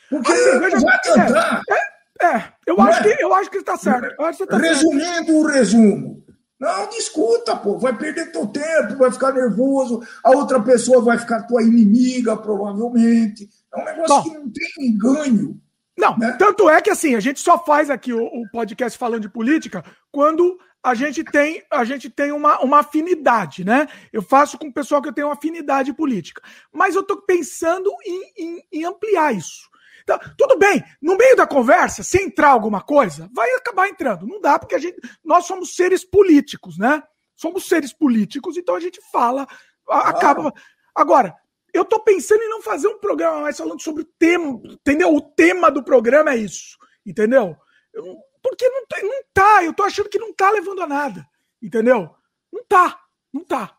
Porque 0.09 0.31
assim, 0.31 0.59
veja, 0.59 0.79
vai 0.79 0.95
adiantar. 0.95 1.61
É, 1.69 2.25
é, 2.25 2.37
é 2.37 2.53
eu, 2.67 2.81
acho 2.81 2.99
é? 2.99 3.15
que, 3.15 3.23
eu 3.23 3.33
acho 3.33 3.49
que 3.49 3.57
está 3.57 3.77
certo. 3.77 4.15
Tá 4.47 4.57
Resumindo 4.57 5.05
certo. 5.05 5.33
o 5.33 5.47
resumo. 5.47 6.20
Não 6.61 6.87
discuta, 6.89 7.55
pô. 7.55 7.79
Vai 7.79 7.97
perder 7.97 8.31
teu 8.31 8.45
tempo, 8.45 8.95
vai 8.95 9.11
ficar 9.11 9.33
nervoso, 9.33 9.99
a 10.23 10.29
outra 10.29 10.61
pessoa 10.61 11.01
vai 11.01 11.17
ficar 11.17 11.41
tua 11.47 11.63
inimiga, 11.63 12.37
provavelmente. 12.37 13.49
É 13.73 13.81
um 13.81 13.83
negócio 13.83 14.15
Bom, 14.15 14.23
que 14.23 14.29
não 14.29 14.51
tem 14.51 14.95
ganho. 14.95 15.59
Não, 15.97 16.15
né? 16.19 16.35
tanto 16.37 16.69
é 16.69 16.79
que 16.79 16.91
assim, 16.91 17.15
a 17.15 17.19
gente 17.19 17.39
só 17.39 17.57
faz 17.57 17.89
aqui 17.89 18.13
o, 18.13 18.23
o, 18.23 18.47
podcast 18.51 18.95
falando 18.95 19.23
de 19.23 19.29
política 19.29 19.83
quando 20.11 20.55
a 20.83 20.93
gente 20.93 21.23
tem, 21.23 21.63
a 21.69 21.83
gente 21.83 22.11
tem 22.11 22.31
uma, 22.31 22.59
uma 22.59 22.79
afinidade, 22.79 23.63
né? 23.63 23.87
Eu 24.13 24.21
faço 24.21 24.55
com 24.57 24.67
o 24.67 24.73
pessoal 24.73 25.01
que 25.01 25.09
eu 25.09 25.13
tenho 25.13 25.27
uma 25.27 25.33
afinidade 25.33 25.91
política. 25.93 26.43
Mas 26.71 26.93
eu 26.93 27.01
estou 27.01 27.17
pensando 27.23 27.91
em, 28.05 28.33
em, 28.37 28.63
em, 28.71 28.85
ampliar 28.85 29.33
isso. 29.33 29.67
Então, 30.03 30.19
tudo 30.37 30.57
bem, 30.57 30.83
no 31.01 31.17
meio 31.17 31.35
da 31.35 31.47
conversa, 31.47 32.03
se 32.03 32.21
entrar 32.21 32.49
alguma 32.49 32.81
coisa, 32.81 33.29
vai 33.33 33.49
acabar 33.55 33.87
entrando. 33.87 34.27
Não 34.27 34.39
dá, 34.41 34.57
porque 34.57 34.75
a 34.75 34.79
gente, 34.79 34.97
nós 35.23 35.45
somos 35.45 35.75
seres 35.75 36.03
políticos, 36.03 36.77
né? 36.77 37.01
Somos 37.35 37.67
seres 37.67 37.93
políticos, 37.93 38.57
então 38.57 38.75
a 38.75 38.79
gente 38.79 38.99
fala, 39.11 39.47
acaba. 39.87 40.53
Agora, 40.93 41.35
eu 41.73 41.85
tô 41.85 41.99
pensando 41.99 42.41
em 42.41 42.49
não 42.49 42.61
fazer 42.61 42.87
um 42.87 42.99
programa 42.99 43.41
mais 43.41 43.57
falando 43.57 43.81
sobre 43.81 44.03
o 44.03 44.09
tema, 44.19 44.61
entendeu? 44.65 45.15
O 45.15 45.21
tema 45.21 45.71
do 45.71 45.83
programa 45.83 46.31
é 46.31 46.37
isso, 46.37 46.77
entendeu? 47.05 47.55
Eu, 47.93 48.17
porque 48.41 48.67
não, 48.67 48.81
não 49.03 49.23
tá, 49.33 49.63
eu 49.63 49.73
tô 49.73 49.83
achando 49.83 50.09
que 50.09 50.19
não 50.19 50.33
tá 50.33 50.49
levando 50.51 50.81
a 50.81 50.87
nada, 50.87 51.25
entendeu? 51.61 52.09
Não 52.51 52.63
tá, 52.65 52.99
não 53.31 53.43
tá. 53.43 53.77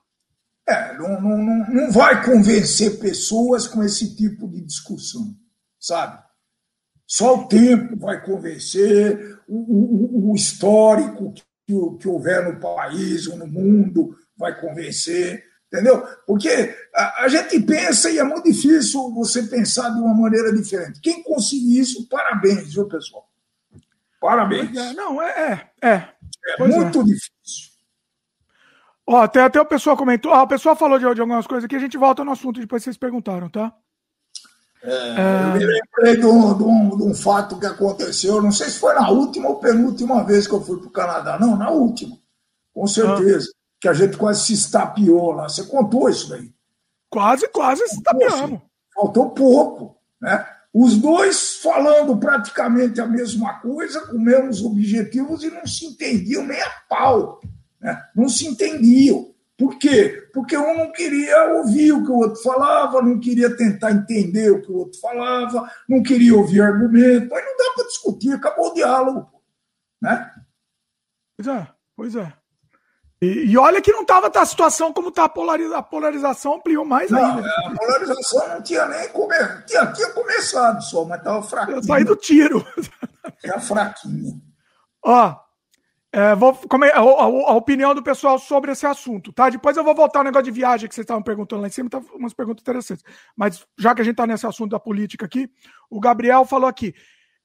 É, 0.66 0.96
não, 0.96 1.20
não, 1.20 1.36
não 1.68 1.90
vai 1.90 2.24
convencer 2.24 3.00
pessoas 3.00 3.66
com 3.66 3.82
esse 3.82 4.16
tipo 4.16 4.48
de 4.48 4.60
discussão, 4.60 5.36
sabe? 5.82 6.22
Só 7.06 7.40
o 7.40 7.48
tempo 7.48 7.96
vai 7.98 8.24
convencer, 8.24 9.38
o, 9.46 9.56
o, 9.56 10.30
o 10.30 10.34
histórico 10.34 11.34
que, 11.66 11.74
que 11.98 12.08
houver 12.08 12.50
no 12.50 12.60
país 12.60 13.26
ou 13.26 13.36
no 13.36 13.46
mundo 13.46 14.16
vai 14.36 14.58
convencer 14.58 15.44
entendeu? 15.72 16.06
Porque 16.26 16.76
a, 16.94 17.24
a, 17.24 17.28
gente 17.28 17.58
pensa 17.60 18.10
e 18.10 18.18
é 18.18 18.22
muito 18.22 18.44
difícil 18.44 19.10
você 19.14 19.42
pensar 19.44 19.88
de 19.88 20.00
uma 20.00 20.14
maneira 20.14 20.52
diferente. 20.52 21.00
Quem 21.00 21.22
conseguir 21.22 21.80
isso, 21.80 22.06
parabéns, 22.10 22.74
viu, 22.74 22.86
pessoal? 22.86 23.26
Parabéns. 24.20 24.76
É, 24.76 24.92
não, 24.92 25.20
é. 25.20 25.70
É, 25.80 25.88
é. 25.88 26.08
é 26.46 26.68
muito 26.68 27.00
é. 27.00 27.04
difícil. 27.04 27.72
Ó, 29.06 29.16
até, 29.16 29.40
até 29.40 29.60
o 29.60 29.64
pessoal 29.64 29.96
comentou. 29.96 30.30
Ó, 30.30 30.42
o 30.42 30.46
pessoal 30.46 30.76
falou 30.76 30.98
de, 30.98 31.14
de 31.14 31.20
algumas 31.20 31.46
coisas 31.46 31.64
aqui, 31.64 31.74
a 31.74 31.80
gente 31.80 31.96
volta 31.96 32.22
no 32.22 32.32
assunto 32.32 32.60
depois 32.60 32.84
vocês 32.84 32.96
perguntaram, 32.96 33.48
tá? 33.48 33.74
É. 34.82 35.52
Eu 35.54 35.58
me 35.58 35.64
lembrei 35.64 36.16
de 36.16 36.26
um, 36.26 36.58
de, 36.58 36.64
um, 36.64 36.96
de 36.96 37.02
um, 37.04 37.14
fato 37.14 37.58
que 37.58 37.66
aconteceu, 37.66 38.42
não 38.42 38.50
sei 38.50 38.68
se 38.68 38.78
foi 38.78 38.94
na 38.94 39.08
última 39.10 39.48
ou 39.48 39.56
penúltima 39.56 40.24
vez 40.24 40.46
que 40.46 40.52
eu 40.52 40.60
fui 40.60 40.78
para 40.78 40.88
o 40.88 40.90
Canadá. 40.90 41.38
Não, 41.38 41.56
na 41.56 41.70
última, 41.70 42.16
com 42.74 42.86
certeza. 42.86 43.48
Ah 43.48 43.62
que 43.82 43.88
a 43.88 43.92
gente 43.92 44.16
quase 44.16 44.46
se 44.46 44.52
estapeou 44.52 45.32
lá. 45.32 45.48
Você 45.48 45.64
contou 45.64 46.08
isso 46.08 46.28
daí? 46.28 46.48
Quase, 47.10 47.48
quase 47.48 47.84
se 47.88 47.96
estapeamos. 47.96 48.60
Faltou 48.94 49.30
pouco, 49.30 49.96
né? 50.20 50.46
Os 50.72 50.96
dois 50.96 51.56
falando 51.56 52.16
praticamente 52.16 53.00
a 53.00 53.06
mesma 53.06 53.54
coisa, 53.54 54.06
com 54.06 54.18
mesmos 54.18 54.62
objetivos 54.62 55.42
e 55.42 55.50
não 55.50 55.66
se 55.66 55.84
entendiam 55.84 56.46
nem 56.46 56.62
a 56.62 56.70
pau. 56.88 57.40
Né? 57.80 58.00
Não 58.14 58.28
se 58.28 58.46
entendiam. 58.46 59.31
Por 59.58 59.78
quê? 59.78 60.28
Porque 60.32 60.56
um 60.56 60.76
não 60.76 60.92
queria 60.92 61.54
ouvir 61.54 61.92
o 61.92 62.04
que 62.04 62.10
o 62.10 62.16
outro 62.16 62.42
falava, 62.42 63.02
não 63.02 63.20
queria 63.20 63.54
tentar 63.56 63.92
entender 63.92 64.50
o 64.50 64.62
que 64.62 64.72
o 64.72 64.78
outro 64.78 64.98
falava, 65.00 65.70
não 65.88 66.02
queria 66.02 66.34
ouvir 66.34 66.62
argumento. 66.62 67.34
Aí 67.34 67.44
não 67.44 67.56
dá 67.56 67.72
para 67.76 67.86
discutir, 67.86 68.32
acabou 68.32 68.70
o 68.70 68.74
diálogo. 68.74 69.30
Né? 70.00 70.30
Pois 71.36 71.48
é, 71.48 71.68
pois 71.96 72.16
é. 72.16 72.32
E, 73.22 73.52
e, 73.52 73.56
olha 73.56 73.80
que 73.80 73.92
não 73.92 74.02
estava 74.02 74.26
a 74.34 74.44
situação 74.44 74.92
como 74.92 75.10
está 75.10 75.24
a, 75.24 75.28
polariza, 75.28 75.78
a 75.78 75.82
polarização 75.82 76.54
ampliou 76.54 76.84
mais 76.84 77.08
não, 77.08 77.24
ainda. 77.24 77.46
É, 77.46 77.66
a 77.68 77.70
polarização 77.70 78.48
não 78.48 78.62
tinha 78.62 78.84
nem 78.86 79.08
come, 79.10 79.36
tinha, 79.64 79.86
tinha 79.92 80.10
começado 80.10 80.82
só, 80.82 81.04
mas 81.04 81.18
estava 81.18 81.40
fraquinho. 81.40 81.84
Saí 81.84 82.02
do 82.02 82.16
tiro. 82.16 82.66
Era 83.44 83.60
fraquinho. 83.60 84.42
Ó, 85.04 85.36
é, 86.14 86.34
vou, 86.34 86.54
como 86.54 86.84
é, 86.84 86.92
a, 86.92 86.98
a, 86.98 87.00
a, 87.00 87.54
opinião 87.54 87.94
do 87.94 88.02
pessoal 88.02 88.38
sobre 88.38 88.70
esse 88.70 88.84
assunto, 88.86 89.32
tá? 89.32 89.48
Depois 89.48 89.78
eu 89.78 89.82
vou 89.82 89.94
voltar 89.94 90.20
ao 90.20 90.24
negócio 90.24 90.44
de 90.44 90.50
viagem 90.50 90.86
que 90.86 90.94
vocês 90.94 91.04
estavam 91.04 91.22
perguntando 91.22 91.62
lá 91.62 91.68
em 91.68 91.70
cima, 91.70 91.88
tá 91.88 92.02
umas 92.14 92.34
perguntas 92.34 92.60
interessantes. 92.60 93.02
Mas 93.34 93.66
já 93.78 93.94
que 93.94 94.02
a 94.02 94.04
gente 94.04 94.12
está 94.12 94.26
nesse 94.26 94.46
assunto 94.46 94.72
da 94.72 94.78
política 94.78 95.24
aqui, 95.24 95.50
o 95.88 95.98
Gabriel 95.98 96.44
falou 96.44 96.68
aqui: 96.68 96.94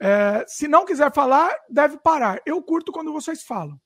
é, 0.01 0.43
se 0.49 0.67
não 0.67 0.83
quiser 0.83 1.13
falar, 1.13 1.49
deve 1.69 1.97
parar. 1.97 2.41
Eu 2.45 2.61
curto 2.61 2.91
quando 2.91 3.13
vocês 3.13 3.41
falam. 3.41 3.79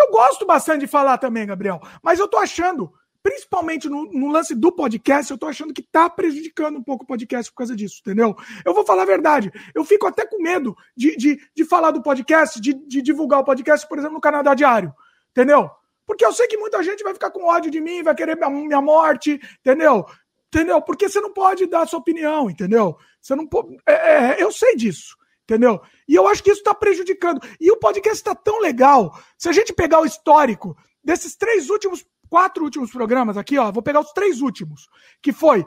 Eu 0.00 0.10
gosto 0.10 0.46
bastante 0.46 0.80
de 0.80 0.86
falar 0.86 1.18
também, 1.18 1.46
Gabriel, 1.46 1.78
mas 2.02 2.18
eu 2.18 2.26
tô 2.26 2.38
achando, 2.38 2.90
principalmente 3.22 3.88
no, 3.88 4.04
no 4.12 4.28
lance 4.30 4.54
do 4.54 4.72
podcast, 4.72 5.30
eu 5.30 5.38
tô 5.38 5.46
achando 5.46 5.72
que 5.72 5.82
tá 5.82 6.10
prejudicando 6.10 6.78
um 6.78 6.82
pouco 6.82 7.04
o 7.04 7.06
podcast 7.06 7.50
por 7.52 7.58
causa 7.58 7.76
disso, 7.76 8.00
entendeu? 8.00 8.34
Eu 8.64 8.74
vou 8.74 8.84
falar 8.84 9.02
a 9.02 9.06
verdade. 9.06 9.52
Eu 9.74 9.84
fico 9.84 10.06
até 10.06 10.26
com 10.26 10.42
medo 10.42 10.76
de, 10.96 11.16
de, 11.16 11.40
de 11.54 11.64
falar 11.64 11.92
do 11.92 12.02
podcast, 12.02 12.60
de, 12.60 12.74
de 12.74 13.00
divulgar 13.00 13.40
o 13.40 13.44
podcast, 13.44 13.86
por 13.88 13.98
exemplo, 13.98 14.14
no 14.14 14.20
Canadá 14.20 14.54
Diário, 14.54 14.92
entendeu? 15.30 15.70
Porque 16.04 16.24
eu 16.24 16.32
sei 16.32 16.46
que 16.48 16.56
muita 16.56 16.82
gente 16.82 17.04
vai 17.04 17.14
ficar 17.14 17.30
com 17.30 17.44
ódio 17.44 17.70
de 17.70 17.80
mim, 17.80 18.02
vai 18.02 18.14
querer 18.14 18.36
minha, 18.36 18.50
minha 18.50 18.80
morte, 18.80 19.40
entendeu? 19.60 20.04
Entendeu? 20.48 20.82
Porque 20.82 21.08
você 21.08 21.20
não 21.20 21.32
pode 21.32 21.66
dar 21.66 21.86
sua 21.86 22.00
opinião, 22.00 22.50
entendeu? 22.50 22.96
Você 23.20 23.34
não 23.34 23.46
pode. 23.46 23.76
É, 23.86 23.92
é, 23.92 24.42
eu 24.42 24.50
sei 24.52 24.76
disso 24.76 25.16
entendeu? 25.44 25.80
E 26.08 26.14
eu 26.14 26.26
acho 26.28 26.42
que 26.42 26.50
isso 26.50 26.60
está 26.60 26.74
prejudicando. 26.74 27.40
E 27.60 27.70
o 27.70 27.76
podcast 27.76 28.16
está 28.16 28.34
tão 28.34 28.60
legal. 28.60 29.18
Se 29.36 29.48
a 29.48 29.52
gente 29.52 29.72
pegar 29.72 30.00
o 30.00 30.06
histórico 30.06 30.76
desses 31.04 31.36
três 31.36 31.68
últimos, 31.68 32.06
quatro 32.32 32.64
últimos 32.64 32.90
programas 32.90 33.36
aqui, 33.36 33.58
ó, 33.58 33.70
vou 33.70 33.82
pegar 33.82 34.00
os 34.00 34.10
três 34.14 34.40
últimos, 34.40 34.88
que 35.20 35.34
foi 35.34 35.66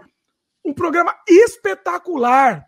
um 0.65 0.73
programa 0.73 1.15
espetacular, 1.27 2.65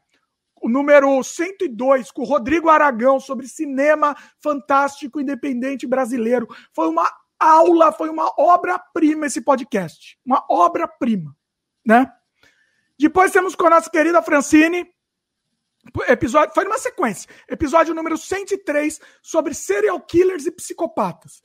o 0.61 0.69
número 0.69 1.23
102, 1.23 2.11
com 2.11 2.21
o 2.21 2.25
Rodrigo 2.25 2.69
Aragão, 2.69 3.19
sobre 3.19 3.47
cinema 3.47 4.15
fantástico 4.39 5.19
independente 5.19 5.87
brasileiro. 5.87 6.47
Foi 6.75 6.87
uma 6.87 7.11
aula, 7.39 7.91
foi 7.91 8.09
uma 8.09 8.31
obra-prima 8.37 9.25
esse 9.25 9.41
podcast. 9.41 10.15
Uma 10.23 10.45
obra-prima, 10.47 11.35
né? 11.83 12.05
Depois 12.99 13.31
temos 13.31 13.55
com 13.55 13.65
a 13.65 13.71
nossa 13.71 13.89
querida 13.89 14.21
Francine, 14.21 14.85
Episódio, 16.07 16.53
foi 16.53 16.65
numa 16.65 16.77
sequência. 16.77 17.27
Episódio 17.49 17.95
número 17.95 18.15
103 18.15 18.99
sobre 19.23 19.55
serial 19.55 19.99
killers 20.01 20.45
e 20.45 20.51
psicopatas. 20.51 21.41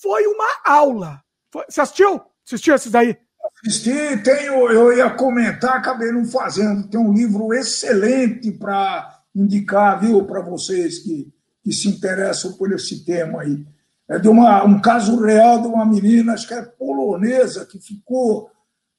Foi 0.00 0.26
uma 0.26 0.48
aula. 0.64 1.22
Foi, 1.50 1.64
você 1.68 1.80
assistiu? 1.80 2.20
Assistiu 2.46 2.74
esses 2.74 2.90
daí? 2.90 3.16
Assisti, 3.64 4.16
tenho, 4.22 4.70
eu 4.70 4.92
ia 4.92 5.10
comentar, 5.10 5.76
acabei 5.76 6.12
não 6.12 6.24
fazendo. 6.24 6.88
Tem 6.88 7.00
um 7.00 7.12
livro 7.12 7.52
excelente 7.54 8.50
para 8.52 9.22
indicar, 9.34 10.00
viu, 10.00 10.24
para 10.24 10.40
vocês 10.40 10.98
que, 11.00 11.32
que 11.62 11.72
se 11.72 11.88
interessam 11.88 12.52
por 12.54 12.72
esse 12.72 13.04
tema 13.04 13.42
aí. 13.42 13.66
É 14.08 14.18
de 14.18 14.28
uma, 14.28 14.64
um 14.64 14.80
caso 14.80 15.20
real 15.22 15.62
de 15.62 15.68
uma 15.68 15.86
menina, 15.86 16.34
acho 16.34 16.48
que 16.48 16.54
é 16.54 16.62
polonesa, 16.62 17.64
que 17.64 17.78
ficou 17.78 18.50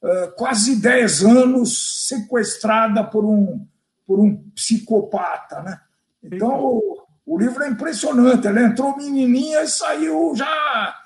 uh, 0.02 0.32
quase 0.38 0.78
10 0.78 1.26
anos 1.26 2.08
sequestrada 2.08 3.04
por 3.04 3.26
um 3.26 3.68
por 4.12 4.20
um 4.20 4.36
psicopata, 4.52 5.62
né? 5.62 5.80
Então, 6.22 6.66
o, 6.66 7.02
o 7.26 7.40
livro 7.40 7.64
é 7.64 7.70
impressionante. 7.70 8.46
Ela 8.46 8.62
entrou 8.62 8.98
menininha 8.98 9.64
e 9.64 9.70
saiu 9.70 10.34
já 10.36 11.01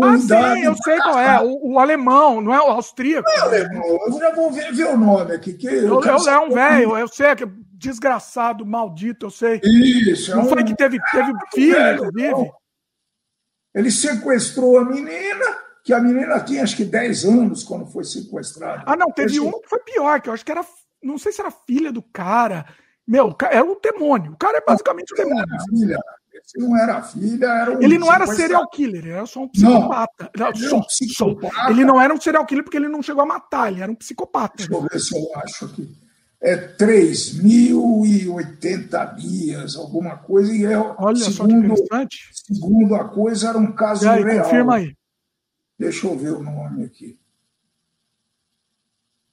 ah. 0.00 0.18
Sim, 0.18 0.62
eu 0.64 0.74
sei 0.82 0.96
qual 0.98 1.18
é. 1.18 1.40
O, 1.42 1.72
o, 1.72 1.78
alemão, 1.78 2.40
não 2.40 2.54
é 2.54 2.60
o 2.60 2.70
austríaco. 2.70 3.28
Não 3.28 3.36
é 3.36 3.40
alemão, 3.40 3.98
eu 4.06 4.18
já 4.18 4.34
vou 4.34 4.50
ver, 4.50 4.72
ver 4.72 4.86
o 4.86 4.96
nome 4.96 5.34
aqui. 5.34 5.52
Que 5.52 5.66
eu, 5.66 6.00
eu, 6.00 6.02
eu 6.02 6.28
é 6.28 6.38
um 6.40 6.50
velho, 6.50 6.96
eu 6.96 7.08
sei 7.08 7.34
que 7.36 7.44
é 7.44 7.48
desgraçado, 7.72 8.64
maldito, 8.64 9.26
eu 9.26 9.30
sei. 9.30 9.60
Isso. 9.62 10.30
Não 10.30 10.42
é 10.42 10.44
um... 10.44 10.48
foi 10.48 10.64
que 10.64 10.74
teve, 10.74 10.98
teve 11.10 11.30
é, 11.30 11.34
filho, 11.54 11.74
velho, 11.74 12.04
inclusive? 12.06 12.52
Ele 13.74 13.90
sequestrou 13.90 14.78
a 14.78 14.84
menina, 14.84 15.44
que 15.84 15.92
a 15.92 16.00
menina 16.00 16.40
tinha 16.40 16.62
acho 16.62 16.76
que 16.76 16.84
10 16.84 17.24
anos 17.24 17.64
quando 17.64 17.86
foi 17.86 18.04
sequestrada. 18.04 18.84
Ah, 18.86 18.96
não, 18.96 19.10
teve 19.10 19.40
um 19.40 19.60
que 19.60 19.68
foi 19.68 19.80
pior, 19.80 20.20
que 20.20 20.28
eu 20.28 20.32
acho 20.32 20.44
que 20.44 20.52
era. 20.52 20.64
Não 21.02 21.18
sei 21.18 21.32
se 21.32 21.40
era 21.40 21.50
filha 21.50 21.92
do 21.92 22.02
cara. 22.02 22.64
Meu, 23.06 23.34
era 23.50 23.64
um 23.64 23.78
demônio. 23.80 24.32
O 24.32 24.36
cara 24.36 24.58
é 24.58 24.64
basicamente 24.64 25.12
um 25.12 25.16
demônio. 25.16 25.46
Filha. 25.68 25.98
Se 26.44 26.58
não 26.58 26.76
era 26.76 27.00
filha, 27.02 27.46
era 27.46 27.70
um 27.70 27.80
Ele 27.82 27.98
não 27.98 28.12
era 28.12 28.26
serial 28.26 28.68
killer, 28.68 29.02
ele 29.02 29.12
era 29.12 29.24
só 29.26 29.42
um 29.42 29.48
psicopata. 29.48 30.30
Não, 30.36 30.50
não, 30.50 30.54
só, 30.54 30.76
um 30.76 30.82
psicopata. 30.82 31.70
Ele 31.70 31.84
não 31.84 32.00
era 32.00 32.12
um 32.12 32.20
serial 32.20 32.44
killer 32.44 32.64
porque 32.64 32.76
ele 32.76 32.88
não 32.88 33.00
chegou 33.02 33.22
a 33.22 33.26
matar, 33.26 33.72
ele 33.72 33.80
era 33.82 33.90
um 33.90 33.94
psicopata. 33.94 34.56
Deixa 34.56 34.72
eu 34.72 34.82
ver 34.82 35.00
se 35.00 35.16
eu 35.16 35.24
acho 35.36 35.64
aqui. 35.66 35.96
É 36.40 36.56
3.080 36.56 39.14
dias, 39.14 39.76
alguma 39.76 40.16
coisa, 40.16 40.52
e 40.52 40.64
é, 40.64 40.76
Olha 40.76 41.16
segundo, 41.16 41.32
só 41.32 41.46
que 41.46 41.52
interessante. 41.52 42.28
Segundo 42.32 42.96
a 42.96 43.08
coisa, 43.08 43.50
era 43.50 43.58
um 43.58 43.70
caso 43.72 44.10
aí, 44.10 44.24
real. 44.24 44.44
Confirma 44.44 44.74
aí. 44.76 44.96
Deixa 45.78 46.06
eu 46.06 46.18
ver 46.18 46.32
o 46.32 46.42
nome 46.42 46.84
aqui. 46.84 47.18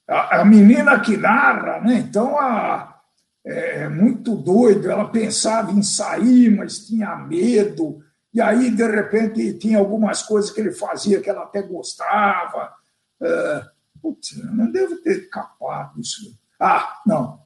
A, 0.07 0.41
a 0.41 0.45
menina 0.45 0.99
que 0.99 1.17
narra, 1.17 1.81
né? 1.81 1.97
Então 1.97 2.39
a 2.39 2.98
é, 3.45 3.83
é, 3.83 3.89
muito 3.89 4.35
doido. 4.35 4.89
Ela 4.89 5.07
pensava 5.09 5.71
em 5.71 5.81
sair, 5.81 6.49
mas 6.55 6.85
tinha 6.85 7.15
medo. 7.15 8.03
E 8.33 8.41
aí, 8.41 8.69
de 8.69 8.85
repente, 8.85 9.53
tinha 9.57 9.77
algumas 9.79 10.21
coisas 10.21 10.51
que 10.51 10.61
ele 10.61 10.71
fazia 10.71 11.21
que 11.21 11.29
ela 11.29 11.43
até 11.43 11.61
gostava. 11.61 12.73
É, 13.21 13.65
putz, 14.01 14.37
não 14.43 14.71
devo 14.71 14.97
ter 14.97 15.29
capado 15.29 15.99
isso. 15.99 16.37
Ah, 16.59 16.99
não. 17.05 17.41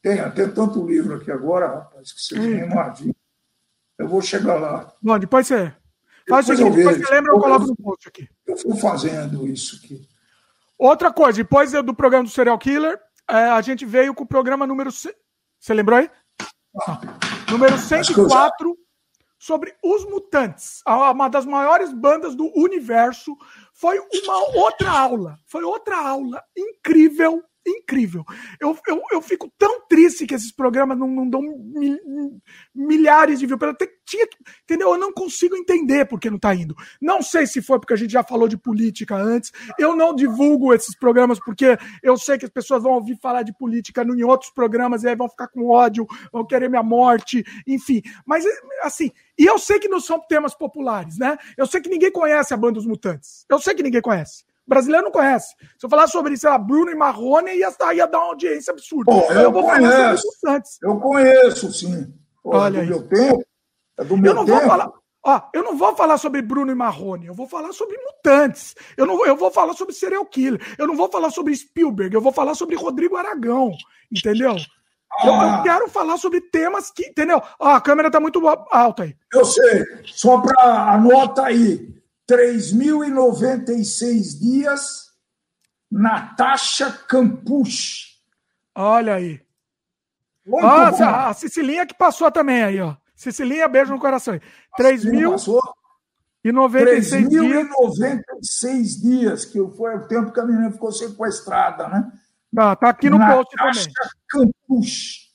Tem, 0.00 0.30
tem 0.32 0.50
tanto 0.50 0.86
livro 0.86 1.16
aqui 1.16 1.30
agora, 1.30 1.66
rapaz, 1.66 2.12
que 2.12 2.20
vocês 2.20 2.40
nem 2.40 2.58
imaginam. 2.60 3.14
Eu 3.98 4.08
vou 4.08 4.20
chegar 4.20 4.56
lá. 4.56 4.92
Bom, 5.00 5.18
depois 5.18 5.46
você. 5.46 5.72
Faz 6.28 6.46
depois 6.46 6.48
o 6.48 6.56
seguinte, 6.56 6.76
depois 6.76 6.96
você 6.96 7.14
lembra, 7.14 7.32
eu 7.32 7.38
coloco 7.38 7.66
no 7.66 7.76
post 7.76 8.08
aqui. 8.08 8.28
Eu 8.46 8.56
fui 8.56 8.76
fazendo 8.76 9.46
isso 9.46 9.76
aqui. 9.76 10.08
Outra 10.78 11.12
coisa, 11.12 11.38
depois 11.38 11.72
do 11.72 11.94
programa 11.94 12.24
do 12.24 12.30
Serial 12.30 12.58
Killer, 12.58 12.98
é, 13.28 13.34
a 13.34 13.60
gente 13.60 13.84
veio 13.84 14.14
com 14.14 14.24
o 14.24 14.28
programa 14.28 14.66
número. 14.66 14.90
Você 14.90 15.14
lembrou 15.68 15.98
aí? 15.98 16.10
Ah, 16.86 17.00
número 17.50 17.78
104 17.78 18.76
sobre 19.38 19.76
os 19.82 20.04
Mutantes, 20.06 20.80
uma 20.86 21.28
das 21.28 21.44
maiores 21.44 21.92
bandas 21.92 22.34
do 22.34 22.50
universo. 22.58 23.36
Foi 23.74 23.98
uma 23.98 24.56
outra 24.56 24.90
aula, 24.90 25.38
foi 25.46 25.62
outra 25.62 25.98
aula 25.98 26.42
incrível 26.56 27.42
incrível. 27.66 28.24
Eu, 28.60 28.76
eu, 28.86 29.02
eu 29.10 29.22
fico 29.22 29.50
tão 29.58 29.86
triste 29.86 30.26
que 30.26 30.34
esses 30.34 30.52
programas 30.52 30.98
não, 30.98 31.08
não 31.08 31.28
dão 31.28 31.40
mil, 31.42 32.40
milhares 32.74 33.38
de 33.38 33.46
views. 33.46 33.60
Tinha, 34.06 34.26
entendeu? 34.64 34.92
Eu 34.92 34.98
não 34.98 35.12
consigo 35.12 35.56
entender 35.56 36.04
por 36.04 36.20
que 36.20 36.28
não 36.28 36.36
está 36.36 36.54
indo. 36.54 36.74
Não 37.00 37.22
sei 37.22 37.46
se 37.46 37.62
foi 37.62 37.78
porque 37.78 37.94
a 37.94 37.96
gente 37.96 38.12
já 38.12 38.22
falou 38.22 38.46
de 38.46 38.58
política 38.58 39.16
antes. 39.16 39.50
Eu 39.78 39.96
não 39.96 40.14
divulgo 40.14 40.74
esses 40.74 40.94
programas 40.96 41.38
porque 41.40 41.78
eu 42.02 42.16
sei 42.16 42.36
que 42.36 42.44
as 42.44 42.50
pessoas 42.50 42.82
vão 42.82 42.92
ouvir 42.92 43.18
falar 43.20 43.42
de 43.42 43.56
política 43.56 44.02
em 44.02 44.22
outros 44.22 44.50
programas 44.50 45.02
e 45.02 45.08
aí 45.08 45.16
vão 45.16 45.28
ficar 45.28 45.48
com 45.48 45.68
ódio, 45.68 46.06
vão 46.30 46.46
querer 46.46 46.68
minha 46.68 46.82
morte, 46.82 47.42
enfim. 47.66 48.02
Mas, 48.26 48.44
assim, 48.82 49.10
e 49.38 49.46
eu 49.46 49.58
sei 49.58 49.78
que 49.78 49.88
não 49.88 50.00
são 50.00 50.20
temas 50.20 50.54
populares, 50.54 51.18
né? 51.18 51.38
Eu 51.56 51.66
sei 51.66 51.80
que 51.80 51.88
ninguém 51.88 52.12
conhece 52.12 52.52
a 52.52 52.56
Banda 52.56 52.74
dos 52.74 52.86
Mutantes. 52.86 53.46
Eu 53.48 53.58
sei 53.58 53.74
que 53.74 53.82
ninguém 53.82 54.02
conhece. 54.02 54.44
O 54.66 54.70
brasileiro 54.70 55.04
não 55.04 55.12
conhece. 55.12 55.54
Se 55.78 55.84
eu 55.84 55.90
falar 55.90 56.06
sobre, 56.06 56.36
sei 56.36 56.48
lá, 56.48 56.58
Bruno 56.58 56.90
e 56.90 56.94
Marrone, 56.94 57.52
ia, 57.52 57.68
ia 57.94 58.06
dar 58.06 58.18
uma 58.18 58.28
audiência 58.28 58.72
absurda. 58.72 59.12
Pô, 59.12 59.32
eu, 59.32 59.42
eu 59.42 59.52
vou 59.52 59.62
conheço. 59.62 60.26
Eu 60.82 60.98
conheço, 60.98 61.72
sim. 61.72 62.12
Pô, 62.42 62.56
Olha 62.56 62.78
é 62.78 62.80
do 62.80 62.82
aí. 62.82 62.88
meu 62.88 63.08
tempo. 63.08 63.44
É 63.98 64.04
do 64.04 64.16
meu 64.16 64.32
eu 64.32 64.34
não 64.34 64.44
tempo. 64.44 64.58
Vou 64.58 64.68
falar, 64.68 64.92
ó, 65.24 65.42
eu 65.52 65.62
não 65.62 65.76
vou 65.76 65.94
falar 65.94 66.18
sobre 66.18 66.40
Bruno 66.42 66.72
e 66.72 66.74
Marrone, 66.74 67.26
eu 67.26 67.34
vou 67.34 67.46
falar 67.46 67.72
sobre 67.72 67.96
mutantes. 67.98 68.74
Eu, 68.96 69.06
não, 69.06 69.24
eu 69.26 69.36
vou 69.36 69.50
falar 69.50 69.74
sobre 69.74 69.94
serial 69.94 70.24
killer. 70.24 70.60
Eu 70.78 70.86
não 70.86 70.96
vou 70.96 71.10
falar 71.10 71.30
sobre 71.30 71.54
Spielberg, 71.54 72.14
eu 72.14 72.20
vou 72.20 72.32
falar 72.32 72.54
sobre 72.54 72.74
Rodrigo 72.74 73.16
Aragão. 73.16 73.70
Entendeu? 74.10 74.56
Ah. 74.56 75.26
Eu, 75.26 75.32
eu, 75.32 75.40
ah. 75.40 75.62
quero 75.62 75.88
falar 75.88 76.16
sobre 76.16 76.40
temas 76.40 76.90
que, 76.90 77.06
entendeu? 77.06 77.40
Ó, 77.58 77.68
a 77.68 77.80
câmera 77.80 78.10
tá 78.10 78.18
muito 78.18 78.42
alta 78.48 79.04
aí. 79.04 79.14
Eu 79.32 79.44
sei. 79.44 79.84
Só 80.06 80.40
para 80.40 80.94
anota 80.94 81.44
aí. 81.44 81.94
3.096 82.28 84.40
dias, 84.40 85.12
Natasha 85.90 86.90
Campuch. 86.90 88.14
Olha 88.74 89.14
aí. 89.14 89.40
Muito 90.44 90.66
bom. 90.66 91.04
a 91.04 91.32
Cecilinha 91.32 91.86
que 91.86 91.94
passou 91.94 92.30
também 92.30 92.62
aí, 92.62 92.78
ó. 92.80 92.96
Cecilinha, 93.14 93.68
beijo 93.68 93.92
no 93.92 94.00
coração. 94.00 94.38
3.096 94.78 97.28
dias. 97.28 97.44
3.096 97.72 99.00
dias, 99.00 99.44
que 99.44 99.58
foi 99.76 99.96
o 99.96 100.06
tempo 100.06 100.32
que 100.32 100.40
a 100.40 100.44
menina 100.44 100.70
ficou 100.70 100.92
sequestrada, 100.92 101.88
né? 101.88 102.12
Tá, 102.54 102.76
tá 102.76 102.90
aqui 102.90 103.10
no 103.10 103.18
Natasha 103.18 103.36
post 103.36 103.56
também. 103.56 103.84
Campuch. 104.28 105.32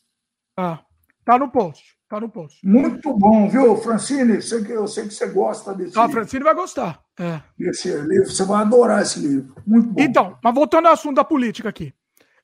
Tá, 0.56 0.86
tá 1.26 1.38
no 1.38 1.50
post. 1.50 1.99
Tá 2.10 2.20
no 2.20 2.28
post. 2.28 2.66
Muito 2.66 3.14
bom, 3.14 3.48
viu, 3.48 3.78
Francine? 3.78 4.34
Eu 4.34 4.42
sei 4.42 4.66
que, 4.66 4.72
eu 4.72 4.88
sei 4.88 5.08
que 5.08 5.14
você 5.14 5.28
gosta 5.28 5.76
desse 5.76 5.96
ah, 5.96 6.02
livro. 6.02 6.02
A 6.02 6.10
Francine 6.10 6.44
vai 6.44 6.56
gostar. 6.56 7.04
É. 7.20 7.40
Esse 7.60 7.96
livro, 8.02 8.32
você 8.32 8.44
vai 8.44 8.62
adorar 8.62 9.04
esse 9.04 9.20
livro. 9.20 9.54
Muito 9.66 9.90
bom. 9.90 10.02
Então, 10.02 10.36
mas 10.44 10.56
voltando 10.56 10.88
ao 10.88 10.94
assunto 10.94 11.18
da 11.18 11.24
política 11.24 11.70
aqui. 11.70 11.94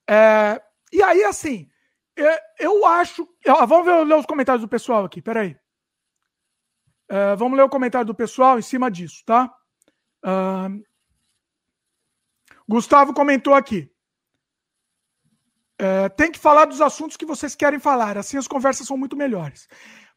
É, 0.07 0.61
e 0.93 1.01
aí, 1.01 1.23
assim, 1.23 1.67
é, 2.15 2.39
eu 2.59 2.85
acho. 2.85 3.27
Vamos 3.67 3.85
ver, 3.85 4.05
ler 4.05 4.15
os 4.15 4.27
comentários 4.27 4.61
do 4.61 4.69
pessoal 4.69 5.03
aqui, 5.03 5.19
peraí. 5.19 5.57
É, 7.09 7.35
vamos 7.35 7.57
ler 7.57 7.63
o 7.63 7.69
comentário 7.69 8.05
do 8.05 8.13
pessoal 8.13 8.59
em 8.59 8.61
cima 8.61 8.91
disso, 8.91 9.23
tá? 9.25 9.51
Uh, 10.23 10.83
Gustavo 12.69 13.15
comentou 13.15 13.55
aqui. 13.55 13.91
É, 15.77 16.07
tem 16.09 16.31
que 16.31 16.39
falar 16.39 16.65
dos 16.65 16.81
assuntos 16.81 17.17
que 17.17 17.25
vocês 17.25 17.53
querem 17.55 17.79
falar, 17.79 18.17
assim 18.17 18.37
as 18.37 18.47
conversas 18.47 18.87
são 18.87 18.97
muito 18.97 19.15
melhores. 19.15 19.67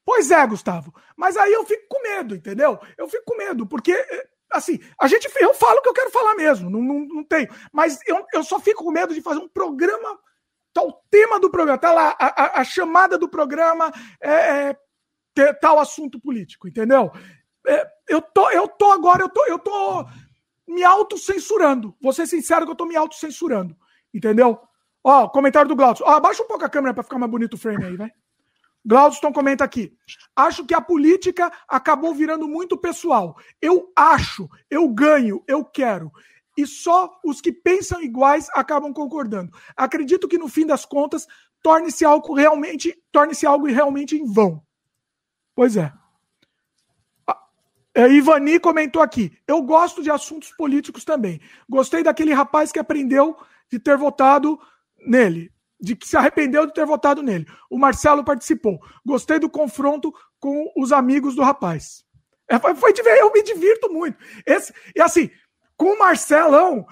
Pois 0.05 0.31
é, 0.31 0.47
Gustavo, 0.47 0.95
mas 1.17 1.37
aí 1.37 1.53
eu 1.53 1.65
fico 1.67 1.85
com 1.89 2.03
medo, 2.03 2.35
entendeu? 2.35 2.79
Eu 2.97 3.09
fico 3.09 3.25
com 3.27 3.37
medo, 3.37 3.67
porque, 3.67 3.93
é, 3.93 4.29
assim, 4.53 4.79
a 4.99 5.07
gente, 5.07 5.29
eu 5.41 5.53
falo 5.53 5.79
o 5.79 5.83
que 5.83 5.89
eu 5.89 5.95
quero 5.95 6.11
falar 6.11 6.35
mesmo, 6.35 6.71
não, 6.71 6.81
não, 6.81 7.01
não 7.01 7.25
tenho, 7.25 7.49
mas 7.73 7.99
eu, 8.07 8.25
eu 8.33 8.43
só 8.43 8.59
fico 8.61 8.85
com 8.85 8.91
medo 8.91 9.13
de 9.13 9.21
fazer 9.21 9.41
um 9.41 9.49
programa, 9.49 10.19
tá 10.73 10.83
o 10.83 10.93
tema 11.11 11.41
do 11.41 11.51
programa, 11.51 11.77
tá 11.77 11.93
lá, 11.93 12.17
a, 12.19 12.27
a, 12.27 12.61
a 12.61 12.65
chamada 12.65 13.19
do 13.19 13.29
programa 13.29 13.93
é, 14.23 14.77
é 15.37 15.53
tal 15.61 15.79
assunto 15.79 16.21
político, 16.21 16.69
entendeu? 16.69 17.13
É, 17.67 17.87
eu, 18.09 18.23
tô, 18.23 18.49
eu 18.51 18.67
tô 18.69 18.93
agora, 18.93 19.25
eu 19.25 19.29
tô, 19.29 19.45
eu 19.47 19.59
tô 19.59 20.07
me 20.67 20.85
autocensurando, 20.85 21.95
vou 22.01 22.13
ser 22.13 22.27
sincero 22.27 22.65
que 22.65 22.73
eu 22.73 22.77
tô 22.77 22.87
me 22.87 22.97
autocensurando, 22.97 23.77
entendeu? 24.15 24.59
Ó, 25.03 25.29
comentário 25.29 25.69
do 25.69 25.77
Glaucio. 25.77 26.05
Ó, 26.07 26.11
abaixa 26.11 26.43
um 26.43 26.47
pouco 26.47 26.65
a 26.65 26.69
câmera 26.69 26.95
para 26.95 27.03
ficar 27.03 27.19
mais 27.19 27.31
bonito 27.31 27.55
o 27.55 27.59
frame 27.59 27.85
aí, 27.85 27.97
vai. 27.97 28.11
Glaudston 28.85 29.33
comenta 29.33 29.65
aqui. 29.65 29.93
Acho 30.35 30.65
que 30.65 30.75
a 30.75 30.81
política 30.81 31.53
acabou 31.69 32.15
virando 32.15 32.49
muito 32.49 32.77
pessoal. 32.77 33.37
Eu 33.61 33.93
acho, 33.95 34.49
eu 34.71 34.89
ganho, 34.89 35.43
eu 35.47 35.65
quero. 35.65 36.11
E 36.57 36.67
só 36.67 37.21
os 37.25 37.41
que 37.41 37.53
pensam 37.53 38.03
iguais 38.03 38.49
acabam 38.55 38.93
concordando. 38.93 39.53
Acredito 39.77 40.27
que 40.27 40.39
no 40.39 40.49
fim 40.49 40.67
das 40.67 40.85
contas 40.85 41.27
torne-se 41.63 42.05
algo 42.05 42.35
realmente, 42.35 42.97
torne-se 43.13 43.47
algo 43.47 43.67
realmente 43.67 44.17
em 44.17 44.25
vão. 44.25 44.63
Pois 45.55 45.77
é. 45.77 45.93
é. 47.95 48.09
Ivani 48.11 48.59
comentou 48.59 49.03
aqui. 49.03 49.37
Eu 49.47 49.63
gosto 49.63 50.03
de 50.03 50.11
assuntos 50.11 50.51
políticos 50.57 51.05
também. 51.05 51.41
Gostei 51.69 52.03
daquele 52.03 52.33
rapaz 52.33 52.73
que 52.73 52.79
aprendeu 52.79 53.37
de 53.71 53.79
ter 53.79 53.97
votado 53.97 54.59
nele, 55.07 55.53
de 55.81 55.95
que 55.95 56.07
se 56.07 56.17
arrependeu 56.17 56.67
de 56.67 56.75
ter 56.75 56.85
votado 56.85 57.23
nele. 57.23 57.47
O 57.71 57.79
Marcelo 57.79 58.25
participou. 58.25 58.81
Gostei 59.05 59.39
do 59.39 59.51
confronto 59.51 60.13
com 60.41 60.73
os 60.77 60.93
amigos 60.93 61.35
do 61.35 61.43
rapaz. 61.43 62.05
É, 62.49 62.59
foi, 62.59 62.75
foi, 62.75 62.93
eu 63.21 63.33
me 63.33 63.43
divirto 63.43 63.93
muito. 63.93 64.19
Esse, 64.47 64.73
e 64.97 65.01
assim, 65.01 65.31
com 65.79 65.93
o 65.93 65.99
Marcelão, 65.99 66.85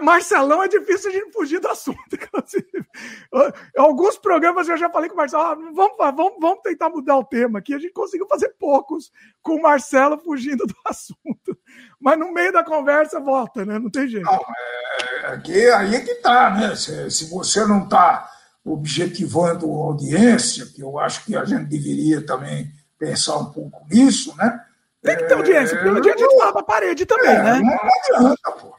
Marcelão 0.00 0.62
é 0.62 0.68
difícil 0.68 1.10
a 1.10 1.12
gente 1.12 1.32
fugir 1.32 1.58
do 1.60 1.66
assunto. 1.66 1.98
Alguns 3.76 4.16
programas 4.16 4.68
eu 4.68 4.76
já 4.76 4.88
falei 4.88 5.08
com 5.08 5.14
o 5.14 5.18
Marcelo, 5.18 5.42
ah, 5.42 5.54
vamos, 5.74 5.96
vamos, 5.98 6.34
vamos 6.40 6.60
tentar 6.62 6.88
mudar 6.88 7.16
o 7.16 7.24
tema 7.24 7.58
aqui. 7.58 7.74
A 7.74 7.80
gente 7.80 7.92
conseguiu 7.92 8.28
fazer 8.28 8.54
poucos 8.56 9.10
com 9.42 9.56
o 9.56 9.62
Marcelo 9.62 10.16
fugindo 10.18 10.64
do 10.64 10.74
assunto. 10.86 11.58
Mas 12.00 12.16
no 12.16 12.32
meio 12.32 12.52
da 12.52 12.62
conversa 12.62 13.18
volta, 13.18 13.64
né? 13.64 13.76
Não 13.76 13.90
tem 13.90 14.06
jeito. 14.06 14.24
Não, 14.24 14.40
é, 14.40 15.26
aqui, 15.32 15.66
aí 15.70 15.96
é 15.96 16.00
que 16.00 16.14
tá, 16.16 16.50
né? 16.50 16.76
Se, 16.76 17.10
se 17.10 17.28
você 17.28 17.66
não 17.66 17.82
está 17.82 18.30
objetivando 18.64 19.66
a 19.66 19.84
audiência, 19.86 20.66
que 20.66 20.80
eu 20.80 20.96
acho 20.96 21.24
que 21.24 21.34
a 21.34 21.44
gente 21.44 21.64
deveria 21.64 22.24
também 22.24 22.70
pensar 22.96 23.36
um 23.36 23.50
pouco 23.50 23.84
nisso, 23.90 24.32
né? 24.36 24.64
Tem 25.02 25.16
que 25.16 25.24
ter 25.24 25.34
audiência, 25.34 25.76
porque 25.76 25.90
no 25.90 26.00
dia 26.00 26.14
a 26.14 26.16
gente 26.16 26.38
fala 26.38 26.52
pra 26.52 26.62
parede 26.62 27.06
também, 27.06 27.30
é, 27.30 27.42
né? 27.42 27.60
Não 27.60 28.24
adianta, 28.24 28.52
pô. 28.52 28.76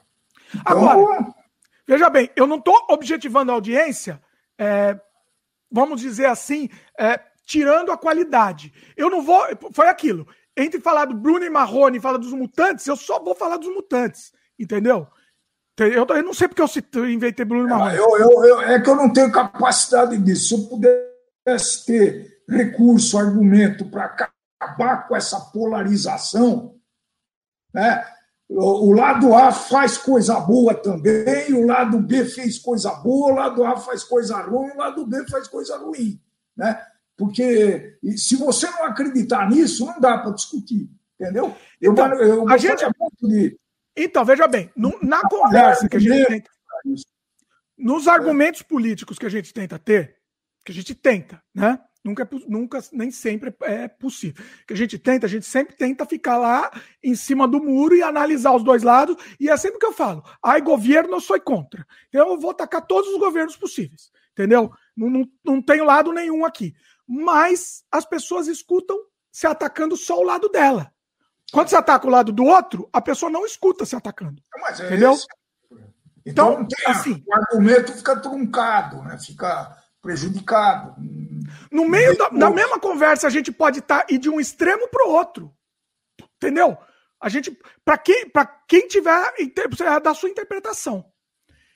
Então... 0.53 0.89
Agora, 0.89 1.25
veja 1.87 2.09
bem, 2.09 2.29
eu 2.35 2.45
não 2.45 2.57
estou 2.57 2.75
objetivando 2.89 3.51
a 3.51 3.55
audiência, 3.55 4.21
é, 4.57 4.99
vamos 5.71 6.01
dizer 6.01 6.25
assim, 6.25 6.69
é, 6.97 7.19
tirando 7.45 7.91
a 7.91 7.97
qualidade. 7.97 8.73
Eu 8.97 9.09
não 9.09 9.21
vou. 9.21 9.43
Foi 9.73 9.87
aquilo. 9.87 10.27
Entre 10.57 10.81
falar 10.81 11.05
do 11.05 11.15
Bruno 11.15 11.45
e 11.45 11.49
Marrone 11.49 11.97
e 11.97 12.01
falar 12.01 12.17
dos 12.17 12.33
mutantes, 12.33 12.85
eu 12.85 12.95
só 12.95 13.19
vou 13.19 13.33
falar 13.33 13.57
dos 13.57 13.73
mutantes. 13.73 14.33
Entendeu? 14.59 15.07
Eu, 15.79 16.05
eu 16.05 16.23
não 16.23 16.33
sei 16.33 16.49
porque 16.49 16.61
eu, 16.61 16.67
eu 16.95 17.09
inventei 17.09 17.45
Bruno 17.45 17.65
e 17.65 17.69
Marrone. 17.69 17.95
Eu, 17.95 18.17
eu, 18.17 18.45
eu, 18.45 18.61
é 18.61 18.81
que 18.81 18.89
eu 18.89 18.95
não 18.95 19.11
tenho 19.11 19.31
capacidade 19.31 20.17
disso. 20.17 20.49
Se 20.49 20.53
eu 20.53 20.67
pudesse 20.67 21.85
ter 21.85 22.43
recurso, 22.49 23.17
argumento 23.17 23.85
para 23.85 24.09
acabar 24.69 25.07
com 25.07 25.15
essa 25.15 25.39
polarização, 25.39 26.75
né? 27.73 28.05
O 28.51 28.91
lado 28.93 29.35
A 29.35 29.51
faz 29.51 29.95
coisa 29.95 30.39
boa 30.39 30.73
também, 30.73 31.53
o 31.53 31.67
lado 31.67 31.99
B 31.99 32.25
fez 32.25 32.57
coisa 32.57 32.91
boa, 32.95 33.31
o 33.31 33.35
lado 33.35 33.63
A 33.63 33.77
faz 33.77 34.03
coisa 34.03 34.41
ruim, 34.41 34.71
o 34.71 34.77
lado 34.77 35.05
B 35.05 35.23
faz 35.27 35.47
coisa 35.47 35.77
ruim. 35.77 36.19
Né? 36.57 36.83
Porque 37.15 37.99
se 38.17 38.35
você 38.37 38.67
não 38.71 38.85
acreditar 38.85 39.47
nisso, 39.51 39.85
não 39.85 39.99
dá 39.99 40.17
para 40.17 40.31
discutir. 40.31 40.89
Entendeu? 41.19 41.55
Eu, 41.79 41.91
então, 41.91 42.11
eu 42.15 42.49
a 42.49 42.57
gente... 42.57 42.83
muito 42.99 43.27
de. 43.27 43.59
Então, 43.95 44.25
veja 44.25 44.47
bem, 44.47 44.71
na 45.01 45.21
conversa 45.29 45.87
que 45.87 45.97
a 45.97 45.99
gente 45.99 46.25
tenta. 46.25 46.49
Nos 47.77 48.07
argumentos 48.07 48.63
políticos 48.63 49.19
que 49.19 49.25
a 49.27 49.29
gente 49.29 49.53
tenta 49.53 49.77
ter, 49.77 50.17
que 50.65 50.71
a 50.71 50.75
gente 50.75 50.95
tenta, 50.95 51.41
né? 51.53 51.79
Nunca, 52.03 52.23
é, 52.23 52.27
nunca, 52.47 52.79
nem 52.93 53.11
sempre 53.11 53.53
é 53.61 53.87
possível. 53.87 54.43
Que 54.65 54.73
a 54.73 54.77
gente 54.77 54.97
tenta, 54.97 55.25
a 55.25 55.29
gente 55.29 55.45
sempre 55.45 55.75
tenta 55.75 56.05
ficar 56.05 56.37
lá 56.37 56.71
em 57.03 57.13
cima 57.13 57.47
do 57.47 57.61
muro 57.61 57.95
e 57.95 58.01
analisar 58.01 58.55
os 58.55 58.63
dois 58.63 58.83
lados. 58.83 59.17
E 59.39 59.49
é 59.49 59.57
sempre 59.57 59.79
que 59.79 59.85
eu 59.85 59.93
falo: 59.93 60.23
ai, 60.41 60.61
governo, 60.61 61.15
eu 61.15 61.21
sou 61.21 61.39
contra. 61.41 61.85
Então 62.07 62.29
eu 62.29 62.39
vou 62.39 62.51
atacar 62.51 62.85
todos 62.85 63.09
os 63.11 63.19
governos 63.19 63.57
possíveis. 63.57 64.11
Entendeu? 64.31 64.71
Não, 64.95 65.09
não, 65.09 65.29
não 65.43 65.61
tenho 65.61 65.83
lado 65.83 66.13
nenhum 66.13 66.45
aqui. 66.45 66.73
Mas 67.05 67.83
as 67.91 68.05
pessoas 68.05 68.47
escutam 68.47 68.97
se 69.31 69.45
atacando 69.45 69.97
só 69.97 70.17
o 70.17 70.23
lado 70.23 70.47
dela. 70.49 70.93
Quando 71.51 71.67
você 71.67 71.75
ataca 71.75 72.07
o 72.07 72.11
lado 72.11 72.31
do 72.31 72.45
outro, 72.45 72.87
a 72.93 73.01
pessoa 73.01 73.31
não 73.31 73.45
escuta 73.45 73.85
se 73.85 73.95
atacando. 73.95 74.41
Mas 74.61 74.79
é 74.79 74.85
entendeu? 74.85 75.13
Esse. 75.13 75.25
Então, 76.25 76.61
então 76.61 76.91
assim, 76.91 77.23
o 77.25 77.33
argumento 77.33 77.91
fica 77.93 78.15
truncado, 78.15 79.01
né? 79.03 79.17
fica 79.17 79.78
prejudicado. 80.01 80.95
No 81.71 81.87
meio 81.87 82.17
da 82.17 82.49
mesma 82.49 82.79
conversa, 82.79 83.27
a 83.27 83.29
gente 83.29 83.51
pode 83.51 83.79
estar 83.79 84.01
tá, 84.01 84.07
ir 84.09 84.17
de 84.17 84.29
um 84.29 84.39
extremo 84.39 84.87
para 84.87 85.07
o 85.07 85.11
outro. 85.11 85.53
Entendeu? 86.35 86.77
A 87.19 87.27
gente, 87.27 87.57
para 87.83 87.97
quem, 87.97 88.29
para 88.29 88.45
quem 88.45 88.87
tiver 88.87 89.33
é 89.37 89.99
da 89.99 90.13
sua 90.13 90.29
interpretação. 90.29 91.05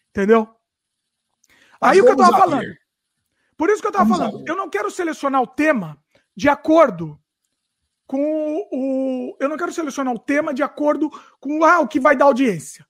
Entendeu? 0.10 0.48
Aí 1.82 2.00
o 2.00 2.06
que 2.06 2.12
eu 2.12 2.14
estava 2.14 2.38
falando. 2.38 2.76
Por 3.58 3.70
isso 3.70 3.82
que 3.82 3.88
eu 3.88 3.92
estava 3.92 4.10
falando, 4.10 4.44
eu 4.48 4.56
não 4.56 4.70
quero 4.70 4.90
selecionar 4.90 5.42
o 5.42 5.48
tema 5.48 5.98
de 6.36 6.50
acordo 6.50 7.20
com 8.08 8.68
o. 8.72 9.38
Eu 9.40 9.50
não 9.50 9.58
quero 9.58 9.72
selecionar 9.72 10.14
o 10.14 10.20
tema 10.20 10.54
de 10.54 10.64
acordo 10.64 11.10
com 11.40 11.64
ah, 11.64 11.80
o 11.80 11.88
que 11.88 12.00
vai 12.00 12.16
dar 12.16 12.26
audiência. 12.26 12.86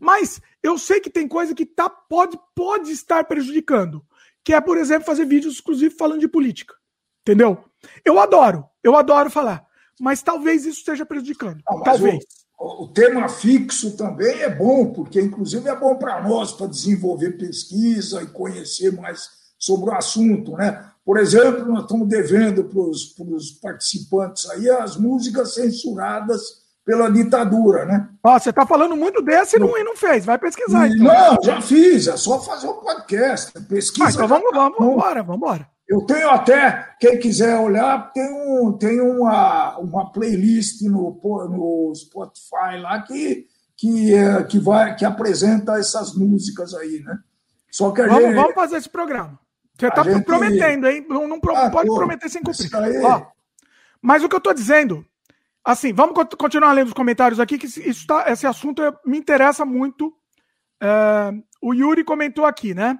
Mas 0.00 0.40
eu 0.62 0.78
sei 0.78 1.00
que 1.00 1.10
tem 1.10 1.28
coisa 1.28 1.54
que 1.54 1.66
tá, 1.66 1.88
pode, 1.90 2.38
pode 2.54 2.90
estar 2.90 3.24
prejudicando 3.24 4.04
que 4.44 4.52
é, 4.52 4.60
por 4.60 4.78
exemplo, 4.78 5.06
fazer 5.06 5.24
vídeos 5.24 5.54
exclusivos 5.54 5.96
falando 5.98 6.20
de 6.20 6.28
política. 6.28 6.74
Entendeu? 7.22 7.58
Eu 8.04 8.18
adoro, 8.18 8.64
eu 8.82 8.96
adoro 8.96 9.30
falar, 9.30 9.64
mas 10.00 10.22
talvez 10.22 10.64
isso 10.64 10.78
esteja 10.78 11.04
prejudicando. 11.04 11.60
Não, 11.68 11.82
talvez. 11.82 12.24
O, 12.58 12.84
o, 12.84 12.88
tema 12.88 13.28
fixo 13.28 13.96
também 13.96 14.40
é 14.40 14.48
bom, 14.48 14.92
porque 14.92 15.20
inclusive 15.20 15.68
é 15.68 15.76
bom 15.76 15.96
para 15.96 16.22
nós 16.22 16.52
para 16.52 16.66
desenvolver 16.66 17.32
pesquisa 17.32 18.22
e 18.22 18.26
conhecer 18.26 18.92
mais 18.92 19.28
sobre 19.58 19.90
o 19.90 19.94
assunto, 19.94 20.52
né? 20.56 20.90
Por 21.04 21.18
exemplo, 21.18 21.66
nós 21.66 21.82
estamos 21.82 22.08
devendo 22.08 22.64
para 22.64 22.80
os 22.80 23.50
participantes 23.60 24.48
aí 24.50 24.68
as 24.70 24.96
músicas 24.96 25.54
censuradas 25.54 26.59
pela 26.84 27.10
ditadura, 27.10 27.84
né? 27.84 28.08
Ó, 28.22 28.38
você 28.38 28.50
está 28.50 28.66
falando 28.66 28.96
muito 28.96 29.22
desse 29.22 29.56
e 29.56 29.58
não, 29.58 29.76
e 29.78 29.84
não 29.84 29.96
fez, 29.96 30.24
vai 30.24 30.38
pesquisar. 30.38 30.88
Então. 30.88 31.04
Não, 31.04 31.38
já 31.42 31.60
fiz, 31.60 32.06
é 32.08 32.16
só 32.16 32.40
fazer 32.40 32.68
um 32.68 32.74
podcast, 32.74 33.52
pesquisa. 33.64 34.06
Ah, 34.06 34.10
então 34.10 34.28
vamos, 34.28 34.50
vamos, 34.52 34.78
vamos 34.78 34.94
embora, 34.94 35.22
vamos 35.22 35.36
embora. 35.36 35.68
Eu 35.88 36.02
tenho 36.02 36.30
até, 36.30 36.94
quem 37.00 37.18
quiser 37.18 37.58
olhar, 37.58 38.12
tem, 38.12 38.32
um, 38.32 38.72
tem 38.72 39.00
uma, 39.00 39.76
uma 39.78 40.12
playlist 40.12 40.82
no, 40.82 41.20
no 41.22 41.92
Spotify 41.96 42.78
lá 42.80 43.02
que, 43.02 43.46
que, 43.76 44.14
é, 44.14 44.42
que, 44.44 44.60
vai, 44.60 44.94
que 44.94 45.04
apresenta 45.04 45.78
essas 45.78 46.14
músicas 46.14 46.74
aí, 46.74 47.02
né? 47.04 47.18
Só 47.70 47.90
que 47.90 48.02
vamos, 48.02 48.22
gente, 48.22 48.34
vamos 48.34 48.54
fazer 48.54 48.76
esse 48.76 48.88
programa. 48.88 49.38
Você 49.76 49.86
está 49.86 50.02
gente... 50.04 50.24
prometendo, 50.24 50.86
hein? 50.86 51.04
Não, 51.08 51.26
não 51.26 51.40
ah, 51.54 51.70
pode 51.70 51.88
pô, 51.88 51.96
prometer 51.96 52.28
sem 52.28 52.42
cumprir. 52.42 52.70
Ó, 53.04 53.26
mas 54.00 54.22
o 54.22 54.28
que 54.28 54.34
eu 54.34 54.38
estou 54.38 54.54
dizendo 54.54 55.04
Assim, 55.64 55.92
vamos 55.92 56.16
continuar 56.38 56.72
lendo 56.72 56.88
os 56.88 56.94
comentários 56.94 57.38
aqui, 57.38 57.58
que 57.58 57.66
isso 57.66 58.06
tá, 58.06 58.30
esse 58.30 58.46
assunto 58.46 58.82
me 59.04 59.18
interessa 59.18 59.64
muito. 59.64 60.12
É, 60.82 61.32
o 61.60 61.74
Yuri 61.74 62.02
comentou 62.02 62.46
aqui, 62.46 62.74
né? 62.74 62.98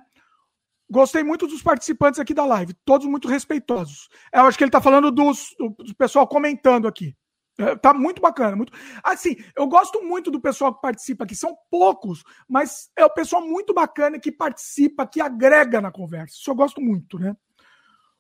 Gostei 0.91 1.23
muito 1.23 1.47
dos 1.47 1.63
participantes 1.63 2.19
aqui 2.19 2.35
da 2.35 2.45
live, 2.45 2.75
todos 2.85 3.07
muito 3.07 3.29
respeitosos. 3.29 4.09
Eu 4.33 4.43
acho 4.43 4.59
que 4.59 4.65
ele 4.65 4.69
está 4.69 4.81
falando 4.81 5.11
dos, 5.11 5.55
do 5.59 5.95
pessoal 5.97 6.27
comentando 6.27 6.89
aqui. 6.89 7.17
É, 7.59 7.77
tá 7.77 7.95
muito 7.95 8.21
bacana. 8.21 8.57
Muito... 8.57 8.73
Assim, 9.03 9.37
eu 9.57 9.67
gosto 9.67 10.03
muito 10.03 10.31
do 10.31 10.41
pessoal 10.41 10.75
que 10.75 10.81
participa 10.81 11.25
aqui. 11.25 11.37
São 11.37 11.57
poucos, 11.71 12.25
mas 12.49 12.91
é 12.97 13.05
o 13.05 13.11
pessoal 13.11 13.47
muito 13.47 13.73
bacana 13.73 14.19
que 14.19 14.33
participa, 14.33 15.07
que 15.07 15.21
agrega 15.21 15.81
na 15.81 15.93
conversa. 15.93 16.35
Isso 16.35 16.51
eu 16.51 16.55
gosto 16.55 16.81
muito, 16.81 17.19
né? 17.19 17.37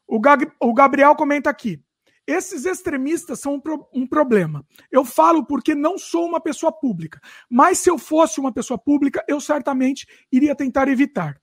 O, 0.06 0.20
Gag... 0.20 0.50
o 0.60 0.72
Gabriel 0.74 1.14
comenta 1.16 1.50
aqui. 1.50 1.82
Esses 2.30 2.64
extremistas 2.64 3.40
são 3.40 3.54
um, 3.54 3.60
pro, 3.60 3.88
um, 3.92 4.06
problema. 4.06 4.64
Eu 4.88 5.04
falo 5.04 5.44
porque 5.44 5.74
não 5.74 5.98
sou 5.98 6.26
uma 6.26 6.40
pessoa 6.40 6.70
pública, 6.70 7.20
mas 7.48 7.78
se 7.78 7.90
eu 7.90 7.98
fosse 7.98 8.38
uma 8.38 8.52
pessoa 8.52 8.78
pública, 8.78 9.24
eu 9.26 9.40
certamente 9.40 10.06
iria 10.30 10.54
tentar 10.54 10.86
evitar. 10.86 11.40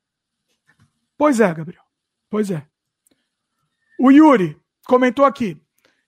Pois 1.17 1.41
é, 1.41 1.53
Gabriel. 1.53 1.83
Pois 2.29 2.49
é. 2.49 2.65
O 3.99 4.09
Yuri 4.11 4.57
comentou 4.87 5.25
aqui. 5.25 5.61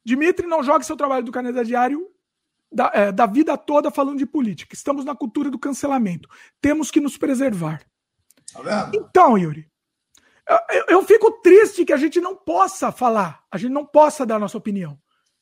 Dimitri, 0.06 0.48
não 0.48 0.64
jogue 0.64 0.86
seu 0.86 0.96
trabalho 0.96 1.26
do 1.26 1.32
Canadá 1.32 1.62
Diário 1.62 2.10
da, 2.72 2.90
é, 2.94 3.12
da 3.12 3.26
vida 3.26 3.58
toda 3.58 3.92
falando 3.92 4.20
de 4.20 4.26
política. 4.26 4.74
Estamos 4.74 5.04
na 5.04 5.14
cultura 5.14 5.52
do 5.52 5.60
cancelamento. 5.60 6.30
Temos 6.62 6.90
que 6.90 7.02
nos 7.02 7.18
preservar. 7.18 7.84
Tá 8.54 8.92
então, 8.94 9.38
Yuri, 9.38 9.70
eu, 10.50 10.86
eu, 10.90 11.04
fico 11.04 11.32
triste 11.42 11.86
que 11.86 11.94
a 11.94 11.98
gente 11.98 12.20
não 12.20 12.36
possa 12.36 12.92
falar, 12.92 13.44
a 13.52 13.58
gente 13.58 13.72
não 13.72 13.86
possa 13.86 14.26
dar 14.26 14.40
nossa 14.40 14.58
opinião. 14.58 15.00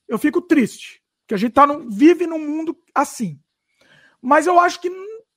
Eu 0.08 0.18
fico 0.18 0.42
triste 0.42 1.02
que 1.28 1.34
a 1.34 1.38
gente 1.38 1.54
tá 1.54 1.66
no, 1.66 1.90
vive 1.90 2.28
num 2.28 2.40
mundo 2.40 2.78
assim. 2.94 3.40
Mas 4.22 4.48
eu 4.48 4.60
acho 4.60 4.82
que 4.82 4.92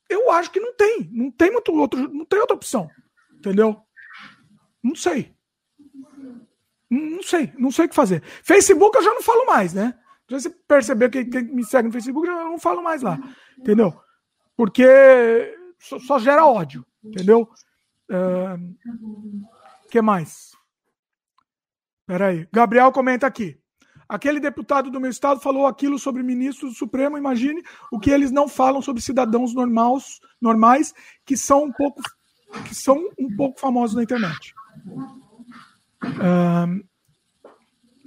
eu 0.08 0.30
acho 0.32 0.50
que 0.50 0.58
não 0.58 0.74
tem, 0.74 1.08
não 1.12 1.30
tem 1.30 1.52
muito 1.52 1.72
outro, 1.72 2.12
não 2.12 2.24
tem 2.24 2.40
outra 2.40 2.56
opção, 2.56 2.90
entendeu? 3.32 3.80
Não 4.82 4.96
sei. 4.96 5.34
Não 6.90 7.22
sei, 7.22 7.52
não 7.56 7.70
sei 7.70 7.84
o 7.84 7.88
que 7.88 7.94
fazer. 7.94 8.20
Facebook 8.42 8.96
eu 8.96 9.04
já 9.04 9.14
não 9.14 9.22
falo 9.22 9.46
mais, 9.46 9.72
né? 9.72 9.96
Já 10.28 10.40
você 10.40 10.50
percebeu 10.50 11.08
que 11.08 11.24
quem 11.24 11.42
me 11.44 11.64
segue 11.64 11.86
no 11.86 11.92
Facebook 11.92 12.26
eu 12.26 12.34
já 12.34 12.44
não 12.44 12.58
falo 12.58 12.82
mais 12.82 13.02
lá, 13.02 13.18
entendeu? 13.56 14.00
Porque 14.56 15.56
só, 15.78 15.98
só 16.00 16.18
gera 16.18 16.44
ódio, 16.46 16.84
entendeu? 17.04 17.48
Uh, 18.10 18.76
que 19.90 20.00
mais? 20.00 20.52
Peraí. 22.06 22.48
Gabriel 22.52 22.90
comenta 22.92 23.26
aqui. 23.26 23.58
Aquele 24.08 24.40
deputado 24.40 24.90
do 24.90 25.00
meu 25.00 25.10
estado 25.10 25.40
falou 25.40 25.66
aquilo 25.66 25.98
sobre 25.98 26.22
ministros 26.22 26.72
do 26.72 26.76
Supremo. 26.76 27.16
Imagine 27.16 27.62
o 27.92 27.98
que 28.00 28.10
eles 28.10 28.32
não 28.32 28.48
falam 28.48 28.82
sobre 28.82 29.00
cidadãos 29.00 29.54
normais, 29.54 30.18
normais 30.40 30.92
que 31.24 31.36
são 31.36 31.64
um 31.64 31.72
pouco 31.72 32.02
que 32.64 32.74
são 32.74 32.98
um 33.16 33.36
pouco 33.36 33.60
famosos 33.60 33.94
na 33.94 34.02
internet. 34.02 34.52
Um, 36.02 36.82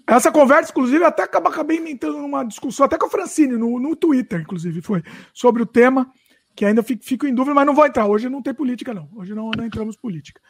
essa 0.05 0.31
conversa, 0.31 0.71
inclusive, 0.71 1.03
até 1.05 1.23
acabei 1.23 1.77
inventando 1.77 2.17
uma 2.17 2.43
discussão, 2.43 2.85
até 2.85 2.97
com 2.97 3.05
a 3.05 3.09
Francine, 3.09 3.57
no, 3.57 3.79
no 3.79 3.95
Twitter, 3.95 4.41
inclusive, 4.41 4.81
foi 4.81 5.01
sobre 5.33 5.63
o 5.63 5.65
tema, 5.65 6.11
que 6.53 6.65
ainda 6.65 6.83
fico, 6.83 7.05
fico 7.05 7.25
em 7.25 7.33
dúvida, 7.33 7.55
mas 7.55 7.65
não 7.65 7.73
vou 7.73 7.85
entrar. 7.85 8.05
Hoje 8.05 8.27
não 8.27 8.41
tem 8.41 8.53
política, 8.53 8.93
não. 8.93 9.09
Hoje 9.15 9.33
não, 9.33 9.49
não 9.55 9.65
entramos 9.65 9.95
política. 9.95 10.41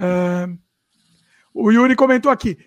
Uh, 0.00 0.56
o 1.54 1.70
Yuri 1.70 1.96
comentou 1.96 2.30
aqui. 2.30 2.58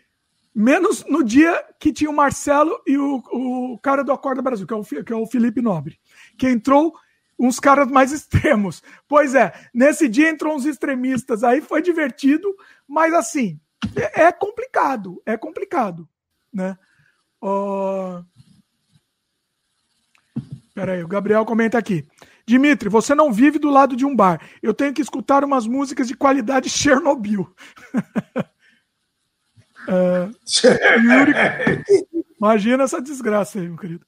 Menos 0.53 1.03
no 1.05 1.23
dia 1.23 1.63
que 1.79 1.91
tinha 1.91 2.09
o 2.09 2.15
Marcelo 2.15 2.79
e 2.85 2.97
o, 2.97 3.23
o 3.31 3.79
cara 3.79 4.03
do 4.03 4.11
Acorda 4.11 4.41
Brasil, 4.41 4.67
que 4.67 4.73
é, 4.73 4.77
o, 4.77 4.83
que 4.83 5.13
é 5.13 5.15
o 5.15 5.25
Felipe 5.25 5.61
Nobre, 5.61 5.99
que 6.37 6.47
entrou 6.47 6.93
uns 7.39 7.59
caras 7.59 7.87
mais 7.87 8.11
extremos. 8.13 8.83
Pois 9.07 9.33
é, 9.33 9.51
nesse 9.73 10.07
dia 10.07 10.29
entrou 10.29 10.55
uns 10.55 10.65
extremistas, 10.65 11.43
aí 11.43 11.61
foi 11.61 11.81
divertido, 11.81 12.55
mas 12.87 13.13
assim, 13.13 13.59
é, 13.95 14.25
é 14.25 14.31
complicado, 14.31 15.21
é 15.25 15.35
complicado, 15.35 16.07
né? 16.53 16.77
Uh... 17.41 18.23
Peraí, 20.73 21.03
o 21.03 21.07
Gabriel 21.07 21.45
comenta 21.45 21.77
aqui. 21.77 22.07
Dimitri, 22.45 22.89
você 22.89 23.13
não 23.13 23.31
vive 23.31 23.59
do 23.59 23.69
lado 23.69 23.95
de 23.95 24.05
um 24.05 24.15
bar. 24.15 24.41
Eu 24.61 24.73
tenho 24.73 24.93
que 24.93 25.01
escutar 25.01 25.43
umas 25.43 25.67
músicas 25.67 26.07
de 26.07 26.15
qualidade 26.15 26.67
Chernobyl. 26.69 27.53
Uh, 29.87 30.31
Yuri... 31.01 31.33
Imagina 32.39 32.83
essa 32.83 33.01
desgraça 33.01 33.59
aí, 33.59 33.67
meu 33.67 33.77
querido. 33.77 34.05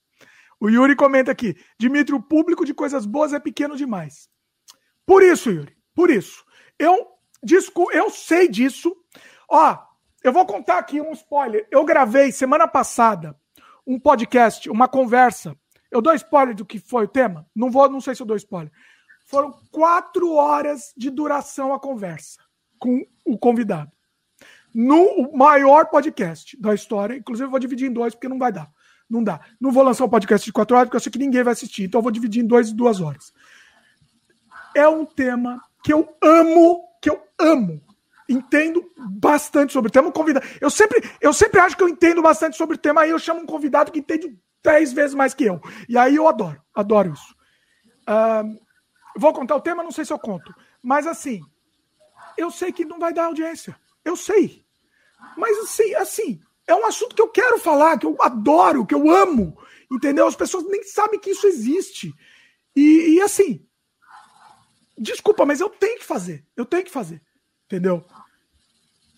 O 0.60 0.70
Yuri 0.70 0.96
comenta 0.96 1.32
aqui: 1.32 1.56
Dimitri, 1.78 2.14
o 2.14 2.22
público 2.22 2.66
de 2.66 2.74
coisas 2.74 3.06
boas 3.06 3.34
é 3.34 3.40
pequeno 3.40 3.76
demais. 3.76 4.30
Por 5.06 5.24
isso, 5.24 5.50
Yuri, 5.50 5.76
por 5.94 6.10
isso. 6.10 6.44
Eu, 6.78 7.08
disco, 7.44 7.92
eu 7.92 8.10
sei 8.10 8.48
disso. 8.48 8.96
Ó, 9.50 9.78
eu 10.24 10.34
vou 10.34 10.46
contar 10.46 10.80
aqui 10.80 11.00
um 11.00 11.12
spoiler. 11.14 11.68
Eu 11.72 11.86
gravei 11.86 12.32
semana 12.32 12.68
passada 12.68 13.36
um 13.86 14.00
podcast, 14.00 14.70
uma 14.70 14.88
conversa. 14.88 15.56
Eu 15.92 16.02
dou 16.02 16.14
spoiler 16.14 16.56
do 16.56 16.66
que 16.66 16.80
foi 16.80 17.06
o 17.06 17.08
tema? 17.08 17.48
Não 17.56 17.70
vou, 17.70 17.88
não 17.90 18.02
sei 18.02 18.16
se 18.16 18.22
eu 18.22 18.26
dou 18.26 18.36
spoiler. 18.36 18.72
Foram 19.28 19.52
quatro 19.72 20.34
horas 20.34 20.94
de 20.98 21.10
duração 21.10 21.74
a 21.74 21.80
conversa 21.80 22.40
com 22.80 23.06
o 23.24 23.38
convidado. 23.38 23.92
No 24.78 25.32
maior 25.34 25.86
podcast 25.86 26.60
da 26.60 26.74
história. 26.74 27.16
Inclusive, 27.16 27.48
eu 27.48 27.52
vou 27.52 27.60
dividir 27.60 27.90
em 27.90 27.94
dois, 27.94 28.14
porque 28.14 28.28
não 28.28 28.38
vai 28.38 28.52
dar. 28.52 28.70
Não 29.10 29.24
dá. 29.24 29.40
Não 29.58 29.72
vou 29.72 29.82
lançar 29.82 30.04
um 30.04 30.10
podcast 30.10 30.46
de 30.46 30.52
quatro 30.52 30.76
horas, 30.76 30.90
porque 30.90 30.98
eu 30.98 31.00
sei 31.00 31.10
que 31.10 31.18
ninguém 31.18 31.44
vai 31.44 31.54
assistir. 31.54 31.86
Então, 31.86 32.00
eu 32.00 32.04
vou 32.04 32.12
dividir 32.12 32.44
em 32.44 32.46
dois 32.46 32.68
e 32.68 32.76
duas 32.76 33.00
horas. 33.00 33.32
É 34.76 34.86
um 34.86 35.06
tema 35.06 35.62
que 35.82 35.94
eu 35.94 36.14
amo, 36.22 36.84
que 37.02 37.10
eu 37.10 37.24
amo. 37.40 37.82
Entendo 38.28 38.84
bastante 38.98 39.72
sobre 39.72 39.88
o 39.88 39.92
tema. 39.92 40.12
Convidado. 40.12 40.46
Eu 40.60 40.70
sempre, 40.70 41.02
eu 41.22 41.32
sempre 41.32 41.62
acho 41.62 41.78
que 41.78 41.84
eu 41.84 41.88
entendo 41.88 42.22
bastante 42.22 42.58
sobre 42.58 42.76
o 42.76 42.80
tema, 42.80 43.02
aí 43.02 43.12
eu 43.12 43.20
chamo 43.20 43.40
um 43.40 43.46
convidado 43.46 43.94
que 43.94 44.00
entende 44.00 44.38
dez 44.62 44.92
vezes 44.92 45.16
mais 45.16 45.34
que 45.34 45.46
eu. 45.46 45.62
E 45.88 45.98
aí 45.98 46.16
eu 46.16 46.28
adoro, 46.28 46.62
adoro 46.74 47.14
isso. 47.14 47.34
Uh, 48.10 48.60
vou 49.16 49.32
contar 49.32 49.56
o 49.56 49.62
tema, 49.62 49.84
não 49.84 49.92
sei 49.92 50.04
se 50.04 50.12
eu 50.12 50.20
conto. 50.20 50.54
Mas 50.82 51.08
assim, 51.08 51.40
eu 52.38 52.52
sei 52.52 52.74
que 52.74 52.84
não 52.84 53.00
vai 53.00 53.14
dar 53.14 53.26
audiência. 53.26 53.80
Eu 54.04 54.16
sei. 54.16 54.65
Mas 55.38 55.58
assim, 55.60 55.94
assim, 55.96 56.40
é 56.68 56.76
um 56.76 56.86
assunto 56.86 57.16
que 57.16 57.22
eu 57.22 57.30
quero 57.30 57.60
falar, 57.60 57.98
que 57.98 58.06
eu 58.06 58.16
adoro, 58.22 58.86
que 58.86 58.96
eu 58.96 59.10
amo. 59.10 59.58
Entendeu? 59.92 60.28
As 60.28 60.36
pessoas 60.36 60.66
nem 60.66 60.84
sabem 60.84 61.20
que 61.20 61.30
isso 61.30 61.48
existe. 61.48 62.14
E, 62.76 63.16
e 63.16 63.22
assim, 63.22 63.66
desculpa, 64.98 65.46
mas 65.46 65.60
eu 65.60 65.70
tenho 65.70 66.00
que 66.00 66.06
fazer. 66.06 66.46
Eu 66.56 66.66
tenho 66.66 66.84
que 66.84 66.92
fazer. 66.92 67.22
Entendeu? 67.66 68.04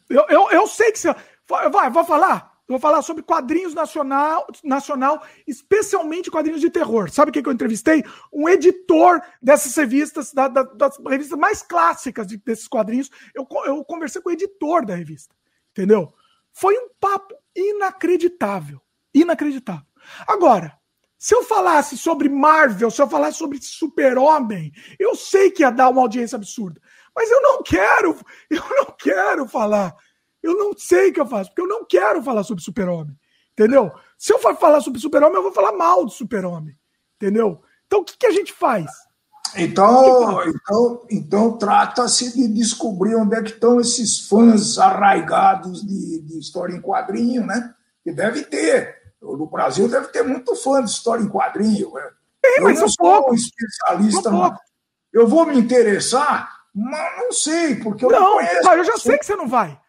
Eu, 0.10 0.26
eu, 0.30 0.52
eu 0.52 0.68
sei 0.68 0.92
que 0.92 1.00
você. 1.00 1.14
Vai, 1.48 1.90
vou 1.90 2.04
falar? 2.04 2.58
vou 2.68 2.80
falar 2.80 3.02
sobre 3.02 3.24
quadrinhos 3.24 3.74
nacional, 3.74 4.46
nacional, 4.64 5.26
especialmente 5.48 6.30
quadrinhos 6.30 6.60
de 6.60 6.70
terror. 6.70 7.10
Sabe 7.10 7.30
o 7.30 7.34
que, 7.34 7.42
que 7.42 7.48
eu 7.48 7.54
entrevistei? 7.54 8.04
Um 8.32 8.50
editor 8.50 9.22
dessas 9.42 9.74
revistas, 9.76 10.34
da, 10.34 10.48
da, 10.50 10.64
das 10.64 10.98
revistas 10.98 11.40
mais 11.40 11.62
clássicas 11.62 12.28
de, 12.28 12.38
desses 12.38 12.68
quadrinhos. 12.68 13.10
Eu, 13.34 13.48
eu 13.66 13.84
conversei 13.86 14.22
com 14.22 14.30
o 14.30 14.34
editor 14.34 14.86
da 14.86 14.96
revista. 14.96 15.34
Entendeu? 15.78 16.12
Foi 16.52 16.76
um 16.76 16.90
papo 17.00 17.36
inacreditável. 17.56 18.82
Inacreditável. 19.14 19.86
Agora, 20.28 20.76
se 21.20 21.36
eu 21.36 21.44
falasse 21.44 21.96
sobre 21.96 22.28
Marvel, 22.30 22.90
se 22.90 23.00
eu 23.00 23.08
falasse 23.08 23.38
sobre 23.38 23.62
Super-Homem, 23.62 24.72
eu 24.98 25.16
sei 25.16 25.52
que 25.52 25.62
ia 25.62 25.70
dar 25.70 25.90
uma 25.90 26.02
audiência 26.02 26.36
absurda. 26.36 26.82
Mas 27.16 27.30
eu 27.30 27.42
não 27.42 27.62
quero, 27.62 28.18
eu 28.50 28.64
não 28.70 28.86
quero 28.98 29.48
falar. 29.48 29.96
Eu 30.42 30.56
não 30.56 30.76
sei 30.76 31.10
o 31.10 31.14
que 31.14 31.20
eu 31.20 31.28
faço, 31.28 31.52
porque 31.52 31.62
eu 31.62 31.68
não 31.68 31.86
quero 31.86 32.24
falar 32.24 32.44
sobre 32.44 32.64
Super-Homem. 32.64 33.16
Entendeu? 33.52 33.92
Se 34.18 34.34
eu 34.34 34.40
for 34.40 34.56
falar 34.58 34.82
sobre 34.82 35.00
Super-Homem, 35.00 35.36
eu 35.36 35.44
vou 35.44 35.52
falar 35.52 35.74
mal 35.74 36.04
do 36.04 36.12
Super-Homem. 36.12 36.76
Entendeu? 37.16 37.62
Então 37.86 38.00
o 38.02 38.04
que, 38.04 38.18
que 38.18 38.26
a 38.26 38.32
gente 38.32 38.52
faz? 38.52 38.90
Então, 39.56 40.44
então, 40.48 41.06
então 41.10 41.58
trata-se 41.58 42.34
de 42.34 42.48
descobrir 42.48 43.16
onde 43.16 43.36
é 43.36 43.42
que 43.42 43.52
estão 43.52 43.80
esses 43.80 44.28
fãs 44.28 44.78
arraigados 44.78 45.82
de, 45.86 46.22
de 46.22 46.40
história 46.40 46.76
em 46.76 46.82
quadrinho, 46.82 47.46
né? 47.46 47.74
Que 48.04 48.12
deve 48.12 48.44
ter. 48.44 48.98
No 49.22 49.48
Brasil 49.48 49.88
deve 49.88 50.08
ter 50.08 50.24
muito 50.24 50.56
fã 50.56 50.84
de 50.84 50.90
história 50.90 51.24
em 51.24 51.30
quadrinho. 51.30 51.94
Né? 51.94 52.10
Tem, 52.42 52.62
mas 52.62 52.78
eu 52.78 52.82
não 52.82 52.90
sou 52.90 53.06
pouco. 53.06 53.32
um 53.32 53.36
especialista. 53.36 54.30
Eu 55.14 55.28
vou 55.28 55.46
me 55.46 55.58
interessar 55.58 56.58
mas 56.80 57.18
não 57.18 57.32
sei, 57.32 57.76
porque 57.76 58.06
eu 58.06 58.12
não, 58.12 58.20
não 58.20 58.34
conheço. 58.34 58.70
eu 58.70 58.84
já 58.84 58.98
sei 58.98 59.18
que 59.18 59.26
você 59.26 59.36
não 59.36 59.48
vai. 59.48 59.80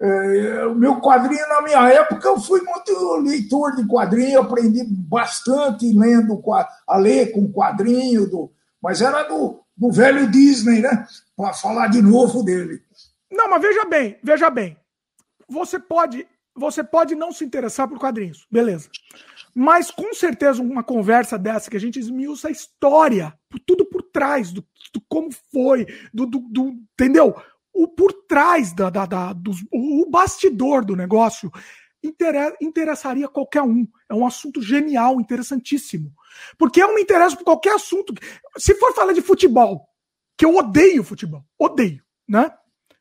É, 0.00 0.64
o 0.64 0.74
meu 0.74 0.98
quadrinho, 0.98 1.46
na 1.46 1.60
minha 1.60 1.86
época, 1.90 2.26
eu 2.26 2.40
fui 2.40 2.62
muito 2.62 3.16
leitor 3.16 3.76
de 3.76 3.86
quadrinho, 3.86 4.40
aprendi 4.40 4.82
bastante 4.82 5.92
lendo 5.92 6.42
a 6.88 6.96
ler 6.96 7.32
com 7.32 7.52
quadrinho, 7.52 8.26
do, 8.26 8.50
mas 8.82 9.00
era 9.02 9.22
do, 9.24 9.60
do 9.76 9.90
velho 9.90 10.30
Disney, 10.30 10.80
né? 10.80 11.06
Para 11.36 11.52
falar 11.52 11.88
de 11.88 12.00
novo 12.00 12.42
dele. 12.42 12.82
Não, 13.30 13.48
mas 13.48 13.62
veja 13.62 13.84
bem, 13.84 14.18
veja 14.22 14.50
bem. 14.50 14.76
Você 15.48 15.78
pode, 15.78 16.26
você 16.54 16.82
pode 16.82 17.14
não 17.14 17.32
se 17.32 17.44
interessar 17.44 17.88
por 17.88 17.98
quadrinhos, 17.98 18.46
beleza. 18.50 18.88
Mas 19.54 19.90
com 19.90 20.14
certeza 20.14 20.62
uma 20.62 20.82
conversa 20.82 21.36
dessa 21.36 21.70
que 21.70 21.76
a 21.76 21.80
gente 21.80 21.98
esmiuça 21.98 22.48
a 22.48 22.52
história, 22.52 23.34
tudo 23.66 23.84
por 23.84 24.02
trás 24.02 24.52
do, 24.52 24.64
do 24.92 25.00
como 25.08 25.30
foi, 25.52 25.86
do, 26.14 26.26
do, 26.26 26.38
do, 26.48 26.68
entendeu? 26.92 27.34
O 27.72 27.88
por 27.88 28.12
trás 28.12 28.72
da, 28.72 28.90
da, 28.90 29.06
da 29.06 29.32
dos, 29.32 29.64
o 29.72 30.08
bastidor 30.08 30.84
do 30.84 30.96
negócio 30.96 31.50
interessaria 32.60 33.28
qualquer 33.28 33.62
um. 33.62 33.86
É 34.08 34.14
um 34.14 34.26
assunto 34.26 34.62
genial, 34.62 35.20
interessantíssimo. 35.20 36.12
Porque 36.58 36.82
eu 36.82 36.94
me 36.94 37.02
interesso 37.02 37.36
por 37.36 37.44
qualquer 37.44 37.74
assunto. 37.74 38.14
Se 38.56 38.74
for 38.74 38.94
falar 38.94 39.12
de 39.12 39.22
futebol, 39.22 39.86
que 40.36 40.44
eu 40.44 40.56
odeio 40.56 41.04
futebol, 41.04 41.44
odeio, 41.58 42.02
né? 42.28 42.52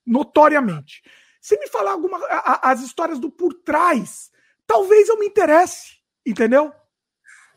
Notoriamente. 0.06 1.01
Se 1.42 1.58
me 1.58 1.68
falar 1.68 1.92
alguma 1.92 2.19
as 2.61 2.82
histórias 2.82 3.19
do 3.19 3.32
por 3.32 3.53
trás, 3.53 4.30
talvez 4.68 5.08
eu 5.08 5.18
me 5.18 5.27
interesse. 5.27 6.00
Entendeu? 6.26 6.72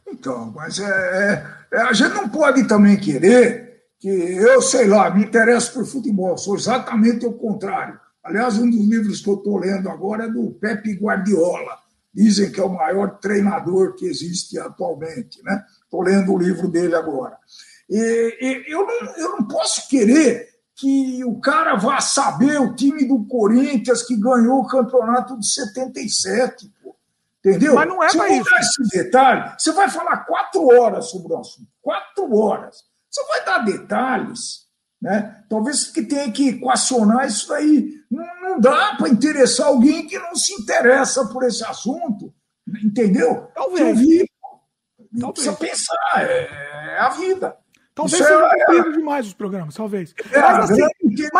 Então, 0.07 0.53
mas 0.55 0.79
é, 0.79 1.47
é, 1.73 1.81
a 1.83 1.93
gente 1.93 2.15
não 2.15 2.29
pode 2.29 2.67
também 2.67 2.99
querer 2.99 3.85
que 3.99 4.09
eu, 4.09 4.61
sei 4.61 4.87
lá, 4.89 5.11
me 5.11 5.25
interesso 5.25 5.75
por 5.75 5.87
futebol, 5.87 6.37
sou 6.37 6.57
exatamente 6.57 7.25
o 7.25 7.33
contrário. 7.33 8.01
Aliás, 8.23 8.59
um 8.59 8.69
dos 8.69 8.89
livros 8.89 9.21
que 9.21 9.31
eu 9.31 9.35
estou 9.35 9.59
lendo 9.59 9.89
agora 9.89 10.25
é 10.25 10.29
do 10.29 10.53
Pepe 10.53 10.95
Guardiola. 10.95 11.79
Dizem 12.15 12.53
que 12.53 12.61
é 12.61 12.65
o 12.65 12.69
maior 12.69 13.19
treinador 13.19 13.95
que 13.95 14.07
existe 14.07 14.59
atualmente. 14.59 15.43
Né? 15.43 15.65
Estou 15.85 16.03
lendo 16.03 16.33
o 16.33 16.39
livro 16.39 16.69
dele 16.69 16.95
agora. 16.95 17.37
E, 17.89 18.39
e 18.41 18.73
eu, 18.73 18.87
não, 18.87 19.17
eu 19.17 19.29
não 19.31 19.49
posso 19.49 19.89
querer 19.89 20.49
que 20.75 21.25
o 21.25 21.41
cara 21.41 21.77
vá 21.77 22.01
saber 22.01 22.61
o 22.61 22.75
time 22.75 23.07
do 23.07 23.25
Corinthians 23.25 24.03
que 24.03 24.17
ganhou 24.17 24.61
o 24.61 24.67
campeonato 24.67 25.39
de 25.39 25.47
77. 25.47 26.73
Entendeu? 27.39 27.75
Mas 27.75 27.89
não 27.89 28.03
é 28.03 28.09
para 28.09 28.29
isso. 28.31 28.55
esse 28.61 28.97
detalhe, 28.97 29.53
você 29.59 29.73
vai 29.73 29.91
falar 29.91 30.19
quatro 30.19 30.65
horas 30.67 31.11
sobre 31.11 31.33
o 31.33 31.39
assunto. 31.39 31.69
Quatro 31.81 32.37
horas. 32.37 32.85
Você 33.11 33.25
vai 33.27 33.45
dar 33.45 33.59
detalhes. 33.59 34.69
Né? 35.03 35.45
Talvez 35.49 35.87
que 35.87 36.03
tenha 36.03 36.31
que 36.31 36.51
equacionar 36.51 37.27
isso 37.27 37.49
daí. 37.49 38.01
Não, 38.09 38.25
não 38.41 38.61
dá 38.61 38.95
para 38.95 39.09
interessar 39.09 39.67
alguém 39.67 40.07
que 40.07 40.17
não 40.17 40.37
se 40.37 40.55
interessa 40.55 41.27
por 41.27 41.43
esse 41.43 41.65
assunto. 41.65 42.33
Entendeu? 42.85 43.49
Talvez. 43.53 43.99
Talvez. 43.99 44.29
Precisa 45.35 45.53
pensar. 45.55 46.23
É, 46.23 46.49
é 46.95 46.99
a 47.01 47.09
vida. 47.09 47.57
Talvez 47.95 48.21
Isso 48.21 48.25
seja 48.25 48.89
é... 48.89 48.93
demais 48.93 49.27
os 49.27 49.35
programas, 49.35 49.75
talvez. 49.75 50.15
É, 50.31 50.41
mas 50.41 50.71
assim, 50.71 50.83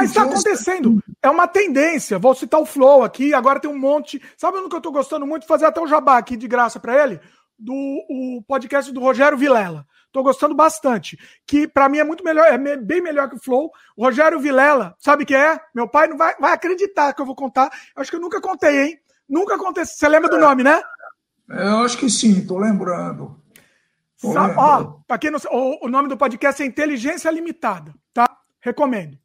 está 0.03 0.23
acontecendo. 0.23 1.03
É 1.23 1.31
uma 1.31 1.47
tendência. 1.49 2.19
Vou 2.19 2.35
citar 2.35 2.61
o 2.61 2.67
Flow 2.67 3.03
aqui, 3.03 3.33
agora 3.33 3.61
tem 3.61 3.71
um 3.71 3.79
monte. 3.79 4.21
Sabe 4.37 4.59
no 4.59 4.69
que 4.69 4.75
eu 4.75 4.79
estou 4.79 4.93
gostando 4.93 5.27
muito? 5.27 5.47
Fazer 5.47 5.65
até 5.65 5.81
o 5.81 5.87
jabá 5.87 6.19
aqui 6.19 6.37
de 6.37 6.47
graça 6.47 6.79
para 6.79 7.03
ele? 7.03 7.21
Do 7.59 7.73
o 7.73 8.43
podcast 8.47 8.93
do 8.93 9.01
Rogério 9.01 9.39
Vilela. 9.39 9.87
Estou 10.13 10.23
gostando 10.23 10.55
bastante. 10.55 11.19
Que 11.47 11.67
para 11.67 11.89
mim 11.89 11.97
é 11.97 12.05
muito 12.05 12.23
melhor, 12.23 12.47
é 12.47 12.77
bem 12.77 13.01
melhor 13.01 13.31
que 13.31 13.37
o 13.37 13.43
Flow. 13.43 13.73
O 13.97 14.05
Rogério 14.05 14.39
Vilela, 14.39 14.95
sabe 14.99 15.25
que 15.25 15.35
é? 15.35 15.59
Meu 15.75 15.89
pai 15.89 16.07
não 16.07 16.19
vai, 16.19 16.37
vai 16.39 16.53
acreditar 16.53 17.15
que 17.15 17.23
eu 17.23 17.25
vou 17.25 17.35
contar. 17.35 17.71
Acho 17.97 18.11
que 18.11 18.17
eu 18.17 18.21
nunca 18.21 18.39
contei, 18.39 18.83
hein? 18.83 19.01
Nunca 19.27 19.57
contei. 19.57 19.87
Você 19.87 20.07
lembra 20.07 20.29
do 20.29 20.39
nome, 20.39 20.63
né? 20.63 20.83
Eu 21.49 21.79
acho 21.79 21.97
que 21.97 22.11
sim, 22.11 22.41
estou 22.41 22.59
lembrando. 22.59 23.41
Sabe, 24.19 24.55
ó, 24.59 24.99
para 25.09 25.19
quem 25.19 25.31
não 25.31 25.41
o, 25.51 25.87
o 25.87 25.89
nome 25.89 26.11
do 26.11 26.17
podcast 26.17 26.63
é 26.63 26.67
Inteligência 26.67 27.31
Limitada, 27.31 27.95
tá? 28.13 28.29
Recomendo. 28.61 29.19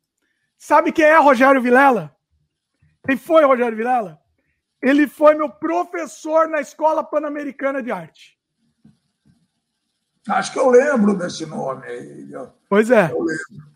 Sabe 0.57 0.93
quem 0.93 1.03
é 1.03 1.17
Rogério 1.17 1.61
Vilela? 1.61 2.16
Quem 3.06 3.17
foi 3.17 3.43
Rogério 3.43 3.75
Vilela? 3.75 4.17
Ele 4.82 5.06
foi 5.06 5.35
meu 5.35 5.49
professor 5.49 6.48
na 6.48 6.61
Escola 6.61 7.03
Pan-Americana 7.03 7.83
de 7.83 7.91
Arte. 7.91 8.36
Acho 10.27 10.51
que 10.51 10.59
eu 10.59 10.69
lembro 10.69 11.15
desse 11.15 11.45
nome 11.45 11.85
aí. 11.85 12.27
Pois 12.69 12.91
é. 12.91 13.11
Eu 13.11 13.19
lembro. 13.19 13.67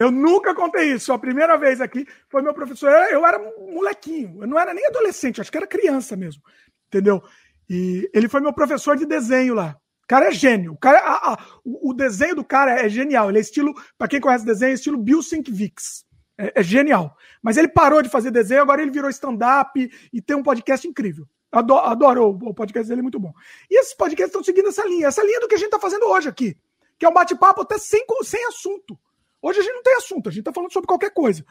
Eu 0.00 0.10
nunca 0.10 0.54
contei 0.54 0.94
isso. 0.94 1.12
A 1.12 1.18
primeira 1.18 1.58
vez 1.58 1.78
aqui 1.78 2.06
foi 2.30 2.40
meu 2.40 2.54
professor. 2.54 2.90
Eu 3.10 3.24
era 3.26 3.38
molequinho. 3.58 4.42
Eu 4.42 4.48
não 4.48 4.58
era 4.58 4.72
nem 4.72 4.86
adolescente, 4.86 5.40
acho 5.40 5.50
que 5.50 5.58
era 5.58 5.66
criança 5.66 6.16
mesmo. 6.16 6.42
Entendeu? 6.88 7.22
E 7.68 8.10
ele 8.14 8.28
foi 8.28 8.40
meu 8.40 8.52
professor 8.52 8.96
de 8.96 9.04
desenho 9.04 9.54
lá. 9.54 9.76
cara 10.08 10.28
é 10.28 10.32
gênio. 10.32 10.72
O, 10.72 10.78
cara, 10.78 10.98
a, 10.98 11.32
a, 11.32 11.46
o, 11.62 11.90
o, 11.90 11.94
desenho 11.94 12.34
do 12.34 12.42
cara 12.42 12.80
é 12.80 12.88
genial. 12.88 13.28
Ele 13.28 13.38
é 13.38 13.42
estilo, 13.42 13.74
para 13.98 14.08
quem 14.08 14.20
conhece 14.20 14.44
desenho, 14.44 14.70
é 14.70 14.74
estilo 14.74 14.96
Bill 14.96 15.22
Sienkiewicz. 15.22 16.04
É, 16.38 16.60
é, 16.60 16.62
genial. 16.62 17.14
Mas 17.42 17.58
ele 17.58 17.68
parou 17.68 18.00
de 18.00 18.08
fazer 18.08 18.30
desenho, 18.30 18.62
agora 18.62 18.80
ele 18.80 18.90
virou 18.90 19.10
stand-up 19.10 19.90
e 20.10 20.22
tem 20.22 20.34
um 20.34 20.42
podcast 20.42 20.88
incrível. 20.88 21.28
Adoro, 21.52 21.86
adoro 21.86 22.28
o, 22.28 22.54
podcast 22.54 22.88
dele, 22.88 23.00
é 23.00 23.02
muito 23.02 23.18
bom. 23.18 23.32
E 23.68 23.78
esses 23.80 23.94
podcasts 23.94 24.28
estão 24.28 24.44
seguindo 24.44 24.68
essa 24.68 24.86
linha, 24.86 25.08
essa 25.08 25.22
linha 25.22 25.40
do 25.40 25.48
que 25.48 25.54
a 25.54 25.58
gente 25.58 25.66
está 25.66 25.80
fazendo 25.80 26.06
hoje 26.06 26.28
aqui, 26.28 26.56
que 26.98 27.04
é 27.04 27.08
um 27.08 27.12
bate-papo 27.12 27.62
até 27.62 27.76
sem, 27.76 28.04
sem 28.22 28.46
assunto. 28.46 28.98
Hoje 29.42 29.58
a 29.58 29.62
gente 29.62 29.74
não 29.74 29.82
tem 29.82 29.96
assunto, 29.96 30.28
a 30.28 30.32
gente 30.32 30.40
está 30.40 30.52
falando 30.52 30.72
sobre 30.72 30.86
qualquer 30.86 31.10
coisa. 31.10 31.44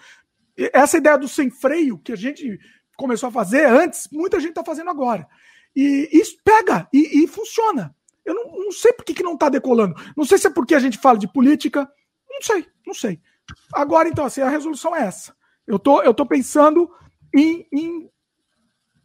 E 0.58 0.70
essa 0.74 0.98
ideia 0.98 1.18
do 1.18 1.28
sem 1.28 1.50
freio, 1.50 1.98
que 1.98 2.14
a 2.14 2.16
gente 2.16 2.60
começou 2.96 3.30
a 3.30 3.32
fazer 3.32 3.66
antes, 3.66 4.08
muita 4.12 4.40
gente 4.40 4.52
está 4.52 4.64
fazendo 4.64 4.90
agora. 4.90 5.28
E 5.76 6.10
isso 6.12 6.38
pega 6.44 6.88
e, 6.94 7.24
e 7.24 7.28
funciona. 7.28 7.96
Eu 8.26 8.36
não, 8.36 8.66
não, 8.66 8.72
sei 8.72 8.94
por 8.94 9.04
que, 9.04 9.14
que 9.14 9.24
não 9.24 9.34
está 9.34 9.50
decolando. 9.50 9.96
Não 10.16 10.24
sei 10.24 10.38
se 10.38 10.48
é 10.48 10.50
porque 10.50 10.76
a 10.76 10.80
gente 10.80 10.98
fala 10.98 11.18
de 11.18 11.28
política. 11.28 11.90
Não 12.30 12.42
sei, 12.42 12.66
não 12.86 12.94
sei. 12.94 13.20
Agora, 13.74 14.08
então, 14.08 14.26
assim, 14.26 14.42
a 14.42 14.50
resolução 14.50 14.96
é 14.96 15.04
essa. 15.04 15.36
Eu 15.66 15.80
tô, 15.80 16.02
eu 16.02 16.14
tô 16.14 16.26
pensando 16.26 16.90
em, 17.36 17.68
em 17.72 18.10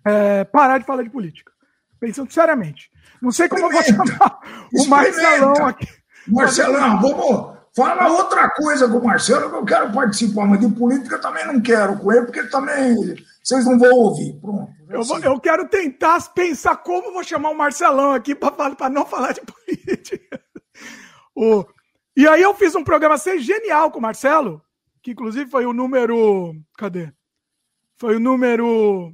é, 0.05 0.44
parar 0.44 0.78
de 0.78 0.84
falar 0.84 1.02
de 1.02 1.10
política. 1.10 1.52
Pensando 1.99 2.33
seriamente. 2.33 2.91
Não 3.20 3.31
sei 3.31 3.49
como 3.49 3.65
eu 3.65 3.70
vou 3.70 3.83
chamar 3.83 4.41
o 4.74 4.86
Marcelão 4.86 5.66
aqui. 5.66 5.89
Marcelão, 6.28 7.00
vamos. 7.00 7.55
Fala 7.76 8.08
outra 8.08 8.49
coisa 8.50 8.89
com 8.89 8.99
o 8.99 9.05
Marcelo, 9.05 9.50
que 9.50 9.57
eu 9.57 9.65
quero 9.65 9.92
participar, 9.92 10.47
mas 10.47 10.60
de 10.60 10.68
política 10.68 11.16
eu 11.16 11.20
também 11.20 11.44
não 11.44 11.60
quero 11.60 11.99
com 11.99 12.12
ele, 12.12 12.26
porque 12.26 12.44
também 12.44 12.94
vocês 13.42 13.65
não 13.65 13.76
vão 13.76 13.91
ouvir. 13.91 14.39
Pronto. 14.41 14.70
Eu, 14.89 15.02
vou, 15.02 15.18
eu 15.18 15.41
quero 15.41 15.68
tentar 15.68 16.20
pensar 16.33 16.76
como 16.76 17.12
vou 17.12 17.24
chamar 17.24 17.50
o 17.50 17.57
Marcelão 17.57 18.12
aqui 18.12 18.33
para 18.33 18.89
não 18.89 19.05
falar 19.05 19.33
de 19.33 19.41
política. 19.50 20.41
o, 21.34 21.65
e 22.16 22.28
aí 22.28 22.42
eu 22.42 22.55
fiz 22.55 22.76
um 22.76 22.84
programa 22.84 23.18
ser 23.18 23.41
genial 23.41 23.91
com 23.91 23.99
o 23.99 24.02
Marcelo, 24.02 24.62
que 25.02 25.10
inclusive 25.10 25.50
foi 25.50 25.66
o 25.66 25.73
número. 25.73 26.55
Cadê? 26.78 27.12
Foi 27.97 28.16
o 28.16 28.20
número 28.20 29.12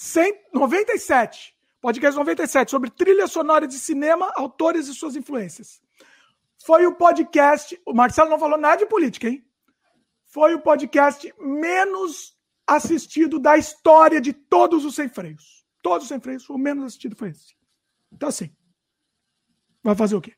197. 0.00 1.54
Podcast 1.78 2.16
97, 2.16 2.70
sobre 2.70 2.88
trilha 2.88 3.26
sonora 3.26 3.66
de 3.66 3.78
cinema, 3.78 4.32
autores 4.34 4.88
e 4.88 4.94
suas 4.94 5.14
influências. 5.14 5.78
Foi 6.64 6.86
o 6.86 6.94
podcast. 6.94 7.78
O 7.86 7.92
Marcelo 7.92 8.30
não 8.30 8.38
falou 8.38 8.58
nada 8.58 8.78
de 8.78 8.86
política, 8.86 9.28
hein? 9.28 9.44
Foi 10.24 10.54
o 10.54 10.60
podcast 10.60 11.30
menos 11.38 12.34
assistido 12.66 13.38
da 13.38 13.58
história 13.58 14.22
de 14.22 14.32
todos 14.32 14.86
os 14.86 14.94
sem 14.94 15.06
freios. 15.06 15.66
Todos 15.82 16.04
os 16.04 16.08
sem 16.08 16.20
freios, 16.20 16.48
o 16.48 16.56
menos 16.56 16.84
assistido 16.84 17.14
foi 17.14 17.28
esse. 17.28 17.54
Então, 18.10 18.30
assim. 18.30 18.50
Vai 19.82 19.94
fazer 19.94 20.16
o 20.16 20.20
quê? 20.20 20.34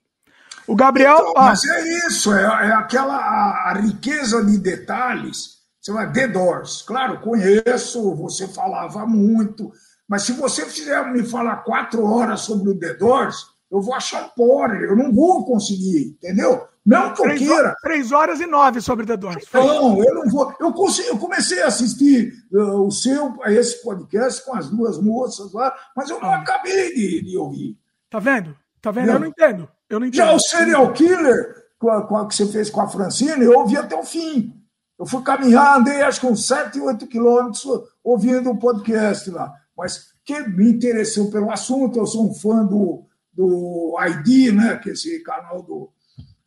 O 0.67 0.75
Gabriel. 0.75 1.19
Então, 1.21 1.35
mas 1.37 1.65
é 1.65 2.07
isso, 2.09 2.33
é, 2.35 2.43
é 2.43 2.73
aquela 2.73 3.17
a, 3.17 3.71
a, 3.71 3.75
riqueza 3.75 4.45
de 4.45 4.59
detalhes. 4.59 5.62
Você 5.83 5.91
vai, 5.91 6.13
The 6.13 6.29
Doors. 6.29 6.83
Claro, 6.83 7.21
conheço, 7.21 8.15
você 8.15 8.47
falava 8.47 9.05
muito, 9.05 9.73
mas 10.07 10.23
se 10.23 10.33
você 10.33 10.65
fizer 10.65 11.13
me 11.13 11.25
falar 11.25 11.57
quatro 11.65 12.05
horas 12.05 12.43
sobre 12.43 12.71
o 12.71 12.79
The 12.79 12.95
Doors, 12.95 13.49
eu 13.69 13.81
vou 13.81 13.93
achar 13.93 14.27
um 14.27 14.29
porre, 14.29 14.85
eu 14.85 14.95
não 14.95 15.13
vou 15.13 15.45
conseguir, 15.45 16.17
entendeu? 16.17 16.69
Não 16.87 17.13
que 17.13 17.23
eu 17.23 17.37
queira. 17.37 17.75
três 17.83 18.13
horas 18.13 18.41
e 18.41 18.47
nove 18.47 18.81
sobre 18.81 19.07
The 19.07 19.17
Doors. 19.17 19.45
Não, 19.53 20.03
eu 20.03 20.15
não 20.15 20.29
vou. 20.29 20.55
Eu, 20.61 20.73
consegui, 20.73 21.09
eu 21.09 21.19
comecei 21.19 21.63
a 21.63 21.67
assistir 21.67 22.33
uh, 22.53 22.87
o 22.87 22.91
seu, 22.91 23.35
esse 23.47 23.83
podcast 23.83 24.45
com 24.45 24.55
as 24.55 24.69
duas 24.69 25.01
moças 25.01 25.53
lá, 25.53 25.75
mas 25.97 26.11
eu 26.11 26.21
não 26.21 26.31
ah. 26.31 26.37
acabei 26.37 26.95
de, 26.95 27.23
de 27.23 27.37
ouvir. 27.37 27.77
Tá 28.09 28.21
vendo? 28.21 28.57
Tá 28.81 28.91
vendo? 28.93 29.07
Não. 29.07 29.15
Eu 29.15 29.21
não 29.21 29.27
entendo. 29.27 29.69
Eu 29.89 30.01
não 30.01 30.07
entendo. 30.07 30.27
Já 30.27 30.33
o 30.33 30.39
Serial 30.39 30.93
Killer, 30.93 31.65
com 31.79 31.91
a, 31.91 32.07
com 32.07 32.17
a, 32.17 32.29
que 32.29 32.35
você 32.35 32.47
fez 32.47 32.71
com 32.71 32.81
a 32.81 32.89
Francine, 32.89 33.45
eu 33.45 33.59
ouvi 33.59 33.77
até 33.77 33.97
o 33.97 34.05
fim. 34.05 34.62
Eu 35.03 35.07
fui 35.07 35.21
caminhar, 35.21 35.81
andei 35.81 36.01
acho 36.01 36.21
que 36.21 36.27
uns 36.29 36.47
7, 36.47 36.79
8 36.79 37.09
quilômetros 37.09 37.67
ouvindo 38.05 38.53
um 38.53 38.57
podcast 38.57 39.29
lá. 39.33 39.53
Mas 39.77 40.13
que 40.25 40.39
me 40.47 40.71
interessou 40.71 41.29
pelo 41.29 41.51
assunto, 41.51 41.99
eu 41.99 42.07
sou 42.07 42.31
um 42.31 42.33
fã 42.33 42.65
do, 42.65 43.05
do 43.33 43.97
ID, 44.01 44.55
né, 44.55 44.77
que 44.77 44.91
é 44.91 44.93
esse 44.93 45.19
canal 45.25 45.61
do, 45.61 45.91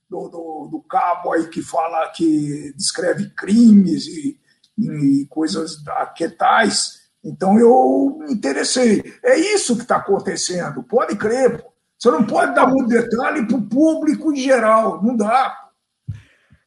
do, 0.10 0.30
do, 0.30 0.70
do 0.72 0.82
cabo 0.84 1.34
aí 1.34 1.50
que 1.50 1.62
fala, 1.62 2.10
que 2.16 2.74
descreve 2.78 3.30
crimes 3.32 4.08
e, 4.08 4.40
e 4.78 5.26
coisas 5.30 5.84
que 6.16 6.30
tais. 6.30 7.10
Então 7.22 7.60
eu 7.60 8.20
me 8.22 8.36
interessei. 8.36 9.04
É 9.22 9.38
isso 9.38 9.76
que 9.76 9.82
está 9.82 9.98
acontecendo, 9.98 10.82
pode 10.82 11.18
crer. 11.18 11.62
Pô. 11.62 11.74
Você 12.00 12.10
não 12.10 12.26
pode 12.26 12.56
dar 12.56 12.68
muito 12.68 12.88
detalhe 12.88 13.46
para 13.46 13.58
o 13.58 13.68
público 13.68 14.32
em 14.32 14.38
geral, 14.38 15.04
não 15.04 15.14
dá. 15.14 15.65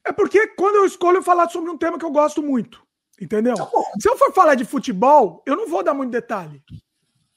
É 0.08 0.12
porque 0.12 0.46
quando 0.48 0.76
eu 0.76 0.86
escolho 0.86 1.22
falar 1.22 1.50
sobre 1.50 1.70
um 1.70 1.76
tema 1.76 1.98
que 1.98 2.04
eu 2.04 2.10
gosto 2.10 2.42
muito, 2.42 2.82
entendeu? 3.20 3.54
Tá 3.54 3.68
Se 4.00 4.08
eu 4.08 4.16
for 4.16 4.32
falar 4.32 4.54
de 4.54 4.64
futebol, 4.64 5.42
eu 5.44 5.54
não 5.54 5.68
vou 5.68 5.82
dar 5.82 5.92
muito 5.92 6.10
detalhe, 6.10 6.62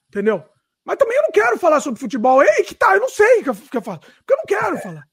entendeu? 0.08 0.42
Mas 0.86 0.96
também 0.96 1.18
eu 1.18 1.24
não 1.24 1.32
quero 1.32 1.60
falar 1.60 1.82
sobre 1.82 2.00
futebol. 2.00 2.42
Ei, 2.42 2.64
que 2.64 2.74
tá, 2.74 2.96
eu 2.96 3.02
não 3.02 3.10
sei 3.10 3.42
o 3.42 3.44
que 3.44 3.50
eu, 3.50 3.56
que 3.56 3.78
eu 3.78 3.82
faço, 3.82 4.00
porque 4.00 4.34
eu 4.34 4.38
não 4.38 4.46
quero 4.46 4.78
é. 4.78 4.82
falar. 4.82 5.04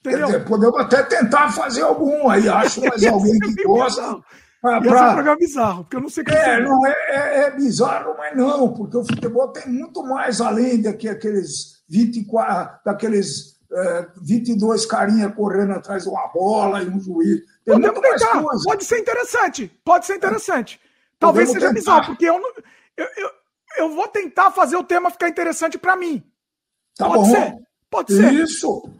Entendeu? 0.00 0.26
Dizer, 0.26 0.44
podemos 0.46 0.80
até 0.80 1.02
tentar 1.02 1.52
fazer 1.52 1.82
algum 1.82 2.30
aí, 2.30 2.48
acho 2.48 2.80
mais 2.80 3.04
alguém 3.04 3.38
que 3.38 3.62
gosta. 3.62 4.18
Pra, 4.62 4.80
pra... 4.80 5.10
um 5.10 5.14
programa 5.14 5.36
bizarro, 5.36 5.84
porque 5.84 5.96
eu 5.96 6.00
não 6.00 6.08
sei 6.08 6.22
o 6.22 6.26
que 6.26 6.34
é. 6.34 6.62
Não, 6.62 6.86
é, 6.86 6.92
é, 6.92 7.38
é, 7.40 7.50
bizarro, 7.50 8.14
mas 8.16 8.34
não, 8.34 8.72
porque 8.72 8.96
o 8.96 9.04
futebol 9.04 9.48
tem 9.48 9.70
muito 9.70 10.02
mais 10.02 10.40
além 10.40 10.80
daqueles 10.80 11.82
24, 11.90 12.80
daqueles 12.86 13.59
é, 13.72 14.08
22 14.20 14.86
carinha 14.86 15.30
correndo 15.30 15.72
atrás 15.72 16.02
de 16.02 16.08
uma 16.08 16.26
bola 16.28 16.82
e 16.82 16.88
um 16.88 17.00
juiz. 17.00 17.40
Tem 17.64 17.74
Podemos 17.74 18.00
tentar. 18.00 18.42
Pode 18.64 18.84
ser 18.84 18.98
interessante. 18.98 19.80
Pode 19.84 20.06
ser 20.06 20.16
interessante. 20.16 20.80
Talvez 21.18 21.48
Podemos 21.48 21.62
seja 21.62 21.74
tentar. 21.74 21.96
bizarro, 22.00 22.14
porque 22.14 22.24
eu, 22.24 22.40
não, 22.40 22.50
eu, 22.96 23.06
eu, 23.16 23.30
eu, 23.78 23.94
vou 23.94 24.08
tentar 24.08 24.50
fazer 24.50 24.76
o 24.76 24.84
tema 24.84 25.10
ficar 25.10 25.28
interessante 25.28 25.78
para 25.78 25.94
mim. 25.96 26.22
Tá 26.96 27.06
Pode 27.06 27.18
bom. 27.18 27.30
ser. 27.30 27.54
Pode 27.90 28.14
ser. 28.14 28.32
Isso. 28.32 28.90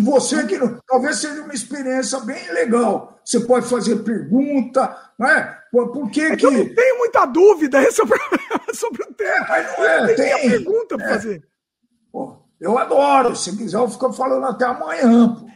Você 0.00 0.46
que 0.46 0.58
talvez 0.86 1.16
seja 1.16 1.42
uma 1.42 1.54
experiência 1.54 2.20
bem 2.20 2.52
legal. 2.52 3.20
Você 3.24 3.40
pode 3.40 3.68
fazer 3.68 3.96
pergunta, 4.04 4.96
né? 5.18 5.58
Por 5.70 6.10
que, 6.10 6.20
é 6.20 6.36
que... 6.36 6.46
Eu 6.46 6.50
não 6.50 6.74
tenho 6.74 6.98
muita 6.98 7.26
dúvida 7.26 7.78
é 7.82 7.90
problema 7.92 8.74
sobre 8.74 9.02
o 9.02 9.12
tema. 9.12 9.34
É, 9.34 9.48
mas 9.48 9.78
não 9.78 9.84
é, 9.86 10.14
tem, 10.14 10.50
pergunta 10.50 10.96
para 10.96 11.06
é. 11.06 11.12
fazer. 11.14 11.48
Pô, 12.12 12.47
eu 12.60 12.78
adoro. 12.78 13.36
Se 13.36 13.56
quiser, 13.56 13.78
eu 13.78 13.88
fico 13.88 14.12
falando 14.12 14.46
até 14.46 14.64
amanhã. 14.64 15.34
Pô. 15.34 15.48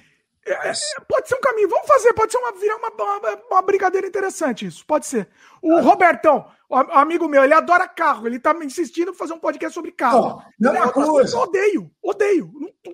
É, 0.44 0.70
é, 0.70 0.72
pode 1.08 1.28
ser 1.28 1.36
um 1.36 1.40
caminho. 1.40 1.68
Vamos 1.68 1.86
fazer, 1.86 2.12
pode 2.14 2.32
ser 2.32 2.38
uma, 2.38 2.52
virar 2.52 2.76
uma, 2.76 2.90
uma, 2.90 3.38
uma 3.50 3.62
brincadeira 3.62 4.06
interessante 4.06 4.66
isso. 4.66 4.84
Pode 4.84 5.06
ser. 5.06 5.28
O 5.62 5.76
ah. 5.76 5.80
Robertão, 5.80 6.46
o 6.68 6.76
amigo 6.76 7.28
meu, 7.28 7.44
ele 7.44 7.54
adora 7.54 7.86
carro. 7.86 8.26
Ele 8.26 8.40
tá 8.40 8.52
me 8.52 8.66
insistindo 8.66 9.12
em 9.12 9.14
fazer 9.14 9.34
um 9.34 9.38
podcast 9.38 9.72
sobre 9.72 9.92
carro. 9.92 10.42
Não 10.58 10.74
é 10.74 10.90
coisa. 10.90 11.36
Eu 11.36 11.42
odeio, 11.42 11.90
odeio. 12.02 12.50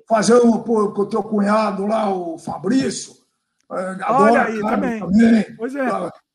Fazer 0.07 0.35
o, 0.35 0.59
com 0.63 0.73
o 0.73 1.07
teu 1.07 1.23
cunhado 1.23 1.87
lá, 1.87 2.11
o 2.11 2.39
Fabrício. 2.39 3.15
É, 3.73 4.13
Olha 4.13 4.43
aí, 4.43 4.61
também. 4.61 5.01
também. 5.01 5.57
Pois 5.57 5.75
é. 5.75 5.87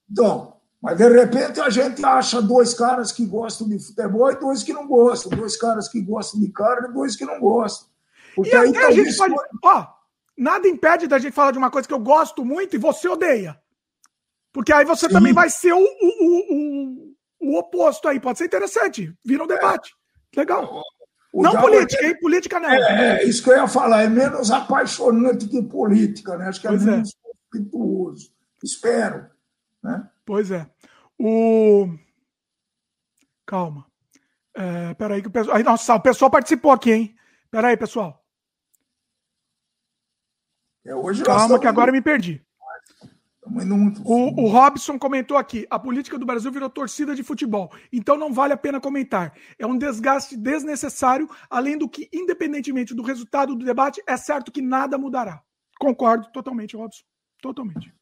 Então, 0.09 0.52
mas 0.83 0.97
de 0.97 1.07
repente 1.07 1.61
a 1.61 1.69
gente 1.69 2.03
acha 2.03 2.41
dois 2.41 2.73
caras 2.73 3.13
que 3.13 3.25
gostam 3.25 3.69
de 3.69 3.79
futebol 3.79 4.29
e 4.29 4.35
dois 4.35 4.63
que 4.63 4.73
não 4.73 4.85
gostam, 4.85 5.31
dois 5.31 5.55
caras 5.55 5.87
que 5.87 6.01
gostam 6.01 6.41
de 6.41 6.51
carne 6.51 6.89
e 6.89 6.93
dois 6.93 7.15
que 7.15 7.23
não 7.23 7.39
gostam. 7.39 7.87
Porque 8.35 8.53
e 8.53 8.57
aí 8.57 8.75
a 8.75 8.91
gente 8.91 9.15
pode. 9.15 9.33
Ó, 9.63 9.87
nada 10.37 10.67
impede 10.67 11.07
da 11.07 11.17
gente 11.17 11.31
falar 11.31 11.51
de 11.51 11.57
uma 11.57 11.71
coisa 11.71 11.87
que 11.87 11.93
eu 11.93 11.99
gosto 11.99 12.43
muito 12.43 12.75
e 12.75 12.79
você 12.79 13.07
odeia. 13.07 13.57
Porque 14.51 14.73
aí 14.73 14.83
você 14.83 15.07
Sim. 15.07 15.13
também 15.13 15.31
vai 15.31 15.49
ser 15.49 15.71
o, 15.71 15.79
o, 15.79 15.85
o, 16.51 17.15
o, 17.39 17.57
oposto 17.57 18.09
aí. 18.09 18.19
Pode 18.19 18.39
ser 18.39 18.45
interessante. 18.45 19.17
Vira 19.23 19.45
um 19.45 19.47
debate. 19.47 19.95
É. 20.35 20.39
Legal. 20.41 20.83
O 21.31 21.43
não 21.43 21.61
política, 21.61 22.03
é... 22.03 22.09
hein? 22.09 22.19
Política 22.19 22.59
não. 22.59 22.69
É, 22.69 23.21
é, 23.21 23.23
isso 23.23 23.41
que 23.41 23.49
eu 23.49 23.55
ia 23.55 23.69
falar. 23.69 24.03
É 24.03 24.09
menos 24.09 24.51
apaixonante 24.51 25.47
que 25.47 25.61
política, 25.61 26.37
né? 26.37 26.49
Acho 26.49 26.59
que 26.59 26.67
é 26.67 26.71
pois 26.71 26.85
é. 26.85 26.91
menos 26.91 27.15
conflituoso. 27.21 28.33
Espero. 28.61 29.27
Né? 29.81 30.09
Pois 30.25 30.51
é. 30.51 30.69
O. 31.19 31.87
Calma. 33.45 33.85
É, 34.55 34.93
peraí, 34.93 35.21
que 35.21 35.27
o 35.27 35.31
pessoal. 35.31 35.57
Aí, 35.57 35.63
nossa, 35.63 35.95
o 35.95 36.01
pessoal 36.01 36.29
participou 36.29 36.71
aqui, 36.71 36.91
hein? 36.91 37.15
Peraí, 37.49 37.75
pessoal. 37.75 38.23
É, 40.85 40.93
hoje 40.95 41.23
Calma, 41.23 41.59
que 41.59 41.67
agora 41.67 41.89
eu 41.89 41.93
me 41.93 42.01
perdi. 42.01 42.45
O, 44.05 44.43
o, 44.43 44.47
Robson 44.47 44.97
comentou 44.97 45.37
aqui: 45.37 45.67
a 45.69 45.77
política 45.77 46.17
do 46.17 46.25
Brasil 46.25 46.51
virou 46.51 46.69
torcida 46.69 47.13
de 47.13 47.23
futebol, 47.23 47.71
então 47.91 48.17
não 48.17 48.31
vale 48.31 48.53
a 48.53 48.57
pena 48.57 48.79
comentar. 48.79 49.33
É 49.59 49.65
um 49.65 49.77
desgaste 49.77 50.37
desnecessário, 50.37 51.29
além 51.49 51.77
do 51.77 51.89
que, 51.89 52.09
independentemente 52.13 52.93
do 52.93 53.03
resultado 53.03 53.55
do 53.55 53.65
debate, 53.65 54.01
é 54.07 54.15
certo 54.15 54.51
que 54.51 54.61
nada 54.61 54.97
mudará. 54.97 55.41
Concordo 55.79 56.31
totalmente, 56.31 56.77
Robson. 56.77 57.03
Totalmente. 57.41 57.93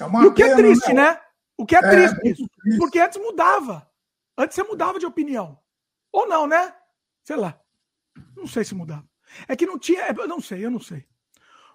É 0.00 0.24
e 0.24 0.26
o 0.26 0.34
que 0.34 0.42
é 0.42 0.54
triste, 0.54 0.92
né? 0.92 1.12
né? 1.12 1.20
O 1.56 1.66
que 1.66 1.76
é, 1.76 1.78
é 1.78 1.82
triste, 1.82 2.18
isso. 2.24 2.78
Porque 2.78 2.98
antes 2.98 3.20
mudava. 3.20 3.86
Antes 4.36 4.54
você 4.54 4.62
mudava 4.62 4.98
de 4.98 5.06
opinião. 5.06 5.58
Ou 6.12 6.26
não, 6.26 6.46
né? 6.46 6.74
Sei 7.22 7.36
lá. 7.36 7.60
Não 8.36 8.46
sei 8.46 8.64
se 8.64 8.74
mudava. 8.74 9.04
É 9.46 9.54
que 9.54 9.66
não 9.66 9.78
tinha. 9.78 10.08
Eu 10.08 10.26
não 10.26 10.40
sei, 10.40 10.64
eu 10.64 10.70
não 10.70 10.80
sei. 10.80 11.04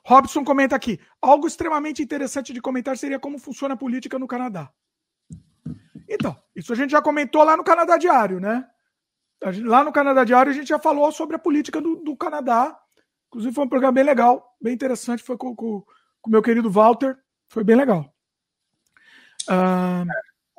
Robson 0.04 0.44
comenta 0.44 0.76
aqui: 0.76 1.00
algo 1.22 1.48
extremamente 1.48 2.02
interessante 2.02 2.54
de 2.54 2.62
comentar 2.62 2.98
seria 2.98 3.20
como 3.20 3.40
funciona 3.40 3.74
a 3.74 3.78
política 3.78 4.20
no 4.20 4.28
Canadá. 4.28 4.72
Então, 6.08 6.36
isso 6.56 6.72
a 6.72 6.76
gente 6.76 6.92
já 6.92 7.02
comentou 7.02 7.44
lá 7.44 7.58
no 7.58 7.64
Canadá 7.64 7.98
Diário, 7.98 8.40
né? 8.40 8.68
Lá 9.64 9.84
no 9.84 9.92
Canadá 9.92 10.24
Diário 10.24 10.52
a 10.52 10.56
gente 10.56 10.70
já 10.70 10.80
falou 10.80 11.12
sobre 11.12 11.36
a 11.36 11.40
política 11.40 11.82
do, 11.82 11.98
do 11.98 12.16
Canadá. 12.16 12.80
Inclusive 13.28 13.54
foi 13.54 13.66
um 13.66 13.70
programa 13.70 13.94
bem 13.94 14.04
legal, 14.04 14.56
bem 14.62 14.74
interessante. 14.74 15.24
Foi 15.24 15.38
com 15.38 15.54
o 15.54 15.86
meu 16.30 16.42
querido 16.42 16.70
Walter. 16.70 17.18
Foi 17.50 17.64
bem 17.64 17.76
legal. 17.76 18.15
Uh... 19.50 20.06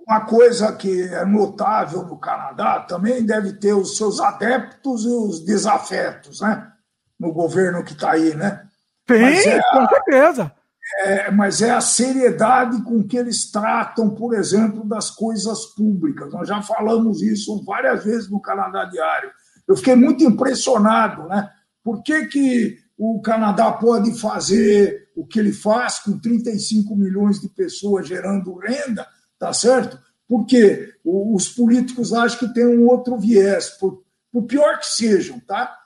Uma 0.07 0.21
coisa 0.21 0.73
que 0.73 1.03
é 1.03 1.25
notável 1.25 2.05
no 2.05 2.17
Canadá 2.17 2.79
também 2.79 3.27
deve 3.27 3.55
ter 3.55 3.73
os 3.73 3.97
seus 3.97 4.21
adeptos 4.21 5.05
e 5.05 5.09
os 5.09 5.45
desafetos, 5.45 6.41
né? 6.41 6.71
No 7.19 7.33
governo 7.33 7.83
que 7.83 7.93
está 7.93 8.13
aí, 8.13 8.33
né? 8.33 8.65
Tem, 9.05 9.37
é 9.37 9.61
com 9.73 9.89
certeza. 9.89 10.53
É, 11.01 11.31
mas 11.33 11.61
é 11.61 11.71
a 11.71 11.81
seriedade 11.81 12.81
com 12.83 13.03
que 13.03 13.17
eles 13.17 13.51
tratam, 13.51 14.09
por 14.11 14.35
exemplo, 14.35 14.89
das 14.89 15.11
coisas 15.11 15.67
públicas. 15.67 16.33
Nós 16.33 16.47
já 16.47 16.63
falamos 16.63 17.21
isso 17.21 17.65
várias 17.65 18.05
vezes 18.05 18.31
no 18.31 18.41
Canadá 18.41 18.85
Diário. 18.85 19.31
Eu 19.67 19.77
fiquei 19.77 19.97
muito 19.97 20.23
impressionado, 20.23 21.25
né? 21.27 21.51
Por 21.83 22.05
que, 22.05 22.27
que 22.27 22.79
o 22.99 23.21
Canadá 23.21 23.73
pode 23.73 24.19
fazer 24.19 25.11
o 25.15 25.27
que 25.27 25.39
ele 25.39 25.53
faz 25.53 25.99
com 25.99 26.19
35 26.19 26.97
milhões 26.97 27.41
de 27.41 27.49
pessoas 27.49 28.07
gerando 28.07 28.57
renda, 28.57 29.07
tá 29.39 29.53
certo? 29.53 29.99
Porque 30.29 30.95
os 31.05 31.49
políticos 31.49 32.13
acham 32.13 32.39
que 32.39 32.55
tem 32.55 32.67
um 32.67 32.87
outro 32.87 33.19
viés, 33.19 33.71
por, 33.71 34.03
por 34.33 34.43
pior 34.43 34.79
que 34.79 34.87
sejam, 34.87 35.39
tá? 35.41 35.77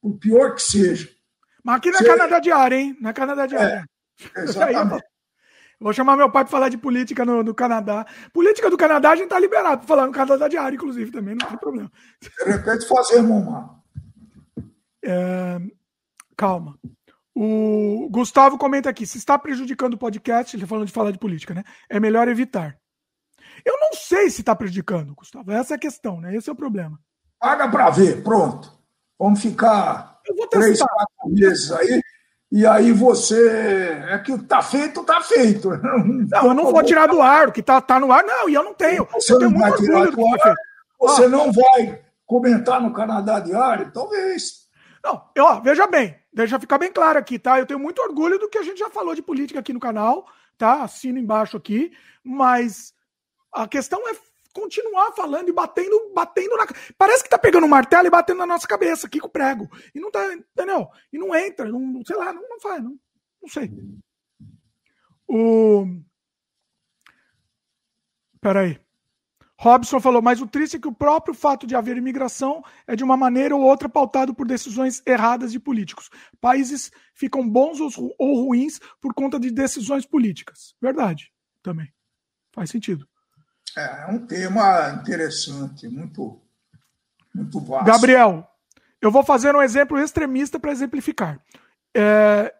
Por 0.00 0.18
pior 0.18 0.54
que 0.54 0.62
sejam. 0.62 1.08
Mas 1.62 1.76
aqui 1.76 1.90
na 1.90 1.98
é 1.98 2.04
Canadá 2.04 2.38
Diário, 2.40 2.76
hein? 2.76 2.96
Na 3.00 3.12
Canadá 3.12 3.46
Diário. 3.46 3.86
É, 4.34 4.42
exatamente. 4.42 5.04
Vou 5.78 5.94
chamar 5.94 6.14
meu 6.14 6.30
pai 6.30 6.44
para 6.44 6.50
falar 6.50 6.68
de 6.68 6.76
política 6.76 7.24
no, 7.24 7.42
no, 7.42 7.54
Canadá. 7.54 8.06
Política 8.34 8.68
do 8.68 8.76
Canadá 8.76 9.12
a 9.12 9.16
gente 9.16 9.30
tá 9.30 9.38
liberado 9.38 9.78
para 9.78 9.86
falar 9.86 10.06
no 10.06 10.12
Canadá 10.12 10.46
Diário, 10.46 10.76
inclusive, 10.76 11.10
também, 11.10 11.34
não 11.34 11.48
tem 11.48 11.56
problema. 11.56 11.90
De 12.20 12.50
repente 12.50 12.86
fazer, 12.86 13.22
mamãe. 13.22 13.64
É, 15.02 15.58
calma. 16.40 16.78
O 17.36 18.08
Gustavo 18.10 18.56
comenta 18.56 18.88
aqui: 18.88 19.06
se 19.06 19.18
está 19.18 19.38
prejudicando 19.38 19.94
o 19.94 19.98
podcast, 19.98 20.56
ele 20.56 20.62
tá 20.62 20.68
falando 20.68 20.86
de 20.86 20.92
falar 20.92 21.10
de 21.10 21.18
política, 21.18 21.52
né? 21.52 21.62
É 21.88 22.00
melhor 22.00 22.28
evitar. 22.28 22.78
Eu 23.64 23.78
não 23.78 23.92
sei 23.92 24.30
se 24.30 24.40
está 24.40 24.56
prejudicando, 24.56 25.14
Gustavo. 25.14 25.52
Essa 25.52 25.74
é 25.74 25.76
a 25.76 25.80
questão, 25.80 26.18
né? 26.18 26.34
Esse 26.34 26.48
é 26.48 26.52
o 26.52 26.56
problema. 26.56 26.98
Paga 27.38 27.68
para 27.68 27.90
ver, 27.90 28.22
pronto. 28.22 28.72
Vamos 29.18 29.42
ficar 29.42 30.18
três, 30.50 30.78
quatro 30.78 31.28
meses 31.28 31.70
aí 31.72 32.00
e 32.50 32.66
aí 32.66 32.90
você. 32.90 34.02
É 34.08 34.18
que 34.18 34.36
tá 34.38 34.62
feito, 34.62 35.04
tá 35.04 35.20
feito. 35.20 35.70
Não, 36.30 36.46
eu 36.46 36.54
não 36.54 36.72
vou 36.72 36.82
tirar 36.82 37.06
do 37.06 37.20
ar, 37.20 37.48
o 37.48 37.52
que 37.52 37.62
tá, 37.62 37.80
tá 37.80 38.00
no 38.00 38.12
ar, 38.12 38.22
não, 38.24 38.48
e 38.48 38.54
eu 38.54 38.62
não 38.62 38.74
tenho. 38.74 39.06
Você 39.12 39.32
eu 39.32 39.38
tenho 39.38 39.50
não 39.50 39.60
vai 39.60 39.72
tirar 39.72 40.10
do 40.10 40.26
ar. 40.26 40.54
Você 40.98 41.24
ah. 41.24 41.28
não 41.28 41.52
vai 41.52 42.00
comentar 42.24 42.80
no 42.80 42.92
Canadá 42.92 43.40
Diário? 43.40 43.90
Talvez. 43.92 44.59
Não, 45.02 45.30
ó, 45.38 45.60
veja 45.60 45.86
bem, 45.86 46.16
deixa 46.32 46.60
ficar 46.60 46.78
bem 46.78 46.92
claro 46.92 47.18
aqui, 47.18 47.38
tá? 47.38 47.58
Eu 47.58 47.66
tenho 47.66 47.80
muito 47.80 48.00
orgulho 48.02 48.38
do 48.38 48.48
que 48.48 48.58
a 48.58 48.62
gente 48.62 48.78
já 48.78 48.90
falou 48.90 49.14
de 49.14 49.22
política 49.22 49.60
aqui 49.60 49.72
no 49.72 49.80
canal, 49.80 50.26
tá? 50.58 50.82
Assino 50.82 51.18
embaixo 51.18 51.56
aqui, 51.56 51.90
mas 52.22 52.94
a 53.52 53.66
questão 53.66 54.06
é 54.08 54.14
continuar 54.52 55.12
falando 55.12 55.48
e 55.48 55.52
batendo, 55.52 56.12
batendo 56.14 56.56
na. 56.56 56.66
Parece 56.98 57.22
que 57.22 57.30
tá 57.30 57.38
pegando 57.38 57.64
um 57.64 57.70
martelo 57.70 58.06
e 58.06 58.10
batendo 58.10 58.38
na 58.38 58.46
nossa 58.46 58.66
cabeça 58.66 59.06
aqui 59.06 59.20
com 59.20 59.28
o 59.28 59.30
prego. 59.30 59.68
E 59.94 60.00
não 60.00 60.10
tá, 60.10 60.34
entendeu? 60.34 60.88
E 61.12 61.18
não 61.18 61.34
entra, 61.34 61.66
não, 61.66 62.02
sei 62.04 62.16
lá, 62.16 62.32
não, 62.32 62.42
não 62.48 62.60
faz, 62.60 62.82
não, 62.82 62.98
não 63.40 63.48
sei. 63.48 63.70
O. 65.26 65.86
Peraí. 68.40 68.80
Robson 69.62 70.00
falou, 70.00 70.22
mas 70.22 70.40
o 70.40 70.46
triste 70.46 70.76
é 70.78 70.80
que 70.80 70.88
o 70.88 70.92
próprio 70.92 71.34
fato 71.34 71.66
de 71.66 71.76
haver 71.76 71.94
imigração 71.98 72.64
é 72.86 72.96
de 72.96 73.04
uma 73.04 73.14
maneira 73.14 73.54
ou 73.54 73.60
outra 73.60 73.90
pautado 73.90 74.34
por 74.34 74.46
decisões 74.46 75.02
erradas 75.04 75.52
de 75.52 75.60
políticos. 75.60 76.08
Países 76.40 76.90
ficam 77.12 77.46
bons 77.46 77.78
ou 77.78 78.46
ruins 78.46 78.80
por 79.02 79.12
conta 79.12 79.38
de 79.38 79.50
decisões 79.50 80.06
políticas. 80.06 80.74
Verdade, 80.80 81.30
também. 81.62 81.92
Faz 82.54 82.70
sentido. 82.70 83.06
É, 83.76 84.04
é 84.04 84.06
um 84.06 84.26
tema 84.26 84.98
interessante, 84.98 85.86
muito, 85.88 86.40
muito 87.34 87.60
vasto. 87.60 87.84
Gabriel, 87.84 88.48
eu 88.98 89.10
vou 89.10 89.22
fazer 89.22 89.54
um 89.54 89.60
exemplo 89.60 89.98
extremista 89.98 90.58
para 90.58 90.72
exemplificar. 90.72 91.38
É, 91.94 92.50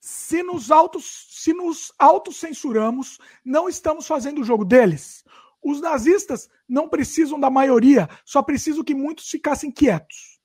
se 0.00 0.42
nos 0.42 0.72
autos, 0.72 1.28
se 1.30 1.52
nos 1.52 1.92
autocensuramos, 1.96 3.20
não 3.44 3.68
estamos 3.68 4.08
fazendo 4.08 4.40
o 4.40 4.44
jogo 4.44 4.64
deles. 4.64 5.22
Os 5.64 5.80
nazistas 5.80 6.48
não 6.68 6.88
precisam 6.88 7.38
da 7.38 7.50
maioria, 7.50 8.08
só 8.24 8.42
precisam 8.42 8.84
que 8.84 8.94
muitos 8.94 9.28
ficassem 9.28 9.70
quietos. 9.70 10.38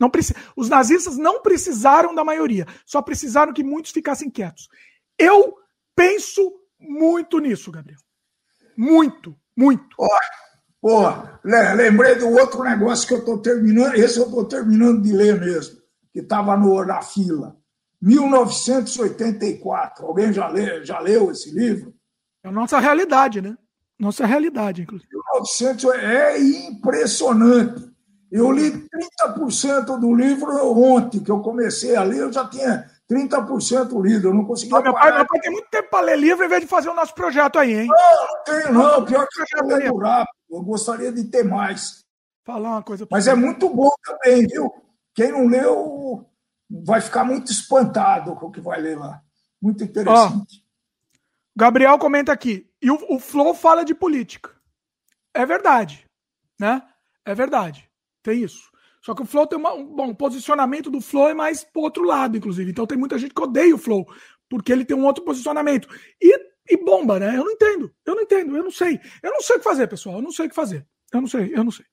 Não 0.00 0.10
preci... 0.10 0.34
Os 0.56 0.68
nazistas 0.68 1.16
não 1.16 1.40
precisaram 1.40 2.14
da 2.14 2.24
maioria, 2.24 2.66
só 2.84 3.00
precisaram 3.00 3.52
que 3.52 3.62
muitos 3.62 3.92
ficassem 3.92 4.30
quietos. 4.30 4.68
Eu 5.18 5.56
penso 5.94 6.52
muito 6.78 7.38
nisso, 7.38 7.70
Gabriel. 7.70 8.00
Muito. 8.76 9.36
Muito. 9.56 9.96
Pô, 10.80 11.04
lembrei 11.76 12.16
do 12.16 12.28
outro 12.28 12.62
negócio 12.62 13.08
que 13.08 13.14
eu 13.14 13.20
estou 13.20 13.40
terminando, 13.40 13.94
esse 13.94 14.18
eu 14.18 14.26
estou 14.26 14.44
terminando 14.44 15.00
de 15.00 15.12
ler 15.12 15.40
mesmo, 15.40 15.80
que 16.12 16.20
estava 16.20 16.56
na 16.56 17.00
fila. 17.00 17.56
1984. 18.02 20.04
Alguém 20.04 20.32
já, 20.32 20.48
lê, 20.48 20.84
já 20.84 20.98
leu 20.98 21.30
esse 21.30 21.50
livro? 21.50 21.94
É 22.42 22.48
a 22.48 22.52
nossa 22.52 22.78
realidade, 22.78 23.40
né? 23.40 23.56
Nossa 23.98 24.26
realidade, 24.26 24.82
inclusive. 24.82 25.08
1900 25.12 25.84
é 25.94 26.38
impressionante. 26.38 27.92
Eu 28.30 28.50
li 28.50 28.70
30% 29.22 29.98
do 29.98 30.12
livro 30.12 30.50
ontem, 30.76 31.22
que 31.22 31.30
eu 31.30 31.40
comecei 31.40 31.94
a 31.94 32.02
ler, 32.02 32.18
eu 32.18 32.32
já 32.32 32.48
tinha 32.48 32.90
30% 33.08 34.02
lido, 34.02 34.28
eu 34.28 34.34
não 34.34 34.44
conseguia. 34.44 34.76
Ah, 34.78 34.82
meu, 34.82 34.92
pai, 34.92 35.16
meu 35.16 35.26
pai 35.26 35.40
tem 35.40 35.52
muito 35.52 35.68
tempo 35.70 35.88
para 35.90 36.06
ler 36.06 36.18
livro 36.18 36.44
em 36.44 36.48
vez 36.48 36.62
de 36.62 36.66
fazer 36.66 36.88
o 36.88 36.94
nosso 36.94 37.14
projeto 37.14 37.58
aí, 37.58 37.74
hein? 37.74 37.86
Não, 37.86 38.26
não 38.26 38.44
tenho, 38.44 38.72
não. 38.72 39.04
Pior 39.04 39.26
que 39.28 39.56
eu 39.56 39.66
leio 39.66 39.96
rápido. 39.98 40.34
Eu 40.50 40.62
gostaria 40.62 41.12
de 41.12 41.24
ter 41.24 41.44
mais. 41.44 42.04
Falar 42.44 42.70
uma 42.70 42.82
coisa. 42.82 43.06
Mas 43.10 43.28
é 43.28 43.34
muito 43.34 43.68
bom 43.70 43.90
também, 44.04 44.46
viu? 44.46 44.72
Quem 45.14 45.30
não 45.30 45.46
leu 45.46 46.26
vai 46.68 47.00
ficar 47.00 47.24
muito 47.24 47.52
espantado 47.52 48.34
com 48.34 48.46
o 48.46 48.50
que 48.50 48.60
vai 48.60 48.80
ler 48.80 48.98
lá. 48.98 49.20
Muito 49.62 49.84
interessante. 49.84 50.60
Ó, 50.60 50.64
Gabriel 51.56 51.98
comenta 51.98 52.32
aqui. 52.32 52.68
E 52.84 52.90
o, 52.90 52.98
o 53.08 53.18
Flow 53.18 53.54
fala 53.54 53.82
de 53.82 53.94
política. 53.94 54.54
É 55.32 55.46
verdade, 55.46 56.04
né? 56.60 56.82
É 57.24 57.34
verdade. 57.34 57.90
Tem 58.22 58.42
isso. 58.42 58.70
Só 59.00 59.14
que 59.14 59.22
o 59.22 59.24
Flow 59.24 59.46
tem 59.46 59.58
uma, 59.58 59.72
um 59.72 59.86
bom 59.86 60.14
posicionamento 60.14 60.90
do 60.90 61.00
Flow 61.00 61.30
é 61.30 61.34
mais 61.34 61.64
pro 61.64 61.80
outro 61.80 62.04
lado, 62.04 62.36
inclusive. 62.36 62.70
Então 62.70 62.86
tem 62.86 62.98
muita 62.98 63.18
gente 63.18 63.32
que 63.32 63.42
odeia 63.42 63.74
o 63.74 63.78
Flow, 63.78 64.06
porque 64.50 64.70
ele 64.70 64.84
tem 64.84 64.94
um 64.94 65.06
outro 65.06 65.24
posicionamento. 65.24 65.88
E, 66.20 66.38
e 66.68 66.76
bomba, 66.76 67.18
né? 67.18 67.38
Eu 67.38 67.44
não 67.44 67.52
entendo. 67.52 67.90
Eu 68.04 68.16
não 68.16 68.22
entendo, 68.22 68.54
eu 68.54 68.62
não 68.62 68.70
sei. 68.70 69.00
Eu 69.22 69.30
não 69.30 69.40
sei 69.40 69.56
o 69.56 69.58
que 69.60 69.64
fazer, 69.64 69.86
pessoal. 69.86 70.16
Eu 70.16 70.22
não 70.22 70.30
sei 70.30 70.44
o 70.44 70.48
que 70.50 70.54
fazer. 70.54 70.86
Eu 71.10 71.22
não 71.22 71.28
sei, 71.28 71.52
eu 71.54 71.64
não 71.64 71.70
sei. 71.70 71.86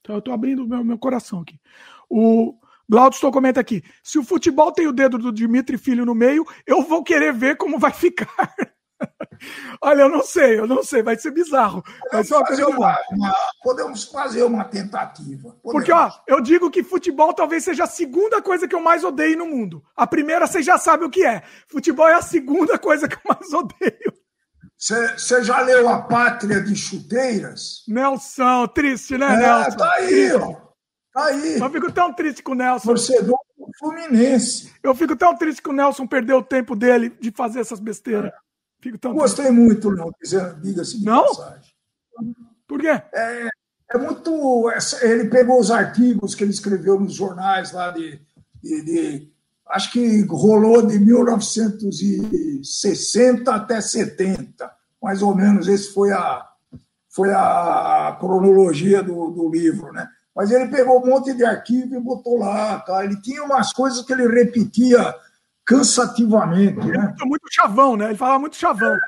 Então 0.00 0.16
eu 0.16 0.22
tô 0.22 0.32
abrindo 0.32 0.66
meu, 0.66 0.82
meu 0.82 0.98
coração 0.98 1.40
aqui. 1.40 1.60
O 2.08 2.58
Glaudston 2.88 3.30
comenta 3.30 3.60
aqui: 3.60 3.82
se 4.02 4.18
o 4.18 4.24
futebol 4.24 4.72
tem 4.72 4.86
o 4.86 4.92
dedo 4.92 5.18
do 5.18 5.30
Dimitri 5.30 5.76
Filho 5.76 6.06
no 6.06 6.14
meio, 6.14 6.46
eu 6.66 6.80
vou 6.80 7.04
querer 7.04 7.34
ver 7.34 7.58
como 7.58 7.78
vai 7.78 7.92
ficar. 7.94 8.54
Olha, 9.80 10.02
eu 10.02 10.08
não 10.08 10.22
sei, 10.22 10.58
eu 10.58 10.66
não 10.66 10.82
sei, 10.82 11.02
vai 11.02 11.16
ser 11.16 11.30
bizarro. 11.30 11.82
Vai 12.12 12.24
ser 12.24 12.34
uma 12.34 12.46
fazer 12.46 12.64
uma, 12.64 12.98
uma, 13.10 13.34
podemos 13.62 14.04
fazer 14.04 14.42
uma 14.42 14.64
tentativa. 14.64 15.50
Podemos. 15.62 15.72
Porque, 15.72 15.92
ó, 15.92 16.10
eu 16.26 16.40
digo 16.40 16.70
que 16.70 16.82
futebol 16.82 17.32
talvez 17.32 17.64
seja 17.64 17.84
a 17.84 17.88
segunda 17.88 18.42
coisa 18.42 18.66
que 18.66 18.74
eu 18.74 18.80
mais 18.80 19.04
odeio 19.04 19.38
no 19.38 19.46
mundo. 19.46 19.82
A 19.96 20.06
primeira 20.06 20.46
você 20.46 20.62
já 20.62 20.78
sabe 20.78 21.04
o 21.04 21.10
que 21.10 21.24
é. 21.24 21.42
Futebol 21.68 22.08
é 22.08 22.14
a 22.14 22.22
segunda 22.22 22.78
coisa 22.78 23.08
que 23.08 23.16
eu 23.16 23.20
mais 23.24 23.52
odeio. 23.52 24.12
Você 24.76 25.42
já 25.42 25.60
leu 25.60 25.88
A 25.88 26.02
Pátria 26.02 26.60
de 26.62 26.76
Chuteiras? 26.76 27.82
Nelson, 27.88 28.66
triste, 28.68 29.18
né, 29.18 29.26
é, 29.26 29.36
Nelson? 29.36 29.76
Tá 29.76 29.92
aí, 29.96 30.32
ó. 30.32 30.54
Tá 31.12 31.24
aí. 31.24 31.58
Eu 31.58 31.70
fico 31.70 31.90
tão 31.90 32.12
triste 32.12 32.42
com 32.42 32.52
o 32.52 32.54
Nelson. 32.54 32.86
Torcedor 32.86 33.38
do 33.56 33.66
Fluminense. 33.76 34.72
Eu 34.82 34.94
fico 34.94 35.16
tão 35.16 35.36
triste 35.36 35.60
que 35.60 35.68
o 35.68 35.72
Nelson 35.72 36.06
perdeu 36.06 36.38
o 36.38 36.44
tempo 36.44 36.76
dele 36.76 37.10
de 37.20 37.32
fazer 37.32 37.58
essas 37.60 37.80
besteiras. 37.80 38.26
É. 38.26 38.47
Fico 38.80 38.98
tão 38.98 39.14
Gostei 39.14 39.50
muito, 39.50 39.90
não, 39.90 40.12
diga-se 40.62 40.98
de 40.98 41.04
não? 41.04 41.26
passagem. 41.26 41.72
Por 42.66 42.80
quê? 42.80 43.02
É, 43.12 43.48
é 43.90 43.98
muito. 43.98 44.70
Ele 45.02 45.28
pegou 45.28 45.58
os 45.58 45.70
artigos 45.70 46.34
que 46.34 46.44
ele 46.44 46.52
escreveu 46.52 47.00
nos 47.00 47.14
jornais 47.14 47.72
lá 47.72 47.90
de, 47.90 48.20
de, 48.62 48.82
de 48.82 49.32
acho 49.70 49.90
que 49.92 50.22
rolou 50.26 50.86
de 50.86 50.98
1960 50.98 53.50
até 53.52 53.80
70, 53.80 54.70
mais 55.02 55.22
ou 55.22 55.34
menos. 55.34 55.66
Esse 55.66 55.92
foi 55.92 56.12
a, 56.12 56.46
foi 57.08 57.32
a 57.32 58.16
cronologia 58.20 59.02
do, 59.02 59.30
do 59.30 59.50
livro, 59.50 59.90
né? 59.92 60.06
mas 60.38 60.52
ele 60.52 60.68
pegou 60.68 61.02
um 61.02 61.06
monte 61.06 61.34
de 61.34 61.44
arquivo 61.44 61.96
e 61.96 62.00
botou 62.00 62.38
lá. 62.38 62.78
Tá? 62.78 63.04
Ele 63.04 63.20
tinha 63.20 63.42
umas 63.42 63.72
coisas 63.72 64.04
que 64.04 64.12
ele 64.12 64.28
repetia 64.28 65.12
cansativamente. 65.68 66.86
Né? 66.86 67.14
muito 67.24 67.46
chavão, 67.52 67.94
né? 67.94 68.06
Ele 68.06 68.16
falava 68.16 68.38
muito 68.38 68.56
chavão. 68.56 68.94
É. 68.94 69.00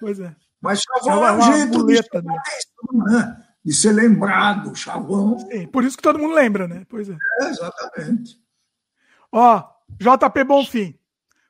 Pois 0.00 0.18
é. 0.18 0.34
Mas 0.60 0.80
chavão 0.80 1.26
é 1.26 1.32
um 1.32 1.42
jeito 1.42 1.78
boleta, 1.78 2.22
de, 2.22 2.26
né? 2.26 2.40
né? 3.06 3.46
de 3.62 3.74
ser 3.74 3.92
lembrado, 3.92 4.74
chavão. 4.74 5.38
Sim, 5.38 5.66
por 5.68 5.84
isso 5.84 5.96
que 5.96 6.02
todo 6.02 6.18
mundo 6.18 6.34
lembra, 6.34 6.66
né? 6.66 6.86
Pois 6.88 7.10
é. 7.10 7.16
é 7.40 7.48
exatamente. 7.50 8.40
Ó, 9.30 9.62
JP 10.00 10.44
Bonfim. 10.44 10.98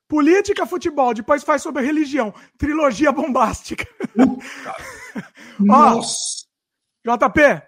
Política, 0.09 0.67
futebol, 0.67 1.15
depois 1.15 1.45
faz 1.45 1.63
sobre 1.63 1.83
religião. 1.83 2.35
Trilogia 2.57 3.13
bombástica. 3.13 3.87
Nossa. 5.61 6.45
Ó, 7.07 7.17
JP, 7.17 7.63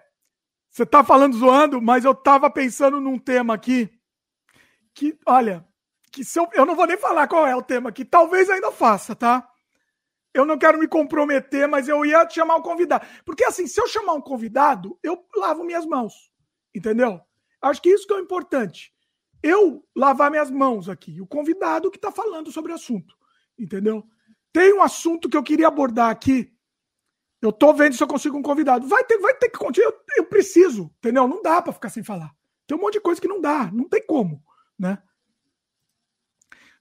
você 0.69 0.85
tá 0.85 1.03
falando 1.03 1.37
zoando, 1.37 1.81
mas 1.81 2.03
eu 2.03 2.13
tava 2.13 2.49
pensando 2.49 2.99
num 2.99 3.17
tema 3.17 3.53
aqui 3.53 3.89
que, 4.93 5.17
olha, 5.25 5.65
que 6.11 6.23
se 6.25 6.39
eu, 6.39 6.47
eu 6.53 6.65
não 6.65 6.75
vou 6.75 6.85
nem 6.85 6.97
falar 6.97 7.27
qual 7.27 7.47
é 7.47 7.55
o 7.55 7.61
tema 7.61 7.89
aqui, 7.89 8.03
talvez 8.03 8.49
ainda 8.49 8.71
faça, 8.71 9.15
tá? 9.15 9.47
Eu 10.33 10.45
não 10.45 10.57
quero 10.57 10.77
me 10.77 10.87
comprometer, 10.87 11.67
mas 11.67 11.87
eu 11.87 12.05
ia 12.05 12.29
chamar 12.29 12.55
um 12.55 12.61
convidado. 12.61 13.05
Porque 13.25 13.43
assim, 13.43 13.67
se 13.67 13.79
eu 13.81 13.87
chamar 13.87 14.13
um 14.13 14.21
convidado, 14.21 14.97
eu 15.03 15.25
lavo 15.35 15.63
minhas 15.63 15.85
mãos. 15.85 16.31
Entendeu? 16.73 17.19
Acho 17.61 17.81
que 17.81 17.89
isso 17.89 18.07
que 18.07 18.13
é 18.13 18.15
o 18.15 18.21
importante. 18.21 18.93
Eu 19.43 19.85
lavar 19.95 20.31
minhas 20.31 20.49
mãos 20.49 20.87
aqui. 20.87 21.19
O 21.19 21.27
convidado 21.27 21.91
que 21.91 21.97
está 21.97 22.11
falando 22.11 22.51
sobre 22.51 22.71
o 22.71 22.75
assunto. 22.75 23.13
Entendeu? 23.59 24.03
Tem 24.53 24.73
um 24.73 24.81
assunto 24.81 25.29
que 25.29 25.35
eu 25.35 25.43
queria 25.43 25.67
abordar 25.67 26.09
aqui. 26.09 26.53
Eu 27.41 27.51
tô 27.51 27.73
vendo 27.73 27.95
se 27.95 28.03
eu 28.03 28.07
consigo 28.07 28.37
um 28.37 28.41
convidado. 28.41 28.87
Vai 28.87 29.03
ter, 29.03 29.17
vai 29.17 29.33
ter 29.33 29.49
que 29.49 29.57
continuar. 29.57 29.91
Eu, 29.91 29.99
eu 30.17 30.25
preciso, 30.25 30.91
entendeu? 30.97 31.27
Não 31.27 31.41
dá 31.41 31.61
para 31.61 31.73
ficar 31.73 31.89
sem 31.89 32.03
falar. 32.03 32.31
Tem 32.67 32.77
um 32.77 32.81
monte 32.81 32.93
de 32.93 33.01
coisa 33.01 33.19
que 33.19 33.27
não 33.27 33.41
dá. 33.41 33.69
Não 33.71 33.89
tem 33.89 34.05
como, 34.05 34.41
né? 34.79 35.01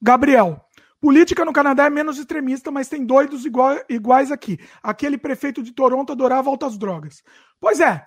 Gabriel, 0.01 0.65
Política 1.01 1.47
no 1.47 1.53
Canadá 1.53 1.87
é 1.87 1.91
menos 1.91 2.19
extremista, 2.19 2.71
mas 2.71 2.89
tem 2.89 3.07
doidos 3.07 3.47
igual, 3.47 3.75
iguais 3.89 4.31
aqui. 4.31 4.59
Aquele 4.83 5.17
prefeito 5.17 5.63
de 5.63 5.73
Toronto 5.73 6.13
adorava 6.13 6.51
altas 6.51 6.77
drogas. 6.77 7.23
Pois 7.59 7.81
é. 7.81 8.07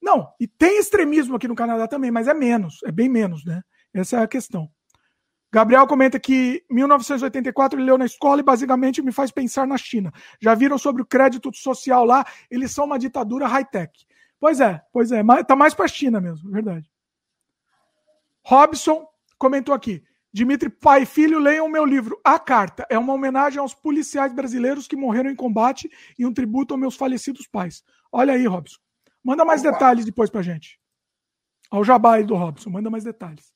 Não, 0.00 0.30
e 0.38 0.46
tem 0.46 0.78
extremismo 0.78 1.36
aqui 1.36 1.48
no 1.48 1.54
Canadá 1.54 1.88
também, 1.88 2.10
mas 2.10 2.28
é 2.28 2.34
menos, 2.34 2.80
é 2.84 2.92
bem 2.92 3.08
menos, 3.08 3.42
né? 3.46 3.62
Essa 3.94 4.18
é 4.18 4.22
a 4.22 4.28
questão. 4.28 4.68
Gabriel 5.50 5.86
comenta 5.86 6.20
que 6.20 6.62
1984 6.68 7.78
ele 7.78 7.86
leu 7.86 7.96
na 7.96 8.04
escola 8.04 8.40
e 8.40 8.44
basicamente 8.44 9.00
me 9.00 9.12
faz 9.12 9.30
pensar 9.30 9.66
na 9.66 9.78
China. 9.78 10.12
Já 10.42 10.54
viram 10.54 10.76
sobre 10.76 11.00
o 11.00 11.06
crédito 11.06 11.50
social 11.54 12.04
lá? 12.04 12.26
Eles 12.50 12.72
são 12.72 12.84
uma 12.84 12.98
ditadura 12.98 13.46
high-tech. 13.46 13.90
Pois 14.38 14.60
é, 14.60 14.82
pois 14.92 15.10
é, 15.10 15.22
tá 15.44 15.56
mais 15.56 15.72
para 15.72 15.86
a 15.86 15.88
China 15.88 16.20
mesmo, 16.20 16.50
verdade. 16.50 16.90
Robson 18.42 19.08
comentou 19.38 19.74
aqui. 19.74 20.04
Dimitri 20.34 20.68
Pai 20.68 21.02
e 21.02 21.06
Filho, 21.06 21.38
leiam 21.38 21.68
meu 21.68 21.86
livro. 21.86 22.20
A 22.24 22.40
Carta 22.40 22.84
é 22.90 22.98
uma 22.98 23.12
homenagem 23.12 23.60
aos 23.60 23.72
policiais 23.72 24.32
brasileiros 24.32 24.88
que 24.88 24.96
morreram 24.96 25.30
em 25.30 25.36
combate 25.36 25.88
e 26.18 26.26
um 26.26 26.34
tributo 26.34 26.74
aos 26.74 26.80
meus 26.80 26.96
falecidos 26.96 27.46
pais. 27.46 27.84
Olha 28.10 28.34
aí, 28.34 28.44
Robson. 28.44 28.80
Manda 29.22 29.44
mais 29.44 29.60
Opa. 29.60 29.70
detalhes 29.70 30.04
depois 30.04 30.28
pra 30.28 30.42
gente. 30.42 30.80
Ao 31.70 31.84
jabá 31.84 32.16
aí 32.16 32.24
do 32.24 32.34
Robson, 32.34 32.68
manda 32.68 32.90
mais 32.90 33.04
detalhes. 33.04 33.54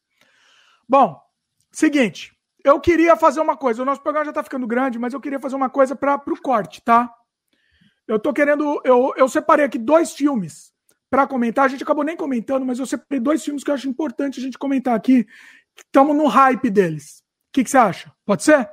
Bom, 0.88 1.20
seguinte. 1.72 2.32
Eu 2.62 2.78
queria 2.78 3.16
fazer 3.16 3.40
uma 3.40 3.56
coisa. 3.56 3.82
O 3.82 3.84
nosso 3.84 4.00
programa 4.00 4.26
já 4.26 4.32
tá 4.32 4.44
ficando 4.44 4.66
grande, 4.66 5.00
mas 5.00 5.12
eu 5.12 5.20
queria 5.20 5.40
fazer 5.40 5.56
uma 5.56 5.68
coisa 5.68 5.96
para 5.96 6.14
o 6.14 6.40
corte, 6.40 6.80
tá? 6.80 7.12
Eu 8.06 8.20
tô 8.20 8.32
querendo. 8.32 8.80
Eu, 8.84 9.12
eu 9.16 9.28
separei 9.28 9.64
aqui 9.64 9.78
dois 9.78 10.12
filmes 10.12 10.72
para 11.10 11.26
comentar. 11.26 11.64
A 11.64 11.68
gente 11.68 11.82
acabou 11.82 12.04
nem 12.04 12.16
comentando, 12.16 12.64
mas 12.64 12.78
eu 12.78 12.86
separei 12.86 13.18
dois 13.18 13.44
filmes 13.44 13.64
que 13.64 13.70
eu 13.70 13.74
acho 13.74 13.88
importante 13.88 14.38
a 14.38 14.42
gente 14.42 14.56
comentar 14.56 14.94
aqui, 14.94 15.26
estamos 15.82 16.16
no 16.16 16.26
hype 16.26 16.70
deles. 16.70 17.22
O 17.48 17.52
que, 17.52 17.64
que, 17.64 17.70
você 17.70 17.78
acha? 17.78 18.12
Pode 18.24 18.42
ser? 18.42 18.68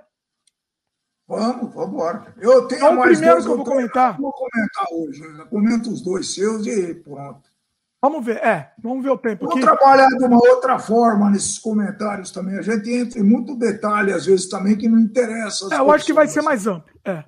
Vamos, 1.27 1.73
vamos 1.73 1.93
embora. 1.93 2.35
Eu 2.39 2.67
tenho 2.67 2.81
então, 2.81 2.95
mais 2.95 3.17
primeiro 3.17 3.41
que 3.41 3.49
eu 3.49 3.55
vou 3.55 3.65
comentar. 3.65 4.17
vou 4.19 4.31
comentar 4.31 4.85
hoje. 4.91 5.21
Né? 5.21 5.45
Comento 5.49 5.89
os 5.89 6.01
dois 6.01 6.33
seus 6.33 6.67
e 6.67 6.93
pronto. 6.93 7.49
Vamos 8.01 8.23
ver, 8.23 8.37
é, 8.37 8.71
vamos 8.77 9.03
ver 9.03 9.09
o 9.09 9.17
tempo. 9.17 9.47
Vamos 9.47 9.65
trabalhar 9.65 10.07
de 10.07 10.23
uma 10.25 10.37
outra 10.37 10.77
forma 10.77 11.31
nesses 11.31 11.57
comentários 11.57 12.29
também. 12.29 12.55
A 12.55 12.61
gente 12.61 12.91
entra 12.91 13.19
em 13.19 13.23
muito 13.23 13.55
detalhe, 13.55 14.13
às 14.13 14.27
vezes, 14.27 14.47
também, 14.47 14.77
que 14.77 14.87
não 14.87 14.99
interessa. 14.99 15.73
É, 15.73 15.79
eu 15.79 15.89
acho 15.91 16.05
que 16.05 16.13
vai 16.13 16.27
ser 16.27 16.43
mais 16.43 16.67
amplo. 16.67 16.93
É. 17.03 17.23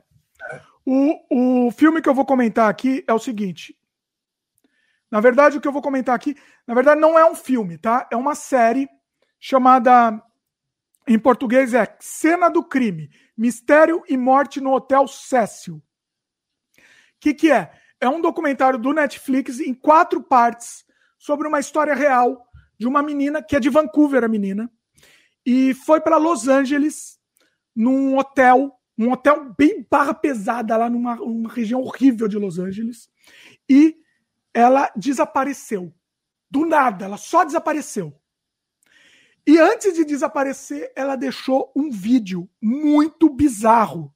é. 0.51 0.61
O, 0.85 1.67
o 1.67 1.71
filme 1.71 1.99
que 1.99 2.07
eu 2.07 2.13
vou 2.13 2.25
comentar 2.25 2.69
aqui 2.69 3.03
é 3.07 3.13
o 3.13 3.17
seguinte. 3.17 3.75
Na 5.09 5.19
verdade, 5.19 5.57
o 5.57 5.61
que 5.61 5.67
eu 5.67 5.71
vou 5.71 5.81
comentar 5.81 6.13
aqui, 6.13 6.35
na 6.67 6.75
verdade, 6.75 7.01
não 7.01 7.17
é 7.17 7.25
um 7.25 7.33
filme, 7.33 7.79
tá? 7.79 8.07
É 8.11 8.15
uma 8.15 8.35
série 8.35 8.87
chamada 9.39 10.21
em 11.07 11.17
português 11.17 11.73
é 11.73 11.95
Cena 11.99 12.49
do 12.49 12.63
Crime: 12.63 13.09
Mistério 13.35 14.03
e 14.07 14.17
Morte 14.17 14.59
no 14.59 14.73
Hotel 14.73 15.07
Cécil. 15.07 15.75
O 15.75 15.81
que, 17.19 17.33
que 17.33 17.51
é? 17.51 17.71
É 17.99 18.07
um 18.07 18.21
documentário 18.21 18.77
do 18.77 18.93
Netflix 18.93 19.59
em 19.59 19.73
quatro 19.73 20.21
partes 20.21 20.85
sobre 21.17 21.47
uma 21.47 21.59
história 21.59 21.95
real 21.95 22.45
de 22.77 22.87
uma 22.87 23.01
menina 23.01 23.41
que 23.41 23.55
é 23.55 23.59
de 23.59 23.69
Vancouver, 23.69 24.23
a 24.23 24.27
menina, 24.27 24.71
e 25.45 25.73
foi 25.73 25.99
para 25.99 26.17
Los 26.17 26.47
Angeles 26.47 27.17
num 27.75 28.17
hotel, 28.17 28.71
um 28.97 29.11
hotel 29.11 29.53
bem 29.57 29.85
barra 29.89 30.13
pesada 30.13 30.77
lá 30.77 30.89
numa, 30.89 31.15
numa 31.15 31.49
região 31.49 31.81
horrível 31.81 32.27
de 32.27 32.37
Los 32.37 32.59
Angeles, 32.59 33.09
e 33.69 33.95
ela 34.53 34.91
desapareceu. 34.95 35.93
Do 36.49 36.65
nada, 36.65 37.05
ela 37.05 37.17
só 37.17 37.43
desapareceu. 37.43 38.13
E 39.47 39.57
antes 39.57 39.93
de 39.93 40.03
desaparecer, 40.03 40.91
ela 40.93 41.15
deixou 41.15 41.71
um 41.73 41.89
vídeo 41.89 42.49
muito 42.61 43.29
bizarro. 43.29 44.13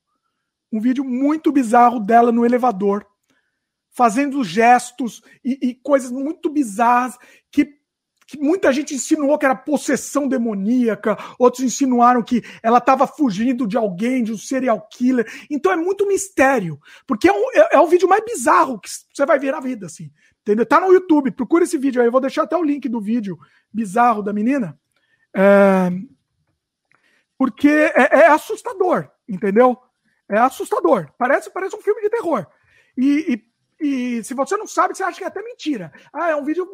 Um 0.70 0.82
vídeo 0.82 1.06
muito 1.06 1.54
bizarro 1.54 2.02
dela 2.02 2.34
no 2.34 2.46
elevador, 2.46 3.08
fazendo 3.92 4.44
gestos 4.44 5.22
e, 5.44 5.70
e 5.70 5.76
coisas 5.76 6.12
muito 6.12 6.50
bizarras 6.50 7.18
que, 7.50 7.66
que, 8.28 8.38
muita 8.38 8.74
gente 8.74 8.94
insinuou 8.94 9.38
que 9.38 9.46
era 9.46 9.56
possessão 9.56 10.28
demoníaca, 10.28 11.18
outros 11.40 11.64
insinuaram 11.64 12.22
que 12.22 12.44
ela 12.62 12.80
estava 12.80 13.08
fugindo 13.08 13.66
de 13.66 13.78
alguém, 13.78 14.26
de 14.26 14.34
um 14.34 14.38
serial 14.38 14.86
killer. 14.92 15.26
Então 15.50 15.72
é 15.72 15.78
muito 15.78 16.06
mistério, 16.06 16.78
porque 17.08 17.30
é, 17.30 17.32
um, 17.32 17.52
é, 17.54 17.76
é 17.76 17.80
o 17.80 17.88
vídeo 17.88 18.08
mais 18.08 18.24
bizarro 18.26 18.82
que 18.82 18.90
você 18.90 19.26
vai 19.26 19.40
ver 19.40 19.54
na 19.54 19.62
vida, 19.62 19.86
assim. 19.86 20.12
Entendeu? 20.42 20.66
Tá 20.66 20.82
no 20.82 20.92
YouTube, 20.92 21.32
procura 21.32 21.64
esse 21.64 21.78
vídeo 21.78 22.02
aí. 22.02 22.08
Eu 22.10 22.12
vou 22.12 22.20
deixar 22.20 22.44
até 22.44 22.58
o 22.58 22.64
link 22.64 22.90
do 22.90 23.00
vídeo 23.00 23.38
bizarro 23.72 24.22
da 24.22 24.34
menina. 24.34 24.78
É, 25.36 25.90
porque 27.38 27.70
é, 27.70 28.20
é, 28.20 28.28
assustador, 28.28 29.10
entendeu? 29.28 29.78
É 30.30 30.38
assustador. 30.38 31.12
Parece, 31.18 31.50
parece 31.50 31.76
um 31.76 31.82
filme 31.82 32.02
de 32.02 32.10
terror. 32.10 32.46
E, 32.98 33.44
e, 33.82 34.18
e, 34.18 34.24
se 34.24 34.34
você 34.34 34.56
não 34.58 34.68
sabe, 34.68 34.96
você 34.96 35.04
acha 35.04 35.18
que 35.18 35.24
é 35.24 35.28
até 35.28 35.42
mentira. 35.42 35.92
Ah, 36.14 36.30
é 36.30 36.36
um 36.36 36.44
vídeo 36.44 36.68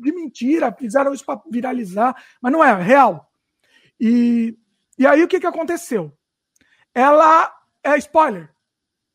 de 0.00 0.12
mentira, 0.12 0.74
fizeram 0.78 1.12
isso 1.12 1.24
para 1.24 1.42
viralizar, 1.50 2.14
mas 2.40 2.52
não 2.52 2.62
é, 2.62 2.70
é 2.70 2.82
real. 2.82 3.30
E, 3.98 4.56
e 4.98 5.06
aí 5.06 5.22
o 5.22 5.28
que, 5.28 5.40
que 5.40 5.46
aconteceu? 5.46 6.16
Ela. 6.94 7.52
É 7.84 7.98
spoiler. 7.98 8.48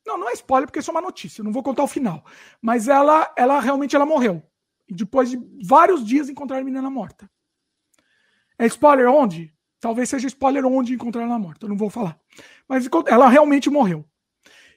Não, 0.05 0.17
não 0.17 0.29
é 0.29 0.33
spoiler, 0.33 0.67
porque 0.67 0.79
isso 0.79 0.91
é 0.91 0.93
uma 0.93 1.01
notícia, 1.01 1.41
não 1.43 1.53
vou 1.53 1.63
contar 1.63 1.83
o 1.83 1.87
final. 1.87 2.25
Mas 2.61 2.89
ela, 2.89 3.33
ela 3.37 3.61
realmente 3.61 3.95
ela 3.95 4.05
morreu. 4.05 4.43
E 4.89 4.93
depois 4.93 5.29
de 5.29 5.39
vários 5.65 6.05
dias 6.05 6.27
encontraram 6.27 6.61
a 6.61 6.65
menina 6.65 6.89
morta. 6.89 7.29
É 8.59 8.65
spoiler 8.65 9.07
onde? 9.07 9.53
Talvez 9.79 10.09
seja 10.09 10.27
spoiler 10.27 10.65
onde 10.65 10.93
encontrar 10.93 11.23
ela 11.23 11.37
morta, 11.37 11.65
eu 11.65 11.69
não 11.69 11.77
vou 11.77 11.89
falar. 11.89 12.19
Mas 12.67 12.87
ela 13.07 13.29
realmente 13.29 13.69
morreu. 13.69 14.05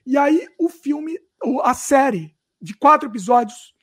E 0.05 0.17
aí 0.17 0.47
o 0.59 0.69
filme, 0.69 1.17
a 1.63 1.73
série 1.73 2.35
de 2.61 2.75
quatro 2.75 3.09
episódios 3.09 3.73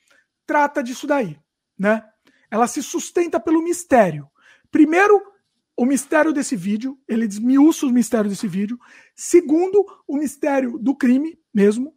trata 0.46 0.82
disso 0.82 1.06
daí, 1.06 1.38
né? 1.78 2.04
Ela 2.50 2.66
se 2.66 2.82
sustenta 2.82 3.38
pelo 3.38 3.62
mistério. 3.62 4.28
Primeiro, 4.70 5.20
o 5.76 5.84
mistério 5.84 6.32
desse 6.32 6.56
vídeo, 6.56 6.98
ele 7.06 7.28
desmiuça 7.28 7.86
o 7.86 7.90
mistério 7.90 8.30
desse 8.30 8.48
vídeo. 8.48 8.78
Segundo, 9.14 9.84
o 10.06 10.16
mistério 10.16 10.78
do 10.78 10.94
crime 10.94 11.38
mesmo. 11.52 11.94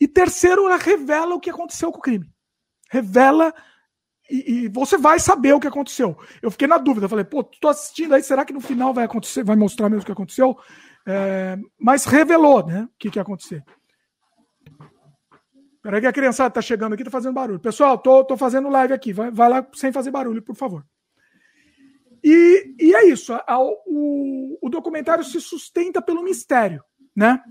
E 0.00 0.08
terceiro, 0.08 0.66
ela 0.66 0.76
revela 0.76 1.34
o 1.34 1.40
que 1.40 1.50
aconteceu 1.50 1.92
com 1.92 1.98
o 1.98 2.02
crime. 2.02 2.32
Revela 2.90 3.54
e, 4.30 4.64
e, 4.64 4.68
você 4.68 4.96
vai 4.96 5.18
saber 5.18 5.52
o 5.52 5.60
que 5.60 5.66
aconteceu. 5.66 6.16
Eu 6.40 6.50
fiquei 6.50 6.68
na 6.68 6.78
dúvida, 6.78 7.08
falei, 7.08 7.24
pô, 7.24 7.42
tô 7.42 7.68
assistindo 7.68 8.14
aí, 8.14 8.22
será 8.22 8.44
que 8.44 8.52
no 8.52 8.60
final 8.60 8.94
vai 8.94 9.04
acontecer, 9.04 9.44
vai 9.44 9.56
mostrar 9.56 9.88
mesmo 9.88 10.02
o 10.02 10.06
que 10.06 10.12
aconteceu? 10.12 10.56
É, 11.06 11.58
mas 11.78 12.04
revelou, 12.04 12.64
né, 12.66 12.84
o 12.84 12.98
que, 12.98 13.10
que 13.10 13.18
ia 13.18 13.22
acontecer. 13.22 13.62
Peraí 15.82 16.00
que 16.00 16.06
a 16.06 16.12
criançada 16.12 16.54
tá 16.54 16.62
chegando 16.62 16.92
aqui, 16.92 17.02
tá 17.02 17.10
fazendo 17.10 17.34
barulho. 17.34 17.58
Pessoal, 17.58 17.98
tô, 17.98 18.24
tô 18.24 18.36
fazendo 18.36 18.68
live 18.68 18.94
aqui, 18.94 19.12
vai, 19.12 19.30
vai 19.30 19.48
lá 19.48 19.66
sem 19.74 19.92
fazer 19.92 20.12
barulho, 20.12 20.40
por 20.40 20.54
favor. 20.54 20.86
E, 22.22 22.76
e 22.78 22.94
é 22.94 23.04
isso, 23.06 23.32
a, 23.34 23.58
o, 23.58 24.58
o 24.62 24.70
documentário 24.70 25.24
se 25.24 25.40
sustenta 25.40 26.00
pelo 26.00 26.22
mistério, 26.22 26.84
né? 27.16 27.42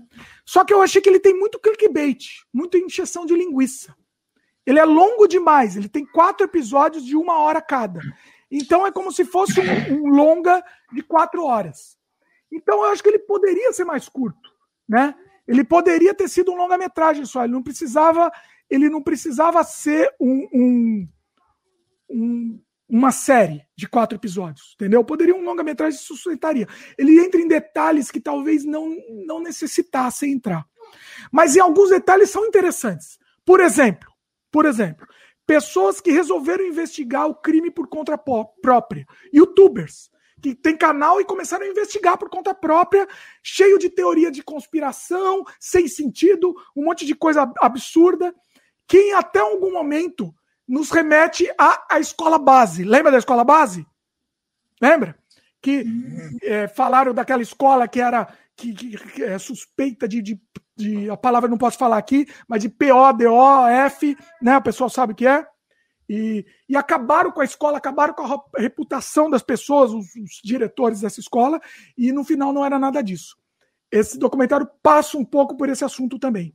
Só 0.46 0.64
que 0.64 0.72
eu 0.72 0.80
achei 0.80 1.02
que 1.02 1.10
ele 1.10 1.20
tem 1.20 1.38
muito 1.38 1.60
clickbait, 1.60 2.24
muita 2.52 2.78
injeção 2.78 3.26
de 3.26 3.34
linguiça. 3.34 3.94
Ele 4.66 4.78
é 4.78 4.84
longo 4.84 5.26
demais. 5.26 5.76
Ele 5.76 5.88
tem 5.88 6.04
quatro 6.04 6.44
episódios 6.44 7.04
de 7.04 7.16
uma 7.16 7.38
hora 7.38 7.60
cada. 7.60 8.00
Então 8.50 8.86
é 8.86 8.92
como 8.92 9.10
se 9.10 9.24
fosse 9.24 9.60
um, 9.60 9.94
um 9.94 10.08
longa 10.08 10.62
de 10.92 11.02
quatro 11.02 11.44
horas. 11.44 11.96
Então 12.50 12.84
eu 12.84 12.92
acho 12.92 13.02
que 13.02 13.08
ele 13.08 13.18
poderia 13.18 13.72
ser 13.72 13.84
mais 13.84 14.08
curto, 14.08 14.50
né? 14.88 15.14
Ele 15.48 15.64
poderia 15.64 16.14
ter 16.14 16.28
sido 16.28 16.52
um 16.52 16.56
longa-metragem 16.56 17.24
só. 17.24 17.44
Ele 17.44 17.52
não 17.52 17.62
precisava, 17.62 18.30
ele 18.68 18.88
não 18.88 19.02
precisava 19.02 19.64
ser 19.64 20.14
um, 20.20 20.48
um, 20.52 21.08
um 22.10 22.60
uma 22.92 23.10
série 23.10 23.66
de 23.74 23.88
quatro 23.88 24.18
episódios, 24.18 24.74
entendeu? 24.74 25.02
Poderia 25.02 25.34
um 25.34 25.42
longa-metragem 25.42 25.98
sustentaria. 25.98 26.68
Ele 26.98 27.18
entra 27.18 27.40
em 27.40 27.48
detalhes 27.48 28.10
que 28.10 28.20
talvez 28.20 28.66
não, 28.66 28.94
não 29.26 29.40
necessitasse 29.40 30.30
entrar. 30.30 30.66
Mas 31.32 31.56
em 31.56 31.60
alguns 31.60 31.88
detalhes 31.88 32.28
são 32.28 32.44
interessantes. 32.44 33.18
Por 33.46 33.60
exemplo, 33.60 34.11
por 34.52 34.66
exemplo, 34.66 35.06
pessoas 35.44 36.00
que 36.00 36.12
resolveram 36.12 36.64
investigar 36.64 37.26
o 37.26 37.34
crime 37.34 37.70
por 37.70 37.88
conta 37.88 38.16
própria, 38.16 39.06
youtubers 39.34 40.12
que 40.42 40.54
tem 40.56 40.76
canal 40.76 41.20
e 41.20 41.24
começaram 41.24 41.64
a 41.64 41.68
investigar 41.68 42.18
por 42.18 42.28
conta 42.28 42.52
própria, 42.52 43.06
cheio 43.42 43.78
de 43.78 43.88
teoria 43.88 44.30
de 44.30 44.42
conspiração, 44.42 45.44
sem 45.60 45.86
sentido, 45.86 46.52
um 46.76 46.84
monte 46.84 47.06
de 47.06 47.14
coisa 47.14 47.50
absurda, 47.60 48.34
que 48.88 48.98
em 48.98 49.14
até 49.14 49.38
algum 49.38 49.72
momento 49.72 50.34
nos 50.66 50.90
remete 50.90 51.48
à, 51.56 51.86
à 51.94 52.00
escola 52.00 52.38
base. 52.38 52.82
Lembra 52.82 53.12
da 53.12 53.18
escola 53.18 53.44
base? 53.44 53.86
Lembra? 54.80 55.16
Que 55.60 55.84
é, 56.42 56.66
falaram 56.66 57.14
daquela 57.14 57.42
escola 57.42 57.86
que 57.86 58.00
era 58.00 58.26
que, 58.56 58.74
que, 58.74 58.96
que 58.96 59.22
é 59.22 59.38
suspeita 59.38 60.08
de, 60.08 60.20
de, 60.20 60.40
de, 60.76 61.10
A 61.10 61.16
palavra 61.16 61.48
não 61.48 61.58
posso 61.58 61.78
falar 61.78 61.98
aqui, 61.98 62.26
mas 62.48 62.62
de 62.62 62.68
P-O-D-O-F, 62.68 64.16
né? 64.40 64.56
O 64.56 64.62
pessoal 64.62 64.90
sabe 64.90 65.12
o 65.12 65.16
que 65.16 65.26
é. 65.26 65.46
E, 66.08 66.44
e, 66.68 66.76
acabaram 66.76 67.30
com 67.30 67.40
a 67.40 67.44
escola, 67.44 67.78
acabaram 67.78 68.12
com 68.12 68.22
a 68.22 68.60
reputação 68.60 69.30
das 69.30 69.42
pessoas, 69.42 69.92
os, 69.92 70.06
os, 70.16 70.40
diretores 70.44 71.00
dessa 71.00 71.20
escola, 71.20 71.60
e 71.96 72.12
no 72.12 72.24
final 72.24 72.52
não 72.52 72.64
era 72.64 72.78
nada 72.78 73.02
disso. 73.02 73.36
Esse 73.90 74.18
documentário 74.18 74.68
passa 74.82 75.16
um 75.16 75.24
pouco 75.24 75.56
por 75.56 75.68
esse 75.68 75.84
assunto 75.84 76.18
também, 76.18 76.54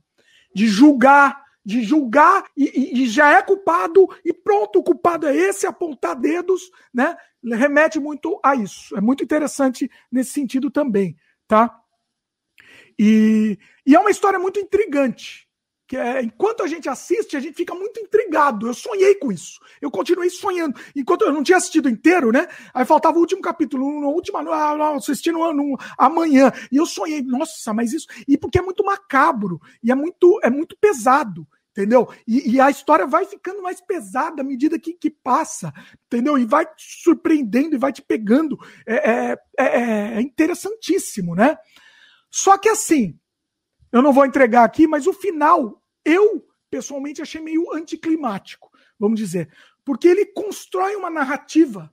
de 0.54 0.66
julgar 0.66 1.42
de 1.68 1.82
julgar 1.82 2.44
e, 2.56 3.02
e, 3.02 3.06
já 3.08 3.36
é 3.36 3.42
culpado 3.42 4.08
e 4.24 4.32
pronto, 4.32 4.78
o 4.78 4.82
culpado 4.82 5.26
é 5.26 5.36
esse, 5.36 5.66
apontar 5.66 6.18
dedos, 6.18 6.62
né? 6.94 7.14
Remete 7.44 8.00
muito 8.00 8.40
a 8.42 8.54
isso. 8.54 8.96
É 8.96 9.02
muito 9.02 9.22
interessante 9.22 9.90
nesse 10.10 10.30
sentido 10.30 10.70
também, 10.70 11.14
tá? 11.46 11.78
E, 12.98 13.58
e 13.86 13.94
é 13.94 14.00
uma 14.00 14.10
história 14.10 14.38
muito 14.38 14.58
intrigante. 14.58 15.46
Que 15.86 15.96
é, 15.96 16.22
enquanto 16.22 16.62
a 16.62 16.66
gente 16.66 16.86
assiste, 16.86 17.34
a 17.34 17.40
gente 17.40 17.54
fica 17.54 17.74
muito 17.74 17.98
intrigado. 17.98 18.66
Eu 18.66 18.74
sonhei 18.74 19.14
com 19.14 19.32
isso. 19.32 19.58
Eu 19.80 19.90
continuei 19.90 20.28
sonhando. 20.28 20.78
Enquanto 20.94 21.22
eu 21.22 21.32
não 21.32 21.42
tinha 21.42 21.56
assistido 21.56 21.88
inteiro, 21.88 22.30
né? 22.30 22.46
Aí 22.74 22.84
faltava 22.84 23.16
o 23.16 23.20
último 23.20 23.40
capítulo, 23.40 24.00
no 24.00 24.08
último, 24.08 24.36
ah, 24.36 24.76
não, 24.76 24.96
assistindo 24.96 25.38
no, 25.38 25.52
no, 25.54 25.78
amanhã. 25.96 26.52
E 26.70 26.76
eu 26.76 26.84
sonhei, 26.84 27.22
nossa, 27.22 27.72
mas 27.72 27.94
isso. 27.94 28.06
E 28.28 28.36
porque 28.36 28.58
é 28.58 28.62
muito 28.62 28.84
macabro 28.84 29.58
e 29.82 29.90
é 29.90 29.94
muito, 29.94 30.38
é 30.42 30.50
muito 30.50 30.76
pesado 30.78 31.46
entendeu? 31.78 32.08
E, 32.26 32.54
e, 32.54 32.60
a 32.60 32.70
história 32.70 33.06
vai 33.06 33.24
ficando 33.24 33.62
mais 33.62 33.80
pesada 33.80 34.42
à 34.42 34.44
medida 34.44 34.80
que, 34.80 34.94
que 34.94 35.08
passa, 35.08 35.72
entendeu? 36.06 36.36
E 36.36 36.44
vai 36.44 36.66
te 36.66 37.02
surpreendendo 37.04 37.76
e 37.76 37.78
vai 37.78 37.92
te 37.92 38.02
pegando. 38.02 38.58
É, 38.84 39.10
é, 39.10 39.38
é, 39.56 40.16
é, 40.16 40.20
interessantíssimo, 40.20 41.36
né? 41.36 41.56
Só 42.30 42.58
que 42.58 42.68
assim, 42.68 43.18
eu 43.90 44.02
não 44.02 44.12
vou 44.12 44.26
entregar 44.26 44.64
aqui, 44.64 44.86
mas 44.86 45.06
o 45.06 45.12
final, 45.12 45.82
eu 46.04 46.46
pessoalmente 46.70 47.22
achei 47.22 47.40
meio 47.40 47.72
anticlimático, 47.72 48.70
vamos 48.98 49.18
dizer. 49.18 49.50
Porque 49.84 50.06
ele 50.06 50.26
constrói 50.26 50.96
uma 50.96 51.10
narrativa 51.10 51.92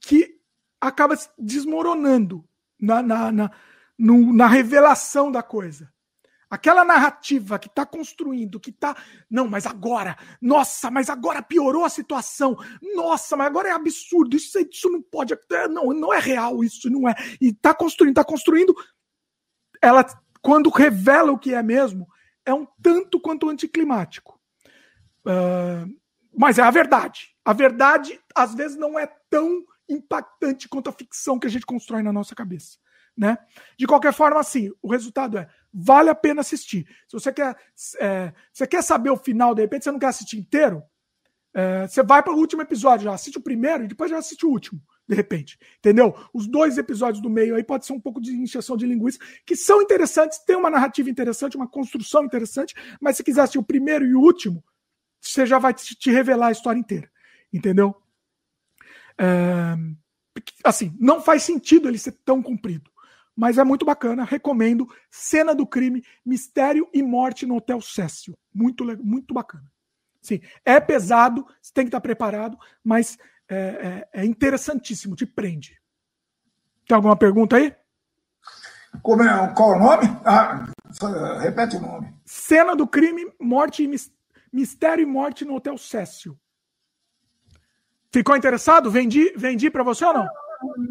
que 0.00 0.40
acaba 0.80 1.14
desmoronando 1.38 2.48
na, 2.80 3.02
na, 3.02 3.30
na, 3.32 3.50
no, 3.98 4.32
na 4.32 4.48
revelação 4.48 5.30
da 5.30 5.42
coisa. 5.42 5.92
Aquela 6.52 6.84
narrativa 6.84 7.58
que 7.58 7.66
está 7.66 7.86
construindo, 7.86 8.60
que 8.60 8.68
está. 8.68 8.94
Não, 9.30 9.48
mas 9.48 9.64
agora, 9.64 10.18
nossa, 10.38 10.90
mas 10.90 11.08
agora 11.08 11.40
piorou 11.40 11.82
a 11.82 11.88
situação. 11.88 12.58
Nossa, 12.94 13.34
mas 13.38 13.46
agora 13.46 13.70
é 13.70 13.72
absurdo. 13.72 14.36
Isso, 14.36 14.58
isso 14.58 14.90
não 14.90 15.00
pode. 15.00 15.34
Não, 15.70 15.94
não 15.94 16.12
é 16.12 16.18
real, 16.18 16.62
isso 16.62 16.90
não 16.90 17.08
é. 17.08 17.14
E 17.40 17.48
está 17.48 17.72
construindo, 17.72 18.10
está 18.10 18.22
construindo. 18.22 18.74
Ela, 19.80 20.04
quando 20.42 20.68
revela 20.68 21.32
o 21.32 21.38
que 21.38 21.54
é 21.54 21.62
mesmo, 21.62 22.06
é 22.44 22.52
um 22.52 22.66
tanto 22.82 23.18
quanto 23.18 23.48
anticlimático. 23.48 24.38
Uh, 25.26 25.88
mas 26.36 26.58
é 26.58 26.62
a 26.62 26.70
verdade. 26.70 27.34
A 27.42 27.54
verdade, 27.54 28.20
às 28.36 28.54
vezes, 28.54 28.76
não 28.76 28.98
é 28.98 29.06
tão 29.30 29.64
impactante 29.88 30.68
quanto 30.68 30.90
a 30.90 30.92
ficção 30.92 31.38
que 31.38 31.46
a 31.46 31.50
gente 31.50 31.64
constrói 31.64 32.02
na 32.02 32.12
nossa 32.12 32.34
cabeça. 32.34 32.76
Né? 33.16 33.38
De 33.78 33.86
qualquer 33.86 34.12
forma, 34.12 34.38
assim, 34.38 34.70
o 34.82 34.90
resultado 34.90 35.38
é 35.38 35.48
vale 35.72 36.10
a 36.10 36.14
pena 36.14 36.40
assistir. 36.40 36.86
Se 37.08 37.12
você 37.12 37.32
quer, 37.32 37.56
é, 37.98 38.32
você 38.52 38.66
quer 38.66 38.82
saber 38.82 39.10
o 39.10 39.16
final, 39.16 39.54
de 39.54 39.62
repente 39.62 39.84
você 39.84 39.92
não 39.92 39.98
quer 39.98 40.08
assistir 40.08 40.36
inteiro, 40.38 40.82
é, 41.54 41.86
você 41.86 42.02
vai 42.02 42.22
para 42.22 42.32
o 42.32 42.36
último 42.36 42.62
episódio, 42.62 43.04
já 43.04 43.14
assiste 43.14 43.38
o 43.38 43.42
primeiro 43.42 43.84
e 43.84 43.88
depois 43.88 44.10
já 44.10 44.18
assiste 44.18 44.44
o 44.44 44.50
último, 44.50 44.80
de 45.08 45.14
repente. 45.14 45.58
Entendeu? 45.78 46.14
Os 46.32 46.46
dois 46.46 46.76
episódios 46.78 47.22
do 47.22 47.30
meio 47.30 47.54
aí 47.54 47.64
pode 47.64 47.86
ser 47.86 47.92
um 47.92 48.00
pouco 48.00 48.20
de 48.20 48.32
injeção 48.32 48.76
de 48.76 48.86
linguiça, 48.86 49.18
que 49.46 49.56
são 49.56 49.80
interessantes, 49.80 50.38
tem 50.44 50.56
uma 50.56 50.70
narrativa 50.70 51.08
interessante, 51.08 51.56
uma 51.56 51.68
construção 51.68 52.24
interessante, 52.24 52.74
mas 53.00 53.16
se 53.16 53.24
quiser 53.24 53.42
assistir 53.42 53.58
o 53.58 53.64
primeiro 53.64 54.04
e 54.06 54.14
o 54.14 54.20
último, 54.20 54.62
você 55.20 55.46
já 55.46 55.58
vai 55.58 55.72
te, 55.72 56.10
revelar 56.10 56.48
a 56.48 56.52
história 56.52 56.78
inteira. 56.78 57.10
Entendeu? 57.52 57.94
É, 59.18 59.76
assim, 60.64 60.96
não 60.98 61.20
faz 61.20 61.42
sentido 61.42 61.88
ele 61.88 61.98
ser 61.98 62.12
tão 62.24 62.42
comprido 62.42 62.91
mas 63.36 63.58
é 63.58 63.64
muito 63.64 63.84
bacana, 63.84 64.24
recomendo. 64.24 64.88
Cena 65.10 65.54
do 65.54 65.66
crime, 65.66 66.04
mistério 66.24 66.88
e 66.92 67.02
morte 67.02 67.46
no 67.46 67.56
Hotel 67.56 67.80
Cécio. 67.80 68.36
Muito, 68.54 68.84
muito 69.04 69.32
bacana. 69.32 69.64
Sim, 70.20 70.40
é 70.64 70.78
pesado, 70.78 71.44
você 71.60 71.72
tem 71.74 71.84
que 71.84 71.88
estar 71.88 72.00
preparado, 72.00 72.56
mas 72.84 73.18
é, 73.48 74.06
é, 74.14 74.22
é 74.22 74.24
interessantíssimo, 74.24 75.16
te 75.16 75.26
prende. 75.26 75.80
Tem 76.86 76.94
alguma 76.94 77.16
pergunta 77.16 77.56
aí? 77.56 77.74
Como 79.02 79.22
é, 79.22 79.54
qual 79.54 79.70
o 79.70 79.78
nome? 79.78 80.04
Ah, 80.24 80.66
repete 81.40 81.76
o 81.76 81.80
nome. 81.80 82.14
Cena 82.24 82.76
do 82.76 82.86
crime, 82.86 83.32
morte 83.40 83.82
e 83.82 83.90
mistério 84.52 85.02
e 85.02 85.06
morte 85.06 85.44
no 85.44 85.54
Hotel 85.54 85.76
Cécio. 85.78 86.38
Ficou 88.12 88.36
interessado? 88.36 88.90
Vendi, 88.90 89.32
vendi 89.36 89.70
para 89.70 89.82
você 89.82 90.04
ou 90.04 90.12
não? 90.12 90.28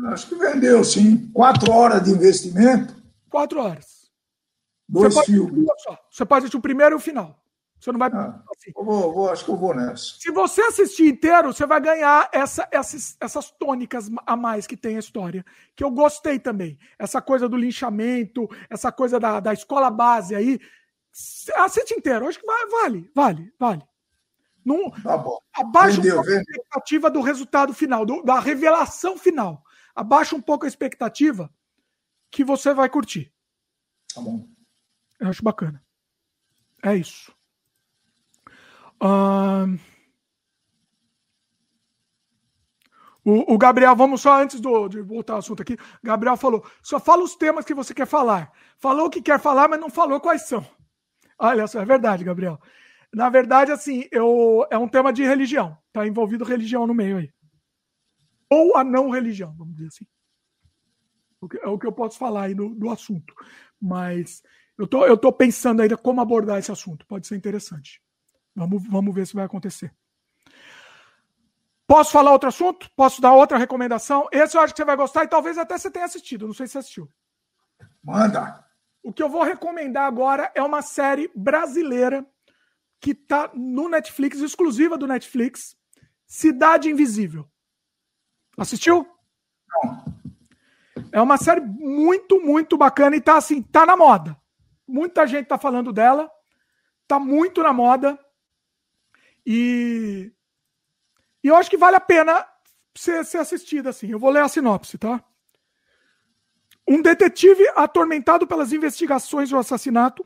Acho 0.07 0.27
que 0.29 0.35
vendeu, 0.35 0.83
sim. 0.83 1.29
Quatro 1.33 1.71
horas 1.71 2.03
de 2.03 2.11
investimento. 2.11 2.95
Quatro 3.29 3.61
horas. 3.61 4.11
Dois 4.87 5.13
você 5.13 5.25
filmes. 5.25 5.65
Pode, 5.65 5.99
você 6.09 6.25
pode 6.25 6.39
assistir 6.39 6.57
o 6.57 6.61
primeiro 6.61 6.95
e 6.95 6.97
o 6.97 6.99
final. 6.99 7.41
Você 7.79 7.91
não 7.91 7.97
vai. 7.97 8.11
Ah, 8.13 8.43
assim. 8.55 8.71
eu 8.77 8.85
vou, 8.85 9.11
vou, 9.11 9.29
acho 9.31 9.43
que 9.43 9.49
eu 9.49 9.57
vou 9.57 9.73
nessa. 9.73 10.19
Se 10.19 10.29
você 10.31 10.61
assistir 10.61 11.07
inteiro, 11.07 11.51
você 11.51 11.65
vai 11.65 11.81
ganhar 11.81 12.29
essa, 12.31 12.67
essas, 12.71 13.17
essas 13.19 13.49
tônicas 13.49 14.07
a 14.27 14.35
mais 14.35 14.67
que 14.67 14.77
tem 14.77 14.97
a 14.97 14.99
história. 14.99 15.43
Que 15.75 15.83
eu 15.83 15.89
gostei 15.89 16.37
também. 16.37 16.77
Essa 16.99 17.19
coisa 17.21 17.49
do 17.49 17.57
linchamento, 17.57 18.47
essa 18.69 18.91
coisa 18.91 19.19
da, 19.19 19.39
da 19.39 19.51
escola 19.51 19.89
base 19.89 20.35
aí. 20.35 20.59
Assiste 21.55 21.95
inteiro. 21.95 22.27
Acho 22.27 22.39
que 22.39 22.45
vai, 22.45 22.67
vale, 22.67 23.11
vale, 23.15 23.53
vale. 23.59 23.90
Num, 24.63 24.89
tá. 24.91 25.23
Abaixa 25.53 25.99
um 25.99 26.03
pouco 26.03 26.29
a 26.29 26.33
expectativa 26.33 27.09
do 27.09 27.21
resultado 27.21 27.73
final, 27.73 28.05
do, 28.05 28.23
da 28.23 28.39
revelação 28.39 29.17
final. 29.17 29.63
Abaixa 29.95 30.35
um 30.35 30.41
pouco 30.41 30.65
a 30.65 30.67
expectativa 30.67 31.51
que 32.29 32.43
você 32.43 32.73
vai 32.73 32.89
curtir. 32.89 33.33
Tá 34.13 34.21
bom. 34.21 34.47
Eu 35.19 35.27
acho 35.27 35.43
bacana. 35.43 35.83
É 36.83 36.95
isso. 36.95 37.33
Uh... 39.01 39.79
O, 43.23 43.53
o, 43.53 43.57
Gabriel, 43.57 43.95
vamos 43.95 44.21
só 44.21 44.41
antes 44.41 44.59
do, 44.59 44.87
de 44.87 44.99
voltar 44.99 45.33
ao 45.33 45.39
assunto 45.39 45.61
aqui. 45.61 45.77
Gabriel 46.03 46.35
falou: 46.35 46.65
só 46.81 46.99
fala 46.99 47.23
os 47.23 47.35
temas 47.35 47.65
que 47.65 47.73
você 47.73 47.93
quer 47.93 48.07
falar. 48.07 48.51
Falou 48.79 49.05
o 49.05 49.09
que 49.11 49.21
quer 49.21 49.39
falar, 49.39 49.67
mas 49.67 49.79
não 49.79 49.91
falou 49.91 50.19
quais 50.19 50.47
são. 50.47 50.65
Olha 51.37 51.67
só, 51.67 51.79
é 51.81 51.85
verdade, 51.85 52.23
Gabriel. 52.23 52.59
Na 53.13 53.29
verdade, 53.29 53.71
assim, 53.71 54.07
eu, 54.11 54.65
é 54.69 54.77
um 54.77 54.87
tema 54.87 55.11
de 55.11 55.23
religião. 55.23 55.77
Tá 55.91 56.07
envolvido 56.07 56.45
religião 56.45 56.87
no 56.87 56.93
meio 56.93 57.17
aí. 57.17 57.33
Ou 58.49 58.77
a 58.77 58.83
não 58.83 59.09
religião, 59.09 59.53
vamos 59.57 59.75
dizer 59.75 59.87
assim. 59.87 60.05
É 61.61 61.67
o 61.67 61.77
que 61.77 61.87
eu 61.87 61.91
posso 61.91 62.17
falar 62.17 62.43
aí 62.43 62.53
do, 62.53 62.69
do 62.75 62.89
assunto. 62.89 63.33
Mas 63.81 64.43
eu 64.77 64.87
tô, 64.87 65.05
eu 65.05 65.17
tô 65.17 65.31
pensando 65.31 65.81
ainda 65.81 65.97
como 65.97 66.21
abordar 66.21 66.59
esse 66.59 66.71
assunto. 66.71 67.05
Pode 67.05 67.27
ser 67.27 67.35
interessante. 67.35 68.01
Vamos, 68.55 68.83
vamos 68.87 69.13
ver 69.13 69.25
se 69.25 69.33
vai 69.33 69.45
acontecer. 69.45 69.93
Posso 71.87 72.11
falar 72.11 72.31
outro 72.31 72.47
assunto? 72.49 72.89
Posso 72.95 73.21
dar 73.21 73.33
outra 73.33 73.57
recomendação? 73.57 74.27
Esse 74.31 74.55
eu 74.55 74.61
acho 74.61 74.73
que 74.73 74.77
você 74.77 74.85
vai 74.85 74.95
gostar 74.95 75.23
e 75.23 75.27
talvez 75.27 75.57
até 75.57 75.77
você 75.77 75.91
tenha 75.91 76.05
assistido. 76.05 76.47
Não 76.47 76.53
sei 76.53 76.67
se 76.67 76.73
você 76.73 76.77
assistiu. 76.79 77.09
Manda. 78.03 78.65
O 79.03 79.11
que 79.11 79.21
eu 79.21 79.29
vou 79.29 79.43
recomendar 79.43 80.05
agora 80.05 80.51
é 80.55 80.61
uma 80.61 80.81
série 80.81 81.29
brasileira 81.35 82.25
que 83.01 83.15
tá 83.15 83.49
no 83.55 83.89
Netflix, 83.89 84.39
exclusiva 84.39 84.95
do 84.95 85.07
Netflix, 85.07 85.75
Cidade 86.27 86.89
Invisível. 86.89 87.49
Assistiu? 88.55 89.07
Não. 89.67 90.21
É 91.11 91.19
uma 91.19 91.37
série 91.37 91.61
muito, 91.61 92.39
muito 92.39 92.77
bacana 92.77 93.15
e 93.15 93.21
tá 93.21 93.35
assim, 93.35 93.61
tá 93.61 93.85
na 93.85 93.97
moda. 93.97 94.37
Muita 94.87 95.25
gente 95.25 95.47
tá 95.47 95.57
falando 95.57 95.91
dela. 95.91 96.31
Tá 97.07 97.19
muito 97.19 97.63
na 97.63 97.73
moda. 97.73 98.17
E, 99.45 100.31
e 101.43 101.47
eu 101.47 101.55
acho 101.55 101.69
que 101.69 101.77
vale 101.77 101.95
a 101.95 102.01
pena 102.01 102.47
ser, 102.95 103.25
ser 103.25 103.39
assistida 103.39 103.89
assim. 103.89 104.11
Eu 104.11 104.19
vou 104.19 104.29
ler 104.29 104.43
a 104.43 104.47
sinopse, 104.47 104.97
tá? 104.97 105.23
Um 106.87 107.01
detetive 107.01 107.67
atormentado 107.75 108.45
pelas 108.45 108.71
investigações 108.71 109.49
do 109.49 109.57
assassinato 109.57 110.25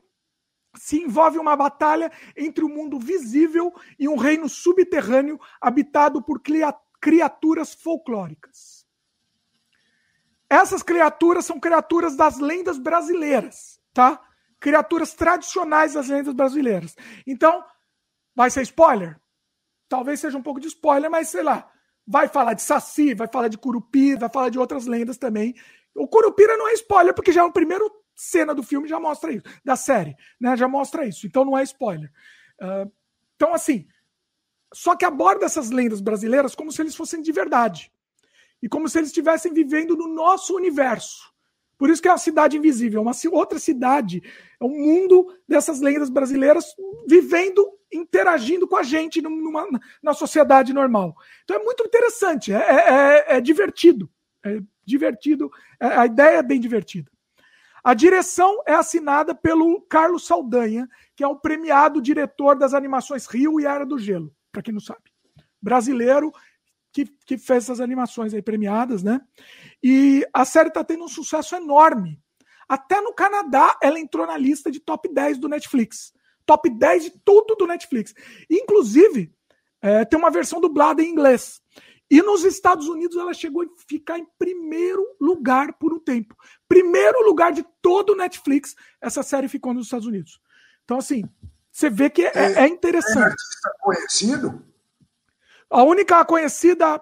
se 0.76 1.02
envolve 1.02 1.38
uma 1.38 1.56
batalha 1.56 2.12
entre 2.36 2.64
o 2.64 2.70
mundo 2.70 3.00
visível 3.00 3.74
e 3.98 4.08
um 4.08 4.16
reino 4.16 4.48
subterrâneo 4.50 5.40
habitado 5.60 6.22
por 6.22 6.42
criaturas 7.00 7.74
folclóricas. 7.74 8.86
Essas 10.50 10.84
criaturas 10.84 11.46
são 11.46 11.60
criaturas 11.60 12.16
das 12.16 12.38
lendas 12.38 12.78
brasileiras, 12.78 13.80
tá? 13.94 14.22
Criaturas 14.60 15.14
tradicionais 15.14 15.94
das 15.94 16.08
lendas 16.08 16.34
brasileiras. 16.34 16.96
Então, 17.26 17.64
vai 18.36 18.50
ser 18.50 18.62
spoiler? 18.62 19.20
Talvez 19.90 20.20
seja 20.20 20.38
um 20.38 20.44
pouco 20.44 20.60
de 20.60 20.68
spoiler, 20.68 21.10
mas 21.10 21.30
sei 21.30 21.44
lá. 21.44 21.70
Vai 22.08 22.28
falar 22.28 22.54
de 22.54 22.62
Saci, 22.62 23.16
vai 23.16 23.28
falar 23.28 23.48
de 23.48 23.58
Curupira, 23.58 24.20
vai 24.20 24.30
falar 24.30 24.50
de 24.50 24.60
outras 24.60 24.86
lendas 24.86 25.18
também. 25.18 25.56
O 25.96 26.08
Curupira 26.08 26.56
não 26.56 26.68
é 26.68 26.74
spoiler, 26.74 27.16
porque 27.16 27.32
já 27.32 27.42
é 27.42 27.44
o 27.44 27.52
primeiro 27.52 27.90
cena 28.16 28.56
do 28.56 28.64
filme 28.64 28.88
já 28.88 29.00
mostra 29.00 29.32
isso, 29.32 29.44
da 29.64 29.76
série, 29.76 30.16
né? 30.40 30.56
Já 30.56 30.68
mostra 30.68 31.06
isso, 31.06 31.28
então 31.28 31.44
não 31.44 31.58
é 31.58 31.64
spoiler. 31.64 32.12
Uh, 32.62 32.92
então, 33.36 33.54
assim, 33.54 33.86
só 34.74 34.96
que 34.96 35.06
aborda 35.06 35.46
essas 35.46 35.70
lendas 35.70 36.02
brasileiras 36.02 36.56
como 36.56 36.72
se 36.72 36.82
eles 36.82 36.96
fossem 36.96 37.22
de 37.22 37.32
verdade. 37.32 37.92
E 38.62 38.70
como 38.70 38.90
se 38.90 38.98
eles 38.98 39.10
estivessem 39.10 39.54
vivendo 39.54 39.96
no 39.96 40.08
nosso 40.08 40.56
universo. 40.56 41.34
Por 41.78 41.90
isso 41.90 42.02
que 42.02 42.08
é 42.08 42.12
uma 42.12 42.18
cidade 42.18 42.58
invisível, 42.58 43.00
é 43.00 43.02
uma 43.02 43.12
outra 43.38 43.60
cidade, 43.60 44.24
é 44.60 44.64
um 44.64 44.70
mundo 44.70 45.28
dessas 45.48 45.82
lendas 45.82 46.10
brasileiras 46.10 46.74
vivendo, 47.06 47.70
interagindo 47.92 48.66
com 48.66 48.78
a 48.78 48.84
gente 48.84 49.22
numa, 49.22 49.68
na 50.02 50.14
sociedade 50.14 50.74
normal. 50.74 51.16
Então 51.44 51.58
é 51.58 51.64
muito 51.64 51.84
interessante, 51.86 52.54
é, 52.54 52.58
é, 52.58 53.34
é, 53.34 53.38
é 53.38 53.42
divertido. 53.42 54.10
É 54.44 54.60
divertido, 54.86 55.52
é, 55.80 55.88
a 55.88 56.06
ideia 56.06 56.38
é 56.38 56.44
bem 56.44 56.60
divertida. 56.60 57.12
A 57.86 57.94
direção 57.94 58.64
é 58.66 58.74
assinada 58.74 59.36
pelo 59.36 59.80
Carlos 59.82 60.26
Saldanha, 60.26 60.90
que 61.16 61.24
é 61.24 61.28
o 61.28 61.36
premiado 61.36 62.02
diretor 62.02 62.58
das 62.58 62.74
animações 62.74 63.28
Rio 63.28 63.60
e 63.60 63.66
Era 63.68 63.86
do 63.86 64.00
Gelo, 64.00 64.36
para 64.52 64.64
quem 64.64 64.74
não 64.74 64.82
sabe. 64.82 65.04
Brasileiro 65.62 66.34
que, 66.92 67.06
que 67.28 67.38
fez 67.38 67.66
essas 67.66 67.80
animações 67.80 68.34
aí 68.34 68.42
premiadas, 68.42 69.04
né? 69.04 69.22
E 69.84 70.26
a 70.34 70.44
série 70.44 70.70
está 70.70 70.84
tendo 70.84 71.04
um 71.04 71.08
sucesso 71.08 71.56
enorme. 71.56 72.20
Até 72.68 73.00
no 73.02 73.14
Canadá 73.14 73.78
ela 73.80 74.00
entrou 74.00 74.26
na 74.26 74.36
lista 74.36 74.72
de 74.72 74.80
top 74.80 75.08
10 75.14 75.38
do 75.38 75.48
Netflix. 75.48 76.12
Top 76.44 76.68
10 76.68 77.04
de 77.04 77.12
tudo 77.24 77.54
do 77.56 77.68
Netflix. 77.68 78.16
Inclusive, 78.50 79.32
é, 79.80 80.04
tem 80.06 80.18
uma 80.18 80.32
versão 80.32 80.60
dublada 80.60 81.04
em 81.04 81.12
inglês. 81.12 81.62
E 82.10 82.22
nos 82.22 82.44
Estados 82.44 82.88
Unidos 82.88 83.18
ela 83.18 83.34
chegou 83.34 83.64
a 83.64 83.68
ficar 83.88 84.20
em 84.20 84.28
primeiro 84.38 85.04
lugar 85.20 85.74
por 85.74 85.94
um 85.94 86.00
tempo. 86.00 86.36
Primeiro 86.68 87.26
lugar 87.26 87.52
de 87.52 87.66
todo 87.82 88.14
o 88.14 88.16
Netflix, 88.16 88.76
essa 89.02 89.24
série 89.24 89.48
ficou 89.48 89.74
nos 89.74 89.88
Estados 89.88 90.06
Unidos. 90.06 90.40
Então, 90.84 90.98
assim, 90.98 91.24
você 91.72 91.90
vê 91.90 92.10
que 92.10 92.24
é, 92.24 92.32
é, 92.36 92.54
é 92.64 92.68
interessante. 92.68 93.18
É 93.18 93.24
artista 93.24 93.76
conhecido? 93.82 94.66
A 95.70 95.84
única 95.84 96.24
conhecida, 96.24 97.02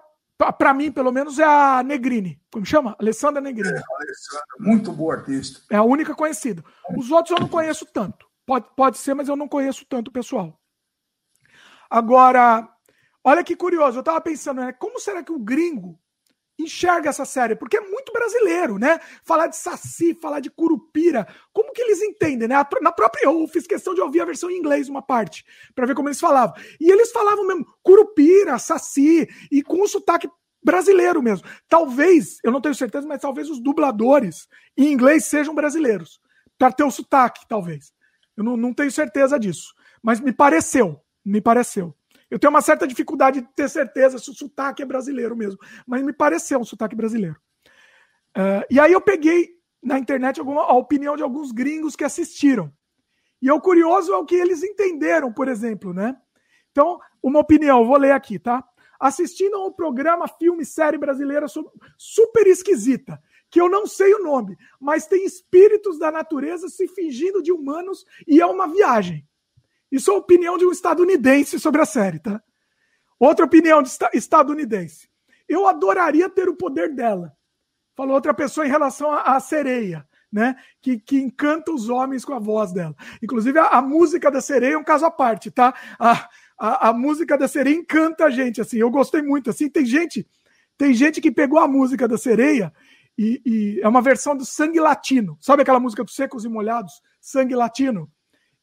para 0.58 0.72
mim, 0.72 0.90
pelo 0.90 1.12
menos, 1.12 1.38
é 1.38 1.44
a 1.44 1.82
Negrini. 1.84 2.40
Como 2.50 2.64
chama? 2.64 2.96
Alessandra 2.98 3.42
Negrini. 3.42 3.76
É, 3.76 3.82
Alessandra, 4.00 4.46
muito 4.58 4.90
boa 4.90 5.16
artista. 5.16 5.60
É 5.70 5.76
a 5.76 5.82
única 5.82 6.14
conhecida. 6.14 6.64
Os 6.96 7.10
outros 7.10 7.36
eu 7.36 7.40
não 7.40 7.48
conheço 7.48 7.84
tanto. 7.86 8.26
Pode, 8.46 8.66
pode 8.74 8.98
ser, 8.98 9.14
mas 9.14 9.28
eu 9.28 9.36
não 9.36 9.46
conheço 9.46 9.84
tanto 9.86 10.08
o 10.08 10.12
pessoal. 10.12 10.58
Agora, 11.88 12.68
Olha 13.26 13.42
que 13.42 13.56
curioso, 13.56 13.98
eu 13.98 14.02
tava 14.02 14.20
pensando, 14.20 14.60
né? 14.60 14.70
Como 14.74 15.00
será 15.00 15.22
que 15.24 15.32
o 15.32 15.38
gringo 15.38 15.98
enxerga 16.58 17.08
essa 17.08 17.24
série? 17.24 17.56
Porque 17.56 17.78
é 17.78 17.80
muito 17.80 18.12
brasileiro, 18.12 18.78
né? 18.78 19.00
Falar 19.24 19.46
de 19.46 19.56
Saci, 19.56 20.14
falar 20.20 20.40
de 20.40 20.50
Curupira, 20.50 21.26
como 21.50 21.72
que 21.72 21.80
eles 21.80 22.02
entendem, 22.02 22.46
né? 22.46 22.54
Na 22.82 22.92
própria, 22.92 23.24
eu 23.24 23.48
fiz 23.48 23.66
questão 23.66 23.94
de 23.94 24.02
ouvir 24.02 24.20
a 24.20 24.26
versão 24.26 24.50
em 24.50 24.58
inglês, 24.58 24.90
uma 24.90 25.00
parte, 25.00 25.42
para 25.74 25.86
ver 25.86 25.94
como 25.94 26.08
eles 26.08 26.20
falavam. 26.20 26.54
E 26.78 26.92
eles 26.92 27.10
falavam 27.12 27.46
mesmo 27.46 27.64
Curupira, 27.82 28.58
Saci, 28.58 29.26
e 29.50 29.62
com 29.62 29.80
o 29.80 29.88
sotaque 29.88 30.28
brasileiro 30.62 31.22
mesmo. 31.22 31.48
Talvez, 31.66 32.38
eu 32.44 32.52
não 32.52 32.60
tenho 32.60 32.74
certeza, 32.74 33.06
mas 33.08 33.22
talvez 33.22 33.48
os 33.48 33.58
dubladores 33.58 34.46
em 34.76 34.92
inglês 34.92 35.24
sejam 35.24 35.54
brasileiros, 35.54 36.20
para 36.58 36.70
ter 36.70 36.84
o 36.84 36.90
sotaque, 36.90 37.48
talvez. 37.48 37.90
Eu 38.36 38.44
não, 38.44 38.54
não 38.54 38.74
tenho 38.74 38.90
certeza 38.90 39.38
disso, 39.38 39.74
mas 40.02 40.20
me 40.20 40.32
pareceu, 40.32 41.00
me 41.24 41.40
pareceu. 41.40 41.96
Eu 42.34 42.38
tenho 42.40 42.50
uma 42.50 42.60
certa 42.60 42.84
dificuldade 42.84 43.42
de 43.42 43.46
ter 43.54 43.70
certeza 43.70 44.18
se 44.18 44.28
o 44.28 44.34
sotaque 44.34 44.82
é 44.82 44.84
brasileiro 44.84 45.36
mesmo, 45.36 45.56
mas 45.86 46.02
me 46.02 46.12
pareceu 46.12 46.58
um 46.58 46.64
sotaque 46.64 46.96
brasileiro. 46.96 47.36
Uh, 48.36 48.66
e 48.68 48.80
aí 48.80 48.92
eu 48.92 49.00
peguei 49.00 49.50
na 49.80 50.00
internet 50.00 50.40
alguma, 50.40 50.62
a 50.62 50.72
opinião 50.72 51.14
de 51.14 51.22
alguns 51.22 51.52
gringos 51.52 51.94
que 51.94 52.02
assistiram. 52.02 52.72
E 53.40 53.48
o 53.52 53.60
curioso 53.60 54.12
é 54.12 54.16
o 54.16 54.24
que 54.24 54.34
eles 54.34 54.64
entenderam, 54.64 55.32
por 55.32 55.46
exemplo, 55.46 55.94
né? 55.94 56.16
Então, 56.72 56.98
uma 57.22 57.38
opinião, 57.38 57.86
vou 57.86 57.98
ler 57.98 58.10
aqui, 58.10 58.36
tá? 58.36 58.64
Assistindo 58.98 59.54
ao 59.54 59.72
programa 59.72 60.26
filme 60.26 60.64
série 60.64 60.98
brasileira 60.98 61.46
super 61.96 62.48
esquisita, 62.48 63.22
que 63.48 63.60
eu 63.60 63.68
não 63.68 63.86
sei 63.86 64.12
o 64.12 64.24
nome, 64.24 64.56
mas 64.80 65.06
tem 65.06 65.24
espíritos 65.24 66.00
da 66.00 66.10
natureza 66.10 66.68
se 66.68 66.88
fingindo 66.88 67.40
de 67.40 67.52
humanos 67.52 68.04
e 68.26 68.40
é 68.40 68.46
uma 68.46 68.66
viagem. 68.66 69.24
Isso 69.90 70.10
é 70.10 70.14
a 70.14 70.18
opinião 70.18 70.58
de 70.58 70.64
um 70.64 70.72
estadunidense 70.72 71.58
sobre 71.58 71.80
a 71.80 71.86
série, 71.86 72.18
tá? 72.18 72.42
Outra 73.18 73.44
opinião 73.44 73.82
de 73.82 73.90
estadunidense. 74.12 75.08
Eu 75.48 75.66
adoraria 75.66 76.28
ter 76.28 76.48
o 76.48 76.56
poder 76.56 76.94
dela. 76.94 77.32
Falou 77.94 78.14
outra 78.14 78.34
pessoa 78.34 78.66
em 78.66 78.70
relação 78.70 79.12
à 79.12 79.38
sereia, 79.38 80.06
né? 80.32 80.56
Que, 80.82 80.98
que 80.98 81.16
encanta 81.16 81.70
os 81.70 81.88
homens 81.88 82.24
com 82.24 82.34
a 82.34 82.40
voz 82.40 82.72
dela. 82.72 82.94
Inclusive, 83.22 83.58
a, 83.58 83.68
a 83.68 83.82
música 83.82 84.30
da 84.30 84.40
sereia 84.40 84.74
é 84.74 84.78
um 84.78 84.84
caso 84.84 85.06
à 85.06 85.10
parte, 85.10 85.50
tá? 85.50 85.72
A, 85.98 86.28
a, 86.58 86.88
a, 86.88 86.92
música 86.92 87.38
da 87.38 87.46
sereia 87.46 87.76
encanta 87.76 88.24
a 88.24 88.30
gente, 88.30 88.60
assim. 88.60 88.78
Eu 88.78 88.90
gostei 88.90 89.22
muito, 89.22 89.48
assim. 89.48 89.68
Tem 89.68 89.86
gente, 89.86 90.26
tem 90.76 90.92
gente 90.92 91.20
que 91.20 91.30
pegou 91.30 91.60
a 91.60 91.68
música 91.68 92.08
da 92.08 92.18
sereia 92.18 92.72
e, 93.16 93.40
e 93.46 93.80
é 93.80 93.88
uma 93.88 94.02
versão 94.02 94.36
do 94.36 94.44
Sangue 94.44 94.80
Latino. 94.80 95.38
Sabe 95.40 95.62
aquela 95.62 95.78
música 95.78 96.02
dos 96.02 96.16
Secos 96.16 96.44
e 96.44 96.48
Molhados? 96.48 97.00
Sangue 97.20 97.54
Latino. 97.54 98.10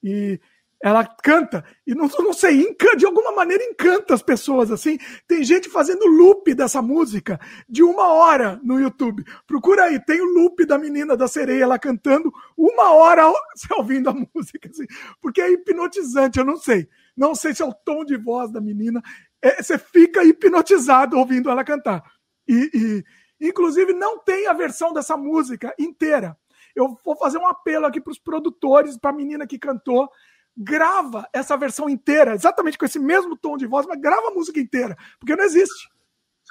E 0.03 0.41
ela 0.83 1.05
canta 1.05 1.63
e 1.85 1.93
não, 1.93 2.07
não 2.07 2.33
sei, 2.33 2.61
encanta, 2.61 2.97
de 2.97 3.05
alguma 3.05 3.31
maneira 3.31 3.63
encanta 3.63 4.15
as 4.15 4.23
pessoas 4.23 4.71
assim. 4.71 4.97
Tem 5.27 5.43
gente 5.43 5.69
fazendo 5.69 6.05
loop 6.07 6.53
dessa 6.55 6.81
música 6.81 7.39
de 7.69 7.83
uma 7.83 8.07
hora 8.07 8.59
no 8.63 8.79
YouTube. 8.79 9.23
Procura 9.45 9.85
aí, 9.85 10.03
tem 10.03 10.19
o 10.19 10.33
loop 10.33 10.65
da 10.65 10.77
menina 10.77 11.15
da 11.15 11.27
sereia 11.27 11.67
lá 11.67 11.77
cantando 11.77 12.31
uma 12.57 12.91
hora 12.93 13.31
ouvindo 13.77 14.09
a 14.09 14.13
música, 14.13 14.69
assim, 14.69 14.85
porque 15.21 15.41
é 15.41 15.51
hipnotizante. 15.51 16.39
Eu 16.39 16.45
não 16.45 16.57
sei, 16.57 16.87
não 17.15 17.35
sei 17.35 17.53
se 17.53 17.61
é 17.61 17.65
o 17.65 17.73
tom 17.73 18.03
de 18.03 18.17
voz 18.17 18.51
da 18.51 18.59
menina. 18.59 19.01
É, 19.41 19.61
você 19.61 19.77
fica 19.77 20.23
hipnotizado 20.23 21.17
ouvindo 21.17 21.49
ela 21.49 21.63
cantar. 21.63 22.03
E, 22.47 23.03
e, 23.39 23.47
inclusive, 23.47 23.93
não 23.93 24.17
tem 24.17 24.47
a 24.47 24.53
versão 24.53 24.93
dessa 24.93 25.15
música 25.15 25.73
inteira. 25.77 26.35
Eu 26.75 26.97
vou 27.03 27.15
fazer 27.17 27.37
um 27.37 27.47
apelo 27.47 27.85
aqui 27.85 27.99
para 27.99 28.11
os 28.11 28.19
produtores, 28.19 28.97
para 28.97 29.11
a 29.11 29.13
menina 29.13 29.45
que 29.45 29.59
cantou 29.59 30.09
grava 30.55 31.27
essa 31.33 31.55
versão 31.57 31.89
inteira, 31.89 32.33
exatamente 32.33 32.77
com 32.77 32.85
esse 32.85 32.99
mesmo 32.99 33.37
tom 33.37 33.57
de 33.57 33.65
voz, 33.65 33.85
mas 33.85 33.99
grava 33.99 34.27
a 34.29 34.33
música 34.33 34.59
inteira, 34.59 34.97
porque 35.19 35.35
não 35.35 35.43
existe. 35.43 35.89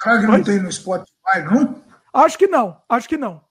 Será 0.01 0.19
que 0.19 0.27
não 0.27 0.43
tem 0.43 0.61
no 0.61 0.71
Spotify, 0.71 1.43
não? 1.45 1.83
Acho 2.13 2.37
que 2.37 2.47
não, 2.47 2.81
acho 2.89 3.07
que 3.07 3.17
não. 3.17 3.43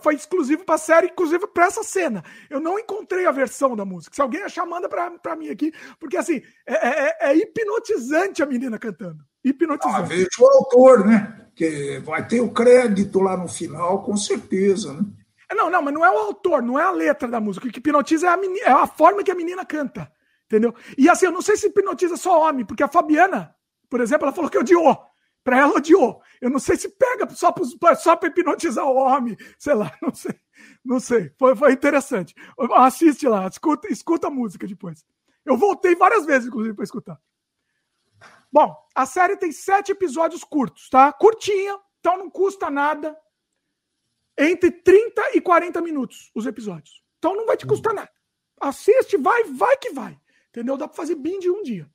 Foi 0.00 0.14
exclusivo 0.14 0.64
para 0.64 0.76
a 0.76 0.78
série, 0.78 1.08
inclusive 1.08 1.44
para 1.48 1.66
essa 1.66 1.82
cena. 1.82 2.22
Eu 2.48 2.60
não 2.60 2.78
encontrei 2.78 3.26
a 3.26 3.32
versão 3.32 3.74
da 3.74 3.84
música. 3.84 4.14
Se 4.14 4.22
alguém 4.22 4.42
achar, 4.42 4.64
manda 4.64 4.88
para 4.88 5.36
mim 5.36 5.48
aqui, 5.48 5.72
porque 5.98 6.16
assim, 6.16 6.40
é, 6.66 6.74
é, 6.74 7.08
é, 7.08 7.16
é, 7.30 7.36
hipnotizante 7.36 8.42
a 8.42 8.46
menina 8.46 8.78
cantando. 8.78 9.24
Hipnotizante. 9.44 9.96
Ah, 9.96 10.02
veja 10.02 10.28
o 10.38 10.46
autor, 10.46 11.04
né? 11.04 11.48
Que 11.56 11.98
vai 12.00 12.26
ter 12.26 12.40
o 12.40 12.52
crédito 12.52 13.20
lá 13.20 13.36
no 13.36 13.48
final, 13.48 14.04
com 14.04 14.16
certeza, 14.16 14.92
né? 14.92 15.04
Não, 15.54 15.70
não, 15.70 15.82
mas 15.82 15.94
não 15.94 16.04
é 16.04 16.10
o 16.10 16.18
autor, 16.18 16.62
não 16.62 16.78
é 16.78 16.82
a 16.82 16.90
letra 16.90 17.28
da 17.28 17.40
música. 17.40 17.66
O 17.66 17.70
que 17.70 17.78
hipnotiza 17.78 18.26
é 18.26 18.30
a, 18.30 18.38
é 18.64 18.72
a 18.72 18.86
forma 18.86 19.22
que 19.22 19.30
a 19.30 19.34
menina 19.34 19.64
canta. 19.64 20.10
Entendeu? 20.46 20.74
E 20.98 21.08
assim, 21.08 21.26
eu 21.26 21.32
não 21.32 21.40
sei 21.42 21.56
se 21.56 21.66
hipnotiza 21.68 22.16
só 22.16 22.42
homem, 22.42 22.64
porque 22.64 22.82
a 22.82 22.88
Fabiana, 22.88 23.54
por 23.88 24.00
exemplo, 24.00 24.26
ela 24.26 24.34
falou 24.34 24.50
que 24.50 24.58
odiou. 24.58 24.98
Pra 25.42 25.58
ela 25.58 25.76
odiou. 25.76 26.22
Eu 26.40 26.50
não 26.50 26.58
sei 26.58 26.76
se 26.76 26.88
pega 26.88 27.28
só 27.30 27.50
para 27.50 27.96
só 27.96 28.14
pra 28.14 28.28
hipnotizar 28.28 28.84
o 28.84 28.94
homem. 28.94 29.36
Sei 29.58 29.74
lá, 29.74 29.92
não 30.00 30.14
sei. 30.14 30.34
Não 30.84 31.00
sei. 31.00 31.32
Foi, 31.38 31.56
foi 31.56 31.72
interessante. 31.72 32.34
Assiste 32.74 33.26
lá, 33.26 33.46
escuta, 33.48 33.92
escuta 33.92 34.28
a 34.28 34.30
música 34.30 34.66
depois. 34.66 35.04
Eu 35.44 35.56
voltei 35.56 35.94
várias 35.96 36.24
vezes, 36.24 36.48
inclusive, 36.48 36.74
para 36.74 36.84
escutar. 36.84 37.18
Bom, 38.52 38.76
a 38.94 39.06
série 39.06 39.36
tem 39.36 39.50
sete 39.50 39.92
episódios 39.92 40.44
curtos, 40.44 40.88
tá? 40.90 41.12
Curtinha, 41.12 41.78
então 41.98 42.18
não 42.18 42.30
custa 42.30 42.70
nada. 42.70 43.16
Entre 44.38 44.70
30 44.70 45.36
e 45.36 45.40
40 45.40 45.80
minutos 45.80 46.30
os 46.34 46.46
episódios. 46.46 47.02
Então 47.18 47.36
não 47.36 47.46
vai 47.46 47.56
te 47.56 47.66
custar 47.66 47.94
nada. 47.94 48.10
Assiste, 48.60 49.16
vai, 49.16 49.44
vai 49.44 49.76
que 49.76 49.90
vai. 49.90 50.18
Entendeu? 50.48 50.76
Dá 50.76 50.86
para 50.86 50.96
fazer 50.96 51.14
binge 51.14 51.50
um 51.50 51.62
dia. 51.62 51.88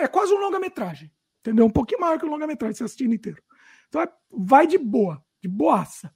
É 0.00 0.08
quase 0.08 0.32
um 0.32 0.38
longa-metragem. 0.38 1.10
Entendeu? 1.40 1.66
Um 1.66 1.70
pouquinho 1.70 2.00
maior 2.00 2.18
que 2.18 2.24
um 2.24 2.30
longa-metragem, 2.30 2.76
você 2.76 2.84
assistindo 2.84 3.14
inteiro. 3.14 3.42
Então 3.88 4.00
é, 4.00 4.08
vai 4.30 4.66
de 4.66 4.78
boa, 4.78 5.22
de 5.40 5.48
boaça. 5.48 6.14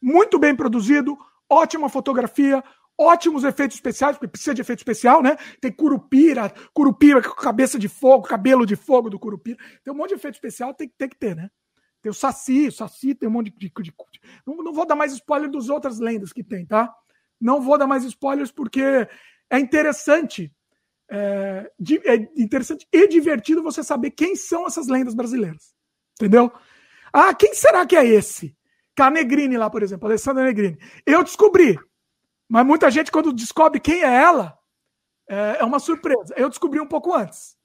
Muito 0.00 0.38
bem 0.38 0.54
produzido, 0.54 1.18
ótima 1.48 1.88
fotografia, 1.88 2.62
ótimos 2.98 3.44
efeitos 3.44 3.76
especiais, 3.76 4.16
porque 4.16 4.28
precisa 4.28 4.54
de 4.54 4.60
efeito 4.60 4.80
especial, 4.80 5.22
né? 5.22 5.36
Tem 5.60 5.72
curupira, 5.72 6.52
curupira 6.72 7.22
com 7.22 7.34
cabeça 7.34 7.78
de 7.78 7.88
fogo, 7.88 8.26
cabelo 8.26 8.64
de 8.64 8.76
fogo 8.76 9.10
do 9.10 9.18
curupira. 9.18 9.58
Tem 9.82 9.92
um 9.92 9.96
monte 9.96 10.10
de 10.10 10.14
efeito 10.14 10.34
especial, 10.34 10.72
tem, 10.72 10.88
tem 10.96 11.08
que 11.08 11.16
ter, 11.16 11.34
né? 11.34 11.50
Tem 12.04 12.10
o 12.10 12.14
Saci, 12.14 12.68
o 12.68 12.72
Saci 12.72 13.14
tem 13.14 13.26
um 13.26 13.32
monte 13.32 13.50
de. 13.50 13.56
de, 13.70 13.82
de 13.82 13.94
não, 14.46 14.56
não, 14.56 14.74
vou 14.74 14.84
dar 14.84 14.94
mais 14.94 15.14
spoiler 15.14 15.50
dos 15.50 15.70
outras 15.70 15.98
lendas 15.98 16.34
que 16.34 16.44
tem, 16.44 16.66
tá? 16.66 16.94
Não 17.40 17.62
vou 17.62 17.78
dar 17.78 17.86
mais 17.86 18.04
spoilers 18.04 18.52
porque 18.52 19.08
é 19.48 19.58
interessante. 19.58 20.52
É, 21.10 21.72
é 22.04 22.14
interessante 22.36 22.86
e 22.92 23.08
divertido 23.08 23.62
você 23.62 23.82
saber 23.82 24.10
quem 24.10 24.36
são 24.36 24.66
essas 24.66 24.86
lendas 24.86 25.14
brasileiras. 25.14 25.74
Entendeu? 26.20 26.52
Ah, 27.10 27.32
quem 27.32 27.54
será 27.54 27.86
que 27.86 27.96
é 27.96 28.04
esse? 28.04 28.54
Que 28.94 29.00
a 29.00 29.08
Negrini 29.08 29.56
lá, 29.56 29.70
por 29.70 29.82
exemplo, 29.82 30.06
Alessandra 30.06 30.44
Negrini. 30.44 30.76
Eu 31.06 31.24
descobri. 31.24 31.78
Mas 32.46 32.66
muita 32.66 32.90
gente, 32.90 33.10
quando 33.10 33.32
descobre 33.32 33.80
quem 33.80 34.02
é 34.02 34.14
ela, 34.14 34.58
é, 35.26 35.56
é 35.60 35.64
uma 35.64 35.78
surpresa. 35.78 36.34
Eu 36.36 36.50
descobri 36.50 36.78
um 36.80 36.86
pouco 36.86 37.14
antes. 37.14 37.56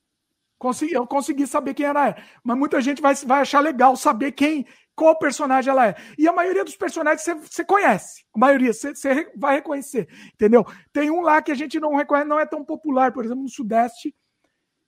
Consegui, 0.59 0.93
eu 0.93 1.07
consegui 1.07 1.47
saber 1.47 1.73
quem 1.73 1.85
ela 1.85 2.09
é. 2.09 2.21
Mas 2.43 2.57
muita 2.57 2.81
gente 2.81 3.01
vai, 3.01 3.15
vai 3.15 3.41
achar 3.41 3.61
legal 3.61 3.95
saber 3.95 4.33
quem, 4.33 4.67
qual 4.93 5.17
personagem 5.17 5.71
ela 5.71 5.87
é. 5.87 5.95
E 6.17 6.27
a 6.27 6.33
maioria 6.33 6.65
dos 6.65 6.75
personagens 6.75 7.25
você, 7.49 7.63
conhece. 7.63 8.25
A 8.35 8.39
maioria, 8.39 8.73
você, 8.73 9.31
vai 9.37 9.55
reconhecer. 9.55 10.09
Entendeu? 10.33 10.65
Tem 10.91 11.09
um 11.09 11.21
lá 11.21 11.41
que 11.41 11.53
a 11.53 11.55
gente 11.55 11.79
não 11.79 11.95
reconhece, 11.95 12.27
não 12.27 12.39
é 12.39 12.45
tão 12.45 12.65
popular, 12.65 13.13
por 13.13 13.23
exemplo, 13.23 13.43
no 13.43 13.49
Sudeste. 13.49 14.13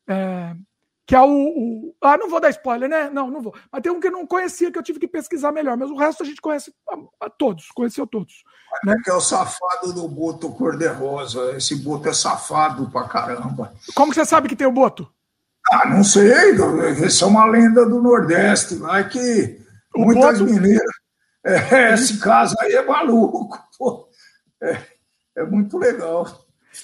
É, 0.10 0.54
que 1.08 1.16
é 1.16 1.22
o, 1.22 1.30
o, 1.30 1.96
Ah, 2.02 2.18
não 2.18 2.30
vou 2.30 2.42
dar 2.42 2.50
spoiler, 2.50 2.90
né? 2.90 3.10
Não, 3.10 3.32
não 3.32 3.42
vou. 3.42 3.56
Mas 3.72 3.82
tem 3.82 3.92
um 3.92 4.00
que 4.02 4.08
eu 4.08 4.12
não 4.12 4.28
conhecia, 4.28 4.70
que 4.70 4.78
eu 4.78 4.84
tive 4.84 5.00
que 5.00 5.08
pesquisar 5.08 5.54
melhor. 5.54 5.78
Mas 5.78 5.90
o 5.90 5.96
resto 5.96 6.22
a 6.22 6.26
gente 6.26 6.42
conhece 6.42 6.74
a, 6.90 7.26
a 7.26 7.30
todos, 7.30 7.70
conheceu 7.72 8.06
todos. 8.06 8.44
Né? 8.84 8.96
Que 9.06 9.10
é 9.10 9.14
o 9.14 9.22
safado 9.22 9.94
do 9.94 10.06
Boto 10.10 10.52
Cor-de-Rosa. 10.52 11.56
Esse 11.56 11.78
Boto 11.78 12.10
é 12.10 12.14
safado 12.14 12.90
pra 12.90 13.06
caramba. 13.06 13.74
Como 13.96 14.12
que 14.12 14.16
você 14.16 14.26
sabe 14.26 14.50
que 14.50 14.56
tem 14.56 14.68
o 14.68 14.72
Boto? 14.72 15.10
Ah, 15.72 15.88
não 15.88 16.04
sei. 16.04 16.32
Essa 17.06 17.24
é 17.24 17.28
uma 17.28 17.46
lenda 17.46 17.86
do 17.86 18.02
Nordeste. 18.02 18.76
Vai 18.76 19.08
que 19.08 19.58
o 19.96 20.02
muitas 20.02 20.40
Boto... 20.40 20.52
mineiras. 20.52 21.02
É, 21.44 21.94
esse 21.94 22.20
caso 22.20 22.56
aí 22.60 22.74
é 22.74 22.86
maluco. 22.86 23.58
Pô. 23.78 24.10
É, 24.62 24.78
é 25.38 25.44
muito 25.46 25.78
legal. 25.78 26.28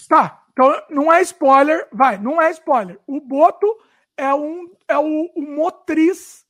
Tá, 0.08 0.44
então 0.52 0.82
não 0.90 1.12
é 1.12 1.22
spoiler. 1.22 1.88
Vai, 1.92 2.18
não 2.18 2.42
é 2.42 2.50
spoiler. 2.52 2.98
O 3.06 3.20
Boto 3.20 3.68
é, 4.16 4.34
um, 4.34 4.72
é 4.88 4.98
o, 4.98 5.32
o 5.36 5.42
motriz 5.42 6.46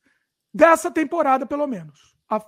dessa 0.54 0.92
temporada, 0.92 1.44
pelo 1.44 1.66
menos. 1.66 2.16
A, 2.30 2.40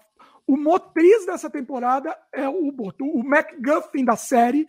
o 0.47 0.57
motriz 0.57 1.27
dessa 1.27 1.51
temporada 1.51 2.17
é 2.33 2.49
o 2.49 2.71
Boto. 2.71 3.05
O 3.05 3.25
MacGuffin 3.25 4.05
da 4.05 4.17
série 4.17 4.67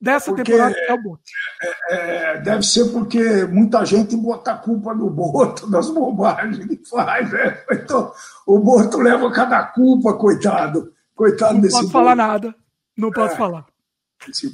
dessa 0.00 0.30
porque 0.30 0.44
temporada 0.44 0.76
é 0.78 0.94
o 0.94 1.02
Boto. 1.02 1.22
É, 1.62 1.94
é, 1.94 2.38
deve 2.40 2.62
ser 2.62 2.90
porque 2.90 3.44
muita 3.44 3.84
gente 3.84 4.16
bota 4.16 4.52
a 4.52 4.56
culpa 4.56 4.94
no 4.94 5.10
Boto, 5.10 5.70
das 5.70 5.90
bobagens 5.90 6.64
que 6.64 6.80
faz. 6.88 7.30
Né? 7.30 7.62
Então, 7.72 8.12
o 8.46 8.58
Boto 8.58 8.98
leva 8.98 9.30
cada 9.30 9.62
culpa, 9.64 10.14
coitado. 10.14 10.94
Coitado 11.14 11.54
não 11.54 11.60
desse 11.60 11.76
posso 11.76 11.90
falar 11.90 12.16
nada. 12.16 12.54
Não 12.96 13.10
posso 13.10 13.34
é. 13.34 13.36
falar. 13.36 13.66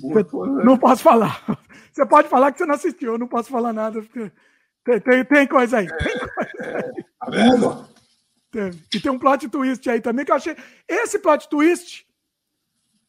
Boto, 0.01 0.47
né? 0.47 0.65
não 0.65 0.77
posso 0.77 1.03
falar. 1.03 1.43
Você 1.93 2.05
pode 2.05 2.29
falar 2.29 2.53
que 2.53 2.59
você 2.59 2.67
não 2.67 2.75
assistiu, 2.75 3.13
eu 3.13 3.19
não 3.19 3.27
posso 3.27 3.49
falar 3.49 3.73
nada, 3.73 4.03
porque 4.03 4.31
tem, 4.85 5.01
tem, 5.01 5.25
tem 5.25 5.47
coisa 5.47 5.79
aí. 5.79 5.89
Tem 5.89 6.19
coisa 6.19 6.65
aí. 6.67 7.05
Tá 7.19 7.31
vendo? 7.31 7.89
Tem. 8.51 8.71
E 8.95 9.01
tem 9.01 9.11
um 9.11 9.19
plot 9.19 9.49
twist 9.49 9.89
aí 9.89 10.01
também 10.01 10.25
que 10.25 10.31
eu 10.31 10.37
achei. 10.37 10.57
Esse 10.87 11.19
plot 11.19 11.49
twist 11.49 12.06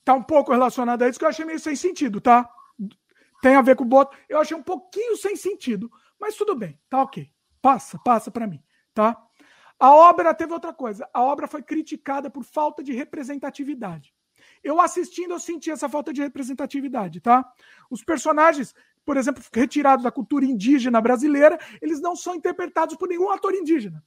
tá 0.08 0.14
um 0.14 0.24
pouco 0.24 0.54
relacionado 0.54 1.02
a 1.02 1.10
isso 1.10 1.20
que 1.20 1.26
eu 1.26 1.30
achei 1.30 1.44
meio 1.44 1.60
sem 1.60 1.76
sentido, 1.76 2.22
tá? 2.22 2.50
Tem 3.42 3.56
a 3.56 3.62
ver 3.62 3.76
com 3.76 3.84
o 3.84 3.88
boto. 3.88 4.16
Eu 4.30 4.40
achei 4.40 4.56
um 4.56 4.64
pouquinho 4.64 5.18
sem 5.18 5.36
sentido, 5.36 5.92
mas 6.18 6.36
tudo 6.36 6.56
bem, 6.56 6.80
tá 6.90 7.02
ok. 7.02 7.30
Passa, 7.62 8.00
passa 8.00 8.32
para 8.32 8.48
mim, 8.48 8.64
tá? 8.94 9.22
A 9.78 9.92
obra 9.92 10.34
teve 10.34 10.54
outra 10.54 10.74
coisa. 10.74 11.10
A 11.14 11.22
obra 11.22 11.46
foi 11.46 11.62
criticada 11.62 12.30
por 12.30 12.46
falta 12.46 12.82
de 12.82 12.94
representatividade. 12.94 14.14
Eu 14.64 14.80
assistindo, 14.80 15.34
eu 15.34 15.40
senti 15.40 15.70
essa 15.70 15.90
falta 15.90 16.14
de 16.14 16.22
representatividade, 16.22 17.20
tá? 17.20 17.46
Os 17.92 18.02
personagens 18.02 18.74
por 19.06 19.16
exemplo, 19.16 19.42
retirados 19.54 20.04
da 20.04 20.12
cultura 20.12 20.44
indígena 20.44 21.00
brasileira, 21.00 21.58
eles 21.82 22.02
não 22.02 22.14
são 22.14 22.36
interpretados 22.36 22.98
por 22.98 23.08
nenhum 23.08 23.32
ator 23.32 23.54
indígena. 23.54 24.04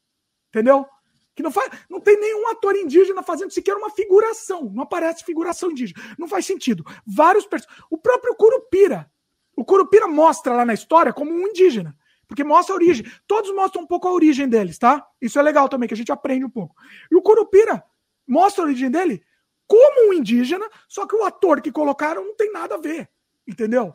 Entendeu? 0.48 0.86
Que 1.34 1.42
não, 1.42 1.50
faz, 1.50 1.70
não 1.88 2.00
tem 2.00 2.18
nenhum 2.18 2.48
ator 2.48 2.76
indígena 2.76 3.22
fazendo 3.22 3.52
sequer 3.52 3.76
uma 3.76 3.90
figuração. 3.90 4.70
Não 4.74 4.82
aparece 4.82 5.24
figuração 5.24 5.70
indígena. 5.70 6.00
Não 6.18 6.28
faz 6.28 6.46
sentido. 6.46 6.84
Vários 7.06 7.46
O 7.90 7.96
próprio 7.96 8.34
Curupira. 8.34 9.10
O 9.56 9.64
Curupira 9.64 10.06
mostra 10.06 10.54
lá 10.54 10.64
na 10.64 10.74
história 10.74 11.12
como 11.12 11.30
um 11.30 11.46
indígena. 11.48 11.96
Porque 12.26 12.44
mostra 12.44 12.74
a 12.74 12.76
origem. 12.76 13.04
Todos 13.26 13.52
mostram 13.54 13.82
um 13.82 13.86
pouco 13.86 14.06
a 14.06 14.12
origem 14.12 14.48
deles, 14.48 14.78
tá? 14.78 15.04
Isso 15.20 15.38
é 15.38 15.42
legal 15.42 15.68
também, 15.68 15.88
que 15.88 15.94
a 15.94 15.96
gente 15.96 16.12
aprende 16.12 16.44
um 16.44 16.50
pouco. 16.50 16.76
E 17.10 17.16
o 17.16 17.22
Curupira 17.22 17.82
mostra 18.26 18.62
a 18.62 18.66
origem 18.66 18.90
dele 18.90 19.22
como 19.66 20.10
um 20.10 20.12
indígena, 20.12 20.68
só 20.88 21.06
que 21.06 21.14
o 21.14 21.24
ator 21.24 21.60
que 21.60 21.70
colocaram 21.70 22.24
não 22.24 22.34
tem 22.34 22.52
nada 22.52 22.74
a 22.74 22.78
ver. 22.78 23.08
Entendeu? 23.46 23.94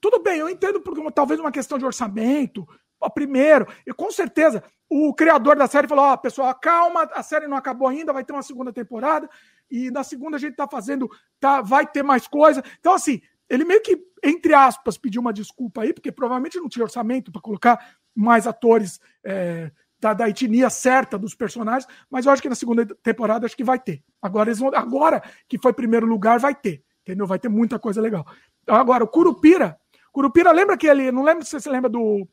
Tudo 0.00 0.20
bem, 0.20 0.38
eu 0.38 0.48
entendo 0.48 0.80
porque 0.80 1.00
talvez 1.12 1.40
uma 1.40 1.50
questão 1.50 1.78
de 1.78 1.84
orçamento. 1.84 2.66
Primeiro, 3.08 3.66
e 3.86 3.92
com 3.92 4.10
certeza, 4.10 4.62
o 4.88 5.14
criador 5.14 5.56
da 5.56 5.66
série 5.66 5.88
falou: 5.88 6.04
Ó, 6.04 6.16
pessoal, 6.16 6.54
calma, 6.54 7.02
a 7.12 7.22
série 7.22 7.46
não 7.46 7.56
acabou 7.56 7.88
ainda, 7.88 8.12
vai 8.12 8.24
ter 8.24 8.32
uma 8.32 8.42
segunda 8.42 8.72
temporada, 8.72 9.28
e 9.70 9.90
na 9.90 10.04
segunda 10.04 10.36
a 10.36 10.40
gente 10.40 10.54
tá 10.54 10.68
fazendo, 10.68 11.10
tá, 11.40 11.60
vai 11.60 11.86
ter 11.86 12.02
mais 12.02 12.26
coisa. 12.26 12.62
Então, 12.78 12.94
assim, 12.94 13.20
ele 13.48 13.64
meio 13.64 13.82
que, 13.82 13.98
entre 14.22 14.54
aspas, 14.54 14.96
pediu 14.96 15.20
uma 15.20 15.32
desculpa 15.32 15.82
aí, 15.82 15.92
porque 15.92 16.12
provavelmente 16.12 16.58
não 16.58 16.68
tinha 16.68 16.84
orçamento 16.84 17.32
para 17.32 17.40
colocar 17.40 17.96
mais 18.14 18.46
atores 18.46 19.00
é, 19.24 19.70
da, 20.00 20.14
da, 20.14 20.28
etnia 20.28 20.70
certa 20.70 21.18
dos 21.18 21.34
personagens, 21.34 21.86
mas 22.10 22.26
eu 22.26 22.32
acho 22.32 22.42
que 22.42 22.48
na 22.48 22.54
segunda 22.54 22.86
temporada 23.02 23.46
acho 23.46 23.56
que 23.56 23.64
vai 23.64 23.78
ter. 23.78 24.02
Agora, 24.22 24.48
eles 24.48 24.58
vão, 24.58 24.70
agora 24.74 25.22
que 25.48 25.58
foi 25.58 25.72
primeiro 25.72 26.06
lugar, 26.06 26.38
vai 26.38 26.54
ter. 26.54 26.82
Entendeu? 27.02 27.24
Vai 27.24 27.38
ter 27.38 27.48
muita 27.48 27.78
coisa 27.78 28.00
legal. 28.00 28.26
Agora, 28.66 29.04
o 29.04 29.06
Curupira 29.06 29.78
Curupira, 30.16 30.50
lembra 30.50 30.78
que 30.78 30.86
ele. 30.86 31.12
Não 31.12 31.22
lembro 31.22 31.44
se 31.44 31.60
você 31.60 31.68
lembra 31.68 31.90
do. 31.90 32.26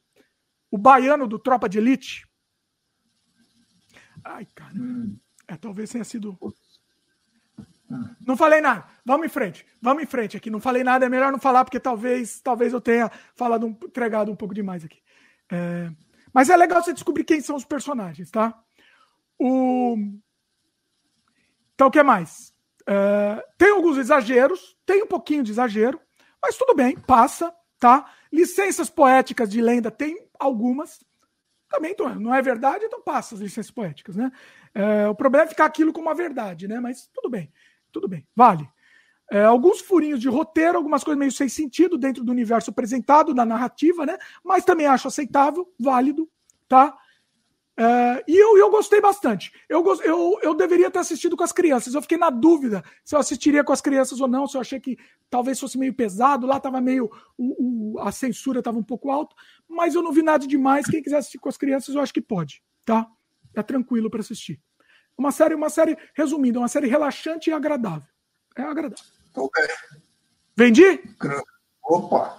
O 0.74 0.78
baiano 0.80 1.28
do 1.28 1.38
Tropa 1.38 1.70
de 1.70 1.78
Elite? 1.78 2.28
Ai, 4.26 4.48
cara. 4.56 4.74
É, 5.48 5.56
talvez 5.56 5.92
tenha 5.92 6.04
sido. 6.04 6.36
Não 8.26 8.36
falei 8.36 8.60
nada. 8.60 8.84
Vamos 9.06 9.28
em 9.28 9.30
frente. 9.30 9.64
Vamos 9.80 10.02
em 10.02 10.08
frente 10.08 10.36
aqui. 10.36 10.50
Não 10.50 10.60
falei 10.60 10.84
nada. 10.84 11.06
É 11.06 11.10
melhor 11.10 11.32
não 11.32 11.38
falar, 11.38 11.64
porque 11.64 11.80
talvez, 11.80 12.42
talvez 12.42 12.74
eu 12.74 12.82
tenha 12.82 13.12
falado, 13.36 13.68
entregado 13.68 14.32
um 14.32 14.36
pouco 14.36 14.56
demais 14.56 14.84
aqui. 14.84 15.00
É... 15.52 15.92
Mas 16.34 16.50
é 16.50 16.58
legal 16.58 16.82
você 16.82 16.92
descobrir 16.92 17.24
quem 17.24 17.40
são 17.40 17.56
os 17.56 17.66
personagens, 17.66 18.32
tá? 18.32 18.60
O... 19.38 19.96
Então, 21.76 21.86
o 21.86 21.92
que 21.92 22.02
mais? 22.02 22.52
É... 22.90 23.46
Tem 23.60 23.70
alguns 23.70 24.00
exageros, 24.00 24.76
tem 24.88 25.04
um 25.04 25.08
pouquinho 25.08 25.44
de 25.44 25.52
exagero, 25.52 26.02
mas 26.42 26.58
tudo 26.58 26.74
bem, 26.74 26.98
passa 26.98 27.54
tá? 27.84 28.10
Licenças 28.32 28.90
poéticas 28.90 29.50
de 29.50 29.62
lenda 29.62 29.92
tem 29.92 30.26
algumas. 30.40 31.04
Também 31.70 31.94
não 32.18 32.34
é 32.34 32.42
verdade, 32.42 32.86
então 32.86 33.02
passa 33.02 33.36
as 33.36 33.42
licenças 33.42 33.72
poéticas, 33.72 34.16
né? 34.16 34.32
É, 34.74 35.06
o 35.10 35.14
problema 35.14 35.44
é 35.44 35.50
ficar 35.50 35.66
aquilo 35.66 35.92
como 35.92 36.08
uma 36.08 36.16
verdade, 36.16 36.66
né? 36.66 36.80
Mas 36.80 37.10
tudo 37.14 37.30
bem, 37.30 37.52
tudo 37.92 38.08
bem, 38.08 38.26
vale. 38.34 38.66
É, 39.30 39.44
alguns 39.44 39.82
furinhos 39.82 40.22
de 40.22 40.30
roteiro, 40.30 40.78
algumas 40.78 41.04
coisas 41.04 41.20
meio 41.20 41.32
sem 41.32 41.50
sentido 41.50 41.98
dentro 41.98 42.24
do 42.24 42.32
universo 42.32 42.70
apresentado, 42.70 43.34
da 43.34 43.44
narrativa, 43.44 44.06
né? 44.06 44.18
Mas 44.42 44.64
também 44.64 44.88
acho 44.88 45.10
aceitável, 45.10 45.70
válido, 45.78 46.30
tá? 46.70 46.98
É, 47.76 48.24
e 48.28 48.38
eu, 48.38 48.58
eu 48.58 48.70
gostei 48.70 49.02
bastante. 49.02 49.52
Eu, 49.68 49.84
eu, 50.04 50.40
eu 50.44 50.54
deveria 50.54 50.92
ter 50.92 51.00
assistido 51.00 51.36
com 51.36 51.44
as 51.44 51.52
crianças. 51.52 51.94
Eu 51.94 52.02
fiquei 52.02 52.18
na 52.18 52.30
dúvida 52.30 52.84
se 53.04 53.16
eu 53.16 53.20
assistiria 53.20 53.64
com 53.64 53.74
as 53.74 53.82
crianças 53.82 54.22
ou 54.22 54.28
não, 54.28 54.46
se 54.48 54.56
eu 54.56 54.62
achei 54.62 54.80
que 54.80 54.98
talvez 55.30 55.60
fosse 55.60 55.78
meio 55.78 55.94
pesado. 55.94 56.46
Lá 56.46 56.58
estava 56.58 56.80
meio. 56.80 57.10
O, 57.38 57.96
o, 57.96 58.00
a 58.00 58.12
censura 58.12 58.60
estava 58.60 58.78
um 58.78 58.84
pouco 58.84 59.10
alta, 59.10 59.36
mas 59.68 59.96
eu 59.96 60.04
não 60.04 60.12
vi 60.12 60.22
nada 60.22 60.46
demais. 60.46 60.86
Quem 60.86 61.02
quiser 61.02 61.18
assistir 61.18 61.40
com 61.40 61.50
as 61.50 61.58
crianças, 61.58 61.96
eu 61.96 62.02
acho 62.02 62.14
que 62.14 62.22
pode. 62.22 62.64
Tá? 62.86 63.08
É 63.56 63.64
tranquilo 63.64 64.10
para 64.10 64.20
assistir. 64.20 64.62
Uma 65.18 65.32
série, 65.32 65.56
uma 65.56 65.70
série, 65.70 65.98
resumindo, 66.16 66.60
uma 66.60 66.68
série 66.68 66.88
relaxante 66.88 67.50
e 67.50 67.54
agradável. 67.54 68.08
É 68.56 68.62
agradável. 68.62 69.06
Okay. 69.36 69.68
Vendi? 70.56 71.02
Opa! 71.84 72.38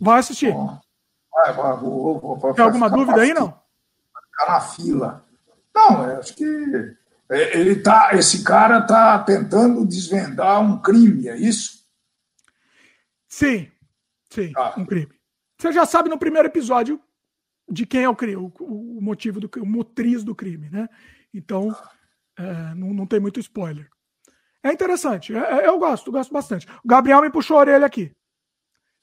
Vai 0.00 0.20
assistir. 0.20 0.52
Vai, 0.52 1.52
vai, 1.52 1.76
vou, 1.76 2.20
vou, 2.20 2.36
vou, 2.36 2.54
Tem 2.54 2.64
alguma 2.64 2.88
dúvida 2.88 3.20
aí, 3.20 3.34
não? 3.34 3.59
Ficar 4.40 4.52
na 4.52 4.60
fila. 4.60 5.26
Não, 5.74 6.08
eu 6.08 6.18
acho 6.18 6.34
que 6.34 6.44
é, 7.30 7.58
ele 7.58 7.76
tá, 7.76 8.10
esse 8.14 8.42
cara 8.42 8.78
está 8.78 9.18
tentando 9.20 9.86
desvendar 9.86 10.60
um 10.60 10.80
crime, 10.80 11.28
é 11.28 11.36
isso? 11.36 11.86
Sim, 13.28 13.70
sim, 14.32 14.52
ah. 14.56 14.74
um 14.76 14.84
crime. 14.84 15.08
Você 15.58 15.72
já 15.72 15.84
sabe 15.84 16.08
no 16.08 16.18
primeiro 16.18 16.48
episódio 16.48 17.00
de 17.68 17.86
quem 17.86 18.02
é 18.02 18.08
o 18.08 18.16
crime, 18.16 18.36
o, 18.36 18.52
o 18.58 19.00
motivo 19.00 19.38
do 19.38 19.50
o 19.60 19.66
motriz 19.66 20.24
do 20.24 20.34
crime, 20.34 20.68
né? 20.70 20.88
Então, 21.32 21.70
é, 22.36 22.74
não, 22.74 22.92
não 22.92 23.06
tem 23.06 23.20
muito 23.20 23.38
spoiler. 23.38 23.88
É 24.62 24.72
interessante, 24.72 25.34
é, 25.34 25.38
é 25.38 25.68
eu 25.68 25.78
gosto, 25.78 26.10
gosto 26.10 26.32
bastante. 26.32 26.66
O 26.84 26.88
Gabriel 26.88 27.20
me 27.20 27.30
puxou 27.30 27.56
a 27.56 27.60
orelha 27.60 27.86
aqui. 27.86 28.12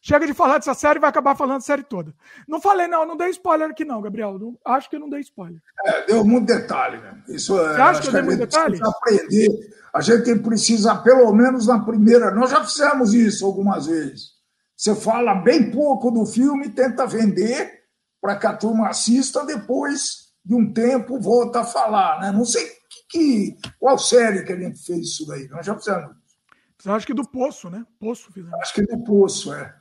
Chega 0.01 0.25
de 0.27 0.33
falar 0.33 0.57
dessa 0.57 0.73
série 0.73 0.99
e 0.99 1.01
vai 1.01 1.09
acabar 1.09 1.35
falando 1.35 1.57
a 1.57 1.61
série 1.61 1.83
toda. 1.83 2.13
Não 2.47 2.61
falei, 2.61 2.87
não, 2.87 3.05
não 3.05 3.17
dei 3.17 3.29
spoiler 3.29 3.69
aqui, 3.69 3.83
não, 3.83 4.01
Gabriel. 4.01 4.37
Não, 4.37 4.57
acho 4.63 4.89
que 4.89 4.97
não 4.97 5.09
dei 5.09 5.19
spoiler. 5.21 5.61
É, 5.85 6.05
deu 6.05 6.23
muito 6.23 6.45
detalhe, 6.45 6.97
né? 6.97 7.21
Isso 7.27 7.59
é, 7.59 7.73
Você 7.73 7.81
acha 7.81 8.01
que 8.01 8.07
eu 8.07 8.13
dei 8.13 8.21
muito 8.21 8.39
detalhe? 8.39 8.79
aprender. 8.81 9.49
A 9.93 10.01
gente 10.01 10.35
precisa, 10.39 10.95
pelo 10.95 11.33
menos 11.33 11.67
na 11.67 11.83
primeira. 11.83 12.31
Nós 12.31 12.51
já 12.51 12.63
fizemos 12.63 13.13
isso 13.13 13.45
algumas 13.45 13.87
vezes. 13.87 14.37
Você 14.75 14.95
fala 14.95 15.33
bem 15.33 15.71
pouco 15.71 16.11
do 16.11 16.25
filme, 16.25 16.69
tenta 16.69 17.07
vender 17.07 17.81
para 18.21 18.35
que 18.35 18.45
a 18.45 18.55
turma 18.55 18.89
assista, 18.89 19.43
depois 19.45 20.27
de 20.45 20.53
um 20.53 20.71
tempo 20.71 21.19
volta 21.19 21.61
a 21.61 21.65
falar. 21.65 22.21
Né? 22.21 22.31
Não 22.31 22.45
sei 22.45 22.65
que, 22.65 23.07
que, 23.09 23.57
qual 23.79 23.97
série 23.97 24.43
que 24.43 24.53
a 24.53 24.59
gente 24.59 24.77
fez 24.85 24.99
isso 24.99 25.25
daí. 25.25 25.47
Nós 25.49 25.65
já 25.65 25.75
fizemos. 25.75 26.15
Você 26.77 26.89
acha 26.89 27.05
que 27.07 27.13
do 27.13 27.27
Poço, 27.27 27.69
né? 27.69 27.83
Poço 27.99 28.31
fizemos. 28.31 28.57
Acho 28.61 28.73
que 28.75 28.83
do 28.83 29.03
Poço, 29.03 29.51
é. 29.53 29.73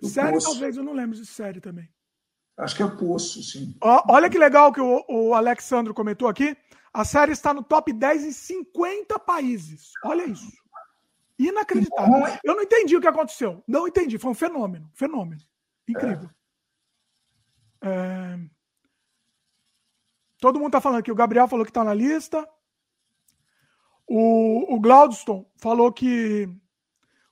Do 0.00 0.08
série, 0.08 0.32
Poço. 0.32 0.50
talvez, 0.50 0.76
eu 0.76 0.84
não 0.84 0.92
lembro 0.92 1.16
de 1.16 1.26
série 1.26 1.60
também. 1.60 1.88
Acho 2.56 2.76
que 2.76 2.82
é 2.82 2.88
Poço, 2.88 3.42
sim. 3.42 3.74
olha 3.80 4.28
que 4.28 4.38
legal 4.38 4.72
que 4.72 4.80
o, 4.80 5.04
o 5.08 5.34
Alexandro 5.34 5.94
comentou 5.94 6.28
aqui. 6.28 6.56
A 6.92 7.04
série 7.04 7.32
está 7.32 7.54
no 7.54 7.62
top 7.62 7.92
10 7.92 8.24
em 8.24 8.32
50 8.32 9.18
países. 9.20 9.92
Olha 10.04 10.24
isso. 10.24 10.50
Inacreditável. 11.38 12.12
Bom, 12.12 12.38
eu 12.44 12.54
não 12.54 12.62
entendi 12.62 12.96
o 12.96 13.00
que 13.00 13.06
aconteceu. 13.06 13.62
Não 13.66 13.88
entendi. 13.88 14.18
Foi 14.18 14.30
um 14.30 14.34
fenômeno. 14.34 14.90
Fenômeno. 14.92 15.40
Incrível. 15.88 16.28
É. 17.80 17.88
É... 17.88 18.38
Todo 20.38 20.58
mundo 20.58 20.68
está 20.68 20.80
falando 20.80 20.98
aqui. 20.98 21.12
O 21.12 21.14
Gabriel 21.14 21.48
falou 21.48 21.64
que 21.64 21.70
está 21.70 21.84
na 21.84 21.94
lista. 21.94 22.48
O, 24.06 24.74
o 24.74 24.80
Glaudston 24.80 25.46
falou 25.56 25.92
que 25.92 26.48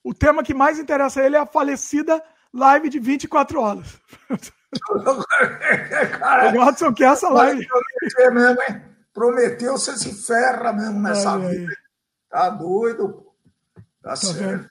o 0.02 0.14
tema 0.14 0.44
que 0.44 0.54
mais 0.54 0.78
interessa 0.78 1.20
a 1.20 1.26
ele 1.26 1.36
é 1.36 1.40
a 1.40 1.46
falecida 1.46 2.22
live 2.52 2.88
de 2.88 2.98
24 2.98 3.60
horas. 3.60 4.00
Cara, 6.18 6.48
o 6.48 6.52
Glaudston 6.52 6.92
quer 6.92 7.12
essa 7.12 7.28
live. 7.28 7.66
Prometeu 7.66 8.34
mesmo, 8.34 8.62
hein? 8.62 8.82
Prometeu, 9.12 9.72
você 9.72 9.96
se 9.96 10.26
ferra 10.26 10.72
mesmo 10.72 11.00
nessa 11.00 11.36
aí, 11.36 11.58
vida. 11.58 11.72
Tá 12.28 12.50
doido? 12.50 13.26
Tá, 14.02 14.10
tá 14.10 14.16
certo. 14.16 14.70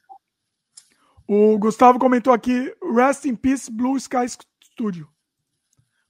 O 1.28 1.58
Gustavo 1.58 2.00
comentou 2.00 2.32
aqui: 2.32 2.74
Rest 2.96 3.26
in 3.26 3.36
Peace 3.36 3.72
Blue 3.72 3.98
Sky 3.98 4.28
Studio. 4.64 5.10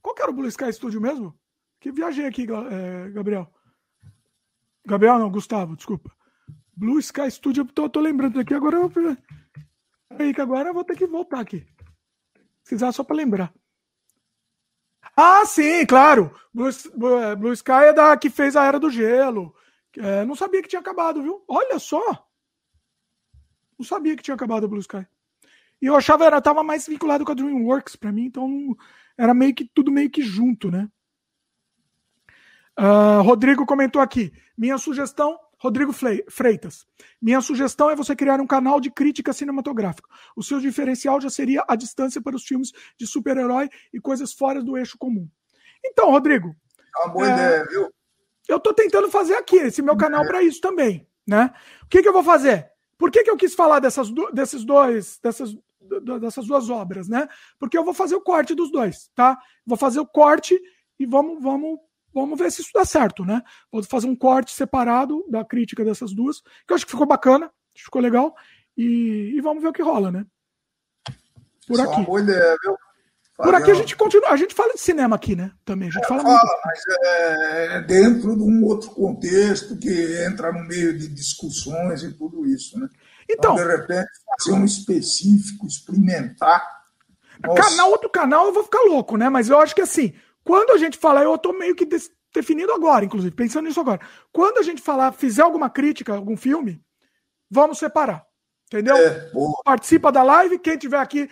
Qual 0.01 0.13
que 0.13 0.21
era 0.21 0.31
o 0.31 0.33
Blue 0.33 0.47
Sky 0.47 0.71
Studio 0.71 1.01
mesmo? 1.01 1.33
Que 1.79 1.91
viajei 1.91 2.25
aqui, 2.25 2.43
é, 2.43 3.09
Gabriel. 3.09 3.51
Gabriel, 4.85 5.19
não, 5.19 5.29
Gustavo, 5.29 5.75
desculpa. 5.75 6.11
Blue 6.75 6.99
Sky 6.99 7.31
Studio, 7.31 7.61
eu 7.63 7.67
tô, 7.73 7.89
tô 7.89 7.99
lembrando 7.99 8.35
daqui, 8.35 8.53
agora 8.53 8.77
eu 8.77 9.17
vou. 10.09 10.21
Aí 10.21 10.33
que 10.33 10.41
agora 10.41 10.69
eu 10.69 10.73
vou 10.73 10.83
ter 10.83 10.97
que 10.97 11.07
voltar 11.07 11.39
aqui. 11.39 11.65
Quiser, 12.67 12.91
só 12.91 13.03
para 13.03 13.15
lembrar. 13.15 13.53
Ah, 15.15 15.45
sim, 15.45 15.85
claro. 15.85 16.33
Blue, 16.53 16.69
é, 17.19 17.35
Blue, 17.35 17.53
Sky 17.53 17.71
é 17.71 17.93
da 17.93 18.17
que 18.17 18.29
fez 18.29 18.55
a 18.55 18.65
Era 18.65 18.79
do 18.79 18.89
Gelo. 18.89 19.55
É, 19.97 20.25
não 20.25 20.35
sabia 20.35 20.61
que 20.61 20.67
tinha 20.67 20.79
acabado, 20.79 21.21
viu? 21.21 21.43
Olha 21.47 21.79
só. 21.79 22.27
Não 23.77 23.85
sabia 23.85 24.15
que 24.15 24.23
tinha 24.23 24.35
acabado 24.35 24.65
a 24.65 24.67
Blue 24.67 24.79
Sky. 24.79 25.07
E 25.81 25.85
eu 25.85 25.95
achava 25.95 26.25
era 26.25 26.41
tava 26.41 26.63
mais 26.63 26.87
vinculado 26.87 27.23
com 27.23 27.31
a 27.31 27.35
DreamWorks 27.35 27.95
para 27.95 28.11
mim, 28.11 28.25
então 28.25 28.75
era 29.17 29.33
meio 29.33 29.53
que 29.53 29.65
tudo 29.65 29.91
meio 29.91 30.09
que 30.09 30.23
junto, 30.23 30.71
né? 30.71 30.89
Uh, 32.79 33.21
Rodrigo 33.23 33.65
comentou 33.65 34.01
aqui. 34.01 34.31
Minha 34.57 34.77
sugestão, 34.77 35.39
Rodrigo 35.59 35.91
Freitas. 35.91 36.85
Minha 37.21 37.41
sugestão 37.41 37.89
é 37.89 37.95
você 37.95 38.15
criar 38.15 38.39
um 38.39 38.47
canal 38.47 38.79
de 38.79 38.91
crítica 38.91 39.33
cinematográfica. 39.33 40.07
O 40.35 40.43
seu 40.43 40.59
diferencial 40.59 41.19
já 41.19 41.29
seria 41.29 41.63
a 41.67 41.75
distância 41.75 42.21
para 42.21 42.35
os 42.35 42.45
filmes 42.45 42.71
de 42.97 43.07
super-herói 43.07 43.69
e 43.93 43.99
coisas 43.99 44.33
fora 44.33 44.61
do 44.61 44.77
eixo 44.77 44.97
comum. 44.97 45.27
Então, 45.83 46.11
Rodrigo. 46.11 46.55
É 46.95 46.99
uma 46.99 47.13
boa 47.13 47.27
é, 47.27 47.33
ideia, 47.33 47.65
viu? 47.69 47.93
Eu 48.47 48.57
estou 48.57 48.73
tentando 48.73 49.09
fazer 49.09 49.35
aqui 49.35 49.57
esse 49.57 49.81
meu 49.81 49.97
canal 49.97 50.23
é. 50.23 50.27
para 50.27 50.43
isso 50.43 50.61
também, 50.61 51.07
né? 51.27 51.53
O 51.83 51.87
que, 51.87 52.01
que 52.01 52.07
eu 52.07 52.13
vou 52.13 52.23
fazer? 52.23 52.69
Por 52.97 53.11
que, 53.11 53.23
que 53.23 53.29
eu 53.29 53.37
quis 53.37 53.53
falar 53.53 53.79
dessas, 53.79 54.09
desses 54.33 54.63
dois, 54.63 55.19
dessas, 55.21 55.55
dessas 56.21 56.47
duas 56.47 56.69
obras, 56.69 57.07
né? 57.07 57.27
Porque 57.59 57.77
eu 57.77 57.83
vou 57.83 57.93
fazer 57.93 58.15
o 58.15 58.21
corte 58.21 58.55
dos 58.55 58.71
dois, 58.71 59.09
tá? 59.15 59.37
Vou 59.65 59.77
fazer 59.77 59.99
o 59.99 60.07
corte 60.07 60.59
e 60.99 61.05
vamos, 61.05 61.41
vamos 61.41 61.79
Vamos 62.13 62.37
ver 62.37 62.51
se 62.51 62.61
isso 62.61 62.71
dá 62.73 62.85
certo, 62.85 63.23
né? 63.23 63.41
Vou 63.71 63.83
fazer 63.83 64.07
um 64.07 64.15
corte 64.15 64.53
separado 64.53 65.23
da 65.29 65.45
crítica 65.45 65.83
dessas 65.83 66.13
duas, 66.13 66.41
que 66.41 66.71
eu 66.71 66.75
acho 66.75 66.85
que 66.85 66.91
ficou 66.91 67.05
bacana, 67.05 67.51
ficou 67.75 68.01
legal, 68.01 68.35
e, 68.75 69.33
e 69.35 69.41
vamos 69.41 69.61
ver 69.61 69.69
o 69.69 69.73
que 69.73 69.81
rola, 69.81 70.11
né? 70.11 70.25
Por 71.67 71.81
aqui. 71.81 72.05
Por 73.37 73.53
aqui 73.53 73.69
a 73.69 73.75
gente 73.75 73.95
continua, 73.95 74.29
a 74.29 74.35
gente 74.35 74.55
fala 74.55 74.73
de 74.73 74.81
cinema 74.81 75.15
aqui, 75.15 75.35
né? 75.35 75.51
Também. 75.63 75.89
A 75.89 75.91
gente 75.91 76.03
é, 76.03 76.07
fala, 76.07 76.23
fala 76.23 76.39
muito. 76.39 76.61
mas 76.65 76.79
é, 77.05 77.75
é 77.75 77.81
dentro 77.81 78.35
de 78.35 78.41
um 78.41 78.65
outro 78.65 78.89
contexto 78.89 79.77
que 79.77 80.23
entra 80.25 80.51
no 80.51 80.63
meio 80.65 80.97
de 80.97 81.07
discussões 81.07 82.01
e 82.01 82.11
tudo 82.13 82.47
isso, 82.47 82.79
né? 82.79 82.89
Então, 83.29 83.53
então 83.53 83.67
de 83.67 83.75
repente, 83.75 84.09
fazer 84.39 84.57
um 84.57 84.65
específico, 84.65 85.67
experimentar. 85.67 86.77
Canal, 87.43 87.91
outro 87.91 88.09
canal, 88.09 88.47
eu 88.47 88.53
vou 88.53 88.63
ficar 88.63 88.81
louco, 88.81 89.17
né? 89.17 89.29
Mas 89.29 89.49
eu 89.49 89.59
acho 89.59 89.75
que 89.75 89.81
assim, 89.81 90.15
quando 90.47 90.71
a 90.71 90.77
gente 90.77 90.97
falar, 90.97 91.23
eu 91.23 91.35
estou 91.35 91.51
meio 91.51 91.75
que 91.75 91.85
definido 92.33 92.71
agora, 92.71 93.03
inclusive, 93.03 93.35
pensando 93.35 93.65
nisso 93.65 93.81
agora. 93.81 93.99
Quando 94.31 94.59
a 94.59 94.61
gente 94.63 94.81
falar, 94.81 95.11
fizer 95.11 95.41
alguma 95.41 95.69
crítica, 95.69 96.15
algum 96.15 96.37
filme, 96.37 96.81
vamos 97.51 97.77
separar. 97.77 98.25
Entendeu? 98.67 98.95
É, 98.95 99.29
Participa 99.65 100.09
da 100.09 100.23
live, 100.23 100.57
quem 100.57 100.77
tiver 100.77 100.99
aqui, 100.99 101.29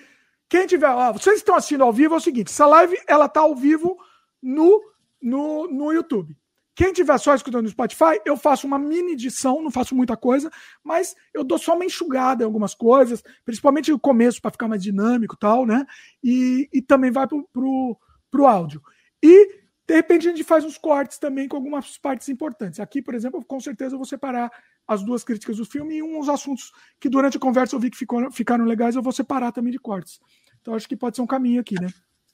quem 0.50 0.68
tiver, 0.68 0.90
ó, 0.90 1.14
vocês 1.14 1.38
estão 1.38 1.56
assistindo 1.56 1.86
ao 1.86 1.94
vivo 1.94 2.14
é 2.14 2.18
o 2.18 2.22
seguinte, 2.22 2.52
essa 2.52 2.66
live 2.66 2.98
ela 3.08 3.30
tá 3.30 3.40
ao 3.40 3.56
vivo 3.56 3.98
no 4.44 4.82
no, 5.22 5.66
no 5.68 5.94
YouTube. 5.94 6.38
Quem 6.76 6.92
tiver 6.92 7.18
só 7.18 7.34
escutando 7.34 7.64
no 7.64 7.70
Spotify, 7.70 8.20
eu 8.26 8.36
faço 8.36 8.68
uma 8.68 8.78
mini 8.78 9.14
edição, 9.14 9.62
não 9.62 9.72
faço 9.72 9.96
muita 9.96 10.18
coisa, 10.18 10.52
mas 10.84 11.16
eu 11.34 11.42
dou 11.42 11.58
só 11.58 11.74
uma 11.74 11.86
enxugada 11.86 12.44
em 12.44 12.46
algumas 12.46 12.76
coisas, 12.76 13.24
principalmente 13.46 13.92
no 13.92 14.00
começo 14.00 14.42
para 14.42 14.52
ficar 14.52 14.68
mais 14.68 14.84
dinâmico 14.84 15.36
e 15.36 15.40
tal, 15.40 15.66
né? 15.66 15.86
E, 16.22 16.70
e 16.74 16.82
também 16.82 17.12
vai 17.12 17.28
pro, 17.28 17.48
pro, 17.54 17.98
pro 18.30 18.46
áudio. 18.46 18.82
E, 19.24 19.48
de 19.88 19.94
repente, 19.94 20.28
a 20.28 20.32
gente 20.32 20.44
faz 20.44 20.64
uns 20.64 20.78
cortes 20.78 21.18
também 21.18 21.48
com 21.48 21.56
algumas 21.56 21.98
partes 21.98 22.30
importantes. 22.30 22.80
Aqui, 22.80 23.02
por 23.02 23.14
exemplo, 23.14 23.44
com 23.44 23.60
certeza 23.60 23.96
eu 23.96 24.00
vou 24.00 24.06
separar 24.06 24.52
as 24.88 25.04
duas 25.04 25.24
críticas 25.24 25.58
do 25.58 25.66
filme 25.66 25.96
e 25.96 26.04
uns 26.04 26.30
assuntos 26.30 26.72
que 27.00 27.10
durante 27.10 27.38
a 27.38 27.40
conversa 27.40 27.76
eu 27.76 27.80
vi 27.80 27.90
que 27.90 27.98
ficou, 27.98 28.32
ficaram 28.32 28.66
legais, 28.66 28.96
eu 28.96 29.02
vou 29.02 29.14
separar 29.14 29.52
também 29.52 29.72
de 29.72 29.80
cortes. 29.80 30.20
Então 30.62 30.74
acho 30.74 30.88
que 30.88 30.96
pode 30.96 31.16
ser 31.16 31.22
um 31.22 31.28
caminho 31.28 31.62
aqui, 31.62 31.76
né? 31.80 31.88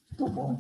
Muito 0.10 0.34
bom. 0.34 0.58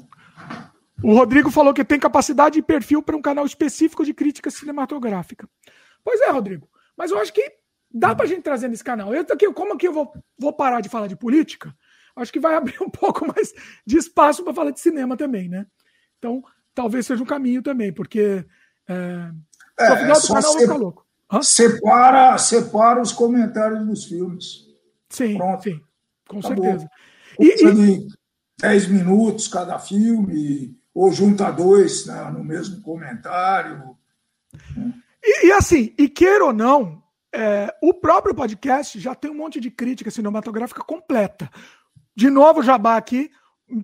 O 1.04 1.16
Rodrigo 1.16 1.50
falou 1.50 1.74
que 1.74 1.84
tem 1.84 2.00
capacidade 2.00 2.60
e 2.60 2.62
perfil 2.62 3.02
para 3.02 3.18
um 3.18 3.22
canal 3.22 3.46
específico 3.46 4.06
de 4.06 4.14
crítica 4.14 4.50
cinematográfica. 4.52 5.50
Pois 6.04 6.22
é, 6.22 6.30
Rodrigo. 6.30 6.70
Mas 6.96 7.12
eu 7.12 7.18
acho 7.18 7.34
que 7.34 7.44
dá 7.94 8.16
para 8.16 8.26
a 8.26 8.28
gente 8.28 8.42
trazer 8.42 8.68
nesse 8.68 8.84
canal. 8.84 9.14
Eu 9.14 9.22
aqui, 9.22 9.52
como 9.52 9.74
aqui 9.74 9.88
eu 9.88 9.94
vou, 9.94 10.14
vou 10.38 10.54
parar 10.54 10.82
de 10.82 10.90
falar 10.90 11.08
de 11.08 11.16
política, 11.16 11.76
acho 12.16 12.32
que 12.32 12.40
vai 12.40 12.56
abrir 12.56 12.82
um 12.82 12.90
pouco 12.90 13.26
mais 13.26 13.54
de 13.86 13.98
espaço 13.98 14.44
para 14.44 14.54
falar 14.54 14.72
de 14.72 14.80
cinema 14.80 15.18
também, 15.18 15.50
né? 15.50 15.66
Então, 16.22 16.44
talvez 16.76 17.08
seja 17.08 17.24
um 17.24 17.26
caminho 17.26 17.64
também, 17.64 17.92
porque 17.92 18.46
é, 18.88 19.32
é, 19.80 19.90
no 19.90 19.96
final 19.96 20.22
do 20.22 20.28
canal 20.28 20.54
se, 20.54 20.68
louco. 20.68 21.06
Separa, 21.42 22.38
separa 22.38 23.02
os 23.02 23.12
comentários 23.12 23.84
dos 23.88 24.06
filmes. 24.06 24.68
Sim, 25.10 25.36
Pronto. 25.36 25.64
sim, 25.64 25.82
com 26.30 26.38
Acabou. 26.38 26.64
certeza. 26.64 26.90
E, 27.40 27.66
e... 27.66 28.08
10 28.60 28.88
minutos 28.90 29.48
cada 29.48 29.80
filme, 29.80 30.78
ou 30.94 31.12
junta 31.12 31.50
dois 31.50 32.06
né, 32.06 32.30
no 32.30 32.44
mesmo 32.44 32.80
comentário. 32.84 33.98
E, 35.24 35.48
e, 35.48 35.52
assim, 35.52 35.96
e 35.98 36.08
queira 36.08 36.46
ou 36.46 36.54
não, 36.54 37.02
é, 37.34 37.76
o 37.82 37.96
próprio 37.96 38.36
podcast 38.36 39.00
já 39.00 39.16
tem 39.16 39.32
um 39.32 39.36
monte 39.36 39.60
de 39.60 39.72
crítica 39.72 40.12
cinematográfica 40.12 40.84
completa. 40.84 41.50
De 42.16 42.30
novo, 42.30 42.62
Jabá 42.62 42.98
aqui, 42.98 43.32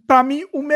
para 0.06 0.22
mim, 0.22 0.46
o, 0.54 0.62
me, 0.62 0.76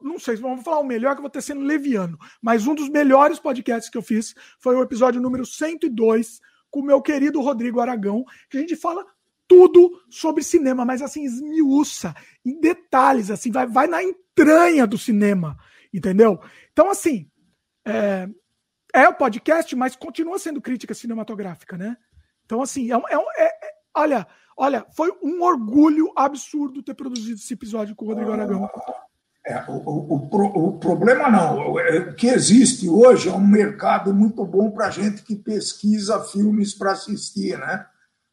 não 0.00 0.18
sei, 0.18 0.36
vamos 0.36 0.62
falar 0.64 0.78
o 0.78 0.84
melhor 0.84 1.14
que 1.14 1.18
eu 1.18 1.22
vou 1.22 1.30
ter 1.30 1.42
sendo 1.42 1.60
leviano, 1.60 2.18
mas 2.40 2.66
um 2.66 2.74
dos 2.74 2.88
melhores 2.88 3.38
podcasts 3.38 3.90
que 3.90 3.98
eu 3.98 4.02
fiz 4.02 4.34
foi 4.60 4.76
o 4.76 4.82
episódio 4.82 5.20
número 5.20 5.44
102 5.44 6.40
com 6.70 6.80
o 6.80 6.84
meu 6.84 7.00
querido 7.00 7.40
Rodrigo 7.40 7.80
Aragão, 7.80 8.24
que 8.48 8.58
a 8.58 8.60
gente 8.60 8.76
fala 8.76 9.04
tudo 9.46 10.02
sobre 10.10 10.44
cinema, 10.44 10.84
mas 10.84 11.00
assim, 11.00 11.24
esmiuça, 11.24 12.14
em 12.44 12.60
detalhes, 12.60 13.30
assim, 13.30 13.50
vai, 13.50 13.66
vai 13.66 13.86
na 13.86 14.02
entranha 14.02 14.86
do 14.86 14.98
cinema, 14.98 15.56
entendeu? 15.92 16.38
Então, 16.70 16.90
assim, 16.90 17.28
é, 17.86 18.28
é 18.94 19.08
o 19.08 19.14
podcast, 19.14 19.74
mas 19.74 19.96
continua 19.96 20.38
sendo 20.38 20.60
crítica 20.60 20.92
cinematográfica, 20.92 21.78
né? 21.78 21.96
Então, 22.44 22.60
assim, 22.60 22.92
é, 22.92 22.94
é, 22.94 23.44
é, 23.44 23.46
é 23.46 23.70
olha, 23.96 24.26
olha, 24.56 24.86
foi 24.94 25.10
um 25.22 25.42
orgulho 25.42 26.12
absurdo 26.14 26.82
ter 26.82 26.94
produzido 26.94 27.40
esse 27.40 27.54
episódio 27.54 27.96
com 27.96 28.04
o 28.04 28.08
Rodrigo 28.08 28.32
Aragão. 28.32 28.68
É, 29.48 29.64
o, 29.66 29.72
o, 29.72 30.68
o, 30.68 30.78
problema 30.78 31.30
não. 31.30 31.80
É, 31.80 32.00
o 32.00 32.14
que 32.14 32.26
existe 32.26 32.86
hoje 32.86 33.30
é 33.30 33.32
um 33.32 33.46
mercado 33.46 34.12
muito 34.12 34.44
bom 34.44 34.70
para 34.70 34.90
gente 34.90 35.22
que 35.22 35.34
pesquisa 35.34 36.22
filmes 36.22 36.74
para 36.74 36.92
assistir, 36.92 37.58
né? 37.58 37.86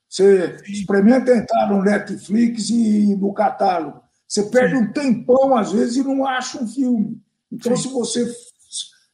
Você 0.10 0.58
experimenta 0.68 1.34
entrar 1.34 1.69
no 1.69 1.82
Netflix 1.82 2.69
e 2.69 3.16
no 3.16 3.34
catálogo. 3.34 4.02
Você 4.27 4.44
perde 4.44 4.76
Sim. 4.76 4.84
um 4.84 4.92
tempão, 4.92 5.56
às 5.56 5.72
vezes, 5.72 5.95
e 5.95 6.03
não 6.03 6.27
acha 6.27 6.61
um 6.61 6.68
filme. 6.68 7.18
Então, 7.50 7.77
se 7.77 7.88
você, 7.88 8.30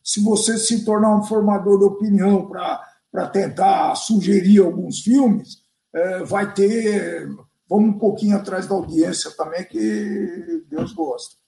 se 0.03 0.23
você 0.23 0.57
se 0.57 0.83
tornar 0.83 1.15
um 1.15 1.23
formador 1.23 1.77
de 1.77 1.85
opinião 1.85 2.49
para 2.49 3.27
tentar 3.27 3.93
sugerir 3.93 4.57
alguns 4.57 5.01
filmes, 5.01 5.59
é, 5.93 6.23
vai 6.23 6.51
ter. 6.51 7.29
Vamos 7.69 7.95
um 7.95 7.99
pouquinho 7.99 8.35
atrás 8.35 8.65
da 8.65 8.73
audiência 8.73 9.29
também, 9.37 9.63
que 9.65 10.63
Deus 10.67 10.93
gosta. 10.93 11.40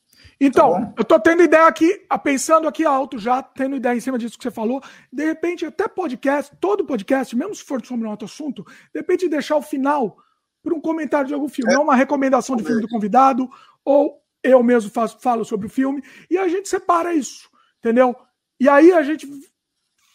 Então, 0.46 0.74
tá 0.74 0.94
eu 0.98 1.06
tô 1.06 1.20
tendo 1.20 1.42
ideia 1.42 1.66
aqui, 1.66 2.06
pensando 2.22 2.68
aqui 2.68 2.86
alto 2.86 3.18
já, 3.18 3.42
tendo 3.42 3.78
ideia 3.78 3.96
em 3.96 4.02
cima 4.02 4.18
disso 4.18 4.38
que 4.38 4.44
você 4.44 4.52
falou. 4.52 4.82
De 5.12 5.24
repente, 5.26 5.66
até 5.66 5.88
podcast, 5.88 6.54
todo 6.60 6.86
podcast, 6.86 7.36
mesmo 7.36 7.56
se 7.56 7.64
for 7.64 7.84
sobre 7.86 8.06
um 8.06 8.10
outro 8.12 8.26
assunto, 8.26 8.64
de 8.94 9.00
repente 9.00 9.30
deixar 9.30 9.56
o 9.56 9.62
final 9.62 10.18
para 10.62 10.74
um 10.74 10.82
comentário 10.82 11.28
de 11.28 11.34
algum 11.34 11.48
filme, 11.48 11.72
é. 11.72 11.76
não 11.76 11.84
uma 11.84 11.96
recomendação 11.96 12.56
de 12.56 12.64
filme 12.64 12.82
do 12.82 12.88
convidado, 12.88 13.50
ou 13.86 14.22
eu 14.44 14.62
mesmo 14.62 14.90
faço, 14.90 15.18
falo 15.20 15.46
sobre 15.46 15.68
o 15.68 15.70
filme, 15.70 16.04
e 16.30 16.38
a 16.38 16.48
gente 16.48 16.68
separa 16.68 17.14
isso, 17.14 17.50
entendeu? 17.80 18.16
E 18.60 18.68
aí 18.68 18.92
a 18.92 19.04
gente 19.04 19.28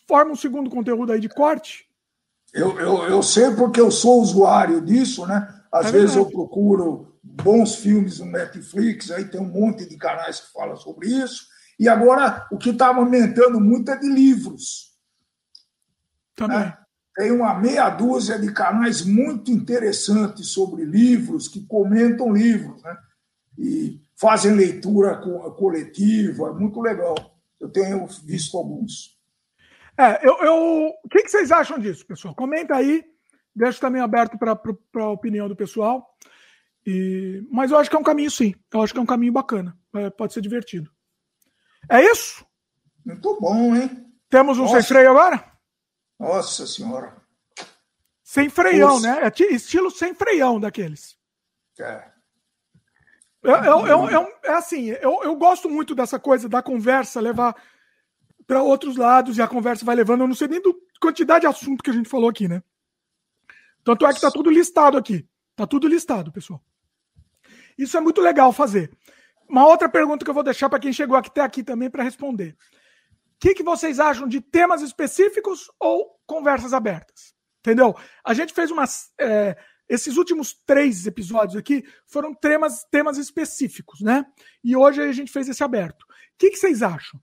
forma 0.06 0.32
um 0.32 0.36
segundo 0.36 0.70
conteúdo 0.70 1.12
aí 1.12 1.20
de 1.20 1.28
corte. 1.28 1.86
Eu, 2.52 2.78
eu, 2.78 3.02
eu 3.04 3.22
sei 3.22 3.50
porque 3.50 3.80
eu 3.80 3.90
sou 3.90 4.20
usuário 4.20 4.80
disso, 4.80 5.26
né? 5.26 5.54
Às 5.70 5.86
é 5.86 5.92
vezes 5.92 6.16
eu 6.16 6.26
procuro 6.26 7.17
bons 7.42 7.76
filmes 7.76 8.18
no 8.18 8.26
Netflix, 8.26 9.10
aí 9.10 9.24
tem 9.24 9.40
um 9.40 9.48
monte 9.48 9.88
de 9.88 9.96
canais 9.96 10.40
que 10.40 10.52
falam 10.52 10.76
sobre 10.76 11.08
isso. 11.08 11.46
E 11.78 11.88
agora 11.88 12.46
o 12.50 12.58
que 12.58 12.70
está 12.70 12.88
aumentando 12.88 13.60
muito 13.60 13.90
é 13.90 13.96
de 13.96 14.08
livros. 14.08 14.92
Também. 16.34 16.58
Né? 16.58 16.78
Tem 17.16 17.32
uma 17.32 17.54
meia 17.54 17.90
dúzia 17.90 18.38
de 18.38 18.52
canais 18.52 19.04
muito 19.04 19.50
interessantes 19.50 20.48
sobre 20.48 20.84
livros, 20.84 21.48
que 21.48 21.66
comentam 21.66 22.32
livros, 22.32 22.80
né? 22.82 22.96
E 23.58 24.00
fazem 24.16 24.52
leitura 24.52 25.16
coletiva, 25.56 26.52
muito 26.52 26.80
legal. 26.80 27.16
Eu 27.60 27.68
tenho 27.68 28.06
visto 28.24 28.56
alguns. 28.56 29.18
É, 29.98 30.24
eu, 30.24 30.38
eu... 30.44 30.94
O 31.04 31.08
que, 31.08 31.24
que 31.24 31.28
vocês 31.28 31.50
acham 31.50 31.76
disso, 31.76 32.06
pessoal? 32.06 32.36
Comenta 32.36 32.76
aí, 32.76 33.04
deixo 33.54 33.80
também 33.80 34.00
aberto 34.00 34.38
para 34.38 34.56
a 35.02 35.10
opinião 35.10 35.48
do 35.48 35.56
pessoal. 35.56 36.16
E, 36.90 37.46
mas 37.50 37.70
eu 37.70 37.76
acho 37.76 37.90
que 37.90 37.96
é 37.96 37.98
um 37.98 38.02
caminho 38.02 38.30
sim. 38.30 38.54
Eu 38.72 38.80
acho 38.80 38.94
que 38.94 38.98
é 38.98 39.02
um 39.02 39.06
caminho 39.06 39.30
bacana. 39.30 39.76
É, 39.94 40.08
pode 40.08 40.32
ser 40.32 40.40
divertido. 40.40 40.90
É 41.86 42.02
isso? 42.02 42.46
Muito 43.04 43.38
bom, 43.38 43.76
hein? 43.76 44.10
Temos 44.30 44.56
um 44.56 44.62
Nossa. 44.62 44.80
sem 44.80 44.88
freio 44.88 45.10
agora? 45.10 45.52
Nossa 46.18 46.66
senhora. 46.66 47.14
Sem 48.22 48.48
freião, 48.48 48.94
Nossa. 48.94 49.20
né? 49.20 49.20
É 49.22 49.52
estilo 49.52 49.90
sem 49.90 50.14
freião 50.14 50.58
daqueles. 50.58 51.18
É. 51.78 51.84
É, 53.44 53.50
é, 53.50 54.50
é, 54.50 54.52
assim, 54.54 54.88
eu, 54.88 55.20
eu 55.22 55.36
gosto 55.36 55.68
muito 55.68 55.94
dessa 55.94 56.18
coisa 56.18 56.48
da 56.48 56.62
conversa 56.62 57.20
levar 57.20 57.54
para 58.46 58.62
outros 58.62 58.96
lados 58.96 59.36
e 59.36 59.42
a 59.42 59.46
conversa 59.46 59.84
vai 59.84 59.94
levando. 59.94 60.22
Eu 60.22 60.28
não 60.28 60.34
sei 60.34 60.48
nem 60.48 60.62
do 60.62 60.74
quantidade 60.98 61.42
de 61.42 61.46
assunto 61.46 61.82
que 61.84 61.90
a 61.90 61.92
gente 61.92 62.08
falou 62.08 62.30
aqui, 62.30 62.48
né? 62.48 62.62
Tanto 63.84 64.06
é 64.06 64.12
que 64.14 64.22
tá 64.22 64.30
tudo 64.30 64.50
listado 64.50 64.96
aqui. 64.96 65.28
Tá 65.54 65.66
tudo 65.66 65.86
listado, 65.86 66.32
pessoal. 66.32 66.62
Isso 67.78 67.96
é 67.96 68.00
muito 68.00 68.20
legal 68.20 68.52
fazer. 68.52 68.90
Uma 69.48 69.66
outra 69.66 69.88
pergunta 69.88 70.24
que 70.24 70.30
eu 70.30 70.34
vou 70.34 70.42
deixar 70.42 70.68
para 70.68 70.80
quem 70.80 70.92
chegou 70.92 71.16
até 71.16 71.40
aqui 71.40 71.62
também 71.62 71.88
para 71.88 72.02
responder. 72.02 72.56
O 73.36 73.40
que, 73.40 73.54
que 73.54 73.62
vocês 73.62 74.00
acham 74.00 74.26
de 74.26 74.40
temas 74.40 74.82
específicos 74.82 75.70
ou 75.78 76.20
conversas 76.26 76.74
abertas? 76.74 77.34
Entendeu? 77.60 77.94
A 78.24 78.34
gente 78.34 78.52
fez 78.52 78.70
umas. 78.70 79.12
É, 79.18 79.56
esses 79.88 80.16
últimos 80.18 80.52
três 80.66 81.06
episódios 81.06 81.56
aqui 81.56 81.82
foram 82.06 82.34
temas, 82.34 82.84
temas 82.90 83.16
específicos, 83.16 84.00
né? 84.00 84.26
E 84.62 84.76
hoje 84.76 85.00
a 85.00 85.12
gente 85.12 85.32
fez 85.32 85.48
esse 85.48 85.64
aberto. 85.64 86.02
O 86.02 86.06
que, 86.38 86.50
que 86.50 86.56
vocês 86.56 86.82
acham? 86.82 87.18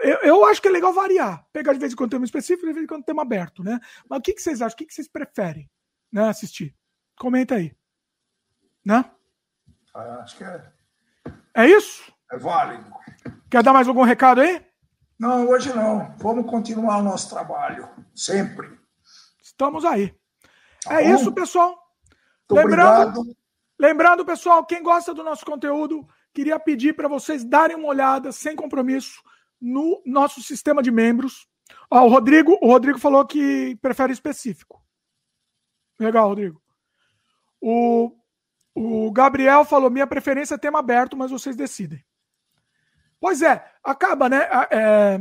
Eu, 0.00 0.18
eu, 0.18 0.44
acho 0.46 0.62
que 0.62 0.68
é 0.68 0.70
legal 0.70 0.92
variar. 0.92 1.44
Pegar 1.52 1.72
de 1.72 1.78
vez 1.78 1.92
em 1.92 1.96
quando 1.96 2.12
tema 2.12 2.24
específico, 2.24 2.66
de 2.66 2.72
vez 2.72 2.84
em 2.84 2.86
quando 2.86 3.04
tema 3.04 3.22
aberto, 3.22 3.62
né? 3.62 3.78
Mas 4.08 4.20
o 4.20 4.22
que, 4.22 4.32
que 4.32 4.40
vocês 4.40 4.62
acham? 4.62 4.74
O 4.74 4.78
que, 4.78 4.86
que 4.86 4.94
vocês 4.94 5.08
preferem 5.08 5.68
né, 6.10 6.28
assistir? 6.28 6.74
Comenta 7.16 7.56
aí. 7.56 7.74
Né? 8.84 9.04
Acho 9.98 10.36
que 10.36 10.44
é. 10.44 10.62
É 11.54 11.66
isso? 11.66 12.12
É 12.30 12.38
válido. 12.38 12.90
Quer 13.50 13.62
dar 13.62 13.72
mais 13.72 13.88
algum 13.88 14.02
recado 14.02 14.40
aí? 14.40 14.64
Não, 15.18 15.48
hoje 15.48 15.74
não. 15.74 16.14
Vamos 16.18 16.48
continuar 16.48 16.98
o 16.98 17.02
nosso 17.02 17.30
trabalho. 17.30 17.88
Sempre. 18.14 18.78
Estamos 19.42 19.84
aí. 19.84 20.14
Tá 20.84 21.00
é 21.00 21.08
bom? 21.08 21.14
isso, 21.14 21.32
pessoal. 21.32 21.70
Muito 22.50 22.64
lembrando, 22.64 23.20
obrigado. 23.20 23.36
lembrando, 23.78 24.24
pessoal, 24.24 24.64
quem 24.64 24.82
gosta 24.82 25.12
do 25.12 25.24
nosso 25.24 25.44
conteúdo, 25.44 26.06
queria 26.32 26.58
pedir 26.58 26.94
para 26.94 27.08
vocês 27.08 27.44
darem 27.44 27.76
uma 27.76 27.88
olhada, 27.88 28.30
sem 28.30 28.54
compromisso, 28.54 29.22
no 29.60 30.00
nosso 30.06 30.42
sistema 30.42 30.82
de 30.82 30.90
membros. 30.90 31.48
Ó, 31.90 32.04
o 32.04 32.08
Rodrigo, 32.08 32.56
o 32.62 32.68
Rodrigo 32.68 32.98
falou 32.98 33.26
que 33.26 33.76
prefere 33.82 34.12
específico. 34.12 34.82
Legal, 35.98 36.28
Rodrigo. 36.28 36.62
O 37.60 38.17
o 38.78 39.10
Gabriel 39.10 39.64
falou: 39.64 39.90
minha 39.90 40.06
preferência 40.06 40.54
é 40.54 40.58
tema 40.58 40.78
aberto, 40.78 41.16
mas 41.16 41.30
vocês 41.30 41.56
decidem. 41.56 42.04
Pois 43.20 43.42
é, 43.42 43.64
acaba, 43.82 44.28
né? 44.28 44.48
É, 44.70 45.18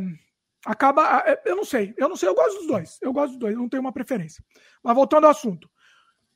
acaba. 0.66 1.24
É, 1.26 1.42
eu 1.45 1.56
não 1.56 1.66
sei, 1.66 1.94
eu 1.98 2.08
não 2.08 2.16
sei, 2.16 2.30
eu 2.30 2.36
gosto 2.36 2.58
dos 2.60 2.68
dois. 2.68 2.98
Eu 3.02 3.11
gosto 3.11 3.32
dos 3.32 3.40
dois, 3.40 3.56
não 3.56 3.68
tenho 3.68 3.82
uma 3.82 3.92
preferência. 3.92 4.44
Mas 4.84 4.95
voltando 4.95 5.26
ao 5.26 5.32
assunto. 5.32 5.69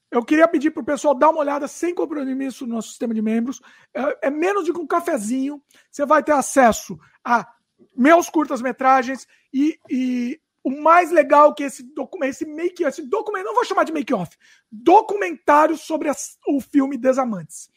Eu 0.09 0.25
queria 0.25 0.47
pedir 0.47 0.71
para 0.71 0.81
o 0.81 0.85
pessoal 0.85 1.15
dar 1.15 1.29
uma 1.29 1.39
olhada 1.39 1.69
sem 1.69 1.95
compromisso 1.95 2.67
no 2.67 2.75
nosso 2.75 2.89
sistema 2.89 3.13
de 3.13 3.21
membros. 3.21 3.61
É, 3.93 4.27
é 4.27 4.29
menos 4.29 4.65
de 4.65 4.71
um 4.71 4.85
cafezinho. 4.85 5.63
Você 5.89 6.05
vai 6.05 6.21
ter 6.21 6.33
acesso 6.33 6.99
a 7.23 7.47
meus 7.95 8.29
curtas-metragens 8.29 9.25
e, 9.53 9.79
e 9.89 10.41
o 10.63 10.69
mais 10.69 11.11
legal 11.11 11.53
que 11.53 11.63
esse 11.63 11.83
documento, 11.83 12.31
esse 12.31 12.45
make 12.45 12.83
esse 12.83 13.01
documento, 13.01 13.45
não 13.45 13.55
vou 13.55 13.65
chamar 13.65 13.83
de 13.83 13.91
make 13.91 14.13
off, 14.13 14.37
documentário 14.71 15.77
sobre 15.77 16.09
o 16.47 16.61
filme 16.61 16.97
Desamantes. 16.97 17.69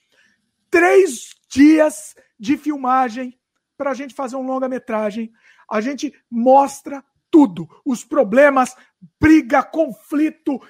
Três 0.70 1.34
dias 1.48 2.14
de 2.38 2.56
filmagem 2.56 3.38
para 3.76 3.90
a 3.90 3.94
gente 3.94 4.14
fazer 4.14 4.36
um 4.36 4.46
longa-metragem. 4.46 5.32
A 5.70 5.80
gente 5.80 6.14
mostra 6.30 7.02
tudo, 7.30 7.68
os 7.84 8.04
problemas, 8.04 8.76
briga, 9.20 9.62
conflito, 9.62 10.60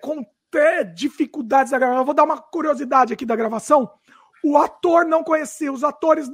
com 0.00 0.24
é, 0.54 0.84
dificuldades 0.84 1.70
da 1.70 1.78
gravação. 1.78 2.00
Eu 2.00 2.04
vou 2.04 2.14
dar 2.14 2.24
uma 2.24 2.40
curiosidade 2.40 3.12
aqui 3.12 3.24
da 3.24 3.36
gravação. 3.36 3.90
O 4.44 4.56
ator 4.58 5.04
não 5.04 5.24
conhecia, 5.24 5.72
os 5.72 5.84
atores 5.84 6.30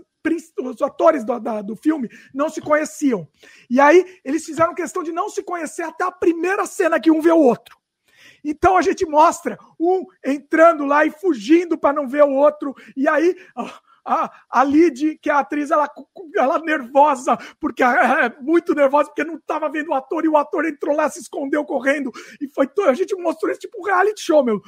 os 0.62 0.82
atores 0.82 1.24
do, 1.24 1.38
da, 1.38 1.62
do 1.62 1.76
filme 1.76 2.08
não 2.32 2.48
se 2.48 2.60
conheciam. 2.60 3.28
E 3.68 3.80
aí 3.80 4.20
eles 4.24 4.44
fizeram 4.44 4.74
questão 4.74 5.02
de 5.02 5.12
não 5.12 5.28
se 5.28 5.42
conhecer 5.42 5.82
até 5.82 6.04
a 6.04 6.10
primeira 6.12 6.66
cena 6.66 7.00
que 7.00 7.10
um 7.10 7.20
vê 7.20 7.32
o 7.32 7.38
outro. 7.38 7.76
Então 8.44 8.76
a 8.76 8.82
gente 8.82 9.06
mostra 9.06 9.58
um 9.78 10.04
entrando 10.24 10.84
lá 10.84 11.04
e 11.04 11.10
fugindo 11.10 11.78
para 11.78 11.94
não 11.94 12.08
ver 12.08 12.24
o 12.24 12.32
outro. 12.32 12.74
E 12.96 13.08
aí 13.08 13.36
a, 14.04 14.32
a 14.50 14.64
Lid, 14.64 15.18
que 15.18 15.30
é 15.30 15.32
a 15.32 15.40
atriz, 15.40 15.70
ela, 15.70 15.88
ela 16.36 16.58
nervosa, 16.58 17.36
porque 17.60 17.82
é 17.82 18.40
muito 18.40 18.74
nervosa, 18.74 19.08
porque 19.08 19.24
não 19.24 19.36
estava 19.36 19.68
vendo 19.68 19.90
o 19.90 19.94
ator, 19.94 20.24
e 20.24 20.28
o 20.28 20.36
ator 20.36 20.66
entrou 20.66 20.94
lá, 20.94 21.08
se 21.08 21.20
escondeu 21.20 21.64
correndo. 21.64 22.10
E 22.40 22.48
foi. 22.48 22.68
A 22.86 22.94
gente 22.94 23.14
mostrou 23.16 23.50
esse 23.50 23.60
tipo 23.60 23.84
reality 23.84 24.20
show, 24.20 24.44
meu. 24.44 24.60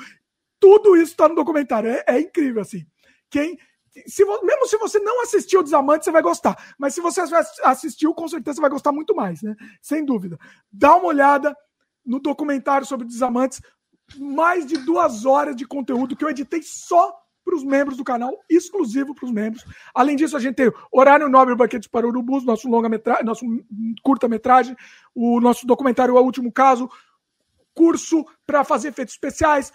Tudo 0.61 0.97
isso 0.97 1.13
está 1.13 1.29
no 1.29 1.35
documentário. 1.35 1.91
É, 1.91 2.05
é 2.07 2.21
incrível, 2.21 2.63
assim. 2.63 2.87
Quem 3.29 3.59
se, 4.07 4.25
mesmo 4.25 4.67
se 4.67 4.77
você 4.77 4.99
não 4.99 5.23
assistiu 5.23 5.61
o 5.61 5.63
Desamante, 5.63 6.05
você 6.05 6.11
vai 6.11 6.23
gostar. 6.23 6.75
Mas 6.79 6.95
se 6.95 7.01
você 7.01 7.21
assistiu, 7.63 8.15
com 8.15 8.27
certeza 8.29 8.57
você 8.57 8.61
vai 8.61 8.71
gostar 8.71 8.93
muito 8.93 9.15
mais, 9.15 9.43
né? 9.43 9.55
Sem 9.81 10.05
dúvida. 10.05 10.39
Dá 10.73 10.97
uma 10.97 11.07
olhada 11.07 11.57
no 12.05 12.19
documentário 12.19 12.87
sobre 12.87 13.07
Desamantes. 13.07 13.61
Mais 14.19 14.67
de 14.67 14.77
duas 14.79 15.25
horas 15.25 15.57
de 15.57 15.67
conteúdo 15.67 16.17
que 16.17 16.25
eu 16.25 16.29
editei 16.29 16.63
só 16.63 17.15
para 17.45 17.55
os 17.55 17.63
membros 17.63 17.99
do 17.99 18.05
canal, 18.05 18.39
exclusivo 18.49 19.15
para 19.15 19.27
os 19.27 19.31
membros. 19.31 19.65
Além 19.95 20.17
disso, 20.17 20.37
a 20.37 20.41
gente 20.41 20.55
tem 20.57 20.73
Horário 20.91 21.29
Nobre 21.29 21.55
Banquete 21.55 21.89
para 21.89 22.07
Urubus, 22.07 22.45
nosso 22.45 22.69
longa-metragem, 22.69 23.25
nosso 23.25 23.45
curta-metragem, 24.03 24.75
o 25.15 25.41
nosso 25.41 25.67
documentário 25.67 26.15
O 26.15 26.21
Último 26.23 26.51
Caso, 26.51 26.89
curso 27.75 28.25
para 28.47 28.65
fazer 28.65 28.89
efeitos 28.89 29.15
especiais, 29.15 29.73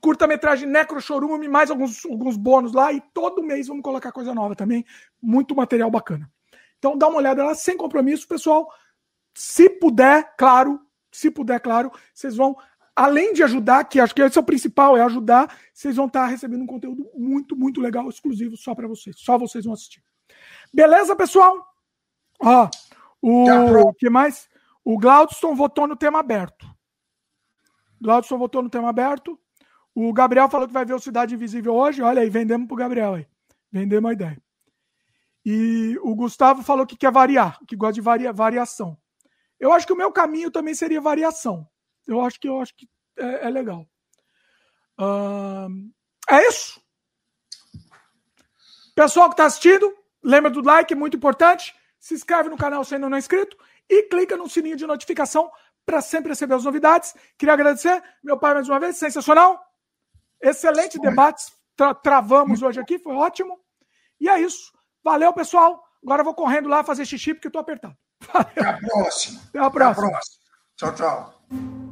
curta-metragem 0.00 0.68
Necro 0.68 1.00
Chorume, 1.00 1.48
mais 1.48 1.70
alguns, 1.70 2.04
alguns 2.04 2.36
bônus 2.36 2.72
lá, 2.72 2.92
e 2.92 3.00
todo 3.12 3.42
mês 3.42 3.68
vamos 3.68 3.82
colocar 3.82 4.12
coisa 4.12 4.34
nova 4.34 4.54
também. 4.54 4.84
Muito 5.22 5.54
material 5.54 5.90
bacana. 5.90 6.30
Então 6.78 6.96
dá 6.96 7.08
uma 7.08 7.18
olhada 7.18 7.44
lá, 7.44 7.54
sem 7.54 7.76
compromisso, 7.76 8.26
pessoal. 8.26 8.72
Se 9.34 9.68
puder, 9.68 10.34
claro, 10.36 10.80
se 11.10 11.30
puder, 11.30 11.60
claro, 11.60 11.90
vocês 12.12 12.36
vão, 12.36 12.56
além 12.94 13.32
de 13.32 13.42
ajudar, 13.42 13.84
que 13.84 14.00
acho 14.00 14.14
que 14.14 14.22
esse 14.22 14.38
é 14.38 14.40
o 14.40 14.44
principal, 14.44 14.96
é 14.96 15.02
ajudar, 15.02 15.54
vocês 15.72 15.96
vão 15.96 16.06
estar 16.06 16.26
recebendo 16.26 16.62
um 16.62 16.66
conteúdo 16.66 17.08
muito, 17.14 17.56
muito 17.56 17.80
legal, 17.80 18.08
exclusivo 18.08 18.56
só 18.56 18.74
para 18.74 18.88
vocês. 18.88 19.16
Só 19.18 19.38
vocês 19.38 19.64
vão 19.64 19.74
assistir. 19.74 20.02
Beleza, 20.72 21.14
pessoal? 21.16 21.66
Ó, 22.40 22.68
o 23.20 23.92
que 23.94 24.08
mais? 24.08 24.48
O 24.84 24.98
Glaudston 24.98 25.54
votou 25.54 25.86
no 25.86 25.96
tema 25.96 26.20
aberto. 26.20 26.66
Glaudston 28.00 28.38
votou 28.38 28.62
no 28.62 28.70
tema 28.70 28.88
aberto. 28.88 29.38
O 29.94 30.12
Gabriel 30.12 30.48
falou 30.48 30.66
que 30.66 30.72
vai 30.72 30.84
ver 30.84 30.94
o 30.94 31.00
Cidade 31.00 31.34
Invisível 31.34 31.74
hoje. 31.74 32.00
Olha 32.02 32.22
aí, 32.22 32.30
vendemos 32.30 32.66
pro 32.66 32.76
Gabriel 32.76 33.14
aí. 33.14 33.26
Vendemos 33.72 34.10
a 34.10 34.12
ideia. 34.12 34.42
E 35.44 35.98
o 36.02 36.14
Gustavo 36.14 36.62
falou 36.62 36.86
que 36.86 36.96
quer 36.96 37.10
variar, 37.10 37.58
que 37.66 37.74
gosta 37.74 37.94
de 37.94 38.00
varia, 38.00 38.32
variação. 38.32 38.96
Eu 39.58 39.72
acho 39.72 39.86
que 39.86 39.92
o 39.92 39.96
meu 39.96 40.12
caminho 40.12 40.50
também 40.50 40.74
seria 40.74 41.00
variação. 41.00 41.66
Eu 42.06 42.20
acho 42.20 42.38
que 42.38 42.48
eu 42.48 42.60
acho 42.60 42.74
que 42.76 42.88
é, 43.18 43.46
é 43.46 43.50
legal. 43.50 43.86
É 46.28 46.48
isso. 46.48 46.80
Pessoal 48.94 49.28
que 49.28 49.34
está 49.34 49.46
assistindo, 49.46 49.94
lembra 50.22 50.50
do 50.50 50.62
like, 50.62 50.94
muito 50.94 51.16
importante. 51.16 51.74
Se 51.98 52.14
inscreve 52.14 52.48
no 52.48 52.56
canal 52.56 52.84
se 52.84 52.94
ainda 52.94 53.08
não 53.08 53.16
é 53.16 53.18
inscrito 53.18 53.56
e 53.88 54.04
clica 54.04 54.36
no 54.36 54.48
sininho 54.48 54.76
de 54.76 54.86
notificação 54.86 55.50
para 55.84 56.00
sempre 56.00 56.30
receber 56.30 56.54
as 56.54 56.64
novidades. 56.64 57.14
Queria 57.36 57.54
agradecer, 57.54 58.02
meu 58.22 58.38
pai, 58.38 58.54
mais 58.54 58.68
uma 58.68 58.78
vez, 58.78 58.96
sensacional. 58.96 59.60
Excelente 60.42 60.98
debate. 60.98 61.44
Tra 61.76 61.94
travamos 61.94 62.62
hoje 62.62 62.80
aqui, 62.80 62.98
foi 62.98 63.14
ótimo. 63.14 63.58
E 64.20 64.28
é 64.28 64.40
isso. 64.40 64.72
Valeu, 65.02 65.32
pessoal. 65.32 65.82
Agora 66.02 66.20
eu 66.20 66.24
vou 66.24 66.34
correndo 66.34 66.68
lá 66.68 66.84
fazer 66.84 67.04
xixi 67.04 67.34
porque 67.34 67.48
eu 67.48 67.52
tô 67.52 67.58
apertado. 67.58 67.96
Valeu. 68.32 68.48
Até 68.50 68.68
a 68.68 68.78
próxima. 68.78 69.40
Até 69.48 69.58
a 69.58 69.70
próxima. 69.70 70.06
Até 70.06 70.06
a 70.06 70.10
próxima. 70.10 70.40
Tchau, 70.76 70.94
tchau. 70.94 71.89